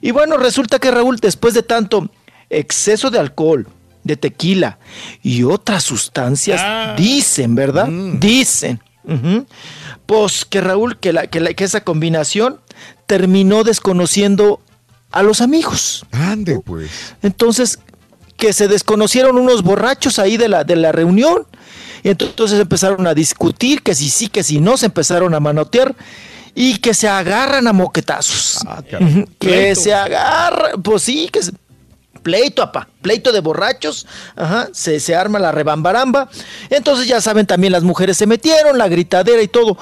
Y 0.00 0.10
bueno, 0.10 0.36
resulta 0.36 0.78
que 0.78 0.90
Raúl, 0.90 1.16
después 1.20 1.54
de 1.54 1.62
tanto 1.62 2.10
exceso 2.50 3.10
de 3.10 3.18
alcohol, 3.18 3.66
de 4.04 4.16
tequila 4.16 4.78
y 5.22 5.42
otras 5.44 5.84
sustancias, 5.84 6.60
Ah. 6.64 6.94
dicen, 6.96 7.54
¿verdad? 7.54 7.86
Mm. 7.88 8.18
Dicen. 8.20 8.80
Pues 10.06 10.44
que 10.44 10.60
Raúl, 10.60 10.98
que, 10.98 11.12
la, 11.12 11.26
que, 11.26 11.40
la- 11.40 11.54
que 11.54 11.64
esa 11.64 11.82
combinación 11.82 12.60
terminó 13.06 13.64
desconociendo 13.64 14.60
a 15.10 15.22
los 15.22 15.40
amigos. 15.40 16.04
Ande, 16.12 16.60
pues. 16.64 16.90
Entonces, 17.22 17.78
que 18.36 18.52
se 18.52 18.68
desconocieron 18.68 19.36
unos 19.38 19.62
borrachos 19.62 20.18
ahí 20.18 20.36
de 20.36 20.48
la, 20.48 20.64
de 20.64 20.76
la 20.76 20.92
reunión. 20.92 21.46
Y 22.02 22.08
entonces 22.10 22.58
empezaron 22.60 23.06
a 23.06 23.14
discutir 23.14 23.82
que 23.82 23.94
si 23.94 24.08
sí, 24.10 24.28
que 24.28 24.42
si 24.42 24.60
no, 24.60 24.76
se 24.76 24.86
empezaron 24.86 25.34
a 25.34 25.40
manotear 25.40 25.94
y 26.54 26.78
que 26.78 26.94
se 26.94 27.08
agarran 27.08 27.66
a 27.68 27.72
moquetazos. 27.72 28.58
Ujú, 29.00 29.24
que 29.38 29.48
Pleito. 29.48 29.80
se 29.80 29.94
agarran, 29.94 30.82
pues 30.82 31.02
sí, 31.02 31.28
que 31.32 31.42
se- 31.42 31.52
pleito, 32.22 32.62
apa, 32.62 32.88
pleito 33.00 33.32
de 33.32 33.40
borrachos, 33.40 34.06
ajá, 34.36 34.68
se, 34.72 35.00
se 35.00 35.14
arma 35.14 35.38
la 35.38 35.52
rebambaramba. 35.52 36.28
Entonces 36.68 37.06
ya 37.06 37.20
saben, 37.20 37.46
también 37.46 37.72
las 37.72 37.84
mujeres 37.84 38.16
se 38.16 38.26
metieron, 38.26 38.76
la 38.76 38.88
gritadera 38.88 39.40
y 39.40 39.48
todo. 39.48 39.78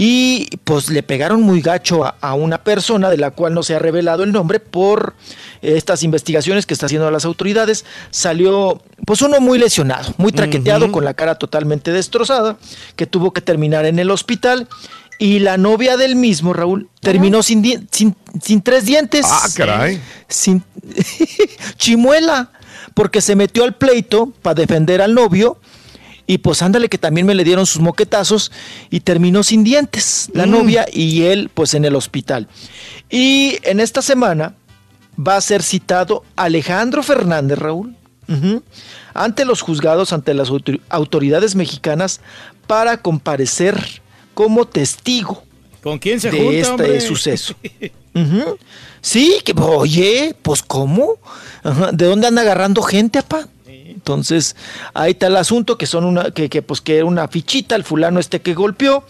Y 0.00 0.46
pues 0.62 0.90
le 0.90 1.02
pegaron 1.02 1.42
muy 1.42 1.60
gacho 1.60 2.04
a, 2.04 2.14
a 2.20 2.34
una 2.34 2.62
persona 2.62 3.10
de 3.10 3.16
la 3.16 3.32
cual 3.32 3.52
no 3.52 3.64
se 3.64 3.74
ha 3.74 3.80
revelado 3.80 4.22
el 4.22 4.30
nombre 4.30 4.60
por 4.60 5.16
estas 5.60 6.04
investigaciones 6.04 6.66
que 6.66 6.74
está 6.74 6.86
haciendo 6.86 7.10
las 7.10 7.24
autoridades. 7.24 7.84
Salió 8.12 8.80
pues 9.04 9.22
uno 9.22 9.40
muy 9.40 9.58
lesionado, 9.58 10.14
muy 10.16 10.30
traqueteado, 10.30 10.92
con 10.92 11.04
la 11.04 11.14
cara 11.14 11.34
totalmente 11.34 11.90
destrozada, 11.90 12.58
que 12.94 13.06
tuvo 13.06 13.32
que 13.32 13.40
terminar 13.40 13.86
en 13.86 13.98
el 13.98 14.12
hospital. 14.12 14.68
Y 15.18 15.40
la 15.40 15.56
novia 15.56 15.96
del 15.96 16.14
mismo, 16.14 16.52
Raúl, 16.52 16.88
terminó 17.00 17.42
sin, 17.42 17.88
sin 17.90 18.62
tres 18.62 18.84
dientes. 18.84 19.26
Ah, 19.28 19.48
caray. 19.56 20.00
Sin 20.28 20.62
chimuela, 21.76 22.52
porque 22.94 23.20
se 23.20 23.34
metió 23.34 23.64
al 23.64 23.74
pleito 23.74 24.32
para 24.42 24.54
defender 24.54 25.02
al 25.02 25.12
novio. 25.12 25.58
Y 26.28 26.38
pues 26.38 26.62
ándale 26.62 26.88
que 26.88 26.98
también 26.98 27.26
me 27.26 27.34
le 27.34 27.42
dieron 27.42 27.66
sus 27.66 27.80
moquetazos 27.80 28.52
y 28.90 29.00
terminó 29.00 29.42
sin 29.42 29.64
dientes 29.64 30.28
la 30.34 30.46
Mm. 30.46 30.50
novia 30.50 30.86
y 30.92 31.22
él 31.22 31.50
pues 31.52 31.74
en 31.74 31.84
el 31.84 31.96
hospital. 31.96 32.46
Y 33.10 33.58
en 33.62 33.80
esta 33.80 34.02
semana 34.02 34.54
va 35.18 35.36
a 35.36 35.40
ser 35.40 35.62
citado 35.64 36.22
Alejandro 36.36 37.02
Fernández, 37.02 37.58
Raúl, 37.58 37.96
ante 39.14 39.44
los 39.46 39.62
juzgados, 39.62 40.12
ante 40.12 40.34
las 40.34 40.50
autor- 40.50 40.80
autoridades 40.90 41.54
mexicanas 41.56 42.20
para 42.66 42.98
comparecer 43.00 44.02
como 44.34 44.66
testigo 44.66 45.42
¿Con 45.82 45.98
quién 45.98 46.20
se 46.20 46.30
de 46.30 46.36
junta, 46.38 46.52
este 46.58 46.70
hombre? 46.70 47.00
suceso. 47.00 47.54
Sí, 49.00 49.36
que 49.44 49.54
oye, 49.60 50.34
pues 50.42 50.60
¿cómo? 50.62 51.14
Ajá, 51.62 51.92
¿De 51.92 52.04
dónde 52.06 52.26
anda 52.26 52.42
agarrando 52.42 52.82
gente, 52.82 53.18
apa? 53.20 53.46
Entonces, 53.88 54.54
ahí 54.92 55.12
está 55.12 55.28
el 55.28 55.36
asunto, 55.36 55.78
que 55.78 55.86
son 55.86 56.04
una, 56.04 56.30
que, 56.30 56.48
que, 56.50 56.62
pues 56.62 56.80
que 56.80 56.98
era 56.98 57.06
una 57.06 57.26
fichita, 57.28 57.74
el 57.74 57.84
fulano 57.84 58.20
este 58.20 58.40
que 58.40 58.54
golpeó. 58.54 59.04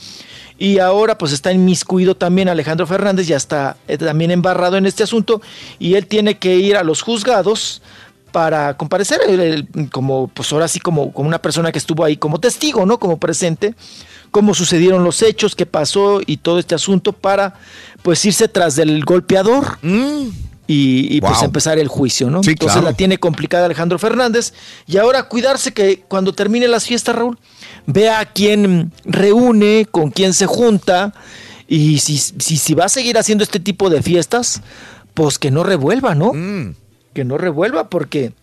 Y 0.58 0.78
ahora 0.78 1.18
pues 1.18 1.32
está 1.32 1.52
inmiscuido 1.52 2.16
también 2.16 2.48
Alejandro 2.48 2.86
Fernández, 2.86 3.28
ya 3.28 3.36
está 3.36 3.76
eh, 3.86 3.96
también 3.96 4.32
embarrado 4.32 4.76
en 4.76 4.86
este 4.86 5.04
asunto, 5.04 5.40
y 5.78 5.94
él 5.94 6.06
tiene 6.06 6.38
que 6.38 6.56
ir 6.56 6.76
a 6.76 6.82
los 6.82 7.02
juzgados 7.02 7.80
para 8.32 8.76
comparecer, 8.76 9.20
como 9.90 10.28
pues 10.28 10.52
ahora 10.52 10.68
sí 10.68 10.80
como, 10.80 11.12
como 11.12 11.28
una 11.28 11.40
persona 11.40 11.72
que 11.72 11.78
estuvo 11.78 12.04
ahí 12.04 12.16
como 12.16 12.40
testigo, 12.40 12.86
¿no? 12.86 12.98
Como 12.98 13.18
presente, 13.18 13.74
cómo 14.30 14.52
sucedieron 14.52 15.04
los 15.04 15.22
hechos, 15.22 15.54
qué 15.54 15.64
pasó 15.64 16.20
y 16.26 16.38
todo 16.38 16.58
este 16.58 16.74
asunto 16.74 17.12
para 17.12 17.54
pues 18.02 18.24
irse 18.24 18.48
tras 18.48 18.76
del 18.76 19.04
golpeador 19.04 19.78
y, 20.70 21.16
y, 21.16 21.20
pues 21.22 21.42
empezar 21.42 21.78
el 21.78 21.88
juicio, 21.88 22.28
¿no? 22.28 22.42
Sí, 22.42 22.50
Entonces 22.50 22.74
claro. 22.74 22.90
la 22.90 22.92
tiene 22.92 23.16
complicada 23.16 23.64
Alejandro 23.64 23.98
Fernández 23.98 24.52
y 24.86 24.98
ahora 24.98 25.22
cuidarse 25.24 25.72
que 25.72 26.04
cuando 26.06 26.34
termine 26.34 26.68
las 26.68 26.84
fiestas, 26.84 27.16
Raúl, 27.16 27.38
vea 27.86 28.20
a 28.20 28.26
quién 28.26 28.92
reúne, 29.06 29.88
con 29.90 30.10
quién 30.10 30.34
se 30.34 30.44
junta 30.44 31.14
y 31.66 32.00
si, 32.00 32.18
si, 32.18 32.58
si 32.58 32.74
va 32.74 32.84
a 32.84 32.88
seguir 32.90 33.16
haciendo 33.16 33.42
este 33.42 33.60
tipo 33.60 33.88
de 33.88 34.02
fiestas, 34.02 34.60
pues 35.14 35.38
que 35.38 35.50
no 35.50 35.64
revuelva, 35.64 36.14
¿no? 36.14 36.34
Mm. 36.34 36.74
Que 37.14 37.24
no 37.24 37.38
revuelva 37.38 37.88
porque 37.88 38.34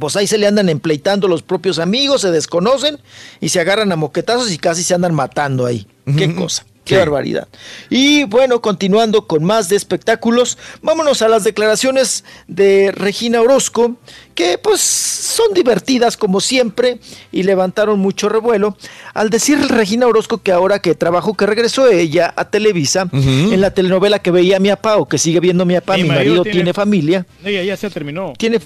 pues 0.00 0.16
ahí 0.16 0.26
se 0.26 0.38
le 0.38 0.48
andan 0.48 0.68
empleitando 0.68 1.28
los 1.28 1.42
propios 1.42 1.78
amigos, 1.78 2.22
se 2.22 2.32
desconocen 2.32 2.98
y 3.40 3.50
se 3.50 3.60
agarran 3.60 3.92
a 3.92 3.96
moquetazos 3.96 4.50
y 4.50 4.58
casi 4.58 4.82
se 4.82 4.94
andan 4.94 5.14
matando 5.14 5.66
ahí. 5.66 5.86
Qué 6.16 6.34
cosa. 6.34 6.64
Qué 6.90 6.98
barbaridad. 6.98 7.48
Y 7.88 8.24
bueno, 8.24 8.60
continuando 8.60 9.26
con 9.26 9.44
más 9.44 9.68
de 9.68 9.76
espectáculos, 9.76 10.58
vámonos 10.82 11.22
a 11.22 11.28
las 11.28 11.44
declaraciones 11.44 12.24
de 12.48 12.92
Regina 12.92 13.40
Orozco, 13.40 13.96
que 14.34 14.58
pues 14.58 14.80
son 14.80 15.54
divertidas 15.54 16.16
como 16.16 16.40
siempre 16.40 16.98
y 17.32 17.42
levantaron 17.42 17.98
mucho 17.98 18.28
revuelo. 18.28 18.76
Al 19.14 19.30
decir 19.30 19.58
Regina 19.68 20.06
Orozco 20.06 20.38
que 20.38 20.52
ahora 20.52 20.80
que 20.80 20.94
trabajó, 20.94 21.34
que 21.34 21.46
regresó 21.46 21.88
ella 21.88 22.32
a 22.36 22.50
Televisa, 22.50 23.08
en 23.12 23.60
la 23.60 23.70
telenovela 23.72 24.18
que 24.18 24.30
veía 24.30 24.58
mi 24.58 24.70
papá 24.70 24.96
o 24.96 25.08
que 25.08 25.18
sigue 25.18 25.40
viendo 25.40 25.64
mi 25.64 25.74
papá, 25.74 25.96
mi, 25.96 26.04
marido, 26.04 26.42
tiene, 26.42 26.72
familia, 26.72 27.26
No, 27.42 27.50
ya, 27.50 27.62
ya 27.62 27.76
se 27.76 27.90
terminó. 27.90 28.32
tiene... 28.36 28.60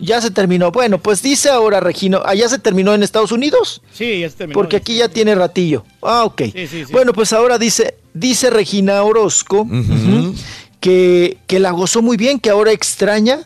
Ya 0.00 0.20
se 0.20 0.30
terminó. 0.30 0.70
Bueno, 0.70 0.98
pues 0.98 1.22
dice 1.22 1.48
ahora 1.48 1.80
Regina, 1.80 2.20
¿allá 2.24 2.48
se 2.48 2.58
terminó 2.58 2.94
en 2.94 3.02
Estados 3.02 3.32
Unidos? 3.32 3.82
Sí, 3.92 4.20
ya 4.20 4.30
se 4.30 4.36
terminó. 4.36 4.54
Porque 4.58 4.76
aquí 4.76 4.96
ya 4.96 5.08
tiene 5.08 5.34
ratillo. 5.34 5.84
Ah, 6.02 6.24
ok. 6.24 6.42
Sí, 6.52 6.66
sí, 6.68 6.84
sí. 6.86 6.92
Bueno, 6.92 7.12
pues 7.12 7.32
ahora 7.32 7.58
dice, 7.58 7.96
dice 8.14 8.50
Regina 8.50 9.02
Orozco 9.02 9.66
que, 10.80 11.38
que 11.46 11.58
la 11.58 11.72
gozó 11.72 12.02
muy 12.02 12.16
bien, 12.16 12.38
que 12.38 12.50
ahora 12.50 12.70
extraña 12.72 13.40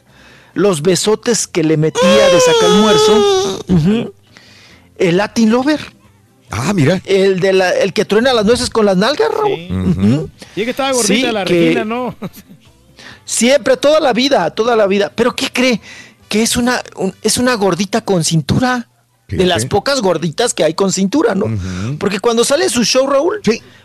los 0.55 0.82
besotes 0.82 1.47
que 1.47 1.64
le 1.64 1.76
metía 1.78 2.02
de 2.28 2.40
saca 2.40 2.66
almuerzo. 2.66 3.64
ujú, 3.68 4.12
El 4.98 5.16
Latin 5.16 5.50
Lover. 5.50 5.81
Ah, 6.50 6.72
mira. 6.74 7.00
El, 7.06 7.40
de 7.40 7.55
la, 7.55 7.70
el 7.70 7.94
que 7.94 8.05
truena 8.05 8.34
las 8.34 8.44
nueces 8.44 8.68
con 8.68 8.84
las 8.84 8.98
nalgas, 8.98 9.31
Raúl. 9.32 10.28
Y 10.55 10.60
es 10.60 10.64
que 10.66 10.70
estaba 10.70 10.92
gordita 10.92 11.14
Sí, 11.14 11.32
la 11.32 11.44
que- 11.47 11.55
Regina, 11.55 11.84
¿no? 11.86 12.14
Siempre, 13.24 13.76
toda 13.76 14.00
la 14.00 14.12
vida, 14.12 14.50
toda 14.50 14.76
la 14.76 14.86
vida. 14.86 15.10
¿Pero 15.14 15.34
qué 15.34 15.48
cree? 15.50 15.81
Que 16.32 16.42
es 16.42 16.56
una, 16.56 16.82
un- 16.96 17.14
es 17.22 17.36
una 17.36 17.54
gordita 17.54 18.00
con 18.00 18.24
cintura. 18.24 18.88
De 19.28 19.46
las 19.46 19.64
pocas 19.64 20.00
gorditas 20.02 20.52
que 20.52 20.62
hay 20.62 20.74
con 20.74 20.92
cintura, 20.92 21.34
¿no? 21.34 21.46
Porque 21.98 22.20
cuando 22.20 22.44
sale 22.44 22.68
su 22.68 22.84
show, 22.84 23.06
Raúl, 23.06 23.40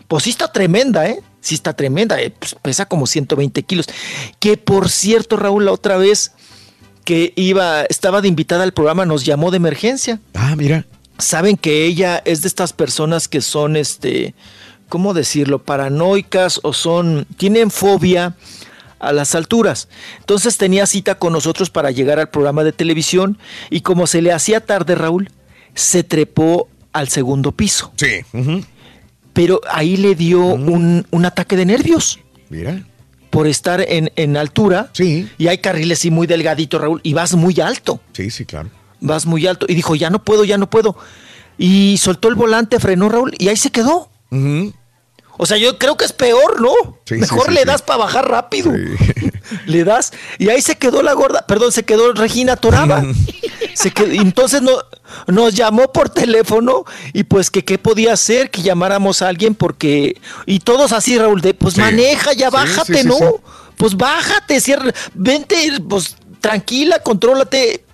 pues 0.06 0.24
sí 0.24 0.30
está 0.30 0.50
tremenda, 0.52 1.06
¿eh? 1.08 1.20
Sí 1.40 1.54
está 1.54 1.72
tremenda, 1.74 2.20
eh, 2.20 2.30
pues 2.38 2.54
pesa 2.60 2.84
como 2.86 3.06
120 3.06 3.62
kilos. 3.62 3.86
Que 4.40 4.58
por 4.58 4.90
cierto, 4.90 5.36
Raúl, 5.36 5.64
la 5.64 5.72
otra 5.72 5.96
vez 5.96 6.32
que 7.04 7.32
iba, 7.36 7.82
estaba 7.84 8.20
de 8.20 8.28
invitada 8.28 8.62
al 8.64 8.72
programa, 8.72 9.06
nos 9.06 9.24
llamó 9.24 9.50
de 9.50 9.56
emergencia. 9.56 10.20
Ah, 10.34 10.54
mira. 10.54 10.84
Saben 11.16 11.56
que 11.56 11.86
ella 11.86 12.20
es 12.26 12.42
de 12.42 12.48
estas 12.48 12.74
personas 12.74 13.26
que 13.26 13.40
son, 13.40 13.76
este, 13.76 14.34
¿cómo 14.90 15.14
decirlo? 15.14 15.60
Paranoicas 15.64 16.60
o 16.62 16.74
son, 16.74 17.26
tienen 17.38 17.70
fobia 17.70 18.34
a 18.98 19.12
las 19.12 19.34
alturas. 19.34 19.88
Entonces 20.18 20.56
tenía 20.58 20.86
cita 20.86 21.16
con 21.16 21.32
nosotros 21.32 21.70
para 21.70 21.90
llegar 21.90 22.18
al 22.18 22.30
programa 22.30 22.64
de 22.64 22.72
televisión 22.72 23.38
y 23.70 23.80
como 23.82 24.06
se 24.06 24.22
le 24.22 24.32
hacía 24.32 24.60
tarde, 24.60 24.94
Raúl, 24.94 25.30
se 25.74 26.02
trepó 26.02 26.68
al 26.92 27.08
segundo 27.08 27.52
piso. 27.52 27.92
Sí. 27.96 28.20
Pero 29.32 29.60
ahí 29.70 29.96
le 29.96 30.14
dio 30.14 30.40
un, 30.44 31.06
un 31.10 31.24
ataque 31.24 31.56
de 31.56 31.64
nervios 31.66 32.18
Mira. 32.48 32.82
por 33.30 33.46
estar 33.46 33.80
en, 33.80 34.10
en 34.16 34.36
altura. 34.36 34.90
Sí. 34.94 35.28
Y 35.38 35.46
hay 35.46 35.58
carriles 35.58 36.04
y 36.04 36.10
muy 36.10 36.26
delgadito, 36.26 36.78
Raúl, 36.78 37.00
y 37.04 37.12
vas 37.12 37.34
muy 37.34 37.60
alto. 37.60 38.00
Sí, 38.12 38.30
sí, 38.30 38.44
claro. 38.44 38.70
Vas 39.00 39.26
muy 39.26 39.46
alto. 39.46 39.66
Y 39.68 39.74
dijo, 39.76 39.94
ya 39.94 40.10
no 40.10 40.24
puedo, 40.24 40.44
ya 40.44 40.58
no 40.58 40.68
puedo. 40.68 40.96
Y 41.56 41.96
soltó 41.98 42.28
el 42.28 42.34
volante, 42.34 42.80
frenó 42.80 43.08
Raúl, 43.08 43.32
y 43.38 43.46
ahí 43.48 43.56
se 43.56 43.70
quedó. 43.70 44.10
O 45.38 45.46
sea, 45.46 45.56
yo 45.56 45.78
creo 45.78 45.96
que 45.96 46.04
es 46.04 46.12
peor, 46.12 46.60
¿no? 46.60 46.72
Sí, 47.06 47.14
Mejor 47.14 47.46
sí, 47.46 47.52
le 47.54 47.64
das 47.64 47.80
para 47.82 47.98
bajar 48.00 48.28
rápido. 48.28 48.72
Le 49.64 49.82
das. 49.84 50.12
Y 50.38 50.50
ahí 50.50 50.60
se 50.60 50.76
quedó 50.76 51.02
la 51.02 51.14
gorda, 51.14 51.46
perdón, 51.46 51.72
se 51.72 51.84
quedó 51.84 52.12
Regina 52.12 52.56
Toraba. 52.56 53.02
se 53.74 53.90
quedó, 53.92 54.12
entonces 54.12 54.60
no, 54.60 54.72
nos 55.26 55.54
llamó 55.54 55.90
por 55.90 56.10
teléfono 56.10 56.84
y 57.14 57.24
pues 57.24 57.50
que 57.50 57.64
qué 57.64 57.78
podía 57.78 58.12
hacer, 58.12 58.50
que 58.50 58.60
llamáramos 58.60 59.22
a 59.22 59.28
alguien 59.28 59.54
porque... 59.54 60.20
Y 60.44 60.58
todos 60.60 60.92
así, 60.92 61.16
Raúl, 61.18 61.40
de 61.40 61.54
pues 61.54 61.78
maneja, 61.78 62.34
ya 62.34 62.50
bájate, 62.50 63.04
¿no? 63.04 63.16
Pues 63.78 63.96
bájate, 63.96 64.60
cierra, 64.60 64.92
vente, 65.14 65.56
pues 65.88 66.16
tranquila, 66.40 66.98
contrólate. 67.02 67.84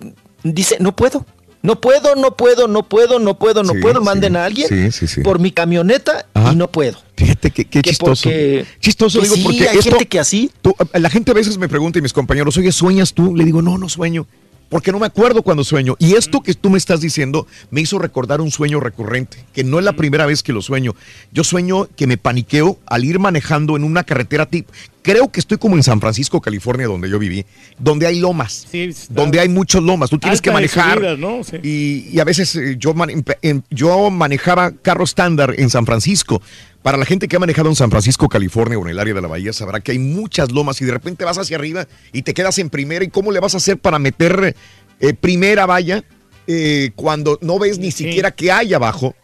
Dice, 0.43 0.75
no 0.81 0.93
puedo. 0.95 1.25
No 1.61 1.79
puedo, 1.79 2.15
no 2.15 2.35
puedo, 2.35 2.67
no 2.67 2.83
puedo, 2.83 3.17
no 3.19 3.39
puedo, 3.39 3.63
no 3.63 3.73
Sí, 3.73 3.79
puedo. 3.79 3.99
sí. 3.99 4.05
Manden 4.05 4.35
a 4.35 4.45
alguien 4.45 4.67
Sí, 4.67 4.91
sí, 4.91 5.07
sí. 5.07 5.21
por 5.21 5.39
mi 5.39 5.51
camioneta 5.51 6.25
Ajá. 6.33 6.51
y 6.51 6.55
no 6.57 6.69
puedo. 6.69 6.99
Fíjate 7.17 7.51
que, 7.51 7.65
qué 7.65 7.81
Que 7.81 7.89
chistoso. 7.89 8.23
porque- 8.23 8.65
chistoso, 8.79 9.19
que 9.19 9.23
digo, 9.25 9.35
sí, 9.35 9.43
porque 9.43 9.69
hay 9.69 9.77
esto, 9.77 9.91
gente 9.91 10.05
que 10.07 10.19
así. 10.19 10.51
tú- 10.61 10.75
la 10.93 11.09
gente 11.09 11.31
a 11.31 11.33
veces 11.33 11.57
me 11.57 11.69
pregunta 11.69 11.97
y 11.99 12.01
mis 12.01 12.11
compañeros, 12.13 12.57
oye, 12.57 12.71
¿sueñas 12.71 13.13
tú? 13.13 13.35
Le 13.35 13.45
digo, 13.45 13.61
no, 13.61 13.77
no 13.77 13.87
sueño. 13.89 14.27
Porque 14.67 14.91
no 14.91 14.97
me 14.99 15.05
acuerdo 15.05 15.43
cuando 15.43 15.63
sueño. 15.63 15.95
Y 15.99 16.15
esto 16.15 16.41
que 16.41 16.55
tú 16.55 16.71
me 16.71 16.77
estás 16.79 16.99
diciendo 16.99 17.45
me 17.69 17.81
hizo 17.81 17.99
recordar 17.99 18.41
un 18.41 18.49
sueño 18.49 18.79
recurrente, 18.79 19.37
que 19.53 19.63
no 19.63 19.77
es 19.77 19.85
la 19.85 19.93
primera 19.93 20.25
vez 20.25 20.41
que 20.41 20.53
lo 20.53 20.61
sueño. 20.63 20.95
Yo 21.31 21.43
sueño 21.43 21.87
que 21.95 22.07
me 22.07 22.17
paniqueo 22.17 22.79
al 22.87 23.05
ir 23.05 23.19
manejando 23.19 23.77
en 23.77 23.83
una 23.83 24.03
carretera 24.03 24.47
tipo. 24.47 24.73
Creo 25.05 25.31
que 25.31 25.39
estoy 25.39 25.59
como 25.59 25.75
en 25.75 25.83
San 25.83 26.01
Francisco, 26.01 26.41
California, 26.41 26.87
donde 26.87 27.07
yo 27.11 27.19
viví, 27.19 27.45
donde 27.77 28.07
hay 28.07 28.19
lomas, 28.19 28.65
donde 29.13 29.39
hay 29.39 29.47
muchos 29.49 29.83
lomas. 29.83 30.09
Tú 30.09 30.17
tienes 30.17 30.41
que 30.41 30.49
manejar. 30.51 30.95
subidas, 30.97 31.19
¿no? 31.19 31.43
Sí. 31.43 31.57
Y, 31.61 32.09
y 32.11 32.19
a 32.19 32.23
veces 32.23 32.55
eh, 32.55 32.75
yo, 32.79 32.95
man- 32.95 33.23
en- 33.43 33.63
yo 33.69 34.09
manejaba 34.09 34.71
carro 34.71 35.03
estándar 35.03 35.53
en 35.57 35.69
San 35.69 35.85
Francisco. 35.85 36.41
Para 36.81 36.97
la 36.97 37.05
gente 37.05 37.27
que 37.27 37.35
ha 37.35 37.39
manejado 37.39 37.69
en 37.69 37.75
San 37.75 37.91
Francisco, 37.91 38.27
California 38.29 38.77
o 38.79 38.81
en 38.83 38.89
el 38.89 38.99
área 38.99 39.13
de 39.13 39.21
la 39.21 39.27
bahía, 39.27 39.53
sabrá 39.53 39.79
que 39.79 39.91
hay 39.91 39.99
muchas 39.99 40.51
lomas 40.51 40.81
y 40.81 40.85
de 40.85 40.91
repente 40.91 41.23
vas 41.23 41.37
hacia 41.37 41.57
arriba 41.57 41.87
y 42.11 42.23
te 42.23 42.33
quedas 42.33 42.57
en 42.59 42.69
primera. 42.71 43.05
¿Y 43.05 43.09
cómo 43.09 43.31
le 43.31 43.39
vas 43.39 43.53
a 43.53 43.57
hacer 43.57 43.77
para 43.77 43.99
meter 43.99 44.55
eh, 44.99 45.13
primera 45.13 45.65
valla 45.67 46.03
eh, 46.47 46.91
cuando 46.95 47.37
no 47.41 47.57
ves 47.59 47.77
ni 47.79 47.91
siquiera 47.91 48.31
qué 48.31 48.51
hay 48.51 48.73
abajo? 48.73 49.15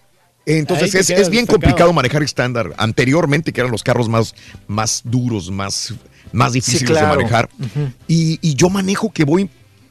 Entonces 0.46 0.96
es, 0.96 1.10
es 1.10 1.30
bien 1.30 1.46
destacado. 1.46 1.48
complicado 1.48 1.94
manejar 1.94 2.24
estándar. 2.24 2.74
Anteriormente, 2.78 3.54
que 3.54 3.62
eran 3.62 3.72
los 3.72 3.84
carros 3.84 4.10
más, 4.10 4.34
más 4.68 5.02
duros, 5.04 5.52
más, 5.52 5.94
más 6.32 6.54
difíciles 6.54 6.90
claro. 6.92 7.10
de 7.10 7.16
manejar. 7.18 7.50
Ujú. 7.60 7.92
y, 8.08 8.40
y 8.42 8.56
yo 8.56 8.70
manejo 8.70 9.12
que 9.12 9.24
voy 9.24 9.50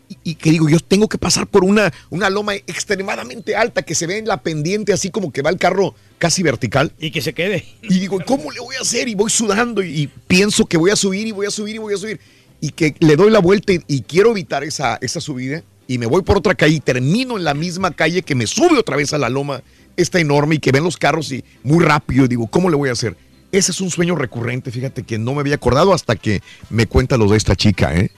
y, 0.08 0.18
y 0.24 0.34
que 0.34 0.50
digo, 0.50 0.68
yo 0.68 0.80
tengo 0.80 1.08
que 1.08 1.18
pasar 1.18 1.46
por 1.46 1.62
una, 1.62 1.92
una 2.10 2.28
loma 2.28 2.54
extremadamente 2.56 3.54
alta 3.54 3.82
que 3.82 3.94
se 3.94 4.08
ve 4.08 4.18
en 4.18 4.26
la 4.26 4.42
pendiente, 4.42 4.92
así 4.92 5.08
como 5.10 5.32
que 5.32 5.40
va 5.40 5.50
el 5.50 5.56
carro 5.56 5.94
casi 6.18 6.42
vertical. 6.42 6.92
Y 6.98 7.12
que 7.12 7.22
se 7.22 7.32
quede. 7.32 7.64
Y 7.82 8.00
digo, 8.00 8.18
¿cómo 8.26 8.50
le 8.50 8.58
voy 8.58 8.74
a 8.74 8.80
hacer? 8.80 9.08
Y 9.08 9.14
voy 9.14 9.30
sudando 9.30 9.84
y, 9.84 10.02
y 10.02 10.06
pienso 10.08 10.66
que 10.66 10.76
voy 10.76 10.90
a 10.90 10.96
subir 10.96 11.28
y 11.28 11.30
voy 11.30 11.46
a 11.46 11.50
subir 11.50 11.76
y 11.76 11.78
voy 11.78 11.94
a 11.94 11.96
subir. 11.96 12.18
Y 12.60 12.70
que 12.70 12.96
le 12.98 13.14
doy 13.14 13.30
la 13.30 13.38
vuelta 13.38 13.72
y, 13.72 13.82
y 13.86 14.02
quiero 14.02 14.32
evitar 14.32 14.64
esa, 14.64 14.98
esa 15.00 15.20
subida. 15.20 15.62
Y 15.86 15.98
me 15.98 16.06
voy 16.06 16.22
por 16.22 16.36
otra 16.36 16.54
calle 16.56 16.74
y 16.74 16.80
termino 16.80 17.36
en 17.36 17.44
la 17.44 17.54
misma 17.54 17.92
calle 17.92 18.22
que 18.22 18.34
me 18.34 18.46
sube 18.48 18.78
otra 18.78 18.96
vez 18.96 19.12
a 19.12 19.18
la 19.18 19.28
loma, 19.28 19.62
esta 20.00 20.18
enorme, 20.20 20.56
y 20.56 20.58
que 20.58 20.72
ven 20.72 20.84
los 20.84 20.96
carros 20.96 21.30
y 21.32 21.44
muy 21.62 21.84
rápido. 21.84 22.24
Y 22.24 22.28
digo, 22.28 22.46
¿cómo 22.46 22.68
le 22.70 22.76
voy 22.76 22.88
a 22.88 22.92
hacer? 22.92 23.16
Ese 23.52 23.72
es 23.72 23.80
un 23.80 23.90
sueño 23.90 24.14
recurrente, 24.14 24.70
fíjate 24.70 25.02
que 25.02 25.18
no 25.18 25.34
me 25.34 25.40
había 25.40 25.56
acordado 25.56 25.92
hasta 25.92 26.14
que 26.16 26.40
me 26.68 26.86
cuenta 26.86 27.16
lo 27.16 27.26
de 27.28 27.36
esta 27.36 27.56
chica, 27.56 27.94
¿eh? 27.96 28.10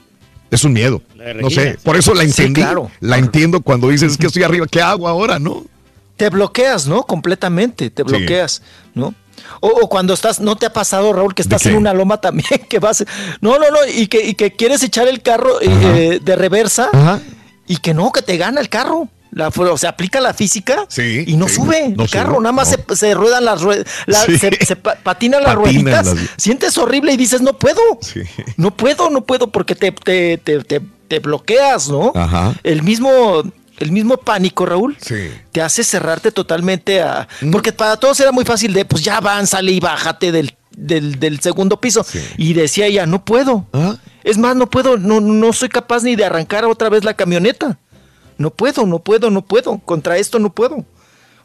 Es 0.51 0.63
un 0.63 0.73
miedo. 0.73 1.01
No 1.41 1.49
sé, 1.49 1.79
por 1.83 1.95
eso 1.97 2.13
la 2.13 2.21
Sí, 2.23 2.27
entendí. 2.29 2.61
claro. 2.61 2.91
La 2.99 3.17
entiendo 3.17 3.61
cuando 3.61 3.89
dices 3.89 4.11
es 4.11 4.17
que 4.19 4.27
estoy 4.27 4.43
arriba, 4.43 4.67
¿qué 4.69 4.81
hago 4.81 5.07
ahora, 5.07 5.39
no? 5.39 5.65
Te 6.17 6.29
bloqueas, 6.29 6.85
¿no? 6.87 7.03
Completamente, 7.03 7.89
te 7.89 8.03
bloqueas, 8.03 8.61
¿no? 8.93 9.15
O, 9.61 9.67
o 9.81 9.89
cuando 9.89 10.13
estás, 10.13 10.39
¿no 10.39 10.55
te 10.55 10.67
ha 10.67 10.71
pasado, 10.73 11.11
Raúl, 11.11 11.33
que 11.33 11.41
estás 11.41 11.65
en 11.65 11.75
una 11.75 11.91
loma 11.95 12.21
también, 12.21 12.47
que 12.69 12.77
vas, 12.77 13.03
no, 13.41 13.57
no, 13.57 13.71
no, 13.71 13.77
y 13.91 14.05
que, 14.05 14.23
y 14.23 14.35
que 14.35 14.51
quieres 14.51 14.83
echar 14.83 15.07
el 15.07 15.23
carro 15.23 15.59
eh, 15.59 16.19
de 16.23 16.35
reversa 16.35 17.19
y 17.67 17.77
que 17.77 17.95
no, 17.95 18.11
que 18.11 18.21
te 18.21 18.37
gana 18.37 18.61
el 18.61 18.69
carro. 18.69 19.09
La, 19.35 19.47
o 19.49 19.77
sea, 19.77 19.89
aplica 19.91 20.21
la 20.21 20.33
física 20.33 20.85
Sí, 20.89 21.23
y 21.27 21.35
no 21.37 21.47
sí, 21.47 21.55
sube 21.55 21.89
no 21.95 22.03
el 22.03 22.09
carro, 22.09 22.33
sube, 22.35 22.43
nada 22.43 22.51
más 22.53 22.77
no. 22.87 22.95
se, 22.95 22.95
se 23.07 23.13
ruedan 23.13 23.45
las 23.45 23.61
ruedas, 23.61 23.87
Sí. 24.25 24.37
se, 24.37 24.65
se 24.65 24.75
pa- 24.75 24.95
patinan 25.01 25.43
las 25.43 25.55
rueditas, 25.55 26.05
las- 26.05 26.15
sientes 26.37 26.77
horrible 26.77 27.13
y 27.13 27.17
dices, 27.17 27.41
no 27.41 27.53
puedo, 27.57 27.81
no 28.57 28.71
puedo, 28.75 29.09
no 29.09 29.21
puedo, 29.21 29.47
porque 29.51 29.75
te, 29.75 29.91
te, 29.91 30.37
te, 30.37 30.59
te- 30.63 30.81
te 31.07 31.19
bloqueas, 31.19 31.89
¿no? 31.89 32.11
Ajá. 32.15 32.53
El 32.63 32.83
mismo, 32.83 33.43
el 33.79 33.91
mismo 33.91 34.17
pánico, 34.17 34.65
Raúl, 34.65 34.97
Sí. 35.01 35.29
te 35.51 35.61
hace 35.61 35.83
cerrarte 35.83 36.31
totalmente 36.31 37.01
a... 37.01 37.27
Porque 37.51 37.71
para 37.73 37.97
todos 37.97 38.19
era 38.19 38.31
muy 38.31 38.45
fácil 38.45 38.73
de, 38.73 38.85
pues 38.85 39.03
ya 39.03 39.17
avanzale 39.17 39.71
y 39.71 39.79
bájate 39.79 40.31
del, 40.31 40.55
del, 40.75 41.19
del 41.19 41.39
segundo 41.39 41.79
piso. 41.81 42.05
Y 42.37 42.53
decía 42.53 42.85
ella, 42.85 43.05
no 43.05 43.25
puedo. 43.25 43.65
¿Ah? 43.73 43.95
Es 44.23 44.37
más, 44.37 44.55
no 44.55 44.69
puedo, 44.69 44.97
no, 44.97 45.19
no 45.19 45.51
soy 45.53 45.69
capaz 45.69 46.03
ni 46.03 46.15
de 46.15 46.23
arrancar 46.25 46.65
otra 46.65 46.89
vez 46.89 47.03
la 47.03 47.13
camioneta. 47.15 47.77
No 48.37 48.49
puedo, 48.51 48.85
no 48.85 48.99
puedo, 48.99 49.29
no 49.29 49.41
puedo. 49.43 49.79
Contra 49.79 50.17
esto 50.17 50.39
no 50.39 50.53
puedo. 50.53 50.85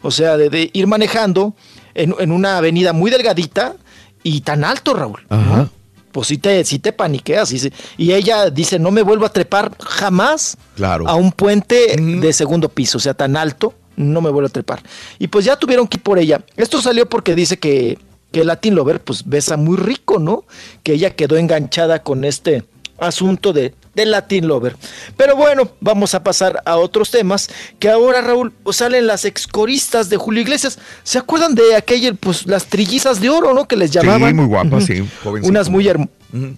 O 0.03 0.11
sea, 0.11 0.37
de, 0.37 0.49
de 0.51 0.71
ir 0.73 0.87
manejando 0.87 1.55
en, 1.95 2.15
en 2.19 2.33
una 2.33 2.59
avenida 2.59 2.93
muy 2.93 3.11
delgadita 3.11 3.75
y 4.23 4.41
tan 4.43 4.65
alto, 4.65 4.95
Raúl. 4.95 5.25
Ajá. 5.29 5.69
Pues 6.13 6.29
sí 6.29 6.39
te, 6.39 6.65
sí 6.65 6.79
te 6.79 6.93
paniqueas. 6.93 7.53
Y, 7.53 7.73
y 7.97 8.13
ella 8.13 8.51
dice, 8.51 8.79
no 8.79 8.91
me 8.91 9.03
vuelvo 9.03 9.27
a 9.27 9.33
trepar 9.33 9.77
jamás 9.81 10.57
Claro. 10.77 11.07
a 11.09 11.15
un 11.17 11.33
puente 11.33 11.97
de 11.97 12.33
segundo 12.33 12.69
piso, 12.69 12.99
o 12.99 13.01
sea, 13.01 13.15
tan 13.15 13.37
alto, 13.37 13.75
no 13.97 14.21
me 14.21 14.31
vuelvo 14.31 14.47
a 14.47 14.51
trepar. 14.53 14.83
Y 15.19 15.29
pues 15.29 15.45
ya 15.45 15.57
tuvieron 15.57 15.87
que 15.89 15.97
ir 15.99 16.03
por 16.03 16.19
ella. 16.19 16.45
Esto 16.57 16.81
salió 16.81 17.09
porque 17.09 17.35
dice 17.35 17.59
que, 17.59 17.99
que 18.33 18.45
Latin 18.45 18.75
Lover 18.77 19.03
pues 19.03 19.25
besa 19.29 19.57
muy 19.57 19.77
rico, 19.77 20.19
¿no? 20.19 20.45
Que 20.83 20.93
ella 20.95 21.15
quedó 21.15 21.37
enganchada 21.37 22.03
con 22.03 22.25
este 22.25 22.65
asunto 22.99 23.53
de, 23.53 23.75
de 23.99 24.07
Latin 24.07 24.47
Lover. 24.47 24.77
Pero 25.17 25.37
bueno, 25.37 25.71
vamos 25.81 26.15
a 26.15 26.23
pasar 26.23 26.63
a 26.65 26.77
otros 26.77 27.11
temas, 27.11 27.51
que 27.79 27.91
ahora, 27.91 28.21
Raúl, 28.21 28.55
salen 28.71 29.07
las 29.07 29.25
excoristas 29.25 30.09
de 30.09 30.17
Julio 30.17 30.43
Iglesias. 30.43 30.79
¿Se 31.03 31.19
acuerdan 31.19 31.55
de 31.55 31.75
aquella, 31.75 32.15
pues 32.15 32.47
las 32.47 32.67
trillizas 32.67 33.21
de 33.21 33.29
oro, 33.29 33.53
¿no? 33.55 33.67
Que 33.67 33.77
les 33.77 33.91
llamaban. 33.91 34.31
Sí, 34.31 34.35
muy 34.35 34.47
guapas, 34.47 34.85
sí. 34.85 35.09
Unas 35.43 35.69
muy, 35.69 35.91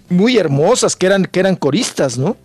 muy 0.09 0.37
hermosas 0.37 0.95
que 0.95 1.07
eran, 1.07 1.25
que 1.25 1.39
eran 1.39 1.55
coristas, 1.55 2.17
¿no? 2.17 2.37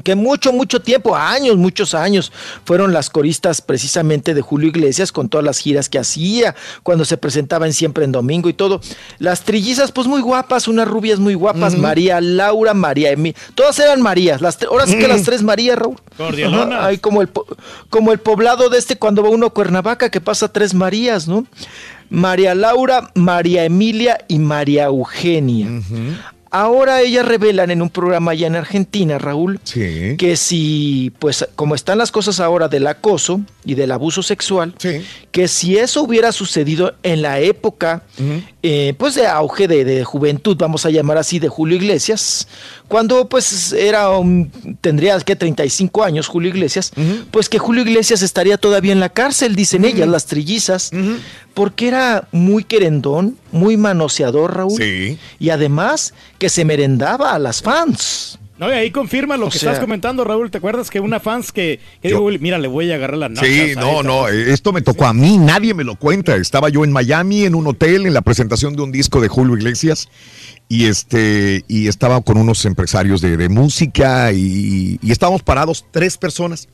Que 0.00 0.14
mucho, 0.14 0.52
mucho 0.52 0.80
tiempo, 0.80 1.14
años, 1.16 1.56
muchos 1.56 1.94
años, 1.94 2.32
fueron 2.64 2.92
las 2.92 3.10
coristas 3.10 3.60
precisamente 3.60 4.34
de 4.34 4.40
Julio 4.40 4.68
Iglesias 4.68 5.12
con 5.12 5.28
todas 5.28 5.44
las 5.44 5.58
giras 5.58 5.88
que 5.88 5.98
hacía, 5.98 6.54
cuando 6.82 7.04
se 7.04 7.16
presentaban 7.16 7.72
siempre 7.72 8.04
en 8.04 8.12
domingo 8.12 8.48
y 8.48 8.54
todo. 8.54 8.80
Las 9.18 9.42
trillizas, 9.42 9.92
pues 9.92 10.06
muy 10.06 10.20
guapas, 10.20 10.68
unas 10.68 10.88
rubias 10.88 11.18
muy 11.18 11.34
guapas. 11.34 11.76
María 11.76 12.20
Laura, 12.20 12.74
María 12.74 13.10
Emi, 13.10 13.34
todas 13.54 13.78
eran 13.78 14.00
Marías, 14.00 14.40
las 14.40 14.62
ahora 14.62 14.86
sí 14.86 14.98
que 14.98 15.08
las 15.08 15.22
tres 15.22 15.42
Marías, 15.42 15.78
Raúl. 15.78 15.96
Hay 16.80 16.98
como 16.98 17.22
el, 17.22 17.30
como 17.90 18.12
el 18.12 18.18
poblado 18.18 18.68
de 18.68 18.78
este 18.78 18.96
cuando 18.96 19.22
va 19.22 19.30
uno 19.30 19.46
a 19.46 19.50
Cuernavaca 19.50 20.10
que 20.10 20.20
pasa 20.20 20.52
tres 20.52 20.74
Marías, 20.74 21.28
¿no? 21.28 21.46
María 22.10 22.54
Laura, 22.54 23.10
María 23.14 23.64
Emilia 23.64 24.24
y 24.28 24.38
María 24.38 24.84
Eugenia. 24.84 25.66
Ahora 26.54 27.00
ellas 27.00 27.24
revelan 27.24 27.70
en 27.70 27.80
un 27.80 27.88
programa 27.88 28.32
allá 28.32 28.46
en 28.46 28.56
Argentina, 28.56 29.16
Raúl, 29.16 29.58
que 30.18 30.36
si, 30.36 31.10
pues, 31.18 31.48
como 31.56 31.74
están 31.74 31.96
las 31.96 32.12
cosas 32.12 32.40
ahora 32.40 32.68
del 32.68 32.86
acoso 32.86 33.40
y 33.64 33.74
del 33.74 33.90
abuso 33.90 34.22
sexual, 34.22 34.74
que 35.30 35.48
si 35.48 35.78
eso 35.78 36.02
hubiera 36.02 36.30
sucedido 36.30 36.94
en 37.02 37.22
la 37.22 37.40
época, 37.40 38.02
eh, 38.62 38.92
pues, 38.98 39.14
de 39.14 39.26
auge 39.26 39.66
de, 39.66 39.86
de 39.86 40.04
juventud, 40.04 40.54
vamos 40.58 40.84
a 40.84 40.90
llamar 40.90 41.16
así, 41.16 41.38
de 41.38 41.48
Julio 41.48 41.76
Iglesias, 41.76 42.46
cuando, 42.92 43.26
pues, 43.26 43.72
era, 43.72 44.10
un- 44.10 44.52
tendría, 44.82 45.18
que 45.20 45.34
35 45.34 46.04
años 46.04 46.26
Julio 46.28 46.50
Iglesias, 46.50 46.92
pues 47.30 47.48
que 47.48 47.58
Julio 47.58 47.82
Iglesias 47.84 48.20
estaría 48.20 48.58
todavía 48.58 48.92
en 48.92 49.00
la 49.00 49.08
cárcel, 49.08 49.56
dicen 49.56 49.86
ellas, 49.86 50.06
las 50.08 50.26
trillizas, 50.26 50.90
porque 51.54 51.88
era 51.88 52.28
muy 52.32 52.64
querendón, 52.64 53.38
muy 53.50 53.78
manoseador, 53.78 54.54
Raúl. 54.58 54.76
Sí. 54.78 55.18
Y 55.40 55.48
además 55.48 56.12
que 56.38 56.50
se 56.50 56.66
merendaba 56.66 57.32
a 57.32 57.38
las 57.38 57.62
fans. 57.62 58.38
No, 58.58 58.68
y 58.68 58.72
ahí 58.74 58.90
confirma 58.92 59.36
lo 59.38 59.46
O 59.46 59.50
que 59.50 59.58
sea- 59.58 59.70
estás 59.70 59.82
comentando, 59.82 60.22
Raúl. 60.22 60.50
¿Te 60.50 60.58
acuerdas 60.58 60.88
que 60.88 61.00
una 61.00 61.18
fans 61.18 61.50
que, 61.50 61.80
que 62.00 62.08
dijo, 62.08 62.20
"Uy, 62.20 62.38
mira, 62.38 62.58
le 62.58 62.68
voy 62.68 62.92
a 62.92 62.94
agarrar 62.94 63.16
la 63.18 63.28
nalgas 63.28 63.44
Sí, 63.50 63.72
no, 63.74 63.90
esta 63.90 64.02
no, 64.04 64.28
eh, 64.28 64.52
esto 64.52 64.72
me 64.72 64.82
tocó 64.82 65.06
a 65.06 65.12
mí, 65.14 65.36
nadie 65.38 65.74
me 65.74 65.82
lo 65.82 65.96
cuenta. 65.96 66.36
Estaba 66.36 66.68
yo 66.68 66.84
en 66.84 66.92
Miami 66.92 67.44
en 67.44 67.54
un 67.56 67.66
hotel 67.66 68.06
en 68.06 68.14
la 68.14 68.20
presentación 68.20 68.76
de 68.76 68.82
un 68.82 68.92
disco 68.92 69.20
de 69.20 69.26
Julio 69.28 69.56
Iglesias 69.56 70.08
y 70.74 70.86
este 70.86 71.66
y 71.68 71.86
estaba 71.88 72.22
con 72.22 72.38
unos 72.38 72.64
empresarios 72.64 73.20
de, 73.20 73.36
de 73.36 73.50
música 73.50 74.32
y, 74.32 74.98
y 75.02 75.12
estábamos 75.12 75.42
parados 75.42 75.84
tres 75.90 76.16
personas. 76.16 76.66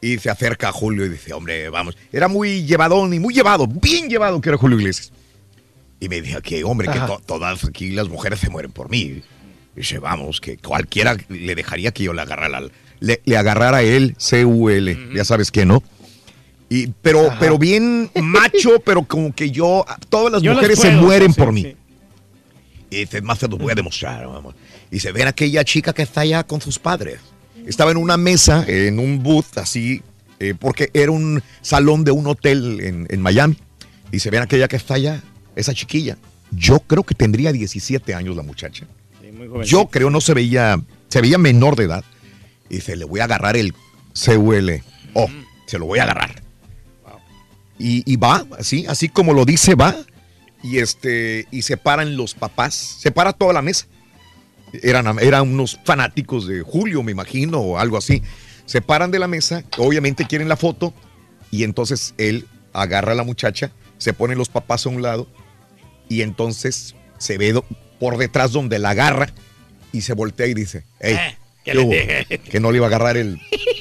Y 0.00 0.18
se 0.18 0.30
acerca 0.30 0.70
a 0.70 0.72
Julio 0.72 1.06
y 1.06 1.10
dice, 1.10 1.32
hombre, 1.32 1.68
vamos. 1.68 1.96
Era 2.10 2.26
muy 2.26 2.64
llevadón 2.64 3.14
y 3.14 3.20
muy 3.20 3.32
llevado, 3.32 3.68
bien 3.68 4.08
llevado 4.08 4.40
que 4.40 4.48
era 4.48 4.58
Julio 4.58 4.78
Iglesias. 4.80 5.12
Y 6.00 6.08
me 6.08 6.20
dijo 6.20 6.40
que, 6.40 6.64
hombre, 6.64 6.88
que 6.88 6.98
to- 6.98 7.20
todas 7.24 7.62
aquí 7.64 7.90
las 7.90 8.08
mujeres 8.08 8.40
se 8.40 8.50
mueren 8.50 8.72
por 8.72 8.90
mí. 8.90 9.22
Dice, 9.76 10.00
vamos, 10.00 10.40
que 10.40 10.56
cualquiera 10.56 11.16
le 11.28 11.54
dejaría 11.54 11.92
que 11.92 12.02
yo 12.02 12.12
le 12.12 12.22
agarrara, 12.22 12.62
le, 12.98 13.20
le 13.24 13.36
agarrara 13.36 13.76
a 13.76 13.82
él, 13.82 14.16
C-U-L, 14.18 14.98
ya 15.14 15.24
sabes 15.24 15.52
que 15.52 15.64
no. 15.66 15.84
Y, 16.68 16.88
pero, 17.02 17.32
pero 17.38 17.58
bien 17.58 18.10
macho, 18.20 18.80
pero 18.84 19.04
como 19.04 19.32
que 19.34 19.50
yo, 19.52 19.84
todas 20.08 20.32
las 20.32 20.42
Yo 20.42 20.54
mujeres 20.54 20.80
se 20.80 20.90
mueren 20.92 21.32
sí, 21.32 21.40
por 21.40 21.54
sí. 21.54 21.76
Y 22.90 22.96
dice, 22.96 23.22
más 23.22 23.38
te 23.38 23.48
lo 23.48 23.56
voy 23.56 23.70
a 23.70 23.74
demostrar, 23.74 24.26
vamos. 24.26 24.54
Y 24.90 24.98
se 24.98 25.12
ven 25.12 25.28
aquella 25.28 25.64
chica 25.64 25.92
que 25.92 26.02
está 26.02 26.22
allá 26.22 26.44
con 26.44 26.60
sus 26.60 26.78
padres. 26.78 27.20
Estaba 27.66 27.92
en 27.92 27.96
una 27.96 28.16
mesa, 28.16 28.64
en 28.66 28.98
un 28.98 29.22
booth, 29.22 29.58
así, 29.58 30.02
eh, 30.40 30.54
porque 30.58 30.90
era 30.92 31.12
un 31.12 31.42
salón 31.60 32.02
de 32.02 32.10
un 32.10 32.26
hotel 32.26 32.80
en, 32.80 33.06
en 33.08 33.20
Miami. 33.20 33.56
Y 34.10 34.18
se 34.18 34.30
ven 34.30 34.42
aquella 34.42 34.66
que 34.66 34.76
está 34.76 34.94
allá, 34.94 35.22
esa 35.54 35.72
chiquilla. 35.72 36.18
Yo 36.50 36.80
creo 36.80 37.04
que 37.04 37.14
tendría 37.14 37.52
17 37.52 38.12
años 38.12 38.34
la 38.34 38.42
muchacha. 38.42 38.86
Sí, 39.20 39.30
muy 39.30 39.46
joven. 39.46 39.66
Yo 39.66 39.86
creo 39.86 40.10
no 40.10 40.20
se 40.20 40.34
veía, 40.34 40.80
se 41.08 41.20
veía 41.20 41.38
menor 41.38 41.76
de 41.76 41.84
edad. 41.84 42.04
Y 42.68 42.76
dice, 42.76 42.96
le 42.96 43.04
voy 43.04 43.20
a 43.20 43.24
agarrar 43.24 43.56
el 43.56 43.72
CUL. 43.72 44.82
Oh, 45.14 45.28
se 45.66 45.78
lo 45.78 45.86
voy 45.86 46.00
a 46.00 46.04
agarrar. 46.04 46.42
Y, 47.78 48.02
y 48.10 48.16
va, 48.16 48.44
así, 48.58 48.84
así 48.88 49.08
como 49.08 49.32
lo 49.32 49.44
dice, 49.44 49.74
va. 49.74 49.94
Y 50.62 50.78
este, 50.78 51.46
y 51.50 51.62
se 51.62 51.76
paran 51.76 52.16
los 52.16 52.34
papás, 52.34 52.74
se 52.74 53.10
para 53.10 53.32
toda 53.32 53.52
la 53.52 53.62
mesa. 53.62 53.86
Eran, 54.82 55.18
unos 55.48 55.80
fanáticos 55.84 56.46
de 56.46 56.62
Julio, 56.62 57.02
me 57.02 57.12
imagino, 57.12 57.58
o 57.58 57.78
algo 57.78 57.96
así. 57.96 58.22
Se 58.66 58.80
paran 58.80 59.10
de 59.10 59.18
la 59.18 59.26
mesa, 59.26 59.64
obviamente 59.78 60.26
quieren 60.26 60.48
la 60.48 60.56
foto, 60.56 60.94
y 61.50 61.64
entonces 61.64 62.14
él 62.18 62.46
agarra 62.72 63.12
a 63.12 63.16
la 63.16 63.24
muchacha, 63.24 63.72
se 63.98 64.12
ponen 64.12 64.38
los 64.38 64.48
papás 64.48 64.86
a 64.86 64.90
un 64.90 65.02
lado, 65.02 65.26
y 66.08 66.22
entonces 66.22 66.94
se 67.18 67.36
ve 67.36 67.60
por 67.98 68.16
detrás 68.16 68.52
donde 68.52 68.78
la 68.78 68.90
agarra 68.90 69.32
y 69.92 70.02
se 70.02 70.12
voltea 70.14 70.46
y 70.46 70.54
dice, 70.54 70.84
hey, 71.00 71.16
Eh, 71.18 71.36
que 71.64 72.60
no 72.60 72.70
le 72.70 72.76
iba 72.78 72.86
a 72.86 72.88
agarrar 72.88 73.16
el, 73.16 73.38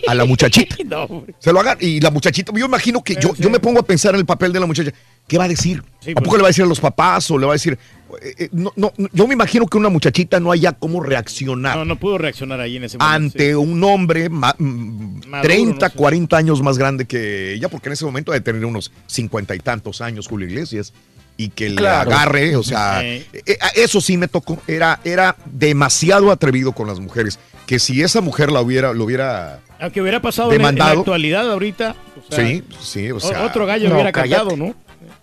a 0.08 0.16
la 0.16 0.26
muchachita. 0.26 0.76
No. 0.90 1.26
Se 1.40 1.54
lo 1.54 1.60
agarra 1.60 1.80
y 1.82 2.00
la 2.02 2.10
muchachita, 2.10 2.52
yo 2.56 2.66
imagino 2.66 3.04
que 3.04 3.16
yo, 3.16 3.36
yo 3.36 3.50
me 3.50 3.60
pongo 3.60 3.80
a 3.80 3.84
pensar 3.84 4.14
en 4.16 4.20
el 4.22 4.26
papel 4.26 4.52
de 4.52 4.60
la 4.60 4.66
muchacha. 4.66 4.92
¿Qué 5.28 5.38
va 5.38 5.44
a 5.44 5.48
decir? 5.48 5.84
Sí, 6.00 6.12
¿A 6.12 6.16
poco 6.16 6.30
pues. 6.30 6.38
le 6.38 6.42
va 6.42 6.48
a 6.48 6.50
decir 6.50 6.64
a 6.64 6.68
los 6.68 6.80
papás 6.80 7.30
o 7.30 7.38
le 7.38 7.46
va 7.46 7.52
a 7.52 7.56
decir... 7.56 7.78
eh, 8.24 8.34
eh, 8.40 8.50
no, 8.52 8.72
no, 8.76 8.92
yo 9.14 9.28
me 9.28 9.36
imagino 9.36 9.68
que 9.68 9.78
una 9.78 9.90
muchachita 9.90 10.40
no 10.40 10.52
haya 10.52 10.72
cómo 10.72 11.04
reaccionar 11.04 11.78
No, 11.78 11.86
no 11.86 11.96
pudo 11.98 12.18
reaccionar 12.18 12.60
ahí 12.60 12.78
en 12.78 12.86
ese 12.86 12.98
momento. 12.98 13.16
ante 13.16 13.56
un 13.56 13.84
hombre 13.84 14.30
ma- 14.30 14.56
mm, 14.58 15.28
Maduro, 15.28 15.42
30, 15.48 15.66
no 15.68 15.74
sé. 15.74 15.78
40 15.78 15.90
40 15.92 16.38
años 16.38 16.62
más 16.64 16.78
grande 16.80 17.06
que 17.06 17.54
ella, 17.54 17.70
porque 17.70 17.90
en 17.90 17.94
ese 17.94 18.06
momento 18.06 18.32
de 18.32 18.42
tener 18.42 18.66
unos 18.66 18.92
50 19.06 19.54
y 19.54 19.60
tantos 19.60 20.02
años 20.02 20.28
Julio 20.28 20.48
Iglesias, 20.48 20.92
y 21.38 21.50
que 21.50 21.74
Claro. 21.76 22.10
le 22.10 22.16
agarre, 22.16 22.56
o 22.56 22.64
sea, 22.64 23.02
Eh. 23.06 23.26
eh, 23.32 23.58
eso 23.76 24.02
sí 24.02 24.18
me 24.18 24.28
tocó, 24.28 24.60
era, 24.68 25.00
era 25.04 25.36
demasiado 25.46 26.32
atrevido 26.32 26.72
con 26.72 26.88
las 26.88 27.00
mujeres, 27.00 27.38
que 27.70 27.78
si 27.78 28.02
esa 28.02 28.20
mujer 28.20 28.52
la 28.52 28.62
hubiera, 28.62 28.94
lo 28.94 29.04
hubiera, 29.04 29.60
Aunque 29.80 30.02
hubiera 30.02 30.20
pasado 30.20 30.50
en, 30.52 30.56
en 30.56 30.62
la 30.64 30.70
Demandado. 30.72 31.00
actualidad 31.02 31.52
ahorita. 31.52 31.96
o 32.28 32.34
sea, 32.36 32.44
sí, 32.48 32.64
sí, 32.82 33.12
o 33.12 33.20
sea, 33.20 33.46
otro 33.46 33.68
gallo 33.68 33.90
No, 33.90 33.94
hubiera 33.94 34.12
cállate. 34.12 34.38
cantado, 34.44 34.58
¿no? 34.58 34.74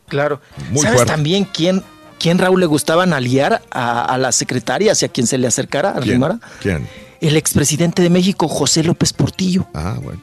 Claro. 0.07 0.41
Muy 0.71 0.83
¿Sabes 0.83 0.99
fuerte. 0.99 1.13
también 1.13 1.45
quién, 1.45 1.83
quién 2.21 2.39
Raúl 2.39 2.61
le 2.61 2.67
gustaban 2.67 3.13
aliar 3.13 3.63
a, 3.73 4.05
a 4.05 4.17
las 4.17 4.37
secretarias 4.37 5.03
y 5.03 5.07
a 5.07 5.09
quien 5.09 5.27
se 5.27 5.39
le 5.39 5.49
acercara, 5.49 5.91
a 5.91 5.95
¿quién? 5.95 6.15
Rimara? 6.15 6.39
¿Quién? 6.63 6.87
El 7.21 7.37
expresidente 7.37 8.01
de 8.03 8.11
México, 8.11 8.47
José 8.47 8.85
López 8.85 9.13
Portillo. 9.13 9.67
Ah, 9.75 9.97
bueno. 10.01 10.21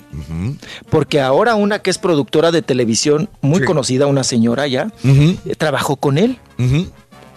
Porque 0.90 1.20
ahora 1.20 1.56
una 1.56 1.80
que 1.80 1.90
es 1.90 1.98
productora 1.98 2.52
de 2.52 2.62
televisión, 2.62 3.30
muy 3.42 3.60
Sí. 3.60 3.66
conocida, 3.66 4.08
una 4.08 4.24
señora 4.24 4.66
ya, 4.68 4.94
eh, 5.04 5.38
trabajó 5.58 5.98
con 5.98 6.18
él. 6.18 6.38
ujú. 6.58 6.88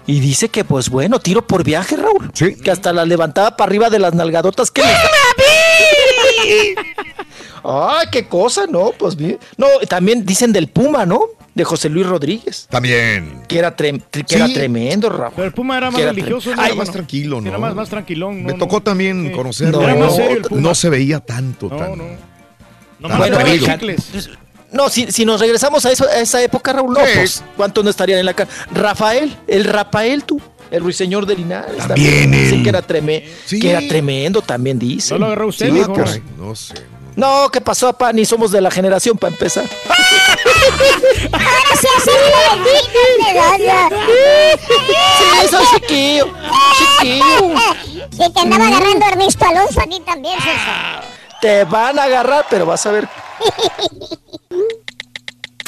Y 0.06 0.20
dice 0.20 0.48
que, 0.48 0.62
pues 0.64 0.88
bueno, 0.88 1.18
tiro 1.18 1.46
por 1.46 1.64
viaje, 1.64 1.96
Raúl. 1.96 2.30
Sí. 2.32 2.54
Que 2.56 2.70
hasta 2.70 2.92
la 2.92 3.04
levantaba 3.04 3.56
para 3.56 3.68
arriba 3.68 3.90
de 3.90 3.98
las 3.98 4.14
nalgadotas 4.14 4.70
que 4.70 4.82
le- 4.82 4.88
Ay, 7.64 8.06
qué 8.12 8.28
cosa, 8.28 8.66
¿no? 8.68 8.92
Pues 8.96 9.16
bien. 9.16 9.38
No, 9.56 9.66
también 9.88 10.24
dicen 10.24 10.52
del 10.52 10.68
Puma, 10.68 11.04
¿no? 11.04 11.20
De 11.54 11.64
José 11.64 11.88
Luis 11.88 12.06
Rodríguez. 12.06 12.66
También. 12.70 13.42
Que 13.48 13.58
era, 13.58 13.74
trem- 13.76 14.02
que 14.10 14.22
Sí. 14.26 14.36
era 14.36 14.46
tremendo, 14.52 15.08
Raúl. 15.08 15.32
Pero 15.34 15.46
el 15.48 15.52
Puma 15.52 15.76
era 15.78 15.90
más 15.90 16.00
era 16.00 16.10
religioso. 16.12 16.50
¿no? 16.50 16.54
Era 16.54 16.68
más 16.68 16.76
Bueno, 16.76 16.92
tranquilo, 16.92 17.40
¿no? 17.40 17.48
Era 17.48 17.58
más, 17.58 17.74
más 17.74 17.88
tranquilón. 17.88 18.44
Me 18.44 18.52
no, 18.52 18.58
tocó 18.58 18.76
no. 18.76 18.82
también 18.82 19.28
Sí. 19.28 19.32
conocerlo. 19.32 19.80
No, 19.80 19.88
Era 19.88 19.94
más 19.96 20.14
serio 20.14 20.36
el 20.36 20.42
Puma. 20.42 20.60
No 20.60 20.74
se 20.74 20.90
veía 20.90 21.18
tanto. 21.20 21.68
No, 21.68 21.76
tan- 21.76 21.98
no. 21.98 22.04
No 22.98 23.08
Tan 23.08 23.18
más 23.18 23.30
Bueno. 23.30 23.36
No, 24.72 24.88
si, 24.88 25.10
si 25.12 25.24
nos 25.24 25.40
regresamos 25.40 25.86
a, 25.86 25.92
eso, 25.92 26.04
a 26.06 26.18
esa 26.20 26.42
época, 26.42 26.72
Raúl, 26.72 26.92
no, 26.94 27.00
pues, 27.00 27.42
¿cuántos 27.56 27.84
no 27.84 27.90
estarían 27.90 28.18
en 28.18 28.26
la 28.26 28.34
cara? 28.34 28.50
Rafael, 28.72 29.34
el 29.46 29.64
Rafael, 29.64 30.24
tú, 30.24 30.40
el 30.70 30.82
ruiseñor 30.82 31.24
de 31.26 31.36
Linares. 31.36 31.76
También 31.86 32.32
Dicen 32.32 32.58
él. 32.58 32.62
que 32.64 32.68
era, 32.68 32.82
treme- 32.86 33.24
Sí. 33.46 33.60
que 33.60 33.70
era 33.70 33.80
tremendo, 33.86 34.42
también 34.42 34.78
dice. 34.78 35.14
No 35.14 35.20
lo 35.20 35.26
agarró 35.26 35.48
usted, 35.48 35.72
Sí, 35.72 35.80
caray, 35.94 36.22
no 36.36 36.54
sé. 36.54 36.74
No, 37.14 37.48
¿qué 37.50 37.62
pasó, 37.62 37.86
papá? 37.92 38.12
Ni 38.12 38.26
somos 38.26 38.50
de 38.50 38.60
la 38.60 38.70
generación 38.70 39.16
para 39.16 39.32
empezar. 39.32 39.64
Ahora 41.32 41.46
sí 45.42 45.48
soy 45.50 45.64
chiquillo, 45.74 46.26
chiquillo. 46.76 47.54
Si 48.10 48.32
te 48.32 48.40
andaba 48.40 48.66
agarrando 48.66 49.06
Ernesto 49.06 49.44
Alonso 49.46 49.80
a 49.80 49.84
ti 49.84 50.00
también, 50.04 50.38
César. 50.40 51.04
Te 51.40 51.64
van 51.64 51.98
a 51.98 52.04
agarrar, 52.04 52.46
pero 52.48 52.66
vas 52.66 52.86
a 52.86 52.92
ver. 52.92 53.08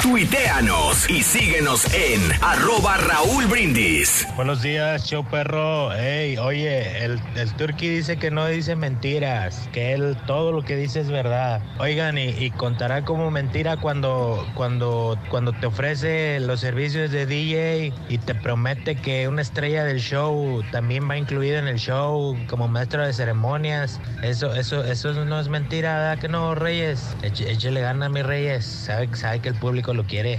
Tuiteanos 0.03 1.11
y 1.11 1.23
síguenos 1.23 1.93
en 1.93 2.21
arroba 2.41 2.99
Raúl 2.99 3.47
Brindis. 3.47 4.27
Buenos 4.37 4.63
días, 4.63 5.05
show 5.05 5.25
perro. 5.29 5.91
Hey, 5.93 6.39
oye, 6.39 7.05
el, 7.05 7.21
el 7.35 7.53
Turqui 7.55 7.89
dice 7.89 8.17
que 8.17 8.31
no 8.31 8.47
dice 8.47 8.77
mentiras, 8.77 9.69
que 9.73 9.95
él 9.95 10.17
todo 10.27 10.53
lo 10.53 10.63
que 10.63 10.77
dice 10.77 11.01
es 11.01 11.11
verdad. 11.11 11.61
Oigan, 11.81 12.17
y, 12.17 12.29
y 12.29 12.51
contará 12.53 13.05
como 13.05 13.33
mentira 13.33 13.77
cuando, 13.77 14.47
cuando, 14.55 15.19
cuando 15.31 15.53
te 15.53 15.67
ofrece 15.67 16.39
los 16.41 16.61
servicios 16.61 17.11
de 17.11 17.27
DJ 17.27 17.93
y 18.09 18.19
te 18.19 18.37
promete 18.37 18.95
que 18.95 19.27
una 19.27 19.43
estrella 19.43 19.85
del 19.85 19.99
show 19.99 20.63
también 20.71 21.11
va 21.11 21.19
incluida 21.19 21.59
en 21.59 21.67
el 21.67 21.79
show 21.79 22.39
como 22.49 22.69
maestro 22.69 23.05
de 23.05 23.13
ceremonias. 23.13 24.01
Eso, 24.23 24.55
eso, 24.55 24.85
eso 24.85 25.13
no 25.25 25.41
es 25.41 25.49
mentira, 25.49 25.97
¿verdad 25.99 26.19
que 26.19 26.29
no, 26.29 26.55
Reyes? 26.55 27.17
Échele 27.23 27.81
gana, 27.81 28.09
mi 28.09 28.23
Reyes. 28.23 28.65
Sabe, 28.65 29.09
sabe 29.17 29.41
que 29.41 29.49
el 29.49 29.57
público 29.57 29.88
lo 29.95 30.05
quiere. 30.05 30.39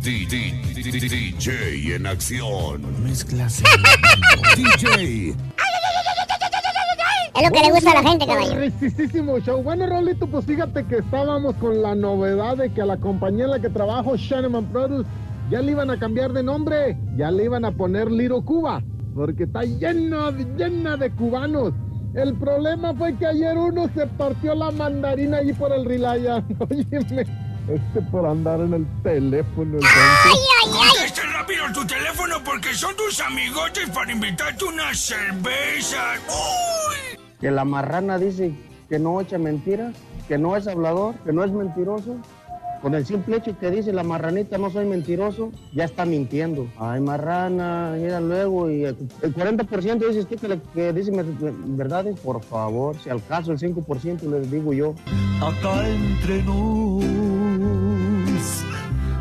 DJ 0.00 1.94
en 1.94 2.06
acción. 2.06 2.82
Mezclas 3.04 3.62
DJ. 4.56 5.34
Es 7.34 7.42
lo 7.44 7.50
que 7.52 7.60
le 7.60 7.70
gusta 7.70 7.92
a 7.92 8.02
la 8.02 8.08
gente, 8.08 8.26
caballo. 8.26 9.40
Show. 9.40 9.62
Bueno, 9.62 9.86
Raulito, 9.86 10.26
pues 10.26 10.44
fíjate 10.46 10.84
que 10.84 10.96
estábamos 10.96 11.54
con 11.56 11.80
la 11.80 11.94
novedad 11.94 12.56
de 12.56 12.72
que 12.72 12.82
a 12.82 12.86
la 12.86 12.96
compañía 12.96 13.44
en 13.44 13.50
la 13.50 13.60
que 13.60 13.68
trabajo, 13.68 14.16
Shaneman 14.16 14.66
Produce, 14.66 15.08
ya 15.50 15.60
le 15.60 15.72
iban 15.72 15.90
a 15.90 15.98
cambiar 15.98 16.32
de 16.32 16.42
nombre. 16.42 16.96
Ya 17.16 17.30
le 17.30 17.44
iban 17.44 17.64
a 17.64 17.72
poner 17.72 18.10
Liro 18.10 18.42
Cuba. 18.42 18.82
Porque 19.14 19.44
está 19.44 19.62
llena, 19.62 20.30
llena 20.56 20.96
de 20.96 21.10
cubanos. 21.10 21.72
El 22.14 22.34
problema 22.34 22.94
fue 22.94 23.16
que 23.16 23.26
ayer 23.26 23.56
uno 23.56 23.88
se 23.94 24.06
partió 24.06 24.54
la 24.54 24.70
mandarina 24.70 25.38
allí 25.38 25.52
por 25.52 25.72
el 25.72 25.84
Rilaya. 25.84 26.42
Óyeme, 26.58 27.26
este 27.68 28.00
por 28.10 28.26
andar 28.26 28.60
en 28.60 28.74
el 28.74 28.86
teléfono. 29.02 29.74
entonces. 29.74 29.90
Contesta 30.62 31.22
rápido 31.32 31.64
tu 31.74 31.86
teléfono 31.86 32.36
porque 32.44 32.74
son 32.74 32.94
tus 32.96 33.20
amigotes 33.20 33.88
para 33.90 34.12
invitarte 34.12 34.64
una 34.64 34.94
cerveza. 34.94 35.98
¡Uy! 36.28 37.18
que 37.40 37.50
la 37.50 37.64
marrana 37.64 38.18
dice 38.18 38.52
que 38.88 38.98
no 38.98 39.20
echa 39.20 39.38
mentiras, 39.38 39.94
que 40.28 40.36
no 40.36 40.56
es 40.56 40.66
hablador, 40.68 41.14
que 41.24 41.32
no 41.32 41.42
es 41.44 41.50
mentiroso. 41.52 42.16
Con 42.82 42.94
el 42.94 43.04
simple 43.04 43.36
hecho 43.36 43.58
que 43.58 43.70
dice 43.70 43.92
la 43.92 44.02
marranita 44.02 44.56
no 44.56 44.70
soy 44.70 44.86
mentiroso, 44.86 45.50
ya 45.74 45.84
está 45.84 46.04
mintiendo. 46.06 46.66
Ay, 46.78 47.00
marrana, 47.00 47.94
mira 47.96 48.20
luego, 48.20 48.70
y 48.70 48.84
el 48.84 48.96
el 49.22 49.34
40% 49.34 49.98
dices 50.08 50.26
tú 50.26 50.36
que, 50.36 50.48
le- 50.48 50.60
que 50.74 50.92
dice 50.94 51.12
me- 51.12 51.22
me- 51.22 51.52
verdades, 51.76 52.18
por 52.20 52.42
favor, 52.42 52.96
si 53.02 53.10
al 53.10 53.22
caso 53.26 53.52
el 53.52 53.58
5% 53.58 54.22
les 54.30 54.50
digo 54.50 54.72
yo. 54.72 54.94
Acá 55.42 55.86
entre 55.88 56.42
nos 56.42 57.04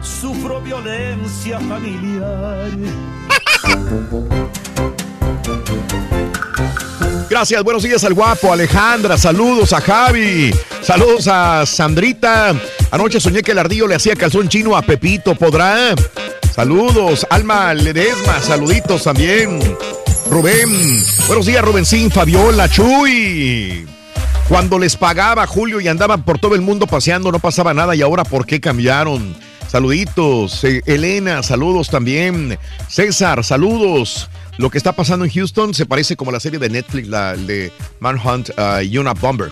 sufro 0.02 0.62
violencia 0.62 1.60
familiar. 1.60 2.72
Gracias, 7.30 7.64
buenos 7.64 7.84
días 7.84 8.04
al 8.04 8.14
guapo 8.14 8.52
Alejandra, 8.52 9.18
saludos 9.18 9.72
a 9.74 9.82
Javi, 9.82 10.52
saludos 10.82 11.28
a 11.28 11.66
Sandrita. 11.66 12.56
Anoche 12.92 13.20
soñé 13.20 13.44
que 13.44 13.52
el 13.52 13.60
ardillo 13.60 13.88
le 13.88 13.96
hacía 13.96 14.16
calzón 14.16 14.50
chino 14.50 14.76
a 14.76 14.82
Pepito, 14.82 15.36
¿podrá? 15.36 15.94
Saludos, 16.54 17.28
Alma 17.30 17.74
Ledesma, 17.74 18.42
saluditos 18.42 19.04
también. 19.04 19.60
Rubén, 20.30 21.06
buenos 21.28 21.46
días 21.46 21.64
Rubencín, 21.64 22.10
Fabiola, 22.10 22.68
Chuy. 22.68 23.99
Cuando 24.50 24.80
les 24.80 24.98
pagaba 24.98 25.46
Julio 25.46 25.80
y 25.80 25.88
andaban 25.88 26.24
por 26.24 26.40
todo 26.40 26.56
el 26.56 26.62
mundo 26.62 26.88
paseando, 26.88 27.32
no 27.32 27.38
pasaba 27.38 27.76
nada 27.76 27.96
y 27.96 28.02
ahora 28.02 28.24
¿por 28.24 28.48
qué 28.48 28.60
cambiaron? 28.60 29.36
Saluditos, 29.68 30.64
eh, 30.64 30.82
Elena, 30.88 31.44
saludos 31.44 31.90
también. 31.92 32.58
César, 32.88 33.44
saludos. 33.44 34.28
Lo 34.58 34.72
que 34.72 34.80
está 34.80 34.94
pasando 34.94 35.24
en 35.24 35.32
Houston 35.32 35.76
se 35.76 35.86
parece 35.86 36.16
como 36.16 36.32
la 36.32 36.40
serie 36.40 36.58
de 36.58 36.68
Netflix, 36.68 37.08
la 37.08 37.36
de 37.36 37.72
Manhunt 38.00 38.50
uh, 38.58 39.00
Una 39.00 39.14
Bomber. 39.14 39.52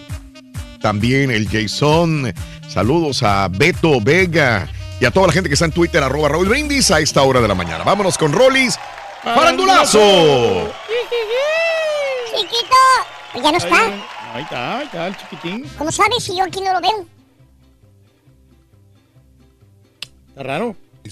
También 0.82 1.30
el 1.30 1.48
Jason. 1.48 2.34
Saludos 2.68 3.22
a 3.22 3.50
Beto 3.50 4.02
Vega 4.02 4.68
y 5.00 5.06
a 5.06 5.12
toda 5.12 5.28
la 5.28 5.34
gente 5.34 5.48
que 5.48 5.54
está 5.54 5.66
en 5.66 5.74
Twitter, 5.74 6.04
arroba 6.04 6.30
Raúl 6.30 6.50
Brindis 6.50 6.90
a 6.90 7.00
esta 7.00 7.22
hora 7.22 7.40
de 7.40 7.48
la 7.48 7.54
mañana. 7.54 7.84
Vámonos 7.84 8.18
con 8.18 8.34
Rollis. 8.34 8.80
¡Farandulazo! 9.24 10.74
Chiquito, 12.36 13.44
ya 13.44 13.52
no 13.52 13.58
está. 13.60 14.17
Ahí 14.38 14.44
está, 14.44 14.78
ahí 14.78 14.86
está 14.86 15.08
el 15.08 15.18
chiquitín. 15.18 15.68
¿Cómo 15.80 15.92
sabes 15.92 16.24
si 16.24 16.38
yo 16.38 16.44
aquí 16.44 16.62
no 16.62 16.72
lo 16.74 16.80
veo? 16.80 17.08
Está 20.30 20.44
raro. 20.44 20.76
¿De 21.04 21.10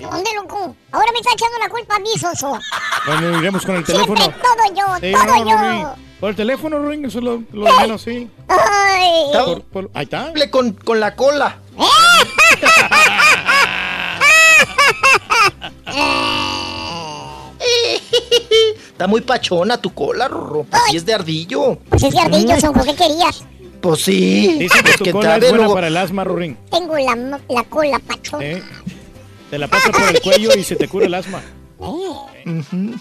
dónde, 0.00 0.30
loco? 0.34 0.74
Ahora 0.92 1.12
me 1.12 1.18
está 1.18 1.32
echando 1.34 1.58
la 1.58 1.68
culpa 1.68 1.96
a 1.96 1.98
mí, 1.98 2.08
Soso. 2.18 2.58
Bueno, 3.04 3.38
iremos 3.38 3.66
con 3.66 3.76
el 3.76 3.84
Siempre 3.84 4.14
teléfono. 4.14 4.34
todo 4.42 4.64
yo, 4.74 4.86
Sí, 4.98 5.12
todo 5.12 5.44
no, 5.44 5.82
yo. 5.82 5.94
Por 6.20 6.30
el 6.30 6.36
teléfono, 6.36 6.78
Rurín, 6.78 7.04
eso 7.04 7.18
es 7.18 7.24
lo, 7.24 7.42
menos, 7.80 8.00
sí. 8.00 8.30
Ay. 8.48 9.24
Por- 9.34 9.62
por- 9.64 9.90
ahí 9.92 10.04
está. 10.04 10.24
Hable 10.24 10.48
con, 10.50 10.72
con 10.72 11.00
la 11.00 11.14
cola. 11.14 11.58
Está 18.98 19.06
muy 19.06 19.20
pachona 19.20 19.80
tu 19.80 19.94
cola, 19.94 20.26
Rorro. 20.26 20.64
Pues 20.68 20.82
sí 20.90 20.96
es 20.96 21.06
de 21.06 21.14
ardillo. 21.14 21.78
Pues 21.88 22.02
es 22.02 22.12
de 22.12 22.18
ardillo, 22.18 22.58
Soco, 22.60 22.82
¿qué 22.82 22.96
querías? 22.96 23.44
Pues 23.80 24.02
sí. 24.02 24.56
Dicen 24.58 24.82
que 24.82 24.92
tu 24.94 25.04
que 25.04 25.12
cola 25.12 25.36
es 25.36 25.40
buena 25.42 25.56
luego- 25.58 25.74
para 25.74 25.86
el 25.86 25.96
asma, 25.96 26.24
Rurín. 26.24 26.56
Tengo 26.68 26.98
la, 26.98 27.38
la 27.48 27.62
cola 27.62 28.00
pachona. 28.04 28.44
¿eh? 28.44 28.62
Te 29.50 29.56
la 29.58 29.68
pasas 29.68 29.90
por 29.92 30.02
el 30.12 30.20
cuello 30.20 30.50
y 30.58 30.64
se 30.64 30.74
te 30.74 30.88
cura 30.88 31.06
el 31.06 31.14
asma. 31.14 31.40
Ujú. 31.78 32.94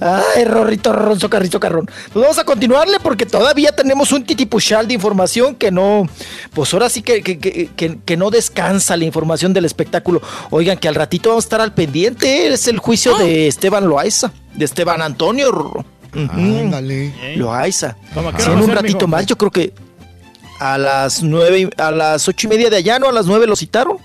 Ay, 0.00 0.44
Rorrito, 0.44 0.92
Rorrón, 0.92 1.18
socarrito, 1.18 1.58
carrón. 1.58 1.86
Pues 2.12 2.22
vamos 2.22 2.36
a 2.38 2.44
continuarle 2.44 2.98
porque 3.02 3.24
todavía 3.24 3.72
tenemos 3.74 4.12
un 4.12 4.24
titipuchal 4.24 4.86
de 4.86 4.92
información 4.94 5.54
que 5.54 5.70
no, 5.70 6.06
pues 6.52 6.74
ahora 6.74 6.90
sí 6.90 7.00
que, 7.00 7.22
que, 7.22 7.38
que- 7.38 7.70
que- 7.74 7.98
que 8.04 8.16
no 8.18 8.28
descansa 8.30 8.98
la 8.98 9.04
información 9.04 9.54
del 9.54 9.64
espectáculo. 9.64 10.20
Oigan, 10.50 10.76
que 10.76 10.88
al 10.88 10.94
ratito 10.94 11.30
vamos 11.30 11.44
a 11.44 11.46
estar 11.46 11.60
al 11.62 11.72
pendiente. 11.72 12.48
Es 12.52 12.68
el 12.68 12.78
juicio 12.80 13.16
de 13.16 13.46
Esteban 13.46 13.88
Loaiza, 13.88 14.32
de 14.54 14.64
Esteban 14.64 15.02
Antonio. 15.02 15.84
Ándale. 16.14 17.12
Loaiza. 17.36 17.96
¿Cómo 18.14 18.28
a 18.28 18.32
qué 18.34 18.42
Sí, 18.42 18.50
hora 18.50 18.58
en 18.58 18.64
un 18.64 18.70
ratito 18.74 18.96
mijo? 18.98 19.08
más, 19.08 19.26
yo 19.26 19.36
creo 19.38 19.50
que 19.50 19.72
a 20.60 20.78
las 20.78 21.22
nueve, 21.22 21.70
a 21.78 21.90
las 21.90 22.28
ocho 22.28 22.46
y 22.46 22.50
media 22.50 22.70
de 22.70 22.76
allá, 22.76 22.98
¿no? 22.98 23.08
A 23.08 23.12
las 23.12 23.26
nueve 23.26 23.46
lo 23.46 23.56
citaron. 23.56 23.96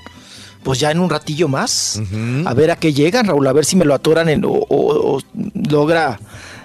Pues 0.64 0.80
ya 0.80 0.92
en 0.92 1.00
un 1.00 1.10
ratillo 1.10 1.48
más. 1.48 2.02
A 2.46 2.54
ver 2.54 2.72
a 2.72 2.76
qué 2.76 2.92
llegan, 2.94 3.26
Raúl, 3.26 3.48
a 3.48 3.54
ver 3.54 3.64
si 3.66 3.76
me 3.76 3.86
lo 3.86 3.94
atoran 3.94 4.28
en, 4.28 4.44
o, 4.44 4.50
o- 4.50 5.18
o 5.18 5.22
logra 5.70 6.20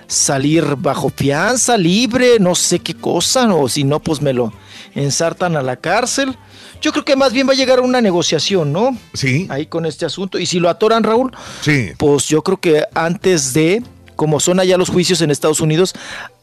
salir 0.09 0.65
bajo 0.77 1.09
fianza, 1.11 1.77
libre, 1.77 2.39
no 2.41 2.55
sé 2.55 2.81
qué 2.81 2.95
cosa, 2.95 3.53
o 3.55 3.69
si 3.69 3.85
no, 3.85 4.01
pues 4.01 4.21
me 4.21 4.33
lo 4.33 4.53
ensartan 4.95 5.57
a 5.57 5.63
la 5.63 5.77
cárcel. 5.77 6.37
Yo 6.83 6.93
creo 6.93 7.05
que 7.05 7.17
más 7.17 7.33
bien 7.33 7.49
va 7.49 7.53
a 7.53 7.57
llegar 7.57 7.79
a 7.79 7.83
una 7.83 8.01
negociación, 8.01 8.73
¿no? 8.73 8.97
Sí. 9.15 9.47
Ahí 9.49 9.67
con 9.67 9.87
este 9.87 10.05
asunto. 10.05 10.39
Y 10.39 10.47
si 10.47 10.59
lo 10.61 10.69
atoran, 10.69 11.03
Raúl, 11.05 11.33
Sí. 11.63 11.91
pues 11.97 12.27
yo 12.27 12.43
creo 12.43 12.59
que 12.59 12.83
antes 12.95 13.55
de, 13.55 13.83
como 14.17 14.41
son 14.41 14.61
allá 14.61 14.77
los 14.77 14.91
juicios 14.91 15.21
en 15.23 15.31
Estados 15.31 15.61
Unidos, 15.61 15.95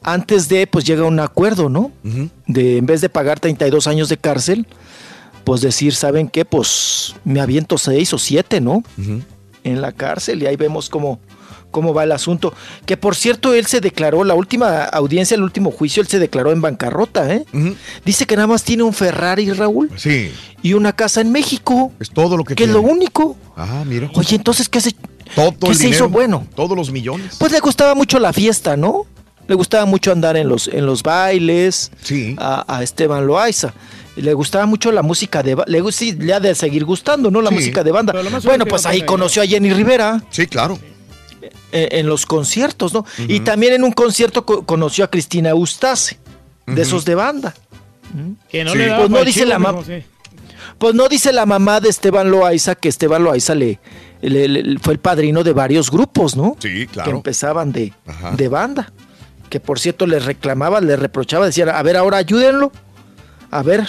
antes 0.02 0.48
de, 0.50 0.66
pues 0.66 0.86
llega 0.86 1.04
un 1.04 1.20
acuerdo, 1.20 1.68
¿no? 1.70 1.92
De 2.48 2.78
en 2.78 2.86
vez 2.86 3.02
de 3.02 3.10
pagar 3.10 3.40
32 3.40 3.86
años 3.88 4.08
de 4.10 4.18
cárcel, 4.18 4.66
pues 5.44 5.62
decir, 5.62 5.94
¿saben 5.94 6.28
qué? 6.30 6.46
Pues 6.46 7.16
me 7.26 7.42
aviento 7.42 7.78
seis 7.78 8.14
o 8.14 8.18
siete, 8.18 8.62
¿no? 8.62 8.84
En 9.64 9.82
la 9.82 9.92
cárcel 9.92 10.42
y 10.42 10.46
ahí 10.48 10.56
vemos 10.56 10.90
cómo, 10.90 11.20
cómo 11.72 11.94
va 11.94 12.04
el 12.04 12.12
asunto. 12.12 12.54
Que 12.86 12.98
por 12.98 13.16
cierto, 13.16 13.54
él 13.54 13.66
se 13.66 13.82
declaró, 13.82 14.24
la 14.24 14.34
última 14.36 14.84
audiencia, 14.86 15.36
el 15.36 15.44
último 15.44 15.72
juicio, 15.72 16.02
él 16.02 16.08
se 16.08 16.20
declaró 16.20 16.52
en 16.52 16.62
bancarrota, 16.62 17.34
¿eh? 17.34 17.46
Dice 18.06 18.26
que 18.26 18.36
nada 18.36 18.48
más 18.48 18.64
tiene 18.64 18.84
un 18.84 18.94
Ferrari, 18.94 19.52
Raúl, 19.52 19.90
Sí. 19.96 20.32
y 20.62 20.74
una 20.74 20.94
casa 20.94 21.22
en 21.22 21.32
México. 21.32 21.92
Es 22.00 22.10
todo 22.10 22.38
lo 22.38 22.44
que 22.44 22.56
Que 22.56 22.64
es 22.64 22.70
tiene. 22.70 22.74
lo 22.74 22.92
único. 22.92 23.36
Ah, 23.56 23.84
mira. 23.86 24.10
Oye, 24.16 24.36
entonces, 24.36 24.68
¿qué 24.70 24.82
se, 24.82 24.92
todo 25.36 25.54
qué 25.60 25.68
el 25.68 25.76
se 25.76 25.84
dinero, 25.84 26.06
hizo 26.06 26.10
bueno? 26.10 26.48
Todos 26.56 26.76
los 26.78 26.92
millones. 26.92 27.36
Pues 27.38 27.52
le 27.52 27.60
gustaba 27.60 27.96
mucho 27.96 28.20
la 28.20 28.34
fiesta, 28.34 28.76
¿no? 28.78 29.06
Le 29.48 29.56
gustaba 29.56 29.86
mucho 29.86 30.12
andar 30.12 30.38
en 30.38 30.48
los, 30.48 30.68
en 30.68 30.86
los 30.86 31.02
bailes. 31.02 31.92
Sí. 32.04 32.36
A, 32.38 32.66
a 32.78 32.84
Esteban 32.84 33.26
Loaiza. 33.26 33.74
Le 34.16 34.34
gustaba 34.34 34.66
mucho 34.66 34.92
la 34.92 35.02
música 35.02 35.42
de 35.42 35.56
le 35.66 35.92
sí, 35.92 36.12
le 36.12 36.34
ha 36.34 36.40
de 36.40 36.54
seguir 36.54 36.84
gustando, 36.86 37.32
¿no? 37.32 37.42
La 37.42 37.50
Sí. 37.50 37.56
música 37.56 37.84
de 37.84 37.92
banda. 37.92 38.14
Bueno, 38.44 38.66
que 38.66 38.70
pues 38.70 38.86
ahí 38.86 39.02
conoció 39.04 39.42
a 39.42 39.46
Jenny 39.46 39.74
Rivera. 39.74 40.22
Sí, 40.30 40.46
claro. 40.46 40.78
Eh, 41.72 41.90
En, 41.94 42.08
los 42.08 42.26
conciertos, 42.26 42.94
¿no? 42.94 43.06
Y 43.28 43.40
también 43.42 43.74
en 43.74 43.84
un 43.84 43.92
concierto 43.92 44.46
co- 44.46 44.66
conoció 44.66 45.04
a 45.06 45.10
Cristina 45.10 45.50
Eustace, 45.50 46.20
de 46.68 46.82
esos 46.82 47.06
de 47.06 47.16
banda. 47.16 47.54
Que 48.50 48.64
no 48.64 48.72
Sí. 48.72 48.78
le 48.80 48.96
Pues 48.96 49.10
no 49.10 49.24
dice 49.24 49.46
la 49.46 49.60
mijo, 49.60 49.82
mam- 49.82 49.86
sí. 49.86 50.04
Pues 50.78 50.96
no 50.96 51.08
dice 51.10 51.32
la 51.34 51.46
mamá 51.46 51.80
de 51.80 51.90
Esteban 51.90 52.30
Loaiza 52.32 52.76
que 52.76 52.90
Esteban 52.90 53.24
Loaiza 53.24 53.54
le, 53.54 53.80
le- 54.22 54.48
le- 54.48 54.80
fue 54.80 54.94
el 54.94 55.00
padrino 55.00 55.44
de 55.44 55.54
varios 55.54 55.92
grupos, 55.92 56.36
¿no? 56.36 56.56
Sí, 56.60 56.70
Que 56.70 56.88
claro. 56.88 57.12
empezaban 57.12 57.72
de, 57.72 57.94
de 58.36 58.48
banda. 58.48 58.92
Que 59.50 59.60
por 59.60 59.80
cierto 59.80 60.06
les 60.08 60.26
reclamaba, 60.26 60.80
les 60.82 60.98
reprochaba, 61.00 61.46
decían, 61.48 61.70
a 61.70 61.82
ver, 61.84 61.98
ahora 61.98 62.18
ayúdenlo. 62.18 62.72
A 63.52 63.62
ver, 63.64 63.88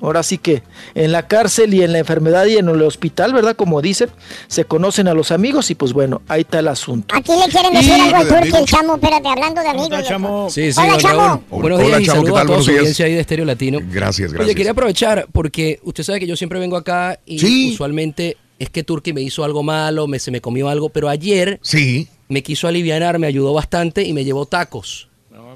ahora 0.00 0.22
sí 0.22 0.38
que 0.38 0.62
en 0.94 1.12
la 1.12 1.26
cárcel 1.28 1.74
y 1.74 1.82
en 1.82 1.92
la 1.92 1.98
enfermedad 1.98 2.46
y 2.46 2.56
en 2.56 2.68
el 2.68 2.82
hospital, 2.82 3.32
¿verdad? 3.32 3.56
Como 3.56 3.82
dicen, 3.82 4.08
se 4.46 4.64
conocen 4.64 5.08
a 5.08 5.14
los 5.14 5.30
amigos 5.32 5.70
y 5.70 5.74
pues 5.74 5.92
bueno, 5.92 6.22
ahí 6.28 6.42
está 6.42 6.60
el 6.60 6.68
asunto. 6.68 7.14
Aquí 7.14 7.32
le 7.32 7.50
quieren 7.50 7.72
decir 7.72 7.94
Y- 7.96 8.00
algo 8.00 8.16
al 8.16 8.34
amigos. 8.38 8.60
el 8.60 8.66
chamo, 8.66 8.94
espérate, 8.94 9.28
hablando 9.28 9.60
de 9.62 9.68
amigos. 9.68 10.10
loco. 10.10 10.50
Sí, 10.50 10.72
sí, 10.72 10.80
Hola, 10.80 10.96
chamo. 10.98 11.44
Buenos 11.50 11.78
días 11.80 11.88
Hola, 11.92 12.00
y 12.00 12.06
chamo, 12.06 12.22
¿qué 12.22 12.26
saludos 12.30 12.34
tal? 12.34 12.38
a 12.38 12.42
toda 12.42 12.44
Buenos 12.44 12.64
su 12.64 12.70
días. 12.70 12.80
audiencia 12.80 13.06
ahí 13.06 13.12
de 13.14 13.20
Estéreo 13.20 13.44
Latino. 13.44 13.78
Gracias, 13.92 14.28
Oye, 14.30 14.36
gracias. 14.38 14.56
quería 14.56 14.72
aprovechar 14.72 15.26
porque 15.32 15.80
usted 15.82 16.02
sabe 16.04 16.20
que 16.20 16.26
yo 16.26 16.36
siempre 16.36 16.58
vengo 16.58 16.76
acá 16.76 17.18
y 17.26 17.38
Sí. 17.38 17.70
usualmente 17.74 18.36
es 18.58 18.70
que 18.70 18.82
Turki 18.82 19.12
me 19.12 19.20
hizo 19.22 19.44
algo 19.44 19.62
malo, 19.62 20.06
me, 20.06 20.18
se 20.18 20.30
me 20.30 20.40
comió 20.40 20.68
algo, 20.68 20.88
pero 20.88 21.08
ayer 21.08 21.60
sí. 21.62 22.08
me 22.28 22.42
quiso 22.42 22.66
aliviar, 22.68 23.18
me 23.18 23.26
ayudó 23.26 23.52
bastante 23.52 24.02
y 24.02 24.12
me 24.12 24.24
llevó 24.24 24.46
tacos. 24.46 25.07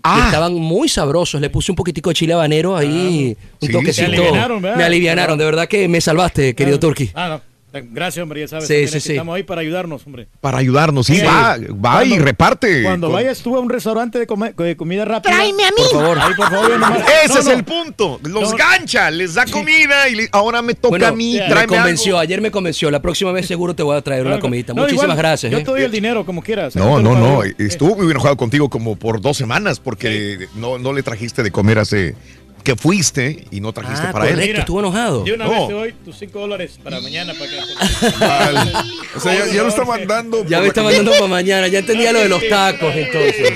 Ah. 0.05 0.23
Estaban 0.27 0.55
muy 0.55 0.89
sabrosos. 0.89 1.41
Le 1.41 1.51
puse 1.51 1.73
un 1.73 1.77
poquitico 1.77 2.11
de 2.11 2.15
chile 2.15 2.33
habanero 2.33 2.77
ahí, 2.77 3.37
un 3.61 3.67
Sí, 3.69 3.73
toquecito. 3.73 4.07
alivianaron, 4.09 4.63
¿verdad? 4.63 4.77
me 4.77 4.85
alivianaron, 4.85 5.39
de 5.39 5.45
verdad 5.45 5.69
que 5.69 5.89
me 5.89 6.01
salvaste, 6.01 6.55
querido 6.55 6.79
Turki. 6.81 7.11
Ah, 7.15 7.29
no. 7.29 7.52
Gracias, 7.73 8.23
hombre, 8.23 8.41
ya 8.41 8.49
sabes. 8.49 8.67
Sí, 8.69 8.87
sí, 8.87 9.01
sí. 9.01 9.13
Estamos 9.13 9.35
ahí 9.35 9.43
para 9.43 9.61
ayudarnos, 9.63 10.07
hombre. 10.07 10.29
Para 10.41 10.59
ayudarnos, 10.59 11.07
sí, 11.07 11.17
Sí. 11.17 11.23
va, 11.25 11.57
va 11.85 12.05
y 12.05 12.19
reparte. 12.19 12.83
Cuando 12.83 13.07
Con- 13.09 13.15
vayas 13.15 13.41
tú 13.41 13.57
a 13.57 13.61
un 13.61 13.71
restaurante 13.71 14.19
de, 14.19 14.27
come- 14.27 14.53
de 14.57 14.77
comida 14.77 15.05
rápida. 15.05 15.33
Tráeme 15.33 15.65
a 15.65 15.71
mí. 15.71 15.77
Por 15.77 15.91
favor. 16.03 16.19
Ahí, 16.19 16.35
por 16.35 16.51
favor, 16.51 16.71
nomás- 16.79 16.99
Ese 17.25 17.35
No, 17.35 17.41
es 17.41 17.45
no. 17.47 17.53
el 17.53 17.65
punto. 17.65 18.21
Los 18.25 18.51
No. 18.51 18.57
gancha, 18.57 19.11
les 19.11 19.35
da 19.35 19.47
comida 19.47 20.09
y 20.09 20.15
le- 20.17 20.29
ahora 20.33 20.61
me 20.63 20.75
toca 20.75 20.91
Bueno, 20.91 21.07
a 21.07 21.13
mí. 21.13 21.35
me 21.39 21.49
Tráeme 21.49 21.67
convenció, 21.77 22.13
algo. 22.15 22.21
ayer 22.21 22.41
me 22.41 22.51
convenció. 22.51 22.91
La 22.91 23.01
próxima 23.01 23.33
vez 23.33 23.47
seguro 23.47 23.75
te 23.75 23.83
voy 23.83 23.97
a 23.97 24.03
traer 24.03 24.27
una 24.27 24.39
comidita. 24.39 24.75
No, 24.75 24.83
Muchísimas 24.83 25.05
igual, 25.05 25.19
gracias. 25.19 25.51
Yo 25.53 25.59
¿eh? 25.59 25.65
te 25.65 25.71
doy 25.71 25.83
el 25.83 25.91
dinero 25.91 26.27
como 26.27 26.43
quieras. 26.43 26.77
No, 26.77 27.01
no, 27.01 27.15
no. 27.19 27.39
pago. 27.39 27.43
Estuvo 27.59 27.97
muy 27.97 28.11
enojado 28.11 28.37
contigo 28.37 28.69
como 28.69 28.97
por 28.97 29.21
dos 29.21 29.37
semanas 29.37 29.81
porque 29.81 30.47
no, 30.57 30.79
no 30.79 30.93
le 30.93 31.03
trajiste 31.03 31.43
de 31.43 31.51
comer 31.51 31.79
hace 31.79 32.15
que 32.63 32.77
fuiste 32.77 33.45
y 33.51 33.61
no 33.61 33.73
trajiste 33.73 34.07
Ah, 34.09 34.13
para 34.13 34.27
él. 34.29 34.35
correcto, 34.35 34.61
estuvo 34.61 34.81
enojado. 34.81 35.25
De 35.25 35.33
una 35.35 35.45
No. 35.45 35.51
vez 35.51 35.67
te 35.69 35.73
doy 35.75 35.93
tus 36.05 36.17
5 36.19 36.39
dólares 36.41 36.79
para 36.83 37.01
mañana. 37.01 37.33
Para 37.39 37.51
que... 37.51 37.59
O 39.17 39.21
sea, 39.21 39.35
ya, 39.35 39.47
ya 39.53 39.63
lo 39.63 39.69
está 39.69 39.85
mandando. 39.85 40.45
Ya 40.47 40.61
me 40.61 40.69
está 40.69 40.81
la- 40.83 40.87
mandando 40.89 41.13
para 41.13 41.27
mañana. 41.27 41.69
Ya 41.69 41.81
entendía 41.81 42.13
lo 42.13 42.21
de 42.21 42.29
los 42.29 42.49
tacos, 42.49 42.95
entonces. 42.95 43.53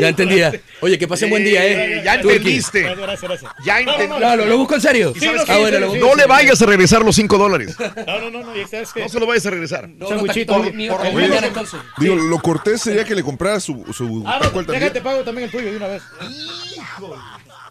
Ya 0.00 0.08
entendía. 0.08 0.52
Oye, 0.80 0.98
que 0.98 1.06
pasen 1.08 1.28
buen 1.30 1.44
día, 1.44 1.66
¿eh? 1.66 2.02
Ya 2.04 2.14
entendiste. 2.14 2.82
Gracias, 2.82 3.22
gracias. 3.22 3.52
Ya 3.64 3.80
No, 3.80 3.86
no, 3.86 3.92
entendí. 4.00 4.20
No, 4.20 4.36
¿lo, 4.36 4.44
lo 4.46 4.56
busco 4.58 4.74
en 4.76 4.80
serio? 4.80 5.12
Sí, 5.18 5.26
no, 5.26 5.42
ah, 5.46 5.58
bueno, 5.58 5.78
lo 5.80 5.88
busco. 5.88 6.06
No 6.06 6.14
le 6.14 6.26
vayas 6.26 6.62
a 6.62 6.66
regresar 6.66 7.02
los 7.04 7.16
cinco 7.16 7.36
dólares. 7.38 7.76
No, 8.06 8.20
no, 8.20 8.30
no, 8.30 8.40
no, 8.44 8.68
sabes 8.68 8.92
que. 8.92 9.00
No 9.02 9.08
se 9.08 9.20
lo 9.20 9.26
vayas 9.26 9.44
a 9.46 9.50
regresar. 9.50 9.88
No, 9.88 10.08
no, 10.10 10.22
mañana 10.22 11.46
entonces. 11.46 11.80
Digo, 11.98 12.14
lo 12.16 12.38
cortés 12.40 12.80
sería 12.80 13.04
que 13.04 13.14
le 13.14 13.22
comprara 13.22 13.60
su, 13.60 13.84
su 13.92 14.22
Ah, 14.26 14.40
no, 14.52 14.62
déjate 14.62 15.00
pago 15.00 15.22
también 15.22 15.46
el 15.46 15.50
tuyo 15.50 15.70
de 15.70 15.76
una 15.76 15.88
vez. 15.88 16.02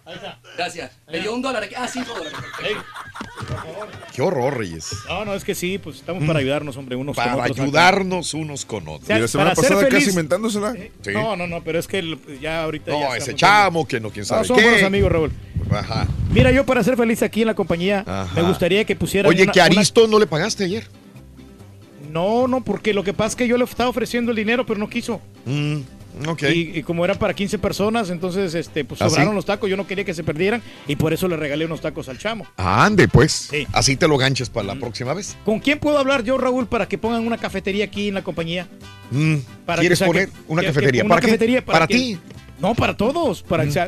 Ahí 0.09 0.15
está. 0.15 0.39
Gracias. 0.57 0.91
Me 1.11 1.19
dio 1.19 1.33
un 1.35 1.41
dólar 1.41 1.63
aquí. 1.63 1.75
Ah, 1.77 1.87
cinco 1.87 2.13
dólares. 2.15 2.33
Ey, 2.63 2.73
Qué 4.15 4.21
horror, 4.23 4.57
Reyes. 4.57 4.89
No, 5.07 5.23
no, 5.23 5.35
es 5.35 5.43
que 5.43 5.53
sí, 5.53 5.77
pues 5.77 5.97
estamos 5.97 6.23
para 6.25 6.39
ayudarnos, 6.39 6.75
hombre, 6.77 6.95
unos 6.95 7.15
con 7.15 7.23
Para 7.23 7.35
otros. 7.43 7.59
ayudarnos 7.59 8.33
unos 8.33 8.65
con 8.65 8.87
otros. 8.87 9.03
O 9.03 9.05
sea, 9.05 9.17
Y 9.17 9.21
la 9.21 9.27
semana 9.27 9.49
para 9.51 9.61
ser 9.67 9.75
pasada 9.75 9.89
feliz- 9.91 9.99
casi 10.05 10.09
inventándosela. 10.09 10.73
Sí. 10.73 11.11
No, 11.13 11.35
no, 11.35 11.45
no, 11.45 11.63
pero 11.63 11.77
es 11.79 11.87
que 11.87 11.99
el- 11.99 12.19
ya 12.41 12.63
ahorita. 12.63 12.91
No, 12.91 12.99
ya 13.01 13.17
ese 13.17 13.35
chamo 13.35 13.87
que 13.87 13.99
no, 13.99 14.09
quién 14.09 14.23
No, 14.23 14.27
sabe 14.27 14.45
somos 14.45 14.63
buenos 14.63 14.79
qué. 14.79 14.85
amigos, 14.87 15.11
Raúl. 15.11 15.31
Ajá. 15.71 16.07
Mira, 16.31 16.51
yo 16.51 16.65
para 16.65 16.83
ser 16.83 16.97
feliz 16.97 17.21
aquí 17.21 17.41
en 17.41 17.47
la 17.47 17.53
compañía, 17.53 18.03
Ajá. 18.07 18.33
me 18.41 18.47
gustaría 18.47 18.83
que 18.85 18.95
pusieran. 18.95 19.29
Oye, 19.29 19.43
una- 19.43 19.51
que 19.51 19.59
una- 19.59 19.65
Aristo 19.67 20.07
no 20.07 20.17
le 20.17 20.25
pagaste 20.25 20.63
ayer. 20.63 20.87
No, 22.11 22.47
no, 22.47 22.63
porque 22.63 22.93
lo 22.95 23.03
que 23.03 23.13
pasa 23.13 23.29
es 23.29 23.35
que 23.35 23.47
yo 23.47 23.57
le 23.57 23.63
estaba 23.65 23.89
ofreciendo 23.89 24.31
el 24.31 24.37
dinero, 24.37 24.65
pero 24.65 24.79
no 24.79 24.89
quiso. 24.89 25.21
Mm, 25.45 25.81
Y, 26.51 26.79
y 26.79 26.83
como 26.83 27.05
era 27.05 27.15
para 27.15 27.33
15 27.33 27.59
personas, 27.59 28.09
entonces 28.09 28.53
este, 28.55 28.83
pues 28.85 29.01
¿Ah, 29.01 29.09
sobraron 29.09 29.35
los 29.35 29.45
tacos. 29.45 29.69
Yo 29.69 29.77
no 29.77 29.87
quería 29.87 30.03
que 30.03 30.13
se 30.13 30.23
perdieran 30.23 30.61
y 30.87 30.95
por 30.95 31.13
eso 31.13 31.27
le 31.27 31.37
regalé 31.37 31.65
unos 31.65 31.81
tacos 31.81 32.09
al 32.09 32.17
chamo. 32.17 32.45
Ande, 32.57 33.07
pues. 33.07 33.31
Sí. 33.51 33.65
Así 33.73 33.95
te 33.95 34.07
lo 34.07 34.17
ganches 34.17 34.49
para 34.49 34.67
la 34.67 34.75
próxima 34.75 35.13
vez. 35.13 35.37
¿Con 35.45 35.59
quién 35.59 35.79
puedo 35.79 35.97
hablar 35.97 36.23
yo, 36.23 36.37
Raúl, 36.37 36.67
para 36.67 36.87
que 36.87 36.97
pongan 36.97 37.25
una 37.25 37.37
cafetería 37.37 37.85
aquí 37.85 38.09
en 38.09 38.13
la 38.15 38.21
compañía? 38.23 38.67
Mm, 39.11 39.35
Para 39.65 39.79
¿Quieres 39.81 39.99
que, 39.99 40.03
o 40.05 40.07
sea, 40.07 40.07
poner 40.07 40.29
una 40.47 40.61
que- 40.61 40.67
cafetería? 40.67 41.01
que- 41.01 41.05
una 41.05 41.15
¿Para 41.15 41.21
cafetería 41.25 41.65
¿Para 41.65 41.87
que- 41.87 41.93
ti? 41.95 42.19
No, 42.59 42.75
para 42.75 42.97
todos. 42.97 43.41
Para, 43.41 43.63
o 43.63 43.71
sea, 43.71 43.87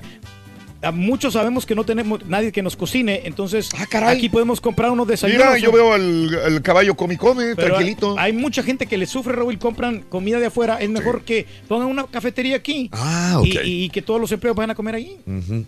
a 0.81 0.91
muchos 0.91 1.33
sabemos 1.33 1.65
que 1.65 1.75
no 1.75 1.83
tenemos 1.83 2.25
nadie 2.25 2.51
que 2.51 2.61
nos 2.61 2.75
cocine, 2.75 3.21
entonces 3.25 3.69
aquí 4.03 4.29
podemos 4.29 4.61
comprar 4.61 4.91
unos 4.91 5.07
desayunos. 5.07 5.45
Ah, 5.45 5.53
Mira, 5.55 5.59
yo 5.65 5.71
veo 5.71 5.93
al, 5.93 6.33
al 6.43 6.61
caballo 6.61 6.95
come 6.95 7.13
y 7.15 7.17
come, 7.17 7.55
tranquilito. 7.55 8.15
Hay 8.17 8.33
mucha 8.33 8.63
gente 8.63 8.85
que 8.85 8.97
le 8.97 9.05
sufre, 9.05 9.33
Raúl, 9.33 9.57
compran 9.59 10.01
comida 10.01 10.39
de 10.39 10.47
afuera. 10.47 10.77
Es 10.81 10.89
mejor 10.89 11.21
que 11.23 11.45
pongan 11.67 11.87
una 11.87 12.05
cafetería 12.07 12.55
aquí. 12.55 12.89
Ah, 12.93 13.41
y, 13.43 13.57
y 13.85 13.89
que 13.89 14.01
todos 14.01 14.19
los 14.19 14.31
empleados 14.31 14.57
vayan 14.57 14.71
a 14.71 14.75
comer 14.75 14.95
ahí. 14.95 15.19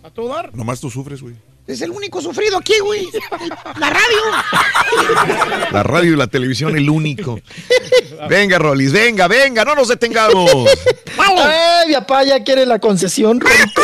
A 0.02 0.10
todo 0.10 0.28
dar. 0.28 0.54
Nomás 0.54 0.80
tú 0.80 0.90
sufres, 0.90 1.22
güey. 1.22 1.34
Es 1.66 1.80
el 1.80 1.90
único 1.92 2.20
sufrido 2.20 2.58
aquí, 2.58 2.74
güey. 2.80 3.08
La 3.78 3.88
radio. 3.88 4.18
La 5.72 5.82
radio 5.82 6.12
y 6.12 6.16
la 6.16 6.26
televisión, 6.26 6.76
el 6.76 6.90
único. 6.90 7.40
Venga, 8.28 8.58
Rolis, 8.58 8.92
venga, 8.92 9.28
venga, 9.28 9.64
no 9.64 9.74
nos 9.74 9.88
detengamos. 9.88 10.50
Ay, 11.16 11.88
mi 11.88 11.94
papá 11.94 12.22
ya 12.24 12.42
quiere 12.44 12.66
la 12.66 12.78
concesión, 12.78 13.40
Rorrito. 13.40 13.80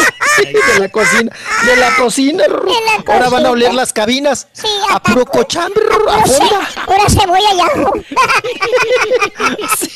De 0.74 0.78
la 0.80 0.88
cocina. 0.90 1.32
De 1.66 1.76
la 1.76 1.96
cocina, 1.96 2.44
Rorro. 2.48 2.70
Ahora 3.06 3.28
van 3.30 3.46
a 3.46 3.50
oler 3.50 3.72
las 3.74 3.92
cabinas. 3.92 4.48
a 4.90 5.02
puro 5.02 5.24
cochambre, 5.26 5.82
Rorro, 5.84 6.10
a 6.10 6.22
Pura 6.22 6.26
ce- 6.28 6.38
fonda. 6.38 6.68
pura 6.86 7.08
cebolla 7.08 7.54
y 7.54 7.60
ajo. 7.60 7.92
Sí. 9.78 9.88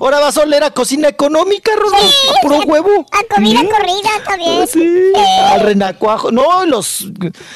Ahora 0.00 0.16
ahora 0.18 0.20
vas 0.20 0.36
a 0.38 0.42
oler 0.42 0.64
a 0.64 0.70
cocina 0.70 1.08
económica, 1.08 1.70
Rorro. 1.76 1.96
a 1.96 2.40
puro 2.42 2.60
huevo. 2.62 3.06
A 3.10 3.34
comida 3.34 3.62
¿Mm? 3.62 3.68
corrida 3.68 4.10
también. 4.24 4.66
Sí, 4.68 5.12
al 5.48 5.60
renacuajo. 5.60 6.30
No, 6.30 6.64
los. 6.66 7.06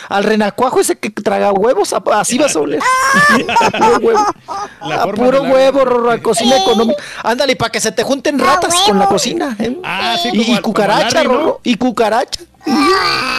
Al 0.08 0.24
renacuajo 0.24 0.80
ese 0.80 0.96
que 0.98 1.10
traga 1.10 1.52
huevos, 1.52 1.92
a- 1.92 2.02
así 2.14 2.38
vas 2.38 2.54
a 2.56 2.60
oler. 2.60 2.80
A 3.62 3.70
puro 3.70 3.98
huevo. 4.00 4.26
La 4.82 5.02
a 5.02 5.06
puro 5.12 5.42
huevo, 5.42 5.84
Rorro, 5.84 6.10
a 6.10 6.18
cocina 6.18 6.56
económica. 6.56 7.02
Ándale, 7.22 7.56
para 7.56 7.70
que 7.70 7.80
se 7.80 7.92
te 7.92 8.02
junten 8.02 8.38
ratas 8.38 8.74
con 8.86 8.98
la 8.98 9.06
cocina. 9.06 9.56
¿eh? 9.58 9.78
Ah, 9.84 10.16
sí, 10.22 10.30
y, 10.32 10.38
como 10.38 10.52
y 10.52 10.56
al- 10.56 10.62
cucaracha, 10.62 11.14
Larry, 11.22 11.28
¿no? 11.28 11.34
Rorro. 11.34 11.60
Y 11.64 11.76
cucaracha. 11.76 12.40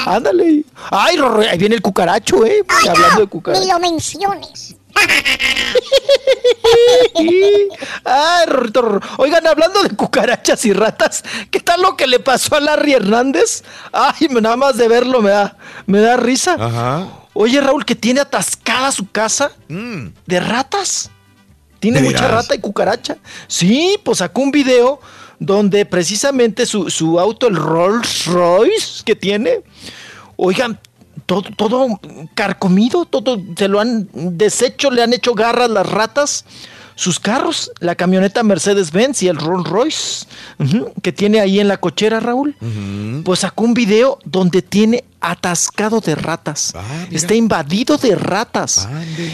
Ándale. 0.05 0.63
Ay, 0.91 1.17
Rorro, 1.17 1.41
ahí 1.41 1.57
viene 1.57 1.75
el 1.75 1.81
cucaracho, 1.81 2.45
¿eh? 2.45 2.63
Hablando 2.89 3.21
de 3.21 3.27
cucaracha. 3.27 3.63
Ni 3.65 3.71
lo 3.71 3.79
menciones. 3.79 4.75
Ay, 8.03 8.45
Rorrito, 8.47 8.81
Rorro. 8.81 9.01
Oigan, 9.17 9.45
hablando 9.47 9.81
de 9.83 9.89
cucarachas 9.95 10.65
y 10.65 10.73
ratas, 10.73 11.23
¿qué 11.51 11.59
tal 11.59 11.81
lo 11.81 11.95
que 11.97 12.07
le 12.07 12.19
pasó 12.19 12.55
a 12.55 12.59
Larry 12.59 12.93
Hernández? 12.93 13.63
Ay, 13.91 14.27
me- 14.29 14.41
nada 14.41 14.55
más 14.57 14.77
de 14.77 14.87
verlo 14.87 15.21
me 15.21 15.31
da, 15.31 15.57
me 15.85 15.99
da 15.99 16.17
risa. 16.17 16.55
Ajá. 16.59 17.07
Oye, 17.33 17.61
Raúl, 17.61 17.85
que 17.85 17.95
tiene 17.95 18.19
atascada 18.21 18.91
su 18.91 19.09
casa 19.11 19.51
Mm. 19.67 20.07
de 20.25 20.39
ratas. 20.39 21.11
Tiene 21.79 22.01
¿De 22.01 22.07
mucha 22.09 22.27
rata 22.27 22.55
y 22.55 22.59
cucaracha. 22.59 23.17
Sí, 23.47 23.99
pues 24.03 24.17
sacó 24.19 24.41
un 24.41 24.51
video 24.51 24.99
donde 25.39 25.85
precisamente 25.85 26.65
su, 26.65 26.89
su 26.89 27.19
auto, 27.19 27.47
el 27.47 27.55
Rolls 27.55 28.25
Royce 28.25 29.03
que 29.05 29.15
tiene, 29.15 29.61
oigan, 30.35 30.79
todo, 31.25 31.49
todo 31.55 31.99
carcomido, 32.35 33.05
todo 33.05 33.41
se 33.57 33.67
lo 33.67 33.79
han 33.79 34.09
deshecho, 34.13 34.91
le 34.91 35.03
han 35.03 35.13
hecho 35.13 35.33
garras 35.33 35.69
las 35.69 35.89
ratas. 35.89 36.45
Sus 36.95 37.19
carros, 37.19 37.71
la 37.79 37.93
camioneta 37.93 38.41
Mercedes-Benz 38.41 39.21
y 39.21 39.27
el 39.27 39.35
Rolls 39.37 39.69
Royce 39.69 40.25
que 41.03 41.11
tiene 41.11 41.39
ahí 41.39 41.59
en 41.59 41.67
la 41.67 41.77
cochera, 41.77 42.19
Raúl, 42.19 42.55
pues 43.23 43.41
sacó 43.41 43.65
un 43.65 43.75
video 43.75 44.17
donde 44.25 44.63
tiene 44.63 45.03
atascado 45.21 46.01
de 46.01 46.15
ratas. 46.15 46.73
Está 47.11 47.35
invadido 47.35 47.97
de 47.97 48.15
ratas. 48.15 48.89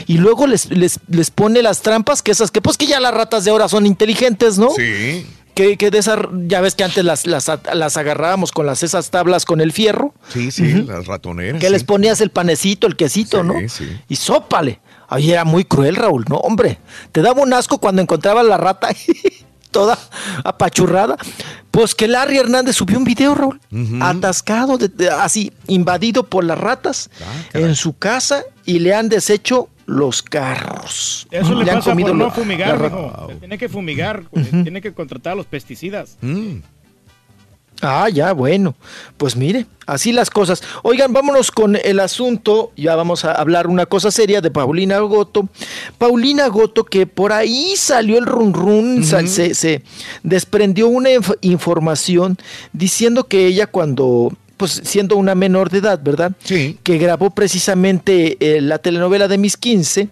Y 0.07 0.17
luego 0.17 0.45
les, 0.45 0.71
les, 0.71 0.99
les 1.07 1.31
pone 1.31 1.61
las 1.61 1.81
trampas, 1.81 2.21
que 2.21 2.31
esas 2.31 2.51
que 2.51 2.61
pues 2.61 2.75
que 2.77 2.85
ya 2.85 2.99
las 2.99 3.13
ratas 3.13 3.45
de 3.45 3.51
ahora 3.51 3.69
son 3.69 3.85
inteligentes, 3.85 4.57
¿no? 4.57 4.71
Sí. 4.71 5.25
Que, 5.53 5.77
que 5.77 5.91
de 5.91 5.99
esas, 5.99 6.19
ya 6.47 6.61
ves 6.61 6.73
que 6.75 6.83
antes 6.83 7.05
las, 7.05 7.27
las, 7.27 7.51
las 7.73 7.97
agarrábamos 7.97 8.51
con 8.51 8.65
las 8.65 8.81
esas 8.81 9.11
tablas 9.11 9.45
con 9.45 9.61
el 9.61 9.71
fierro. 9.71 10.13
Sí, 10.29 10.49
sí, 10.51 10.73
las 10.83 11.05
ratoneras. 11.05 11.59
Que 11.61 11.67
sí. 11.67 11.71
les 11.73 11.83
ponías 11.83 12.21
el 12.21 12.31
panecito, 12.31 12.87
el 12.87 12.95
quesito, 12.95 13.43
¿no? 13.43 13.53
sí. 13.69 13.87
Y 14.09 14.15
sópale. 14.15 14.79
Ahí 15.09 15.31
era 15.31 15.45
muy 15.45 15.63
cruel, 15.63 15.95
Raúl. 15.95 16.25
No, 16.27 16.37
hombre. 16.37 16.79
Te 17.11 17.21
daba 17.21 17.43
un 17.43 17.53
asco 17.53 17.77
cuando 17.77 18.01
encontraba 18.01 18.41
la 18.41 18.57
rata 18.57 18.89
toda 19.71 19.97
apachurrada. 20.43 21.17
Pues 21.71 21.93
que 21.95 22.07
Larry 22.07 22.37
Hernández 22.37 22.75
subió 22.75 22.97
un 22.97 23.03
video, 23.03 23.35
Raúl. 23.35 23.59
Atascado, 24.01 24.77
de- 24.77 24.87
de- 24.89 25.09
así, 25.09 25.51
invadido 25.67 26.23
por 26.23 26.43
las 26.43 26.57
ratas 26.57 27.09
Ah, 27.21 27.57
en 27.59 27.75
su 27.75 27.97
casa 27.97 28.43
y 28.65 28.79
le 28.79 28.93
han 28.93 29.09
deshecho 29.09 29.69
los 29.85 30.21
carros. 30.21 31.27
Eso 31.31 31.53
le, 31.55 31.69
han 31.69 31.77
pasa 31.77 31.95
por 31.95 32.15
no 32.15 32.31
fumigar, 32.31 32.79
la. 32.79 33.27
Se 33.29 33.35
Tiene 33.35 33.57
que 33.57 33.69
fumigar, 33.69 34.23
tiene 34.63 34.81
que 34.81 34.93
contratar 34.93 35.35
los 35.35 35.45
pesticidas. 35.45 36.17
Mm. 36.21 36.57
Ah, 37.81 38.07
ya, 38.07 38.31
bueno. 38.31 38.75
Pues 39.17 39.35
mire, 39.35 39.65
así 39.85 40.13
las 40.13 40.29
cosas. 40.29 40.63
Oigan, 40.83 41.11
vámonos 41.11 41.51
con 41.51 41.75
el 41.75 41.99
asunto. 41.99 42.71
Ya 42.77 42.95
vamos 42.95 43.25
a 43.25 43.33
hablar 43.33 43.67
una 43.67 43.85
cosa 43.85 44.09
seria 44.09 44.39
de 44.39 44.51
Paulina 44.51 44.99
Goto. 44.99 45.49
Paulina 45.97 46.47
Goto, 46.47 46.85
que 46.85 47.07
por 47.07 47.33
ahí 47.33 47.73
salió 47.75 48.17
el 48.19 48.25
run 48.25 48.53
run, 48.53 49.03
se, 49.03 49.53
se 49.53 49.83
desprendió 50.21 50.87
una 50.87 51.09
inf- 51.09 51.37
información 51.41 52.37
diciendo 52.71 53.25
que 53.27 53.47
ella 53.47 53.67
cuando 53.67 54.31
pues 54.57 54.81
siendo 54.83 55.15
una 55.17 55.35
menor 55.35 55.69
de 55.69 55.79
edad, 55.79 55.99
¿verdad? 56.03 56.31
Sí. 56.43 56.77
Que 56.83 56.97
grabó 56.97 57.31
precisamente 57.31 58.37
eh, 58.39 58.61
la 58.61 58.77
telenovela 58.77 59.27
de 59.27 59.37
Mis 59.37 59.57
15 59.57 60.09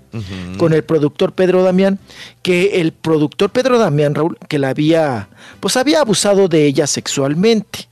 con 0.58 0.74
el 0.74 0.84
productor 0.84 1.34
Pedro 1.34 1.64
Damián, 1.64 2.00
que 2.42 2.82
el 2.82 2.92
productor 2.92 3.52
Pedro 3.52 3.78
Damián, 3.78 4.16
Raúl, 4.16 4.38
que 4.48 4.60
la 4.60 4.70
había, 4.70 5.30
pues 5.60 5.78
había 5.78 6.02
abusado 6.02 6.48
de 6.48 6.66
ella 6.66 6.88
sexualmente. 6.88 7.88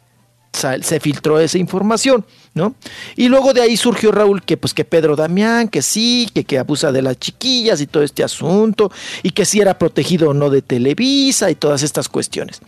Se 0.82 1.00
filtró 1.00 1.40
esa 1.40 1.60
información, 1.60 2.26
¿no? 2.56 2.74
Y 3.16 3.30
luego 3.30 3.54
de 3.54 3.62
ahí 3.62 3.78
surgió 3.78 4.12
Raúl 4.12 4.42
que 4.42 4.58
pues 4.58 4.74
que 4.74 4.84
Pedro 4.84 5.16
Damián, 5.16 5.70
que 5.70 5.82
sí, 5.84 6.28
que, 6.34 6.44
que 6.44 6.58
abusa 6.58 6.92
de 6.92 7.04
las 7.04 7.18
chiquillas 7.20 7.80
y 7.80 7.88
todo 7.88 8.02
este 8.04 8.24
asunto, 8.24 8.92
y 9.22 9.30
que 9.30 9.46
si 9.46 9.62
era 9.62 9.78
protegido 9.78 10.32
o 10.32 10.34
no 10.34 10.50
de 10.50 10.64
Televisa 10.64 11.52
y 11.52 11.56
todas 11.56 11.84
estas 11.84 12.10
cuestiones. 12.10 12.60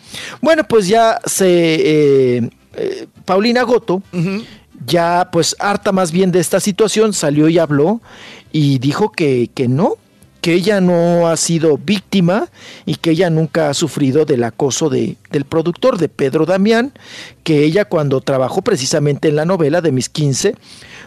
Bueno, 0.42 0.64
pues 0.64 0.88
ya 0.88 1.20
se... 1.26 2.38
eh, 2.38 2.50
eh, 2.76 3.08
Paulina 3.26 3.64
Goto, 3.64 4.02
ya 4.86 5.30
pues 5.32 5.56
harta 5.60 5.92
más 5.92 6.12
bien 6.12 6.32
de 6.32 6.40
esta 6.40 6.60
situación, 6.60 7.14
salió 7.14 7.48
y 7.50 7.60
habló 7.60 8.02
y 8.52 8.80
dijo 8.80 9.12
que, 9.12 9.50
que 9.54 9.68
no, 9.68 9.96
que 10.42 10.54
ella 10.54 10.82
no 10.82 11.28
ha 11.28 11.38
sido 11.38 11.78
víctima 11.78 12.50
y 12.88 12.96
que 12.96 13.12
ella 13.12 13.30
nunca 13.30 13.70
ha 13.70 13.74
sufrido 13.76 14.26
del 14.26 14.44
acoso 14.44 14.90
de, 14.90 15.18
del 15.30 15.46
productor, 15.46 16.00
de 16.00 16.10
Pedro 16.10 16.48
Damián, 16.48 16.94
que 17.44 17.64
ella 17.64 17.86
cuando 17.86 18.22
trabajó 18.22 18.64
precisamente 18.64 19.28
en 19.30 19.36
la 19.36 19.46
novela 19.46 19.82
de 19.82 19.92
Mis 19.92 20.10
15, 20.10 20.56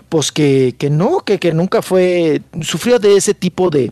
pues 0.08 0.30
que, 0.30 0.76
que 0.78 0.88
no, 0.88 1.18
que, 1.20 1.40
que 1.40 1.52
nunca 1.52 1.82
fue, 1.82 2.42
sufrió 2.62 3.00
de 3.00 3.16
ese 3.16 3.34
tipo 3.34 3.70
de, 3.70 3.90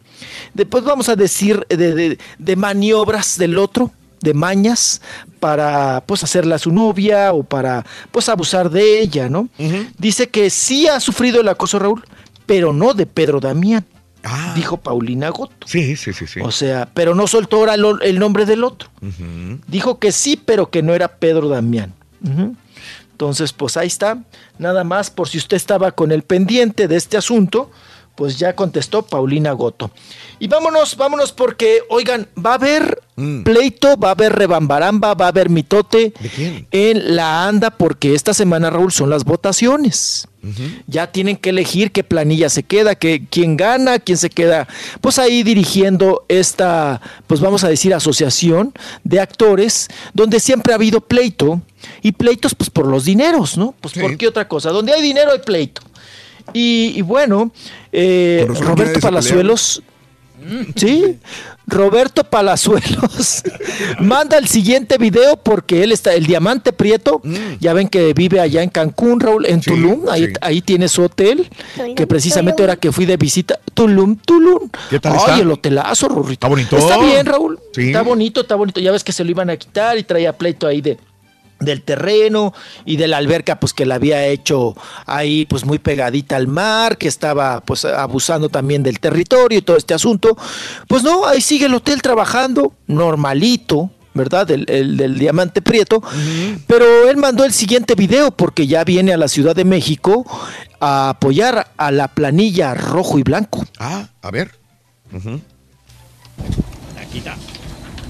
de 0.54 0.64
pues 0.64 0.84
vamos 0.84 1.08
a 1.08 1.16
decir, 1.16 1.66
de, 1.68 1.76
de- 1.92 2.18
de 2.38 2.56
maniobras 2.56 3.36
del 3.36 3.58
otro, 3.58 3.90
de 4.22 4.34
mañas 4.34 5.02
para 5.40 6.02
pues 6.06 6.24
hacerla 6.24 6.58
su 6.58 6.72
novia 6.72 7.32
o 7.32 7.42
para 7.42 7.84
pues 8.10 8.28
abusar 8.28 8.70
de 8.70 9.00
ella, 9.00 9.28
¿no? 9.28 9.48
Dice 9.98 10.28
que 10.30 10.48
sí 10.48 10.88
ha 10.88 11.00
sufrido 11.00 11.40
el 11.40 11.48
acoso 11.48 11.78
Raúl, 11.78 12.04
pero 12.46 12.72
no 12.72 12.94
de 12.94 13.06
Pedro 13.06 13.40
Damián. 13.40 13.84
Dijo 14.54 14.76
Paulina 14.76 15.30
Goto. 15.30 15.52
Ah. 15.62 15.66
Sí, 15.66 15.96
sí, 15.96 16.12
sí, 16.12 16.28
sí. 16.28 16.40
O 16.40 16.52
sea, 16.52 16.88
pero 16.94 17.14
no 17.14 17.26
soltó 17.26 17.56
ahora 17.56 17.74
el, 17.74 17.84
el 18.02 18.18
nombre 18.18 18.46
del 18.46 18.62
otro. 18.64 18.88
Dijo 19.66 19.98
que 19.98 20.12
sí, 20.12 20.40
pero 20.42 20.70
que 20.70 20.82
no 20.82 20.94
era 20.94 21.08
Pedro 21.08 21.48
Damián. 21.48 21.92
Entonces, 23.10 23.52
pues 23.52 23.76
ahí 23.76 23.88
está. 23.88 24.22
Nada 24.58 24.84
más 24.84 25.10
por 25.10 25.28
si 25.28 25.38
usted 25.38 25.56
estaba 25.56 25.90
con 25.90 26.12
el 26.12 26.22
pendiente 26.22 26.86
de 26.86 26.96
este 26.96 27.16
asunto, 27.16 27.70
pues 28.14 28.38
ya 28.38 28.54
contestó 28.54 29.02
Paulina 29.02 29.52
Goto. 29.52 29.90
Y 30.38 30.48
vámonos, 30.48 30.96
vámonos 30.96 31.32
porque, 31.32 31.80
oigan, 31.88 32.28
va 32.36 32.50
a 32.50 32.54
haber 32.54 33.00
pleito, 33.44 33.96
va 33.96 34.08
a 34.08 34.12
haber 34.12 34.32
rebambaramba, 34.32 35.14
va 35.14 35.26
a 35.26 35.28
haber 35.28 35.50
mitote 35.50 36.12
en 36.70 37.14
la 37.14 37.46
anda 37.46 37.70
porque 37.70 38.14
esta 38.14 38.34
semana, 38.34 38.70
Raúl, 38.70 38.92
son 38.92 39.10
las 39.10 39.24
votaciones. 39.24 40.26
Ya 40.88 41.06
tienen 41.12 41.36
que 41.36 41.50
elegir 41.50 41.92
qué 41.92 42.02
planilla 42.02 42.48
se 42.48 42.64
queda, 42.64 42.96
qué, 42.96 43.24
quién 43.30 43.56
gana, 43.56 44.00
quién 44.00 44.18
se 44.18 44.28
queda, 44.28 44.66
pues 45.00 45.20
ahí 45.20 45.44
dirigiendo 45.44 46.24
esta, 46.26 47.00
pues 47.28 47.40
vamos 47.40 47.62
a 47.62 47.68
decir, 47.68 47.94
asociación 47.94 48.72
de 49.04 49.20
actores, 49.20 49.88
donde 50.12 50.40
siempre 50.40 50.72
ha 50.72 50.76
habido 50.76 51.00
pleito, 51.00 51.62
y 52.02 52.12
pleitos 52.12 52.54
pues 52.54 52.70
por 52.70 52.86
los 52.86 53.04
dineros, 53.04 53.56
¿no? 53.56 53.74
Pues 53.80 53.94
por 53.94 54.16
qué 54.16 54.26
otra 54.26 54.48
cosa, 54.48 54.70
donde 54.70 54.92
hay 54.92 55.02
dinero 55.02 55.32
hay 55.32 55.38
pleito. 55.38 55.82
Y, 56.52 56.92
y 56.96 57.02
bueno, 57.02 57.52
eh, 57.92 58.46
Roberto. 58.48 59.00
Palazuelos, 59.00 59.82
sí, 60.74 61.18
Roberto 61.66 62.24
Palazuelos 62.24 63.42
manda 64.00 64.38
el 64.38 64.48
siguiente 64.48 64.98
video 64.98 65.36
porque 65.36 65.84
él 65.84 65.92
está, 65.92 66.14
el 66.14 66.26
diamante 66.26 66.72
prieto, 66.72 67.20
ya 67.60 67.72
ven 67.72 67.88
que 67.88 68.12
vive 68.14 68.40
allá 68.40 68.62
en 68.62 68.70
Cancún, 68.70 69.20
Raúl, 69.20 69.46
en 69.46 69.60
Tulum, 69.60 70.08
ahí, 70.08 70.26
sí. 70.26 70.32
ahí 70.40 70.60
tiene 70.62 70.88
su 70.88 71.02
hotel, 71.02 71.48
Tulum, 71.76 71.94
que 71.94 72.06
precisamente 72.06 72.56
Tulum. 72.56 72.70
ahora 72.70 72.80
que 72.80 72.92
fui 72.92 73.06
de 73.06 73.16
visita, 73.16 73.60
Tulum, 73.74 74.16
Tulum. 74.16 74.68
¿Qué 74.90 74.98
tal 74.98 75.12
Ay, 75.12 75.18
está? 75.18 75.38
el 75.38 75.50
hotelazo, 75.50 76.08
Rorrito. 76.08 76.32
Está 76.32 76.48
bonito. 76.48 76.76
Está 76.76 76.98
bien, 76.98 77.26
Raúl. 77.26 77.60
Sí. 77.74 77.88
Está 77.88 78.02
bonito, 78.02 78.40
está 78.40 78.54
bonito. 78.56 78.80
Ya 78.80 78.90
ves 78.90 79.04
que 79.04 79.12
se 79.12 79.22
lo 79.22 79.30
iban 79.30 79.50
a 79.50 79.56
quitar 79.56 79.96
y 79.98 80.02
traía 80.02 80.36
pleito 80.36 80.66
ahí 80.66 80.80
de 80.80 80.98
del 81.64 81.82
terreno 81.82 82.52
y 82.84 82.96
de 82.96 83.08
la 83.08 83.18
alberca 83.18 83.58
pues 83.60 83.72
que 83.72 83.86
la 83.86 83.96
había 83.96 84.26
hecho 84.26 84.74
ahí 85.06 85.46
pues 85.46 85.64
muy 85.64 85.78
pegadita 85.78 86.36
al 86.36 86.48
mar, 86.48 86.98
que 86.98 87.08
estaba 87.08 87.60
pues 87.60 87.84
abusando 87.84 88.48
también 88.48 88.82
del 88.82 89.00
territorio 89.00 89.58
y 89.58 89.62
todo 89.62 89.76
este 89.76 89.94
asunto. 89.94 90.36
Pues 90.88 91.02
no, 91.02 91.26
ahí 91.26 91.40
sigue 91.40 91.66
el 91.66 91.74
hotel 91.74 92.02
trabajando 92.02 92.74
normalito, 92.86 93.90
¿verdad? 94.14 94.50
El, 94.50 94.68
el 94.68 94.96
del 94.96 95.18
diamante 95.18 95.62
prieto. 95.62 96.02
Pero 96.66 97.08
él 97.08 97.16
mandó 97.16 97.44
el 97.44 97.52
siguiente 97.52 97.94
video 97.94 98.30
porque 98.30 98.66
ya 98.66 98.84
viene 98.84 99.12
a 99.12 99.16
la 99.16 99.28
Ciudad 99.28 99.54
de 99.54 99.64
México 99.64 100.26
a 100.80 101.10
apoyar 101.10 101.72
a 101.76 101.90
la 101.90 102.08
planilla 102.08 102.74
rojo 102.74 103.18
y 103.18 103.22
blanco. 103.22 103.64
Ah, 103.78 104.08
a 104.20 104.30
ver. 104.30 104.50
Aquí 106.98 107.18
está. 107.18 107.36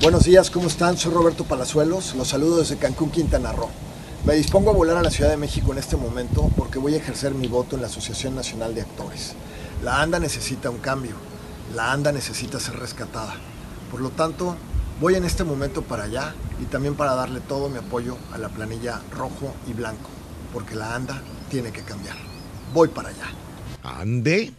Buenos 0.02 0.24
días, 0.24 0.50
¿cómo 0.50 0.66
están? 0.66 0.98
Soy 0.98 1.12
Roberto 1.12 1.44
Palazuelos, 1.44 2.14
los 2.16 2.28
saludo 2.28 2.58
desde 2.58 2.76
Cancún, 2.76 3.10
Quintana 3.10 3.52
Roo. 3.52 3.70
Me 4.26 4.34
dispongo 4.34 4.70
a 4.70 4.74
volar 4.74 4.96
a 4.96 5.02
la 5.02 5.10
Ciudad 5.10 5.30
de 5.30 5.36
México 5.36 5.72
en 5.72 5.78
este 5.78 5.96
momento 5.96 6.50
porque 6.56 6.78
voy 6.78 6.94
a 6.94 6.98
ejercer 6.98 7.34
mi 7.34 7.46
voto 7.46 7.76
en 7.76 7.82
la 7.82 7.88
Asociación 7.88 8.34
Nacional 8.34 8.74
de 8.74 8.82
Actores. 8.82 9.34
La 9.82 10.02
ANDA 10.02 10.18
necesita 10.18 10.70
un 10.70 10.78
cambio, 10.78 11.14
la 11.74 11.92
ANDA 11.92 12.12
necesita 12.12 12.58
ser 12.60 12.78
rescatada. 12.78 13.34
Por 13.90 14.00
lo 14.00 14.10
tanto, 14.10 14.56
Voy 15.02 15.16
en 15.16 15.24
este 15.24 15.42
momento 15.42 15.82
para 15.82 16.04
allá 16.04 16.32
y 16.60 16.66
también 16.66 16.94
para 16.94 17.16
darle 17.16 17.40
todo 17.40 17.68
mi 17.68 17.78
apoyo 17.78 18.16
a 18.32 18.38
la 18.38 18.48
planilla 18.50 19.00
rojo 19.10 19.52
y 19.66 19.72
blanco, 19.72 20.08
porque 20.52 20.76
la 20.76 20.94
ANDA 20.94 21.20
tiene 21.50 21.72
que 21.72 21.82
cambiar. 21.82 22.16
Voy 22.72 22.86
para 22.86 23.08
allá. 23.08 23.26
Ande. 23.82 24.52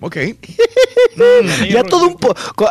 Ok. 0.00 0.16
ya 1.70 1.82
todo 1.84 2.06
un 2.06 2.16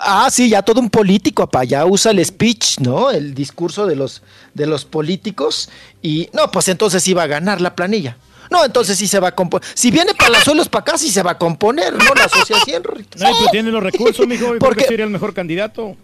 ah 0.01 0.29
sí 0.31 0.49
ya 0.49 0.61
todo 0.61 0.79
un 0.79 0.89
político 0.89 1.43
papá 1.45 1.63
ya 1.63 1.85
usa 1.85 2.11
el 2.11 2.23
speech 2.23 2.79
no 2.79 3.09
el 3.09 3.33
discurso 3.33 3.85
de 3.87 3.95
los 3.95 4.21
de 4.53 4.67
los 4.67 4.85
políticos 4.85 5.69
y 6.01 6.29
no 6.33 6.51
pues 6.51 6.67
entonces 6.67 7.07
iba 7.07 7.23
a 7.23 7.27
ganar 7.27 7.61
la 7.61 7.75
planilla 7.75 8.17
no 8.51 8.63
entonces 8.63 8.97
sí 8.97 9.07
se 9.07 9.19
va 9.19 9.29
a 9.29 9.35
componer 9.35 9.67
si 9.73 9.89
viene 9.89 10.13
Palazuelos 10.13 10.69
para 10.69 10.81
acá 10.81 10.97
sí 10.97 11.09
se 11.09 11.23
va 11.23 11.31
a 11.31 11.37
componer 11.37 11.93
no 11.93 12.13
la 12.13 12.25
asociación. 12.25 12.83
No, 12.85 13.29
y 13.29 13.33
pues 13.33 13.51
tiene 13.51 13.71
los 13.71 13.81
recursos, 13.81 14.27
mijo. 14.27 14.47
Creo 14.47 14.59
Porque- 14.59 14.83
que 14.83 14.87
sería 14.89 15.05
el 15.05 15.11
mejor 15.11 15.33
candidato. 15.33 15.95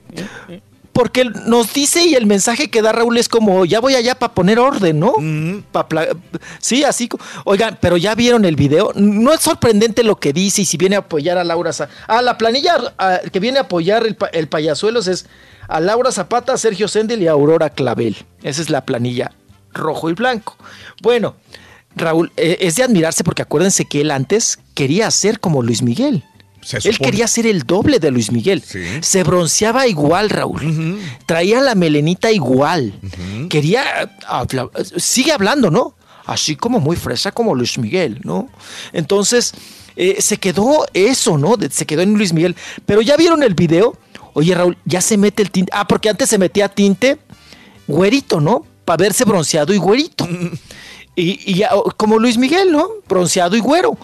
Porque 0.94 1.26
nos 1.46 1.74
dice 1.74 2.04
y 2.06 2.16
el 2.16 2.26
mensaje 2.26 2.70
que 2.70 2.82
da 2.82 2.92
Raúl 2.92 3.18
es 3.18 3.30
como 3.30 3.64
ya 3.66 3.80
voy 3.80 3.96
allá 3.96 4.16
para 4.16 4.34
poner 4.34 4.60
orden 4.60 5.00
no 5.00 5.14
sí 6.60 6.84
así 6.84 7.08
oigan 7.46 7.78
pero 7.82 7.98
ya 7.98 8.16
vieron 8.16 8.46
el 8.46 8.56
video 8.56 8.92
no 8.96 9.34
es 9.34 9.42
sorprendente 9.42 10.04
lo 10.04 10.18
que 10.20 10.34
dice 10.34 10.64
y 10.64 10.66
si 10.66 10.78
viene 10.78 10.96
a 10.96 11.00
apoyar 11.00 11.38
a 11.38 11.44
Laura 11.44 11.72
Za- 11.72 11.90
ah 12.08 12.22
la 12.22 12.38
planilla 12.38 12.76
que 13.32 13.40
viene 13.40 13.60
a 13.60 13.64
apoyar 13.64 14.06
el, 14.06 14.16
pa- 14.16 14.28
el 14.28 14.48
payasuelos 14.48 15.08
es 15.08 15.26
a 15.68 15.80
Laura 15.80 16.12
Zapata, 16.12 16.54
a 16.54 16.58
Sergio 16.58 16.90
Sendel 16.90 17.22
y 17.24 17.28
a 17.28 17.32
Aurora 17.32 17.70
Clavel. 17.70 18.18
Esa 18.44 18.62
es 18.62 18.70
la 18.70 18.86
planilla 18.86 19.32
rojo 19.74 20.10
y 20.10 20.14
blanco. 20.14 20.58
Bueno, 21.02 21.36
Raúl, 21.96 22.30
eh, 22.36 22.58
es 22.60 22.76
de 22.76 22.84
admirarse 22.84 23.24
porque 23.24 23.44
acuérdense 23.44 23.86
que 23.86 24.02
él 24.02 24.12
antes 24.12 24.60
quería 24.74 25.10
ser 25.12 25.40
como 25.40 25.62
Luis 25.64 25.82
Miguel. 25.82 26.26
Él 26.84 26.98
quería 27.00 27.28
ser 27.28 27.48
el 27.48 27.64
doble 27.64 28.00
de 28.00 28.12
Luis 28.12 28.32
Miguel. 28.32 28.62
Se 29.02 29.24
bronceaba 29.24 29.88
igual, 29.88 30.30
Raúl. 30.30 31.00
Traía 31.26 31.62
la 31.62 31.76
melenita 31.76 32.32
igual. 32.32 32.94
Quería. 33.50 33.84
habla- 34.28 34.70
sigue 34.98 35.32
hablando, 35.32 35.72
¿no? 35.72 35.96
Así 36.26 36.56
como 36.56 36.80
muy 36.80 36.96
fresa 36.96 37.32
como 37.32 37.56
Luis 37.56 37.78
Miguel, 37.80 38.20
¿no? 38.24 38.48
Entonces, 38.94 39.54
eh, 39.96 40.22
se 40.22 40.38
quedó 40.38 40.86
eso, 40.94 41.38
¿no? 41.38 41.56
Se 41.72 41.86
quedó 41.86 42.02
en 42.04 42.14
Luis 42.14 42.32
Miguel. 42.32 42.56
Pero 42.86 43.02
ya 43.02 43.18
vieron 43.18 43.42
el 43.44 43.56
video. 43.56 43.98
Oye, 44.34 44.54
Raúl, 44.56 44.78
ya 44.86 45.02
se 45.02 45.18
mete 45.18 45.42
el 45.44 45.52
tinte. 45.52 45.72
Ah, 45.76 45.88
porque 45.88 46.10
antes 46.10 46.30
se 46.30 46.38
metía 46.38 46.70
tinte 46.70 47.18
güerito, 47.88 48.40
¿no? 48.40 48.66
Para 48.86 48.98
verse 49.04 49.26
bronceado 49.26 49.74
y 49.74 49.78
güerito. 49.78 50.28
Y, 51.16 51.52
y 51.52 51.56
ya, 51.56 51.72
como 51.98 52.18
Luis 52.20 52.38
Miguel, 52.38 52.72
¿no? 52.72 52.88
Bronceado 53.10 53.58
y 53.58 53.60
güero. 53.60 53.98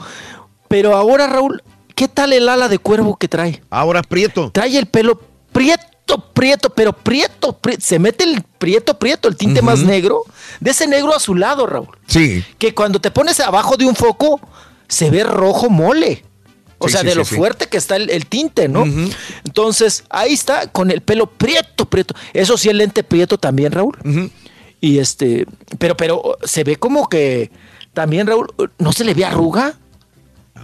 Pero 0.67 0.95
ahora, 0.97 1.27
Raúl, 1.27 1.63
¿qué 1.97 2.07
tal 2.07 2.31
el 2.31 2.47
ala 2.47 2.69
de 2.69 2.77
cuervo 2.79 3.17
que 3.17 3.27
trae? 3.27 3.61
Ahora 3.69 4.01
prieto. 4.03 4.51
Trae 4.51 4.77
el 4.77 4.85
pelo 4.85 5.19
prieto, 5.51 6.19
prieto, 6.33 6.69
pero 6.69 6.93
prieto, 6.93 7.53
pri- 7.57 7.77
se 7.81 7.97
mete 7.99 8.23
el 8.23 8.43
prieto, 8.43 8.97
prieto, 8.99 9.27
el 9.27 9.35
tinte 9.35 9.61
más 9.63 9.79
negro, 9.79 10.23
de 10.59 10.71
ese 10.71 10.85
negro 10.87 11.13
azulado, 11.15 11.65
Raúl. 11.65 11.89
Sí. 12.05 12.43
Que 12.59 12.73
cuando 12.75 13.01
te 13.01 13.09
pones 13.11 13.39
abajo 13.39 13.75
de 13.75 13.85
un 13.85 13.95
foco, 13.95 14.39
se 14.87 15.09
ve 15.09 15.23
rojo 15.23 15.69
mole. 15.69 16.23
O 16.77 16.85
Sí, 16.87 16.91
sea, 16.91 17.01
sí, 17.01 17.07
de 17.07 17.13
sí, 17.13 17.17
lo 17.17 17.25
fuerte 17.25 17.65
que 17.65 17.77
está 17.77 17.95
el, 17.95 18.11
el 18.11 18.27
tinte, 18.27 18.67
¿no? 18.69 18.85
Entonces, 19.45 20.03
ahí 20.11 20.33
está, 20.33 20.67
con 20.67 20.91
el 20.91 21.01
pelo 21.01 21.25
prieto, 21.25 21.85
prieto. 21.89 22.13
Eso 22.33 22.55
sí, 22.57 22.69
el 22.69 22.77
lente 22.77 23.03
prieto 23.03 23.39
también, 23.39 23.71
Raúl. 23.71 23.97
Y 24.79 24.99
este, 24.99 25.47
pero, 25.79 25.97
pero 25.97 26.37
se 26.43 26.63
ve 26.63 26.75
como 26.75 27.09
que 27.09 27.49
también, 27.93 28.27
Raúl, 28.27 28.53
¿no 28.77 28.93
se 28.93 29.03
le 29.03 29.15
ve 29.15 29.25
arruga? 29.25 29.73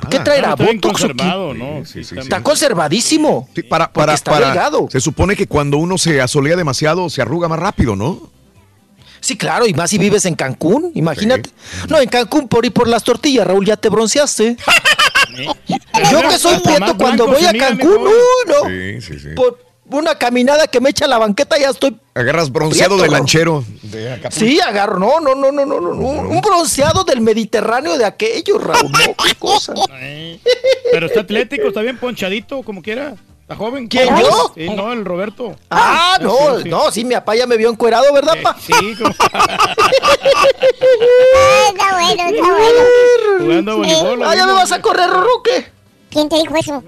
¿Qué 0.09 0.19
traerá? 0.19 0.55
Ah, 0.57 0.72
está 0.72 1.35
¿no? 1.53 1.85
Sí, 1.85 2.01
Está 2.01 2.43
conservadísimo. 2.43 3.49
Sí, 3.55 3.63
para, 3.63 3.91
para, 3.91 4.13
está 4.13 4.31
para- 4.31 4.47
delgado. 4.47 4.88
Se 4.91 4.99
supone 4.99 5.35
que 5.35 5.47
cuando 5.47 5.77
uno 5.77 5.97
se 5.97 6.22
asolea 6.22 6.55
demasiado 6.55 7.09
se 7.09 7.22
arruga 7.22 7.47
más 7.47 7.59
rápido, 7.59 7.95
¿no? 7.95 8.30
Sí, 9.19 9.38
claro, 9.38 9.65
y 9.65 9.73
más 9.73 9.89
si 9.89 9.97
vives 9.97 10.25
en 10.25 10.35
Cancún, 10.35 10.91
imagínate. 10.95 11.49
No, 11.88 11.97
en 11.99 12.09
Cancún 12.09 12.49
por 12.49 12.65
ir 12.65 12.73
por 12.73 12.89
las 12.89 13.03
tortillas, 13.03 13.47
Raúl, 13.47 13.65
ya 13.65 13.77
te 13.77 13.88
bronceaste. 13.88 14.57
Yo 16.11 16.22
que 16.30 16.38
soy 16.38 16.59
prieto 16.59 16.97
cuando 16.97 17.27
voy 17.27 17.45
a 17.45 17.53
Cancún, 17.53 18.07
uy, 18.07 18.11
no. 18.47 18.67
Sí, 18.67 19.01
sí, 19.01 19.19
sí. 19.19 19.30
Por 19.35 19.62
una 19.97 20.15
caminada 20.17 20.67
que 20.67 20.80
me 20.81 20.89
echa 20.89 21.07
la 21.07 21.17
banqueta 21.17 21.57
ya 21.57 21.69
estoy. 21.69 21.97
Agarras 22.15 22.51
bronceado 22.51 22.95
Prieto, 22.97 23.11
de 23.11 23.17
lanchero. 23.17 23.63
de. 23.81 24.22
Sí, 24.31 24.59
agarro, 24.61 24.99
no, 24.99 25.19
no, 25.19 25.35
no, 25.35 25.51
no, 25.51 25.65
no, 25.65 25.80
no, 25.81 25.93
no, 25.93 26.01
un 26.30 26.41
bronceado 26.41 27.03
del 27.03 27.22
Mediterráneo 27.22 27.97
de 27.97 28.05
aquello, 28.05 28.57
Raúl, 28.59 28.91
no, 28.91 29.15
qué 29.23 29.35
cosa. 29.39 29.73
Pero 30.91 31.05
está 31.07 31.22
atlético, 31.22 31.67
está 31.67 31.81
bien 31.81 31.97
ponchadito, 31.97 32.61
como 32.63 32.81
quiera. 32.81 33.15
Está 33.41 33.55
joven. 33.57 33.88
¿Quién, 33.89 34.07
yo? 34.17 34.51
Sí, 34.55 34.69
no, 34.69 34.93
el 34.93 35.03
Roberto. 35.03 35.53
Ah, 35.69 36.17
no, 36.22 36.31
sí, 36.57 36.63
sí. 36.63 36.69
no, 36.69 36.91
sí, 36.91 37.03
mi 37.03 37.13
papá 37.15 37.35
ya 37.35 37.45
me 37.45 37.57
vio 37.57 37.69
encuerado, 37.69 38.13
¿verdad, 38.13 38.35
pa? 38.41 38.55
Sí, 38.59 38.72
como- 38.97 39.09
Está 41.69 41.93
bueno, 41.93 42.30
está 42.30 42.53
bueno. 42.53 42.80
Jugando 43.39 43.77
voleibol. 43.77 44.23
Ah, 44.23 44.35
ya 44.35 44.45
me 44.45 44.53
vas 44.53 44.72
a 44.72 44.81
correr, 44.81 45.09
Rorruque. 45.09 45.65
¿Quién 46.09 46.30
te 46.30 46.35
dijo 46.38 46.55
eso? 46.55 46.83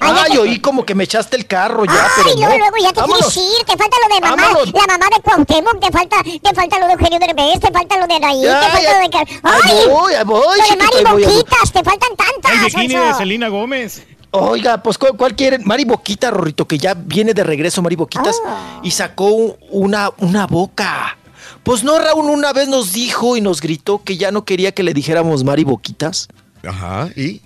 Ay, 0.00 0.36
oí 0.38 0.60
como 0.60 0.84
que 0.84 0.94
me 0.94 1.04
echaste 1.04 1.36
el 1.36 1.46
carro 1.46 1.84
ya, 1.84 1.92
Ay, 1.92 2.10
pero 2.36 2.48
no. 2.48 2.58
luego 2.58 2.76
ya 2.82 2.92
te 2.92 3.00
Vámonos. 3.00 3.32
quieres 3.32 3.58
ir. 3.60 3.64
Te 3.66 3.76
falta 3.76 3.96
lo 4.08 4.14
de 4.14 4.20
mamá, 4.20 4.42
Vámonos. 4.42 4.72
la 4.72 4.86
mamá 4.86 5.06
de 5.14 5.22
Cuauhtémoc, 5.22 5.80
te 5.80 5.90
falta, 5.90 6.16
te 6.22 6.54
falta 6.54 6.78
lo 6.78 6.86
de 6.86 6.92
Eugenio 6.92 7.18
Derbez, 7.18 7.60
te 7.60 7.70
falta 7.72 7.96
lo 7.98 8.06
de 8.06 8.14
Anaí, 8.14 8.42
Ya, 8.42 8.60
te 8.60 8.66
falta 8.66 8.82
ya. 8.82 8.92
lo 8.94 9.00
de... 9.00 9.10
Car- 9.10 9.28
Ahí 9.42 9.60
¡Ay! 9.64 9.88
voy, 9.88 10.14
ahí 10.14 10.24
voy, 10.24 10.40
Lo 10.44 10.52
de 10.52 10.62
chiquito, 10.62 10.84
Mari 10.84 10.96
ahí 10.96 11.04
voy, 11.04 11.22
ahí 11.24 11.28
voy. 11.28 11.34
Boquitas, 11.42 11.72
te 11.72 11.82
faltan 11.84 12.08
tantas, 12.16 12.52
El 12.52 12.58
bikini 12.60 12.88
de 12.94 13.00
Sonso. 13.00 13.18
Selena 13.18 13.48
Gómez. 13.48 14.02
Oiga, 14.30 14.82
pues 14.82 14.96
¿cuál, 14.98 15.16
cuál 15.16 15.34
quieren? 15.36 15.62
Mari 15.64 15.84
Boquita, 15.84 16.30
Rorrito, 16.30 16.66
que 16.66 16.78
ya 16.78 16.94
viene 16.94 17.34
de 17.34 17.44
regreso 17.44 17.82
Mari 17.82 17.96
Boquitas 17.96 18.40
Ah. 18.46 18.80
y 18.82 18.90
sacó 18.92 19.26
un- 19.26 19.56
una, 19.70 20.10
una 20.18 20.46
boca. 20.46 21.18
Pues 21.64 21.84
no, 21.84 21.98
Raúl 21.98 22.26
una 22.30 22.52
vez 22.52 22.66
nos 22.68 22.92
dijo 22.92 23.36
y 23.36 23.40
nos 23.40 23.60
gritó 23.60 24.02
que 24.02 24.16
ya 24.16 24.30
no 24.32 24.44
quería 24.44 24.72
que 24.72 24.82
le 24.82 24.94
dijéramos 24.94 25.44
Mari 25.44 25.64
Boquitas. 25.64 26.28
Ajá, 26.66 27.08
y 27.14 27.40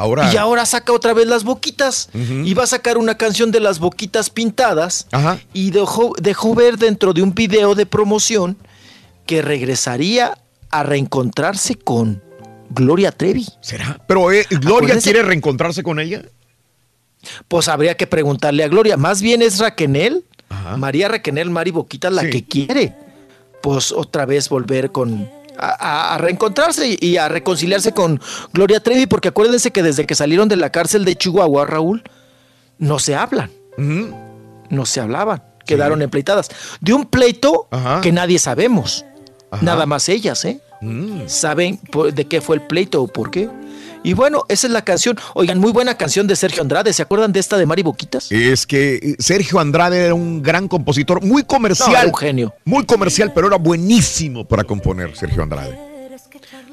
ahora. 0.00 0.32
Y 0.32 0.36
ahora 0.36 0.66
saca 0.66 0.92
otra 0.92 1.12
vez 1.14 1.26
las 1.26 1.44
boquitas. 1.44 2.08
Ujú. 2.14 2.44
Y 2.44 2.54
va 2.54 2.64
a 2.64 2.66
sacar 2.66 2.98
una 2.98 3.16
canción 3.16 3.50
de 3.50 3.60
las 3.60 3.78
boquitas 3.78 4.30
pintadas. 4.30 5.06
Ajá. 5.12 5.38
Y 5.52 5.70
dejó, 5.70 6.12
dejó 6.20 6.54
ver 6.54 6.78
dentro 6.78 7.12
de 7.12 7.22
un 7.22 7.34
video 7.34 7.74
de 7.74 7.86
promoción 7.86 8.56
que 9.26 9.42
regresaría 9.42 10.38
a 10.70 10.82
reencontrarse 10.82 11.74
con 11.76 12.22
Gloria 12.70 13.12
Trevi. 13.12 13.46
¿Será? 13.60 14.00
Pero 14.06 14.30
eh, 14.32 14.46
Gloria 14.50 14.94
Acuérdense- 14.94 15.02
quiere 15.04 15.22
reencontrarse 15.22 15.82
con 15.82 15.98
ella. 16.00 16.22
Pues 17.48 17.68
habría 17.68 17.96
que 17.96 18.06
preguntarle 18.06 18.64
a 18.64 18.68
Gloria. 18.68 18.96
Más 18.96 19.20
bien 19.20 19.42
es 19.42 19.58
Raquenel, 19.58 20.24
María 20.78 21.08
Raquenel 21.08 21.50
Mari 21.50 21.70
Boquita 21.70 22.10
la 22.10 22.22
Sí. 22.22 22.30
que 22.30 22.44
quiere. 22.44 22.94
Pues 23.62 23.92
otra 23.92 24.24
vez 24.26 24.48
volver 24.48 24.90
con. 24.90 25.28
A, 25.62 26.16
reencontrarse 26.18 26.96
y 26.98 27.18
a 27.18 27.28
reconciliarse 27.28 27.92
con 27.92 28.18
Gloria 28.54 28.80
Trevi, 28.80 29.06
porque 29.06 29.28
acuérdense 29.28 29.70
que 29.70 29.82
desde 29.82 30.06
que 30.06 30.14
salieron 30.14 30.48
de 30.48 30.56
la 30.56 30.70
cárcel 30.70 31.04
de 31.04 31.16
Chihuahua, 31.16 31.66
Raúl, 31.66 32.02
no 32.78 32.98
se 32.98 33.14
hablan. 33.14 33.50
No 33.76 34.86
se 34.86 35.00
hablaban. 35.00 35.42
Quedaron 35.66 36.00
empleitadas. 36.00 36.48
De 36.80 36.94
un 36.94 37.04
pleito 37.04 37.68
Ajá. 37.70 38.00
que 38.00 38.10
nadie 38.10 38.38
sabemos. 38.38 39.04
Ajá. 39.50 39.62
Nada 39.64 39.84
más 39.84 40.08
ellas, 40.08 40.44
¿eh? 40.44 40.60
Mm. 40.80 41.26
Saben 41.26 41.78
de 42.14 42.24
qué 42.26 42.40
fue 42.40 42.56
el 42.56 42.62
pleito 42.62 43.02
o 43.02 43.06
por 43.06 43.30
qué. 43.30 43.50
Y 44.02 44.14
bueno, 44.14 44.44
esa 44.48 44.66
es 44.66 44.72
la 44.72 44.82
canción. 44.82 45.18
Oigan, 45.34 45.58
muy 45.58 45.72
buena 45.72 45.96
canción 45.96 46.26
de 46.26 46.34
Sergio 46.34 46.62
Andrade. 46.62 46.92
¿Se 46.92 47.02
acuerdan 47.02 47.32
de 47.32 47.40
esta 47.40 47.58
de 47.58 47.66
Mari 47.66 47.82
Boquitas? 47.82 48.32
Es 48.32 48.66
que 48.66 48.94
eh, 48.94 49.16
Sergio 49.18 49.58
Andrade 49.60 50.04
era 50.06 50.14
un 50.14 50.42
gran 50.42 50.68
compositor, 50.68 51.20
muy 51.22 51.42
No, 51.42 51.46
comercial. 51.48 51.90
era 51.94 52.06
un 52.06 52.14
genio. 52.16 52.54
Muy 52.64 52.86
comercial, 52.86 53.32
pero 53.34 53.48
era 53.48 53.56
buenísimo 53.58 54.46
para 54.48 54.64
componer 54.64 55.14
Sergio 55.16 55.42
Andrade. 55.42 55.78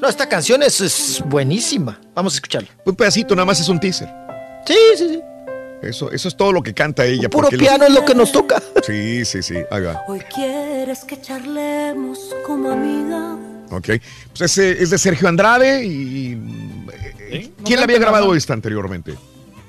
No, 0.02 0.08
esta 0.08 0.30
canción 0.30 0.64
es, 0.64 0.80
es 0.80 1.24
buenísima. 1.26 2.00
Vamos 2.16 2.34
a 2.34 2.38
escucharla. 2.38 2.70
Un 2.86 2.96
pedacito, 2.96 3.36
nada 3.36 3.46
más 3.46 3.60
es 3.60 3.68
un 3.68 3.80
teaser. 3.80 4.08
Sí, 4.66 4.76
sí, 4.98 5.08
sí. 5.10 5.22
Eso, 5.82 6.12
eso 6.12 6.28
es 6.28 6.36
todo 6.38 6.52
lo 6.54 6.64
que 6.64 6.74
canta 6.74 7.06
ella. 7.06 7.30
Puro 7.30 7.50
los- 7.52 7.60
piano 7.60 7.86
es 7.86 7.92
lo 7.94 8.06
que 8.06 8.16
nos 8.16 8.32
toca. 8.32 8.62
Sí, 8.86 9.26
sí, 9.26 9.44
sí. 9.44 9.56
Haga. 9.70 10.02
Hoy 10.08 10.20
quieres 10.34 11.04
que 11.04 11.20
charlemos 11.22 12.20
como 12.46 12.72
amiga. 12.72 13.36
Ok. 13.72 13.90
Pues 14.30 14.42
ese 14.42 14.82
es 14.82 14.92
de 14.92 14.98
Sergio 14.98 15.28
Andrade 15.28 15.84
y. 15.86 16.38
eh, 17.30 17.52
¿Quién 17.66 17.80
le 17.80 17.84
había 17.86 18.00
grabado 18.00 18.34
esta 18.36 18.54
anteriormente? 18.54 19.16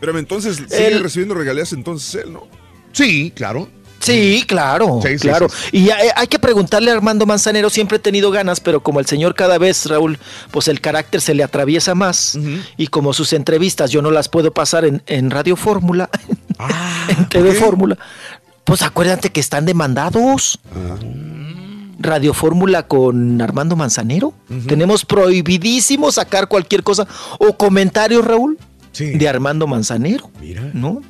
Pero 0.00 0.16
entonces 0.18 0.56
sigue 0.56 0.88
El- 0.88 1.02
recibiendo 1.02 1.34
regalías 1.34 1.72
entonces 1.72 2.22
él, 2.24 2.32
¿no? 2.32 2.46
Sí, 2.92 3.32
claro. 3.34 3.68
Sí, 4.00 4.44
claro, 4.46 5.00
Sí, 5.02 5.18
sí, 5.18 5.26
claro. 5.26 5.48
sí, 5.48 5.56
Y 5.78 5.90
hay, 5.90 6.08
hay 6.14 6.28
que 6.28 6.38
preguntarle 6.38 6.92
a 6.92 6.94
Armando 6.94 7.26
Manzanero, 7.26 7.68
siempre 7.68 7.96
he 7.96 7.98
tenido 8.00 8.30
ganas, 8.30 8.60
pero 8.60 8.80
como 8.80 9.00
el 9.00 9.06
señor 9.06 9.34
cada 9.34 9.58
vez, 9.58 9.86
Raúl, 9.86 10.20
pues 10.52 10.68
el 10.68 10.80
carácter 10.80 11.20
se 11.20 11.34
le 11.34 11.42
atraviesa 11.42 11.96
más. 11.96 12.38
Y 12.76 12.86
como 12.86 13.12
sus 13.12 13.32
entrevistas 13.32 13.90
yo 13.90 14.00
no 14.00 14.12
las 14.12 14.28
puedo 14.28 14.52
pasar 14.52 14.84
en, 14.84 15.02
en 15.06 15.30
Radio 15.32 15.56
Fórmula, 15.56 16.10
en 17.08 17.28
TV 17.28 17.54
Fórmula, 17.54 17.98
pues 18.62 18.82
acuérdate 18.82 19.30
que 19.30 19.40
están 19.40 19.66
demandados. 19.66 20.60
Radio 21.98 22.32
Fórmula 22.34 22.86
con 22.86 23.40
Armando 23.40 23.74
Manzanero. 23.76 24.32
Tenemos 24.66 25.04
prohibidísimo 25.04 26.12
sacar 26.12 26.48
cualquier 26.48 26.82
cosa 26.82 27.06
o 27.38 27.56
comentarios, 27.56 28.24
Raúl. 28.24 28.58
de 28.98 29.28
Armando 29.28 29.66
Manzanero. 29.66 30.30
¿No? 30.74 31.02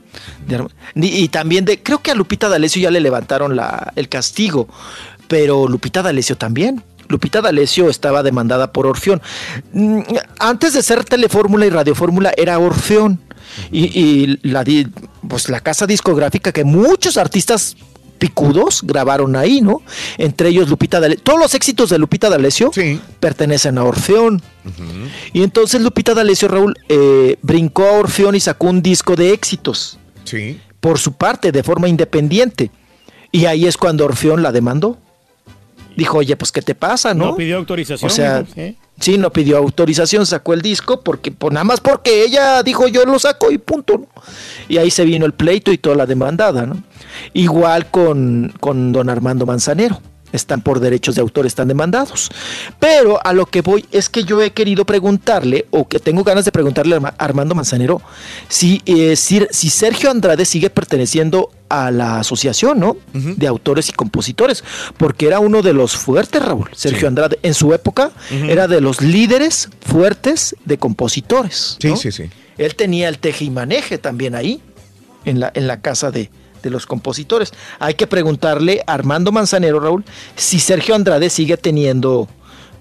De 0.46 0.56
Arma- 0.56 0.70
y, 0.94 1.06
y 1.24 1.28
también 1.28 1.64
de, 1.64 1.82
creo 1.82 1.98
que 2.02 2.10
a 2.10 2.14
Lupita 2.14 2.48
D'Alessio 2.48 2.82
ya 2.82 2.90
le 2.90 3.00
levantaron 3.00 3.54
la, 3.56 3.92
el 3.96 4.08
castigo, 4.08 4.68
pero 5.26 5.68
Lupita 5.68 6.02
D'Alessio 6.02 6.36
también. 6.36 6.82
Lupita 7.08 7.40
D'Alessio 7.40 7.88
estaba 7.88 8.22
demandada 8.22 8.72
por 8.72 8.86
Orfeón. 8.86 9.22
Mm, 9.72 10.00
Antes 10.38 10.74
de 10.74 10.82
ser 10.82 11.04
Telefórmula 11.04 11.64
y 11.66 11.70
Radiofórmula 11.70 12.32
era 12.36 12.58
Orfeón. 12.58 13.20
Y, 13.72 13.84
y 13.98 14.38
la, 14.42 14.62
pues 15.26 15.48
la 15.48 15.60
casa 15.60 15.86
discográfica 15.86 16.52
que 16.52 16.64
muchos 16.64 17.16
artistas 17.16 17.76
picudos 18.18 18.82
grabaron 18.82 19.36
ahí, 19.36 19.60
¿no? 19.60 19.82
Entre 20.18 20.48
ellos 20.50 20.68
Lupita 20.68 21.00
D'Alessio. 21.00 21.22
Todos 21.24 21.38
los 21.38 21.54
éxitos 21.54 21.90
de 21.90 21.98
Lupita 21.98 22.28
D'Alessio 22.28 22.70
pertenecen 23.20 23.78
a 23.78 23.84
Orfeón. 23.84 24.42
Y 25.32 25.42
entonces 25.42 25.80
Lupita 25.80 26.14
D'Alessio, 26.14 26.48
Raúl, 26.48 26.74
eh, 26.88 27.36
brincó 27.42 27.84
a 27.84 27.92
Orfeón 27.92 28.34
y 28.34 28.40
sacó 28.40 28.66
un 28.68 28.82
disco 28.82 29.16
de 29.16 29.32
éxitos. 29.32 29.98
Sí. 30.24 30.60
Por 30.80 30.98
su 30.98 31.14
parte, 31.14 31.52
de 31.52 31.62
forma 31.62 31.88
independiente. 31.88 32.70
Y 33.32 33.46
ahí 33.46 33.66
es 33.66 33.76
cuando 33.76 34.04
Orfeón 34.04 34.42
la 34.42 34.52
demandó. 34.52 34.98
Dijo, 35.96 36.18
oye, 36.18 36.36
pues, 36.36 36.52
¿qué 36.52 36.62
te 36.62 36.76
pasa, 36.76 37.12
no? 37.12 37.26
No 37.26 37.36
pidió 37.36 37.56
autorización. 37.56 38.08
O 38.08 38.14
sea, 38.14 38.44
¿sí? 38.54 38.76
sí, 39.00 39.18
no 39.18 39.32
pidió 39.32 39.56
autorización, 39.56 40.26
sacó 40.26 40.54
el 40.54 40.62
disco, 40.62 41.00
porque, 41.00 41.32
pues, 41.32 41.52
nada 41.52 41.64
más 41.64 41.80
porque 41.80 42.22
ella 42.22 42.62
dijo, 42.62 42.86
yo 42.86 43.04
lo 43.04 43.18
saco 43.18 43.50
y 43.50 43.58
punto. 43.58 43.98
¿no? 43.98 44.06
Y 44.68 44.78
ahí 44.78 44.92
se 44.92 45.04
vino 45.04 45.26
el 45.26 45.32
pleito 45.32 45.72
y 45.72 45.78
toda 45.78 45.96
la 45.96 46.06
demandada, 46.06 46.66
¿no? 46.66 46.80
Igual 47.34 47.90
con, 47.90 48.52
con 48.60 48.92
don 48.92 49.08
Armando 49.10 49.46
Manzanero. 49.46 50.00
Están 50.30 50.60
por 50.60 50.78
derechos 50.78 51.14
de 51.14 51.22
autor, 51.22 51.46
están 51.46 51.68
demandados. 51.68 52.28
Pero 52.78 53.18
a 53.26 53.32
lo 53.32 53.46
que 53.46 53.62
voy 53.62 53.86
es 53.92 54.10
que 54.10 54.24
yo 54.24 54.42
he 54.42 54.50
querido 54.50 54.84
preguntarle, 54.84 55.64
o 55.70 55.88
que 55.88 55.98
tengo 56.00 56.22
ganas 56.22 56.44
de 56.44 56.52
preguntarle 56.52 56.96
a 56.96 56.98
Arma- 56.98 57.14
Armando 57.16 57.54
Manzanero, 57.54 58.02
si, 58.46 58.82
eh, 58.84 59.16
si, 59.16 59.46
si 59.50 59.70
Sergio 59.70 60.10
Andrade 60.10 60.44
sigue 60.44 60.68
perteneciendo 60.68 61.50
a 61.70 61.90
la 61.90 62.18
asociación, 62.20 62.78
¿no? 62.78 62.98
De 63.14 63.46
autores 63.46 63.88
y 63.88 63.92
compositores, 63.92 64.64
porque 64.98 65.26
era 65.28 65.40
uno 65.40 65.62
de 65.62 65.72
los 65.72 65.96
fuertes, 65.96 66.42
Raúl. 66.44 66.68
Sergio 66.74 67.08
Andrade, 67.08 67.38
en 67.42 67.54
su 67.54 67.72
época, 67.72 68.10
era 68.30 68.68
de 68.68 68.82
los 68.82 69.00
líderes 69.00 69.70
fuertes 69.80 70.54
de 70.66 70.76
compositores. 70.76 71.78
Sí, 71.80 71.88
¿no? 71.88 71.96
sí, 71.96 72.12
sí. 72.12 72.24
Él 72.58 72.74
tenía 72.74 73.08
el 73.08 73.18
teje 73.18 73.46
y 73.46 73.50
maneje 73.50 73.96
también 73.96 74.34
ahí, 74.34 74.60
en 75.24 75.40
la, 75.40 75.50
en 75.54 75.66
la 75.66 75.80
casa 75.80 76.10
de, 76.10 76.30
de 76.68 76.72
los 76.72 76.86
compositores. 76.86 77.52
Hay 77.78 77.94
que 77.94 78.06
preguntarle 78.06 78.82
a 78.86 78.94
Armando 78.94 79.32
Manzanero, 79.32 79.80
Raúl, 79.80 80.04
si 80.36 80.60
Sergio 80.60 80.94
Andrade 80.94 81.30
sigue 81.30 81.56
teniendo 81.56 82.28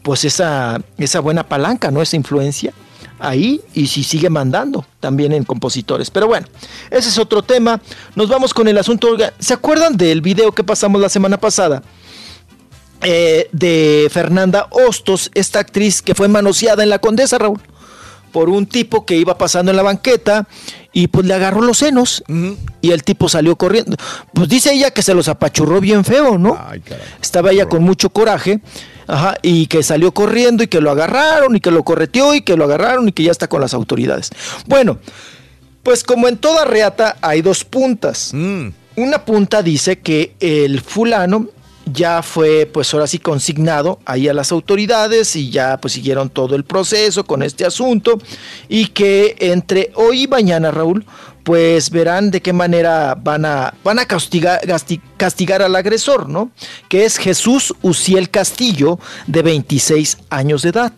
pues 0.03 0.23
esa, 0.25 0.81
esa 0.97 1.19
buena 1.19 1.47
palanca, 1.47 1.91
¿no? 1.91 2.01
Esa 2.01 2.15
influencia 2.15 2.73
ahí 3.19 3.61
y 3.73 3.87
si 3.87 4.03
sigue 4.03 4.29
mandando 4.29 4.85
también 4.99 5.33
en 5.33 5.43
compositores. 5.43 6.09
Pero 6.11 6.27
bueno, 6.27 6.47
ese 6.91 7.09
es 7.09 7.17
otro 7.17 7.41
tema. 7.41 7.81
Nos 8.15 8.29
vamos 8.29 8.53
con 8.53 8.67
el 8.67 8.77
asunto. 8.77 9.15
¿Se 9.39 9.53
acuerdan 9.53 9.97
del 9.97 10.21
video 10.21 10.51
que 10.51 10.63
pasamos 10.63 11.01
la 11.01 11.09
semana 11.09 11.37
pasada? 11.37 11.81
eh, 13.01 13.49
de 13.51 14.07
Fernanda 14.11 14.67
Hostos, 14.71 15.31
esta 15.33 15.59
actriz 15.59 16.01
que 16.01 16.15
fue 16.15 16.27
manoseada 16.27 16.83
en 16.83 16.89
la 16.89 16.99
Condesa, 16.99 17.37
Raúl, 17.37 17.61
por 18.37 18.49
un 18.49 18.67
tipo 18.67 19.03
que 19.03 19.15
iba 19.15 19.35
pasando 19.35 19.71
en 19.71 19.77
la 19.77 19.81
banqueta 19.81 20.47
y 20.93 21.07
pues 21.07 21.25
le 21.25 21.33
agarró 21.33 21.63
los 21.63 21.79
senos 21.79 22.23
y 22.81 22.91
el 22.91 23.01
tipo 23.01 23.29
salió 23.29 23.55
corriendo. 23.55 23.97
Pues 24.31 24.47
dice 24.47 24.71
ella 24.73 24.91
que 24.91 25.01
se 25.01 25.15
los 25.15 25.27
apachurró 25.27 25.81
bien 25.81 26.05
feo, 26.05 26.37
¿no? 26.37 26.55
Estaba 27.19 27.49
ella 27.49 27.67
con 27.67 27.81
mucho 27.81 28.11
coraje. 28.11 28.59
Ajá, 29.07 29.37
y 29.41 29.65
que 29.65 29.81
salió 29.81 30.11
corriendo 30.11 30.61
y 30.61 30.67
que 30.67 30.81
lo 30.81 30.91
agarraron 30.91 31.55
y 31.55 31.59
que 31.61 31.71
lo 31.71 31.81
correteó 31.83 32.35
y 32.35 32.41
que 32.41 32.55
lo 32.55 32.65
agarraron 32.65 33.07
y 33.07 33.11
que 33.11 33.23
ya 33.23 33.31
está 33.31 33.47
con 33.47 33.59
las 33.59 33.73
autoridades. 33.73 34.29
Bueno, 34.67 34.99
pues 35.81 36.03
como 36.03 36.27
en 36.27 36.37
toda 36.37 36.63
reata 36.63 37.17
hay 37.21 37.41
dos 37.41 37.63
puntas. 37.63 38.33
Una 38.35 39.25
punta 39.25 39.63
dice 39.63 39.97
que 39.97 40.35
el 40.39 40.79
fulano 40.81 41.47
ya 41.91 42.21
fue 42.21 42.69
pues 42.71 42.93
ahora 42.93 43.07
sí 43.07 43.19
consignado 43.19 43.99
ahí 44.05 44.27
a 44.27 44.33
las 44.33 44.51
autoridades 44.51 45.35
y 45.35 45.49
ya 45.49 45.77
pues 45.77 45.93
siguieron 45.93 46.29
todo 46.29 46.55
el 46.55 46.63
proceso 46.63 47.23
con 47.23 47.43
este 47.43 47.65
asunto 47.65 48.19
y 48.67 48.87
que 48.87 49.35
entre 49.39 49.91
hoy 49.95 50.23
y 50.23 50.27
mañana 50.27 50.71
Raúl 50.71 51.05
pues 51.47 51.91
verán 51.91 52.29
de 52.29 52.41
qué 52.41 52.51
manera 52.51 53.15
van 53.15 53.45
a 53.45 53.73
van 53.81 53.99
a 53.99 54.05
castigar, 54.05 54.59
castigar 55.15 55.61
al 55.61 55.77
agresor, 55.77 56.27
¿no? 56.27 56.51
Que 56.89 57.05
es 57.05 57.17
Jesús 57.17 57.73
Uciel 57.81 58.29
Castillo 58.29 58.99
de 59.27 59.43
26 59.43 60.17
años 60.29 60.63
de 60.63 60.69
edad. 60.69 60.91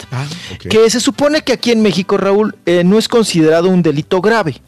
Que 0.68 0.90
se 0.90 1.00
supone 1.00 1.43
que 1.43 1.53
aquí 1.53 1.72
en 1.72 1.84
México 1.84 2.18
Raúl 2.18 2.58
eh, 2.66 2.84
no 2.84 2.98
es 2.98 3.08
considerado 3.08 3.69
un 3.69 3.84
delito 3.84 4.22
grave. 4.22 4.59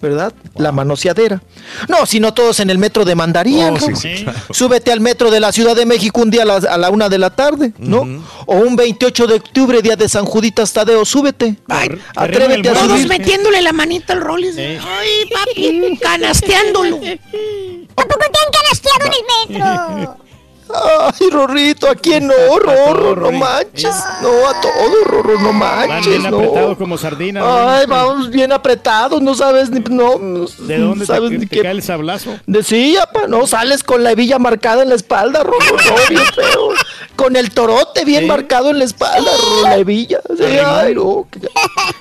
¿Verdad? 0.00 0.32
La 0.56 0.72
manoseadera. 0.72 1.42
No, 1.88 2.06
si 2.06 2.20
no 2.20 2.32
todos 2.34 2.60
en 2.60 2.70
el 2.70 2.78
metro 2.78 3.04
demandarían. 3.04 3.74
Oh, 3.74 3.80
sí, 3.80 3.90
¿no? 3.90 3.96
sí. 3.96 4.26
Súbete 4.50 4.92
al 4.92 5.00
metro 5.00 5.30
de 5.30 5.40
la 5.40 5.52
Ciudad 5.52 5.74
de 5.76 5.86
México 5.86 6.20
un 6.22 6.30
día 6.30 6.42
a 6.42 6.44
la, 6.44 6.56
a 6.56 6.78
la 6.78 6.90
una 6.90 7.08
de 7.08 7.18
la 7.18 7.30
tarde, 7.30 7.72
¿no? 7.78 8.24
O 8.46 8.56
un 8.56 8.76
28 8.76 9.26
de 9.26 9.34
octubre, 9.34 9.82
día 9.82 9.96
de 9.96 10.08
San 10.08 10.24
Juditas 10.24 10.72
Tadeo, 10.72 11.04
súbete. 11.04 11.56
Ay, 11.68 11.88
atrévete 12.14 12.68
a 12.68 12.72
Todos 12.74 12.92
subir. 12.92 13.08
metiéndole 13.08 13.60
la 13.62 13.72
manita 13.72 14.12
al 14.12 14.20
Rollis. 14.20 14.56
Ay, 14.56 15.30
papi, 15.32 15.98
canasteándolo. 16.00 16.96
Tampoco 17.94 18.20
te 18.20 18.38
han 18.44 18.52
canasteado 18.52 19.06
en 19.06 19.12
el 19.12 19.58
metro. 19.58 20.16
Ay, 20.74 21.30
Rorrito, 21.30 21.88
¿a 21.88 21.94
quién 21.94 22.26
no, 22.26 22.34
Rorro? 22.58 23.16
No 23.30 23.32
manches. 23.38 23.94
No, 24.22 24.28
a 24.48 24.60
todo, 24.60 25.04
Rorro, 25.06 25.38
no 25.40 25.58
Van 25.58 25.88
manches, 25.88 26.06
bien 26.18 26.30
no. 26.30 26.36
apretados 26.38 26.76
como 26.78 26.98
sardinas. 26.98 27.44
Ay, 27.46 27.86
vamos 27.86 28.30
bien 28.30 28.52
apretados, 28.52 29.22
no 29.22 29.34
sabes 29.34 29.70
ni, 29.70 29.80
no, 29.80 30.18
no 30.18 30.46
¿De 30.66 30.78
dónde 30.78 31.06
sabes 31.06 31.30
te, 31.30 31.38
ni 31.38 31.46
qué 31.46 31.62
cae 31.62 31.70
el 31.72 31.82
sablazo? 31.82 32.38
De 32.46 32.62
sí, 32.62 32.96
apa, 32.96 33.26
no 33.28 33.46
sales 33.46 33.82
con 33.82 34.02
la 34.04 34.12
hebilla 34.12 34.38
marcada 34.38 34.82
en 34.82 34.90
la 34.90 34.94
espalda, 34.94 35.42
Rorro, 35.42 35.58
no, 35.76 35.94
bien 36.08 36.22
feo. 36.34 36.68
Con 37.16 37.34
el 37.34 37.50
torote 37.50 38.04
bien 38.04 38.26
marcado 38.28 38.70
en 38.70 38.78
la 38.78 38.84
espalda, 38.84 39.30
Rorro, 39.40 39.62
la 39.62 39.76
hebilla. 39.78 40.20
Ay, 40.66 40.94
no, 40.94 41.26
que- 41.30 41.48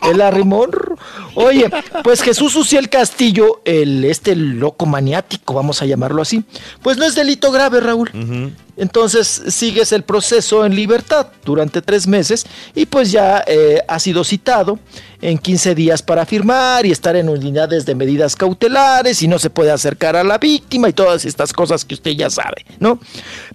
el 0.10 0.22
arrimón. 0.22 0.70
Oye, 1.36 1.70
pues 2.04 2.22
Jesús 2.22 2.56
Uciel 2.56 2.90
Castillo, 2.90 3.62
el 3.66 4.04
este 4.06 4.36
loco 4.36 4.86
maniático, 4.86 5.54
vamos 5.54 5.82
a 5.82 5.86
llamarlo 5.86 6.22
así, 6.22 6.44
pues 6.82 6.98
no 6.98 7.06
es 7.06 7.16
delito 7.16 7.52
grave, 7.52 7.80
Raúl. 7.80 8.10
Entonces 8.78 9.42
sigues 9.48 9.92
el 9.92 10.04
proceso 10.04 10.64
en 10.64 10.76
libertad 10.76 11.28
durante 11.44 11.82
tres 11.82 12.06
meses 12.06 12.46
y 12.76 12.86
pues 12.86 13.12
ya 13.12 13.44
eh, 13.48 13.82
ha 13.88 14.00
sido 14.00 14.24
citado 14.24 14.78
en 15.20 15.40
15 15.40 15.74
días 15.74 16.04
para 16.04 16.28
firmar 16.28 16.86
y 16.86 16.92
estar 16.92 17.16
en 17.16 17.28
unidades 17.28 17.88
de 17.88 17.96
medidas 17.96 18.36
cautelares 18.36 19.24
y 19.24 19.28
no 19.28 19.40
se 19.40 19.50
puede 19.50 19.72
acercar 19.72 20.16
a 20.16 20.24
la 20.24 20.38
víctima 20.38 20.90
y 20.90 20.94
todas 20.94 21.26
estas 21.26 21.54
cosas 21.54 21.86
que 21.86 21.96
usted 21.96 22.12
ya 22.12 22.30
sabe, 22.30 22.66
¿no? 22.80 23.00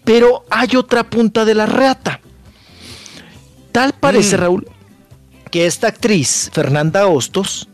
Pero 0.04 0.44
hay 0.50 0.74
otra 0.76 1.08
punta 1.08 1.44
de 1.44 1.54
la 1.54 1.66
reata. 1.66 2.20
Tal 3.70 3.92
parece, 3.94 4.36
Raúl, 4.36 4.66
que 5.52 5.66
esta 5.66 5.86
actriz, 5.86 6.50
Fernanda 6.52 7.06
Hostos, 7.06 7.68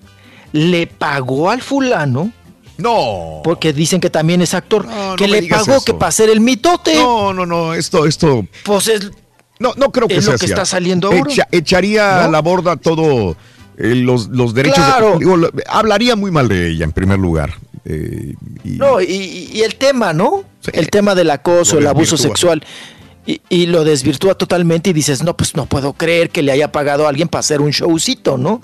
le 0.52 0.86
pagó 0.86 1.50
al 1.50 1.62
fulano. 1.62 2.32
No. 2.78 3.40
Porque 3.44 3.72
dicen 3.72 4.00
que 4.00 4.08
también 4.10 4.40
es 4.40 4.54
actor. 4.54 4.86
No, 4.86 5.16
que 5.16 5.26
no 5.28 5.34
le 5.34 5.46
pagó 5.48 5.72
eso. 5.76 5.84
que 5.84 5.94
para 5.94 6.08
hacer 6.08 6.30
el 6.30 6.40
mitote. 6.40 6.94
No, 6.94 7.32
no, 7.34 7.44
no, 7.44 7.74
esto, 7.74 8.06
esto. 8.06 8.46
Pues 8.64 8.88
es. 8.88 9.10
No, 9.58 9.72
no 9.76 9.90
creo 9.92 10.06
que 10.08 10.16
es 10.16 10.24
sea 10.24 10.34
lo 10.34 10.38
que 10.38 10.46
está 10.46 10.64
saliendo 10.64 11.08
ahora. 11.08 11.20
Echa- 11.30 11.48
echaría 11.50 12.24
a 12.24 12.28
la 12.28 12.40
borda 12.40 12.76
todo 12.76 13.36
eh, 13.76 13.94
los, 13.96 14.28
los 14.28 14.54
derechos. 14.54 14.78
de- 15.00 15.18
digo, 15.18 15.36
hablaría 15.68 16.14
muy 16.16 16.30
mal 16.30 16.46
de 16.48 16.70
ella 16.70 16.84
en 16.84 16.92
primer 16.92 17.18
lugar. 17.18 17.54
Eh, 17.84 18.34
y- 18.64 18.70
No, 18.70 19.00
y, 19.00 19.50
y 19.52 19.62
el 19.62 19.74
tema, 19.74 20.12
¿no? 20.12 20.44
El 20.72 20.88
tema 20.90 21.14
del 21.16 21.30
acoso, 21.30 21.78
el 21.78 21.86
abuso 21.88 22.16
sexual. 22.16 22.62
Y, 23.26 23.42
y 23.50 23.66
lo 23.66 23.84
desvirtúa 23.84 24.34
totalmente 24.36 24.88
y 24.90 24.92
dices, 24.94 25.22
no, 25.22 25.36
pues 25.36 25.54
no 25.54 25.66
puedo 25.66 25.92
creer 25.92 26.30
que 26.30 26.42
le 26.42 26.50
haya 26.52 26.72
pagado 26.72 27.04
a 27.06 27.10
alguien 27.10 27.28
para 27.28 27.40
hacer 27.40 27.60
un 27.60 27.70
showcito, 27.72 28.38
¿no? 28.38 28.62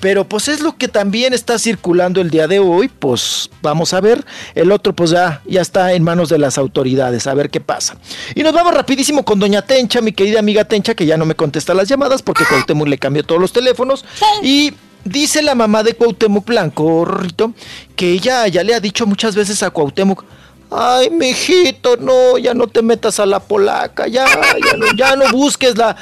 Pero 0.00 0.26
pues 0.26 0.48
es 0.48 0.60
lo 0.60 0.76
que 0.76 0.88
también 0.88 1.34
está 1.34 1.58
circulando 1.58 2.20
el 2.20 2.30
día 2.30 2.48
de 2.48 2.58
hoy, 2.58 2.88
pues 2.88 3.50
vamos 3.60 3.92
a 3.92 4.00
ver. 4.00 4.24
El 4.54 4.72
otro 4.72 4.94
pues 4.94 5.10
ya, 5.10 5.42
ya 5.46 5.60
está 5.60 5.92
en 5.92 6.02
manos 6.02 6.30
de 6.30 6.38
las 6.38 6.58
autoridades, 6.58 7.26
a 7.26 7.34
ver 7.34 7.50
qué 7.50 7.60
pasa. 7.60 7.96
Y 8.34 8.42
nos 8.42 8.54
vamos 8.54 8.74
rapidísimo 8.74 9.24
con 9.24 9.38
doña 9.38 9.62
Tencha, 9.62 10.00
mi 10.00 10.12
querida 10.12 10.38
amiga 10.38 10.64
Tencha, 10.64 10.94
que 10.94 11.06
ya 11.06 11.16
no 11.16 11.26
me 11.26 11.34
contesta 11.34 11.74
las 11.74 11.88
llamadas 11.88 12.22
porque 12.22 12.44
Cuauhtémoc 12.44 12.88
le 12.88 12.98
cambió 12.98 13.22
todos 13.22 13.40
los 13.40 13.52
teléfonos. 13.52 14.04
Y 14.42 14.72
dice 15.04 15.42
la 15.42 15.54
mamá 15.54 15.82
de 15.82 15.94
Cuauhtémoc 15.94 16.46
Blanco, 16.46 17.04
Rito, 17.04 17.52
que 17.94 18.12
ella 18.12 18.48
ya 18.48 18.64
le 18.64 18.74
ha 18.74 18.80
dicho 18.80 19.06
muchas 19.06 19.36
veces 19.36 19.62
a 19.62 19.70
Cuauhtémoc, 19.70 20.24
Ay, 20.72 21.10
mijito, 21.10 21.96
no, 21.96 22.38
ya 22.38 22.54
no 22.54 22.68
te 22.68 22.80
metas 22.80 23.18
a 23.18 23.26
la 23.26 23.40
polaca, 23.40 24.06
ya, 24.06 24.24
ya 24.64 24.76
no, 24.76 24.86
ya 24.96 25.16
no 25.16 25.28
busques 25.32 25.76
la, 25.76 25.96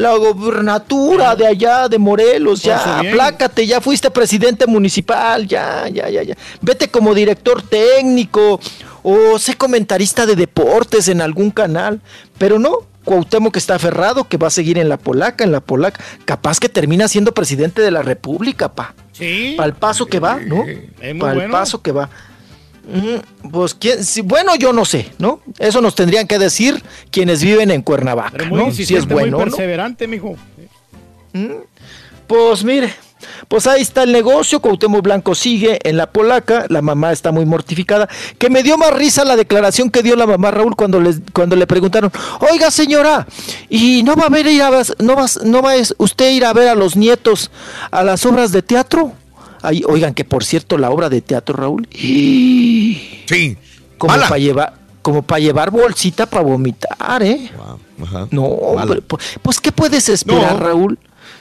la 0.00 0.16
gobernatura 0.16 1.36
de 1.36 1.46
allá, 1.46 1.88
de 1.88 1.98
Morelos, 1.98 2.62
ya, 2.62 3.00
aplácate, 3.00 3.66
ya 3.66 3.80
fuiste 3.82 4.10
presidente 4.10 4.66
municipal, 4.66 5.46
ya, 5.46 5.88
ya, 5.88 6.08
ya, 6.08 6.22
ya. 6.22 6.34
Vete 6.62 6.88
como 6.88 7.14
director 7.14 7.60
técnico 7.60 8.58
o 9.02 9.38
sé 9.38 9.56
comentarista 9.56 10.24
de 10.24 10.36
deportes 10.36 11.08
en 11.08 11.20
algún 11.20 11.50
canal, 11.50 12.00
pero 12.38 12.58
no. 12.58 12.88
Cuauhtémoc 13.04 13.56
está 13.56 13.76
aferrado 13.76 14.28
que 14.28 14.36
va 14.36 14.48
a 14.48 14.50
seguir 14.50 14.78
en 14.78 14.90
la 14.90 14.98
polaca, 14.98 15.42
en 15.42 15.52
la 15.52 15.60
polaca. 15.60 16.02
Capaz 16.26 16.60
que 16.60 16.68
termina 16.68 17.08
siendo 17.08 17.32
presidente 17.32 17.80
de 17.80 17.90
la 17.90 18.02
república, 18.02 18.72
pa. 18.72 18.94
Sí. 19.12 19.54
Para 19.56 19.68
el 19.68 19.74
paso 19.74 20.06
que 20.06 20.20
va, 20.20 20.38
¿no? 20.38 20.64
Para 21.18 21.32
el 21.32 21.38
bueno. 21.38 21.50
paso 21.50 21.80
que 21.80 21.92
va. 21.92 22.10
Pues 23.52 23.74
quién, 23.74 24.04
si- 24.04 24.22
bueno, 24.22 24.54
yo 24.56 24.72
no 24.72 24.84
sé, 24.84 25.10
¿no? 25.18 25.40
Eso 25.58 25.80
nos 25.80 25.94
tendrían 25.94 26.26
que 26.26 26.38
decir 26.38 26.82
quienes 27.10 27.42
viven 27.42 27.70
en 27.70 27.82
Cuernavaca, 27.82 28.44
muy 28.46 28.58
¿no? 28.66 28.72
Si 28.72 28.82
es 28.96 29.06
bueno, 29.06 29.20
muy 29.22 29.30
¿no? 29.30 29.38
perseverante, 29.38 30.06
mijo. 30.08 30.36
Pues 32.26 32.64
mire, 32.64 32.92
pues 33.48 33.66
ahí 33.66 33.82
está 33.82 34.04
el 34.04 34.12
negocio, 34.12 34.60
Cuauhtémoc 34.60 35.02
Blanco 35.02 35.34
sigue 35.34 35.78
en 35.82 35.96
la 35.96 36.10
polaca, 36.10 36.66
la 36.68 36.80
mamá 36.80 37.12
está 37.12 37.32
muy 37.32 37.44
mortificada, 37.44 38.08
que 38.38 38.50
me 38.50 38.62
dio 38.62 38.78
más 38.78 38.92
risa 38.94 39.24
la 39.24 39.36
declaración 39.36 39.90
que 39.90 40.02
dio 40.02 40.14
la 40.16 40.26
mamá 40.26 40.50
Raúl 40.52 40.76
cuando 40.76 41.00
les, 41.00 41.20
cuando 41.32 41.56
le 41.56 41.66
preguntaron, 41.66 42.10
oiga 42.50 42.70
señora, 42.70 43.26
¿y 43.68 44.02
no 44.04 44.14
va 44.16 44.26
a 44.26 44.28
ver 44.28 44.46
ir 44.46 44.62
a 44.62 44.70
no 45.00 45.16
vas, 45.16 45.40
no 45.44 45.60
va 45.62 45.72
usted 45.98 46.30
ir 46.30 46.44
a 46.44 46.52
ver 46.52 46.68
a 46.68 46.74
los 46.74 46.96
nietos 46.96 47.50
a 47.90 48.02
las 48.04 48.24
obras 48.26 48.52
de 48.52 48.62
teatro? 48.62 49.12
Ay, 49.62 49.82
oigan, 49.86 50.14
que 50.14 50.24
por 50.24 50.44
cierto, 50.44 50.78
la 50.78 50.90
obra 50.90 51.08
de 51.08 51.20
teatro, 51.20 51.54
Raúl, 51.56 51.86
Sí. 53.26 53.56
como 53.98 54.14
para 54.14 54.38
llevar, 54.38 54.74
como 55.02 55.22
para 55.22 55.40
llevar 55.40 55.70
bolsita 55.70 56.26
para 56.26 56.42
vomitar, 56.42 57.22
¿eh? 57.22 57.50
Ajá. 58.02 58.28
No, 58.30 58.44
hombre, 58.44 59.02
pues, 59.02 59.38
pues, 59.42 59.60
¿qué 59.60 59.72
puedes 59.72 60.08
esperar, 60.08 60.54
No. 60.54 60.58
Raúl? 60.60 60.98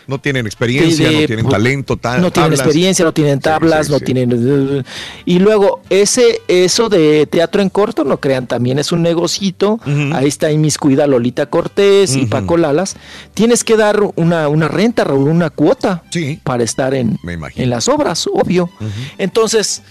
No 0.10 0.20
tienen 0.20 0.46
experiencia, 0.48 1.08
de- 1.08 1.22
no 1.22 1.28
tienen 1.28 1.48
talento, 1.48 1.96
tal. 1.96 2.22
no 2.22 2.32
tienen 2.32 2.52
tablas. 2.52 2.60
experiencia, 2.66 3.06
no 3.06 3.14
tienen 3.14 3.40
tablas, 3.40 3.86
sí, 3.86 3.92
no 3.94 4.00
sí. 4.00 4.06
tienen 4.06 4.86
y 5.26 5.40
luego 5.40 5.82
ese 5.90 6.42
eso 6.48 6.90
de 6.90 7.28
teatro 7.28 7.62
en 7.62 7.70
corto, 7.70 8.04
no 8.04 8.20
crean, 8.20 8.48
también 8.48 8.80
es 8.80 8.92
un 8.92 9.02
negocito. 9.04 9.80
Ahí 10.14 10.28
está 10.28 10.52
inmiscuida 10.52 11.06
Lolita 11.08 11.46
Cortés 11.46 12.16
y. 12.16 12.26
Paco 12.26 12.58
Lalas. 12.58 12.96
Tienes 13.34 13.64
que 13.64 13.78
dar 13.78 14.02
una, 14.16 14.48
una 14.48 14.68
renta, 14.68 15.04
Raúl, 15.04 15.30
una 15.30 15.50
cuota 15.52 16.04
para 16.44 16.64
estar 16.64 16.94
en, 16.94 17.18
en 17.64 17.70
las 17.70 17.88
obras, 17.88 18.26
obvio. 18.28 18.70
Entonces, 19.20 19.82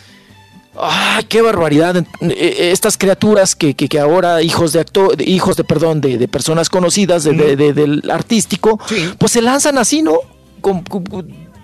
¡Ay, 0.80 1.24
qué 1.24 1.42
barbaridad! 1.42 1.96
Eh, 1.96 2.04
eh, 2.20 2.70
Estas 2.72 2.96
criaturas 2.96 3.54
que, 3.56 3.74
que, 3.74 3.88
que 3.88 3.98
ahora, 3.98 4.42
hijos 4.42 4.72
de 4.72 4.80
acto, 4.80 5.10
hijos 5.18 5.56
de, 5.56 5.64
perdón, 5.64 6.00
de, 6.00 6.18
de 6.18 6.28
personas 6.28 6.68
conocidas 6.70 7.24
de- 7.24 7.32
de- 7.32 7.56
de- 7.56 7.72
del 7.72 8.10
artístico, 8.10 8.78
pues 9.18 9.32
se 9.32 9.42
lanzan 9.42 9.78
así, 9.78 10.02
¿no? 10.02 10.18
Con- 10.60 10.82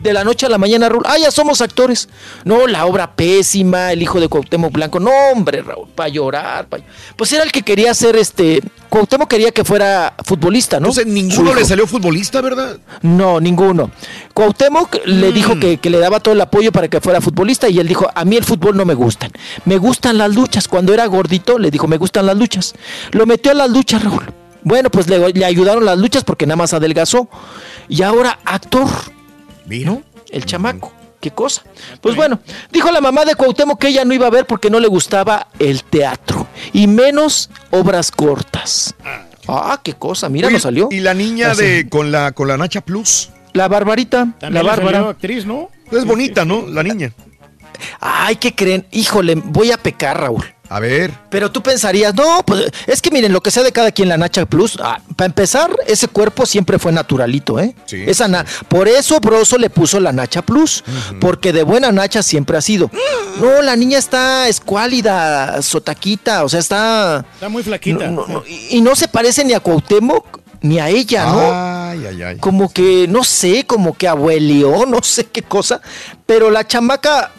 de 0.05 0.13
la 0.13 0.23
noche 0.23 0.45
a 0.47 0.49
la 0.51 0.59
mañana, 0.59 0.89
Raúl, 0.89 1.03
ah, 1.07 1.17
ya 1.19 1.31
somos 1.31 1.61
actores. 1.63 2.09
No, 2.45 2.67
la 2.67 2.85
obra 2.87 3.17
pésima, 3.17 3.91
el 3.91 4.03
hijo 4.03 4.21
de 4.21 4.29
Cuauhtémoc 4.29 4.71
Blanco. 4.71 5.01
No, 5.01 5.11
hombre, 5.33 5.63
Raúl, 5.63 5.89
para 5.95 6.11
llorar. 6.11 6.67
pa- 6.69 6.77
Pues 7.17 7.33
era 7.33 7.43
el 7.43 7.51
que 7.51 7.63
quería 7.63 7.93
ser, 7.95 8.15
este, 8.17 8.61
Cuauhtémoc 8.91 9.29
quería 9.31 9.51
que 9.51 9.65
fuera 9.65 10.15
futbolista, 10.25 10.79
¿no? 10.79 10.89
Entonces, 10.89 11.07
ninguno 11.07 11.55
le 11.55 11.65
salió 11.65 11.87
futbolista, 11.87 12.43
¿verdad? 12.43 12.77
No, 13.01 13.41
ninguno. 13.41 13.91
Cuauhtémoc 14.35 14.95
le 15.07 15.31
Mm. 15.31 15.35
dijo 15.35 15.59
que, 15.59 15.79
que 15.79 15.89
le 15.91 15.99
daba 15.99 16.21
todo 16.21 16.35
el 16.35 16.41
apoyo 16.43 16.71
para 16.71 16.89
que 16.89 17.01
fuera 17.01 17.23
futbolista 17.23 17.69
y 17.71 17.79
él 17.81 17.89
dijo, 17.89 18.07
a 18.15 18.25
mí 18.27 18.37
el 18.37 18.45
fútbol 18.45 18.77
no 18.77 18.85
me 18.85 18.93
gustan. 18.95 19.33
Me 19.65 19.79
gustan 19.79 20.19
las 20.19 20.35
luchas. 20.35 20.69
Cuando 20.69 20.93
era 20.93 21.07
gordito 21.07 21.59
le 21.59 21.71
dijo, 21.71 21.89
me 21.89 21.97
gustan 21.97 22.27
las 22.27 22.37
luchas. 22.37 22.75
Lo 23.13 23.25
metió 23.25 23.53
a 23.53 23.55
las 23.55 23.71
luchas, 23.71 24.05
Raúl. 24.05 24.25
Bueno, 24.63 24.91
pues 24.91 25.09
le, 25.09 25.33
le 25.33 25.45
ayudaron 25.45 25.85
las 25.85 25.99
luchas 25.99 26.25
porque 26.25 26.47
nada 26.47 26.57
más 26.57 26.73
adelgazó. 26.75 27.29
Y 27.89 28.03
ahora 28.03 28.39
actor. 28.45 28.89
¿No? 29.67 30.03
El 30.31 30.45
chamaco. 30.45 30.93
¿Qué 31.21 31.31
cosa? 31.31 31.63
Pues 32.03 32.17
bueno, 32.17 32.39
dijo 32.71 32.91
la 32.93 33.01
mamá 33.01 33.25
de 33.25 33.35
Cuauhtémoc 33.35 33.81
que 33.81 33.89
ella 33.89 34.05
no 34.05 34.13
iba 34.13 34.27
a 34.27 34.31
ver 34.31 34.47
porque 34.47 34.69
no 34.69 34.79
le 34.79 34.89
gustaba 34.89 35.49
el 35.59 35.83
teatro. 35.85 36.47
Y 36.75 36.87
menos 36.87 37.49
obras 37.71 38.11
cortas. 38.11 38.95
Ah, 39.49 39.81
qué 39.83 39.95
cosa. 39.95 40.29
Mira, 40.29 40.49
Oye, 40.49 40.55
nos 40.55 40.63
salió. 40.63 40.89
Y 40.91 41.01
la 41.01 41.15
niña 41.15 41.53
Así. 41.53 41.63
de 41.65 41.89
con 41.89 42.13
la 42.13 42.33
con 42.33 42.49
la 42.49 42.59
Nacha 42.59 42.83
Plus. 42.83 43.31
La 43.55 43.69
Barbarita, 43.69 44.25
la 44.27 44.39
También 44.39 44.67
Bárbara. 44.67 45.09
actriz, 45.11 45.47
¿no? 45.47 45.71
Es 45.91 46.05
bonita, 46.05 46.45
¿no? 46.45 46.67
La 46.67 46.83
niña. 46.83 47.13
Ay, 48.01 48.37
¿qué 48.37 48.55
creen? 48.55 48.87
Híjole, 48.91 49.35
voy 49.37 49.71
a 49.73 49.79
pecar, 49.79 50.21
Raúl. 50.21 50.45
A 50.71 50.81
ver. 50.81 51.13
Pero 51.31 51.51
tú 51.53 51.63
pensarías, 51.63 52.15
no, 52.15 52.43
pues 52.47 52.71
es 52.87 53.03
que 53.03 53.11
miren, 53.11 53.33
lo 53.33 53.43
que 53.43 53.51
sea 53.51 53.63
de 53.63 53.71
cada 53.71 53.93
quien 53.93 54.09
la 54.09 54.17
Nacha 54.17 54.47
Plus, 54.47 54.79
ah, 54.83 54.99
para 55.15 55.27
empezar, 55.27 55.71
ese 55.87 56.09
cuerpo 56.09 56.47
siempre 56.47 56.79
fue 56.79 56.91
naturalito, 56.91 57.61
¿eh? 57.61 57.75
Sí, 57.85 58.03
Esa 58.07 58.29
na- 58.29 58.47
por 58.69 58.89
eso 58.89 59.21
Broso 59.21 59.59
le 59.59 59.69
puso 59.71 60.01
la 60.01 60.13
Nacha 60.13 60.43
Plus, 60.43 60.83
porque 61.21 61.53
de 61.53 61.63
buena 61.65 61.93
Nacha 61.93 62.23
siempre 62.23 62.57
ha 62.57 62.61
sido. 62.63 62.91
No, 63.41 63.61
la 63.63 63.77
niña 63.77 63.99
está 63.99 64.49
escuálida, 64.49 65.61
sotaquita, 65.63 66.45
o 66.45 66.49
sea, 66.49 66.61
está... 66.61 67.25
Está 67.35 67.49
muy 67.49 67.63
flaquita. 67.63 68.07
No, 68.09 68.27
no, 68.27 68.35
no, 68.35 68.43
y 68.47 68.79
y 68.79 68.81
no 68.81 68.97
se 68.97 69.07
parece 69.09 69.45
ni 69.45 69.53
a 69.53 69.61
Cuauhtémoc 69.61 70.41
ni 70.63 70.79
a 70.79 70.89
ella, 70.89 71.27
¿no? 71.27 71.41
Ay, 71.53 72.07
ay, 72.07 72.23
ay. 72.23 72.37
como 72.39 72.73
que, 72.73 73.07
no 73.07 73.23
sé, 73.23 73.67
como 73.67 73.95
que 73.97 74.09
abuelió, 74.09 74.87
no 74.89 75.03
sé 75.03 75.25
qué 75.27 75.43
cosa, 75.43 75.81
pero 76.25 76.51
la 76.51 76.67
chamaca, 76.67 77.31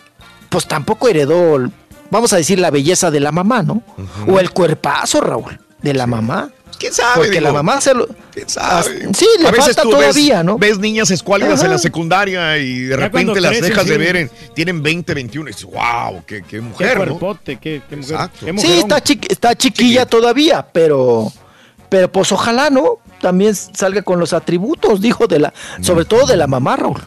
pues 0.49 0.67
tampoco 0.67 1.07
heredó, 1.09 1.67
vamos 2.09 2.33
a 2.33 2.37
decir, 2.37 2.59
la 2.59 2.71
belleza 2.71 3.11
de 3.11 3.19
la 3.19 3.31
mamá, 3.31 3.63
¿no? 3.63 3.81
O 4.27 4.39
el 4.39 4.51
cuerpazo, 4.51 5.21
Raúl, 5.21 5.59
de 5.81 5.93
la 5.93 6.07
mamá. 6.07 6.49
¿Quién 6.77 6.91
sabe? 6.93 7.11
Porque 7.15 7.31
digo? 7.31 7.43
la 7.43 7.53
mamá 7.53 7.79
se 7.79 7.93
lo... 7.93 8.05
¿Quién 8.33 8.49
sabe? 8.49 9.07
Sí, 9.13 9.25
le 9.39 9.47
a 9.47 9.51
veces 9.51 9.67
falta 9.67 9.81
tú 9.83 9.91
todavía, 9.91 10.37
ves, 10.37 10.45
¿no? 10.45 10.57
ves 10.57 10.77
niñas 10.77 11.09
escuálidas 11.09 11.59
Ajá. 11.59 11.65
en 11.65 11.71
la 11.71 11.77
secundaria 11.77 12.57
y 12.57 12.79
de 12.81 12.89
Ya 12.89 12.95
repente 12.97 13.39
las 13.39 13.51
crecen, 13.51 13.69
dejas 13.69 13.87
de 13.87 13.97
ver, 13.97 14.15
en- 14.17 14.31
tienen 14.53 14.83
20, 14.83 15.13
21 15.13 15.49
y 15.49 15.53
dices, 15.53 15.65
wow, 15.65 16.21
qué, 16.25 16.41
qué 16.41 16.47
Qué 16.57 16.61
mujer, 16.61 16.97
¿no? 16.99 17.05
cuerpote, 17.17 17.57
qué, 17.57 17.81
qué 17.89 17.95
mujer. 17.95 18.17
Qué 18.39 18.57
Sí, 18.57 18.73
está, 18.79 19.01
chiqui- 19.01 19.27
está 19.31 19.55
chiquilla 19.55 20.05
todavía, 20.05 20.67
pero... 20.71 21.31
Pero 21.87 22.11
pues 22.11 22.29
ojalá, 22.33 22.69
¿no? 22.69 22.97
También 23.21 23.55
salga 23.55 24.01
con 24.01 24.19
los 24.19 24.33
atributos, 24.33 24.99
dijo, 24.99 25.27
de 25.27 25.39
la, 25.39 25.53
sobre 25.81 26.03
todo 26.03 26.25
de 26.25 26.35
la 26.35 26.47
mamá, 26.47 26.75
Raúl. 26.75 26.99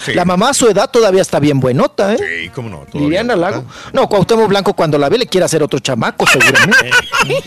Sí. 0.00 0.14
La 0.14 0.24
mamá 0.24 0.50
a 0.50 0.54
su 0.54 0.68
edad 0.68 0.90
todavía 0.90 1.22
está 1.22 1.38
bien 1.40 1.60
buenota, 1.60 2.14
¿eh? 2.14 2.18
Sí, 2.44 2.48
cómo 2.54 2.68
no. 2.68 2.78
todavía 2.78 3.00
Liliana 3.00 3.34
no, 3.34 3.40
Lago. 3.40 3.64
No, 3.92 4.08
Cuauhtémoc 4.08 4.48
Blanco 4.48 4.74
cuando 4.74 4.98
la 4.98 5.08
ve 5.08 5.18
le 5.18 5.26
quiere 5.26 5.44
hacer 5.44 5.62
otro 5.62 5.78
chamaco, 5.78 6.26
seguramente. 6.26 6.90
Qué 7.26 7.34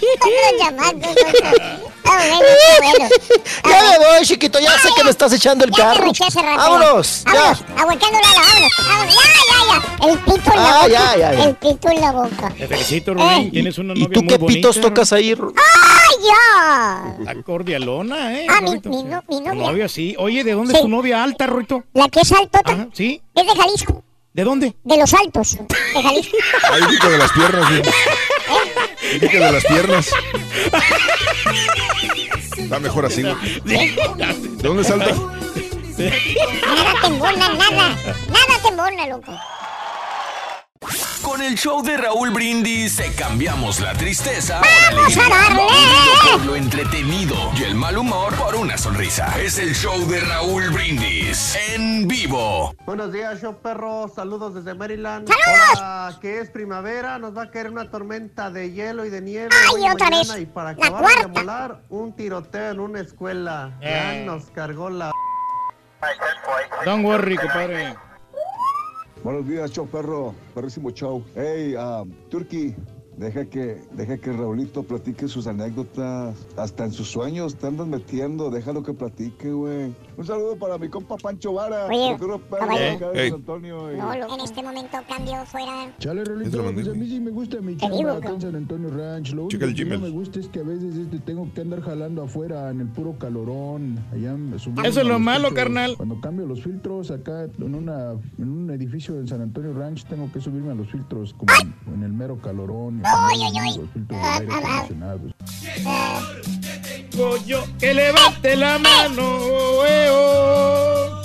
bueno. 2.81 3.09
ya 3.69 3.81
me 3.81 3.97
voy, 4.05 4.25
chiquito, 4.25 4.59
ya 4.59 4.71
sé 4.79 4.89
que 4.95 5.03
me 5.03 5.09
estás 5.09 5.33
echando 5.33 5.65
el 5.65 5.71
carro. 5.71 6.11
Vámonos, 6.57 7.23
ya. 7.25 7.33
Vámonos, 7.33 7.63
aguantando 7.77 8.19
la 8.19 8.27
vámonos, 8.41 8.71
vámonos. 8.87 9.15
Ya, 9.15 9.21
ya, 9.49 9.57
ya. 9.67 10.09
El 10.09 10.19
pito 10.19 10.51
en 10.51 10.55
la 10.55 10.69
Ah, 10.69 10.75
boca. 10.83 10.87
ya, 10.87 11.17
ya, 11.17 11.33
ya. 11.33 11.43
El 11.45 11.55
pito 11.55 11.89
en 11.89 12.01
la 12.01 12.11
boca. 12.11 12.53
Te 12.57 12.67
felicito, 12.67 13.13
Rubén. 13.13 13.51
Tienes 13.51 13.77
una 13.77 13.93
¿Y 13.95 14.01
novia 14.03 14.13
tú 14.13 14.19
muy 14.21 14.27
qué 14.29 14.37
bonita. 14.37 14.55
pitos 14.69 14.81
tocas 14.81 15.13
ahí? 15.13 15.31
¡Ay, 15.31 16.15
ya! 16.27 17.15
La 17.23 17.41
cordialona, 17.43 18.39
¿eh? 18.39 18.47
Ah, 18.49 18.61
mi, 18.61 18.71
mi, 18.85 19.03
no- 19.03 19.23
mi 19.27 19.37
Tu 19.39 19.43
novia. 19.43 19.53
novia, 19.71 19.89
sí. 19.89 20.15
Oye, 20.19 20.43
¿de 20.43 20.51
dónde 20.53 20.71
Sí. 20.71 20.77
es 20.77 20.81
tu 20.83 20.89
novia 20.89 21.23
alta, 21.23 21.47
Ruito? 21.47 21.83
La 21.93 22.07
que 22.09 22.19
es 22.21 22.31
altota. 22.45 22.71
Ajá, 22.71 22.87
¿sí? 22.93 23.21
Es 23.33 23.45
de 23.45 23.55
Jalisco. 23.55 24.03
¿De 24.33 24.43
dónde? 24.43 24.75
De 24.83 24.97
los 24.97 25.13
altos. 25.13 25.57
De 25.57 26.01
Jalisco. 26.03 26.37
Ahí 26.71 26.81
dijo 26.89 27.09
de 27.09 27.17
las 27.17 27.31
piernas, 27.31 27.69
güey. 27.69 27.81
Dije 29.19 29.39
de 29.39 29.51
las 29.51 29.65
piernas. 29.65 30.07
Está 32.57 32.79
mejor 32.79 33.05
así, 33.05 33.21
güey. 33.21 33.35
¿De 33.63 34.63
dónde 34.63 34.83
salta? 34.83 35.11
Nada 35.97 36.93
te 37.01 37.07
embona, 37.07 37.49
nada. 37.53 37.95
Nada 38.29 38.59
te 38.61 38.67
embona, 38.67 39.07
loco. 39.07 39.31
Con 41.21 41.41
el 41.41 41.55
show 41.55 41.81
de 41.83 41.97
Raúl 41.97 42.29
Brindis 42.29 42.95
te 42.97 43.11
cambiamos 43.13 43.79
la 43.79 43.93
tristeza 43.93 44.61
¡Vamos 44.91 45.17
a 45.17 45.29
darle! 45.29 45.61
por 46.31 46.45
lo 46.45 46.55
entretenido 46.55 47.35
y 47.57 47.63
el 47.63 47.75
mal 47.75 47.97
humor 47.97 48.33
por 48.35 48.55
una 48.55 48.77
sonrisa. 48.77 49.33
Es 49.41 49.57
el 49.57 49.73
show 49.73 50.05
de 50.07 50.19
Raúl 50.21 50.69
Brindis 50.69 51.57
en 51.73 52.07
vivo. 52.07 52.75
Buenos 52.85 53.11
días, 53.11 53.41
show 53.41 53.57
perro. 53.61 54.11
Saludos 54.13 54.53
desde 54.55 54.73
Maryland. 54.75 55.27
¡Saludos! 55.27 55.81
Ahora 55.81 56.19
que 56.19 56.39
es 56.39 56.49
primavera, 56.51 57.17
nos 57.17 57.35
va 57.35 57.43
a 57.43 57.51
caer 57.51 57.69
una 57.71 57.89
tormenta 57.89 58.49
de 58.51 58.71
hielo 58.71 59.05
y 59.05 59.09
de 59.09 59.21
nieve. 59.21 59.49
¡Ay, 59.51 59.67
hoy 59.83 59.89
otra 59.91 60.09
mañana, 60.09 60.33
vez! 60.33 60.43
Y 60.43 60.45
para 60.45 60.73
La 60.73 60.85
acabar 60.87 61.01
de 61.01 61.13
cuarta. 61.15 61.27
molar, 61.27 61.81
un 61.89 62.15
tiroteo 62.15 62.71
en 62.71 62.79
una 62.79 62.99
escuela. 63.01 63.77
Ya 63.81 64.15
Eh. 64.15 64.25
nos 64.25 64.45
cargó 64.51 64.89
la. 64.89 65.11
Don't 66.85 67.03
worry, 67.05 67.35
compadre. 67.37 67.95
Buenos 69.25 69.47
días, 69.47 69.71
show 69.71 69.87
perro, 69.87 70.35
perrísimo 70.53 70.91
show. 70.91 71.23
Hey, 71.33 71.73
um, 71.75 72.11
Turkey, 72.29 72.75
deja 73.17 73.45
que, 73.45 73.81
deja 73.93 74.17
que 74.17 74.31
Raulito 74.33 74.83
platique 74.83 75.27
sus 75.27 75.47
anécdotas. 75.47 76.35
Hasta 76.57 76.85
en 76.85 76.91
sus 76.91 77.09
sueños 77.09 77.55
te 77.55 77.67
andas 77.67 77.87
metiendo, 77.87 78.49
déjalo 78.49 78.83
que 78.83 78.93
platique, 78.93 79.51
güey. 79.51 79.93
Un 80.17 80.25
saludo 80.25 80.55
para 80.57 80.77
mi 80.77 80.87
compa 80.89 81.15
Pancho 81.17 81.53
Vara, 81.53 81.87
Oye, 81.87 82.17
Hey. 83.13 83.29
San 83.29 83.39
Antonio. 83.39 83.93
y- 83.93 83.97
No, 83.97 84.15
lo- 84.15 84.33
en 84.35 84.41
este 84.41 84.63
momento 84.63 84.97
cambio 85.07 85.33
fuera. 85.45 85.93
Chale, 85.99 86.23
lo 86.25 86.35
mandé, 86.35 86.83
pues 86.83 86.87
a 86.87 86.93
mí 86.93 87.07
sí 87.07 87.19
me 87.19 87.31
gusta 87.31 87.61
mi 87.61 87.75
chamba 87.77 88.13
acá 88.13 88.29
en 88.29 88.41
San 88.41 88.55
Antonio 88.55 88.89
Ranch. 88.89 89.31
Lo 89.33 89.45
único 89.45 89.63
el 89.65 89.75
que 89.75 89.85
no 89.85 89.99
me 89.99 90.09
gusta 90.09 90.39
es 90.39 90.47
que 90.47 90.59
a 90.59 90.63
veces 90.63 90.95
este, 90.95 91.19
tengo 91.19 91.47
que 91.53 91.61
andar 91.61 91.81
jalando 91.81 92.23
afuera 92.23 92.69
en 92.69 92.81
el 92.81 92.87
puro 92.87 93.17
calorón. 93.17 93.99
Allá 94.11 94.35
Eso 94.55 95.01
es 95.01 95.07
lo 95.07 95.19
malo, 95.19 95.49
techos. 95.49 95.55
carnal. 95.55 95.93
Cuando 95.97 96.19
cambio 96.21 96.45
los 96.45 96.61
filtros 96.63 97.11
acá 97.11 97.43
en, 97.57 97.75
una, 97.75 98.11
en 98.37 98.49
un 98.49 98.69
edificio 98.71 99.19
en 99.19 99.27
San 99.27 99.41
Antonio 99.41 99.73
Ranch, 99.73 100.05
tengo 100.05 100.31
que 100.31 100.39
subirme 100.41 100.71
a 100.71 100.75
los 100.75 100.89
filtros 100.89 101.33
como 101.33 101.51
en, 101.87 101.93
en 101.95 102.03
el 102.03 102.13
mero 102.13 102.37
calorón. 102.41 103.01
Y 103.05 103.07
Ay, 103.07 103.39
poner 103.39 103.45
ay, 103.45 103.57
ay. 103.57 103.77
Los 103.77 103.89
filtros 103.91 104.21
de 104.21 104.27
aire 104.27 104.53
acondicionado. 104.55 105.19
Pollo, 107.17 107.63
que 107.79 107.93
levante 107.93 108.55
la 108.57 108.77
mano. 108.79 109.39
eh, 109.87 110.09
oh. 110.11 111.21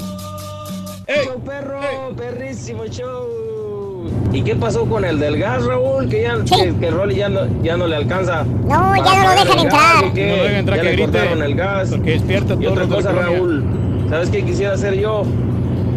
Show 1.25 1.41
perro, 1.45 1.81
perrísimo 2.17 2.87
show. 2.87 4.09
¿Y 4.33 4.43
qué 4.43 4.55
pasó 4.55 4.85
con 4.87 5.05
el 5.05 5.19
del 5.19 5.39
gas, 5.39 5.65
Raúl? 5.65 6.09
Que 6.09 6.23
ya 6.23 6.37
que, 6.45 6.73
que 6.77 6.91
Rolly 6.91 7.17
ya 7.17 7.29
no, 7.29 7.41
ya 7.65 7.77
no 7.77 7.89
le 7.89 7.97
alcanza. 7.97 8.45
No, 8.45 8.95
ya 8.97 9.17
no 9.17 9.25
lo 9.25 9.31
dejan 9.45 9.59
entrar. 9.59 10.05
No 10.05 10.09
lo 10.15 10.15
dejan 10.15 10.55
entrar, 10.57 10.77
ya 10.77 10.83
que 10.83 10.89
le 10.89 10.93
grite, 10.97 11.11
cortaron 11.19 11.43
el 11.43 11.55
gas. 11.57 11.91
porque 11.91 12.11
despierta 12.13 12.55
Y 12.55 12.57
todos 12.59 12.73
otra 12.73 12.85
los 12.85 12.91
de 12.91 12.97
la 12.97 13.03
cosa, 13.03 13.11
colonia. 13.11 13.39
Raúl. 13.39 13.65
¿Sabes 14.09 14.31
qué 14.31 14.45
quisiera 14.45 14.75
hacer 14.75 14.95
yo? 14.95 15.25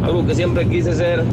Algo 0.04 0.26
que 0.26 0.34
siempre 0.34 0.68
quise 0.68 0.90
hacer. 0.92 1.24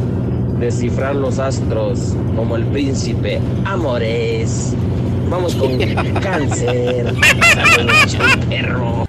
Descifrar 0.61 1.17
los 1.17 1.39
astros 1.39 2.15
como 2.37 2.55
el 2.55 2.67
príncipe 2.67 3.41
Amores. 3.65 4.75
Vamos 5.31 5.55
con 5.55 5.79
cáncer. 6.21 7.15
Saludos, 7.55 8.37
perro. 8.47 9.07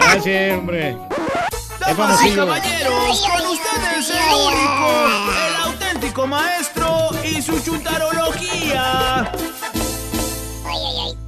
Gracias, 0.00 0.58
hombre. 0.58 0.96
Damas 1.78 2.26
y 2.26 2.30
caballeros, 2.32 3.20
con 3.20 3.46
ustedes 3.52 4.10
el 4.10 4.34
único, 4.34 4.88
el 5.46 5.56
auténtico 5.64 6.26
maestro 6.26 7.10
y 7.22 7.40
su 7.40 7.60
chuntarología. 7.60 9.30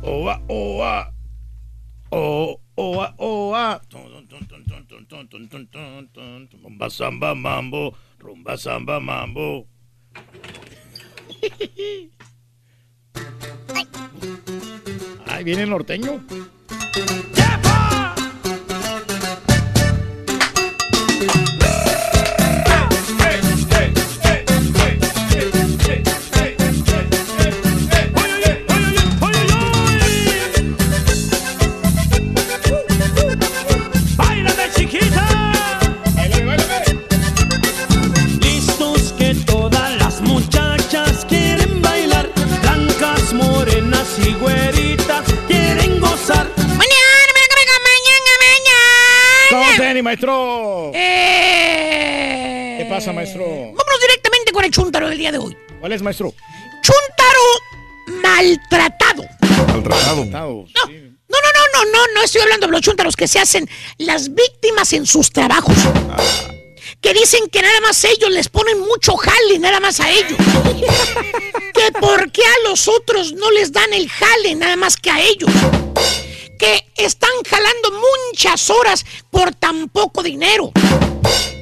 Oa, 0.02 0.40
oa. 0.48 1.12
O, 2.10 2.58
oa, 2.78 3.14
oa. 3.18 3.80
Rumba 6.62 6.90
samba 6.90 7.34
mambo, 7.34 7.94
rumba 8.18 8.56
samba 8.56 9.00
mambo. 9.00 9.66
Ahí 15.26 15.44
viene 15.44 15.62
el 15.64 15.70
norteño. 15.70 16.22
¡Báilame, 21.18 21.47
¿Cómo 49.98 50.04
tenis, 50.04 50.04
maestro? 50.04 50.92
Eh, 50.94 52.76
¿Qué 52.78 52.86
pasa, 52.88 53.12
maestro? 53.12 53.44
Vámonos 53.44 54.00
directamente 54.00 54.52
con 54.52 54.64
el 54.64 54.70
chúntaro 54.70 55.08
del 55.08 55.18
día 55.18 55.32
de 55.32 55.38
hoy. 55.38 55.56
¿Cuál 55.80 55.92
es, 55.92 56.02
maestro? 56.02 56.32
Chúntaro 56.82 58.20
maltratado. 58.22 59.24
Maltratado. 59.66 60.24
Maltratado. 60.24 60.66
No, 60.76 60.86
no, 60.86 61.48
no, 61.54 61.84
no, 61.84 61.90
no, 61.90 61.98
no 62.14 62.22
estoy 62.22 62.42
hablando 62.42 62.66
de 62.66 62.72
los 62.72 62.80
chúntaros 62.80 63.16
que 63.16 63.26
se 63.26 63.40
hacen 63.40 63.68
las 63.98 64.32
víctimas 64.32 64.92
en 64.92 65.04
sus 65.04 65.32
trabajos. 65.32 65.74
Que 67.00 67.12
dicen 67.12 67.48
que 67.50 67.60
nada 67.60 67.80
más 67.80 68.04
ellos 68.04 68.30
les 68.30 68.48
ponen 68.48 68.78
mucho 68.78 69.16
jale, 69.16 69.58
nada 69.58 69.80
más 69.80 69.98
a 70.00 70.10
ellos. 70.10 70.38
Que 71.74 71.92
por 72.00 72.32
qué 72.32 72.42
a 72.42 72.68
los 72.68 72.88
otros 72.88 73.32
no 73.34 73.50
les 73.52 73.72
dan 73.72 73.92
el 73.92 74.08
jale, 74.08 74.54
nada 74.56 74.74
más 74.76 74.96
que 74.96 75.10
a 75.10 75.20
ellos. 75.20 75.50
Que 76.58 76.84
están 76.96 77.30
jalando 77.48 77.90
muchas 78.30 78.70
horas 78.70 79.06
por 79.30 79.54
tan 79.54 79.88
poco 79.88 80.22
dinero. 80.22 80.72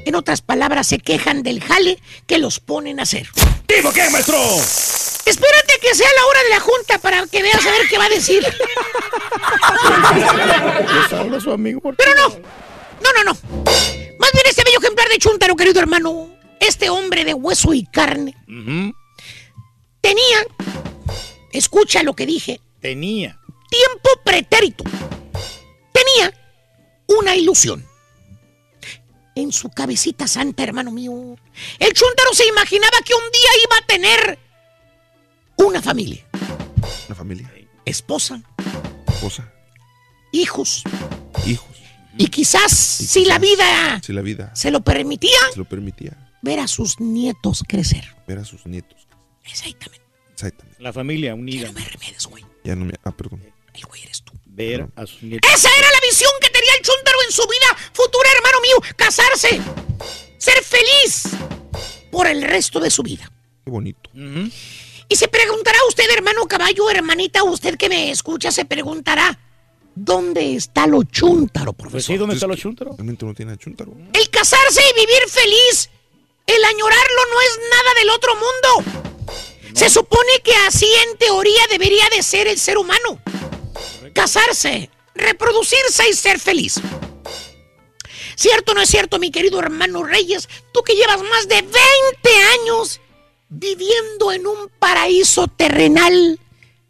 En 0.05 0.15
otras 0.15 0.41
palabras, 0.41 0.87
se 0.87 0.99
quejan 0.99 1.43
del 1.43 1.63
jale 1.63 2.01
que 2.27 2.39
los 2.39 2.61
ponen 2.61 3.01
a 3.01 3.03
hacer. 3.03 3.29
¿Tipo 3.67 3.93
qué, 3.93 4.09
maestro? 4.11 4.39
Espérate 5.27 5.79
que 5.83 5.95
sea 5.95 6.09
la 6.17 6.27
hora 6.27 6.43
de 6.45 6.49
la 6.51 6.61
junta 6.61 6.99
para 6.99 7.27
que 7.27 7.43
veas 7.43 7.67
a 7.67 7.71
ver 7.71 7.89
qué 7.89 7.99
va 7.99 8.05
a 8.05 8.09
decir. 8.09 8.47
Les 10.95 11.13
habla 11.13 11.41
su 11.41 11.51
amigo. 11.51 11.81
por 11.81 11.97
Pero 11.97 12.15
no, 12.15 12.29
no, 12.29 13.13
no, 13.13 13.25
no. 13.25 13.33
Más 14.19 14.33
bien 14.33 14.47
este 14.49 14.63
bello 14.65 14.79
ejemplar 14.79 15.09
de 15.09 15.19
Chuntaro, 15.19 15.57
querido 15.57 15.81
hermano, 15.81 16.31
este 16.61 16.89
hombre 16.89 17.25
de 17.25 17.35
hueso 17.35 17.75
y 17.75 17.85
carne, 17.87 18.37
tenía, 20.01 20.39
escucha 21.53 22.03
lo 22.03 22.15
que 22.15 22.27
dije, 22.27 22.61
Tenía. 22.81 23.41
Tiempo 23.69 24.09
pretérito. 24.25 24.85
Tenía 25.93 26.33
una 27.19 27.35
ilusión. 27.37 27.85
En 29.35 29.53
su 29.53 29.69
cabecita 29.69 30.27
santa, 30.27 30.63
hermano 30.63 30.91
mío. 30.91 31.13
El 31.79 31.93
Chuntaro 31.93 32.33
se 32.33 32.47
imaginaba 32.47 32.99
que 33.05 33.13
un 33.15 33.31
día 33.31 33.51
iba 33.65 33.77
a 33.77 33.87
tener 33.87 34.39
una 35.59 35.83
familia. 35.83 36.25
Una 37.09 37.15
familia. 37.15 37.53
Esposa, 37.85 38.41
Esposa. 39.07 39.53
hijos. 40.33 40.83
Hijos. 41.47 41.69
Y 42.19 42.29
quizás, 42.29 42.73
si 42.73 43.27
la 43.27 43.39
vida 43.39 44.01
Si 44.03 44.13
la 44.15 44.23
vida 44.23 44.51
se 44.55 44.71
lo 44.71 44.81
permitía, 44.81 45.39
se 45.53 45.59
lo 45.59 45.67
permitía. 45.67 46.17
ver 46.41 46.61
a 46.61 46.67
sus 46.67 46.99
nietos 46.99 47.63
crecer. 47.69 48.05
Ver 48.27 48.39
a 48.39 48.45
sus 48.45 48.65
nietos. 48.67 49.07
Exactamente. 49.45 50.05
Exactamente. 50.33 50.83
La 50.83 50.93
familia 50.95 51.35
unida. 51.35 51.71
Ya 52.65 52.75
no 52.75 52.87
me. 52.87 52.95
Ah, 53.05 53.13
perdón. 53.13 53.43
Ver 54.47 54.87
a 54.97 55.07
sus 55.07 55.23
nietos. 55.23 55.51
Esa 55.53 55.69
era 55.77 55.89
la 55.91 56.01
visión 56.01 56.31
que 56.41 56.49
tenía 56.49 56.71
el 56.79 56.83
chúntaro 56.83 57.19
en 57.27 57.33
su 57.33 57.43
vida 57.43 57.91
futura, 57.93 58.29
hermano 58.37 58.61
mío. 58.63 58.77
Casarse. 58.97 59.61
Ser 60.39 60.65
feliz 60.65 61.25
por 62.11 62.27
el 62.27 62.43
resto 62.43 62.81
de 62.81 62.91
su 62.91 63.03
vida. 63.03 63.31
Qué 63.65 63.71
bonito. 63.71 64.09
Y 65.09 65.17
se 65.17 65.29
preguntará 65.29 65.79
usted, 65.89 66.11
hermano 66.11 66.47
caballo, 66.47 66.89
hermanita, 66.89 67.43
usted 67.43 67.77
que 67.77 67.89
me 67.89 68.11
escucha, 68.11 68.51
se 68.51 68.65
preguntará, 68.65 69.39
¿dónde 69.95 70.57
está 70.57 70.87
lo 70.87 71.03
chúntaro, 71.03 71.73
profesor? 71.73 71.93
Pues 71.93 72.05
sí, 72.07 72.17
¿dónde 72.17 72.35
está 72.35 72.47
lo 72.47 72.57
chúntaro? 72.57 72.93
Realmente 72.93 73.27
no 73.27 73.35
tiene 73.35 73.53
a 73.53 73.57
chúntaro. 73.57 73.93
El 74.13 74.31
casarse 74.31 74.81
y 74.81 75.01
vivir 75.01 75.29
feliz, 75.29 75.91
el 76.47 76.65
añorarlo 76.65 77.23
no 77.31 77.41
es 77.43 77.61
nada 77.71 77.95
del 77.99 78.11
otro 78.11 78.33
mundo. 78.35 79.03
Se 79.75 79.91
supone 79.91 80.41
que 80.43 80.55
así 80.67 80.89
en 81.09 81.19
teoría 81.19 81.63
debería 81.71 82.09
de 82.11 82.23
ser 82.23 82.47
el 82.47 82.59
ser 82.59 82.79
humano. 82.79 83.21
Casarse, 84.17 84.89
reproducirse 85.15 86.09
y 86.11 86.15
ser 86.15 86.41
feliz. 86.41 86.81
¿Cierto 88.35 88.73
o 88.73 88.75
no 88.75 88.81
es 88.81 88.89
cierto, 88.89 89.19
mi 89.19 89.31
querido 89.31 89.61
hermano 89.61 90.05
Reyes? 90.05 90.49
Tú 90.73 90.83
que 90.83 90.95
llevas 90.95 91.21
más 91.23 91.47
de 91.49 91.57
20 91.57 91.75
años 92.63 92.99
viviendo 93.51 94.33
en 94.33 94.47
un 94.47 94.71
paraíso 94.79 95.49
terrenal, 95.49 96.41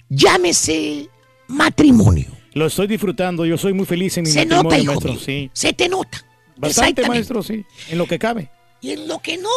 llámese 0.09 1.09
matrimonio. 1.49 2.27
Lo 2.53 2.67
estoy 2.67 2.87
disfrutando. 2.87 3.45
Yo 3.45 3.59
soy 3.59 3.73
muy 3.73 3.87
feliz 3.87 4.17
en 4.19 4.23
mi 4.25 4.31
Se 4.31 4.47
matrimonio, 4.47 4.63
nota, 4.63 4.79
hijo 4.79 4.93
maestro. 4.93 5.13
mío. 5.13 5.21
Sí. 5.25 5.51
Se 5.53 5.73
te 5.73 5.89
nota. 5.89 6.25
Bastante, 6.57 7.09
maestro, 7.09 7.43
sí. 7.43 7.67
En 7.89 7.99
lo 7.99 8.07
que 8.07 8.21
cabe. 8.21 8.51
Y 8.81 8.93
en 8.93 9.09
lo 9.09 9.19
que 9.19 9.37
no. 9.37 9.51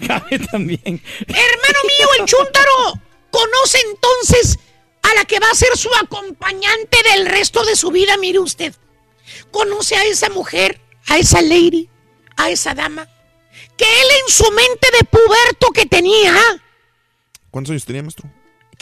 Cabe 0.06 0.40
también. 0.50 0.80
Hermano 1.20 1.78
mío, 1.84 2.08
el 2.18 2.24
chúntaro 2.26 3.00
conoce 3.30 3.78
entonces 3.90 4.58
la 5.14 5.24
que 5.24 5.40
va 5.40 5.50
a 5.50 5.54
ser 5.54 5.76
su 5.76 5.88
acompañante 6.02 6.98
del 7.12 7.26
resto 7.26 7.64
de 7.64 7.76
su 7.76 7.90
vida, 7.90 8.16
mire 8.16 8.38
usted. 8.38 8.74
Conoce 9.50 9.96
a 9.96 10.04
esa 10.04 10.28
mujer, 10.30 10.80
a 11.08 11.18
esa 11.18 11.40
lady, 11.42 11.88
a 12.36 12.50
esa 12.50 12.74
dama, 12.74 13.08
que 13.76 13.84
él 13.84 14.08
en 14.24 14.32
su 14.32 14.50
mente 14.50 14.88
de 14.98 15.04
puberto 15.04 15.70
que 15.72 15.86
tenía. 15.86 16.34
¿Cuántos 17.50 17.70
años 17.70 17.84
tenía, 17.84 18.02
maestro? 18.02 18.28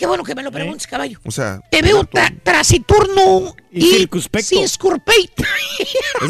Qué 0.00 0.06
bueno 0.06 0.24
que 0.24 0.34
me 0.34 0.42
lo 0.42 0.50
preguntes, 0.50 0.86
caballo. 0.86 1.20
O 1.26 1.30
sea, 1.30 1.60
Te 1.70 1.82
veo 1.82 2.04
tra- 2.04 2.34
trasiturno 2.42 3.54
Y 3.70 3.84
y, 3.86 3.90
circunspecto. 3.98 4.58
es 4.62 4.78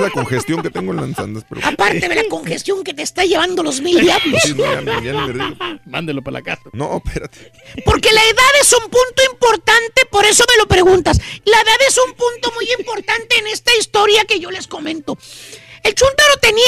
la 0.00 0.10
congestión 0.10 0.60
que 0.60 0.70
tengo 0.70 0.90
en 0.92 1.08
las 1.08 1.18
andas, 1.20 1.44
pero. 1.48 1.64
Aparte 1.64 2.08
de 2.08 2.14
la 2.16 2.24
congestión 2.28 2.82
que 2.82 2.94
te 2.94 3.02
está 3.02 3.24
llevando 3.24 3.62
los 3.62 3.80
mil 3.80 4.00
diablos. 4.00 4.42
Sí, 4.42 4.54
no, 4.54 4.64
ya, 5.00 5.12
me 5.14 5.32
río. 5.32 5.56
Mándelo 5.86 6.20
para 6.20 6.38
la 6.40 6.42
casa. 6.42 6.62
No, 6.72 6.96
espérate. 7.04 7.52
Porque 7.84 8.10
la 8.12 8.20
edad 8.24 8.52
es 8.60 8.72
un 8.72 8.90
punto 8.90 9.22
importante, 9.30 10.02
por 10.10 10.24
eso 10.24 10.42
me 10.50 10.56
lo 10.60 10.66
preguntas. 10.66 11.20
La 11.44 11.56
edad 11.60 11.78
es 11.88 11.96
un 12.04 12.12
punto 12.14 12.50
muy 12.56 12.66
importante 12.76 13.38
en 13.38 13.46
esta 13.46 13.70
historia 13.78 14.24
que 14.24 14.40
yo 14.40 14.50
les 14.50 14.66
comento. 14.66 15.16
El 15.84 15.94
Chuntaro 15.94 16.38
tenía. 16.40 16.66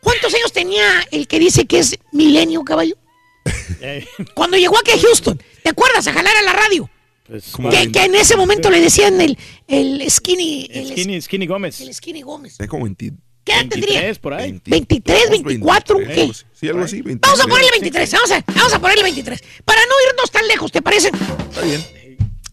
¿Cuántos 0.00 0.32
años 0.32 0.52
tenía 0.54 1.06
el 1.10 1.28
que 1.28 1.38
dice 1.38 1.66
que 1.66 1.80
es 1.80 1.98
milenio, 2.12 2.64
caballo? 2.64 2.96
Cuando 4.34 4.56
llegó 4.56 4.78
aquí 4.78 4.92
a 4.92 4.98
Houston, 4.98 5.42
¿te 5.62 5.70
acuerdas? 5.70 6.06
A 6.06 6.12
jalar 6.12 6.36
a 6.36 6.42
la 6.42 6.52
radio. 6.52 6.90
Pues, 7.26 7.52
Que, 7.70 7.92
que 7.92 8.04
en 8.04 8.14
ese 8.14 8.36
momento 8.36 8.70
le 8.70 8.80
decían 8.80 9.20
el, 9.20 9.36
el 9.66 10.10
skinny. 10.10 10.68
El, 10.72 10.88
Skinny, 10.92 11.20
Skinny 11.20 11.46
Gómez. 11.46 11.80
el 11.80 11.92
skinny 11.92 12.22
Gómez. 12.22 12.58
Es 12.58 12.68
como 12.68 12.84
20. 12.84 13.12
¿Qué 13.44 13.52
edad 13.52 13.60
tendría? 13.68 14.00
23 14.00 14.18
por 14.18 14.34
ahí. 14.34 14.60
23, 14.64 15.30
24, 15.30 15.98
23, 15.98 16.42
¿qué? 16.42 16.48
Sí, 16.54 16.68
algo 16.68 16.84
así. 16.84 17.02
23. 17.02 17.20
Vamos 17.20 17.40
a 17.40 17.46
ponerle 17.46 17.70
23, 17.72 18.12
vamos 18.12 18.30
a, 18.30 18.44
vamos 18.54 18.72
a 18.74 18.78
ponerle 18.78 19.02
23. 19.04 19.42
Para 19.64 19.80
no 19.82 19.92
irnos 20.10 20.30
tan 20.30 20.46
lejos, 20.48 20.72
¿te 20.72 20.82
parece? 20.82 21.08
Está 21.08 21.60
bien. 21.62 21.84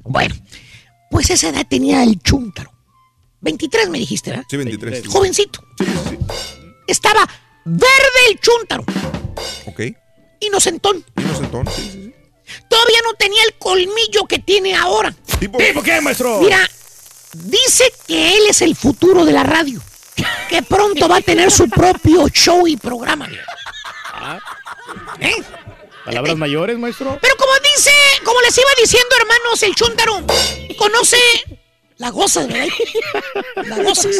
Bueno, 0.03 0.35
pues 1.09 1.29
esa 1.29 1.49
edad 1.49 1.65
tenía 1.69 2.03
el 2.03 2.19
chúntaro. 2.21 2.71
23 3.41 3.89
me 3.89 3.99
dijiste, 3.99 4.31
¿verdad? 4.31 4.45
Sí, 4.49 4.57
23. 4.57 5.07
Jovencito. 5.07 5.63
Estaba 6.87 7.27
verde 7.65 8.19
el 8.29 8.39
chúntaro. 8.39 8.83
Ok. 9.67 9.81
Inocentón. 10.41 11.03
Inocentón, 11.17 11.67
sí, 11.67 11.81
sí, 11.81 12.03
sí. 12.03 12.13
Todavía 12.67 12.99
no 13.03 13.13
tenía 13.13 13.41
el 13.43 13.55
colmillo 13.57 14.25
que 14.27 14.39
tiene 14.39 14.75
ahora. 14.75 15.13
¿Tipo, 15.39 15.57
qué, 15.83 16.01
maestro? 16.01 16.39
Mira, 16.39 16.59
dice 17.33 17.91
que 18.07 18.37
él 18.37 18.43
es 18.49 18.61
el 18.61 18.75
futuro 18.75 19.25
de 19.25 19.33
la 19.33 19.43
radio. 19.43 19.81
Que 20.49 20.61
pronto 20.61 21.09
va 21.09 21.17
a 21.17 21.21
tener 21.21 21.51
su 21.51 21.69
propio 21.69 22.27
show 22.29 22.67
y 22.67 22.77
programa. 22.77 23.27
¿Eh? 25.19 25.35
Palabras 26.05 26.37
mayores, 26.37 26.77
maestro. 26.77 27.17
Pero 27.21 27.35
como 27.35 27.51
dice, 27.75 27.91
como 28.23 28.39
les 28.41 28.57
iba 28.57 28.69
diciendo, 28.79 29.09
hermanos, 29.19 29.63
el 29.63 29.75
chúntaro 29.75 30.23
conoce 30.77 31.17
la 31.97 32.09
gozas, 32.11 32.47
¿verdad? 32.47 32.67
La 33.65 33.83
gozas. 33.83 34.15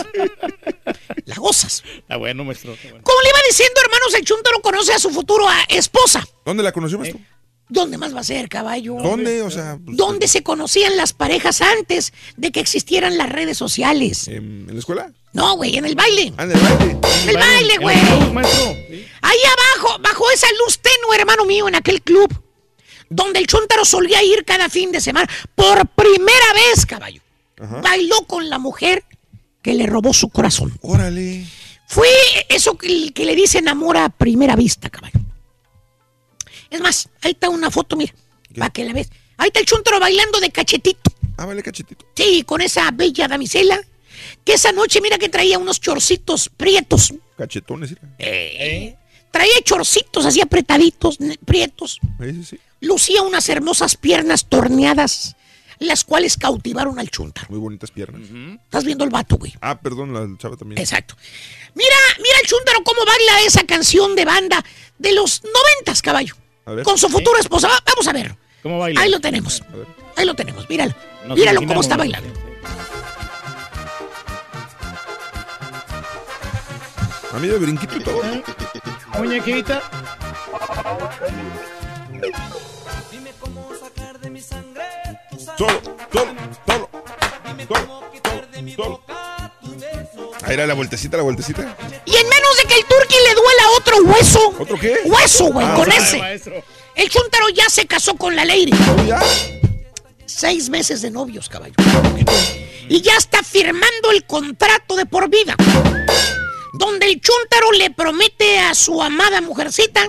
La 1.25 1.35
gozas. 1.35 1.83
Está 1.97 2.17
bueno, 2.17 2.43
maestro. 2.43 2.73
está 2.73 2.89
bueno. 2.89 3.03
Como 3.03 3.21
le 3.21 3.29
iba 3.29 3.39
diciendo, 3.47 3.79
hermanos, 3.83 4.13
el 4.15 4.25
chúntaro 4.25 4.61
conoce 4.61 4.93
a 4.93 4.99
su 4.99 5.11
futuro 5.11 5.47
a- 5.47 5.63
esposa. 5.69 6.25
¿Dónde 6.43 6.63
la 6.63 6.71
conoció, 6.71 6.97
maestro? 6.97 7.21
¿Dónde 7.67 7.97
más 7.97 8.15
va 8.15 8.19
a 8.19 8.23
ser, 8.23 8.47
caballo? 8.47 8.95
¿Dónde? 9.01 9.41
O 9.41 9.49
sea, 9.49 9.79
pues, 9.83 9.97
¿Dónde 9.97 10.27
se 10.27 10.43
conocían 10.43 10.97
las 10.97 11.13
parejas 11.13 11.61
antes 11.61 12.13
de 12.37 12.51
que 12.51 12.59
existieran 12.59 13.17
las 13.17 13.29
redes 13.29 13.57
sociales? 13.57 14.27
¿en 14.27 14.67
la 14.67 14.77
escuela? 14.79 15.11
No, 15.33 15.57
güey, 15.57 15.75
en 15.75 15.85
el 15.85 15.95
baile. 15.95 16.31
Ah, 16.37 16.43
en 16.43 16.51
el 16.51 16.59
baile. 16.59 16.97
En 17.23 17.29
el 17.29 17.37
baile, 17.37 17.77
güey. 17.79 17.97
Ahí 19.21 19.37
abajo, 19.79 19.99
bajo 19.99 20.29
esa 20.31 20.47
luz 20.63 20.79
tenue, 20.79 21.17
hermano 21.17 21.45
mío, 21.45 21.67
en 21.67 21.75
aquel 21.75 22.01
club, 22.03 22.31
donde 23.09 23.39
el 23.39 23.47
chúntaro 23.47 23.83
solía 23.83 24.23
ir 24.23 24.45
cada 24.45 24.69
fin 24.69 24.91
de 24.91 25.01
semana, 25.01 25.27
por 25.55 25.87
primera 25.87 26.53
vez, 26.53 26.85
caballo. 26.85 27.21
Bailó 27.81 28.25
con 28.27 28.47
la 28.49 28.59
mujer 28.59 29.03
que 29.63 29.73
le 29.73 29.87
robó 29.87 30.13
su 30.13 30.29
corazón. 30.29 30.77
Órale. 30.81 31.45
Fue 31.87 32.07
eso 32.49 32.77
que, 32.77 33.11
que 33.11 33.25
le 33.25 33.35
dicen 33.35 33.67
amor 33.67 33.97
a 33.97 34.09
primera 34.09 34.55
vista, 34.55 34.89
caballo. 34.89 35.19
Es 36.75 36.81
más, 36.81 37.07
ahí 37.21 37.31
está 37.31 37.49
una 37.49 37.71
foto, 37.71 37.95
mira, 37.95 38.13
para 38.57 38.69
que 38.69 38.83
la 38.83 38.91
ves. 38.91 39.09
Ahí 39.37 39.47
está 39.47 39.61
el 39.61 39.65
chúntaro 39.65 39.97
bailando 39.97 40.41
de 40.41 40.49
cachetito. 40.49 41.09
Ah, 41.37 41.45
vale, 41.45 41.63
cachetito. 41.63 42.05
Sí, 42.17 42.43
con 42.43 42.59
esa 42.59 42.91
bella 42.91 43.29
damisela, 43.29 43.79
que 44.43 44.53
esa 44.53 44.73
noche, 44.73 44.99
mira 44.99 45.17
que 45.17 45.29
traía 45.29 45.57
unos 45.57 45.79
chorcitos 45.79 46.49
prietos. 46.49 47.13
Cachetones, 47.37 47.91
mira. 47.91 48.01
Eh, 48.19 48.93
traía 49.31 49.61
chorcitos 49.63 50.25
así 50.25 50.41
apretaditos, 50.41 51.17
prietos. 51.45 52.01
Sí, 52.19 52.31
sí, 52.33 52.43
sí. 52.43 52.59
Lucía 52.81 53.21
unas 53.21 53.47
hermosas 53.47 53.95
piernas 53.95 54.47
torneadas, 54.49 55.37
las 55.79 56.03
cuales 56.03 56.35
cautivaron 56.35 56.99
al 56.99 57.09
chúntaro. 57.09 57.47
Muy 57.51 57.59
bonitas 57.59 57.89
piernas. 57.89 58.21
Estás 58.65 58.83
viendo 58.83 59.05
el 59.05 59.11
vato, 59.11 59.37
güey. 59.37 59.53
Ah, 59.61 59.79
perdón, 59.79 60.13
la 60.13 60.27
chava 60.37 60.57
también. 60.57 60.81
Exacto. 60.81 61.15
Mira, 61.73 61.95
mira 62.17 62.35
el 62.41 62.49
chúntaro 62.49 62.83
cómo 62.83 63.05
baila 63.05 63.41
esa 63.47 63.63
canción 63.63 64.13
de 64.13 64.25
banda 64.25 64.61
de 64.97 65.13
los 65.13 65.41
noventas, 65.41 66.01
caballo. 66.01 66.35
A 66.65 66.71
ver. 66.71 66.83
Con 66.83 66.97
su 66.97 67.07
futura 67.09 67.39
esposa. 67.39 67.67
Va- 67.67 67.79
Vamos 67.85 68.07
a 68.07 68.13
ver. 68.13 68.35
¿Cómo 68.63 68.79
baila? 68.79 69.01
Ahí 69.01 69.09
lo 69.11 69.19
tenemos. 69.19 69.61
Ahí 70.15 70.25
lo 70.25 70.33
tenemos. 70.33 70.67
Míralo. 70.69 70.93
Nos 71.27 71.37
Míralo 71.37 71.61
cómo 71.65 71.81
está 71.81 71.97
bailando. 71.97 72.29
A 77.33 77.39
mí 77.39 77.47
de 77.47 77.57
brinquito 77.57 77.97
y 77.97 77.99
todo. 78.03 78.21
Muñequita. 79.17 79.81
Solo, 85.57 85.81
solo, 86.11 86.33
solo. 86.65 86.89
Solo, 87.67 88.03
solo, 88.17 88.35
solo. 88.75 89.01
Ahí 89.03 89.24
era 90.47 90.65
la 90.67 90.73
vueltecita, 90.73 91.17
la 91.17 91.23
vueltecita. 91.23 91.61
Y 92.05 92.15
en 92.15 92.29
menos 92.29 92.57
de 92.61 92.63
que 92.67 92.75
el 92.75 92.85
turqui 92.85 93.15
le 93.27 93.33
duela 93.33 93.63
otro 93.77 93.97
hueso. 94.03 94.53
¿Otro 94.59 94.77
qué? 94.79 94.97
Hueso, 95.05 95.45
güey, 95.51 95.65
Ah, 95.67 95.75
con 95.75 95.91
ese. 95.91 96.17
maestro. 96.17 96.63
El 96.95 97.09
chúntaro 97.09 97.49
ya 97.49 97.69
se 97.69 97.85
casó 97.87 98.15
con 98.15 98.35
la 98.35 98.45
lady. 98.45 98.71
¿Ya? 99.07 99.21
Seis 100.25 100.69
meses 100.69 101.01
de 101.01 101.11
novios, 101.11 101.49
caballo. 101.49 101.73
Y 102.87 103.01
ya 103.01 103.15
está 103.17 103.41
firmando 103.43 104.11
el 104.11 104.25
contrato 104.25 104.95
de 104.95 105.05
por 105.05 105.29
vida. 105.29 105.55
Donde 106.73 107.07
el 107.07 107.21
chúntaro 107.21 107.71
le 107.71 107.89
promete 107.91 108.59
a 108.59 108.75
su 108.75 109.01
amada 109.01 109.41
mujercita 109.41 110.07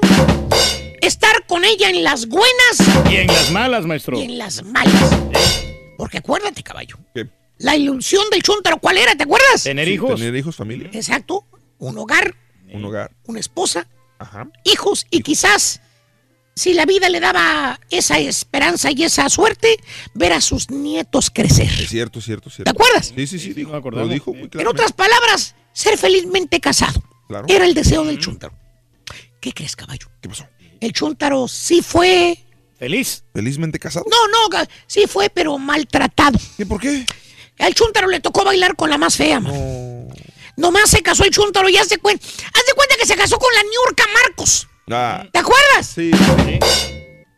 estar 1.01 1.47
con 1.47 1.65
ella 1.65 1.91
en 1.91 2.03
las 2.03 2.27
buenas 2.27 2.77
Y 3.11 3.17
en 3.17 3.27
las 3.29 3.51
malas, 3.51 3.85
maestro. 3.87 4.19
y 4.19 4.23
en 4.23 4.39
las 4.39 4.63
malas. 4.65 5.11
Porque 5.97 6.19
acuérdate, 6.19 6.63
caballo. 6.63 6.97
¿Qué? 7.15 7.27
La 7.59 7.77
ilusión 7.77 8.25
del 8.31 8.43
chúntaro, 8.43 8.79
¿cuál 8.79 8.99
era? 8.99 9.15
¿Te 9.15 9.23
acuerdas? 9.25 9.63
Tener 9.63 9.87
Sí, 9.87 9.95
hijos. 9.95 10.15
Tener 10.21 10.37
hijos, 10.37 10.57
familia. 10.57 10.91
Exacto. 10.93 11.45
Un 11.79 11.97
hogar, 11.99 12.35
Un 12.73 12.85
hogar. 12.85 13.11
una 13.25 13.41
esposa, 13.41 13.87
Ajá. 14.19 14.49
hijos 14.65 15.07
y 15.11 15.21
quizás, 15.23 15.81
si 16.55 16.73
la 16.75 16.87
vida 16.87 17.09
le 17.11 17.21
daba 17.21 17.79
esa 17.91 18.19
esperanza 18.19 18.91
y 18.91 19.03
esa 19.05 19.29
suerte, 19.29 19.77
ver 20.15 20.33
a 20.33 20.41
sus 20.41 20.71
nietos 20.71 21.31
crecer. 21.31 21.69
Es 21.69 21.89
cierto, 21.91 22.21
cierto, 22.21 22.49
cierto. 22.51 22.65
¿Te 22.73 22.77
acuerdas? 22.77 23.13
Sí, 23.15 23.27
sí, 23.27 23.39
sí, 23.39 23.53
dijo. 23.53 23.79
Lo 23.91 24.09
dijo 24.09 24.33
muy 24.33 24.45
En 24.45 24.49
claro. 24.49 24.71
otras 24.71 24.93
palabras, 24.93 25.55
ser 25.73 25.99
felizmente 25.99 26.61
casado. 26.61 27.03
Claro. 27.29 27.47
Era 27.49 27.65
el 27.67 27.75
deseo 27.75 28.05
del 28.05 28.19
chúntaro. 28.19 28.55
¿Qué 29.41 29.53
crees, 29.53 29.77
caballo? 29.77 30.09
¿Qué 30.21 30.29
pasó? 30.29 30.47
El 30.81 30.93
chúntaro 30.93 31.47
sí 31.49 31.83
fue... 31.83 32.39
Feliz. 32.79 33.25
¿Felizmente 33.33 33.79
casado? 33.79 34.05
No, 34.11 34.29
no, 34.29 34.65
sí 34.87 35.07
fue, 35.07 35.31
pero 35.31 35.57
maltratado. 35.59 36.39
¿Y 36.59 36.65
por 36.65 36.81
qué? 36.81 37.05
Al 37.59 37.75
chúntaro 37.75 38.09
le 38.09 38.21
tocó 38.21 38.45
bailar 38.45 38.77
con 38.77 38.91
la 38.91 38.99
más 38.99 39.17
fea, 39.17 39.41
man. 39.41 40.09
Nomás 40.57 40.91
se 40.91 41.03
casó 41.03 41.25
el 41.25 41.31
chúntaro 41.31 41.69
y 41.69 41.77
haz 41.77 41.89
de 41.89 41.99
cuenta, 41.99 42.25
haz 42.27 42.67
de 42.67 42.73
cuenta 42.75 42.97
que 42.99 43.07
se 43.07 43.15
casó 43.17 43.39
con 43.39 43.53
la 43.55 43.63
Niurka 43.63 44.05
Marcos. 44.15 44.69
Ah, 44.91 45.25
¿Te 45.33 45.39
acuerdas? 45.39 45.87
sí. 45.95 46.11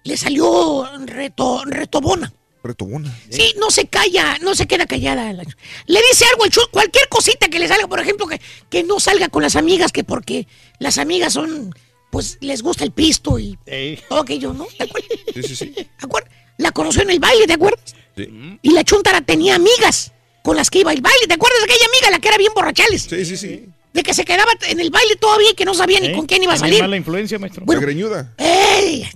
Le 0.04 0.16
salió 0.16 0.88
reto, 1.04 1.62
retobona. 1.66 2.32
Retobona. 2.64 3.14
Sí, 3.30 3.54
no 3.58 3.70
se 3.70 3.86
calla, 3.88 4.38
no 4.40 4.54
se 4.54 4.66
queda 4.66 4.86
callada. 4.86 5.32
la- 5.32 5.44
Le 5.86 6.00
dice 6.10 6.24
algo 6.30 6.44
al 6.44 6.50
chúntaro, 6.50 6.70
cualquier 6.72 7.08
cosita 7.08 7.48
que 7.48 7.58
le 7.58 7.68
salga, 7.68 7.86
por 7.88 8.00
ejemplo, 8.00 8.26
que, 8.26 8.40
que 8.70 8.82
no 8.84 9.00
salga 9.00 9.28
con 9.28 9.42
las 9.42 9.54
amigas, 9.56 9.92
que 9.92 10.04
porque 10.04 10.46
las 10.78 10.98
amigas 10.98 11.34
son, 11.34 11.74
pues 12.10 12.38
les 12.40 12.62
gusta 12.62 12.84
el 12.84 12.92
pisto 12.92 13.38
y 13.38 13.58
Ey. 13.66 14.00
todo 14.08 14.20
aquello, 14.20 14.52
¿no? 14.54 14.66
¿Te 14.76 14.84
acuerdas? 14.84 15.10
Sí, 15.34 15.42
sí, 15.42 15.56
sí. 15.56 15.66
¿Te 15.72 15.88
acuerdas? 16.00 16.32
La 16.56 16.72
conoció 16.72 17.02
en 17.02 17.10
el 17.10 17.20
baile, 17.20 17.46
¿te 17.46 17.52
acuerdas? 17.54 17.94
Sí. 18.24 18.58
Y 18.62 18.70
la 18.72 18.84
chuntara 18.84 19.20
tenía 19.20 19.54
amigas 19.54 20.12
con 20.42 20.56
las 20.56 20.70
que 20.70 20.80
iba 20.80 20.90
al 20.90 21.00
baile. 21.00 21.26
¿Te 21.26 21.34
acuerdas 21.34 21.58
de 21.60 21.64
aquella 21.72 21.86
amiga, 21.86 22.10
la 22.10 22.18
que 22.18 22.28
era 22.28 22.36
bien 22.38 22.52
borrachales? 22.54 23.02
Sí, 23.02 23.24
sí, 23.24 23.36
sí. 23.36 23.64
De 23.92 24.02
que 24.02 24.12
se 24.14 24.24
quedaba 24.24 24.50
en 24.68 24.80
el 24.80 24.90
baile 24.90 25.16
todavía 25.16 25.50
y 25.50 25.54
que 25.54 25.64
no 25.64 25.74
sabía 25.74 26.00
ni 26.00 26.12
con 26.12 26.26
quién 26.26 26.42
iba 26.42 26.52
a 26.54 26.58
salir. 26.58 26.80
mala 26.82 26.96
influencia, 26.96 27.38
maestro. 27.38 27.64
Bueno. 27.64 27.80
La 27.80 27.86
greñuda. 27.86 28.34
¡Ey! 28.38 29.08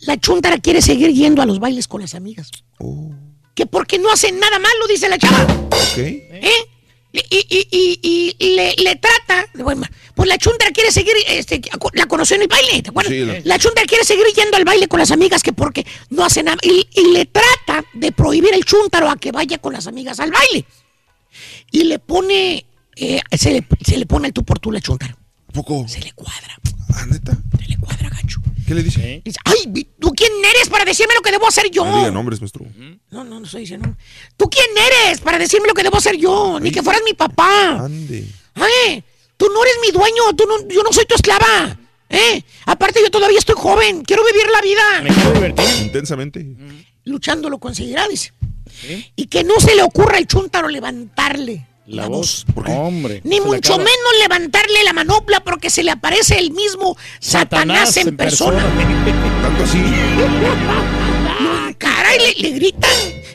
La 0.00 0.16
chuntara 0.18 0.58
quiere 0.58 0.82
seguir 0.82 1.12
yendo 1.12 1.42
a 1.42 1.46
los 1.46 1.60
bailes 1.60 1.86
con 1.88 2.00
las 2.00 2.14
amigas. 2.14 2.50
Oh, 2.78 3.10
Que 3.54 3.66
porque 3.66 3.98
no 3.98 4.10
hacen 4.12 4.38
nada 4.38 4.58
malo, 4.58 4.86
dice 4.88 5.08
la 5.08 5.18
chava. 5.18 5.44
ok. 5.66 5.98
¿Eh? 5.98 6.52
Y, 7.12 7.18
y, 7.30 7.68
y, 7.70 8.36
y- 8.38 8.54
le, 8.56 8.74
le 8.76 8.96
trata, 8.96 9.46
bueno, 9.62 9.82
pues 10.14 10.28
la 10.28 10.38
chuntara 10.38 10.70
quiere 10.70 10.90
seguir, 10.90 11.12
este, 11.28 11.60
la 11.92 12.06
conoció 12.06 12.36
en 12.36 12.42
el 12.42 12.48
baile, 12.48 12.82
¿te 12.82 12.88
acuerdas? 12.90 13.12
Sí, 13.12 13.20
la- 13.20 13.40
La 13.44 13.58
chuntara 13.58 13.86
quiere 13.86 14.04
seguir 14.04 14.24
yendo 14.34 14.56
al 14.56 14.64
baile 14.64 14.88
con 14.88 14.98
las 14.98 15.10
amigas 15.10 15.42
que 15.42 15.52
porque 15.52 15.86
no 16.10 16.24
hace 16.24 16.42
nada. 16.42 16.56
Y, 16.62 16.86
le 17.12 17.26
trata 17.26 17.84
de 17.92 18.12
prohibir 18.12 18.54
el 18.54 18.64
chúntaro 18.64 19.10
a 19.10 19.16
que 19.16 19.30
vaya 19.32 19.58
con 19.58 19.74
las 19.74 19.86
amigas 19.86 20.20
al 20.20 20.30
baile. 20.30 20.64
Y 21.70 21.84
le 21.84 21.98
pone, 21.98 22.64
eh, 22.96 23.20
se, 23.36 23.50
le, 23.52 23.66
se 23.84 23.98
le 23.98 24.06
pone 24.06 24.28
el 24.28 24.32
tú 24.32 24.42
por 24.44 24.58
tú 24.58 24.72
la 24.72 24.80
chuntara. 24.80 25.16
¿A 25.48 25.52
poco? 25.52 25.86
Se 25.88 26.00
le 26.00 26.12
cuadra, 26.12 26.58
Ah, 26.94 27.04
neta. 27.10 27.36
se 27.60 27.68
le 27.68 27.76
cuadra. 27.76 28.10
¿Qué 28.66 28.74
le 28.74 28.82
dice? 28.82 29.22
Dice, 29.24 29.38
ay, 29.44 29.86
¿tú 29.98 30.12
quién 30.14 30.32
eres 30.54 30.68
para 30.68 30.84
decirme 30.84 31.14
lo 31.14 31.20
que 31.20 31.30
debo 31.30 31.46
hacer 31.46 31.70
yo? 31.70 31.84
No 31.84 31.98
diga 31.98 32.10
nombres, 32.10 32.40
maestro. 32.40 32.64
No, 33.10 33.24
no, 33.24 33.40
no 33.40 33.46
estoy 33.46 33.62
diciendo. 33.62 33.96
¿Tú 34.36 34.48
quién 34.48 34.66
eres 34.76 35.20
para 35.20 35.38
decirme 35.38 35.68
lo 35.68 35.74
que 35.74 35.82
debo 35.82 35.98
hacer 35.98 36.16
yo? 36.16 36.58
Ni 36.60 36.70
que 36.70 36.82
fueras 36.82 37.02
mi 37.04 37.14
papá. 37.14 37.84
Ande. 37.84 38.26
¿Eh? 38.88 39.02
Tú 39.36 39.46
no 39.52 39.64
eres 39.64 39.76
mi 39.82 39.90
dueño, 39.90 40.34
tú 40.36 40.44
no, 40.46 40.68
yo 40.68 40.82
no 40.82 40.92
soy 40.92 41.04
tu 41.06 41.14
esclava. 41.14 41.78
¿Eh? 42.08 42.42
Aparte 42.66 43.00
yo 43.02 43.10
todavía 43.10 43.38
estoy 43.38 43.54
joven, 43.58 44.02
quiero 44.02 44.22
vivir 44.24 44.46
la 44.52 44.60
vida. 44.60 45.02
Me 45.02 45.14
quiero 45.14 45.32
divertir. 45.32 45.86
Intensamente. 45.86 46.46
Luchando 47.04 47.50
lo 47.50 47.58
conseguirá, 47.58 48.06
dice. 48.08 48.32
Y 49.16 49.26
que 49.26 49.44
no 49.44 49.60
se 49.60 49.74
le 49.74 49.82
ocurra 49.82 50.18
al 50.18 50.26
chúntaro 50.26 50.68
levantarle 50.68 51.66
la, 51.86 52.02
La 52.02 52.08
voz. 52.08 52.44
voz. 52.54 52.66
Hombre. 52.68 53.20
Ni 53.24 53.40
mucho 53.40 53.76
menos 53.76 54.12
levantarle 54.20 54.84
la 54.84 54.92
manopla 54.92 55.40
porque 55.40 55.70
se 55.70 55.82
le 55.82 55.90
aparece 55.90 56.38
el 56.38 56.52
mismo 56.52 56.96
Satanás, 57.20 57.96
en, 57.96 58.16
persona. 58.16 58.60
Tanto 59.42 59.64
así. 59.64 59.82
Lo 61.40 61.68
encara 61.68 62.14
y 62.16 62.18
le, 62.18 62.34
le 62.34 62.50
gritan. 62.56 62.90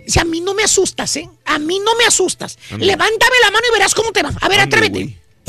Dice, 0.06 0.22
a 0.22 0.26
mí 0.26 0.40
no 0.40 0.54
me 0.54 0.64
asustas, 0.64 1.16
¿eh? 1.18 1.30
A 1.46 1.60
mí 1.60 1.80
no 1.80 1.96
me 1.96 2.06
asustas. 2.06 2.58
Levántame 2.78 3.36
la 3.44 3.52
mano 3.52 3.66
y 3.70 3.74
verás 3.74 3.94
cómo 3.94 4.12
te 4.14 4.24
va. 4.24 4.32
A 4.40 4.48
ver, 4.48 4.60
atrévete. 4.62 5.18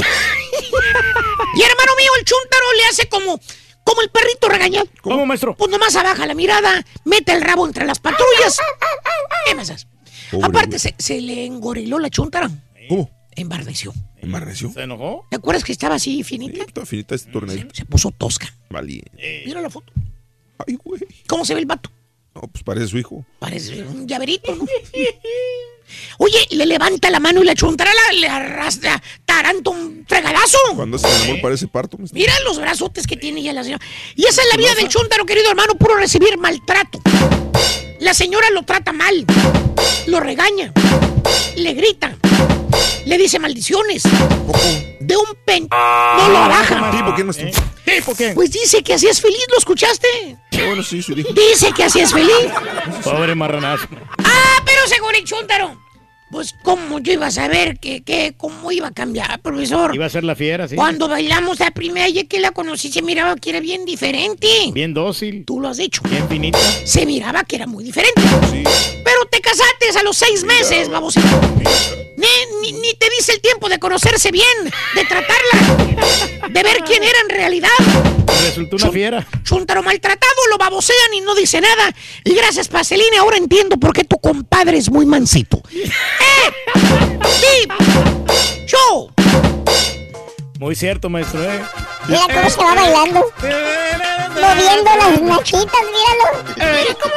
Y 1.55 1.62
hermano 1.62 1.93
mío, 1.97 2.10
el 2.18 2.25
chúntaro 2.25 2.73
le 2.77 2.85
hace 2.86 3.09
como, 3.09 3.41
como 3.83 4.02
el 4.02 4.10
perrito 4.10 4.49
regañado. 4.49 4.86
¿Cómo, 5.01 5.27
maestro? 5.27 5.57
Pues 5.57 5.70
nomás 5.70 5.97
abaja 5.97 6.27
la 6.27 6.35
mirada, 6.35 6.85
mete 7.05 7.33
el 7.33 7.41
rabo 7.41 7.67
entre 7.67 7.85
las 7.85 7.99
patrullas. 7.99 8.59
¿Qué 9.47 9.55
más 9.55 9.73
Aparte, 10.43 10.78
se, 10.78 10.94
se 10.99 11.20
le 11.20 11.47
engoriló 11.47 11.99
la 11.99 12.10
chúntara. 12.10 12.51
¿Cómo? 12.89 13.10
Embarneció. 13.36 13.92
¿Embarneció? 14.17 14.73
¿Se 14.73 14.83
enojó? 14.83 15.26
¿Te 15.31 15.36
acuerdas 15.36 15.62
que 15.62 15.73
estaba 15.73 15.94
así 15.94 16.25
finita? 16.25 16.65
Está 16.65 16.84
finita 16.84 17.15
este 17.15 17.31
torneo. 17.31 17.68
Se 17.73 17.84
puso 17.84 18.10
tosca. 18.10 18.52
Vale. 18.70 19.02
Mira 19.47 19.60
la 19.60 19.70
foto. 19.70 19.92
Ay, 20.67 20.76
güey. 20.83 21.00
¿Cómo 21.28 21.44
se 21.44 21.55
ve 21.55 21.60
el 21.60 21.67
vato? 21.67 21.91
No, 22.34 22.42
pues 22.42 22.65
parece 22.65 22.89
su 22.89 22.99
hijo. 22.99 23.25
Parece 23.39 23.83
un 23.83 24.07
llaverito, 24.07 24.55
¿no? 24.55 24.65
Oye, 26.18 26.47
le 26.50 26.67
levanta 26.67 27.10
la 27.10 27.20
mano 27.20 27.42
y 27.42 27.47
la 27.47 27.55
chuntara 27.55 27.91
la, 27.94 28.12
le 28.12 28.28
arrastra 28.28 29.00
taranto 29.25 29.70
un 29.70 30.05
fregadazo. 30.07 30.58
Cuando 30.75 30.99
se 30.99 31.08
enamor 31.08 31.41
parece 31.41 31.67
parto. 31.67 31.97
Mira 32.12 32.33
los 32.44 32.58
brazotes 32.58 33.07
que 33.07 33.17
tiene 33.17 33.42
ya 33.42 33.52
la 33.52 33.65
señora. 33.65 33.84
Y 34.15 34.26
esa 34.26 34.42
es 34.42 34.49
la 34.50 34.57
vida 34.57 34.75
del 34.75 34.89
chúntaro, 34.89 35.25
querido 35.25 35.50
hermano, 35.50 35.76
puro 35.76 35.97
recibir 35.97 36.36
maltrato. 36.39 37.00
La 38.00 38.15
señora 38.15 38.50
lo 38.50 38.62
trata 38.62 38.92
mal, 38.92 39.25
lo 40.07 40.20
regaña, 40.20 40.73
le 41.57 41.75
grita, 41.75 42.17
le 43.07 43.18
dice 43.18 43.39
maldiciones. 43.39 44.02
De 45.00 45.17
un 45.17 45.26
pen 45.44 45.68
no 45.70 46.28
lo 46.28 46.41
baja. 46.49 46.91
¿Tipo 46.91 47.15
qué, 47.15 47.25
maestro? 47.25 47.49
¿Tipo 47.84 48.15
qué? 48.15 48.33
Pues 48.34 48.50
dice 48.50 48.83
que 48.83 48.94
así 48.94 49.07
es 49.07 49.20
feliz, 49.20 49.44
¿lo 49.50 49.58
escuchaste? 49.58 50.36
Bueno, 50.52 50.83
sí, 50.83 51.02
sí 51.02 51.15
dije. 51.15 51.33
Dice 51.33 51.73
que 51.73 51.84
así 51.84 52.00
es 52.00 52.12
feliz. 52.12 52.50
Pobre 53.02 53.34
marranazo. 53.34 53.86
Ah, 54.25 54.62
pero 54.65 54.86
según 54.86 55.15
el 55.15 55.25
chúntaro. 55.25 55.88
Pues, 56.31 56.55
¿cómo 56.62 56.98
yo 56.98 57.15
iba 57.15 57.26
a 57.26 57.31
saber 57.31 57.78
que, 57.78 58.02
que, 58.02 58.34
cómo 58.36 58.70
iba 58.70 58.89
a 58.89 58.90
cambiar, 58.90 59.40
profesor? 59.40 59.94
Iba 59.94 60.07
a 60.07 60.10
ser 60.10 60.24
la 60.24 60.34
fiera, 60.34 60.68
sí. 60.68 60.76
Cuando 60.76 61.08
bailamos 61.08 61.58
la 61.58 61.70
primera 61.70 62.07
vez 62.07 62.26
que 62.28 62.39
la 62.39 62.50
conocí, 62.50 62.92
se 62.92 63.00
miraba 63.00 63.34
que 63.36 63.50
era 63.50 63.60
bien 63.60 63.86
diferente. 63.86 64.47
Bien 64.73 64.92
dócil. 64.92 65.44
Tú 65.47 65.58
lo 65.58 65.68
has 65.68 65.78
dicho. 65.78 66.02
Bien 66.08 66.28
finita. 66.28 66.58
Se 66.84 67.07
miraba 67.07 67.44
que 67.44 67.57
era 67.57 67.66
muy 67.66 67.82
diferente. 67.82 68.20
Pero 68.52 69.24
te 69.31 69.40
casaste 69.40 69.98
a 69.98 70.02
los 70.02 70.16
seis 70.18 70.44
meses, 70.44 70.90
babosito. 70.90 71.26
Ni, 72.16 72.26
ni, 72.60 72.78
ni 72.78 72.94
te 72.94 73.08
dice 73.16 73.32
el 73.32 73.40
tiempo 73.40 73.68
de 73.68 73.78
conocerse 73.78 74.31
bien, 74.31 74.44
de 74.94 75.05
tratarla, 75.05 76.48
de 76.48 76.62
ver 76.62 76.78
quién 76.84 77.02
era 77.05 77.18
en 77.23 77.28
realidad. 77.31 77.68
Resultó 78.44 78.76
una 78.76 78.90
fiera. 78.90 79.26
Chuntaro 79.44 79.82
maltratado, 79.82 80.47
lo 80.50 80.58
babosean 80.58 81.15
y 81.15 81.20
no 81.20 81.34
dice 81.34 81.60
nada. 81.60 81.94
Y 82.24 82.34
gracias, 82.34 82.68
Paselini, 82.68 83.16
ahora 83.18 83.36
entiendo 83.36 83.78
por 83.78 83.92
qué 83.92 84.05
tu 84.05 84.18
compadre 84.18 84.78
es 84.78 84.90
muy 84.90 85.07
mansito. 85.07 85.62
¡Eh! 86.20 86.52
¡Sí! 87.24 87.68
¡Show! 88.66 89.10
Muy 90.58 90.74
cierto, 90.74 91.08
maestro, 91.08 91.42
¿eh? 91.42 91.62
Mira 92.08 92.22
cómo 92.34 92.50
se 92.50 92.60
va 92.60 92.74
bailando. 92.74 93.26
Moviendo 94.40 94.90
las 94.97 95.20
nachitas, 95.22 95.82
míralo. 95.92 96.44
Mira 96.56 96.94
cómo 97.00 97.14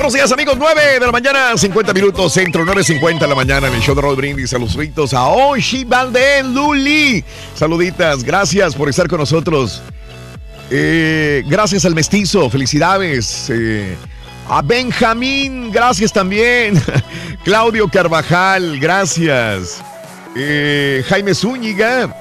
Buenos 0.00 0.14
días, 0.14 0.32
amigos. 0.32 0.56
9 0.56 0.98
de 0.98 1.06
la 1.06 1.12
mañana, 1.12 1.56
50 1.56 1.92
minutos, 1.92 2.32
centro, 2.32 2.64
9.50 2.64 3.18
de 3.18 3.28
la 3.28 3.34
mañana 3.34 3.68
en 3.68 3.74
el 3.74 3.80
show 3.82 3.94
de 3.94 4.00
Roll 4.00 4.16
Brindis. 4.16 4.48
Saluditos 4.48 5.12
a 5.12 5.28
Oshi 5.28 5.84
Valdez, 5.84 6.42
Luli. 6.44 7.22
Saluditas, 7.54 8.24
gracias 8.24 8.74
por 8.74 8.88
estar 8.88 9.08
con 9.08 9.18
nosotros. 9.18 9.82
Eh, 10.70 11.42
gracias 11.46 11.84
al 11.84 11.94
mestizo, 11.94 12.48
felicidades. 12.48 13.50
Eh, 13.50 13.96
a 14.48 14.62
Benjamín, 14.62 15.70
gracias 15.70 16.12
también. 16.12 16.80
Claudio 17.44 17.88
Carvajal, 17.88 18.78
gracias. 18.78 19.82
Eh, 20.36 21.04
Jaime 21.08 21.34
Zúñiga. 21.34 22.14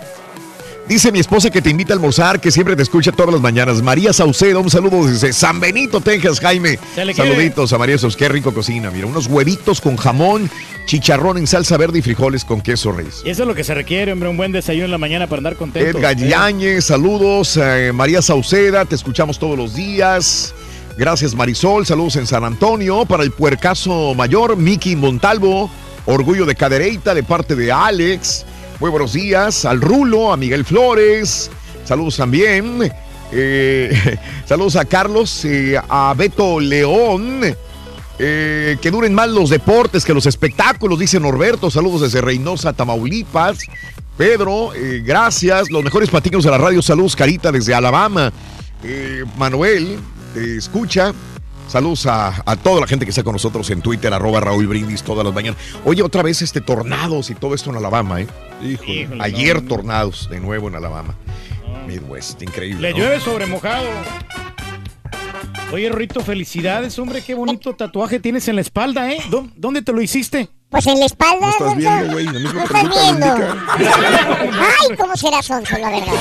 Dice 0.90 1.11
mi 1.11 1.19
esposa 1.19 1.51
que 1.51 1.61
te 1.61 1.69
invita 1.69 1.93
a 1.93 1.98
almorzar, 1.98 2.42
que 2.42 2.50
siempre 2.50 2.76
te 2.76 2.82
escucha 2.82 3.11
todas 3.11 3.32
las 3.32 3.42
mañanas. 3.42 3.80
María 3.84 4.11
Saucedo, 4.11 4.59
un 4.59 4.72
saludo 4.72 5.06
desde 5.06 5.32
San 5.34 5.59
Benito, 5.59 6.01
Texas, 6.01 6.40
Jaime. 6.40 6.80
Quiere. 6.95 7.14
Saluditos 7.14 7.72
a 7.74 7.77
María 7.77 7.95
Saucedo, 8.00 8.18
qué 8.18 8.27
rico 8.27 8.51
cocina. 8.56 8.90
Mira, 8.90 9.06
unos 9.06 9.27
huevitos 9.27 9.82
con 9.82 9.98
jamón, 9.98 10.50
chicharrón 10.88 11.38
en 11.38 11.45
salsa 11.45 11.77
verde 11.77 12.00
y 12.00 12.01
frijoles 12.01 12.43
con 12.43 12.61
queso 12.61 12.92
reyes. 12.92 13.22
Eso 13.24 13.43
es 13.43 13.48
lo 13.48 13.53
que 13.53 13.64
se 13.64 13.76
requiere, 13.76 14.11
hombre, 14.11 14.30
un 14.30 14.38
buen 14.38 14.51
desayuno 14.51 14.85
en 14.85 14.92
la 14.92 14.98
mañana 14.98 15.27
para 15.27 15.42
andar 15.42 15.58
contento. 15.58 16.00
Edgar 16.00 16.18
Yáñez, 16.18 16.85
saludos. 16.85 17.56
eh, 17.61 17.92
María 17.93 18.24
Sauceda, 18.24 18.84
te 18.85 18.95
escuchamos 18.95 19.38
todos 19.38 19.56
los 19.59 19.76
días. 19.76 20.56
Gracias 20.98 21.35
Marisol, 21.35 21.85
saludos 21.85 22.16
en 22.16 22.26
San 22.26 22.43
Antonio. 22.43 23.06
Para 23.06 23.22
el 23.22 23.30
puercaso 23.30 24.16
mayor, 24.16 24.58
Miki 24.58 24.95
Montalvo, 24.95 25.69
orgullo 26.08 26.48
de 26.48 26.56
Cadereita 26.56 27.14
de 27.14 27.22
parte 27.22 27.56
de 27.56 27.72
Alex. 27.72 28.43
Muy 28.80 28.91
buenos 28.91 29.11
días 29.11 29.66
al 29.66 29.82
Rulo, 29.82 30.32
a 30.32 30.38
Miguel 30.38 30.64
Flores. 30.64 31.51
Saludos 31.83 32.16
también. 32.16 32.90
Eh, 33.30 34.17
saludos 34.45 34.77
a 34.77 34.85
Carlos, 34.85 35.43
eh, 35.43 35.77
a 35.90 36.14
Beto 36.16 36.61
León. 36.61 37.41
Eh, 38.17 38.77
que 38.82 38.90
duren 38.90 39.14
más 39.14 39.27
los 39.30 39.49
deportes 39.49 40.06
que 40.06 40.14
los 40.14 40.25
espectáculos, 40.25 40.98
dice 40.98 41.19
Norberto. 41.19 41.69
Saludos 41.69 42.01
desde 42.01 42.22
Reynosa, 42.22 42.72
Tamaulipas. 42.72 43.59
Pedro, 44.17 44.72
gracias. 45.03 45.69
Los 45.69 45.83
mejores 45.83 46.09
patinos 46.09 46.45
de 46.45 46.51
la 46.51 46.58
radio. 46.58 46.82
Saludos, 46.82 47.17
Carita, 47.17 47.51
desde 47.51 47.74
Alabama. 47.74 48.32
Manuel, 49.38 49.99
te 50.33 50.56
escucha. 50.56 51.14
Saludos 51.69 52.06
a, 52.07 52.41
a 52.45 52.56
toda 52.56 52.81
la 52.81 52.88
gente 52.88 53.06
que 53.06 53.11
está 53.11 53.22
con 53.23 53.33
nosotros 53.33 53.69
en 53.69 53.81
Twitter, 53.81 54.11
arroba 54.11 54.39
Raúl 54.39 54.65
Brindis 54.67 55.03
todas 55.03 55.23
las 55.23 55.33
mañanas. 55.33 55.59
Oye, 55.85 56.01
otra 56.01 56.23
vez 56.23 56.41
este 56.41 56.61
tornados 56.61 57.30
y 57.30 57.35
todo 57.35 57.53
esto 57.53 57.69
en 57.69 57.75
Alabama, 57.77 58.22
¿eh? 58.22 58.27
Híjole, 58.64 58.91
Híjole, 59.01 59.23
Ayer 59.23 59.61
no. 59.61 59.69
tornados 59.69 60.27
de 60.31 60.39
nuevo 60.39 60.67
en 60.67 60.75
Alabama. 60.75 61.14
Midwest, 61.88 62.41
increíble. 62.41 62.81
Le 62.81 62.91
¿no? 62.93 62.98
llueve 62.99 63.19
sobre 63.19 63.45
mojado. 63.45 63.88
Oye, 65.72 65.88
Rito, 65.91 66.22
felicidades, 66.22 66.98
hombre, 66.98 67.22
qué 67.23 67.35
bonito 67.35 67.75
tatuaje 67.75 68.19
tienes 68.19 68.48
en 68.48 68.56
la 68.56 68.61
espalda, 68.61 69.11
¿eh? 69.11 69.19
¿Dó- 69.30 69.48
¿Dónde 69.56 69.83
te 69.83 69.91
lo 69.93 70.01
hiciste? 70.01 70.49
Pues 70.69 70.88
en 70.88 70.99
la 70.99 71.06
espalda. 71.06 71.45
No 71.48 71.51
estás 71.51 71.75
viendo, 71.77 72.14
güey. 72.14 72.25
¿No 72.25 72.64
estás 72.64 72.89
viendo? 72.89 73.25
Ay, 73.27 74.95
¿cómo 74.98 75.15
será 75.15 75.41
Sonso, 75.43 75.77
la 75.77 75.89
verdad? 75.91 76.14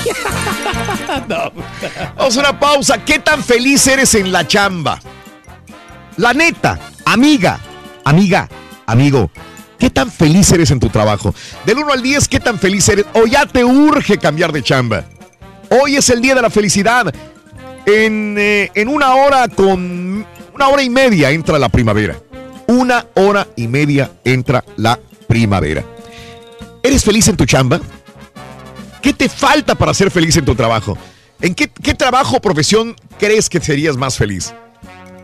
Vamos 2.18 2.36
a 2.36 2.40
una 2.40 2.60
pausa. 2.60 3.02
¿Qué 3.04 3.18
tan 3.18 3.42
feliz 3.42 3.86
eres 3.86 4.14
en 4.14 4.30
la 4.32 4.46
chamba? 4.46 5.00
La 6.18 6.34
neta, 6.34 6.80
amiga, 7.04 7.60
amiga, 8.04 8.48
amigo. 8.86 9.30
¿Qué 9.78 9.88
tan 9.88 10.10
feliz 10.10 10.50
eres 10.50 10.72
en 10.72 10.80
tu 10.80 10.88
trabajo? 10.88 11.32
Del 11.64 11.78
1 11.78 11.92
al 11.92 12.02
10, 12.02 12.26
¿qué 12.26 12.40
tan 12.40 12.58
feliz 12.58 12.88
eres? 12.88 13.06
O 13.14 13.24
ya 13.24 13.46
te 13.46 13.64
urge 13.64 14.18
cambiar 14.18 14.50
de 14.50 14.60
chamba. 14.64 15.04
Hoy 15.70 15.94
es 15.94 16.10
el 16.10 16.20
día 16.20 16.34
de 16.34 16.42
la 16.42 16.50
felicidad. 16.50 17.14
En, 17.86 18.34
eh, 18.36 18.68
en 18.74 18.88
una 18.88 19.14
hora 19.14 19.46
con 19.46 20.26
una 20.54 20.68
hora 20.68 20.82
y 20.82 20.90
media 20.90 21.30
entra 21.30 21.56
la 21.56 21.68
primavera. 21.68 22.16
Una 22.66 23.06
hora 23.14 23.46
y 23.54 23.68
media 23.68 24.10
entra 24.24 24.64
la 24.76 24.98
primavera. 25.28 25.84
¿Eres 26.82 27.04
feliz 27.04 27.28
en 27.28 27.36
tu 27.36 27.46
chamba? 27.46 27.80
¿Qué 29.00 29.12
te 29.12 29.28
falta 29.28 29.76
para 29.76 29.94
ser 29.94 30.10
feliz 30.10 30.36
en 30.36 30.44
tu 30.44 30.56
trabajo? 30.56 30.98
¿En 31.40 31.54
qué, 31.54 31.68
qué 31.68 31.94
trabajo 31.94 32.38
o 32.38 32.40
profesión 32.40 32.96
crees 33.20 33.48
que 33.48 33.60
serías 33.60 33.96
más 33.96 34.16
feliz? 34.16 34.52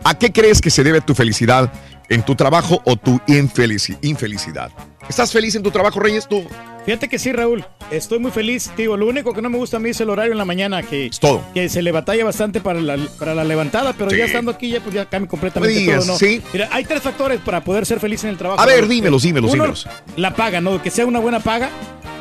¿A 0.07 0.13
qué 0.13 0.31
crees 0.31 0.61
que 0.61 0.69
se 0.69 0.83
debe 0.83 1.01
tu 1.01 1.15
felicidad 1.15 1.73
en 2.09 2.21
tu 2.23 2.35
trabajo 2.35 2.79
o 2.85 2.95
tu 2.95 3.17
infelici- 3.27 3.97
infelicidad? 4.03 4.69
¿Estás 5.09 5.31
feliz 5.31 5.55
en 5.55 5.63
tu 5.63 5.71
trabajo, 5.71 5.99
Reyes? 5.99 6.27
Tú. 6.27 6.45
Fíjate 6.85 7.07
que 7.09 7.17
sí, 7.19 7.31
Raúl. 7.31 7.65
Estoy 7.91 8.19
muy 8.19 8.31
feliz. 8.31 8.71
Digo, 8.77 8.95
lo 8.97 9.07
único 9.07 9.33
que 9.33 9.41
no 9.41 9.49
me 9.49 9.57
gusta 9.57 9.77
a 9.77 9.79
mí 9.79 9.89
es 9.89 9.99
el 10.01 10.09
horario 10.09 10.31
en 10.33 10.37
la 10.37 10.45
mañana, 10.45 10.83
que, 10.83 11.09
todo. 11.19 11.41
que 11.53 11.67
se 11.69 11.81
le 11.81 11.91
batalla 11.91 12.23
bastante 12.25 12.61
para 12.61 12.79
la, 12.81 12.97
para 13.19 13.33
la 13.35 13.43
levantada, 13.43 13.93
pero 13.93 14.09
Sí. 14.11 14.17
ya 14.17 14.25
estando 14.25 14.51
aquí 14.51 14.69
ya, 14.69 14.79
pues, 14.81 14.93
ya 14.93 15.05
cambia 15.05 15.29
completamente 15.29 15.73
No 15.73 15.79
digas, 15.79 15.99
todo, 16.05 16.13
¿no? 16.13 16.19
sí. 16.19 16.41
Mira, 16.53 16.69
hay 16.71 16.83
tres 16.85 17.01
factores 17.01 17.39
para 17.41 17.63
poder 17.63 17.85
ser 17.85 17.99
feliz 17.99 18.23
en 18.23 18.31
el 18.31 18.37
trabajo. 18.37 18.61
A 18.61 18.65
ver, 18.65 18.79
Raúl. 18.79 18.89
dímelos, 18.89 19.23
dímelos, 19.23 19.51
Uno, 19.53 19.63
dímelos. 19.63 19.87
La 20.15 20.35
paga, 20.35 20.61
¿no? 20.61 20.81
Que 20.81 20.89
sea 20.91 21.05
una 21.05 21.19
buena 21.19 21.39
paga. 21.39 21.69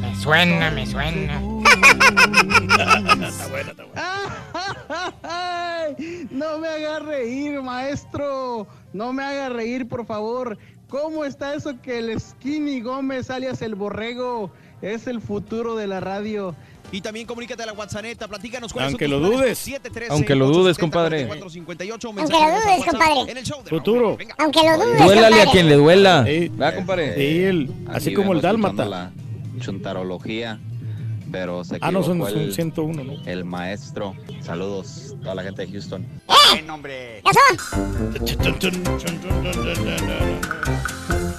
Me 0.00 0.14
suena, 0.14 0.70
me 0.70 0.86
suena. 0.86 1.40
está 3.28 3.48
bueno, 3.48 3.70
está 3.70 3.84
bueno. 3.84 4.02
Ay, 5.22 6.26
no 6.30 6.58
me 6.58 6.68
haga 6.68 7.00
reír, 7.00 7.60
maestro. 7.62 8.66
No 8.92 9.12
me 9.12 9.22
haga 9.24 9.50
reír, 9.50 9.86
por 9.86 10.06
favor. 10.06 10.56
¿Cómo 10.88 11.24
está 11.24 11.54
eso 11.54 11.80
que 11.82 11.98
el 11.98 12.18
Skinny 12.18 12.80
Gómez, 12.80 13.28
alias 13.28 13.60
el 13.60 13.74
borrego, 13.74 14.50
es 14.80 15.06
el 15.06 15.20
futuro 15.20 15.74
de 15.74 15.86
la 15.88 16.00
radio? 16.00 16.54
Y 16.92 17.00
también 17.00 17.26
comunícate 17.26 17.62
a 17.62 17.66
la 17.66 17.72
WhatsApp, 17.72 18.04
platícanos 18.28 18.72
Aunque 18.78 19.08
lo 19.08 19.20
dudes. 19.20 19.68
Aunque 20.08 20.34
lo 20.34 20.48
dudes, 20.48 20.78
compadre. 20.78 21.22
Aunque 21.22 21.38
lo 21.40 21.46
dudes, 21.46 22.84
compadre. 22.88 23.44
Futuro. 23.68 24.18
Aunque 24.38 24.60
lo 24.62 24.76
dudes, 24.84 25.04
Duélale 25.04 25.42
a 25.42 25.46
quien 25.50 25.68
le 25.68 25.74
duela. 25.74 26.24
Sí. 26.26 26.48
¿Va, 26.48 26.74
compadre? 26.74 27.14
Sí, 27.14 27.44
el- 27.44 27.74
así 27.88 28.14
como 28.14 28.32
el 28.32 28.40
dálmata. 28.40 28.84
La 28.84 29.10
chuntarología, 29.60 30.58
pero 31.32 31.64
se 31.64 31.78
Ah, 31.80 31.90
no, 31.90 32.02
son, 32.02 32.18
son 32.20 32.38
el, 32.38 32.54
101, 32.54 33.04
¿no? 33.04 33.14
el 33.26 33.44
maestro. 33.44 34.14
Saludos, 34.42 35.16
toda 35.22 35.34
la 35.34 35.42
gente 35.42 35.66
de 35.66 35.72
Houston. 35.72 36.02
¡Eh! 36.28 36.64
¡Ya 37.24 38.36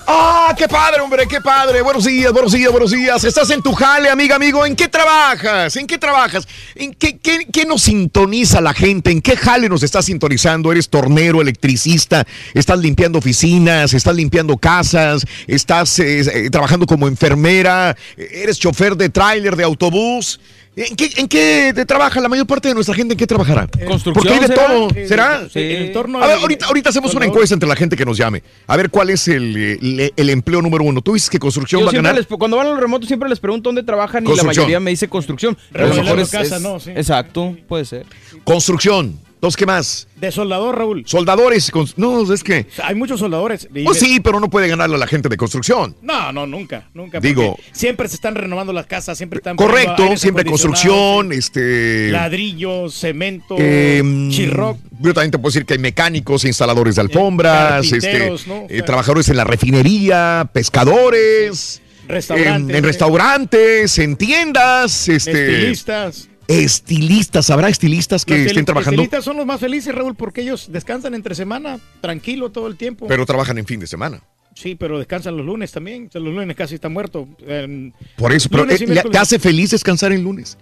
¡Ah, 0.05 0.53
qué 0.57 0.67
padre, 0.67 1.01
hombre! 1.01 1.27
¡Qué 1.27 1.41
padre! 1.41 1.81
Buenos 1.81 2.05
días, 2.05 2.31
buenos 2.31 2.51
días, 2.51 2.71
buenos 2.71 2.91
días. 2.91 3.23
Estás 3.23 3.49
en 3.49 3.61
tu 3.61 3.73
jale, 3.73 4.09
amiga, 4.09 4.35
amigo. 4.35 4.65
¿En 4.65 4.75
qué 4.75 4.87
trabajas? 4.87 5.75
¿En 5.75 5.87
qué 5.87 5.97
trabajas? 5.97 6.47
¿En 6.75 6.93
qué, 6.93 7.17
qué, 7.17 7.47
qué 7.51 7.65
nos 7.65 7.83
sintoniza 7.83 8.61
la 8.61 8.73
gente? 8.73 9.11
¿En 9.11 9.21
qué 9.21 9.35
jale 9.35 9.69
nos 9.69 9.83
estás 9.83 10.05
sintonizando? 10.05 10.71
¿Eres 10.71 10.89
tornero, 10.89 11.41
electricista? 11.41 12.25
¿Estás 12.53 12.79
limpiando 12.79 13.19
oficinas? 13.19 13.93
¿Estás 13.93 14.15
limpiando 14.15 14.57
casas? 14.57 15.25
¿Estás 15.47 15.99
eh, 15.99 16.19
eh, 16.19 16.49
trabajando 16.49 16.85
como 16.85 17.07
enfermera? 17.07 17.95
¿Eres 18.17 18.59
chofer 18.59 18.95
de 18.95 19.09
tráiler, 19.09 19.55
de 19.55 19.63
autobús? 19.63 20.39
¿En 20.79 20.95
qué, 20.95 21.09
¿En 21.17 21.27
qué 21.27 21.71
te 21.73 21.85
trabaja 21.87 22.21
la 22.21 22.29
mayor 22.29 22.45
parte 22.45 22.67
de 22.67 22.75
nuestra 22.75 22.93
gente? 22.93 23.15
¿En 23.15 23.17
qué 23.17 23.25
trabajará? 23.25 23.67
Construcción, 23.87 24.13
Porque 24.13 24.29
hay 24.29 24.39
de 24.41 24.47
¿será? 24.47 24.67
todo. 24.67 24.89
¿Será? 25.07 25.49
sí, 25.51 25.59
en 25.59 25.71
el 25.71 25.85
entorno 25.87 26.21
A 26.21 26.27
ver, 26.27 26.37
ahorita, 26.37 26.67
ahorita 26.67 26.89
hacemos 26.89 27.15
una 27.15 27.25
encuesta 27.25 27.55
entre 27.55 27.67
la 27.67 27.75
gente 27.75 27.97
que 27.97 28.05
nos 28.05 28.15
llame. 28.15 28.43
A 28.67 28.77
ver 28.77 28.91
cuál 28.91 29.09
es 29.09 29.27
el, 29.27 29.57
el- 29.57 30.13
el 30.15 30.29
empleo 30.29 30.61
número 30.61 30.83
uno. 30.83 31.01
Tú 31.01 31.15
dices 31.15 31.31
que 31.31 31.39
construcción 31.39 31.79
Yo 31.81 31.85
va 31.87 31.91
a 31.91 31.95
ganar. 31.95 32.13
les- 32.15 32.27
cuando 32.27 32.57
van 32.57 32.67
a 32.67 32.69
los 32.69 32.79
remotos 32.79 33.07
siempre 33.07 33.27
les 33.27 33.39
pregunto 33.39 33.69
dónde 33.69 33.81
trabajan 33.81 34.23
y 34.27 34.35
la 34.35 34.43
mayoría 34.43 34.79
me 34.79 34.91
dice 34.91 35.07
construcción. 35.07 35.57
A 35.73 35.79
lo 35.81 35.95
mejor 35.95 36.19
es- 36.19 36.29
casa, 36.29 36.57
es- 36.57 36.61
¿no? 36.61 36.79
Sí. 36.79 36.91
Exacto, 36.91 37.57
puede 37.67 37.83
ser. 37.85 38.05
Construcción. 38.43 39.19
Dos, 39.39 39.55
¿qué 39.55 39.67
más? 39.67 40.07
De 40.15 40.31
soldador, 40.31 40.75
Raúl. 40.77 41.03
Soldadores. 41.05 41.71
cons- 41.71 41.93
No, 41.95 42.33
es 42.33 42.43
que. 42.43 42.65
Hay 42.83 42.95
muchos 42.95 43.19
soldadores. 43.19 43.67
Y- 43.73 43.83
Pues 43.83 43.99
sí, 43.99 44.19
pero 44.19 44.39
no 44.39 44.49
puede 44.49 44.67
ganarle 44.67 44.95
a 44.95 44.99
la 44.99 45.05
gente 45.05 45.29
de 45.29 45.37
construcción. 45.37 45.95
No, 46.01 46.31
no, 46.31 46.47
nunca, 46.47 46.89
nunca. 46.95 47.19
Digo- 47.19 47.55
Siempre 47.71 48.07
se 48.07 48.15
están 48.15 48.33
renovando 48.33 48.73
las 48.73 48.87
casas, 48.87 49.15
siempre 49.15 49.37
están. 49.37 49.55
Correcto, 49.55 50.17
siempre 50.17 50.43
construcción, 50.43 51.31
este. 51.33 52.09
Ladrillo, 52.11 52.89
cemento, 52.89 53.55
eh, 53.59 54.01
chirroc. 54.29 54.79
yo 54.99 55.13
también 55.13 55.29
te 55.29 55.37
puedo 55.37 55.51
decir 55.51 55.65
que 55.67 55.73
hay 55.73 55.79
mecánicos, 55.79 56.43
instaladores 56.43 56.95
de 56.95 57.01
alfombras, 57.01 57.91
este, 57.91 58.33
eh, 58.69 58.81
trabajadores 58.81 59.29
en 59.29 59.37
la 59.37 59.43
refinería, 59.43 60.49
pescadores, 60.51 61.81
Restaurantes. 62.07 62.69
en, 62.69 62.75
en 62.75 62.83
restaurantes, 62.83 63.99
en 63.99 64.15
tiendas, 64.15 65.07
este, 65.09 65.53
Estilistas. 65.57 66.29
Estilistas, 66.47 67.49
habrá 67.49 67.69
estilistas 67.69 68.25
que 68.25 68.37
Los 68.37 68.47
estén 68.47 68.65
trabajando, 68.65 69.01
estilistas 69.01 69.23
son 69.25 69.37
los 69.37 69.45
más 69.45 69.59
felices, 69.59 69.93
Raúl, 69.93 70.15
porque 70.15 70.41
ellos 70.41 70.69
descansan 70.71 71.13
entre 71.13 71.35
semana, 71.35 71.79
tranquilo 72.01 72.49
todo 72.51 72.67
el 72.67 72.77
tiempo. 72.77 73.07
pero 73.07 73.25
trabajan 73.25 73.57
en 73.57 73.65
fin 73.65 73.79
de 73.79 73.87
semana. 73.87 74.21
Sí, 74.55 74.73
pero 74.75 74.97
descansan 74.97 75.37
los 75.37 75.45
lunes 75.45 75.71
también. 75.71 76.09
Los 76.13 76.23
lunes 76.23 76.55
casi 76.57 76.75
está 76.75 76.89
muerto. 76.89 77.27
Em, 77.45 77.91
Por 78.15 78.33
eso, 78.33 78.49
pero 78.49 78.63
eh, 78.67 78.79
le- 78.87 79.03
¿te 79.03 79.17
hace 79.19 79.37
feliz 79.37 79.69
descansar 79.69 80.11
en 80.11 80.23
lunes? 80.23 80.57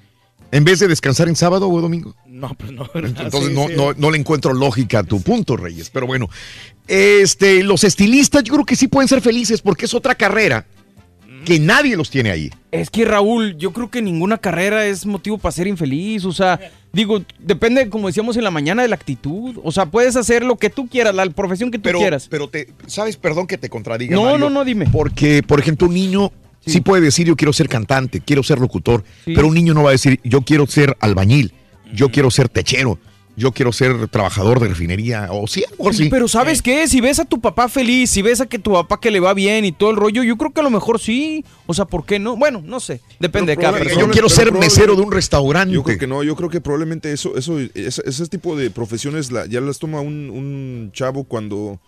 En 0.51 0.63
vez 0.65 0.79
de 0.79 0.87
descansar 0.89 1.29
en 1.29 1.35
sábado 1.37 1.69
o 1.69 1.81
domingo. 1.81 2.13
No, 2.27 2.53
pues 2.55 2.71
no. 2.73 2.89
Entonces 2.93 3.45
Sí, 3.47 3.53
no, 3.53 3.67
sí. 3.67 3.73
no, 3.77 3.93
no 3.93 4.11
le 4.11 4.17
encuentro 4.17 4.53
lógica 4.53 4.99
a 4.99 5.03
tu 5.03 5.21
punto, 5.21 5.55
Reyes. 5.55 5.89
Pero 5.91 6.07
bueno, 6.07 6.29
este, 6.87 7.63
los 7.63 7.83
estilistas 7.85 8.43
yo 8.43 8.53
creo 8.53 8.65
que 8.65 8.75
sí 8.75 8.87
pueden 8.89 9.07
ser 9.07 9.21
felices 9.21 9.61
porque 9.61 9.85
es 9.85 9.93
otra 9.93 10.15
carrera 10.15 10.65
que 11.45 11.59
nadie 11.59 11.95
los 11.95 12.09
tiene 12.09 12.31
ahí. 12.31 12.51
Es 12.71 12.89
que 12.89 13.05
Raúl, 13.05 13.55
yo 13.57 13.71
creo 13.71 13.89
que 13.89 14.01
ninguna 14.01 14.37
carrera 14.37 14.85
es 14.85 15.05
motivo 15.05 15.37
para 15.37 15.53
ser 15.53 15.67
infeliz. 15.67 16.25
O 16.25 16.33
sea, 16.33 16.59
digo, 16.91 17.23
depende, 17.39 17.89
como 17.89 18.07
decíamos 18.07 18.35
en 18.35 18.43
la 18.43 18.51
mañana, 18.51 18.81
de 18.81 18.89
la 18.89 18.95
actitud. 18.95 19.57
O 19.63 19.71
sea, 19.71 19.85
puedes 19.85 20.15
hacer 20.17 20.43
lo 20.43 20.57
que 20.57 20.69
tú 20.69 20.87
quieras, 20.89 21.15
la 21.15 21.25
profesión 21.29 21.71
que 21.71 21.77
tú 21.77 21.83
Pero, 21.83 21.99
quieras. 21.99 22.27
pero 22.29 22.49
te, 22.49 22.67
¿sabes? 22.87 23.15
Perdón 23.15 23.47
que 23.47 23.57
te 23.57 23.69
contradiga. 23.69 24.15
No, 24.15 24.23
Mario, 24.23 24.39
no, 24.39 24.49
no, 24.49 24.65
dime. 24.65 24.87
Porque, 24.91 25.41
por 25.43 25.59
ejemplo, 25.59 25.87
un 25.87 25.93
niño 25.93 26.31
sí. 26.65 26.81
puede 26.81 27.01
decir 27.01 27.27
yo 27.27 27.35
quiero 27.35 27.53
ser 27.53 27.69
cantante, 27.69 28.19
quiero 28.19 28.43
ser 28.43 28.59
locutor, 28.59 29.03
pero 29.23 29.47
un 29.47 29.53
niño 29.53 29.73
no 29.73 29.83
va 29.83 29.89
a 29.89 29.93
decir 29.93 30.19
yo 30.23 30.41
quiero 30.41 30.65
ser 30.67 30.97
albañil, 30.99 31.53
yo 31.93 32.09
quiero 32.09 32.31
ser 32.31 32.49
techero, 32.49 32.99
yo 33.37 33.51
quiero 33.51 33.71
ser 33.73 34.07
trabajador 34.07 34.59
de 34.59 34.69
refinería, 34.69 35.27
o 35.31 35.47
sí, 35.47 35.63
mejor 35.77 35.93
sí. 35.93 36.09
Pero 36.09 36.27
¿sabes 36.27 36.61
qué? 36.61 36.87
Si 36.87 37.01
ves 37.01 37.19
a 37.19 37.25
tu 37.25 37.39
papá 37.41 37.67
feliz, 37.69 38.09
si 38.09 38.21
ves 38.21 38.41
a 38.41 38.45
que 38.45 38.59
tu 38.59 38.73
papá 38.73 38.99
que 38.99 39.11
le 39.11 39.19
va 39.19 39.33
bien 39.33 39.65
y 39.65 39.71
todo 39.71 39.91
el 39.91 39.97
rollo, 39.97 40.23
yo 40.23 40.37
creo 40.37 40.51
que 40.53 40.59
a 40.61 40.63
lo 40.63 40.69
mejor 40.69 40.99
sí. 40.99 41.43
O 41.67 41.73
sea, 41.73 41.85
¿por 41.85 42.05
qué 42.05 42.19
no? 42.19 42.35
Bueno, 42.37 42.61
no 42.63 42.79
sé. 42.79 43.01
Depende 43.19 43.55
de 43.55 43.61
cada 43.61 43.73
persona. 43.79 44.01
probable- 44.05 44.13
pero 44.15 44.29
probablemente- 44.51 44.95
de 44.95 45.01
un 45.07 45.11
restaurante. 45.11 45.73
Yo 45.73 45.83
creo 45.83 45.97
que 45.97 46.07
no, 46.07 46.23
yo 46.23 46.35
creo 46.35 46.49
que 46.49 46.61
probablemente 46.61 47.11
eso, 47.11 47.35
eso, 47.37 47.59
ese, 47.73 48.01
ese 48.05 48.25
tipo 48.27 48.55
de 48.55 48.69
profesiones 48.69 49.31
la- 49.31 49.45
ya 49.47 49.59
las 49.61 49.79
toma 49.79 49.99
un, 50.01 50.29
un 50.29 50.91
chavo 50.93 51.23
cuando, 51.25 51.79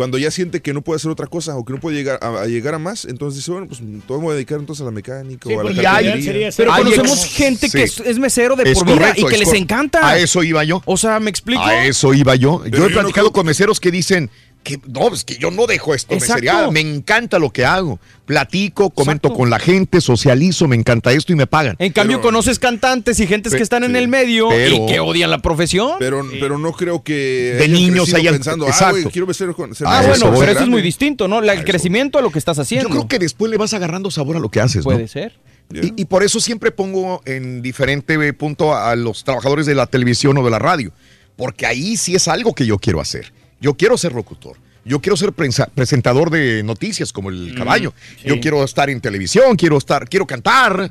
cuando 0.00 0.16
ya 0.16 0.30
siente 0.30 0.62
que 0.62 0.72
no 0.72 0.80
puede 0.80 0.96
hacer 0.96 1.10
otra 1.10 1.26
cosa 1.26 1.58
o 1.58 1.64
que 1.66 1.74
no 1.74 1.78
puede 1.78 1.94
llegar 1.94 2.18
a, 2.22 2.40
a 2.40 2.46
llegar 2.46 2.72
a 2.74 2.78
más, 2.78 3.04
entonces 3.04 3.36
dice, 3.40 3.50
bueno, 3.50 3.66
pues 3.66 3.82
todo 4.06 4.16
me 4.16 4.24
voy 4.24 4.32
a 4.32 4.34
dedicar 4.36 4.58
entonces 4.58 4.80
a 4.80 4.86
la 4.86 4.92
mecánica 4.92 5.46
o 5.50 5.60
a 5.60 5.64
la 5.64 5.82
carpintería. 5.82 6.48
pero 6.56 6.72
Hay 6.72 6.84
conocemos 6.84 7.22
ex- 7.22 7.34
gente 7.34 7.68
que 7.68 7.86
sí. 7.86 8.00
es, 8.02 8.08
es 8.08 8.18
mesero 8.18 8.56
de 8.56 8.62
Es 8.70 8.78
por 8.78 8.86
vida 8.86 8.96
correcto, 8.96 9.20
y 9.20 9.24
que 9.28 9.34
es 9.34 9.40
les 9.40 9.52
encanta. 9.52 10.08
A 10.08 10.16
eso 10.16 10.42
iba 10.42 10.64
yo. 10.64 10.80
O 10.86 10.96
sea, 10.96 11.20
¿me 11.20 11.28
explico? 11.28 11.60
A 11.60 11.84
eso 11.84 12.14
iba 12.14 12.34
yo. 12.34 12.62
Pero 12.64 12.78
yo 12.78 12.84
he 12.84 12.88
yo 12.88 12.94
no 12.94 13.00
platicado 13.02 13.30
con 13.30 13.44
meseros 13.44 13.78
que 13.78 13.90
dicen 13.90 14.30
que 14.62 14.78
no, 14.86 15.12
es 15.12 15.24
que 15.24 15.36
yo 15.36 15.50
no 15.50 15.66
dejo 15.66 15.94
esto 15.94 16.14
Exacto. 16.14 16.70
Me 16.70 16.80
encanta 16.80 17.38
lo 17.38 17.50
que 17.50 17.64
hago. 17.64 17.98
Platico, 18.26 18.90
comento 18.90 19.32
con 19.32 19.50
la 19.50 19.58
gente, 19.58 20.00
socializo, 20.00 20.68
me 20.68 20.76
encanta 20.76 21.12
esto 21.12 21.32
y 21.32 21.36
me 21.36 21.46
pagan. 21.46 21.76
En 21.78 21.92
cambio, 21.92 22.20
conoces 22.20 22.58
cantantes 22.58 23.18
y 23.20 23.26
gentes 23.26 23.54
que 23.54 23.62
están 23.62 23.82
en 23.84 23.96
el 23.96 24.06
medio 24.08 24.48
Pero- 24.50 24.74
y 24.76 24.86
que 24.86 25.00
odian 25.00 25.30
la 25.30 25.38
profesión. 25.38 25.92
Pero, 25.98 26.22
pero 26.38 26.58
no 26.58 26.72
creo 26.72 27.02
que 27.02 27.54
De 27.56 27.64
hayan 27.64 27.72
niños 27.72 28.14
hayan- 28.14 28.34
pensando, 28.34 28.66
exacto. 28.66 28.86
ah, 28.86 28.90
güey, 29.00 29.04
quiero 29.06 29.32
ser, 29.34 29.52
con- 29.54 29.74
ser 29.74 29.86
Ah, 29.88 30.00
ser 30.02 30.10
bueno, 30.10 30.24
grande". 30.26 30.40
pero 30.40 30.52
eso 30.52 30.62
es 30.62 30.68
muy 30.68 30.82
distinto, 30.82 31.26
¿no? 31.26 31.40
La- 31.40 31.54
el 31.54 31.64
crecimiento 31.64 32.18
a 32.18 32.22
lo 32.22 32.30
que 32.30 32.38
estás 32.38 32.58
haciendo. 32.58 32.88
Yo 32.88 32.94
creo 32.94 33.08
que 33.08 33.18
después 33.18 33.50
le 33.50 33.56
vas 33.56 33.74
agarrando 33.74 34.10
sabor 34.10 34.36
a 34.36 34.40
lo 34.40 34.50
que 34.50 34.60
haces, 34.60 34.84
¿no? 34.86 34.92
Puede 34.92 35.08
ser. 35.08 35.38
Y, 35.72 36.00
y 36.02 36.04
por 36.04 36.22
eso 36.22 36.38
siempre 36.40 36.70
pongo 36.72 37.22
en 37.24 37.62
diferente 37.62 38.14
eh, 38.14 38.32
punto 38.32 38.74
a, 38.74 38.90
a 38.90 38.96
los 38.96 39.22
trabajadores 39.24 39.66
de 39.66 39.74
la 39.74 39.86
televisión 39.86 40.36
o 40.38 40.44
de 40.44 40.50
la 40.50 40.58
radio, 40.58 40.92
porque 41.36 41.64
ahí 41.66 41.96
sí 41.96 42.14
es 42.14 42.28
algo 42.28 42.54
que 42.54 42.66
yo 42.66 42.78
quiero 42.78 43.00
hacer. 43.00 43.32
Yo 43.60 43.74
quiero 43.74 43.96
ser 43.98 44.12
locutor. 44.12 44.56
Yo 44.84 45.00
quiero 45.00 45.16
ser 45.16 45.32
presentador 45.32 46.30
de 46.30 46.62
noticias 46.62 47.12
como 47.12 47.28
el 47.28 47.54
caballo. 47.54 47.92
sí. 48.16 48.28
Yo 48.28 48.40
quiero 48.40 48.64
estar 48.64 48.88
en 48.88 49.00
televisión, 49.00 49.56
quiero 49.56 49.76
estar, 49.76 50.08
quiero 50.08 50.26
cantar, 50.26 50.90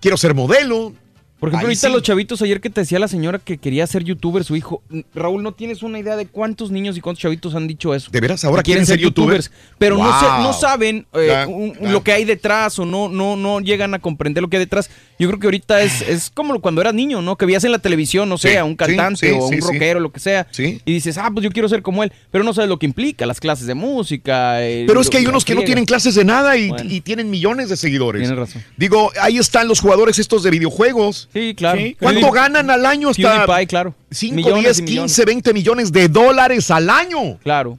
quiero 0.00 0.16
ser 0.16 0.32
modelo. 0.34 0.94
Por 1.38 1.50
ejemplo, 1.50 1.66
Ahí 1.68 1.72
ahorita 1.74 1.88
sí. 1.88 1.92
los 1.92 2.02
chavitos, 2.02 2.40
ayer 2.40 2.60
que 2.62 2.70
te 2.70 2.80
decía 2.80 2.98
la 2.98 3.08
señora 3.08 3.38
que 3.38 3.58
quería 3.58 3.86
ser 3.86 4.02
youtuber, 4.04 4.42
su 4.42 4.56
hijo. 4.56 4.82
Raúl, 5.14 5.42
no 5.42 5.52
tienes 5.52 5.82
una 5.82 5.98
idea 5.98 6.16
de 6.16 6.26
cuántos 6.26 6.70
niños 6.70 6.96
y 6.96 7.02
cuántos 7.02 7.20
chavitos 7.22 7.54
han 7.54 7.66
dicho 7.66 7.94
eso. 7.94 8.10
¿De 8.10 8.20
veras? 8.20 8.42
¿Ahora 8.46 8.62
Que 8.62 8.68
quieren 8.70 8.86
ser 8.86 8.98
youtubers? 8.98 9.50
Pero 9.76 9.98
no, 9.98 10.18
se- 10.18 10.26
no 10.42 10.52
saben 10.54 11.06
eh, 11.12 11.44
un- 11.46 11.76
lo 11.92 12.02
que 12.02 12.12
hay 12.12 12.24
detrás 12.24 12.78
o 12.78 12.86
no, 12.86 13.10
no, 13.10 13.36
no 13.36 13.60
llegan 13.60 13.92
a 13.92 13.98
comprender 13.98 14.42
lo 14.42 14.48
que 14.48 14.56
hay 14.56 14.64
detrás. 14.64 14.88
Yo 15.18 15.28
creo 15.28 15.38
que 15.38 15.46
ahorita 15.46 15.82
es, 15.82 16.00
es 16.02 16.30
como 16.30 16.58
cuando 16.62 16.80
eras 16.80 16.94
niño, 16.94 17.20
¿no? 17.20 17.36
Que 17.36 17.44
veías 17.44 17.64
en 17.64 17.72
la 17.72 17.78
televisión, 17.80 18.28
no 18.30 18.38
sé, 18.38 18.52
Sí, 18.52 18.56
a 18.56 18.64
un 18.64 18.74
cantante 18.76 19.28
sí, 19.30 19.36
o 19.38 19.44
a 19.44 19.46
un 19.48 19.60
rockero, 19.60 20.00
lo 20.00 20.10
que 20.12 20.20
sea. 20.20 20.46
Y 20.58 20.80
dices, 20.92 21.18
ah, 21.18 21.30
pues 21.32 21.44
yo 21.44 21.50
quiero 21.50 21.68
ser 21.68 21.82
como 21.82 22.02
él. 22.02 22.12
Pero 22.30 22.44
no 22.44 22.54
sabes 22.54 22.68
lo 22.70 22.78
que 22.78 22.86
implica, 22.86 23.26
las 23.26 23.40
clases 23.40 23.66
de 23.66 23.74
música. 23.74 24.64
eh, 24.64 24.84
Pero 24.86 25.00
es 25.02 25.10
que 25.10 25.18
hay 25.18 25.26
unos 25.26 25.44
que 25.44 25.54
no 25.54 25.62
tienen 25.64 25.84
clases 25.84 26.14
de 26.14 26.24
nada 26.24 26.56
y, 26.56 26.68
Bueno. 26.70 26.90
y 26.90 27.00
tienen 27.02 27.28
millones 27.30 27.68
de 27.68 27.76
seguidores. 27.76 28.22
Tienes 28.22 28.38
razón. 28.38 28.62
Digo, 28.78 29.10
ahí 29.20 29.36
están 29.38 29.68
los 29.68 29.80
jugadores 29.80 30.18
estos 30.18 30.42
de 30.42 30.50
videojuegos. 30.50 31.25
Sí, 31.32 31.54
claro. 31.54 31.80
¿Cuánto 32.00 32.30
ganan 32.30 32.70
al 32.70 32.86
año? 32.86 33.10
Hasta 33.10 33.46
PewDiePie, 33.46 33.66
claro. 33.66 33.94
5, 34.10 34.34
Millones 34.34 34.62
10, 34.62 34.78
y 34.78 34.82
millones. 34.82 35.12
15, 35.12 35.24
20 35.24 35.54
millones 35.54 35.92
de 35.92 36.08
dólares 36.08 36.70
al 36.70 36.88
año. 36.90 37.38
Claro. 37.42 37.78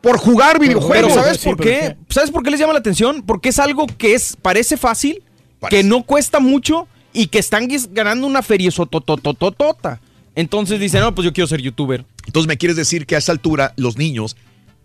Por 0.00 0.18
jugar 0.18 0.58
videojuegos. 0.58 1.12
Pero 1.12 1.22
¿sabes 1.22 1.38
por 1.38 1.56
qué? 1.58 1.96
¿Sabes 2.08 2.30
por 2.30 2.42
qué 2.42 2.50
les 2.50 2.60
llama 2.60 2.72
la 2.72 2.78
atención? 2.78 3.22
Porque 3.22 3.48
es 3.48 3.58
algo 3.58 3.86
que 3.86 4.14
es 4.14 4.36
parece 4.40 4.76
fácil, 4.76 5.22
que 5.68 5.82
no 5.82 6.02
cuesta 6.04 6.40
mucho 6.40 6.86
y 7.12 7.28
que 7.28 7.38
están 7.38 7.68
ganando 7.92 8.26
una 8.26 8.42
feria 8.42 8.70
sototototota. 8.70 10.00
Entonces 10.34 10.78
dicen, 10.78 11.00
no, 11.00 11.14
pues 11.14 11.24
yo 11.24 11.32
quiero 11.32 11.48
ser 11.48 11.62
youtuber. 11.62 12.04
Entonces 12.26 12.46
me 12.46 12.58
quieres 12.58 12.76
decir 12.76 13.06
que 13.06 13.14
a 13.14 13.18
esa 13.18 13.32
altura 13.32 13.72
los 13.76 13.96
niños, 13.96 14.36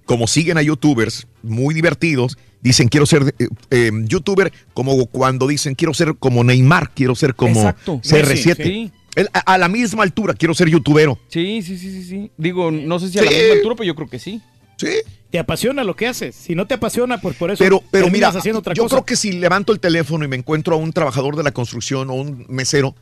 como 0.06 0.26
siguen 0.28 0.58
a 0.58 0.62
youtubers 0.62 1.28
muy 1.44 1.76
divertidos, 1.76 2.38
dicen 2.62 2.88
quiero 2.88 3.06
ser 3.06 3.34
eh, 3.40 3.48
eh, 3.70 3.92
youtuber 4.06 4.52
como 4.74 5.06
cuando 5.08 5.48
dicen 5.48 5.76
quiero 5.76 5.94
ser 5.94 6.16
como 6.18 6.44
Neymar, 6.44 6.92
quiero 6.94 7.16
ser 7.16 7.36
como 7.36 7.60
Exacto. 7.60 8.00
CR7. 8.04 8.56
Sí, 8.56 8.64
sí. 8.64 8.92
El- 9.16 9.30
a, 9.34 9.40
a 9.40 9.58
la 9.58 9.68
misma 9.68 10.04
altura 10.04 10.34
quiero 10.34 10.54
ser 10.54 10.70
youtubero. 10.70 11.20
Sí, 11.28 11.62
sí, 11.62 11.78
sí, 11.78 11.92
sí, 11.92 12.04
sí. 12.04 12.32
Digo, 12.38 12.72
no 12.72 13.00
sé 13.00 13.10
si 13.10 13.20
a 13.20 13.24
la 13.24 13.32
misma 13.32 13.54
altura, 13.56 13.76
pero 13.76 13.86
yo 13.88 13.96
creo 13.96 14.10
que 14.10 14.20
sí. 14.20 14.42
Sí. 14.78 14.88
Te 15.30 15.38
apasiona 15.40 15.84
lo 15.84 15.96
que 15.96 16.08
haces. 16.08 16.36
Si 16.36 16.56
no 16.56 16.66
te 16.68 16.74
apasiona, 16.74 17.20
pues 17.22 17.36
por 17.38 17.52
eso 17.52 17.64
Pero, 17.64 17.84
pero 17.92 18.10
mira, 18.10 18.30
haciendo 18.30 18.60
otra 18.60 18.74
yo 18.74 18.84
cosa. 18.84 18.96
creo 18.98 19.06
que 19.06 19.16
si 19.16 19.32
levanto 19.34 19.72
el 19.74 19.80
teléfono 19.80 20.26
y 20.26 20.28
me 20.28 20.36
encuentro 20.36 20.76
a 20.76 20.78
un 20.78 20.92
trabajador 20.92 21.36
de 21.36 21.44
la 21.44 21.52
construcción 21.52 22.10
o 22.10 22.14
un 22.14 22.46
mesero, 22.50 22.96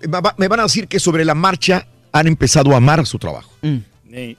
me 0.00 0.20
va- 0.20 0.34
me 0.38 0.48
van 0.48 0.60
a 0.60 0.62
decir 0.64 0.88
que 0.88 1.00
sobre 1.00 1.24
la 1.24 1.34
marcha 1.34 1.86
han 2.12 2.26
empezado 2.26 2.72
a 2.72 2.76
amar 2.78 3.06
su 3.06 3.18
trabajo. 3.18 3.50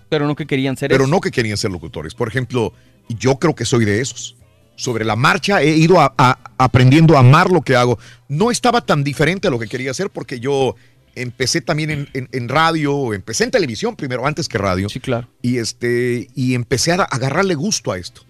Pero 0.09 0.25
no 0.27 0.35
que 0.35 0.45
querían 0.45 0.75
ser 0.77 0.89
Pero 0.89 1.03
eso. 1.03 1.11
no 1.11 1.19
que 1.21 1.31
querían 1.31 1.57
ser 1.57 1.71
locutores. 1.71 2.13
Por 2.15 2.27
ejemplo, 2.27 2.73
yo 3.09 3.37
creo 3.37 3.55
que 3.55 3.65
soy 3.65 3.85
de 3.85 4.01
esos. 4.01 4.35
Sobre 4.75 5.05
la 5.05 5.15
marcha 5.15 5.61
he 5.61 5.75
ido 5.75 5.99
a- 5.99 6.13
a- 6.17 6.39
aprendiendo 6.57 7.15
a 7.15 7.19
amar 7.21 7.49
lo 7.49 7.61
que 7.61 7.75
hago. 7.75 7.97
No 8.27 8.51
estaba 8.51 8.81
tan 8.81 9.03
diferente 9.03 9.47
a 9.47 9.51
lo 9.51 9.57
que 9.59 9.67
quería 9.67 9.91
hacer 9.91 10.09
porque 10.11 10.39
yo 10.39 10.75
empecé 11.15 11.61
también 11.61 11.89
en, 11.89 12.09
en- 12.13 12.29
en 12.31 12.47
radio, 12.49 13.13
empecé 13.13 13.43
en 13.45 13.51
televisión 13.51 13.95
primero, 13.95 14.27
antes 14.27 14.47
que 14.47 14.57
radio. 14.59 14.87
Sí, 14.87 14.99
claro. 14.99 15.27
Y, 15.41 15.57
este, 15.57 16.27
y 16.35 16.53
empecé 16.53 16.91
a 16.91 16.95
agarrarle 17.03 17.55
gusto 17.55 17.91
a 17.91 17.97
esto. 17.97 18.21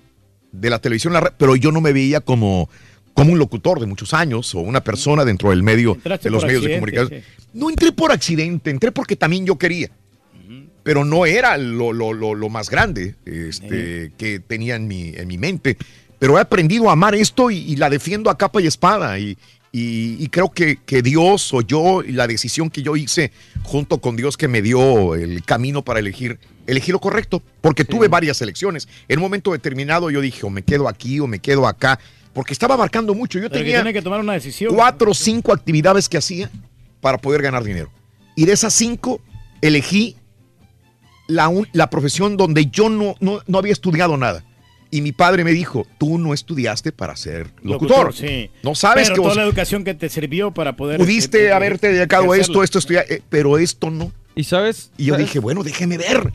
De 0.54 0.70
la 0.70 0.80
televisión, 0.80 1.14
a 1.18 1.22
la 1.22 1.32
pero 1.38 1.58
yo 1.58 1.74
no 1.74 1.82
me 1.82 1.92
veía 1.92 2.22
como, 2.22 2.70
como 3.14 3.34
un 3.34 3.40
locutor 3.40 3.82
de 3.82 3.86
muchos 3.86 4.14
años 4.14 4.56
o 4.56 4.60
una 4.60 4.82
persona 4.82 5.26
dentro 5.26 5.50
del 5.50 5.64
medio, 5.64 5.96
Entraste 5.96 6.30
de 6.30 6.32
los 6.32 6.46
medios 6.46 6.64
de 6.64 6.76
comunicación. 6.76 7.22
No 7.54 7.70
entré 7.70 7.92
por 7.92 8.14
accidente, 8.14 8.70
entré 8.70 8.94
porque 8.94 9.18
también 9.18 9.46
yo 9.46 9.58
quería. 9.58 9.90
Pero 10.88 11.04
no 11.04 11.26
era 11.26 11.58
lo, 11.58 11.92
lo- 11.92 12.14
lo- 12.14 12.34
lo 12.34 12.48
más 12.48 12.70
grande 12.70 13.16
este, 13.26 14.14
que 14.18 14.40
tenía 14.40 14.76
en 14.78 14.88
mi, 14.88 15.10
en 15.10 15.28
mi 15.28 15.38
mente. 15.38 15.76
Pero 16.18 16.38
he 16.38 16.42
aprendido 16.42 16.90
a 16.90 16.94
amar 16.94 17.14
esto 17.14 17.52
y, 17.52 17.58
y 17.58 17.76
la 17.76 17.90
defiendo 17.90 18.30
a 18.30 18.38
capa 18.38 18.62
y 18.62 18.68
espada. 18.68 19.20
Y, 19.20 19.38
y- 19.74 20.16
y 20.18 20.30
creo 20.30 20.50
que, 20.50 20.78
que 20.86 21.02
Dios 21.02 21.54
o 21.54 21.60
yo, 21.62 22.04
y 22.04 22.14
la 22.14 22.26
decisión 22.26 22.70
que 22.70 22.84
yo 22.84 22.96
hice 22.96 23.34
junto 23.64 23.98
con 24.00 24.16
Dios 24.16 24.38
que 24.38 24.48
me 24.48 24.62
dio 24.62 25.14
el 25.16 25.44
camino 25.44 25.84
para 25.84 26.00
elegir, 26.00 26.40
elegí 26.68 26.94
lo 26.94 27.00
correcto. 27.02 27.44
Porque 27.60 27.84
tuve 27.84 28.08
varias 28.08 28.42
elecciones. 28.42 28.88
En 29.10 29.20
un 29.20 29.24
momento 29.24 29.52
determinado 29.52 30.10
yo 30.10 30.22
dije, 30.22 30.46
o 30.46 30.50
me 30.50 30.62
quedo 30.64 30.88
aquí 30.88 31.20
o 31.20 31.28
me 31.28 31.40
quedo 31.40 31.68
acá. 31.68 32.00
Porque 32.32 32.54
estaba 32.54 32.76
abarcando 32.76 33.14
mucho. 33.14 33.40
Yo 33.40 33.50
Pero 33.50 33.62
tenía 33.66 33.92
que 33.92 34.02
tomar 34.02 34.22
una 34.22 34.34
decisión. 34.34 34.74
cuatro 34.74 35.12
o 35.12 35.14
cinco 35.14 35.52
actividades 35.52 36.08
que 36.08 36.18
hacía 36.18 36.50
para 37.02 37.18
poder 37.18 37.42
ganar 37.42 37.64
dinero. 37.64 37.92
Y 38.36 38.46
de 38.46 38.54
esas 38.54 38.74
cinco, 38.74 39.20
elegí 39.62 40.16
la, 41.28 41.48
un- 41.50 41.68
la 41.74 41.90
profesión 41.90 42.38
donde 42.38 42.68
yo 42.68 42.90
no, 42.90 43.16
no, 43.20 43.42
no 43.48 43.58
había 43.58 43.74
estudiado 43.74 44.18
nada. 44.18 44.44
Y 44.90 45.02
mi 45.02 45.12
padre 45.12 45.44
me 45.44 45.52
dijo, 45.52 45.86
tú 45.98 46.18
no 46.18 46.34
estudiaste 46.34 46.94
para 46.94 47.16
ser 47.18 47.52
locutor. 47.62 48.14
sí. 48.14 48.50
No 48.64 48.74
sabes 48.74 49.04
Pero 49.10 49.16
que 49.16 49.18
toda 49.22 49.28
vos 49.30 49.38
la 49.38 49.44
educación 49.44 49.84
que 49.84 49.94
te 49.94 50.08
sirvió 50.08 50.52
para 50.52 50.78
poder... 50.78 50.98
pudiste 50.98 51.44
eh, 51.44 51.48
eh, 51.48 51.52
haberte 51.52 51.92
dedicado 51.92 52.32
a 52.32 52.38
esto, 52.38 52.64
esto, 52.64 52.80
estudiar, 52.80 53.06
eh, 53.10 53.22
pero 53.30 53.58
esto 53.58 53.90
no. 53.92 54.14
¿Y 54.36 54.46
sabes? 54.46 54.92
Y 54.98 55.06
yo 55.06 55.16
¿Sabes? 55.16 55.28
dije, 55.28 55.40
bueno, 55.40 55.64
déjeme 55.64 55.98
ver. 55.98 56.32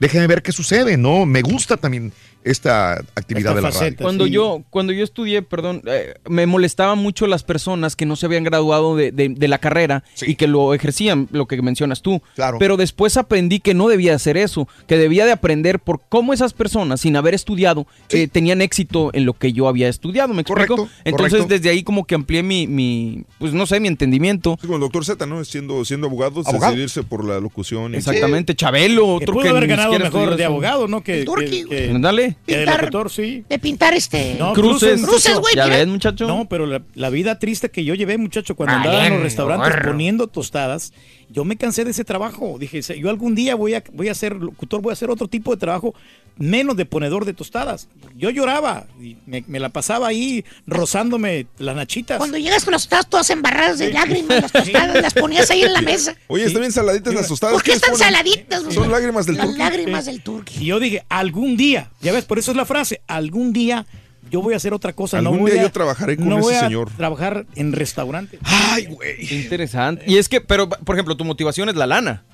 Déjeme 0.00 0.26
ver 0.26 0.42
qué 0.42 0.52
sucede, 0.52 0.98
¿no? 0.98 1.24
Me 1.24 1.40
gusta 1.40 1.76
también 1.78 2.12
esta 2.44 2.94
actividad 3.14 3.54
de 3.54 3.62
la 3.62 3.70
radio. 3.70 3.96
Cuando 4.00 4.26
yo, 4.26 4.62
cuando 4.70 4.92
yo 4.92 5.02
estudié, 5.02 5.42
perdón, 5.42 5.82
eh, 5.86 6.14
me 6.28 6.46
molestaban 6.46 6.98
mucho 6.98 7.26
las 7.26 7.42
personas 7.42 7.96
que 7.96 8.06
no 8.06 8.16
se 8.16 8.26
habían 8.26 8.44
graduado 8.44 8.96
de, 8.96 9.12
de- 9.12 9.30
de 9.30 9.48
la 9.48 9.58
carrera 9.58 10.04
y 10.22 10.34
que 10.36 10.46
lo 10.46 10.74
ejercían, 10.74 11.28
lo 11.32 11.46
que 11.46 11.60
mencionas 11.62 12.02
tú. 12.02 12.20
Claro. 12.34 12.58
Pero 12.58 12.76
después 12.76 13.16
aprendí 13.16 13.60
que 13.60 13.74
no 13.74 13.88
debía 13.88 14.14
hacer 14.14 14.36
eso, 14.36 14.68
que 14.86 14.96
debía 14.98 15.24
de 15.26 15.32
aprender 15.32 15.80
por 15.80 16.00
cómo 16.08 16.32
esas 16.32 16.52
personas, 16.52 17.00
sin 17.00 17.16
haber 17.16 17.34
estudiado, 17.34 17.86
eh, 18.10 18.28
tenían 18.28 18.60
éxito 18.60 19.10
en 19.14 19.24
lo 19.24 19.32
que 19.34 19.52
yo 19.52 19.66
había 19.68 19.88
estudiado. 19.88 20.34
¿Me 20.34 20.42
explico? 20.42 20.76
Correcto, 20.76 20.94
Entonces, 21.04 21.32
correcto. 21.40 21.54
desde 21.54 21.70
ahí 21.70 21.82
como 21.82 22.04
que 22.04 22.14
amplié 22.14 22.42
mi, 22.42 22.66
mi, 22.66 23.24
pues 23.38 23.52
no 23.54 23.66
sé, 23.66 23.80
mi 23.80 23.88
entendimiento. 23.88 24.58
Sí, 24.60 24.66
con 24.66 24.74
el 24.76 24.80
doctor 24.80 25.04
Z, 25.04 25.24
¿no? 25.26 25.44
Siendo, 25.44 25.84
siendo 25.84 26.06
abogado, 26.08 26.40
Abogado. 26.44 26.72
decidirse 26.72 27.02
por 27.02 27.24
la 27.24 27.40
locución. 27.40 27.94
y- 27.94 27.96
Exactamente, 27.96 28.54
Chabelo, 28.54 29.16
Que 29.18 29.24
otro 29.24 29.34
pudo 29.34 29.42
que 29.44 29.48
haber 29.48 29.62
ni 29.62 29.68
ganado 29.68 29.98
mejor 29.98 30.36
de 30.36 30.44
abogado, 30.44 30.88
¿no? 30.88 31.02
Que, 31.02 31.24
Turqui, 31.24 31.64
que- 31.64 31.68
que- 31.68 31.90
Ándale. 31.90 32.33
Pintar- 32.46 32.80
locutor, 32.80 33.10
sí. 33.10 33.44
De 33.48 33.58
pintar 33.58 33.94
este. 33.94 34.36
No, 34.38 34.52
Cruces. 34.52 35.02
Cruces, 35.02 35.38
güey, 35.38 35.54
Ya 35.56 35.66
ves, 35.66 35.86
muchacho. 35.86 36.26
No, 36.26 36.48
pero 36.48 36.66
la, 36.66 36.82
la 36.94 37.10
vida 37.10 37.38
triste 37.38 37.70
que 37.70 37.84
yo 37.84 37.94
llevé, 37.94 38.18
muchacho, 38.18 38.54
cuando 38.56 38.74
Ah, 38.74 38.78
andaba 38.82 39.06
en 39.06 39.14
los 39.14 39.22
restaurantes 39.22 39.70
gorro. 39.72 39.90
poniendo 39.92 40.26
tostadas, 40.26 40.92
yo 41.30 41.44
me 41.44 41.56
cansé 41.56 41.84
de 41.84 41.90
ese 41.92 42.04
trabajo. 42.04 42.56
Dije, 42.58 42.82
"Se- 42.82 42.98
yo 42.98 43.10
algún 43.10 43.34
día 43.34 43.54
voy 43.54 43.74
a, 43.74 43.82
voy 43.92 44.08
a 44.08 44.14
ser 44.14 44.36
locutor, 44.36 44.80
voy 44.82 44.90
a 44.90 44.94
hacer 44.94 45.10
otro 45.10 45.28
tipo 45.28 45.50
de 45.52 45.56
trabajo, 45.58 45.94
menos 46.36 46.76
de 46.76 46.84
ponedor 46.84 47.24
de 47.24 47.32
tostadas. 47.34 47.88
Yo 48.16 48.30
lloraba 48.30 48.86
y 49.00 49.16
me, 49.26 49.44
me 49.46 49.60
la 49.60 49.68
pasaba 49.68 50.08
ahí 50.08 50.44
rozándome 50.66 51.46
las 51.58 51.74
nachitas. 51.76 52.18
Cuando 52.18 52.38
llegas 52.38 52.64
con 52.64 52.72
las 52.72 52.82
tostadas 52.82 53.08
todas 53.08 53.30
embarradas 53.30 53.78
de 53.78 53.92
lágrimas, 53.92 54.42
las 54.42 54.52
tostadas 54.52 55.00
las 55.02 55.14
ponías 55.14 55.50
ahí 55.50 55.62
en 55.62 55.72
la 55.72 55.80
mesa. 55.82 56.14
Oye, 56.28 56.44
están 56.44 56.60
bien 56.60 56.72
saladitas 56.72 57.14
las 57.14 57.28
tostadas. 57.28 57.54
¿Por 57.54 57.62
qué 57.62 57.72
están 57.72 57.96
saladitas? 57.96 58.62
Son 58.72 58.90
lágrimas 58.90 59.26
del 59.26 59.36
Las 59.36 59.46
turqui. 59.46 59.58
lágrimas 59.58 60.04
del 60.06 60.22
turqui. 60.22 60.62
Y 60.62 60.66
yo 60.66 60.80
dije, 60.80 61.04
algún 61.08 61.56
día, 61.56 61.90
ya 62.00 62.12
ves, 62.12 62.24
por 62.24 62.38
eso 62.38 62.50
es 62.50 62.56
la 62.56 62.64
frase, 62.64 63.00
algún 63.06 63.52
día 63.52 63.86
yo 64.30 64.40
voy 64.42 64.54
a 64.54 64.56
hacer 64.56 64.72
otra 64.74 64.92
cosa. 64.92 65.20
no 65.20 65.28
Algún 65.30 65.42
voy 65.42 65.52
día 65.52 65.60
a- 65.60 65.64
yo 65.64 65.70
trabajaré 65.72 66.16
con 66.16 66.28
no 66.28 66.36
ese 66.38 66.42
voy 66.42 66.54
a 66.54 66.60
señor. 66.60 66.90
trabajar 66.96 67.46
en 67.56 67.72
restaurante. 67.72 68.38
Ay, 68.42 68.86
güey. 68.86 69.26
Interesante. 69.34 70.04
Y 70.08 70.16
es 70.16 70.28
que, 70.28 70.40
pero, 70.40 70.68
por 70.68 70.96
ejemplo, 70.96 71.16
tu 71.16 71.24
motivación 71.24 71.68
es 71.68 71.76
la 71.76 71.86
lana. 71.86 72.24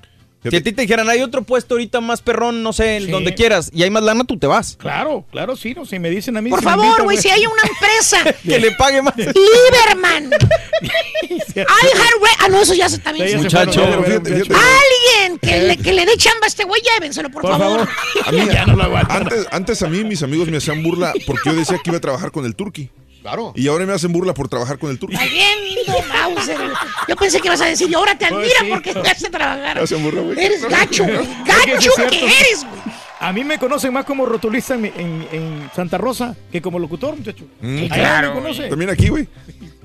Si 0.49 0.55
a 0.55 0.63
ti 0.63 0.71
te 0.71 0.81
dijeran, 0.81 1.07
hay 1.07 1.21
otro 1.21 1.43
puesto 1.43 1.75
ahorita 1.75 2.01
más 2.01 2.21
perrón, 2.21 2.63
no 2.63 2.73
sé, 2.73 2.99
Sí. 3.01 3.11
donde 3.11 3.35
quieras, 3.35 3.69
y 3.73 3.83
hay 3.83 3.91
más 3.91 4.01
lana, 4.01 4.23
tú 4.23 4.37
te 4.39 4.47
vas. 4.47 4.75
Claro, 4.75 5.23
claro, 5.31 5.55
sí, 5.55 5.73
no, 5.75 5.85
si 5.85 5.99
me 5.99 6.09
dicen 6.09 6.35
a 6.35 6.41
mí. 6.41 6.49
Por 6.49 6.59
si 6.59 6.65
favor, 6.65 7.03
güey, 7.03 7.17
si 7.17 7.29
hay 7.29 7.45
una 7.45 7.61
empresa. 7.61 8.23
que 8.43 8.57
le 8.59 8.71
pague 8.71 9.01
más. 9.03 9.13
Lieberman. 9.17 10.31
iHeartRadio. 11.55 11.67
Ah, 12.39 12.47
no, 12.49 12.61
eso 12.61 12.73
ya 12.73 12.89
se 12.89 12.97
también. 12.99 13.29
Sí, 13.29 13.37
Muchacho. 13.37 13.81
fueron, 13.83 14.03
Fíjate, 14.05 14.29
ya, 14.31 14.35
fíjate. 14.37 14.55
Alguien 14.55 15.39
que 15.39 15.61
le, 15.61 15.77
que 15.77 15.93
le 15.93 16.05
dé 16.05 16.17
chamba 16.17 16.45
a 16.45 16.47
este 16.47 16.63
güey, 16.63 16.81
llévenselo, 16.81 17.29
por, 17.29 17.43
Por 17.43 17.51
favor. 17.51 17.87
favor. 17.87 17.89
A 18.25 18.31
mí, 18.31 18.47
Ya 18.51 18.65
no 18.65 18.75
lo 18.75 18.83
aguanto. 18.83 19.13
antes, 19.13 19.47
antes 19.51 19.81
a 19.83 19.87
mí 19.89 20.03
mis 20.03 20.23
amigos 20.23 20.47
me 20.47 20.57
hacían 20.57 20.81
burla 20.83 21.13
porque 21.25 21.49
yo 21.51 21.55
decía 21.55 21.77
que 21.83 21.89
iba 21.91 21.97
a 21.97 22.01
trabajar 22.01 22.31
con 22.31 22.45
el 22.45 22.55
turqui. 22.55 22.89
Claro. 23.21 23.53
Y 23.55 23.67
ahora 23.67 23.85
me 23.85 23.93
hacen 23.93 24.11
burla 24.11 24.33
por 24.33 24.49
trabajar 24.49 24.77
con 24.79 24.89
el 24.89 24.97
viendo, 24.97 26.07
Mauser. 26.13 26.57
güey. 26.57 26.69
Yo 27.07 27.15
pensé 27.15 27.39
que 27.39 27.47
ibas 27.47 27.61
a 27.61 27.65
decir, 27.65 27.89
y 27.89 27.93
ahora 27.93 28.17
te 28.17 28.25
admira 28.25 28.41
Pues 28.43 28.59
sí. 28.63 28.69
porque 28.71 28.93
te 28.95 29.09
hace 29.11 29.29
trabajar. 29.29 29.75
Me 29.77 29.83
hacen 29.83 30.03
burla, 30.03 30.21
güey. 30.21 30.39
Eres 30.43 30.65
gacho, 30.67 31.03
güey. 31.03 31.27
Gacho 31.45 31.91
es 31.97 32.09
que 32.09 32.25
eres, 32.25 32.65
güey. 32.67 32.81
A 33.19 33.31
mí 33.31 33.43
me 33.43 33.59
conocen 33.59 33.93
más 33.93 34.03
como 34.05 34.25
rotulista 34.25 34.73
en, 34.73 34.85
en- 34.85 35.27
en 35.31 35.69
Santa 35.75 35.99
Rosa 35.99 36.35
que 36.51 36.59
como 36.61 36.79
locutor, 36.79 37.15
muchacho. 37.15 37.45
Mm, 37.61 37.85
claro, 37.87 38.41
me. 38.41 38.69
También 38.69 38.89
aquí, 38.89 39.09
güey. 39.09 39.27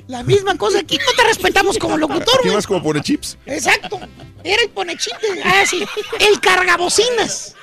La 0.08 0.22
misma 0.22 0.56
cosa 0.56 0.78
aquí. 0.78 0.96
No 0.96 1.12
te 1.16 1.24
respetamos 1.24 1.76
como 1.78 1.98
locutor, 1.98 2.40
güey. 2.42 2.54
más 2.54 2.66
como 2.66 2.82
pone 2.82 3.02
chips. 3.02 3.36
Exacto. 3.44 4.00
Era 4.42 4.62
el 4.62 4.70
ponechite. 4.70 5.16
Ah, 5.44 5.64
sí. 5.68 5.84
El 6.18 6.40
cargabocinas. 6.40 7.54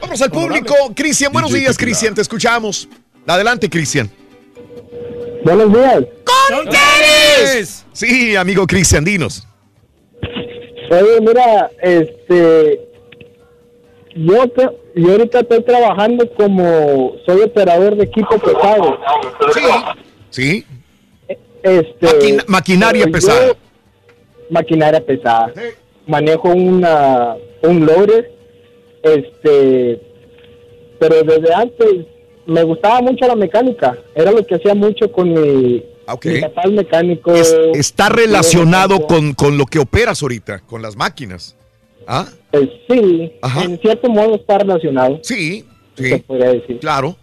Vamos 0.00 0.20
al 0.20 0.30
público. 0.30 0.74
Cristian, 0.96 1.32
buenos 1.32 1.50
DJ 1.52 1.60
días. 1.60 1.78
Cristian. 1.78 2.14
Te 2.14 2.22
escuchamos. 2.22 2.88
Adelante, 3.26 3.70
Cristian. 3.70 4.10
Buenos 5.44 5.72
días. 5.72 6.04
¡Con 6.24 6.64
tenis! 6.68 7.84
Sí, 7.92 8.36
amigo 8.36 8.66
Cristian, 8.66 9.04
dinos. 9.04 9.46
Oye, 10.90 11.20
mira, 11.20 11.70
este, 11.80 12.80
yo, 14.14 14.46
te- 14.48 14.68
yo 14.94 15.12
ahorita 15.12 15.40
estoy 15.40 15.62
trabajando 15.62 16.28
como, 16.34 17.16
soy 17.24 17.42
operador 17.42 17.96
de 17.96 18.04
equipo 18.04 18.38
pesado. 18.38 18.98
Sí. 19.54 19.60
Sí. 20.30 20.66
Este, 21.62 22.06
Maquina- 22.06 22.44
maquinaria 22.46 23.06
yo- 23.06 23.12
pesada. 23.12 23.56
Maquinaria 24.50 25.00
pesada. 25.04 25.52
Manejo 26.06 26.48
una, 26.48 27.36
un 27.62 27.86
loader, 27.86 28.30
este, 29.02 30.00
pero 30.98 31.22
desde 31.22 31.54
antes 31.54 31.88
me 32.46 32.62
gustaba 32.64 33.00
mucho 33.00 33.26
la 33.26 33.36
mecánica. 33.36 33.96
Era 34.14 34.32
lo 34.32 34.46
que 34.46 34.56
hacía 34.56 34.74
mucho 34.74 35.10
con 35.12 35.32
mi, 35.32 35.82
Ok. 36.06 36.26
mi 36.26 36.40
papá 36.40 36.62
es 36.64 36.72
mecánico. 36.72 37.32
Está 37.34 38.08
relacionado 38.08 39.06
con, 39.06 39.34
con 39.34 39.56
lo 39.56 39.66
que 39.66 39.78
operas 39.78 40.22
ahorita, 40.22 40.60
con 40.60 40.82
las 40.82 40.96
máquinas. 40.96 41.56
¿Ah? 42.06 42.26
Pues 42.50 42.68
sí, 42.88 43.32
en 43.62 43.80
cierto 43.80 44.08
modo 44.10 44.34
está 44.34 44.58
relacionado. 44.58 45.20
Sí, 45.22 45.64
Se 45.96 46.16
sí. 46.16 46.24
podría 46.26 46.52
decir. 46.52 46.80
Claro, 46.80 47.16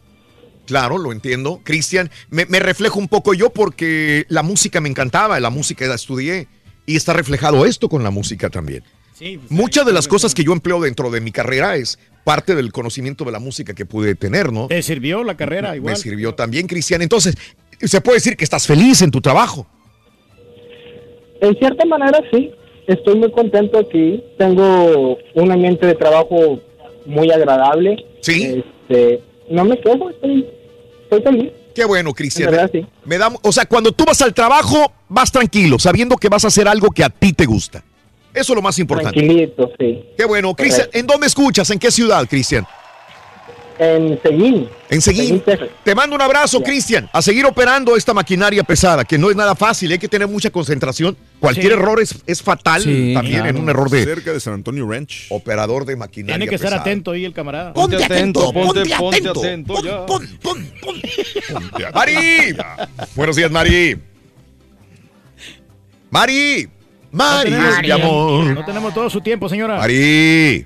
claro, 0.66 0.98
lo 0.98 1.12
entiendo. 1.12 1.60
Cristian, 1.64 2.10
me, 2.30 2.46
me 2.46 2.60
reflejo 2.60 2.98
un 3.00 3.10
poco 3.10 3.34
yo 3.34 3.50
porque 3.50 4.26
la 4.30 4.42
música 4.42 4.80
me 4.80 4.90
encantaba, 4.90 5.40
la 5.40 5.50
música 5.50 5.86
la 5.86 5.96
estudié 5.96 6.48
y 6.86 6.96
está 6.96 7.12
reflejado 7.14 7.66
esto 7.66 7.90
con 7.90 8.04
la 8.04 8.10
música 8.10 8.50
también. 8.50 8.84
Sí, 9.14 9.38
pues, 9.38 9.52
Muchas 9.52 9.86
de 9.86 9.92
las 9.92 10.08
cosas 10.08 10.34
que 10.34 10.46
yo 10.46 10.54
empleo 10.54 10.80
dentro 10.80 11.12
de 11.12 11.20
mi 11.20 11.32
carrera 11.34 11.76
es 11.76 12.00
parte 12.24 12.56
del 12.56 12.72
conocimiento 12.72 13.26
de 13.26 13.32
la 13.32 13.40
música 13.40 13.74
que 13.74 13.86
pude 13.86 14.16
tener, 14.16 14.52
¿no? 14.52 14.68
¿Te 14.68 14.82
sirvió 14.82 15.24
la 15.24 15.36
carrera 15.36 15.76
igual? 15.76 15.94
Me 15.94 16.00
sirvió 16.00 16.36
también, 16.36 16.68
Cristian. 16.68 17.02
Entonces, 17.02 17.36
se 17.82 18.02
puede 18.02 18.18
decir 18.18 18.38
que 18.38 18.44
estás 18.44 18.68
feliz 18.68 19.02
en 19.02 19.12
tu 19.12 19.22
trabajo. 19.22 19.68
En 21.42 21.58
cierta 21.58 21.86
manera 21.86 22.20
sí, 22.32 22.52
estoy 22.88 23.16
muy 23.16 23.32
contento 23.32 23.80
aquí. 23.80 24.24
Tengo 24.38 25.18
un 25.36 25.52
ambiente 25.52 25.86
de 25.86 25.96
trabajo 25.96 26.60
muy 27.06 27.32
agradable. 27.32 28.06
Sí. 28.22 28.64
Este, 28.90 29.22
no 29.50 29.66
me 29.66 29.80
quejo, 29.80 30.10
estoy, 30.10 30.46
estoy 31.04 31.22
feliz. 31.22 31.52
Qué 31.74 31.86
bueno, 31.86 32.14
Cristian. 32.14 32.50
En 32.50 32.56
verdad, 32.56 32.72
sí. 32.74 32.86
Me 33.06 33.18
da, 33.18 33.32
o 33.42 33.52
sea, 33.52 33.66
cuando 33.66 33.92
tú 33.92 34.04
vas 34.06 34.22
al 34.22 34.34
trabajo, 34.34 34.92
vas 35.08 35.32
tranquilo, 35.32 35.80
sabiendo 35.80 36.18
que 36.18 36.30
vas 36.30 36.44
a 36.44 36.48
hacer 36.48 36.68
algo 36.68 36.90
que 36.90 37.04
a 37.04 37.10
ti 37.10 37.34
te 37.34 37.46
gusta. 37.46 37.84
Eso 38.40 38.54
es 38.54 38.56
lo 38.56 38.62
más 38.62 38.78
importante. 38.80 39.20
Tranquilito, 39.20 39.72
sí. 39.80 40.04
Qué 40.18 40.26
bueno, 40.26 40.54
Cristian. 40.56 40.88
¿En 40.94 41.06
dónde 41.06 41.28
escuchas? 41.28 41.70
¿En 41.72 41.80
qué 41.80 41.92
ciudad, 41.92 42.26
Cristian? 42.28 42.66
En 43.82 44.20
Seguín. 44.22 44.68
En 44.90 45.02
Seguín. 45.02 45.42
Te 45.86 45.96
mando 45.96 46.14
un 46.14 46.22
abrazo, 46.22 46.62
Cristian. 46.62 47.10
A 47.14 47.22
seguir 47.22 47.46
operando 47.46 47.96
esta 47.96 48.14
maquinaria 48.14 48.62
pesada, 48.64 49.06
que 49.06 49.18
no 49.18 49.30
es 49.30 49.38
nada 49.38 49.56
fácil, 49.56 49.90
hay 49.94 49.98
que 50.00 50.10
tener 50.10 50.28
mucha 50.28 50.50
concentración. 50.50 51.16
Cualquier 51.40 51.68
Sí. 51.68 51.80
error 51.80 52.02
es, 52.02 52.16
es 52.28 52.42
fatal 52.42 52.82
Sí, 52.82 53.14
también 53.14 53.36
claro. 53.38 53.50
en 53.52 53.58
un 53.64 53.70
error 53.70 53.90
de 53.90 54.04
Cerca 54.04 54.34
de 54.34 54.42
San 54.42 54.54
Antonio 54.56 54.86
Ranch. 54.86 55.28
operador 55.30 55.86
de 55.86 55.96
maquinaria 55.96 56.36
Tiene 56.36 56.50
que 56.50 56.56
estar 56.56 56.72
pesada. 56.72 56.82
atento 56.82 57.12
ahí 57.12 57.24
el 57.24 57.32
camarada. 57.34 57.72
Ponte 57.74 58.04
atento, 58.04 58.52
ponte, 58.52 58.84
ponte 58.98 59.30
atento 59.30 59.76
ya. 59.82 60.06
Mari. 61.94 62.58
Buenos 63.16 63.36
días, 63.38 63.50
Mari. 63.50 63.98
Mari. 66.12 66.70
Mari, 67.12 67.50
tenemos- 67.52 67.74
es 67.76 67.82
mi 67.82 67.92
amor. 67.92 68.46
No 68.54 68.66
tenemos 68.66 68.94
todo 68.94 69.10
su 69.10 69.22
tiempo, 69.22 69.50
señora. 69.50 69.78
Mari. 69.78 70.64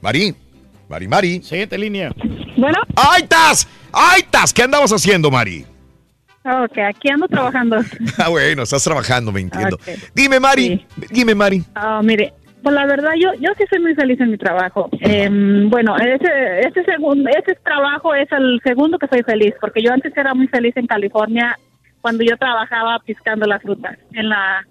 Mari. 0.00 0.34
Mari, 0.88 1.08
Mari. 1.08 1.42
Siguiente 1.42 1.76
línea. 1.78 2.12
Bueno. 2.56 2.78
¡Ay, 2.96 3.24
tas! 3.28 3.68
¡Ay, 3.92 4.22
tas! 4.30 4.52
¿Qué 4.52 4.62
andabas 4.62 4.92
haciendo, 4.92 5.30
Mari? 5.30 5.64
Ok, 6.44 6.78
aquí 6.78 7.10
ando 7.10 7.26
trabajando. 7.28 7.76
Ah, 8.18 8.28
bueno, 8.28 8.62
estás 8.62 8.84
trabajando, 8.84 9.32
me 9.32 9.40
entiendo. 9.40 9.78
Dime, 10.14 10.38
Mari. 10.38 10.86
Dime, 11.10 11.34
Mari. 11.34 11.64
Ah, 11.74 12.00
mire, 12.04 12.32
pues 12.62 12.74
la 12.74 12.86
verdad 12.86 13.10
yo 13.20 13.30
yo 13.40 13.50
sí 13.58 13.64
soy 13.68 13.80
muy 13.80 13.94
feliz 13.94 14.20
en 14.20 14.30
mi 14.30 14.38
trabajo. 14.38 14.88
Em, 15.00 15.68
bueno, 15.68 15.96
ese 15.96 16.60
ese 16.60 16.84
segundo 16.84 17.28
ese 17.30 17.56
trabajo 17.64 18.14
es 18.14 18.30
el 18.30 18.60
segundo 18.64 18.96
que 18.98 19.08
soy 19.08 19.22
feliz 19.24 19.54
porque 19.60 19.82
yo 19.82 19.92
antes 19.92 20.16
era 20.16 20.34
muy 20.34 20.46
feliz 20.48 20.76
en 20.76 20.86
California 20.86 21.58
cuando 22.00 22.22
yo 22.22 22.36
trabajaba 22.36 23.00
piscando 23.04 23.46
las 23.46 23.60
frutas 23.62 23.98
en 24.12 24.28
la 24.28 24.64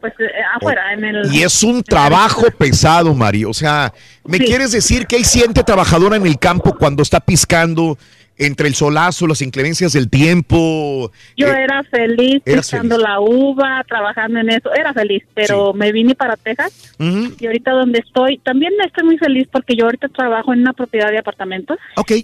pues 0.00 0.12
eh, 0.20 0.26
afuera 0.54 0.92
en 0.92 1.04
el 1.04 1.34
Y 1.34 1.42
es 1.42 1.62
un 1.62 1.82
trabajo 1.82 2.42
pesado, 2.56 3.14
Mari. 3.14 3.44
O 3.44 3.54
sea, 3.54 3.92
¿me 4.24 4.38
Sí. 4.38 4.44
quieres 4.44 4.72
decir 4.72 5.06
que 5.06 5.16
hay 5.16 5.24
siente 5.24 5.62
trabajadora 5.62 6.16
en 6.16 6.26
el 6.26 6.38
campo 6.38 6.76
cuando 6.78 7.02
está 7.02 7.20
piscando 7.20 7.98
entre 8.40 8.68
el 8.68 8.74
solazo, 8.76 9.26
las 9.26 9.42
inclemencias 9.42 9.92
del 9.92 10.08
tiempo? 10.08 11.10
Yo 11.36 11.48
Eh, 11.48 11.62
era 11.64 11.82
feliz 11.84 12.40
piscando 12.44 12.96
la 12.96 13.18
uva, 13.18 13.82
trabajando 13.88 14.38
en 14.38 14.50
eso, 14.50 14.72
era 14.72 14.92
feliz, 14.94 15.24
pero 15.34 15.72
me 15.74 15.90
vine 15.90 16.14
para 16.14 16.36
Texas 16.36 16.94
y 17.00 17.46
ahorita 17.46 17.72
donde 17.72 17.98
estoy, 17.98 18.38
también 18.38 18.72
estoy 18.86 19.04
muy 19.04 19.18
feliz 19.18 19.48
porque 19.50 19.74
yo 19.74 19.86
ahorita 19.86 20.08
trabajo 20.08 20.52
en 20.52 20.60
una 20.60 20.72
propiedad 20.72 21.10
de 21.10 21.18
apartamentos. 21.18 21.78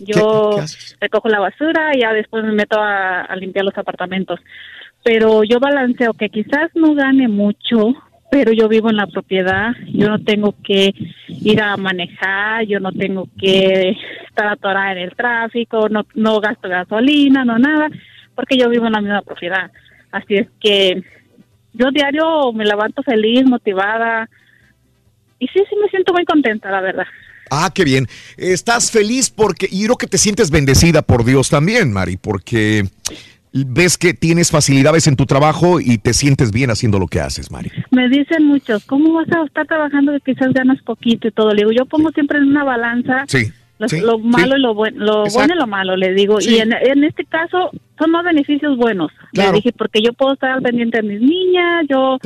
Yo 0.07 0.61
recojo 1.01 1.29
la 1.29 1.41
basura 1.41 1.91
y 1.97 2.03
ya 2.03 2.13
después 2.13 2.45
me 2.45 2.53
meto 2.53 2.81
a, 2.81 3.23
a 3.23 3.35
limpiar 3.35 3.65
los 3.65 3.77
apartamentos. 3.77 4.39
Pero 5.05 5.45
yo 5.45 5.61
balanceo 5.61 6.15
que 6.15 6.31
quizás 6.31 6.71
no 6.75 6.95
gane 6.95 7.29
mucho, 7.29 7.95
pero 8.31 8.53
yo 8.53 8.69
vivo 8.69 8.91
en 8.91 8.97
la 8.97 9.07
propiedad, 9.07 9.73
yo 9.93 10.09
no 10.09 10.19
tengo 10.19 10.55
que 10.65 10.93
ir 11.29 11.63
a 11.63 11.77
manejar, 11.77 12.65
yo 12.65 12.81
no 12.81 12.91
tengo 12.91 13.29
que 13.39 13.97
estar 14.27 14.49
atorada 14.49 14.93
en 14.93 14.99
el 14.99 15.15
tráfico, 15.15 15.89
no, 15.89 16.05
no 16.15 16.41
gasto 16.41 16.69
gasolina, 16.69 17.45
no 17.45 17.59
nada, 17.59 17.89
porque 18.35 18.57
yo 18.57 18.69
vivo 18.69 18.87
en 18.87 18.93
la 18.93 19.01
misma 19.01 19.23
propiedad. 19.23 19.71
Así 20.11 20.35
es 20.35 20.49
que 20.61 21.03
yo 21.75 21.91
diario 21.93 22.53
me 22.53 22.65
levanto 22.65 23.03
feliz, 23.03 23.45
motivada, 23.45 24.29
y 25.39 25.47
sí, 25.49 25.61
sí 25.69 25.77
me 25.81 25.89
siento 25.91 26.13
muy 26.13 26.25
contenta, 26.25 26.71
la 26.71 26.81
verdad. 26.81 27.07
Ah, 27.51 27.71
qué 27.75 27.85
bien. 27.85 28.09
Estás 28.37 28.91
feliz 28.91 29.31
porque, 29.31 29.69
y 29.71 29.85
creo 29.85 29.97
que 29.97 30.07
te 30.07 30.19
sientes 30.19 30.51
bendecida 30.51 31.03
por 31.03 31.25
Dios 31.25 31.51
también, 31.51 31.93
Mari, 31.93 32.17
porque 32.17 32.85
ves 33.55 33.97
que 33.97 34.15
tienes 34.15 34.51
facilidades 34.51 35.07
en 35.07 35.15
tu 35.15 35.27
trabajo 35.27 35.79
y 35.81 35.99
te 35.99 36.13
sientes 36.13 36.51
bien 36.51 36.71
haciendo 36.71 36.99
lo 36.99 37.07
que 37.07 37.21
haces, 37.21 37.51
Mari. 37.53 37.71
Me 37.93 38.09
dicen 38.09 38.45
muchos, 38.47 38.85
¿cómo 38.85 39.13
vas 39.13 39.29
a 39.31 39.45
estar 39.45 39.67
trabajando 39.67 40.13
que 40.13 40.35
quizás 40.35 40.53
ganas 40.53 40.83
poquito 40.83 41.29
y 41.29 41.31
todo? 41.31 41.51
Le 41.51 41.59
digo, 41.63 41.71
yo 41.71 41.87
pongo 41.87 42.11
siempre 42.11 42.39
en 42.39 42.49
una 42.49 42.65
balanza 42.65 43.25
Sí. 43.29 43.53
lo, 43.79 43.89
sí, 43.89 44.01
lo 44.01 44.19
malo 44.19 44.55
sí. 44.55 44.59
y 44.59 44.63
lo, 44.63 44.75
buen- 44.75 44.99
lo 44.99 45.25
Exacto. 45.25 45.39
bueno 45.39 45.55
y 45.55 45.59
lo 45.59 45.67
malo, 45.69 45.97
le 45.97 46.15
digo. 46.15 46.39
Y 46.41 46.59
en, 46.59 46.73
en 46.73 47.05
este 47.05 47.25
caso 47.27 47.71
son 47.99 48.11
más 48.11 48.25
beneficios 48.25 48.77
buenos. 48.77 49.13
Claro. 49.33 49.53
Le 49.53 49.57
dije, 49.59 49.73
porque 49.73 50.01
yo 50.03 50.13
puedo 50.15 50.33
estar 50.35 50.51
al 50.51 50.63
pendiente 50.63 51.01
de 51.01 51.09
mis 51.09 51.21
niñas, 51.21 51.85
yo... 51.89 52.19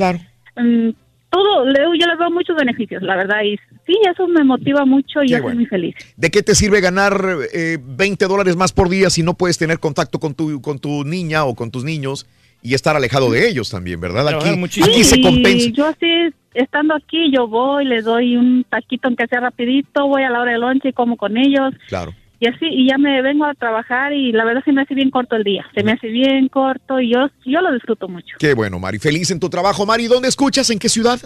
mm, 0.55 0.89
todo, 1.29 1.65
le 1.65 1.79
digo, 1.79 1.93
yo 1.99 2.07
les 2.07 2.17
veo 2.17 2.31
muchos 2.31 2.55
beneficios, 2.55 3.01
la 3.03 3.15
verdad. 3.15 3.43
Y 3.43 3.57
sí, 3.85 3.93
eso 4.11 4.27
me 4.27 4.43
motiva 4.43 4.85
mucho 4.85 5.23
y 5.23 5.29
yo 5.29 5.39
soy 5.39 5.55
muy 5.55 5.65
feliz. 5.65 5.95
¿De 6.17 6.29
qué 6.29 6.41
te 6.41 6.55
sirve 6.55 6.81
ganar 6.81 7.23
eh, 7.53 7.77
20 7.81 8.25
dólares 8.25 8.55
más 8.55 8.73
por 8.73 8.89
día 8.89 9.09
si 9.09 9.21
no 9.23 9.33
puedes 9.35 9.57
tener 9.57 9.79
contacto 9.79 10.19
con 10.19 10.33
tu, 10.33 10.61
con 10.61 10.79
tu 10.79 11.03
niña 11.03 11.45
o 11.45 11.55
con 11.55 11.71
tus 11.71 11.83
niños 11.83 12.25
y 12.61 12.73
estar 12.73 12.95
alejado 12.95 13.31
de 13.31 13.47
ellos 13.47 13.69
también, 13.69 14.01
verdad? 14.01 14.27
Aquí, 14.27 14.49
aquí 14.49 15.03
se 15.03 15.15
Sí, 15.15 15.21
compensa. 15.21 15.69
yo 15.69 15.85
así, 15.85 16.07
estando 16.53 16.93
aquí, 16.95 17.31
yo 17.31 17.47
voy, 17.47 17.85
les 17.85 18.03
doy 18.03 18.35
un 18.35 18.65
taquito 18.69 19.07
aunque 19.07 19.27
sea 19.27 19.39
rapidito, 19.39 20.07
voy 20.07 20.23
a 20.23 20.29
la 20.29 20.41
hora 20.41 20.51
de 20.51 20.57
lonche 20.57 20.89
y 20.89 20.93
como 20.93 21.15
con 21.15 21.37
ellos. 21.37 21.73
Claro. 21.87 22.13
Y 22.41 22.47
así, 22.47 22.65
y 22.67 22.87
ya 22.89 22.97
me 22.97 23.21
vengo 23.21 23.43
a 23.45 23.53
trabajar 23.53 24.13
y 24.13 24.31
la 24.31 24.45
verdad 24.45 24.63
se 24.63 24.71
me 24.71 24.81
hace 24.81 24.93
bien 24.95 25.09
corto 25.11 25.35
el 25.35 25.43
día. 25.43 25.65
Se 25.75 25.83
me 25.83 25.91
hace 25.91 26.07
bien 26.07 26.47
corto 26.47 27.01
y 27.01 27.11
yo, 27.13 27.27
yo 27.45 27.59
lo 27.61 27.73
disfruto 27.73 28.07
mucho. 28.07 28.35
Qué 28.39 28.53
bueno, 28.53 28.79
Mari. 28.79 28.97
Feliz 28.99 29.29
en 29.31 29.39
tu 29.41 29.49
trabajo. 29.49 29.85
Mari, 29.85 30.07
¿dónde 30.07 30.29
escuchas? 30.29 30.69
¿En 30.69 30.79
qué 30.79 30.87
ciudad? 30.87 31.19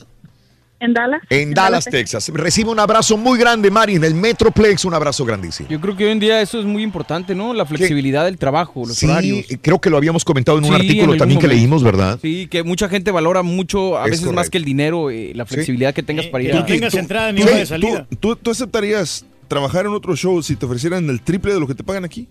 ¿En 0.80 0.93
Dallas? 0.93 1.22
En 1.30 1.53
Dallas, 1.53 1.85
Texas. 1.85 2.30
Recibe 2.33 2.69
un 2.72 2.80
abrazo 2.80 3.16
muy 3.16 3.38
grande, 3.40 3.69
Mari, 3.72 3.95
en 3.95 4.03
el 4.03 4.16
Metroplex. 4.16 4.83
Un 4.85 4.93
abrazo 4.95 5.24
grandísimo. 5.24 5.69
Yo 5.69 5.80
creo 5.80 5.95
que 5.95 6.06
hoy 6.06 6.11
en 6.11 6.19
día 6.19 6.42
eso 6.42 6.59
es 6.59 6.66
muy 6.66 6.82
importante, 6.83 7.35
¿no? 7.35 7.53
La 7.53 7.66
flexibilidad 7.66 8.25
del 8.25 8.38
trabajo, 8.38 8.83
los 8.85 8.98
Sí, 8.98 9.06
horarios. 9.06 9.45
creo 9.61 9.80
que 9.80 9.90
lo 9.92 9.98
habíamos 9.98 10.25
comentado 10.25 10.58
en 10.58 10.66
un 10.66 10.72
Sí, 10.72 10.75
artículo 10.75 11.14
en 11.14 11.19
también 11.19 11.40
que 11.40 11.48
leímos, 11.48 11.83
¿verdad? 11.83 12.19
Sí, 12.22 12.48
que 12.48 12.64
mucha 12.64 12.90
gente 12.90 13.11
valora 13.11 13.43
mucho, 13.43 13.98
a 13.98 14.06
Es 14.06 14.11
veces 14.11 14.33
más 14.33 14.50
que 14.50 14.58
el 14.58 14.66
dinero, 14.66 15.09
eh, 15.09 15.32
la 15.35 15.45
flexibilidad 15.45 15.93
que 15.93 16.03
tengas 16.03 16.25
para 16.25 16.43
ir 16.43 16.53
a... 16.53 16.66
Tú- 16.66 17.77
tú- 17.80 18.16
¿tú, 18.19 18.35
tú 18.35 18.51
aceptarías 18.51 19.25
trabajar 19.53 19.85
en 19.85 19.91
otro 19.93 20.15
show 20.15 20.41
si 20.43 20.56
te 20.56 20.65
ofrecieran 20.65 21.09
el 21.09 21.22
triple 21.22 21.53
de 21.53 21.59
lo 21.59 21.67
que 21.67 21.75
te 21.75 21.83
pagan 21.83 22.03
aquí? 22.06 22.27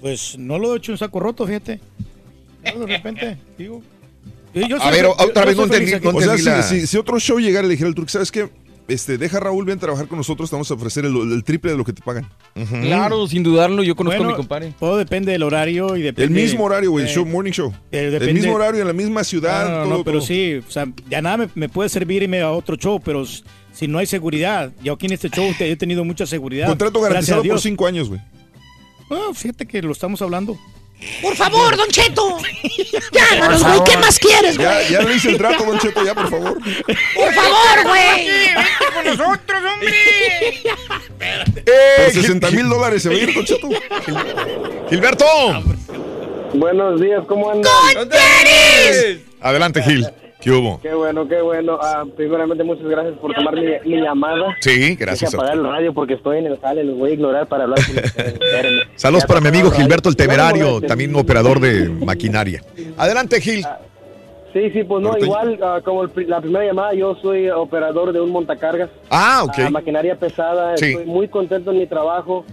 Pues 0.00 0.38
no 0.38 0.58
lo 0.58 0.74
he 0.74 0.78
hecho 0.78 0.92
un 0.92 0.98
saco 0.98 1.18
roto, 1.20 1.46
fíjate. 1.46 1.80
No, 2.74 2.80
de 2.80 2.96
repente, 2.96 3.36
digo. 3.56 3.82
Yo- 4.54 4.66
yo 4.66 4.76
A 4.76 4.80
soy- 4.80 4.92
ver, 4.92 5.02
yo- 5.02 5.12
otra 5.12 5.42
yo 5.42 5.46
vez 5.48 5.56
no 5.56 5.64
entendí. 5.64 5.92
aquí. 5.94 6.06
O 6.06 6.20
sea, 6.20 6.32
entendí 6.34 6.42
la- 6.44 6.62
si, 6.62 6.80
si- 6.80 6.86
si 6.86 6.96
otro 6.96 7.18
show 7.18 7.38
llegara 7.38 7.64
y 7.66 7.68
le 7.68 7.72
dijera 7.74 7.88
al 7.88 7.94
Turk, 7.94 8.08
¿sabes 8.08 8.30
qué? 8.30 8.48
Este, 8.88 9.18
deja 9.18 9.36
a 9.36 9.40
Raúl, 9.40 9.66
ven 9.66 9.76
a 9.76 9.80
trabajar 9.80 10.08
con 10.08 10.16
nosotros, 10.16 10.48
te 10.48 10.56
vamos 10.56 10.70
a 10.70 10.74
ofrecer 10.74 11.04
el, 11.04 11.14
el 11.14 11.44
triple 11.44 11.72
de 11.72 11.76
lo 11.76 11.84
que 11.84 11.92
te 11.92 12.00
pagan. 12.00 12.26
Claro, 12.80 13.26
sin 13.26 13.42
dudarlo, 13.42 13.82
yo 13.82 13.94
conozco 13.94 14.24
a 14.24 14.26
mi 14.26 14.32
compadre. 14.34 14.72
Todo 14.80 14.96
depende 14.96 15.30
del 15.32 15.42
horario 15.42 15.94
y 15.96 16.00
depende. 16.02 16.24
El 16.24 16.30
mismo 16.30 16.64
horario, 16.64 16.90
güey, 16.92 17.04
el 17.04 17.10
eh, 17.10 17.14
show, 17.14 17.26
morning 17.26 17.52
show. 17.52 17.70
eh, 17.92 18.18
el 18.18 18.32
mismo 18.32 18.54
horario, 18.54 18.80
en 18.80 18.86
la 18.86 18.94
misma 18.94 19.24
ciudad. 19.24 19.68
No, 19.68 19.70
no, 19.80 19.84
no, 19.84 19.90
todo, 19.96 20.04
pero 20.04 20.18
todo. 20.20 20.26
sí, 20.26 20.54
o 20.66 20.70
sea, 20.70 20.86
ya 21.10 21.20
nada 21.20 21.36
me, 21.36 21.48
me 21.54 21.68
puede 21.68 21.90
servir 21.90 22.22
irme 22.22 22.40
a 22.40 22.50
otro 22.50 22.76
show, 22.76 22.98
pero 22.98 23.24
si 23.78 23.86
no 23.86 23.98
hay 23.98 24.06
seguridad, 24.06 24.72
yo 24.82 24.94
aquí 24.94 25.06
en 25.06 25.12
este 25.12 25.30
show 25.30 25.52
te- 25.56 25.70
he 25.70 25.76
tenido 25.76 26.04
mucha 26.04 26.26
seguridad. 26.26 26.66
Contrato 26.66 27.00
garantizado 27.00 27.44
por 27.44 27.60
cinco 27.60 27.86
años, 27.86 28.08
güey. 28.08 28.20
Ah, 29.10 29.30
fíjate 29.34 29.66
que 29.66 29.80
lo 29.82 29.92
estamos 29.92 30.20
hablando. 30.20 30.58
Por 31.22 31.36
favor, 31.36 31.76
Don 31.76 31.88
Cheto. 31.90 32.38
Llámanos, 33.12 33.62
güey. 33.62 33.78
¿Qué 33.84 33.96
más 33.98 34.18
quieres, 34.18 34.56
Ya, 34.58 34.74
güey? 34.74 34.90
ya 34.90 35.00
le 35.02 35.14
hice 35.14 35.28
el 35.30 35.38
trato, 35.38 35.64
Don 35.64 35.78
Cheto, 35.78 36.04
ya, 36.04 36.12
por 36.12 36.28
favor. 36.28 36.58
Por 36.58 37.32
favor, 37.34 37.84
güey. 37.84 38.26
Vente 38.26 38.56
con 38.94 39.04
nosotros, 39.06 39.62
hombre. 39.72 39.94
Por 41.18 42.12
60 42.14 42.50
mil 42.50 42.68
dólares 42.68 43.02
se 43.02 43.08
va 43.10 43.14
a 43.14 43.18
ir, 43.18 43.32
Don 43.32 43.44
Cheto. 43.44 43.68
Gilberto. 44.90 45.24
Buenos 46.54 47.00
días, 47.00 47.22
¿cómo 47.28 47.50
andan? 47.52 47.72
Adelante, 49.40 49.82
Gil. 49.84 50.06
¿Qué 50.40 50.52
hubo? 50.52 50.80
Qué 50.80 50.94
bueno, 50.94 51.26
qué 51.26 51.40
bueno. 51.40 51.78
Ah, 51.82 52.04
primeramente, 52.16 52.62
muchas 52.62 52.86
gracias 52.86 53.16
por 53.18 53.34
tomar 53.34 53.54
mi, 53.56 53.62
mi 53.84 54.00
llamada. 54.00 54.56
Sí, 54.60 54.94
gracias 54.94 55.32
Deje 55.32 55.36
a 55.36 55.46
apagar 55.46 55.58
el 55.58 55.64
radio 55.72 55.92
porque 55.92 56.14
estoy 56.14 56.38
en 56.38 56.46
el 56.46 56.58
jale, 56.60 56.84
los 56.84 56.96
voy 56.96 57.10
a 57.10 57.14
ignorar 57.14 57.46
para 57.48 57.64
hablar. 57.64 57.80
Saludos 58.94 59.24
para 59.26 59.40
mi 59.40 59.48
amigo. 59.48 59.70
Gilberto 59.72 60.08
el 60.08 60.16
Temerario, 60.16 60.64
molesten. 60.66 60.88
también 60.88 61.14
operador 61.16 61.58
de 61.60 61.88
maquinaria. 62.04 62.62
Adelante, 62.96 63.40
Gil. 63.40 63.64
Sí, 64.52 64.70
sí, 64.70 64.82
pues 64.84 65.02
no, 65.02 65.16
igual 65.18 65.58
ah, 65.62 65.80
como 65.84 66.04
el 66.04 66.10
la 66.28 66.40
primera 66.40 66.64
llamada, 66.64 66.94
yo 66.94 67.14
soy 67.20 67.50
operador 67.50 68.12
de 68.12 68.20
un 68.20 68.30
montacargas. 68.30 68.88
Ah, 69.10 69.42
ok. 69.44 69.54
Ah, 69.66 69.70
maquinaria 69.70 70.16
pesada, 70.16 70.76
Sí. 70.76 70.86
estoy 70.92 71.04
muy 71.06 71.28
contento 71.28 71.70
en 71.72 71.78
mi 71.78 71.86
trabajo 71.86 72.44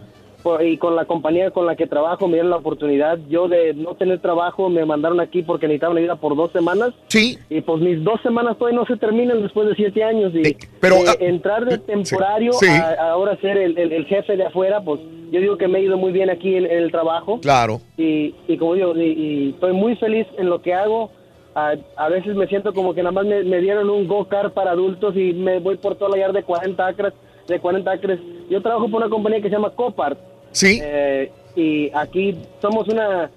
y 0.61 0.77
con 0.77 0.95
la 0.95 1.05
compañía 1.05 1.51
con 1.51 1.65
la 1.65 1.75
que 1.75 1.87
trabajo 1.87 2.27
me 2.27 2.33
dieron 2.33 2.49
la 2.51 2.57
oportunidad. 2.57 3.17
Yo 3.29 3.47
de 3.47 3.73
no 3.73 3.95
tener 3.95 4.19
trabajo 4.19 4.69
me 4.69 4.85
mandaron 4.85 5.19
aquí 5.19 5.41
porque 5.43 5.67
necesitaban 5.67 5.97
ayuda 5.97 6.15
por 6.15 6.35
dos 6.35 6.51
semanas. 6.51 6.93
Sí. 7.07 7.37
Y 7.49 7.61
pues 7.61 7.81
mis 7.81 8.03
dos 8.03 8.21
semanas 8.21 8.57
todavía 8.57 8.79
no 8.79 8.85
se 8.85 8.97
terminan 8.97 9.41
después 9.41 9.67
de 9.67 9.75
siete 9.75 10.03
años. 10.03 10.33
Y 10.35 10.55
pero, 10.79 10.95
de 11.03 11.09
ah, 11.09 11.15
entrar 11.19 11.65
de 11.65 11.77
temporario 11.77 12.53
sí. 12.53 12.67
a, 12.67 12.89
a 12.89 13.11
ahora 13.11 13.35
ser 13.37 13.57
el, 13.57 13.77
el- 13.77 13.91
el 13.91 14.05
jefe 14.05 14.37
de 14.37 14.45
afuera, 14.45 14.81
pues 14.81 14.99
yo 15.31 15.39
digo 15.41 15.57
que 15.57 15.67
me 15.67 15.79
ha 15.79 15.81
ido 15.81 15.97
muy 15.97 16.11
bien 16.11 16.29
aquí 16.29 16.55
en, 16.55 16.65
en 16.65 16.77
el 16.83 16.91
trabajo. 16.91 17.39
Claro. 17.41 17.81
Y, 17.97 18.35
y 18.47 18.57
como 18.57 18.75
digo, 18.75 18.95
y, 18.95 19.01
y 19.03 19.49
estoy 19.51 19.73
muy 19.73 19.95
feliz 19.95 20.27
en 20.37 20.49
lo 20.49 20.61
que 20.61 20.73
hago. 20.73 21.11
A, 21.55 21.73
a 21.95 22.09
veces 22.09 22.35
me 22.35 22.47
siento 22.47 22.73
como 22.73 22.93
que 22.93 23.01
nada 23.01 23.13
más 23.13 23.25
me, 23.25 23.41
me 23.43 23.61
dieron 23.61 23.89
un 23.89 24.07
go-kart 24.07 24.53
para 24.53 24.71
adultos 24.71 25.15
y 25.15 25.33
me 25.33 25.59
voy 25.59 25.77
por 25.77 25.95
toda 25.95 26.11
la 26.11 26.17
yarda 26.17 26.39
de 26.39 26.43
40 26.43 26.85
acres. 26.85 27.13
De 27.47 27.59
40 27.59 27.91
acres. 27.91 28.19
Yo 28.49 28.61
trabajo 28.61 28.89
por 28.89 29.01
una 29.01 29.09
compañía 29.09 29.39
que 29.39 29.49
se 29.49 29.55
llama 29.55 29.69
Copart. 29.69 30.17
Sí. 30.55 30.79
Eh, 30.81 31.31
y 31.55 31.91
aquí 31.93 32.35
somos 32.61 32.87
una... 32.87 33.29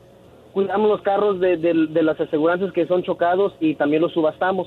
Cuidamos 0.53 0.89
los 0.89 1.03
carros 1.03 1.39
de, 1.41 1.57
de- 1.57 1.87
de 1.89 2.03
las 2.03 2.19
aseguranzas 2.21 2.73
que 2.73 2.87
son 2.87 3.03
chocados 3.03 3.53
y 3.61 3.75
también 3.75 4.03
los 4.03 4.13
subastamos. 4.13 4.67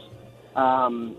Am, 0.54 1.14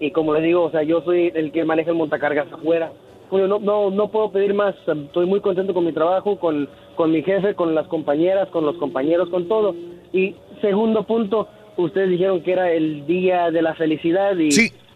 y 0.00 0.10
como 0.10 0.34
les 0.34 0.42
digo, 0.42 0.64
o 0.64 0.70
sea, 0.70 0.82
yo 0.82 1.02
soy 1.02 1.30
el 1.34 1.52
que 1.52 1.64
maneja 1.64 1.90
el 1.90 1.96
montacargas 1.96 2.50
afuera. 2.52 2.90
Julio, 3.30 3.46
no, 3.48 3.58
no, 3.58 3.90
no 3.90 4.08
puedo 4.08 4.30
pedir 4.30 4.54
más. 4.54 4.74
Estoy 4.86 5.26
muy 5.26 5.40
contento 5.40 5.74
con 5.74 5.84
mi 5.84 5.92
trabajo, 5.92 6.38
con, 6.38 6.68
con 6.96 7.10
mi 7.12 7.22
jefe, 7.22 7.54
con 7.54 7.74
las 7.74 7.86
compañeras, 7.86 8.48
con 8.48 8.64
los 8.64 8.76
compañeros, 8.76 9.28
con 9.28 9.46
todo. 9.46 9.74
Y 10.12 10.34
segundo 10.60 11.02
punto, 11.04 11.48
ustedes 11.76 12.10
dijeron 12.10 12.40
que 12.40 12.52
era 12.52 12.72
el 12.72 13.06
día 13.06 13.50
de 13.50 13.62
la 13.62 13.74
felicidad 13.74 14.36
y 14.38 14.48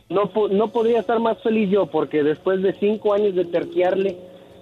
no, 0.08 0.30
po- 0.30 0.48
no 0.48 0.68
podría 0.68 1.00
estar 1.00 1.18
más 1.20 1.38
feliz 1.42 1.70
yo 1.70 1.86
porque 1.86 2.22
después 2.24 2.62
de 2.62 2.72
cinco 2.80 3.12
años 3.14 3.34
de 3.34 3.44
terquearle 3.44 4.16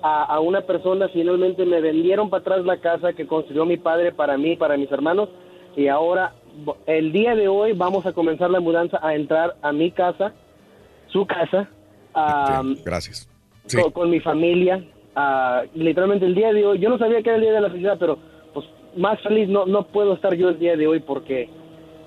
a, 0.08 0.24
a 0.24 0.40
una 0.40 0.62
persona, 0.62 1.08
finalmente 1.08 1.64
me 1.64 1.80
vendieron 1.80 2.30
para 2.30 2.40
atrás 2.40 2.64
la 2.64 2.78
casa 2.78 3.12
que 3.12 3.26
construyó 3.26 3.64
mi 3.64 3.76
padre 3.76 4.12
para 4.12 4.36
mí, 4.36 4.56
para 4.56 4.76
mis 4.76 4.90
hermanos 4.90 5.28
y 5.76 5.88
ahora 5.88 6.34
el 6.86 7.12
día 7.12 7.36
de 7.36 7.46
hoy 7.48 7.72
vamos 7.72 8.04
a 8.06 8.12
comenzar 8.12 8.50
la 8.50 8.60
mudanza 8.60 8.98
a 9.00 9.14
entrar 9.14 9.56
a 9.62 9.72
mi 9.72 9.90
casa, 9.90 10.32
su 11.06 11.24
casa, 11.26 11.68
Gracias. 12.84 13.28
con, 13.80 13.92
con 13.92 14.10
mi 14.10 14.20
familia. 14.20 14.82
literalmente 15.74 16.26
el 16.26 16.34
día 16.34 16.52
de 16.52 16.66
hoy, 16.66 16.78
yo 16.78 16.88
no 16.88 16.98
sabía 16.98 17.22
que 17.22 17.30
era 17.30 17.36
el 17.36 17.42
día 17.42 17.52
de 17.52 17.60
la 17.60 17.68
felicidad, 17.68 17.96
pero 17.98 18.18
pues 18.52 18.66
más 18.96 19.20
feliz 19.22 19.48
no, 19.48 19.66
no 19.66 19.86
puedo 19.86 20.14
estar 20.14 20.34
yo 20.34 20.48
el 20.48 20.58
día 20.58 20.76
de 20.76 20.86
hoy 20.86 21.00
porque, 21.00 21.48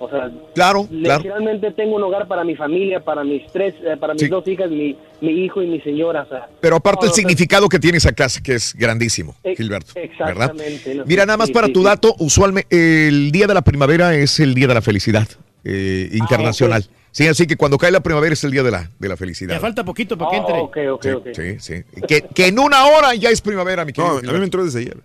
o 0.02 0.10
sea, 0.10 0.30
Claro, 0.56 0.88
claro. 0.88 1.18
literalmente 1.24 1.72
tengo 1.72 1.96
un 1.96 2.04
hogar 2.04 2.28
para 2.28 2.44
mi 2.44 2.56
familia, 2.56 3.00
para 3.00 3.24
mis 3.24 3.44
tres, 3.52 3.74
eh, 3.84 3.96
para 4.00 4.14
mis 4.14 4.24
Sí. 4.24 4.28
dos 4.30 4.48
hijas, 4.48 4.70
mi, 4.70 4.96
mi 5.22 5.32
hijo 5.44 5.62
y 5.62 5.68
mi 5.68 5.80
señora. 5.82 6.24
O 6.24 6.28
sea, 6.30 6.48
Pero 6.60 6.76
aparte 6.78 7.06
el 7.06 7.10
no, 7.10 7.16
significado 7.16 7.70
que 7.70 7.80
tiene 7.80 7.98
esa 8.00 8.12
casa, 8.12 8.42
que 8.42 8.56
es 8.56 8.74
grandísimo, 8.76 9.36
Eh, 9.44 9.56
Gilberto. 9.56 9.94
¿verdad? 9.96 10.04
Exactamente. 10.52 10.96
no, 10.96 11.06
Mira, 11.06 11.24
sí, 11.24 11.28
nada 11.28 11.38
más 11.38 11.48
sí, 11.48 11.54
para 11.54 11.68
sí, 11.68 11.74
tu 11.74 11.80
sí. 11.82 11.86
dato, 11.86 12.16
usualmente 12.20 13.08
el 13.08 13.32
día 13.32 13.48
de 13.48 13.54
la 13.54 13.62
primavera 13.62 14.16
es 14.16 14.40
el 14.40 14.54
día 14.54 14.68
de 14.68 14.74
la 14.74 14.82
felicidad 14.82 15.28
eh, 15.64 16.10
Ah, 16.12 16.16
internacional. 16.18 16.86
Sí, 17.12 17.28
así 17.28 17.46
que 17.46 17.56
cuando 17.58 17.78
cae 17.78 17.92
la 17.92 18.00
primavera 18.00 18.34
es 18.34 18.44
el 18.44 18.52
día 18.52 18.64
de 18.64 18.72
la, 18.72 18.90
de 18.98 19.10
la 19.10 19.16
felicidad. 19.18 19.54
Ya 19.54 19.60
falta 19.60 19.84
poquito 19.84 20.18
para 20.18 20.32
que 20.32 20.38
Oh, 20.38 20.66
entre. 20.66 20.90
ok, 20.90 21.06
ok, 21.06 21.18
ok. 21.18 21.28
Sí, 21.36 21.60
sí. 21.60 21.84
Que, 22.08 22.22
que 22.34 22.48
en 22.48 22.58
una 22.58 22.86
hora 22.86 23.14
ya 23.16 23.30
es 23.30 23.42
primavera, 23.42 23.84
mi 23.86 23.92
querido. 23.94 24.22
No, 24.22 24.30
a 24.30 24.34
mí 24.34 24.40
me 24.40 24.46
entró 24.46 24.64
desde 24.64 24.80
ayer. 24.80 24.98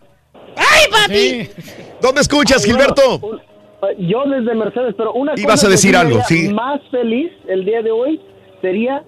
¡Ay, 0.56 0.84
papi! 0.90 1.50
¿Dónde 2.00 2.20
escuchas, 2.22 2.64
Ay, 2.64 2.70
no, 2.70 2.78
Gilberto? 2.78 3.18
un- 3.18 3.40
yo 3.98 4.24
desde 4.24 4.54
Mercedes, 4.54 4.94
pero 4.96 5.12
una 5.12 5.32
Ibas 5.36 5.54
cosa 5.54 5.66
a 5.66 5.68
que 5.68 5.72
decir 5.72 5.92
me 5.92 5.98
algo, 5.98 6.20
sí. 6.28 6.48
Más 6.52 6.80
feliz 6.90 7.30
el 7.48 7.64
día 7.64 7.82
de 7.82 7.90
hoy 7.90 8.20
sería 8.60 9.04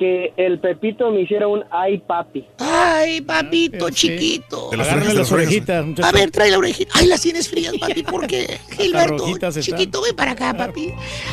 que 0.00 0.32
el 0.38 0.58
Pepito 0.58 1.10
me 1.10 1.20
hiciera 1.20 1.46
un 1.46 1.62
ay 1.70 1.98
papi. 1.98 2.46
Ay, 2.58 3.20
papito 3.20 3.90
chiquito. 3.90 4.70
De 4.70 4.78
las 4.78 4.86
Agárrale 4.86 5.20
orejas, 5.20 5.58
de 5.76 5.84
las 6.00 6.08
A 6.08 6.12
ver, 6.12 6.30
trae 6.30 6.50
la 6.50 6.56
orejita. 6.56 6.92
Ay, 6.96 7.06
las 7.06 7.20
tienes 7.20 7.50
frías, 7.50 7.74
papi. 7.80 8.02
¿Por 8.02 8.26
qué? 8.26 8.58
Gilberto, 8.70 9.26
chiquito, 9.60 10.00
ven 10.00 10.16
para 10.16 10.32
acá, 10.32 10.54
papi. 10.54 10.90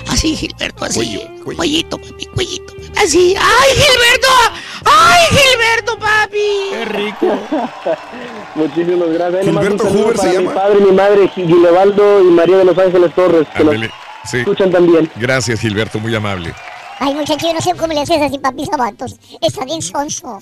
Así, 0.09 0.35
Gilberto, 0.35 0.83
así. 0.83 1.21
Cuellito, 1.45 1.97
papi, 1.97 2.25
cuellito. 2.25 2.73
Así. 2.97 3.35
¡Ay, 3.39 3.69
Gilberto! 3.75 4.27
¡Ay, 4.83 5.23
Gilberto, 5.29 5.99
papi! 5.99 6.37
¡Qué 6.71 6.85
rico! 6.85 7.39
Muchísimas 8.57 9.09
gracias. 9.09 9.41
Ahí 9.47 9.53
Gilberto 9.53 9.83
Huber 9.85 10.17
se 10.17 10.33
llama. 10.33 10.49
Mi 10.49 10.55
padre, 10.55 10.79
mi 10.85 10.91
madre, 10.91 11.27
Gilevaldo 11.29 12.21
y 12.21 12.31
María 12.31 12.57
de 12.57 12.65
los 12.65 12.77
Ángeles 12.77 13.13
Torres, 13.13 13.47
que 13.55 13.89
sí. 14.29 14.37
escuchan 14.37 14.71
también. 14.71 15.09
Gracias, 15.15 15.59
Gilberto, 15.59 15.99
muy 15.99 16.13
amable. 16.15 16.53
Ay, 16.99 17.13
muchacho, 17.13 17.45
yo 17.47 17.53
no 17.53 17.61
sé 17.61 17.71
cómo 17.75 17.93
le 17.93 18.01
haces 18.01 18.21
así, 18.21 18.39
papi 18.39 18.65
zapatos. 18.65 19.15
Está 19.41 19.65
bien 19.65 19.81
sonso. 19.81 20.39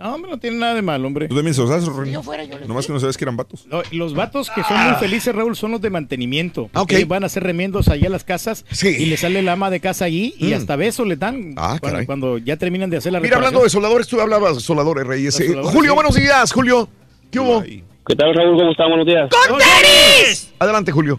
No, 0.00 0.12
hombre, 0.12 0.28
no 0.32 0.38
tiene 0.40 0.56
nada 0.58 0.74
de 0.74 0.82
mal, 0.82 1.04
hombre. 1.04 1.28
Tú 1.28 1.36
también 1.36 1.54
sos 1.54 1.70
René. 1.96 2.10
yo 2.10 2.20
fuera, 2.20 2.42
yo 2.42 2.58
le- 2.58 2.66
Nomás 2.66 2.84
que 2.84 2.92
no 2.92 2.98
sabes 2.98 3.16
que 3.16 3.24
eran 3.24 3.36
vatos. 3.36 3.64
No, 3.68 3.80
los 3.92 4.12
vatos 4.12 4.50
que 4.50 4.64
son 4.64 4.76
muy 4.82 4.94
felices, 4.96 5.32
Raúl, 5.32 5.54
son 5.54 5.70
los 5.70 5.80
de 5.80 5.88
mantenimiento. 5.90 6.68
Ah, 6.74 6.82
ok. 6.82 6.88
Que 6.88 7.04
van 7.04 7.22
a 7.22 7.26
hacer 7.26 7.44
remiendos 7.44 7.86
allá 7.86 8.08
a 8.08 8.10
las 8.10 8.24
casas 8.24 8.64
y 8.82 9.06
le 9.06 9.16
sale 9.16 9.38
el 9.38 9.48
ama 9.48 9.70
de 9.70 9.78
casa 9.78 10.04
allí 10.06 10.34
y 10.36 10.50
Mm. 10.50 10.54
hasta 10.54 10.74
beso 10.74 11.04
le 11.04 11.14
dan 11.14 11.54
Ah, 11.56 11.76
cuando, 11.80 11.88
caray. 11.94 12.06
cuando 12.06 12.38
ya 12.38 12.56
terminan 12.56 12.90
de 12.90 12.96
hacer 12.96 13.12
la 13.12 13.20
Mira, 13.20 13.36
hablando 13.36 13.62
de 13.62 13.70
soldadores, 13.70 14.08
tú 14.08 14.20
hablabas 14.20 14.60
soldadores, 14.62 15.06
Reyes. 15.06 15.38
Eh, 15.38 15.46
soldadores, 15.46 15.72
Julio, 15.72 15.92
sí. 15.92 15.94
buenos 15.94 16.14
días, 16.16 16.52
Julio. 16.52 16.88
¿Qué 17.34 17.40
hubo? 17.40 17.64
¿Qué 18.06 18.14
tal, 18.14 18.32
Raúl? 18.32 18.56
¿Cómo 18.56 18.70
están? 18.70 18.88
Buenos 18.90 19.06
días. 19.06 19.28
¡Con 19.48 19.58
tenis! 19.58 20.54
Adelante, 20.60 20.92
Julio. 20.92 21.18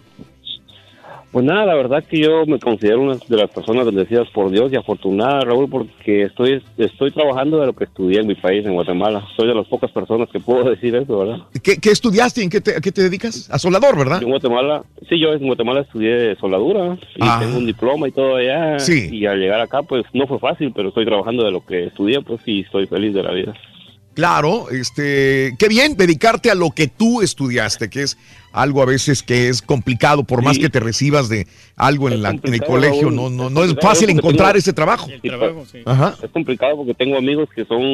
Pues 1.30 1.44
nada, 1.44 1.66
la 1.66 1.74
verdad 1.74 2.02
que 2.08 2.18
yo 2.18 2.46
me 2.46 2.58
considero 2.58 3.02
una 3.02 3.16
de 3.16 3.36
las 3.36 3.50
personas 3.50 3.84
bendecidas 3.84 4.26
por 4.30 4.50
Dios 4.50 4.72
y 4.72 4.76
afortunada, 4.76 5.40
Raúl, 5.40 5.68
porque 5.68 6.22
estoy 6.22 6.62
estoy 6.78 7.10
trabajando 7.10 7.60
de 7.60 7.66
lo 7.66 7.74
que 7.74 7.84
estudié 7.84 8.20
en 8.20 8.28
mi 8.28 8.34
país, 8.34 8.64
en 8.64 8.72
Guatemala. 8.72 9.26
Soy 9.36 9.46
de 9.46 9.54
las 9.54 9.66
pocas 9.66 9.90
personas 9.90 10.30
que 10.30 10.40
puedo 10.40 10.64
decir 10.70 10.96
eso, 10.96 11.18
¿verdad? 11.18 11.36
¿Qué, 11.62 11.76
qué 11.78 11.90
estudiaste? 11.90 12.42
¿En 12.42 12.48
qué 12.48 12.62
te, 12.62 12.76
a 12.76 12.80
qué 12.80 12.90
te 12.92 13.02
dedicas? 13.02 13.50
A 13.50 13.58
soldador, 13.58 13.98
¿verdad? 13.98 14.22
En 14.22 14.30
Guatemala, 14.30 14.84
sí, 15.10 15.20
yo 15.20 15.34
en 15.34 15.46
Guatemala 15.46 15.82
estudié 15.82 16.34
soldadura 16.36 16.94
y 17.16 17.18
Ah. 17.20 17.36
tengo 17.42 17.58
un 17.58 17.66
diploma 17.66 18.08
y 18.08 18.12
todo 18.12 18.36
allá. 18.36 18.78
Sí. 18.78 19.10
Y 19.12 19.26
al 19.26 19.38
llegar 19.38 19.60
acá, 19.60 19.82
pues 19.82 20.04
no 20.14 20.26
fue 20.26 20.38
fácil, 20.38 20.72
pero 20.74 20.88
estoy 20.88 21.04
trabajando 21.04 21.44
de 21.44 21.50
lo 21.50 21.62
que 21.66 21.84
estudié, 21.88 22.22
pues 22.22 22.40
sí, 22.46 22.60
estoy 22.60 22.86
feliz 22.86 23.12
de 23.12 23.22
la 23.22 23.32
vida. 23.32 23.52
Claro, 24.16 24.70
este, 24.70 25.54
qué 25.58 25.68
bien 25.68 25.94
dedicarte 25.94 26.50
a 26.50 26.54
lo 26.54 26.70
que 26.70 26.88
tú 26.88 27.20
estudiaste, 27.20 27.90
que 27.90 28.00
es 28.02 28.16
algo 28.50 28.80
a 28.80 28.86
veces 28.86 29.22
que 29.22 29.50
es 29.50 29.60
complicado, 29.60 30.24
por 30.24 30.42
más 30.42 30.58
que 30.58 30.70
te 30.70 30.80
recibas 30.80 31.28
de 31.28 31.46
algo 31.76 32.08
en, 32.08 32.22
la, 32.22 32.30
en 32.30 32.54
el 32.54 32.62
colegio, 32.64 33.10
no, 33.10 33.28
no, 33.28 33.48
Es 33.48 33.52
no 33.52 33.64
es 33.64 33.74
fácil 33.82 34.08
encontrar 34.08 34.52
tengo- 34.54 34.58
ese 34.58 34.72
trabajo. 34.72 35.06
Ajá. 35.84 36.14
Es 36.22 36.30
complicado 36.30 36.76
porque 36.78 36.94
tengo 36.94 37.18
amigos 37.18 37.50
que 37.54 37.66
son 37.66 37.84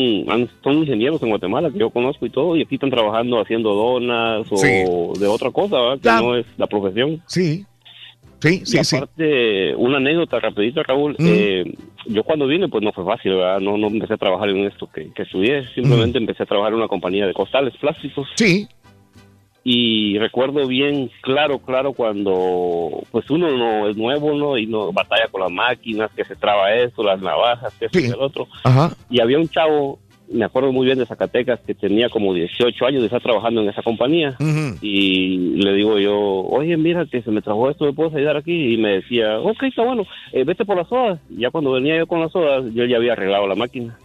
son 0.63 0.75
ingenieros 0.79 1.21
en 1.25 1.31
Guatemala 1.31 1.71
que 1.73 1.81
yo 1.81 1.91
conozco 1.91 2.25
y 2.25 2.31
todo 2.31 2.57
y 2.57 2.63
aquí 2.63 2.77
están 2.77 2.91
trabajando 2.91 3.41
haciendo 3.41 3.75
donas 3.75 4.47
o 4.49 4.57
Sí. 4.57 4.69
de 5.21 5.27
otra 5.27 5.51
cosa, 5.51 5.77
¿verdad? 5.77 5.95
Que 5.97 6.01
Claro. 6.03 6.23
no 6.29 6.37
es 6.37 6.47
la 6.57 6.69
profesión. 6.69 7.21
Sí. 7.27 7.67
Sí, 8.43 8.61
y 8.63 8.67
sí, 8.67 8.85
sí. 8.85 8.97
aparte, 8.97 9.77
una 9.77 9.99
anécdota 9.99 10.41
rapidita, 10.41 10.83
Raúl. 10.83 11.13
Mm. 11.17 11.27
eh, 11.29 11.75
yo 12.07 12.25
cuando 12.25 12.49
vine, 12.49 12.69
pues 12.69 12.83
no 12.83 12.93
fue 12.93 13.05
fácil, 13.05 13.35
¿verdad? 13.35 13.61
No, 13.61 13.79
no 13.79 13.87
empecé 13.87 14.15
a 14.15 14.17
trabajar 14.17 14.49
en 14.49 14.65
esto 14.65 14.91
que, 14.93 15.13
que 15.13 15.23
estudié. 15.23 15.65
Simplemente 15.75 16.19
empecé 16.19 16.43
a 16.43 16.47
trabajar 16.47 16.73
en 16.73 16.81
una 16.81 16.89
compañía 16.89 17.25
de 17.25 17.33
costales 17.33 17.77
plásticos. 17.77 18.27
Sí. 18.35 18.67
Y 19.65 20.19
recuerdo 20.19 20.67
bien, 20.67 21.09
claro, 21.21 21.61
claro, 21.61 21.93
cuando 21.93 23.05
pues 23.13 23.31
uno 23.31 23.57
no 23.57 23.89
es 23.89 23.97
nuevo, 23.97 24.35
¿no? 24.35 24.59
Y 24.59 24.67
no 24.67 24.93
batalla 24.93 25.29
con 25.31 25.43
las 25.43 25.53
máquinas, 25.53 26.11
que 26.17 26.25
se 26.25 26.35
traba 26.35 26.75
eso, 26.75 27.05
las 27.05 27.23
navajas, 27.23 27.73
que 27.79 27.85
esto 27.85 28.01
y 28.01 28.07
el 28.07 28.21
otro. 28.21 28.49
Ajá. 28.65 28.93
Y 29.09 29.21
había 29.21 29.39
un 29.39 29.49
chavo, 29.49 30.01
me 30.31 30.45
acuerdo 30.45 30.73
muy 30.73 30.87
bien 30.87 30.99
de 30.99 31.07
Zacatecas, 31.07 31.61
que 31.61 31.75
tenía 31.75 32.09
como 32.09 32.33
18 32.33 32.87
años 32.87 33.01
de 33.01 33.07
estar 33.07 33.23
trabajando 33.23 33.63
en 33.63 33.69
esa 33.69 33.83
compañía. 33.83 34.37
Y 34.81 35.37
le 35.57 35.75
digo 35.75 35.99
yo, 35.99 36.19
oye, 36.19 36.77
mira 36.77 37.07
que 37.07 37.23
se 37.23 37.31
me 37.31 37.43
trabó 37.43 37.71
esto, 37.71 37.85
¿me 37.85 37.93
puedes 37.93 38.15
ayudar 38.15 38.37
aquí? 38.37 38.75
Y 38.75 38.77
me 38.77 38.95
decía, 39.01 39.39
ok, 39.39 39.63
está 39.65 39.83
bueno, 39.85 40.05
eh, 40.33 40.45
vete 40.45 40.65
por 40.65 40.77
las 40.77 40.89
sodas. 40.89 41.21
Y 41.31 41.41
ya 41.41 41.51
cuando 41.51 41.73
venía 41.73 41.99
yo 41.99 42.07
con 42.07 42.21
las 42.21 42.33
sodas, 42.33 42.65
yo 42.75 42.85
ya 42.85 42.97
había 42.97 43.13
arreglado 43.13 43.47
la 43.47 43.55
máquina. 43.55 43.97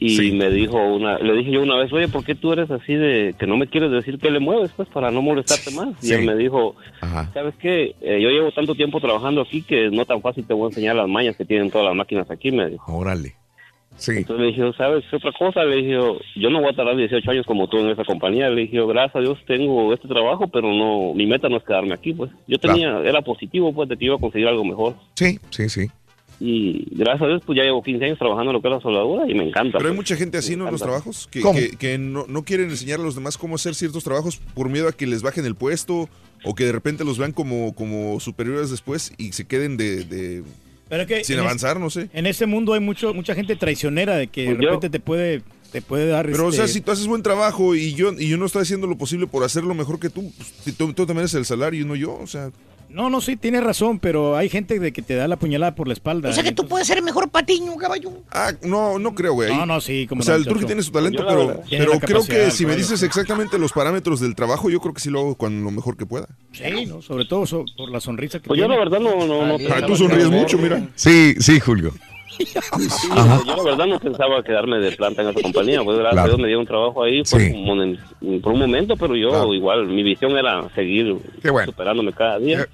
Y 0.00 0.30
me 0.30 0.48
dijo 0.48 0.78
una, 0.78 1.18
le 1.18 1.34
dije 1.34 1.50
yo 1.50 1.62
una 1.62 1.76
vez, 1.76 1.92
oye, 1.92 2.06
¿por 2.06 2.24
qué 2.24 2.36
tú 2.36 2.52
eres 2.52 2.70
así 2.70 2.94
de 2.94 3.34
que 3.36 3.48
no 3.48 3.56
me 3.56 3.66
quieres 3.66 3.90
decir 3.90 4.20
que 4.20 4.30
le 4.30 4.38
mueves, 4.38 4.70
pues, 4.76 4.88
para 4.88 5.10
no 5.10 5.22
molestarte 5.22 5.72
más? 5.72 5.88
Y 6.04 6.12
él 6.12 6.24
me 6.24 6.36
dijo, 6.36 6.76
Ajá. 7.00 7.28
¿sabes 7.34 7.54
qué? 7.56 7.96
Eh, 8.00 8.20
yo 8.22 8.30
llevo 8.30 8.52
tanto 8.52 8.76
tiempo 8.76 9.00
trabajando 9.00 9.40
aquí 9.40 9.62
que 9.62 9.90
no 9.90 10.04
tan 10.04 10.22
fácil 10.22 10.46
te 10.46 10.54
voy 10.54 10.66
a 10.66 10.68
enseñar 10.68 10.94
las 10.94 11.08
mañas 11.08 11.36
que 11.36 11.44
tienen 11.44 11.70
todas 11.72 11.88
las 11.88 11.96
máquinas 11.96 12.30
aquí, 12.30 12.52
me 12.52 12.68
dijo. 12.68 12.92
Órale. 12.92 13.34
Entonces 14.06 14.38
le 14.38 14.46
dije, 14.46 14.72
¿sabes 14.76 15.04
qué 15.10 15.16
otra 15.16 15.32
cosa? 15.38 15.64
Le 15.64 15.76
dije, 15.76 15.98
yo 16.36 16.50
no 16.50 16.60
voy 16.60 16.70
a 16.70 16.76
tardar 16.76 16.96
18 16.96 17.30
años 17.30 17.46
como 17.46 17.68
tú 17.68 17.78
en 17.78 17.90
esa 17.90 18.04
compañía. 18.04 18.48
Le 18.48 18.62
dije, 18.62 18.78
gracias 18.86 19.16
a 19.16 19.20
Dios 19.20 19.38
tengo 19.46 19.92
este 19.92 20.08
trabajo, 20.08 20.46
pero 20.48 20.72
no, 20.72 21.14
mi 21.14 21.26
meta 21.26 21.48
no 21.48 21.56
es 21.56 21.64
quedarme 21.64 21.94
aquí, 21.94 22.12
pues. 22.12 22.30
Yo 22.46 22.58
tenía, 22.58 23.00
era 23.00 23.22
positivo, 23.22 23.72
pues, 23.74 23.88
de 23.88 23.96
que 23.96 24.04
iba 24.06 24.14
a 24.14 24.18
conseguir 24.18 24.46
algo 24.48 24.64
mejor. 24.64 24.94
Sí, 25.14 25.38
sí, 25.50 25.68
sí. 25.68 25.86
Y 26.40 26.86
gracias 26.92 27.22
a 27.22 27.26
Dios, 27.26 27.42
pues 27.44 27.56
ya 27.56 27.64
llevo 27.64 27.82
15 27.82 28.04
años 28.04 28.18
trabajando 28.18 28.52
en 28.52 28.54
lo 28.54 28.62
que 28.62 28.68
es 28.68 28.74
la 28.74 28.80
soldadura 28.80 29.28
y 29.28 29.34
me 29.34 29.48
encanta. 29.48 29.78
Pero 29.78 29.88
hay 29.90 29.96
pues. 29.96 30.08
mucha 30.08 30.16
gente 30.16 30.38
así, 30.38 30.54
¿no? 30.54 30.66
En 30.66 30.72
los 30.72 30.80
trabajos, 30.80 31.26
que, 31.32 31.42
que, 31.42 31.76
que 31.76 31.98
no, 31.98 32.26
no 32.28 32.44
quieren 32.44 32.70
enseñar 32.70 33.00
a 33.00 33.02
los 33.02 33.16
demás 33.16 33.36
cómo 33.36 33.56
hacer 33.56 33.74
ciertos 33.74 34.04
trabajos 34.04 34.36
por 34.54 34.68
miedo 34.68 34.86
a 34.86 34.92
que 34.92 35.08
les 35.08 35.22
bajen 35.22 35.44
el 35.46 35.56
puesto 35.56 36.08
o 36.44 36.54
que 36.54 36.64
de 36.64 36.70
repente 36.72 37.04
los 37.04 37.18
vean 37.18 37.32
como, 37.32 37.74
como 37.74 38.20
superiores 38.20 38.70
después 38.70 39.12
y 39.18 39.32
se 39.32 39.46
queden 39.48 39.76
de, 39.76 40.04
de- 40.04 40.44
Pero 40.88 41.02
es 41.02 41.08
que 41.08 41.24
sin 41.24 41.38
avanzar, 41.38 41.76
es- 41.76 41.82
no 41.82 41.90
sé. 41.90 42.08
En 42.12 42.26
este 42.26 42.46
mundo 42.46 42.72
hay 42.74 42.80
mucho 42.80 43.12
mucha 43.14 43.34
gente 43.34 43.56
traicionera 43.56 44.16
de 44.16 44.28
que 44.28 44.46
Pues 44.46 44.58
de 44.58 44.64
yo- 44.64 44.70
repente 44.70 44.90
te 44.90 45.00
puede 45.00 45.42
te 45.72 45.82
puede 45.82 46.06
dar 46.06 46.24
Pero, 46.24 46.46
o 46.46 46.52
sea, 46.52 46.64
este, 46.64 46.78
si 46.78 46.80
tú 46.80 46.92
haces 46.92 47.06
buen 47.06 47.22
trabajo 47.22 47.74
y 47.74 47.92
yo, 47.92 48.12
y 48.18 48.26
yo 48.28 48.38
no 48.38 48.46
estoy 48.46 48.62
haciendo 48.62 48.86
lo 48.86 48.96
posible 48.96 49.26
por 49.26 49.44
hacerlo 49.44 49.74
mejor 49.74 50.00
que 50.00 50.08
tú, 50.08 50.32
pues, 50.34 50.48
si 50.64 50.72
tú, 50.72 50.94
tú 50.94 51.04
también 51.04 51.18
eres 51.24 51.34
el 51.34 51.44
salario 51.44 51.82
y 51.82 51.84
no 51.84 51.94
yo, 51.94 52.14
o 52.14 52.26
sea... 52.26 52.50
No, 52.90 53.10
no, 53.10 53.20
sí, 53.20 53.36
tienes 53.36 53.62
razón, 53.62 53.98
pero 53.98 54.36
hay 54.36 54.48
gente 54.48 54.78
de 54.78 54.92
que 54.92 55.02
te 55.02 55.14
da 55.14 55.28
la 55.28 55.36
puñalada 55.36 55.74
por 55.74 55.86
la 55.88 55.92
espalda. 55.92 56.30
O 56.30 56.32
sea 56.32 56.42
que 56.42 56.52
tú 56.52 56.66
puedes 56.66 56.86
ser 56.86 57.02
mejor 57.02 57.28
patiño, 57.28 57.76
caballo. 57.76 58.10
Ah, 58.30 58.52
no, 58.62 58.98
no 58.98 59.14
creo, 59.14 59.34
güey. 59.34 59.54
No, 59.54 59.66
no, 59.66 59.80
sí, 59.80 60.06
como 60.08 60.20
O 60.20 60.24
sea, 60.24 60.34
no, 60.34 60.40
el 60.40 60.46
Chacho. 60.46 60.66
tiene 60.66 60.82
su 60.82 60.90
talento, 60.90 61.24
pero, 61.26 61.46
verdad- 61.48 61.62
pero 61.70 62.00
creo 62.00 62.24
que 62.24 62.50
si 62.50 62.64
me 62.66 62.74
dices 62.76 63.02
exactamente 63.02 63.58
los 63.58 63.72
parámetros 63.72 64.20
del 64.20 64.34
trabajo, 64.34 64.70
yo 64.70 64.80
creo 64.80 64.94
que 64.94 65.00
sí 65.00 65.10
lo 65.10 65.20
hago 65.20 65.34
con 65.36 65.62
lo 65.62 65.70
mejor 65.70 65.96
que 65.96 66.06
pueda. 66.06 66.28
Sí, 66.52 66.86
¿no? 66.86 67.02
Sobre 67.02 67.26
todo 67.26 67.46
so- 67.46 67.64
por 67.76 67.90
la 67.90 68.00
sonrisa 68.00 68.40
que 68.40 68.48
Pues 68.48 68.58
yo 68.58 68.66
la 68.68 68.76
verdad 68.76 69.00
no... 69.00 69.26
no, 69.26 69.46
no 69.46 69.56
Ah, 69.74 69.84
tú 69.86 69.94
sonríes 69.94 70.30
mucho, 70.30 70.56
mira. 70.58 70.88
Sí, 70.94 71.34
sí, 71.40 71.60
Julio. 71.60 71.92
Sí, 72.38 72.46
pues, 72.70 73.04
yo 73.46 73.56
la 73.56 73.62
verdad 73.62 73.86
no 73.86 73.98
pensaba 73.98 74.42
quedarme 74.42 74.78
de 74.78 74.92
planta 74.92 75.22
en 75.22 75.28
esa 75.30 75.40
compañía, 75.42 75.82
pues 75.82 75.98
gracias 75.98 76.12
Claro. 76.14 76.26
a 76.26 76.28
Dios 76.28 76.40
me 76.40 76.48
dio 76.48 76.60
un 76.60 76.66
trabajo 76.66 77.02
ahí 77.02 77.22
por, 77.22 77.40
Sí. 77.40 77.52
un, 77.52 78.40
por 78.40 78.52
un 78.52 78.58
momento, 78.60 78.94
pero 78.96 79.16
yo 79.16 79.52
igual, 79.54 79.86
mi 79.86 80.02
visión 80.02 80.36
era 80.38 80.68
seguir 80.74 81.16
superándome 81.66 82.12
cada 82.12 82.38
día. 82.38 82.66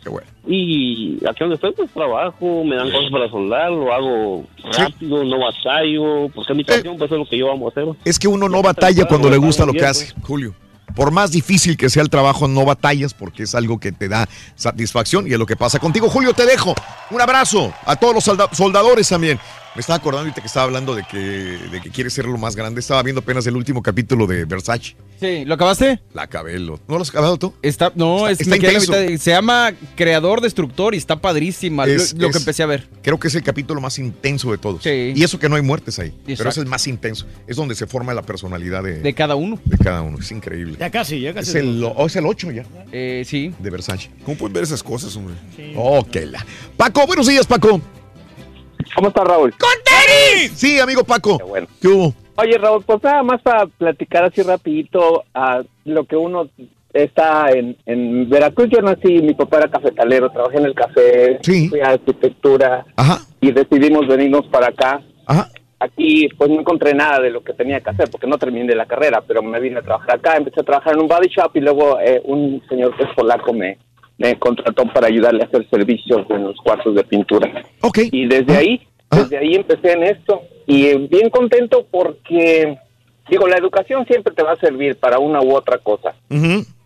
Y 0.46 1.16
aquí 1.26 1.38
donde 1.40 1.54
estoy, 1.54 1.72
pues 1.72 1.90
trabajo, 1.90 2.64
me 2.64 2.76
dan 2.76 2.90
cosas 2.90 3.10
para 3.10 3.28
soldar, 3.30 3.70
lo 3.72 3.92
hago 3.92 4.44
rápido, 4.78 5.24
no 5.24 5.38
batallo, 5.38 6.28
porque 6.34 6.52
mi 6.54 6.64
pasión, 6.64 6.96
pues 6.98 7.10
es 7.10 7.18
lo 7.18 7.24
que 7.26 7.38
yo 7.38 7.50
amo 7.50 7.68
hacer. 7.68 7.86
Es 8.04 8.18
que 8.18 8.28
uno 8.28 8.48
no 8.48 8.62
batalla 8.62 9.06
cuando 9.06 9.30
le 9.30 9.38
gusta 9.38 9.64
lo 9.64 9.72
que 9.72 9.84
hace, 9.84 10.12
Julio. 10.22 10.54
Por 10.94 11.10
más 11.10 11.30
difícil 11.32 11.76
que 11.76 11.90
sea 11.90 12.02
el 12.02 12.10
trabajo, 12.10 12.46
no 12.46 12.64
batallas 12.64 13.14
porque 13.14 13.42
es 13.44 13.54
algo 13.54 13.80
que 13.80 13.90
te 13.92 14.08
da 14.08 14.28
satisfacción 14.54 15.26
y 15.26 15.32
es 15.32 15.38
lo 15.38 15.46
que 15.46 15.56
pasa 15.56 15.78
contigo. 15.78 16.08
Julio, 16.08 16.34
te 16.34 16.46
dejo. 16.46 16.74
Un 17.10 17.20
abrazo 17.20 17.72
a 17.84 17.96
todos 17.96 18.14
los 18.14 18.24
solda- 18.24 18.48
soldadores 18.52 19.08
también. 19.08 19.40
Me 19.74 19.80
estaba 19.80 19.96
acordando 19.96 20.28
ahorita 20.28 20.40
que 20.40 20.46
estaba 20.46 20.64
hablando 20.66 20.94
de 20.94 21.02
que, 21.02 21.18
de 21.18 21.80
que 21.82 21.90
quiere 21.90 22.08
ser 22.08 22.26
lo 22.26 22.38
más 22.38 22.54
grande. 22.54 22.78
Estaba 22.80 23.02
viendo 23.02 23.20
apenas 23.20 23.44
el 23.48 23.56
último 23.56 23.82
capítulo 23.82 24.26
de 24.28 24.44
Versace. 24.44 24.94
Sí, 25.18 25.44
¿lo 25.44 25.54
acabaste? 25.54 26.00
La 26.12 26.22
acabé. 26.22 26.60
lo- 26.60 26.78
¿No 26.86 26.94
lo 26.96 27.02
has 27.02 27.08
acabado 27.10 27.36
tú? 27.38 27.54
Está, 27.60 27.90
no, 27.96 28.28
es, 28.28 28.40
está 28.40 28.50
la 28.56 28.56
intenso. 28.56 28.92
se 28.92 29.30
llama 29.32 29.72
Creador 29.96 30.40
Destructor 30.40 30.94
y 30.94 30.98
está 30.98 31.20
padrísima. 31.20 31.86
Es- 31.86 32.12
lo, 32.14 32.20
lo 32.20 32.26
que 32.30 32.36
es- 32.38 32.42
empecé 32.42 32.62
a 32.62 32.66
ver. 32.66 32.88
Creo 33.02 33.18
que 33.18 33.26
es 33.26 33.34
el 33.34 33.42
capítulo 33.42 33.80
más 33.80 33.98
intenso 33.98 34.52
de 34.52 34.58
todos. 34.58 34.82
Sí. 34.84 35.12
Y 35.16 35.24
eso 35.24 35.40
que 35.40 35.48
no 35.48 35.56
hay 35.56 35.62
muertes 35.62 35.98
ahí. 35.98 36.14
Pero 36.24 36.50
es 36.50 36.56
el 36.58 36.66
más 36.66 36.86
intenso. 36.86 37.26
Es 37.48 37.56
donde 37.56 37.74
se 37.74 37.88
forma 37.88 38.14
la 38.14 38.22
personalidad 38.22 38.82
de, 38.84 39.00
De 39.00 39.12
cada 39.14 39.34
uno. 39.34 39.58
de 39.64 39.76
cada 39.78 40.02
uno. 40.02 40.18
Es 40.20 40.30
increíble. 40.30 40.76
Ya 40.78 40.88
casi, 40.90 41.20
ya 41.20 41.34
casi. 41.34 41.50
Es 41.50 41.54
el, 41.56 41.82
oh, 41.84 42.06
es 42.06 42.14
el 42.14 42.26
8 42.26 42.52
ya. 42.52 42.64
Eh, 42.92 43.24
sí. 43.26 43.52
De 43.58 43.70
Versace. 43.70 44.08
¿Cómo 44.24 44.36
pueden 44.38 44.52
ver 44.52 44.62
esas 44.62 44.84
cosas, 44.84 45.16
hombre? 45.16 45.34
Oh, 45.76 46.06
que 46.06 46.26
la. 46.26 46.46
Paco, 46.76 47.04
buenos 47.08 47.26
días, 47.26 47.44
Paco. 47.46 47.80
¿Cómo 48.94 49.08
está 49.08 49.24
Raúl? 49.24 49.52
¡Con 49.58 49.70
tenis! 49.84 50.52
Sí, 50.54 50.78
amigo 50.78 51.04
Paco. 51.04 51.38
Qué 51.38 51.44
bueno. 51.44 51.66
¿Qué 51.80 51.88
hubo? 51.88 52.14
Oye, 52.36 52.58
Raúl, 52.58 52.82
pues 52.84 53.02
nada 53.02 53.22
más 53.22 53.42
para 53.42 53.66
platicar 53.66 54.24
así 54.24 54.42
rapidito 54.42 55.24
a 55.34 55.62
lo 55.84 56.04
que 56.04 56.16
uno 56.16 56.48
está 56.92 57.50
en, 57.50 57.76
en 57.86 58.28
Veracruz. 58.28 58.68
Yo 58.70 58.80
nací, 58.80 59.20
mi 59.20 59.34
papá 59.34 59.58
era 59.58 59.68
cafetalero, 59.68 60.30
trabajé 60.30 60.58
en 60.58 60.66
el 60.66 60.74
café, 60.74 61.38
fui 61.68 61.80
a 61.80 61.90
arquitectura 61.90 62.86
y 63.40 63.52
decidimos 63.52 64.06
venirnos 64.06 64.46
para 64.46 64.68
acá. 64.68 65.02
Aquí 65.80 66.28
pues 66.38 66.50
no 66.50 66.60
encontré 66.60 66.94
nada 66.94 67.20
de 67.20 67.30
lo 67.30 67.42
que 67.42 67.52
tenía 67.52 67.80
que 67.80 67.90
hacer 67.90 68.08
porque 68.10 68.26
no 68.26 68.38
terminé 68.38 68.74
la 68.74 68.86
carrera, 68.86 69.22
pero 69.26 69.42
me 69.42 69.60
vine 69.60 69.80
a 69.80 69.82
trabajar 69.82 70.16
acá, 70.16 70.36
empecé 70.36 70.60
a 70.60 70.64
trabajar 70.64 70.94
en 70.94 71.00
un 71.00 71.08
body 71.08 71.28
shop 71.28 71.50
y 71.54 71.60
luego 71.60 71.98
eh, 72.00 72.22
un 72.24 72.62
señor 72.68 72.96
que 72.96 73.02
es 73.02 73.10
polaco 73.14 73.52
me, 73.52 73.76
me 74.18 74.38
contrató 74.38 74.84
para 74.92 75.08
ayudarle 75.08 75.42
a 75.42 75.46
hacer 75.46 75.68
servicios 75.68 76.24
en 76.30 76.44
los 76.44 76.56
cuartos 76.56 76.94
de 76.94 77.04
pintura. 77.04 77.50
Y 78.12 78.26
desde 78.26 78.56
ahí, 78.56 78.80
desde 79.22 79.38
ahí 79.38 79.54
empecé 79.54 79.92
en 79.92 80.02
esto 80.04 80.42
y 80.66 80.94
bien 81.08 81.30
contento 81.30 81.86
porque, 81.90 82.78
digo, 83.28 83.46
la 83.48 83.56
educación 83.56 84.06
siempre 84.06 84.32
te 84.34 84.42
va 84.42 84.52
a 84.52 84.56
servir 84.56 84.96
para 84.96 85.18
una 85.18 85.40
u 85.42 85.54
otra 85.54 85.78
cosa. 85.78 86.14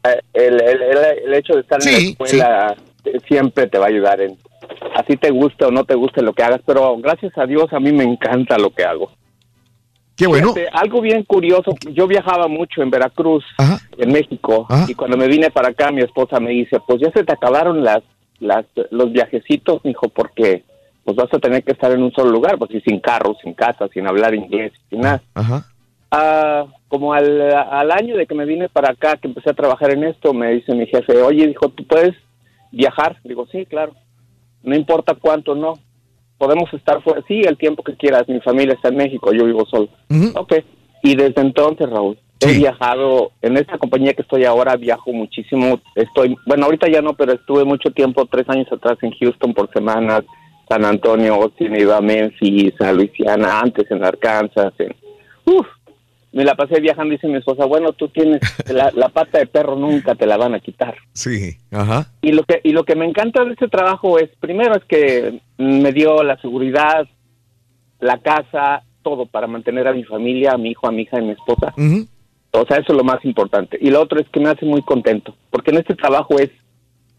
Eh, 0.05 0.21
el, 0.33 0.61
el, 0.63 0.83
el- 0.83 1.19
el 1.27 1.35
hecho 1.35 1.55
de 1.55 1.61
estar 1.61 1.79
en 1.81 1.93
la 1.93 1.99
escuela 2.11 2.77
siempre 3.27 3.67
te 3.67 3.79
va 3.79 3.87
a 3.87 3.89
ayudar 3.89 4.21
en, 4.21 4.37
así 4.95 5.17
te 5.17 5.31
guste 5.31 5.65
o 5.65 5.71
no 5.71 5.85
te 5.85 5.95
guste 5.95 6.23
lo 6.23 6.33
que 6.33 6.43
hagas, 6.43 6.61
pero 6.67 6.97
gracias 6.99 7.33
a 7.37 7.47
Dios 7.47 7.73
a 7.73 7.81
mí 7.81 7.93
me 7.93 8.05
encanta 8.05 8.59
lo 8.59 8.71
que 8.71 8.85
hago. 8.85 9.11
Qué 10.19 10.27
bueno. 10.27 10.53
Fíjate, 10.53 10.69
algo 10.77 11.01
bien 11.01 11.23
curioso, 11.23 11.71
yo 11.93 12.09
viajaba 12.09 12.49
mucho 12.49 12.83
en 12.83 12.91
Veracruz, 12.91 13.45
en 13.97 14.13
México, 14.13 14.67
y 14.89 14.95
cuando 14.95 15.17
me 15.17 15.29
vine 15.29 15.51
para 15.51 15.69
acá 15.69 15.93
mi 15.93 16.03
esposa 16.03 16.41
me 16.41 16.51
dice, 16.51 16.81
pues 16.85 17.01
ya 17.01 17.13
se 17.13 17.23
te 17.23 17.33
acabaron 17.33 17.85
las, 17.85 18.01
las 18.41 18.67
los 18.91 19.13
viajecitos, 19.13 19.81
hijo, 19.85 20.09
porque 20.09 20.65
pues 21.05 21.17
vas 21.17 21.33
a 21.33 21.39
tener 21.39 21.63
que 21.63 21.73
estar 21.73 21.93
en 21.93 22.03
un 22.03 22.13
solo 22.13 22.31
lugar, 22.31 22.59
pues 22.59 22.73
y 22.73 22.81
sin 22.81 22.99
carro, 22.99 23.37
sin 23.43 23.55
casa, 23.55 23.87
sin 23.95 24.09
hablar 24.09 24.35
inglés, 24.35 24.73
sin 24.91 25.01
nada. 25.01 25.23
Ajá. 25.35 25.65
Ah, 26.11 26.67
como 26.89 27.13
al, 27.13 27.41
al 27.55 27.91
año 27.93 28.17
de 28.17 28.27
que 28.27 28.35
me 28.35 28.45
vine 28.45 28.69
para 28.69 28.91
acá, 28.91 29.17
que 29.17 29.29
empecé 29.29 29.51
a 29.51 29.55
trabajar 29.55 29.93
en 29.93 30.05
esto, 30.05 30.35
me 30.35 30.51
dice 30.51 30.75
mi 30.75 30.87
jefe, 30.87 31.23
oye, 31.23 31.47
dijo, 31.47 31.69
¿tú 31.69 31.87
puedes 31.87 32.15
viajar? 32.73 33.19
Digo, 33.23 33.47
sí, 33.53 33.67
claro. 33.67 33.95
No 34.63 34.75
importa 34.75 35.15
cuánto, 35.15 35.55
no. 35.55 35.79
Podemos 36.39 36.73
estar 36.73 37.03
fuera, 37.03 37.23
sí, 37.27 37.43
el 37.45 37.59
tiempo 37.59 37.83
que 37.83 37.97
quieras. 37.97 38.29
Mi 38.29 38.41
familia 38.41 38.75
está 38.75 38.89
en 38.89 38.97
México, 38.97 39.33
yo 39.33 39.45
vivo 39.45 39.67
solo. 39.67 39.89
Ok. 40.35 40.55
Y 41.03 41.17
desde 41.17 41.41
entonces, 41.41 41.89
Raúl, 41.91 42.17
he 42.41 42.53
viajado, 42.59 43.33
en 43.43 43.57
esta 43.57 43.79
compañía 43.79 44.15
que 44.15 44.23
estoy 44.23 44.45
ahora, 44.45 44.77
viajo 44.77 45.13
muchísimo. 45.13 45.81
Estoy, 45.95 46.37
bueno, 46.47 46.67
ahorita 46.67 46.89
ya 46.89 47.03
no, 47.03 47.15
pero 47.15 47.33
estuve 47.33 47.65
mucho 47.65 47.91
tiempo, 47.91 48.27
tres 48.27 48.49
años 48.49 48.71
atrás 48.71 48.99
en 49.03 49.11
Houston 49.13 49.53
por 49.53 49.71
semanas, 49.73 50.23
San 50.69 50.85
Antonio, 50.85 51.35
Austin, 51.35 51.75
iba 51.77 51.97
a 51.97 52.01
Memphis, 52.01 52.75
a 52.81 52.93
Luisiana, 52.93 53.61
antes 53.61 53.91
en 53.91 54.05
Arkansas, 54.05 54.73
en, 54.79 54.95
uf, 55.47 55.67
me 56.33 56.45
la 56.45 56.55
pasé 56.55 56.81
viajando, 56.81 57.13
dice 57.13 57.27
mi 57.27 57.37
esposa, 57.39 57.65
bueno, 57.65 57.93
tú 57.93 58.09
tienes 58.09 58.41
la, 58.73 58.91
la 58.95 59.09
pata 59.09 59.39
de 59.39 59.47
perro, 59.47 59.77
nunca 59.77 60.15
te 60.15 60.27
la 60.27 60.37
van 60.37 60.55
a 60.55 60.61
quitar. 60.61 60.95
Sí, 61.13 61.57
ajá. 61.71 62.07
Y 62.23 62.33
lo 62.33 62.43
que 62.45 62.61
y 62.65 62.73
lo 62.73 62.85
que 62.85 62.97
me 62.97 63.07
encanta 63.07 63.45
de 63.45 63.53
este 63.53 63.69
trabajo 63.69 64.19
es, 64.19 64.29
primero 64.41 64.75
es 64.77 64.85
que 64.85 65.41
me 65.59 65.93
dio 65.93 66.23
la 66.23 66.41
seguridad, 66.41 67.07
la 68.01 68.19
casa, 68.19 68.83
todo 69.03 69.27
para 69.27 69.47
mantener 69.47 69.89
a 69.89 69.93
mi 69.93 70.05
familia, 70.05 70.53
a 70.53 70.59
mi 70.59 70.71
hijo, 70.71 70.87
a 70.87 70.93
mi 70.93 71.03
hija 71.03 71.17
y 71.17 71.21
a 71.21 71.27
mi 71.27 71.31
esposa. 71.33 71.73
O 72.51 72.65
sea, 72.67 72.79
eso 72.79 72.93
es 72.93 72.97
lo 72.97 73.05
más 73.05 73.25
importante. 73.25 73.79
Y 73.81 73.91
lo 73.91 74.01
otro 74.01 74.21
es 74.21 74.29
que 74.31 74.41
me 74.41 74.49
hace 74.49 74.65
muy 74.65 74.83
contento, 74.83 75.35
porque 75.51 75.71
en 75.71 75.79
este 75.79 75.95
trabajo 75.95 76.39
es 76.39 76.51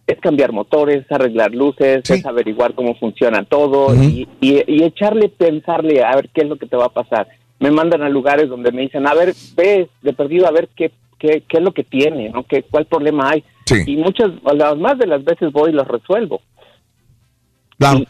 es 0.07 0.19
cambiar 0.21 0.51
motores, 0.51 1.05
arreglar 1.11 1.53
luces, 1.53 2.01
es 2.15 2.25
averiguar 2.25 2.73
cómo 2.73 2.95
funciona 2.95 3.43
todo 3.43 3.93
y, 4.09 4.27
y- 4.41 4.63
y 4.65 4.83
echarle, 4.83 5.29
pensarle 5.29 6.03
a 6.03 6.15
ver 6.15 6.29
qué 6.33 6.41
es 6.41 6.47
lo 6.49 6.55
que 6.57 6.65
te 6.65 6.75
va 6.75 6.85
a 6.85 6.89
pasar. 6.89 7.27
Me 7.59 7.71
mandan 7.71 8.01
a 8.03 8.09
lugares 8.09 8.49
donde 8.49 8.71
me 8.71 8.83
dicen, 8.83 9.07
a 9.07 9.13
ver, 9.13 9.33
ve 9.55 9.89
de 10.01 10.13
perdido 10.13 10.47
a 10.47 10.51
ver 10.51 10.69
qué, 10.75 10.91
qué, 11.17 11.43
qué 11.47 11.57
es 11.57 11.63
lo 11.63 11.73
que 11.73 11.83
tiene, 11.83 12.29
¿no? 12.29 12.43
¿Qué, 12.43 12.63
¿Cuál 12.63 12.85
problema 12.85 13.31
hay? 13.31 13.43
Y 13.85 13.97
muchas, 13.97 14.31
las 14.53 14.77
más 14.77 14.97
de 14.97 15.07
las 15.07 15.23
veces 15.23 15.51
voy 15.51 15.69
y 15.69 15.73
los 15.73 15.87
resuelvo. 15.87 16.41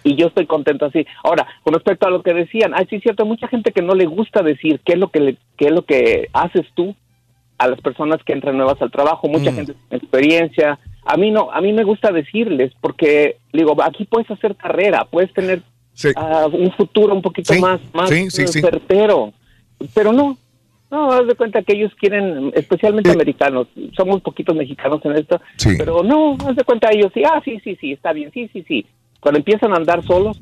Y, 0.03 0.11
y 0.11 0.15
yo 0.15 0.27
estoy 0.27 0.47
contento 0.47 0.85
así. 0.85 1.05
Ahora, 1.23 1.47
con 1.63 1.73
respecto 1.73 2.07
a 2.07 2.09
lo 2.09 2.23
que 2.23 2.33
decían, 2.33 2.73
ay, 2.75 2.87
sí 2.89 2.95
es 2.95 3.03
cierto, 3.03 3.23
hay 3.23 3.29
mucha 3.29 3.47
gente 3.47 3.71
que 3.71 3.81
no 3.81 3.93
le 3.93 4.05
gusta 4.05 4.41
decir 4.41 4.79
qué 4.83 4.93
es 4.93 4.99
lo 4.99 5.09
que 5.09 5.19
le, 5.19 5.37
qué 5.57 5.67
es 5.67 5.71
lo 5.71 5.83
que 5.83 6.29
haces 6.33 6.65
tú 6.73 6.95
a 7.59 7.67
las 7.67 7.79
personas 7.81 8.23
que 8.23 8.33
entran 8.33 8.57
nuevas 8.57 8.81
al 8.81 8.89
trabajo, 8.89 9.27
mucha 9.27 9.51
gente 9.51 9.73
sin 9.73 9.97
experiencia. 9.97 10.79
A 11.05 11.17
mí 11.17 11.29
no, 11.29 11.51
a 11.51 11.61
mí 11.61 11.73
me 11.73 11.83
gusta 11.83 12.11
decirles 12.11 12.71
porque 12.81 13.37
digo, 13.53 13.75
aquí 13.83 14.05
puedes 14.05 14.31
hacer 14.31 14.55
carrera, 14.55 15.05
puedes 15.05 15.31
tener 15.33 15.61
ah, 16.15 16.47
un 16.51 16.71
futuro 16.71 17.13
un 17.13 17.21
poquito 17.21 17.53
más 17.55 17.79
más 17.93 18.09
sí. 18.09 18.29
certero. 18.47 19.33
Pero 19.93 20.14
no. 20.14 20.38
No, 20.91 21.11
haz 21.11 21.27
de 21.27 21.35
cuenta 21.35 21.61
que 21.61 21.74
ellos 21.74 21.91
quieren, 21.99 22.51
especialmente 22.56 23.11
americanos, 23.11 23.67
somos 23.95 24.22
poquitos 24.22 24.56
mexicanos 24.56 24.99
en 25.03 25.11
esto, 25.17 25.40
pero 25.77 26.01
no, 26.01 26.35
haz 26.48 26.56
de 26.56 26.64
cuenta 26.64 26.90
ellos, 26.91 27.11
sí, 27.14 27.22
ah, 27.24 27.40
sí, 27.45 27.59
sí, 27.64 27.77
sí, 27.80 27.91
está 27.91 28.11
bien, 28.11 28.32
sí, 28.33 28.49
sí, 28.51 28.66
sí. 28.67 28.88
Cuando 29.19 29.38
empiezan 29.38 29.72
a 29.72 29.75
andar 29.75 30.03
solos, 30.03 30.41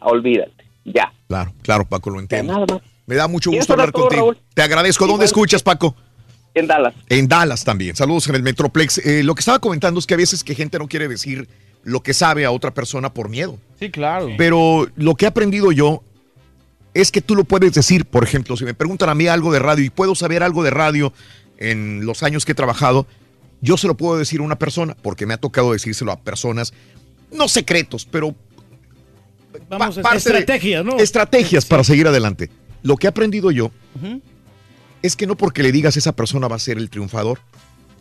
olvídate, 0.00 0.64
ya. 0.84 1.12
Claro, 1.28 1.52
claro, 1.62 1.84
Paco, 1.86 2.08
lo 2.08 2.20
entiendo. 2.20 2.54
Nada 2.54 2.66
más. 2.70 2.82
Me 3.06 3.16
da 3.16 3.28
mucho 3.28 3.50
gusto 3.50 3.72
hablar 3.74 3.92
todo, 3.92 4.04
contigo. 4.04 4.22
Raúl. 4.32 4.38
Te 4.54 4.62
agradezco. 4.62 5.04
¿Dónde 5.04 5.16
Igual- 5.16 5.26
escuchas, 5.26 5.62
Paco? 5.62 5.94
En 6.54 6.66
Dallas. 6.66 6.94
En 7.08 7.28
Dallas 7.28 7.62
también. 7.64 7.94
Saludos 7.94 8.28
en 8.28 8.34
el 8.34 8.42
Metroplex. 8.42 8.98
Eh, 9.06 9.22
lo 9.22 9.34
que 9.34 9.40
estaba 9.40 9.58
comentando 9.58 10.00
es 10.00 10.06
que 10.06 10.14
a 10.14 10.16
veces 10.16 10.42
que 10.42 10.54
gente 10.54 10.78
no 10.78 10.88
quiere 10.88 11.06
decir 11.06 11.46
lo 11.84 12.00
que 12.00 12.14
sabe 12.14 12.44
a 12.46 12.50
otra 12.50 12.72
persona 12.72 13.12
por 13.12 13.28
miedo. 13.28 13.58
Sí, 13.78 13.90
claro. 13.90 14.28
Pero 14.38 14.86
lo 14.96 15.14
que 15.14 15.26
he 15.26 15.28
aprendido 15.28 15.70
yo 15.70 16.02
es 16.96 17.12
que 17.12 17.20
tú 17.20 17.36
lo 17.36 17.44
puedes 17.44 17.74
decir, 17.74 18.06
por 18.06 18.24
ejemplo, 18.24 18.56
si 18.56 18.64
me 18.64 18.72
preguntan 18.72 19.10
a 19.10 19.14
mí 19.14 19.26
algo 19.26 19.52
de 19.52 19.58
radio 19.58 19.84
y 19.84 19.90
puedo 19.90 20.14
saber 20.14 20.42
algo 20.42 20.64
de 20.64 20.70
radio 20.70 21.12
en 21.58 22.06
los 22.06 22.22
años 22.22 22.46
que 22.46 22.52
he 22.52 22.54
trabajado, 22.54 23.06
yo 23.60 23.76
se 23.76 23.86
lo 23.86 23.98
puedo 23.98 24.18
decir 24.18 24.40
a 24.40 24.44
una 24.44 24.58
persona, 24.58 24.96
porque 25.02 25.26
me 25.26 25.34
ha 25.34 25.36
tocado 25.36 25.72
decírselo 25.72 26.10
a 26.10 26.20
personas, 26.20 26.72
no 27.30 27.48
secretos, 27.48 28.06
pero 28.10 28.34
Vamos, 29.68 29.98
estrategias, 29.98 30.84
¿no? 30.84 30.96
Estrategias 30.98 31.66
para 31.66 31.84
seguir 31.84 32.06
adelante. 32.06 32.50
Lo 32.82 32.96
que 32.96 33.06
he 33.06 33.10
aprendido 33.10 33.50
yo 33.50 33.70
es 35.02 35.16
que 35.16 35.26
no 35.26 35.36
porque 35.36 35.62
le 35.62 35.72
digas 35.72 35.96
a 35.96 35.98
esa 35.98 36.12
persona 36.12 36.48
va 36.48 36.56
a 36.56 36.60
ser 36.60 36.78
el 36.78 36.88
triunfador, 36.88 37.40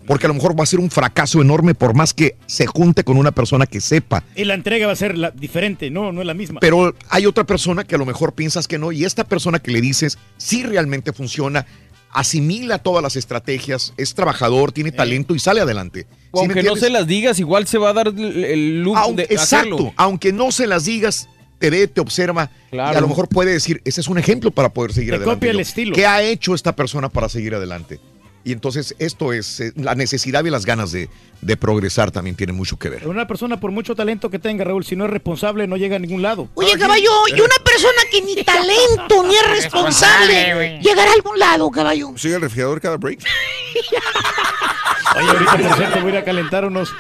porque 0.07 0.25
a 0.25 0.29
lo 0.29 0.33
mejor 0.33 0.57
va 0.57 0.63
a 0.63 0.67
ser 0.67 0.79
un 0.79 0.89
fracaso 0.89 1.41
enorme 1.41 1.73
por 1.73 1.93
más 1.93 2.13
que 2.13 2.35
se 2.45 2.65
junte 2.65 3.03
con 3.03 3.17
una 3.17 3.31
persona 3.31 3.65
que 3.65 3.81
sepa. 3.81 4.23
Y 4.35 4.45
la 4.45 4.53
entrega 4.53 4.87
va 4.87 4.93
a 4.93 4.95
ser 4.95 5.17
la, 5.17 5.31
diferente, 5.31 5.89
no, 5.89 6.11
no 6.11 6.21
es 6.21 6.27
la 6.27 6.33
misma. 6.33 6.59
Pero 6.59 6.95
hay 7.09 7.25
otra 7.25 7.43
persona 7.43 7.83
que 7.83 7.95
a 7.95 7.97
lo 7.97 8.05
mejor 8.05 8.33
piensas 8.33 8.67
que 8.67 8.77
no, 8.77 8.91
y 8.91 9.05
esta 9.05 9.23
persona 9.23 9.59
que 9.59 9.71
le 9.71 9.81
dices 9.81 10.17
sí 10.37 10.63
realmente 10.63 11.13
funciona, 11.13 11.65
asimila 12.11 12.79
todas 12.79 13.03
las 13.03 13.15
estrategias, 13.15 13.93
es 13.97 14.13
trabajador, 14.15 14.71
tiene 14.71 14.91
talento 14.91 15.35
y 15.35 15.39
sale 15.39 15.61
adelante. 15.61 16.07
aunque 16.31 16.63
no 16.63 16.75
se 16.75 16.89
las 16.89 17.07
digas, 17.07 17.39
igual 17.39 17.67
se 17.67 17.77
va 17.77 17.89
a 17.89 17.93
dar 17.93 18.07
el 18.07 18.83
look 18.83 19.15
de 19.15 19.23
exacto, 19.23 19.93
aunque 19.97 20.31
no 20.31 20.51
se 20.51 20.67
las 20.67 20.85
digas, 20.85 21.27
te 21.59 21.69
ve, 21.69 21.87
te 21.87 22.01
observa 22.01 22.51
y 22.71 22.77
a 22.77 22.99
lo 23.01 23.07
mejor 23.07 23.27
puede 23.27 23.51
decir, 23.51 23.81
ese 23.85 24.01
es 24.01 24.07
un 24.07 24.17
ejemplo 24.17 24.51
para 24.51 24.69
poder 24.69 24.93
seguir 24.93 25.11
te 25.11 25.15
adelante. 25.17 25.35
Copia 25.35 25.51
el 25.51 25.59
estilo. 25.59 25.95
¿Qué 25.95 26.05
ha 26.05 26.21
hecho 26.21 26.53
esta 26.53 26.75
persona 26.75 27.09
para 27.09 27.29
seguir 27.29 27.55
adelante? 27.55 27.99
Y 28.45 28.51
entonces 28.51 28.95
esto 28.99 29.33
es 29.33 29.59
eh, 29.59 29.73
la 29.75 29.95
necesidad 29.95 30.45
y 30.45 30.51
las 30.51 30.67
ganas 30.67 30.91
de, 30.91 31.09
de, 31.41 31.57
progresar 31.57 32.11
también 32.11 32.35
tiene 32.35 32.53
mucho 32.53 32.77
que 32.77 32.89
ver. 32.89 33.07
Una 33.07 33.25
persona 33.25 33.59
por 33.59 33.71
mucho 33.71 33.95
talento 33.95 34.29
que 34.29 34.37
tenga, 34.37 34.63
Raúl, 34.63 34.85
si 34.85 34.95
no 34.95 35.05
es 35.05 35.09
responsable 35.09 35.65
no 35.65 35.77
llega 35.77 35.95
a 35.95 35.99
ningún 35.99 36.21
lado. 36.21 36.47
Oye, 36.53 36.77
caballo, 36.77 37.09
y 37.29 37.41
una 37.41 37.55
persona 37.65 38.03
que 38.11 38.21
ni 38.21 38.35
talento 38.43 39.23
ni 39.27 39.35
es 39.35 39.49
responsable 39.49 40.79
llegará 40.79 41.09
a 41.09 41.13
algún 41.15 41.39
lado, 41.39 41.71
caballo. 41.71 42.13
¿Sigue 42.17 42.35
el 42.35 42.41
refrigerador 42.41 42.79
cada 42.79 42.97
break? 42.97 43.19
Oye, 45.17 45.27
ahorita 45.27 45.57
por 45.57 45.77
cierto 45.77 45.99
voy 46.01 46.11
a 46.11 46.13
ir 46.13 46.17
a 46.17 46.23
calentar 46.23 46.65
unos 46.65 46.93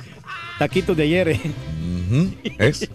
taquitos 0.57 0.97
de 0.97 1.03
ayer. 1.03 1.29
¿eh? 1.29 1.41
¿Es? 2.57 2.89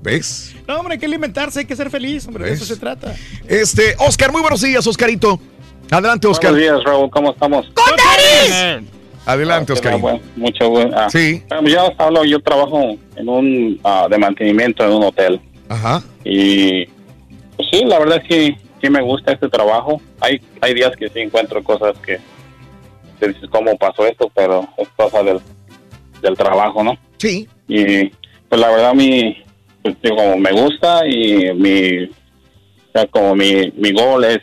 ¿Ves? 0.00 0.54
No, 0.66 0.78
hombre, 0.78 0.94
hay 0.94 1.00
que 1.00 1.06
alimentarse, 1.06 1.60
hay 1.60 1.66
que 1.66 1.76
ser 1.76 1.90
feliz, 1.90 2.26
hombre, 2.26 2.46
de 2.46 2.52
eso 2.54 2.64
se 2.64 2.76
trata. 2.76 3.14
Este, 3.46 3.94
Oscar, 3.98 4.32
muy 4.32 4.40
buenos 4.40 4.62
días, 4.62 4.86
Oscarito. 4.86 5.38
Adelante, 5.90 6.26
Oscar. 6.26 6.52
Buenos 6.52 6.70
días, 6.70 6.84
Raúl, 6.84 7.10
¿cómo 7.10 7.32
estamos? 7.32 7.66
¡Con 7.74 7.96
Daris! 7.96 8.90
Adelante, 9.24 9.72
Oscar. 9.72 9.98
mucho 10.36 10.70
bueno. 10.70 10.96
Ah, 10.96 11.08
sí. 11.10 11.42
Ya 11.66 11.84
os 11.84 11.94
hablo, 11.98 12.24
yo 12.24 12.40
trabajo 12.40 12.96
en 13.16 13.28
un 13.28 13.80
uh, 13.84 14.08
de 14.08 14.18
mantenimiento 14.18 14.84
en 14.84 14.92
un 14.92 15.04
hotel. 15.04 15.40
Ajá. 15.68 16.02
Y 16.24 16.86
pues, 17.56 17.68
sí, 17.70 17.84
la 17.84 17.98
verdad 17.98 18.20
es 18.22 18.28
que 18.28 18.56
sí 18.80 18.90
me 18.90 19.00
gusta 19.00 19.32
este 19.32 19.48
trabajo. 19.48 20.00
Hay 20.20 20.40
hay 20.60 20.74
días 20.74 20.92
que 20.96 21.08
sí 21.08 21.20
encuentro 21.20 21.62
cosas 21.62 21.96
que 21.98 22.18
te 23.20 23.28
dices 23.28 23.48
cómo 23.50 23.76
pasó 23.76 24.06
esto, 24.06 24.30
pero 24.34 24.68
es 24.76 24.88
cosa 24.96 25.22
del, 25.22 25.40
del 26.20 26.36
trabajo, 26.36 26.82
¿no? 26.82 26.98
Sí. 27.18 27.48
Y 27.68 28.06
pues 28.48 28.60
la 28.60 28.70
verdad 28.70 28.94
mi 28.94 29.36
pues, 29.82 29.94
digo, 30.02 30.16
como 30.16 30.36
me 30.36 30.52
gusta 30.52 31.06
y 31.06 31.52
mi 31.54 32.04
o 32.04 32.92
sea, 32.92 33.06
como 33.06 33.36
mi 33.36 33.72
mi 33.76 33.92
gol 33.92 34.24
es 34.24 34.40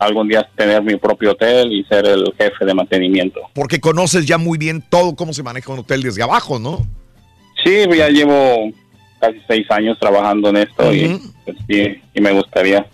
algún 0.00 0.28
día 0.28 0.48
tener 0.56 0.82
mi 0.82 0.96
propio 0.96 1.32
hotel 1.32 1.72
y 1.72 1.84
ser 1.84 2.06
el 2.06 2.24
jefe 2.36 2.64
de 2.64 2.74
mantenimiento. 2.74 3.40
Porque 3.54 3.80
conoces 3.80 4.26
ya 4.26 4.38
muy 4.38 4.58
bien 4.58 4.82
todo 4.88 5.14
cómo 5.14 5.32
se 5.32 5.42
maneja 5.42 5.72
un 5.72 5.80
hotel 5.80 6.02
desde 6.02 6.22
abajo, 6.22 6.58
¿no? 6.58 6.86
Sí, 7.62 7.84
ya 7.94 8.08
llevo 8.08 8.72
casi 9.20 9.38
seis 9.46 9.66
años 9.70 9.98
trabajando 10.00 10.48
en 10.48 10.56
esto 10.56 10.92
y, 10.92 11.20
pues, 11.44 11.56
sí, 11.68 12.02
y 12.14 12.20
me 12.20 12.32
gustaría 12.32 12.86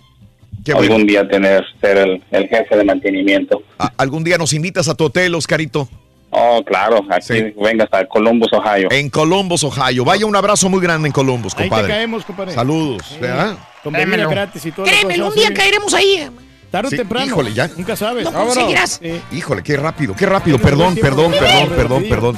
algún 0.75 1.07
día 1.07 1.25
tener 1.25 1.63
ser 1.79 1.97
el, 1.97 2.21
el 2.29 2.49
jefe 2.49 2.75
de 2.75 2.83
mantenimiento. 2.83 3.63
¿Algún 3.95 4.25
día 4.25 4.37
nos 4.37 4.51
invitas 4.51 4.89
a 4.89 4.95
tu 4.95 5.05
hotel, 5.05 5.33
Oscarito? 5.33 5.87
Oh, 6.29 6.61
claro, 6.65 7.05
aquí 7.09 7.53
venga 7.55 7.85
hasta 7.85 8.05
Columbus, 8.05 8.51
Ohio. 8.51 8.89
En 8.91 9.09
Columbus, 9.09 9.63
Ohio. 9.63 10.03
Vaya 10.03 10.25
un 10.25 10.35
abrazo 10.35 10.67
muy 10.67 10.81
grande 10.81 11.07
en 11.07 11.13
Columbus, 11.13 11.55
compadre. 11.55 11.83
Ahí 11.83 11.87
te 11.87 11.93
caemos, 11.93 12.25
compadre. 12.25 12.51
Saludos. 12.51 13.17
¿verdad? 13.21 13.57
Con 13.81 13.93
gratis 13.93 14.65
y 14.65 14.71
todo. 14.73 14.85
Créemelo, 14.85 15.29
un 15.29 15.35
día 15.35 15.53
caeremos 15.53 15.93
ahí. 15.93 16.29
Tarde 16.71 16.87
o 16.87 16.91
Sí, 16.91 16.97
temprano. 16.97 17.25
híjole, 17.25 17.53
ya. 17.53 17.69
Nunca 17.75 17.95
sabes. 17.95 18.25
Lo 18.25 18.33
conseguirás. 18.33 18.99
Híjole, 19.31 19.63
qué 19.63 19.77
rápido, 19.77 20.15
qué 20.15 20.25
rápido. 20.25 20.57
Perdón, 20.59 20.95
perdón, 20.95 21.31
perdón, 21.31 21.69
perdón, 21.75 22.03
perdón. 22.09 22.37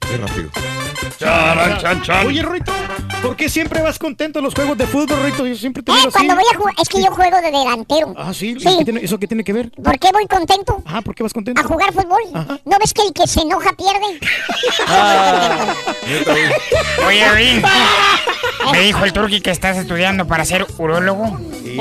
Qué 0.00 0.16
rápido. 0.16 0.50
Charan, 1.18 1.78
chan, 1.78 2.02
chan. 2.02 2.26
Oye, 2.26 2.42
Rito, 2.42 2.72
¿por 3.22 3.36
qué 3.36 3.48
siempre 3.48 3.82
vas 3.82 3.98
contento 3.98 4.38
en 4.38 4.44
los 4.44 4.54
juegos 4.54 4.76
de 4.78 4.86
fútbol, 4.86 5.22
Rito? 5.22 5.46
Yo 5.46 5.54
siempre 5.54 5.82
te 5.82 5.92
Eh, 5.92 5.94
así. 5.98 6.08
cuando 6.10 6.34
voy 6.34 6.44
a 6.52 6.56
jugar, 6.56 6.74
es 6.80 6.88
que 6.88 7.02
yo 7.02 7.10
juego 7.10 7.36
de 7.40 7.50
delantero. 7.50 8.14
Ah, 8.16 8.32
sí. 8.34 8.56
Sí. 8.58 8.76
¿Qué 8.78 8.84
tiene- 8.84 9.00
¿Eso 9.04 9.18
qué 9.18 9.26
tiene 9.26 9.44
que 9.44 9.52
ver? 9.52 9.70
¿Por 9.70 9.98
qué 9.98 10.10
voy 10.12 10.26
contento? 10.26 10.82
Ah, 10.86 11.00
¿por 11.02 11.14
qué 11.14 11.22
vas 11.22 11.32
contento? 11.32 11.60
A 11.60 11.64
jugar 11.64 11.92
fútbol. 11.92 12.20
¿No 12.64 12.76
ves 12.78 12.92
que 12.94 13.02
el 13.02 13.12
que 13.12 13.26
se 13.26 13.40
enoja 13.42 13.72
pierde? 13.74 14.00
Oye, 17.06 17.30
oye, 17.30 17.62
me 18.72 18.80
dijo 18.80 19.04
el 19.04 19.12
turqui 19.12 19.40
que 19.40 19.50
estás 19.50 19.76
estudiando 19.76 20.26
para 20.26 20.44
ser 20.44 20.66
urólogo. 20.78 21.38
Sí. 21.62 21.76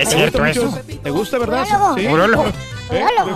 ¿Es 0.00 0.08
¿Te 0.08 0.16
cierto 0.16 0.38
gusta 0.38 0.50
eso? 0.50 0.80
¿Te 1.02 1.10
gusta, 1.10 1.38
verdad? 1.38 1.66
Urólogo. 1.66 1.94
Sí. 1.98 2.06
Urólogo. 2.06 2.52
Urólogo. 2.90 3.30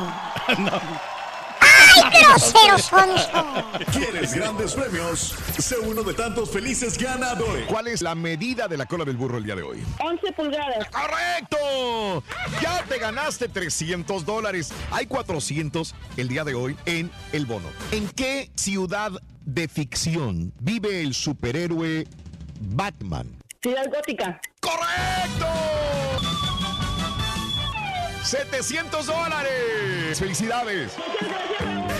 No. 0.58 1.14
¡Ay, 1.60 2.22
grosero 2.22 2.78
sonso! 2.78 3.44
¿Quieres 3.92 4.34
grandes 4.34 4.74
premios? 4.74 5.34
Sé 5.58 5.78
uno 5.78 6.02
de 6.02 6.14
tantos 6.14 6.50
felices 6.50 6.96
ganadores. 6.98 7.66
¿Cuál 7.66 7.88
es 7.88 8.00
la 8.02 8.14
medida 8.14 8.66
de 8.66 8.76
la 8.76 8.86
cola 8.86 9.04
del 9.04 9.16
burro 9.16 9.38
el 9.38 9.44
día 9.44 9.56
de 9.56 9.62
hoy? 9.62 9.84
11 10.00 10.32
pulgadas. 10.32 10.88
¡Correcto! 10.90 12.22
Ya 12.62 12.82
te 12.88 12.98
ganaste 12.98 13.48
300 13.48 14.24
dólares. 14.24 14.72
Hay 14.90 15.06
400 15.06 15.94
el 16.16 16.28
día 16.28 16.44
de 16.44 16.54
hoy 16.54 16.76
en 16.86 17.10
el 17.32 17.44
bono. 17.46 17.68
¿En 17.90 18.08
qué 18.08 18.50
ciudad 18.54 19.12
de 19.44 19.68
ficción 19.68 20.52
vive 20.60 21.02
el 21.02 21.14
superhéroe 21.14 22.06
Batman? 22.60 23.38
Ciudad 23.62 23.84
gótica. 23.90 24.40
¡Correcto! 24.60 25.46
700 28.24 29.06
dólares. 29.06 30.18
¡Felicidades! 30.18 30.92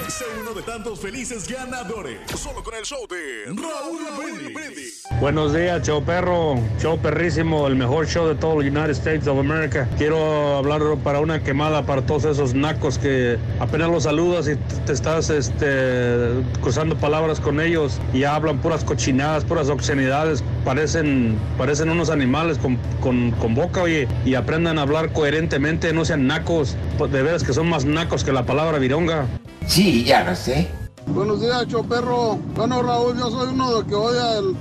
Sé 0.08 0.24
uno 0.40 0.52
de 0.52 0.62
tantos 0.62 1.00
felices 1.00 1.48
ganadores. 1.48 2.18
Solo 2.36 2.62
con 2.62 2.74
el 2.74 2.84
show 2.84 3.06
de 3.08 3.46
Raúl 3.46 4.52
Brindis. 4.52 5.02
Buenos 5.18 5.54
días, 5.54 5.82
show 5.82 6.04
perro, 6.04 6.56
show 6.78 6.98
perrísimo, 6.98 7.66
el 7.66 7.74
mejor 7.74 8.06
show 8.06 8.28
de 8.28 8.34
todo 8.34 8.60
el 8.60 8.68
United 8.68 8.90
States 8.90 9.26
of 9.26 9.38
America. 9.38 9.88
Quiero 9.96 10.56
hablar 10.56 10.82
para 11.02 11.20
una 11.20 11.42
quemada 11.42 11.84
para 11.86 12.02
todos 12.02 12.26
esos 12.26 12.54
nacos 12.54 12.98
que 12.98 13.38
apenas 13.58 13.90
los 13.90 14.02
saludas 14.04 14.46
y 14.48 14.56
te 14.84 14.92
estás 14.92 15.30
este, 15.30 16.28
cruzando 16.60 16.96
palabras 16.96 17.40
con 17.40 17.60
ellos 17.60 17.98
y 18.12 18.24
hablan 18.24 18.58
puras 18.60 18.84
cochinadas, 18.84 19.44
puras 19.44 19.68
obscenidades. 19.68 20.44
Parecen, 20.64 21.38
parecen 21.58 21.88
unos 21.88 22.10
animales 22.10 22.58
con, 22.58 22.78
con, 23.00 23.30
con 23.32 23.54
boca, 23.54 23.82
oye, 23.82 24.06
y 24.24 24.34
aprendan 24.34 24.78
a 24.78 24.82
hablar 24.82 25.12
coherentemente, 25.12 25.92
no 25.92 26.04
sean 26.04 26.26
nacos. 26.26 26.76
Pues, 26.98 27.10
De 27.10 27.22
veras 27.22 27.42
que 27.42 27.52
son 27.52 27.68
más 27.68 27.84
nacos 27.84 28.22
que 28.22 28.32
la 28.32 28.44
palabra 28.44 28.78
vironga. 28.78 29.26
Sí, 29.66 29.93
ya 30.02 30.24
lo 30.24 30.34
sé. 30.34 30.68
Buenos 31.06 31.40
días, 31.40 31.66
perro. 31.88 32.38
Bueno, 32.56 32.82
Raúl, 32.82 33.16
yo 33.16 33.30
soy 33.30 33.52
uno 33.52 33.80
de 33.80 33.86
que 33.86 33.94
odia 33.94 34.38
el, 34.38 34.56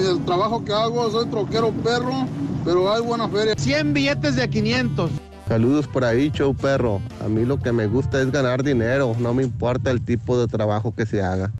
el 0.00 0.24
trabajo 0.24 0.64
que 0.64 0.72
hago. 0.72 1.10
Soy 1.10 1.26
troquero 1.26 1.72
perro, 1.72 2.26
pero 2.64 2.90
hay 2.92 3.02
buena 3.02 3.28
feria. 3.28 3.54
100 3.58 3.92
billetes 3.92 4.36
de 4.36 4.48
500. 4.48 5.10
Saludos 5.48 5.86
por 5.88 6.04
ahí, 6.04 6.30
show 6.30 6.54
perro. 6.54 7.00
A 7.24 7.28
mí 7.28 7.44
lo 7.44 7.58
que 7.58 7.72
me 7.72 7.86
gusta 7.86 8.20
es 8.20 8.30
ganar 8.30 8.62
dinero, 8.62 9.16
no 9.18 9.34
me 9.34 9.42
importa 9.42 9.90
el 9.90 10.02
tipo 10.02 10.38
de 10.38 10.46
trabajo 10.46 10.94
que 10.94 11.06
se 11.06 11.22
haga. 11.22 11.52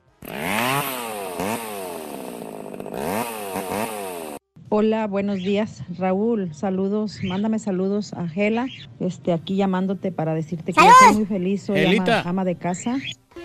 Hola, 4.70 5.06
buenos 5.06 5.38
días, 5.38 5.82
Raúl. 5.96 6.52
Saludos, 6.52 7.20
mándame 7.24 7.58
saludos 7.58 8.12
a 8.12 8.28
Gela. 8.28 8.66
Este, 9.00 9.32
aquí 9.32 9.56
llamándote 9.56 10.12
para 10.12 10.34
decirte 10.34 10.74
que 10.74 10.80
yo 10.82 10.90
estoy 10.90 11.16
muy 11.16 11.24
feliz, 11.24 11.62
soy 11.62 12.02
ama, 12.24 12.44
de 12.44 12.54
casa. 12.54 12.98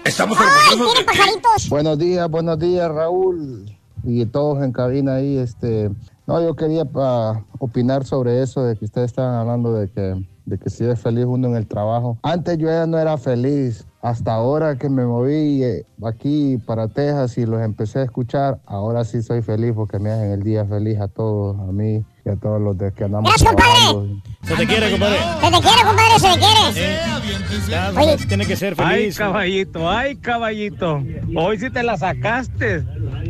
Estamos 0.04 0.38
¡Tiene 0.38 1.06
pajaritos! 1.06 1.70
Buenos 1.70 1.98
días, 1.98 2.30
buenos 2.30 2.60
días, 2.60 2.90
Raúl. 2.90 3.74
Y 4.04 4.26
todos 4.26 4.62
en 4.66 4.74
cabina 4.74 5.16
ahí, 5.16 5.38
este. 5.38 5.92
No, 6.28 6.44
yo 6.44 6.56
quería 6.56 6.84
pa, 6.84 7.46
opinar 7.58 8.04
sobre 8.04 8.42
eso, 8.42 8.66
de 8.66 8.76
que 8.76 8.84
ustedes 8.84 9.12
estaban 9.12 9.36
hablando 9.36 9.74
de 9.74 9.90
que, 9.90 10.26
de 10.46 10.58
que 10.58 10.70
si 10.70 10.86
es 10.86 11.00
feliz 11.00 11.26
uno 11.26 11.48
en 11.48 11.56
el 11.56 11.68
trabajo. 11.68 12.18
Antes 12.24 12.58
yo 12.58 12.68
ya 12.68 12.86
no 12.86 12.98
era 13.00 13.18
feliz. 13.18 13.86
Hasta 14.02 14.34
ahora 14.34 14.76
que 14.78 14.90
me 14.90 15.06
moví 15.06 15.64
eh, 15.64 15.86
aquí 16.04 16.58
para 16.66 16.90
Texas 16.90 17.38
y 17.38 17.46
los 17.46 17.62
empecé 17.62 18.00
a 18.00 18.04
escuchar, 18.04 18.60
ahora 18.66 19.06
sí 19.06 19.22
soy 19.22 19.42
feliz 19.42 19.72
porque 19.74 19.98
me 19.98 20.12
hacen 20.12 20.32
el 20.32 20.44
día 20.44 20.66
feliz 20.66 21.00
a 21.00 21.08
todos, 21.08 21.58
a 21.58 21.72
mí 21.72 22.04
y 22.26 22.30
a 22.30 22.36
todos 22.36 22.60
los 22.62 22.78
de 22.78 22.92
que 22.92 23.06
andamos 23.06 23.32
Gracias, 23.32 23.56
trabajando. 23.56 24.22
Se 24.42 24.56
te 24.58 24.68
quiere, 24.68 24.92
compadre. 24.92 25.18
Se 25.20 25.52
te 25.52 25.62
quiere, 25.62 25.84
compadre, 25.86 26.20
se 26.20 26.28
te 26.34 26.40
quiere. 26.40 27.70
Ya, 27.70 27.92
Oye. 27.98 28.18
tiene 28.28 28.46
que 28.46 28.56
ser 28.58 28.76
Ay, 28.78 28.98
feliz. 29.04 29.18
caballito, 29.18 29.90
ay, 29.90 30.16
caballito. 30.18 31.02
Hoy 31.38 31.58
sí 31.60 31.70
te 31.70 31.82
la 31.82 31.96
sacaste. 31.98 32.84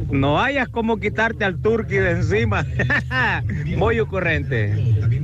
No 0.09 0.39
hayas 0.41 0.69
como 0.69 0.97
quitarte 0.97 1.45
al 1.45 1.61
turqui 1.61 1.97
de 1.97 2.11
encima. 2.11 2.65
Muy 3.77 3.99
ocurrente. 3.99 4.73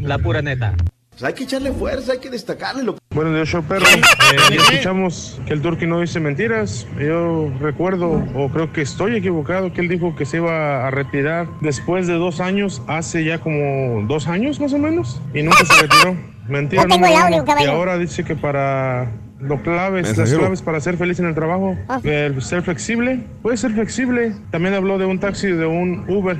la 0.01 0.19
pura 0.19 0.43
neta. 0.43 0.76
Pues 1.19 1.27
hay 1.27 1.33
que 1.35 1.43
echarle 1.43 1.73
fuerza, 1.73 2.14
hay 2.14 2.19
que 2.19 2.30
destacarle 2.30 2.81
lo 2.81 2.95
Bueno, 3.14 3.33
de 3.33 3.45
show 3.45 3.61
perro, 3.61 3.85
eh, 3.93 4.56
escuchamos 4.57 5.41
que 5.45 5.51
el 5.51 5.61
Turqui 5.61 5.85
no 5.85 5.99
dice 5.99 6.22
mentiras. 6.22 6.88
Yo 6.98 7.51
recuerdo, 7.59 8.23
o 8.35 8.49
creo 8.49 8.72
que 8.72 8.81
estoy 8.81 9.17
equivocado, 9.17 9.73
que 9.73 9.81
él 9.81 9.89
dijo 9.89 10.15
que 10.15 10.25
se 10.25 10.38
iba 10.38 10.88
a 10.88 10.91
retirar 10.91 11.48
después 11.59 12.07
de 12.07 12.14
dos 12.14 12.39
años, 12.39 12.81
hace 12.88 13.25
ya 13.25 13.39
como 13.39 14.01
dos 14.07 14.30
años 14.30 14.61
más 14.61 14.72
o 14.72 14.77
menos, 14.77 15.22
y 15.33 15.43
nunca 15.43 15.65
se 15.65 15.81
retiró. 15.81 16.15
Mentira, 16.48 16.85
No 16.85 16.95
audio. 16.95 17.43
Y 17.59 17.65
ahora 17.65 17.98
dice 17.98 18.23
que 18.23 18.38
para 18.38 19.11
lo 19.41 19.61
claves, 19.61 20.17
las 20.17 20.33
claves 20.33 20.61
para 20.61 20.80
ser 20.80 20.95
feliz 20.95 21.19
en 21.19 21.25
el 21.25 21.35
trabajo, 21.35 21.77
Ah. 21.89 21.99
el 22.01 22.41
ser 22.41 22.61
flexible, 22.61 23.19
puede 23.41 23.57
ser 23.57 23.72
flexible. 23.72 24.35
También 24.51 24.73
habló 24.73 24.98
de 24.98 25.06
un 25.06 25.19
taxi, 25.19 25.48
de 25.48 25.65
un 25.65 26.06
Uber. 26.09 26.38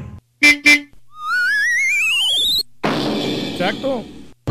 Exacto. 3.52 4.06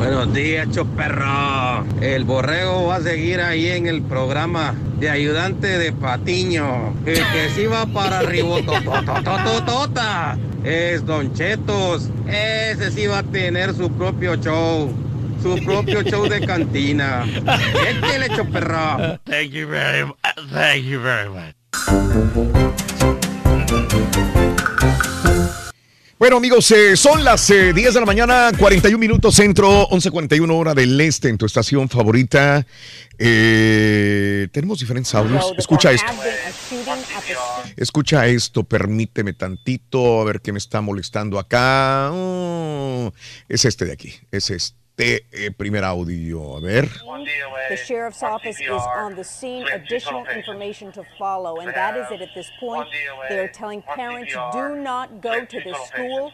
Buenos 0.09 0.33
días, 0.33 0.70
choperro. 0.70 1.85
El 2.01 2.25
borrego 2.25 2.87
va 2.87 2.97
a 2.97 3.03
seguir 3.03 3.43
ahí 3.43 3.69
en 3.69 3.87
el 3.87 4.01
programa 4.01 4.75
de 4.99 5.11
ayudante 5.11 5.78
de 5.78 5.93
Patiño. 5.93 6.95
El 7.05 7.17
que 7.17 7.51
sí 7.55 7.67
va 7.67 7.85
para 7.85 8.20
arribotototototota 8.20 10.39
es 10.65 11.05
Don 11.05 11.35
Chetos. 11.35 12.09
Ese 12.27 12.91
sí 12.91 13.07
va 13.07 13.19
a 13.19 13.23
tener 13.23 13.75
su 13.75 13.93
propio 13.93 14.37
show. 14.37 14.91
Su 15.43 15.62
propio 15.62 16.03
show 16.03 16.27
de 16.27 16.41
cantina. 16.41 17.27
Échale, 17.87 18.31
choperro. 18.35 19.19
Thank 19.25 19.51
you 19.51 19.69
very 19.69 20.07
much. 20.07 20.17
Thank 20.51 20.85
you 20.85 21.01
very 21.01 21.28
much. 21.28 21.55
Bueno, 26.18 26.38
amigos, 26.38 26.68
eh, 26.72 26.97
son 26.97 27.22
las 27.22 27.48
eh, 27.50 27.72
10 27.72 27.94
de 27.94 28.00
la 28.00 28.06
mañana, 28.06 28.50
41 28.58 28.98
minutos 28.98 29.36
centro, 29.36 29.88
11.41 29.90 30.50
hora 30.52 30.74
del 30.74 31.00
este 31.00 31.28
en 31.28 31.38
tu 31.38 31.47
estación 31.47 31.88
favorita. 31.88 32.66
Eh, 33.18 34.48
tenemos 34.50 34.80
diferentes 34.80 35.14
audios. 35.14 35.52
Escucha 35.56 35.92
esto. 35.92 36.12
Escucha 37.76 38.26
esto, 38.26 38.64
permíteme 38.64 39.32
tantito, 39.32 40.20
a 40.20 40.24
ver 40.24 40.40
qué 40.40 40.50
me 40.50 40.58
está 40.58 40.80
molestando 40.80 41.38
acá. 41.38 42.10
Oh, 42.12 43.12
es 43.48 43.64
este 43.64 43.84
de 43.84 43.92
aquí, 43.92 44.12
es 44.32 44.50
este 44.50 44.88
eh, 44.99 45.51
primer 45.57 45.85
audio. 45.85 46.57
A 46.57 46.60
ver. 46.60 46.89
The 47.68 47.77
sheriff's 47.77 48.23
office 48.23 48.60
is 48.60 48.83
on 48.97 49.15
the 49.15 49.25
scene. 49.25 49.67
Additional 49.73 50.27
information 50.27 50.93
to 50.93 51.05
follow, 51.18 51.60
and 51.60 51.73
that 51.75 51.97
is 51.97 52.09
that 52.09 52.20
at 52.20 52.35
this 52.35 52.51
point, 52.59 52.89
they 53.28 53.39
are 53.39 53.49
telling 53.49 53.83
parents 53.83 54.35
do 54.52 54.77
not 54.77 55.20
go 55.20 55.44
to 55.44 55.60
the 55.60 55.75
school. 55.86 56.33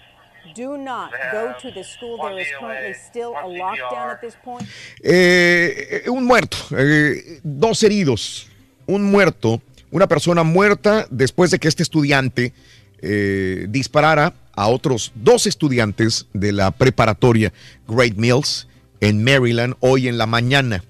Do 0.55 0.77
not 0.77 1.11
go 1.33 1.55
to 1.59 1.71
the 1.71 1.83
school. 1.83 2.19
There 2.19 2.39
is 2.39 2.49
currently 2.61 2.95
still 2.95 3.33
a 3.33 3.49
lockdown 3.49 4.13
at 4.13 4.21
this 4.21 4.37
point. 4.45 4.69
Eh, 5.03 6.03
un 6.07 6.25
muerto, 6.25 6.59
eh, 6.77 7.41
dos 7.43 7.83
heridos, 7.83 8.49
un 8.87 9.11
muerto, 9.11 9.63
una 9.91 10.07
persona 10.07 10.43
muerta 10.43 11.07
después 11.11 11.51
de 11.51 11.59
que 11.59 11.69
este 11.69 11.83
estudiante 11.83 12.53
eh, 13.01 13.67
disparara 13.69 14.35
a 14.53 14.69
otros 14.69 15.13
dos 15.15 15.47
estudiantes 15.47 16.27
de 16.33 16.53
la 16.53 16.71
preparatoria 16.71 17.53
Great 17.89 18.17
Mills 18.17 18.69
en 19.01 19.25
Maryland 19.25 19.75
hoy 19.81 20.09
en 20.09 20.19
la 20.19 20.27
mañana. 20.27 20.85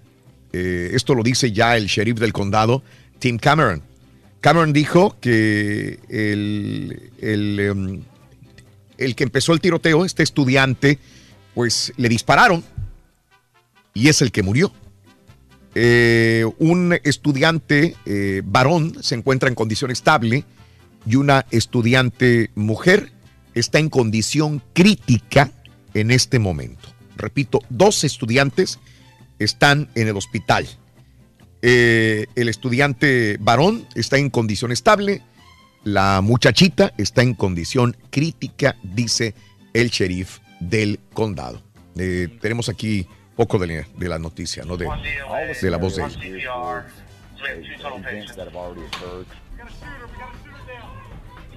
Eh, 0.52 0.90
esto 0.92 1.14
lo 1.14 1.22
dice 1.22 1.52
ya 1.52 1.76
el 1.76 1.86
sheriff 1.86 2.18
del 2.18 2.32
condado, 2.32 2.82
Tim 3.18 3.38
Cameron. 3.38 3.82
Cameron 4.40 4.72
dijo 4.72 5.16
que 5.20 5.98
el, 6.08 7.10
el, 7.20 7.60
em, 7.60 8.02
el 8.98 9.14
que 9.14 9.24
empezó 9.24 9.52
el 9.52 9.60
tiroteo, 9.60 10.04
este 10.04 10.22
estudiante, 10.22 10.98
pues 11.54 11.92
le 11.96 12.08
dispararon 12.08 12.62
y 13.94 14.08
es 14.08 14.20
el 14.20 14.32
que 14.32 14.42
murió. 14.42 14.72
Eh, 15.76 16.44
un 16.58 16.96
estudiante 17.02 17.96
eh, 18.06 18.42
varón 18.44 19.02
se 19.02 19.16
encuentra 19.16 19.48
en 19.48 19.56
condición 19.56 19.90
estable 19.90 20.44
y 21.06 21.16
una 21.16 21.46
estudiante 21.50 22.50
mujer 22.54 23.12
está 23.54 23.78
en 23.78 23.90
condición 23.90 24.62
crítica 24.72 25.50
en 25.94 26.10
este 26.10 26.38
momento. 26.38 26.88
Repito, 27.16 27.60
dos 27.68 28.04
estudiantes 28.04 28.78
están 29.38 29.88
en 29.94 30.08
el 30.08 30.16
hospital. 30.16 30.66
Eh, 31.62 32.26
el 32.34 32.48
estudiante 32.48 33.36
varón 33.40 33.86
está 33.94 34.18
en 34.18 34.30
condición 34.30 34.72
estable, 34.72 35.22
la 35.84 36.20
muchachita 36.20 36.92
está 36.98 37.22
en 37.22 37.34
condición 37.34 37.96
crítica, 38.10 38.76
dice 38.82 39.34
el 39.72 39.90
sheriff 39.90 40.38
del 40.60 41.00
condado. 41.12 41.62
Eh, 41.96 42.28
tenemos 42.40 42.68
aquí 42.68 43.06
poco 43.36 43.58
de 43.58 43.66
la, 43.66 43.86
de 43.96 44.08
la 44.08 44.18
noticia, 44.18 44.64
¿no? 44.64 44.76
De, 44.76 44.88
de 45.60 45.70
la 45.70 45.76
voz 45.76 45.96
de 45.96 46.04
él. 46.04 46.10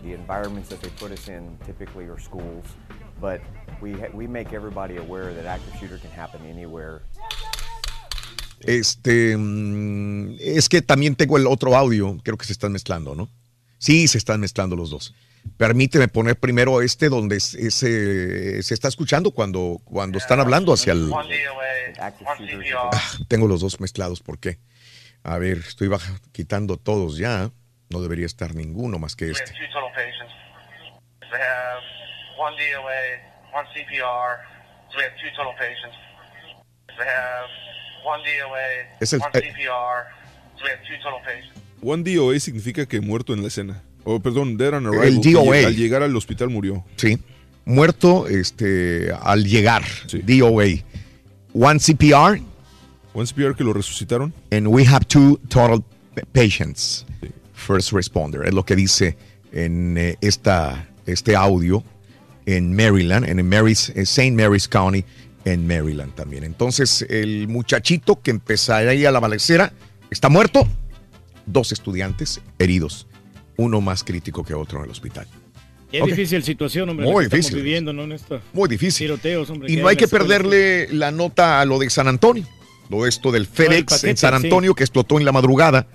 The 0.08 0.14
environments 0.14 0.70
that 0.70 0.80
they 0.80 0.90
put 0.92 1.12
us 1.12 1.28
in 1.28 1.58
typically 1.66 2.06
are 2.06 2.18
schools, 2.18 2.64
but 3.20 3.42
we 3.82 3.94
we 4.14 4.26
make 4.26 4.54
everybody 4.56 4.96
aware 4.98 5.34
that 5.34 5.46
active 5.46 5.74
shooter 5.80 6.00
can 6.00 6.12
happen 6.12 6.40
anywhere. 6.50 7.02
Este, 8.62 9.36
mm, 9.38 10.38
es 10.40 10.70
que 10.70 10.82
también 10.82 11.16
tengo 11.16 11.36
el 11.38 11.46
otro 11.46 11.76
audio, 11.76 12.18
creo 12.24 12.38
que 12.38 12.46
se 12.46 12.54
están 12.54 12.72
mezclando, 12.72 13.16
¿no? 13.16 13.30
Sí, 13.80 14.08
se 14.08 14.18
están 14.18 14.40
mezclando 14.40 14.76
los 14.78 14.90
dos. 14.90 15.14
Permíteme 15.58 16.08
poner 16.08 16.40
primero 16.40 16.82
este 16.82 17.10
donde 17.10 17.36
es- 17.38 17.54
ese- 17.54 18.64
se 18.64 18.74
está 18.74 18.88
escuchando 18.88 19.32
cuando, 19.32 19.80
cuando 19.84 20.18
están 20.18 20.40
hablando 20.40 20.74
hacia 20.74 20.94
el... 20.94 21.12
Ah, 22.00 23.02
tengo 23.28 23.48
los 23.48 23.62
dos 23.62 23.80
mezclados, 23.80 24.22
¿por 24.22 24.40
qué? 24.40 24.58
A 25.24 25.38
ver, 25.38 25.60
estoy 25.60 25.88
baja- 25.90 26.20
quitando 26.32 26.78
todos 26.78 27.18
ya. 27.18 27.52
No 27.90 28.02
debería 28.02 28.26
estar 28.26 28.54
ninguno 28.56 29.00
más 29.00 29.16
que 29.16 29.32
este. 29.32 29.46
two 29.52 29.68
total 29.74 29.92
patients. 29.96 30.34
They 31.32 31.40
have 31.40 31.82
one 32.38 32.56
DOA, 32.56 33.56
one 33.56 33.68
CPR. 33.74 34.40
So 34.92 34.98
we 34.98 35.04
have 35.04 35.14
two 35.18 35.30
total 35.36 35.54
patients. 35.58 35.96
They 36.98 37.06
have 37.06 37.48
one 38.06 38.22
DOA, 38.24 38.98
Es 39.00 39.14
el- 39.14 39.20
one 39.22 39.32
eh. 39.34 39.42
CPR. 39.42 40.06
So 40.58 40.64
we 40.64 40.70
have 40.70 40.82
two 40.84 40.98
total 41.04 41.20
patients. 41.26 41.54
One 41.82 42.04
DOA 42.04 42.40
significa 42.40 42.86
que 42.86 43.00
muerto 43.02 43.34
en 43.34 43.42
la 43.42 43.48
escena. 43.50 43.84
O 44.04 44.20
perdón, 44.20 44.58
dead 44.58 44.74
on 44.74 44.88
arrival. 44.88 45.08
El 45.08 45.22
DOA. 45.22 45.68
Al 45.68 45.76
llegar 45.76 46.02
al 46.04 46.16
hospital 46.16 46.50
murió. 46.50 46.84
Sí. 46.96 47.20
Muerto 47.66 48.28
este, 48.28 49.12
al 49.22 49.44
llegar. 49.44 49.84
DOA. 50.24 50.84
One 51.54 51.80
CPR. 51.80 52.42
One 53.14 53.26
CPR 53.26 53.56
que 53.56 53.64
lo 53.64 53.74
resucitaron. 53.74 54.34
And 54.52 54.68
we 54.68 54.86
have 54.86 55.06
two 55.08 55.40
total 55.50 55.82
pa- 56.16 56.22
patients. 56.32 57.06
First 57.58 57.92
responder. 57.92 58.46
Es 58.46 58.54
lo 58.54 58.64
que 58.66 58.76
dice 58.76 59.18
en 59.52 59.98
eh, 59.98 60.16
esta, 60.22 60.88
este 61.06 61.36
audio 61.36 61.84
en 62.46 62.74
Maryland, 62.76 63.28
en 63.28 63.48
Mary's, 63.50 63.90
eh, 63.90 64.02
St. 64.02 64.32
Mary's 64.32 64.68
County, 64.68 65.04
en 65.44 65.66
Maryland 65.68 66.14
también. 66.14 66.44
Entonces, 66.44 67.06
el 67.10 67.48
muchachito 67.48 68.22
que 68.22 68.32
empezaría 68.32 69.10
a 69.10 69.12
la 69.12 69.20
balacera 69.20 69.74
está 70.10 70.30
muerto. 70.30 70.68
Dos 71.46 71.72
estudiantes 71.72 72.42
heridos. 72.60 73.08
Uno 73.58 73.82
más 73.82 74.04
crítico 74.04 74.44
que 74.44 74.54
otro 74.54 74.80
en 74.80 74.86
el 74.86 74.92
hospital. 74.92 75.26
Qué 75.92 76.02
Ok. 76.02 76.10
difícil 76.10 76.44
situación, 76.44 76.90
hombre. 76.90 77.06
Muy 77.06 77.24
estamos 77.26 77.32
difícil. 77.46 77.56
viviendo, 77.64 77.94
¿no? 77.94 78.06
Muy 78.54 78.70
difícil. 78.70 79.08
tiroteos, 79.08 79.50
hombre. 79.50 79.72
Y 79.72 79.78
no 79.78 79.88
hay 79.88 79.96
que 79.96 80.08
perderle 80.08 80.90
la 80.94 81.12
nota 81.12 81.60
a 81.60 81.66
lo 81.66 81.80
de 81.80 81.90
San 81.90 82.08
Antonio. 82.08 82.46
Lo 82.90 83.08
esto 83.08 83.32
del 83.32 83.48
FedEx 83.48 83.86
paquete, 83.86 84.10
en 84.12 84.18
San 84.18 84.40
sí. 84.40 84.46
Antonio 84.48 84.76
que 84.76 84.84
explotó 84.84 85.18
en 85.18 85.26
la 85.26 85.32
madrugada. 85.32 85.88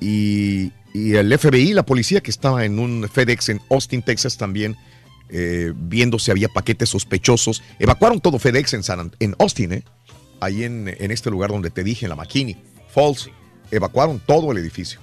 Y, 0.00 0.70
y 0.94 1.16
el 1.16 1.36
FBI, 1.38 1.74
la 1.74 1.84
policía 1.84 2.22
que 2.22 2.30
estaba 2.30 2.64
en 2.64 2.78
un 2.78 3.06
FedEx 3.12 3.50
en 3.50 3.60
Austin, 3.70 4.00
Texas 4.02 4.38
también, 4.38 4.76
eh, 5.28 5.72
viendo 5.74 6.18
si 6.18 6.30
había 6.30 6.48
paquetes 6.48 6.88
sospechosos. 6.88 7.62
Evacuaron 7.78 8.20
todo 8.20 8.38
FedEx 8.38 8.72
en, 8.74 8.82
San, 8.82 9.00
An- 9.00 9.12
en 9.20 9.34
Austin, 9.38 9.72
¿eh? 9.72 9.84
ahí 10.40 10.64
en, 10.64 10.88
en 10.98 11.10
este 11.10 11.30
lugar 11.30 11.50
donde 11.50 11.70
te 11.70 11.84
dije, 11.84 12.06
en 12.06 12.10
la 12.10 12.16
McKinney 12.16 12.56
Falls. 12.94 13.28
Evacuaron 13.70 14.20
todo 14.24 14.52
el 14.52 14.58
edificio. 14.58 15.00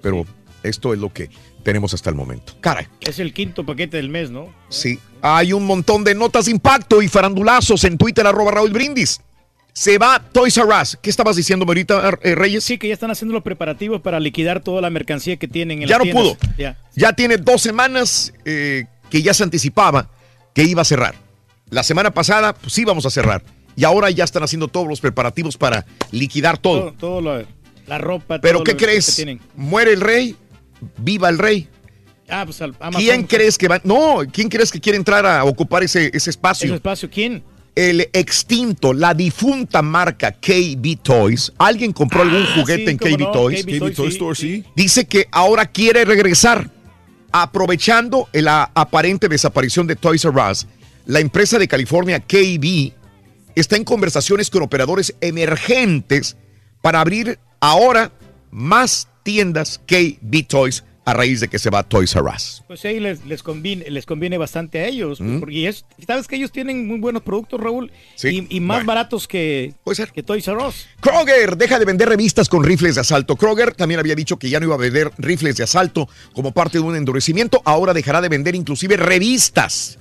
Pero 0.00 0.24
esto 0.62 0.94
es 0.94 0.98
lo 0.98 1.12
que 1.12 1.28
tenemos 1.62 1.92
hasta 1.94 2.08
el 2.10 2.16
momento. 2.16 2.54
Caray. 2.60 2.86
Es 3.00 3.18
el 3.18 3.34
quinto 3.34 3.66
paquete 3.66 3.98
del 3.98 4.08
mes, 4.08 4.30
¿no? 4.30 4.52
Sí, 4.70 4.98
hay 5.20 5.52
un 5.52 5.66
montón 5.66 6.02
de 6.04 6.14
notas 6.14 6.46
de 6.46 6.52
impacto 6.52 7.02
y 7.02 7.08
farandulazos 7.08 7.84
en 7.84 7.98
Twitter, 7.98 8.26
arroba 8.26 8.52
Raúl 8.52 8.72
Brindis. 8.72 9.20
Se 9.74 9.96
va 9.98 10.22
Toys 10.32 10.56
R 10.58 10.68
Us. 10.82 10.98
¿Qué 11.00 11.08
estabas 11.08 11.36
diciendo 11.36 11.64
ahorita, 11.66 12.18
eh, 12.22 12.34
Reyes? 12.34 12.62
Sí, 12.64 12.76
que 12.78 12.88
ya 12.88 12.94
están 12.94 13.10
haciendo 13.10 13.32
los 13.32 13.42
preparativos 13.42 14.00
para 14.02 14.20
liquidar 14.20 14.60
toda 14.60 14.80
la 14.82 14.90
mercancía 14.90 15.36
que 15.38 15.48
tienen 15.48 15.82
en 15.82 15.88
Ya 15.88 15.98
las 15.98 16.06
no 16.06 16.12
pudo. 16.12 16.36
Ya. 16.58 16.78
Ya 16.94 17.14
tiene 17.14 17.38
dos 17.38 17.62
semanas 17.62 18.34
eh, 18.44 18.84
que 19.08 19.22
ya 19.22 19.32
se 19.32 19.42
anticipaba 19.44 20.10
que 20.54 20.64
iba 20.64 20.82
a 20.82 20.84
cerrar. 20.84 21.14
La 21.70 21.82
semana 21.82 22.10
pasada, 22.10 22.52
pues 22.54 22.76
íbamos 22.78 23.06
a 23.06 23.10
cerrar. 23.10 23.42
Y 23.74 23.84
ahora 23.84 24.10
ya 24.10 24.24
están 24.24 24.42
haciendo 24.42 24.68
todos 24.68 24.86
los 24.86 25.00
preparativos 25.00 25.56
para 25.56 25.86
liquidar 26.10 26.58
todo. 26.58 26.80
Todo, 26.80 26.92
todo 26.92 27.20
lo- 27.22 27.46
la 27.86 27.98
ropa. 27.98 28.40
Pero 28.40 28.58
todo 28.58 28.64
¿qué 28.64 28.72
lo 28.72 28.78
que 28.78 28.84
crees? 28.84 29.16
tienen. 29.16 29.40
Muere 29.56 29.92
el 29.94 30.02
rey, 30.02 30.36
viva 30.98 31.30
el 31.30 31.38
rey. 31.38 31.68
Ah, 32.28 32.42
pues 32.44 32.60
al-. 32.60 32.76
¿Quién 32.94 33.24
crees 33.24 33.56
que 33.56 33.68
va? 33.68 33.80
No, 33.84 34.18
¿quién 34.30 34.48
crees 34.50 34.70
que 34.70 34.80
quiere 34.80 34.96
entrar 34.98 35.24
a 35.24 35.44
ocupar 35.44 35.82
ese, 35.82 36.10
ese 36.14 36.28
espacio? 36.30 36.66
¿Ese 36.66 36.74
espacio 36.76 37.10
quién? 37.10 37.42
El 37.74 38.02
extinto, 38.12 38.92
la 38.92 39.14
difunta 39.14 39.80
marca 39.82 40.32
KB 40.32 40.98
Toys, 41.02 41.52
alguien 41.58 41.92
compró 41.92 42.22
algún 42.22 42.42
Ah, 42.42 42.52
juguete 42.56 42.84
sí, 42.84 42.90
en 42.90 42.98
KB 42.98 43.20
no, 43.20 43.32
Toys, 43.32 43.64
KB 43.64 44.06
Store, 44.08 44.34
sí. 44.34 44.64
dice 44.76 45.06
que 45.06 45.26
ahora 45.30 45.66
quiere 45.66 46.04
regresar, 46.04 46.70
aprovechando 47.32 48.28
la 48.32 48.70
aparente 48.74 49.28
desaparición 49.28 49.86
de 49.86 49.96
Toys 49.96 50.24
R 50.24 50.34
Us. 50.50 50.66
La 51.06 51.20
empresa 51.20 51.58
de 51.58 51.66
California 51.66 52.20
KB 52.20 52.92
está 53.54 53.76
en 53.76 53.84
conversaciones 53.84 54.50
con 54.50 54.62
operadores 54.62 55.14
emergentes 55.20 56.36
para 56.82 57.00
abrir 57.00 57.38
ahora 57.60 58.12
más 58.50 59.08
tiendas 59.22 59.80
KB 59.86 60.46
Toys 60.46 60.84
a 61.04 61.14
raíz 61.14 61.40
de 61.40 61.48
que 61.48 61.58
se 61.58 61.68
va 61.68 61.82
Toys 61.82 62.14
R 62.14 62.24
Us. 62.34 62.62
Pues 62.68 62.84
ahí 62.84 63.00
les, 63.00 63.24
les, 63.26 63.42
conviene, 63.42 63.90
les 63.90 64.06
conviene 64.06 64.38
bastante 64.38 64.78
a 64.78 64.86
ellos. 64.86 65.20
Mm. 65.20 65.40
Porque 65.40 65.68
es, 65.68 65.84
sabes 66.06 66.28
que 66.28 66.36
ellos 66.36 66.52
tienen 66.52 66.86
muy 66.86 67.00
buenos 67.00 67.22
productos, 67.22 67.60
Raúl. 67.60 67.90
Sí, 68.14 68.46
Y, 68.48 68.56
y 68.56 68.60
más 68.60 68.78
bueno. 68.78 68.86
baratos 68.88 69.26
que, 69.26 69.74
que 70.14 70.22
Toys 70.22 70.46
R 70.46 70.58
Us. 70.64 70.86
Kroger 71.00 71.56
deja 71.56 71.78
de 71.80 71.84
vender 71.84 72.08
revistas 72.08 72.48
con 72.48 72.62
rifles 72.62 72.94
de 72.94 73.00
asalto. 73.00 73.34
Kroger 73.36 73.74
también 73.74 73.98
había 73.98 74.14
dicho 74.14 74.38
que 74.38 74.48
ya 74.48 74.60
no 74.60 74.66
iba 74.66 74.74
a 74.76 74.78
vender 74.78 75.10
rifles 75.18 75.56
de 75.56 75.64
asalto 75.64 76.08
como 76.34 76.52
parte 76.52 76.78
de 76.78 76.84
un 76.84 76.94
endurecimiento. 76.94 77.60
Ahora 77.64 77.92
dejará 77.92 78.20
de 78.20 78.28
vender 78.28 78.54
inclusive 78.54 78.96
revistas 78.96 79.98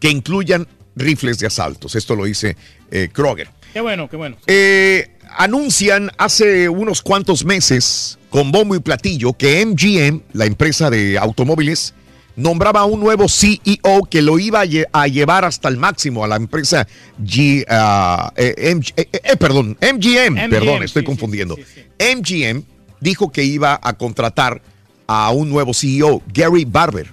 que 0.00 0.10
incluyan 0.10 0.68
rifles 0.96 1.38
de 1.38 1.46
asaltos. 1.46 1.94
Esto 1.94 2.14
lo 2.14 2.24
dice 2.24 2.56
eh, 2.90 3.08
Kroger. 3.10 3.48
Qué 3.72 3.80
bueno, 3.80 4.10
qué 4.10 4.16
bueno. 4.16 4.36
Eh, 4.46 5.16
anuncian 5.30 6.10
hace 6.18 6.68
unos 6.68 7.00
cuantos 7.00 7.46
meses 7.46 8.18
con 8.32 8.50
bombo 8.50 8.74
y 8.74 8.80
platillo 8.80 9.34
que 9.34 9.64
MGM, 9.64 10.22
la 10.32 10.46
empresa 10.46 10.90
de 10.90 11.18
automóviles, 11.18 11.94
nombraba 12.34 12.80
a 12.80 12.84
un 12.86 12.98
nuevo 12.98 13.28
CEO 13.28 14.06
que 14.10 14.22
lo 14.22 14.38
iba 14.38 14.60
a, 14.60 14.64
lle- 14.64 14.86
a 14.90 15.06
llevar 15.06 15.44
hasta 15.44 15.68
el 15.68 15.76
máximo 15.76 16.24
a 16.24 16.28
la 16.28 16.36
empresa 16.36 16.88
G, 17.22 17.64
ah, 17.68 18.32
eh, 18.36 18.54
eh, 18.96 19.08
eh, 19.12 19.36
perdón, 19.36 19.76
MGM, 19.82 20.32
MGM, 20.34 20.50
perdón, 20.50 20.82
estoy 20.82 21.02
sí, 21.02 21.06
confundiendo. 21.06 21.56
MGM 22.00 22.62
dijo 23.00 23.30
que 23.30 23.44
iba 23.44 23.78
a 23.82 23.92
contratar 23.92 24.62
a 25.06 25.30
un 25.30 25.50
nuevo 25.50 25.74
CEO, 25.74 26.22
Gary 26.32 26.64
Barber. 26.64 27.12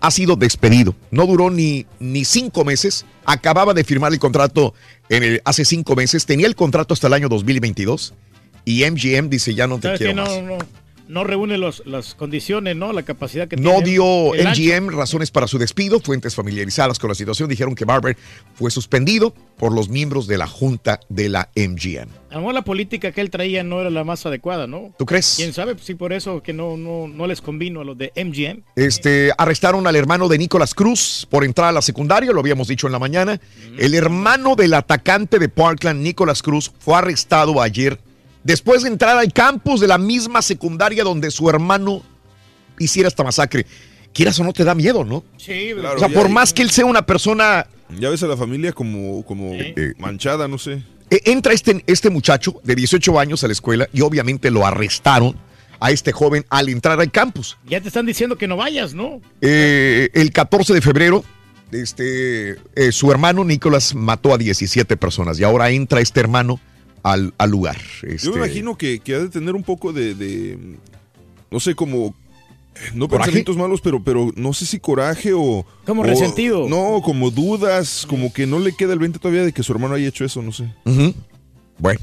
Ha 0.00 0.10
sido 0.10 0.36
despedido. 0.36 0.94
No 1.10 1.26
duró 1.26 1.50
ni, 1.50 1.86
ni 1.98 2.24
cinco 2.24 2.64
meses. 2.64 3.04
Acababa 3.24 3.74
de 3.74 3.82
firmar 3.82 4.12
el 4.12 4.18
contrato 4.18 4.74
en 5.08 5.22
el- 5.24 5.42
hace 5.44 5.64
cinco 5.64 5.96
meses. 5.96 6.24
Tenía 6.26 6.46
el 6.46 6.54
contrato 6.54 6.94
hasta 6.94 7.06
el 7.08 7.14
año 7.14 7.28
2022. 7.28 8.12
Y 8.64 8.84
MGM 8.90 9.28
dice, 9.28 9.54
ya 9.54 9.66
no 9.66 9.76
te 9.76 9.82
¿Sabes 9.88 9.98
que 10.00 10.04
quiero 10.06 10.24
no, 10.24 10.30
más. 10.30 10.42
no, 10.42 10.58
no 11.08 11.24
reúne 11.24 11.56
los, 11.56 11.82
las 11.86 12.14
condiciones, 12.14 12.76
¿no? 12.76 12.92
La 12.92 13.02
capacidad 13.02 13.48
que 13.48 13.56
No 13.56 13.76
tiene. 13.76 13.84
dio 13.92 14.34
el 14.34 14.46
ancho. 14.46 14.60
MGM 14.60 14.88
razones 14.90 15.30
para 15.30 15.46
su 15.46 15.56
despido. 15.56 16.00
Fuentes 16.00 16.34
familiarizadas 16.34 16.98
con 16.98 17.08
la 17.08 17.14
situación 17.14 17.48
dijeron 17.48 17.74
que 17.74 17.86
Barber 17.86 18.14
fue 18.54 18.70
suspendido 18.70 19.32
por 19.56 19.72
los 19.72 19.88
miembros 19.88 20.26
de 20.26 20.36
la 20.36 20.46
junta 20.46 21.00
de 21.08 21.30
la 21.30 21.48
MGM. 21.56 22.10
A 22.30 22.34
lo 22.34 22.40
mejor 22.40 22.54
la 22.54 22.62
política 22.62 23.10
que 23.10 23.22
él 23.22 23.30
traía 23.30 23.64
no 23.64 23.80
era 23.80 23.88
la 23.88 24.04
más 24.04 24.26
adecuada, 24.26 24.66
¿no? 24.66 24.92
¿Tú 24.98 25.06
crees? 25.06 25.32
¿Quién 25.38 25.54
sabe? 25.54 25.76
Sí, 25.80 25.94
por 25.94 26.12
eso 26.12 26.42
que 26.42 26.52
no, 26.52 26.76
no, 26.76 27.08
no 27.08 27.26
les 27.26 27.40
convino 27.40 27.80
a 27.80 27.84
los 27.84 27.96
de 27.96 28.12
MGM. 28.14 28.64
Este, 28.76 29.32
arrestaron 29.38 29.86
al 29.86 29.96
hermano 29.96 30.28
de 30.28 30.36
Nicolás 30.36 30.74
Cruz 30.74 31.26
por 31.30 31.42
entrar 31.42 31.68
a 31.68 31.72
la 31.72 31.80
secundaria, 31.80 32.32
lo 32.32 32.40
habíamos 32.40 32.68
dicho 32.68 32.86
en 32.86 32.92
la 32.92 32.98
mañana. 32.98 33.40
El 33.78 33.94
hermano 33.94 34.56
del 34.56 34.74
atacante 34.74 35.38
de 35.38 35.48
Parkland, 35.48 36.02
Nicolás 36.02 36.42
Cruz, 36.42 36.70
fue 36.78 36.96
arrestado 36.98 37.62
ayer 37.62 37.98
después 38.44 38.82
de 38.82 38.88
entrar 38.88 39.16
al 39.18 39.32
campus 39.32 39.80
de 39.80 39.86
la 39.86 39.98
misma 39.98 40.42
secundaria 40.42 41.04
donde 41.04 41.30
su 41.30 41.48
hermano 41.48 42.02
hiciera 42.78 43.08
esta 43.08 43.24
masacre. 43.24 43.66
Quieras 44.12 44.38
o 44.40 44.44
no 44.44 44.52
te 44.52 44.64
da 44.64 44.74
miedo, 44.74 45.04
¿no? 45.04 45.24
Sí, 45.36 45.70
Claro, 45.78 45.96
o 45.96 45.98
sea, 45.98 46.08
por 46.08 46.28
más 46.28 46.52
que 46.52 46.62
él 46.62 46.70
sea 46.70 46.86
una 46.86 47.04
persona 47.04 47.66
Ya 47.98 48.08
ves 48.08 48.22
a 48.22 48.26
la 48.26 48.36
familia 48.36 48.72
como, 48.72 49.24
como 49.24 49.52
eh, 49.52 49.92
manchada, 49.98 50.48
no 50.48 50.58
sé. 50.58 50.82
Eh, 51.10 51.20
Entra 51.26 51.52
este, 51.52 51.82
este 51.86 52.10
muchacho 52.10 52.60
de 52.64 52.74
18 52.74 53.18
años 53.18 53.44
a 53.44 53.46
la 53.46 53.52
escuela 53.52 53.88
y 53.92 54.00
obviamente 54.00 54.50
lo 54.50 54.66
arrestaron 54.66 55.36
a 55.80 55.90
este 55.90 56.12
joven 56.12 56.44
al 56.50 56.68
entrar 56.68 57.00
al 57.00 57.10
campus. 57.10 57.56
Ya 57.66 57.80
te 57.80 57.88
están 57.88 58.06
diciendo 58.06 58.36
que 58.36 58.48
no 58.48 58.56
vayas, 58.56 58.94
¿no? 58.94 59.20
Eh, 59.40 60.08
el 60.12 60.32
14 60.32 60.74
de 60.74 60.80
febrero, 60.80 61.24
este, 61.70 62.56
eh, 62.74 62.92
su 62.92 63.10
hermano 63.10 63.44
Nicolás 63.44 63.94
mató 63.94 64.34
a 64.34 64.38
17 64.38 64.96
personas 64.96 65.38
y 65.38 65.44
ahora 65.44 65.70
entra 65.70 66.00
este 66.00 66.20
hermano 66.20 66.60
al, 67.02 67.32
al 67.38 67.50
lugar. 67.50 67.76
Yo 68.02 68.08
Este, 68.08 68.30
me 68.30 68.36
imagino 68.36 68.76
que, 68.76 68.98
que 69.00 69.14
ha 69.14 69.18
de 69.20 69.28
tener 69.28 69.54
un 69.54 69.62
poco 69.62 69.92
de, 69.92 70.14
de, 70.14 70.58
no 71.50 71.60
sé, 71.60 71.74
como, 71.74 72.14
no 72.94 73.08
¿Coraje? 73.08 73.26
pensamientos 73.30 73.56
malos, 73.56 73.80
pero, 73.80 74.02
pero 74.02 74.30
no 74.36 74.52
sé 74.52 74.66
si 74.66 74.78
coraje 74.78 75.32
o... 75.34 75.64
Como 75.86 76.02
o- 76.02 76.04
resentido. 76.04 76.68
No, 76.68 77.00
como 77.02 77.30
dudas, 77.30 78.06
como 78.08 78.32
que 78.32 78.46
no 78.46 78.58
le 78.58 78.72
queda 78.76 78.92
el 78.92 78.98
20 78.98 79.18
todavía 79.18 79.44
de 79.44 79.52
que 79.52 79.62
su 79.62 79.72
hermano 79.72 79.94
haya 79.94 80.08
hecho 80.08 80.24
eso, 80.24 80.42
no 80.42 80.52
sé. 80.52 80.64
Bueno, 81.80 82.00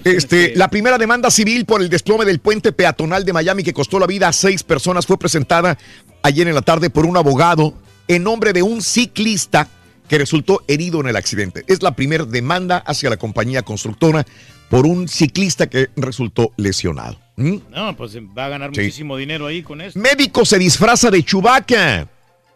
pues, 0.00 0.14
este, 0.18 0.54
la 0.54 0.68
primera 0.70 0.98
demanda 0.98 1.32
civil 1.32 1.64
por 1.64 1.82
el 1.82 1.88
desplome 1.88 2.24
del 2.24 2.38
puente 2.38 2.70
peatonal 2.72 3.24
de 3.24 3.32
Miami 3.32 3.64
que 3.64 3.72
costó 3.72 3.98
la 3.98 4.06
vida 4.06 4.28
a 4.28 4.32
seis 4.32 4.62
personas 4.62 5.04
fue 5.04 5.18
presentada 5.18 5.76
ayer 6.22 6.46
en 6.46 6.54
la 6.54 6.62
tarde 6.62 6.90
por 6.90 7.04
un 7.06 7.16
abogado 7.16 7.74
en 8.06 8.22
nombre 8.22 8.52
de 8.52 8.62
un 8.62 8.80
ciclista 8.82 9.68
que 10.08 10.18
resultó 10.18 10.62
herido 10.68 11.00
en 11.00 11.08
el 11.08 11.16
accidente. 11.16 11.64
Es 11.66 11.82
la 11.82 11.92
primera 11.96 12.24
demanda 12.24 12.78
hacia 12.78 13.10
la 13.10 13.16
compañía 13.16 13.62
constructora 13.62 14.24
por 14.68 14.86
un 14.86 15.08
ciclista 15.08 15.68
que 15.68 15.88
resultó 15.96 16.52
lesionado. 16.56 17.18
¿Mm? 17.36 17.56
No, 17.70 17.96
pues 17.96 18.16
va 18.16 18.46
a 18.46 18.48
ganar 18.48 18.70
Sí. 18.74 18.80
muchísimo 18.80 19.16
dinero 19.16 19.46
ahí 19.46 19.62
con 19.62 19.80
esto. 19.80 19.98
Médico 19.98 20.44
se 20.44 20.58
disfraza 20.58 21.10
de 21.10 21.22
Chubaca 21.22 22.08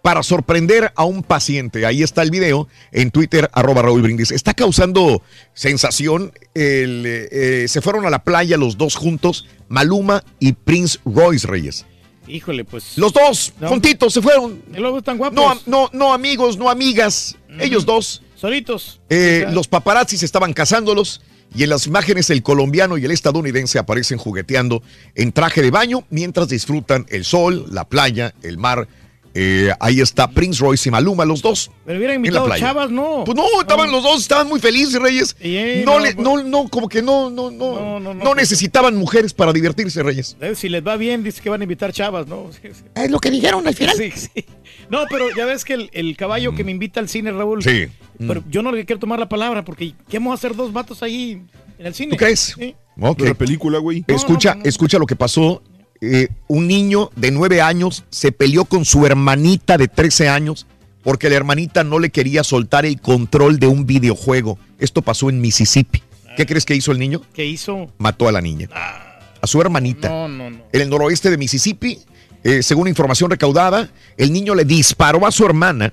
para 0.03 0.23
sorprender 0.23 0.93
a 0.97 1.05
un 1.05 1.23
paciente. 1.23 1.85
Ahí 1.85 2.03
está 2.03 2.23
el 2.23 2.31
video 2.31 2.67
en 2.91 3.11
Twitter, 3.11 3.51
arroba 3.53 3.83
Raúl 3.83 4.01
Brindis. 4.03 4.31
Está 4.31 4.55
causando 4.55 5.23
sensación. 5.53 6.33
El, 6.55 7.05
eh, 7.07 7.29
eh, 7.31 7.69
se 7.69 7.81
fueron 7.83 8.07
a 8.07 8.11
la 8.11 8.25
playa 8.25 8.57
los 8.57 8.79
dos 8.79 8.97
juntos, 8.97 9.47
Maluma 9.69 10.25
y 10.39 10.53
Prince 10.55 10.99
Royce 11.05 11.47
Reyes. 11.47 11.85
Híjole, 12.27 12.65
pues. 12.65 12.97
Los 12.97 13.13
dos, 13.13 13.53
No. 13.61 13.69
juntitos, 13.69 14.15
se 14.15 14.23
fueron. 14.23 14.63
Y 14.75 14.79
luego 14.79 14.99
están 14.99 15.19
guapos. 15.19 15.35
No, 15.37 15.61
no, 15.67 15.91
no 15.93 16.13
amigos, 16.15 16.57
no 16.57 16.71
amigas. 16.71 17.37
Ellos 17.59 17.85
dos. 17.87 18.23
Solitos. 18.37 19.01
Eh, 19.11 19.47
los 19.51 19.69
paparazzis 19.69 20.23
estaban 20.23 20.53
cazándolos 20.53 21.21
y 21.55 21.65
en 21.65 21.71
las 21.71 21.87
imágenes 21.87 22.31
el 22.31 22.43
colombiano 22.43 22.97
y 22.97 23.05
el 23.05 23.11
estadounidense 23.11 23.79
aparecen 23.79 24.19
jugueteando 24.19 24.83
en 25.15 25.33
traje 25.33 25.63
de 25.63 25.71
baño 25.71 26.05
mientras 26.11 26.49
disfrutan 26.49 27.07
el 27.11 27.25
sol, 27.25 27.67
la 27.71 27.89
playa, 27.89 28.35
el 28.43 28.57
mar. 28.57 28.87
Eh, 29.33 29.71
ahí 29.79 30.01
está 30.01 30.29
Prince 30.29 30.59
Royce 30.61 30.89
y 30.89 30.93
Maluma, 30.93 31.25
los 31.25 31.41
dos. 31.41 31.71
Pero 31.87 31.99
hubieran 31.99 32.17
en 32.17 32.23
la 32.23 32.27
invitado 32.29 32.47
playa. 32.47 32.67
chavas, 32.67 32.91
no. 32.91 33.23
Pues 33.25 33.37
no, 33.37 33.45
estaban 33.61 33.89
los 33.93 34.03
dos, 34.03 34.23
estaban 34.23 34.49
muy 34.49 34.59
felices, 34.59 35.01
Reyes. 35.01 35.37
No, 35.85 35.93
no, 35.93 35.99
le- 36.01 36.15
pues- 36.15 36.25
no, 36.25 36.43
no, 36.43 36.69
como 36.69 36.89
que 36.89 37.01
no, 37.01 37.31
no, 37.31 37.49
no, 37.49 38.01
No, 38.01 38.15
pues- 38.21 38.37
necesitaban 38.37 38.97
mujeres 38.97 39.33
para 39.33 39.53
divertirse, 39.53 40.03
Reyes. 40.03 40.37
Eh, 40.41 40.55
Si 40.57 40.69
les 40.69 40.85
va 40.85 40.97
bien, 40.97 41.23
dice 41.23 41.41
que 41.41 41.49
van 41.49 41.61
a 41.61 41.65
invitar 41.65 41.93
chavas, 41.93 42.27
¿no? 42.27 42.51
Sí, 42.61 42.71
sí. 42.75 42.83
Es 42.97 43.09
lo 43.11 43.21
que 43.21 43.31
dijeron 43.31 43.65
al 43.69 43.75
final. 43.75 43.97
Sí, 43.97 44.11
sí. 44.17 44.45
No, 44.91 45.05
pero 45.09 45.35
ya 45.35 45.47
ves 45.47 45.65
que 45.65 45.75
el, 45.75 45.91
el 45.93 46.17
caballo 46.17 46.55
que 46.55 46.65
me 46.65 46.73
invita 46.73 47.01
al 47.01 47.09
cine, 47.09 47.31
Raúl. 47.33 47.63
Sí. 47.63 47.87
Pero 48.19 48.45
yo 48.51 48.63
no 48.63 48.73
le 48.73 48.85
quiero 48.85 49.01
tomar 49.01 49.19
la 49.19 49.29
palabra 49.29 49.65
porque 49.65 49.95
¿qué 50.09 50.19
vamos 50.19 50.33
a 50.33 50.35
hacer 50.35 50.55
dos 50.55 50.73
vatos 50.73 51.03
ahí 51.03 51.43
en 51.79 51.87
el 51.87 51.95
cine? 51.95 52.11
¿Tú 52.11 52.17
crees? 52.17 52.55
Sí. 52.59 52.75
Ok. 53.01 53.21
La 53.23 53.35
película, 53.35 53.79
güey. 53.79 54.05
Escucha, 54.07 54.59
escucha 54.65 54.99
lo 54.99 55.07
que 55.07 55.17
pasó. 55.17 55.63
Eh, 56.03 56.29
un 56.49 56.67
niño 56.67 57.11
de 57.17 57.31
nueve 57.31 57.61
años 57.61 58.05
se 58.11 58.33
peleó 58.33 58.65
con 58.65 58.85
su 58.85 59.05
hermanita 59.07 59.77
de 59.77 59.87
13 59.87 60.29
años 60.29 60.67
porque 61.03 61.29
la 61.29 61.37
hermanita 61.37 61.85
no 61.85 61.99
le 61.99 62.11
quería 62.11 62.43
soltar 62.45 62.85
el 62.85 63.01
control 63.01 63.59
de 63.59 63.67
un 63.67 63.87
videojuego. 63.87 64.59
Esto 64.79 65.03
pasó 65.03 65.31
en 65.31 65.41
Mississippi. 65.41 66.03
¿Qué 66.37 66.47
crees 66.47 66.65
que 66.65 66.75
hizo 66.75 66.93
el 66.93 66.99
niño? 66.99 67.23
¿Qué 67.35 67.45
hizo? 67.45 67.93
Mató 67.99 68.29
a 68.29 68.33
la 68.33 68.41
niña. 68.41 68.69
A 68.73 69.47
su 69.47 69.61
hermanita. 69.61 70.09
No, 70.09 70.29
no, 70.29 70.51
no. 70.51 70.59
En 70.73 70.81
el 70.81 70.91
noroeste 70.91 71.31
de 71.31 71.39
Mississippi, 71.39 71.99
eh, 72.45 72.63
según 72.63 72.89
información 72.89 73.31
recaudada, 73.31 73.91
el 74.17 74.33
niño 74.33 74.55
le 74.55 74.65
disparó 74.65 75.27
a 75.27 75.31
su 75.31 75.45
hermana, 75.45 75.93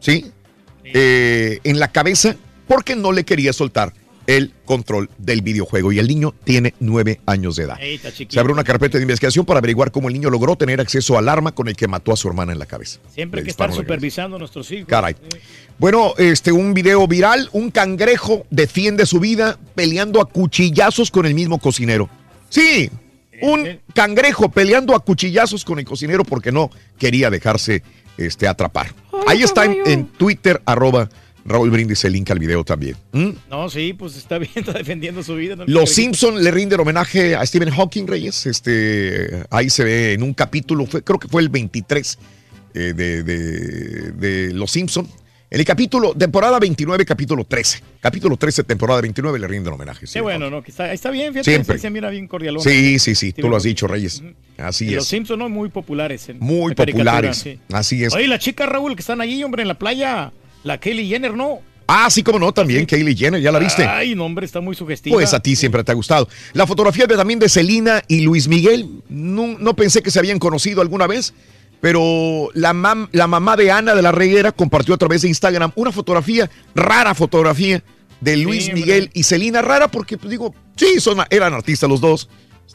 ¿sí? 0.00 0.32
Eh, 0.84 1.60
en 1.64 1.78
la 1.78 1.88
cabeza 1.88 2.36
porque 2.66 2.96
no 2.96 3.12
le 3.12 3.24
quería 3.24 3.52
soltar 3.52 3.92
el 4.26 4.52
control 4.64 5.10
del 5.18 5.42
videojuego. 5.42 5.92
Y 5.92 5.98
el 5.98 6.08
niño 6.08 6.34
tiene 6.44 6.74
nueve 6.80 7.20
años 7.26 7.56
de 7.56 7.64
edad. 7.64 7.78
Se 8.28 8.40
abre 8.40 8.52
una 8.52 8.64
carpeta 8.64 8.98
de 8.98 9.02
investigación 9.02 9.44
para 9.44 9.58
averiguar 9.58 9.90
cómo 9.90 10.08
el 10.08 10.14
niño 10.14 10.30
logró 10.30 10.56
tener 10.56 10.80
acceso 10.80 11.18
al 11.18 11.28
arma 11.28 11.52
con 11.52 11.68
el 11.68 11.76
que 11.76 11.88
mató 11.88 12.12
a 12.12 12.16
su 12.16 12.28
hermana 12.28 12.52
en 12.52 12.58
la 12.58 12.66
cabeza. 12.66 13.00
Siempre 13.12 13.40
hay 13.40 13.44
que 13.44 13.50
estar 13.50 13.72
supervisando 13.72 14.36
a 14.36 14.38
nuestros 14.38 14.70
hijos. 14.70 14.88
Caray. 14.88 15.16
Bueno, 15.78 16.14
este, 16.18 16.52
un 16.52 16.74
video 16.74 17.06
viral, 17.08 17.48
un 17.52 17.70
cangrejo 17.70 18.46
defiende 18.50 19.06
su 19.06 19.18
vida 19.18 19.58
peleando 19.74 20.20
a 20.20 20.26
cuchillazos 20.26 21.10
con 21.10 21.26
el 21.26 21.34
mismo 21.34 21.58
cocinero. 21.58 22.08
Sí, 22.48 22.90
un 23.42 23.80
cangrejo 23.94 24.50
peleando 24.50 24.94
a 24.94 25.00
cuchillazos 25.00 25.64
con 25.64 25.78
el 25.78 25.84
cocinero 25.84 26.24
porque 26.24 26.50
no 26.52 26.70
quería 26.98 27.28
dejarse 27.30 27.82
este, 28.16 28.48
atrapar. 28.48 28.94
Ahí 29.26 29.42
está 29.42 29.64
en, 29.64 29.76
en 29.86 30.06
Twitter, 30.06 30.60
arroba 30.64 31.08
Raúl 31.44 31.70
Brindis, 31.70 32.04
el 32.04 32.12
link 32.12 32.30
al 32.30 32.38
video 32.38 32.62
también. 32.64 32.96
¿Mm? 33.12 33.30
No, 33.50 33.68
sí, 33.68 33.92
pues 33.94 34.16
está 34.16 34.38
bien, 34.38 34.52
está 34.56 34.72
defendiendo 34.74 35.22
su 35.22 35.34
vida. 35.34 35.56
¿no? 35.56 35.64
Los 35.66 35.90
Simpson 35.90 36.42
le 36.42 36.50
rinden 36.50 36.78
homenaje 36.80 37.34
a 37.34 37.44
Stephen 37.44 37.70
Hawking 37.70 38.06
Reyes. 38.06 38.46
Este, 38.46 39.44
ahí 39.50 39.68
se 39.68 39.82
ve 39.84 40.12
en 40.12 40.22
un 40.22 40.34
capítulo, 40.34 40.86
fue, 40.86 41.02
creo 41.02 41.18
que 41.18 41.28
fue 41.28 41.42
el 41.42 41.48
23 41.48 42.18
eh, 42.74 42.92
de, 42.94 43.22
de- 43.22 44.12
de 44.12 44.52
Los 44.54 44.70
Simpson. 44.70 45.08
En 45.52 45.60
el 45.60 45.66
capítulo, 45.66 46.14
temporada 46.14 46.58
29, 46.58 47.04
capítulo 47.04 47.44
13. 47.44 47.82
Capítulo 48.00 48.38
13, 48.38 48.64
temporada 48.64 49.02
29, 49.02 49.38
le 49.38 49.46
rinden 49.46 49.74
homenaje. 49.74 50.06
sí. 50.06 50.14
Qué 50.14 50.22
bueno, 50.22 50.48
¿no? 50.48 50.62
Que 50.62 50.70
está, 50.70 50.90
está 50.94 51.10
bien, 51.10 51.34
fíjate. 51.34 51.50
Siempre. 51.50 51.78
Se, 51.78 51.90
mira 51.90 52.08
bien 52.08 52.26
cordialón. 52.26 52.62
Sí, 52.62 52.98
sí, 52.98 53.14
sí, 53.14 53.34
tú 53.34 53.50
lo 53.50 53.56
has 53.58 53.62
dicho, 53.64 53.86
Reyes. 53.86 54.22
Así 54.56 54.86
Y 54.86 54.90
Los 54.92 55.04
es. 55.04 55.10
Simpsons, 55.10 55.38
¿no? 55.38 55.50
Muy 55.50 55.68
populares. 55.68 56.26
en- 56.30 56.38
Muy 56.38 56.74
populares. 56.74 57.36
sí. 57.36 57.58
Así 57.70 58.02
es. 58.02 58.14
Oye, 58.14 58.28
las 58.28 58.40
chicas, 58.40 58.66
Raúl, 58.66 58.94
que 58.96 59.00
están 59.00 59.20
allí, 59.20 59.44
hombre, 59.44 59.60
en 59.60 59.68
la 59.68 59.78
playa. 59.78 60.32
La 60.64 60.80
Kelly 60.80 61.06
Jenner, 61.06 61.34
¿no? 61.34 61.58
Ah, 61.86 62.08
sí, 62.08 62.22
como 62.22 62.38
no, 62.38 62.52
también 62.54 62.86
Kylie 62.86 63.14
Jenner, 63.14 63.42
¿ya 63.42 63.52
la 63.52 63.58
viste? 63.58 63.84
Ay, 63.84 64.14
no, 64.14 64.24
hombre, 64.24 64.46
está 64.46 64.62
muy 64.62 64.74
sugestiva. 64.74 65.12
Pues 65.12 65.34
a 65.34 65.40
ti 65.40 65.54
siempre 65.54 65.84
te 65.84 65.92
ha 65.92 65.94
gustado. 65.94 66.30
La 66.54 66.66
fotografía 66.66 67.04
de, 67.06 67.14
también 67.14 67.38
de 67.38 67.50
Celina 67.50 68.02
y 68.08 68.22
Luis 68.22 68.48
Miguel, 68.48 68.88
no, 69.10 69.58
no 69.58 69.76
pensé 69.76 70.02
que 70.02 70.10
se 70.10 70.18
habían 70.18 70.38
conocido 70.38 70.80
alguna 70.80 71.06
vez, 71.06 71.34
pero 71.82 72.48
la, 72.54 72.72
mam- 72.72 73.08
la 73.10 73.26
mamá 73.26 73.56
de 73.56 73.72
Ana 73.72 73.94
de 73.96 74.02
la 74.02 74.12
Reguera 74.12 74.52
compartió 74.52 74.94
a 74.94 74.98
través 74.98 75.22
de 75.22 75.28
Instagram 75.28 75.72
una 75.74 75.90
fotografía, 75.90 76.48
rara 76.76 77.12
fotografía, 77.12 77.82
de 78.20 78.36
Luis. 78.36 78.72
Miguel 78.72 79.10
y 79.14 79.24
Celina. 79.24 79.62
Rara 79.62 79.88
porque, 79.88 80.16
pues, 80.16 80.30
digo, 80.30 80.54
sí, 80.76 81.00
son, 81.00 81.18
eran 81.28 81.52
artistas 81.54 81.90
los 81.90 82.00
dos, 82.00 82.28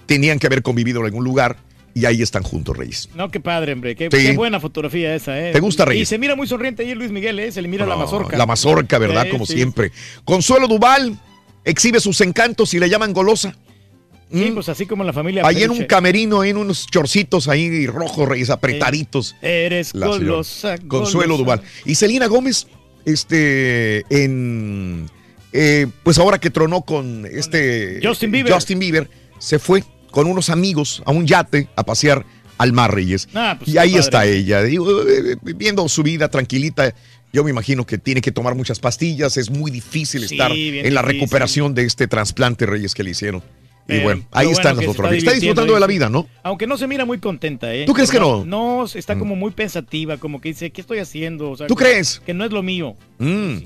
tenían 0.05 0.39
que 0.39 0.47
haber 0.47 0.61
convivido 0.61 0.99
en 0.99 1.05
algún 1.05 1.23
lugar 1.23 1.55
y 1.93 2.03
ahí 2.03 2.21
están 2.21 2.43
juntos, 2.43 2.75
Reyes. 2.75 3.07
No, 3.15 3.31
qué 3.31 3.39
padre, 3.39 3.71
hombre. 3.71 3.95
Qué, 3.95 4.09
Sí. 4.11 4.17
qué 4.17 4.33
buena 4.35 4.59
fotografía 4.59 5.15
esa, 5.15 5.39
¿eh? 5.39 5.53
¿Te 5.53 5.61
gusta, 5.61 5.83
Y 5.83 5.85
Reyes? 5.85 6.09
se 6.09 6.17
mira 6.17 6.35
muy 6.35 6.45
sonriente 6.45 6.83
ahí 6.83 6.93
Luis 6.93 7.11
Miguel, 7.11 7.39
¿eh? 7.39 7.49
Se 7.53 7.61
le 7.61 7.69
mira 7.69 7.85
la 7.85 7.95
No, 7.95 8.01
mazorca. 8.01 8.35
La 8.37 8.45
mazorca, 8.45 8.97
¿verdad? 8.97 9.23
Sí, 9.23 9.29
Como 9.31 9.45
sí. 9.45 9.53
siempre. 9.53 9.93
Consuelo 10.25 10.67
Duval 10.67 11.17
exhibe 11.63 12.01
sus 12.01 12.19
encantos 12.19 12.73
y 12.73 12.79
le 12.79 12.89
llaman 12.89 13.13
golosa. 13.13 13.55
Sí, 14.31 14.51
pues 14.53 14.67
así 14.69 14.85
como 14.85 15.03
la 15.03 15.13
familia. 15.13 15.43
Ahí 15.45 15.63
en 15.63 15.71
un 15.71 15.85
camerino, 15.85 16.43
en 16.43 16.57
unos 16.57 16.87
chorcitos 16.87 17.47
ahí 17.47 17.87
rojos, 17.87 18.27
reyes, 18.27 18.49
apretaditos. 18.49 19.35
Eres 19.41 19.93
La 19.95 20.07
señora 20.07 20.19
golosa, 20.19 20.77
Consuelo 20.87 21.37
golosa. 21.37 21.43
Duval. 21.57 21.61
Y 21.85 21.95
Selena 21.95 22.27
Gómez, 22.27 22.67
este, 23.05 24.03
en, 24.09 25.09
eh, 25.53 25.87
pues 26.03 26.17
ahora 26.17 26.39
que 26.39 26.49
tronó 26.49 26.81
con 26.81 27.25
este 27.25 27.99
Justin 28.03 28.31
Bieber. 28.31 28.51
Justin 28.53 28.79
Bieber, 28.79 29.09
se 29.39 29.59
fue 29.59 29.83
con 30.11 30.27
unos 30.27 30.49
amigos 30.49 31.01
a 31.05 31.11
un 31.11 31.25
yate 31.25 31.69
a 31.75 31.83
pasear 31.83 32.25
al 32.57 32.73
mar, 32.73 32.93
Reyes. 32.93 33.29
Ah, 33.33 33.55
pues 33.57 33.69
y 33.73 33.77
ahí 33.77 33.91
padre. 33.91 34.01
está 34.01 34.25
ella, 34.25 34.61
eh, 34.65 34.75
eh, 34.75 35.35
viendo 35.55 35.87
su 35.87 36.03
vida 36.03 36.27
tranquilita. 36.29 36.93
Yo 37.31 37.43
me 37.43 37.51
imagino 37.51 37.85
que 37.85 37.97
tiene 37.97 38.21
que 38.21 38.31
tomar 38.31 38.55
muchas 38.55 38.79
pastillas, 38.79 39.37
es 39.37 39.49
muy 39.49 39.69
difícil 39.69 40.27
Sí, 40.27 40.35
estar 40.35 40.51
en 40.51 40.57
la 40.93 41.01
difícil. 41.01 41.19
recuperación 41.19 41.73
de 41.75 41.83
este 41.85 42.07
trasplante, 42.07 42.65
Reyes, 42.65 42.93
que 42.93 43.03
le 43.03 43.11
hicieron. 43.11 43.43
Y 43.87 43.99
bueno, 43.99 44.23
ahí 44.31 44.45
bueno, 44.47 44.51
están 44.51 44.75
las 44.75 44.83
se 44.83 44.87
fotografías. 44.87 45.19
Está 45.19 45.31
divirtiendo 45.31 45.61
disfrutando 45.61 45.73
de 45.75 45.79
la 45.79 45.87
vida, 45.87 46.09
¿no? 46.09 46.27
Aunque 46.43 46.67
no 46.67 46.77
se 46.77 46.87
mira 46.87 47.05
muy 47.05 47.19
contenta, 47.19 47.73
¿eh? 47.73 47.85
¿Tú 47.85 47.93
crees 47.93 48.11
que 48.11 48.19
no? 48.19 48.43
No, 48.43 48.85
está 48.85 49.17
como 49.17 49.35
muy 49.35 49.51
pensativa, 49.51 50.17
como 50.17 50.41
que 50.41 50.49
dice, 50.49 50.71
¿qué 50.71 50.81
estoy 50.81 50.99
haciendo? 50.99 51.51
O 51.51 51.57
sea, 51.57 51.67
¿Tú 51.67 51.75
crees? 51.75 52.21
Que 52.25 52.33
no 52.33 52.43
es 52.43 52.51
lo 52.51 52.63
mío. 52.63 52.95
Mm, 53.19 53.57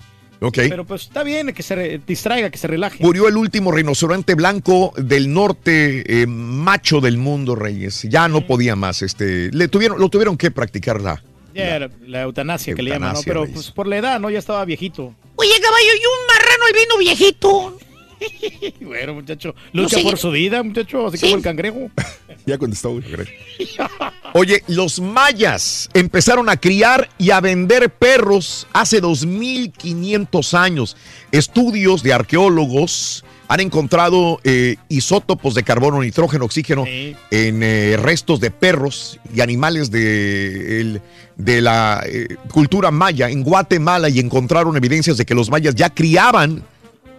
ok. 0.41 0.57
Pero 0.69 0.85
pues 0.85 1.03
está 1.03 1.23
bien 1.23 1.51
que 1.53 1.63
se 1.63 1.99
distraiga, 2.05 2.51
que 2.51 2.57
se 2.57 2.67
relaje. 2.67 3.03
Murió 3.03 3.27
el 3.27 3.37
último 3.37 3.71
rinoceronte 3.71 4.35
blanco 4.35 4.93
del 4.95 5.33
norte, 5.33 6.21
eh, 6.21 6.27
macho 6.27 7.01
del 7.01 7.17
mundo, 7.17 7.55
Reyes. 7.55 8.03
Ya 8.03 8.27
no 8.27 8.45
podía 8.45 8.75
más. 8.75 9.01
Este, 9.01 9.49
le 9.51 9.67
tuvieron, 9.67 9.99
lo 9.99 10.09
tuvieron 10.09 10.37
que 10.37 10.51
practicar 10.51 11.01
la. 11.01 11.23
Ya 11.53 11.75
era 11.75 11.89
la 12.05 12.21
eutanasia 12.21 12.75
que 12.75 12.81
le 12.83 12.91
llaman, 12.91 13.13
¿no? 13.13 13.19
Pero 13.25 13.41
Reyes. 13.41 13.55
pues 13.55 13.71
por 13.71 13.87
la 13.87 13.97
edad, 13.97 14.19
¿no? 14.19 14.29
Ya 14.29 14.39
estaba 14.39 14.63
viejito. 14.65 15.15
Oye, 15.35 15.51
caballo, 15.61 15.89
y 15.95 16.05
un 16.05 16.27
marrano 16.27 16.63
y 16.69 16.73
vino 16.79 16.97
viejito. 16.99 17.77
Bueno, 18.81 19.13
muchacho, 19.13 19.55
lucha 19.73 19.97
por 20.01 20.17
su 20.17 20.31
vida, 20.31 20.61
muchacho, 20.63 21.07
así 21.07 21.17
como 21.19 21.35
el 21.37 21.41
cangrejo. 21.41 21.89
Ya 22.45 22.57
contestó, 22.57 22.89
güey. 22.91 23.03
Oye, 24.33 24.63
los 24.67 24.99
mayas 24.99 25.89
empezaron 25.93 26.49
a 26.49 26.57
criar 26.57 27.07
y 27.19 27.29
a 27.29 27.39
vender 27.39 27.91
perros 27.91 28.65
hace 28.73 28.99
2500 28.99 30.53
años. 30.55 30.97
Estudios 31.31 32.01
de 32.01 32.13
arqueólogos 32.13 33.23
han 33.47 33.59
encontrado 33.59 34.39
eh, 34.43 34.77
isótopos 34.89 35.53
de 35.53 35.61
carbono, 35.63 36.01
nitrógeno, 36.01 36.45
oxígeno 36.45 36.85
Sí. 36.85 37.15
en 37.29 37.61
eh, 37.61 37.95
restos 37.97 38.39
de 38.39 38.49
perros 38.49 39.19
y 39.35 39.41
animales 39.41 39.91
de, 39.91 40.81
el- 40.81 41.01
de 41.35 41.61
la 41.61 42.01
eh, 42.05 42.37
cultura 42.51 42.89
maya 42.91 43.29
en 43.29 43.43
Guatemala 43.43 44.09
y 44.09 44.19
encontraron 44.19 44.75
evidencias 44.77 45.17
de 45.17 45.25
que 45.25 45.35
los 45.35 45.49
mayas 45.51 45.75
ya 45.75 45.89
criaban 45.91 46.63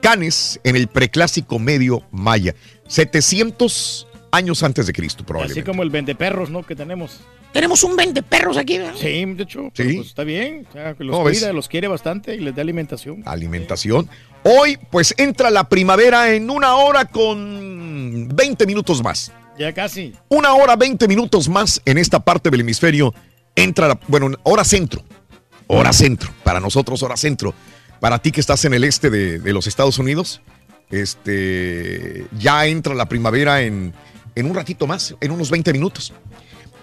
canes 0.03 0.61
en 0.65 0.77
el 0.77 0.89
preclásico 0.89 1.59
medio 1.59 2.03
maya, 2.11 2.55
700 2.89 4.07
años 4.33 4.63
antes 4.63 4.87
de 4.87 4.93
Cristo 4.93 5.21
Así 5.23 5.27
probablemente. 5.27 5.65
como 5.65 5.83
el 5.83 5.91
vendeperros, 5.91 6.51
¿no? 6.51 6.63
Que 6.63 6.75
tenemos. 6.77 7.21
Tenemos 7.53 7.85
un 7.85 7.97
vendeperros 7.97 8.57
aquí, 8.57 8.79
¿verdad? 8.79 8.95
Sí, 8.99 9.25
muchacho. 9.27 9.65
Sí. 9.65 9.71
pero, 9.77 9.95
pues, 9.97 10.07
está 10.09 10.25
bien. 10.25 10.67
O 10.69 10.73
sea, 10.73 10.95
que 10.95 11.05
los 11.05 11.19
cuida, 11.19 11.53
los 11.53 11.69
quiere 11.69 11.87
bastante 11.87 12.35
y 12.35 12.41
les 12.41 12.55
da 12.55 12.63
alimentación. 12.63 13.23
alimentación. 13.27 14.09
Hoy, 14.43 14.79
pues 14.91 15.15
entra 15.19 15.51
la 15.51 15.69
primavera 15.69 16.35
en 16.35 16.51
una 16.51 16.75
hora 16.77 17.05
con 17.05 18.29
20 18.35 18.67
minutos 18.67 19.03
más. 19.03 19.31
Ya 19.59 19.73
casi. 19.73 20.15
Una 20.29 20.55
hora 20.55 20.77
20 20.77 21.07
minutos 21.07 21.49
más 21.49 21.83
en 21.85 21.99
esta 21.99 22.21
parte 22.21 22.51
del 22.51 22.61
hemisferio. 22.61 23.15
Entra, 23.55 23.87
la, 23.87 24.01
bueno, 24.09 24.31
hora 24.45 24.65
centro. 24.65 25.05
Hora 25.67 25.93
centro. 25.93 26.31
Para 26.43 26.59
nosotros, 26.59 27.03
hora 27.03 27.19
centro. 27.19 27.55
Para 28.03 28.19
ti 28.19 28.33
que 28.33 28.41
estás 28.41 28.65
en 28.65 28.75
el 28.75 28.83
este 28.83 29.11
de, 29.11 29.53
los 29.53 29.69
Estados 29.69 29.97
Unidos, 30.01 30.41
este, 30.91 32.27
ya 32.37 32.67
entra 32.67 32.97
la 32.97 33.09
primavera 33.09 33.63
en, 33.63 33.93
en 34.35 34.47
un 34.47 34.57
ratito 34.57 34.89
más, 34.89 35.15
en 35.21 35.31
unos 35.31 35.53
20 35.53 35.73
minutos. 35.73 36.13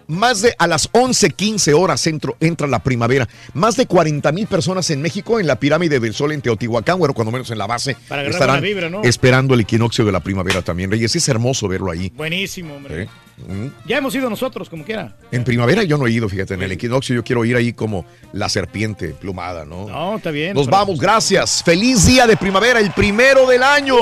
Más 0.10 0.42
de 0.42 0.56
a 0.58 0.66
las 0.66 0.92
11:15 0.92 1.74
horas 1.76 2.02
centro 2.02 2.36
entra 2.40 2.66
la 2.68 2.80
primavera. 2.80 3.28
Más 3.54 3.78
de 3.78 3.86
40 3.86 4.32
mil 4.32 4.48
personas 4.48 4.90
en 4.90 5.04
México 5.04 5.40
en 5.40 5.46
la 5.46 5.58
pirámide 5.60 6.00
del 6.00 6.16
Sol 6.16 6.32
en 6.32 6.42
Teotihuacán, 6.42 6.98
bueno, 6.98 7.14
cuando 7.14 7.32
menos 7.32 7.52
en 7.52 7.60
la 7.60 7.68
base, 7.68 7.96
Para 8.08 8.24
estarán 8.24 8.60
vibra, 8.60 8.90
¿no? 8.90 9.04
esperando 9.04 9.54
el 9.54 9.60
equinoccio 9.62 10.04
de 10.04 10.12
la 10.12 10.20
primavera 10.20 10.64
también. 10.64 10.90
Reyes, 10.90 11.16
es 11.16 11.30
hermoso 11.30 11.68
verlo 11.68 11.92
ahí. 11.92 12.12
Buenísimo, 12.16 12.76
hombre. 12.76 13.04
¿eh? 13.04 13.10
Mm. 13.48 13.68
Ya 13.88 14.00
hemos 14.00 14.14
ido 14.16 14.32
nosotros, 14.32 14.68
como 14.68 14.84
quiera. 14.84 15.16
En 15.32 15.44
primavera 15.44 15.84
yo 15.84 15.96
no 16.00 16.08
he 16.08 16.12
ido, 16.12 16.28
fíjate, 16.28 16.56
en 16.56 16.64
el 16.64 16.72
equinoccio 16.72 17.16
yo 17.16 17.24
quiero 17.24 17.46
ir 17.46 17.56
ahí 17.56 17.74
como 17.74 18.06
la 18.34 18.50
serpiente 18.50 19.10
plumada, 19.10 19.64
¿no? 19.64 19.88
No, 19.88 20.18
está 20.18 20.32
bien. 20.32 20.56
Nos 20.56 20.66
pero- 20.66 20.78
vamos, 20.78 21.00
gracias. 21.00 21.62
Feliz 21.64 22.08
día 22.08 22.26
de 22.26 22.36
primavera, 22.36 22.80
el 22.80 22.92
primero 22.94 23.46
del 23.46 23.62
año. 23.62 23.96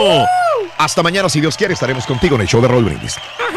Hasta 0.78 1.04
mañana, 1.04 1.28
si 1.28 1.42
Dios 1.42 1.58
quiere, 1.58 1.74
estaremos 1.74 2.06
contigo 2.06 2.36
en 2.36 2.42
el 2.44 2.48
show 2.48 2.62
de 2.62 2.68
Roll 2.70 2.86
Brindis. 2.86 3.18
I 3.18 3.57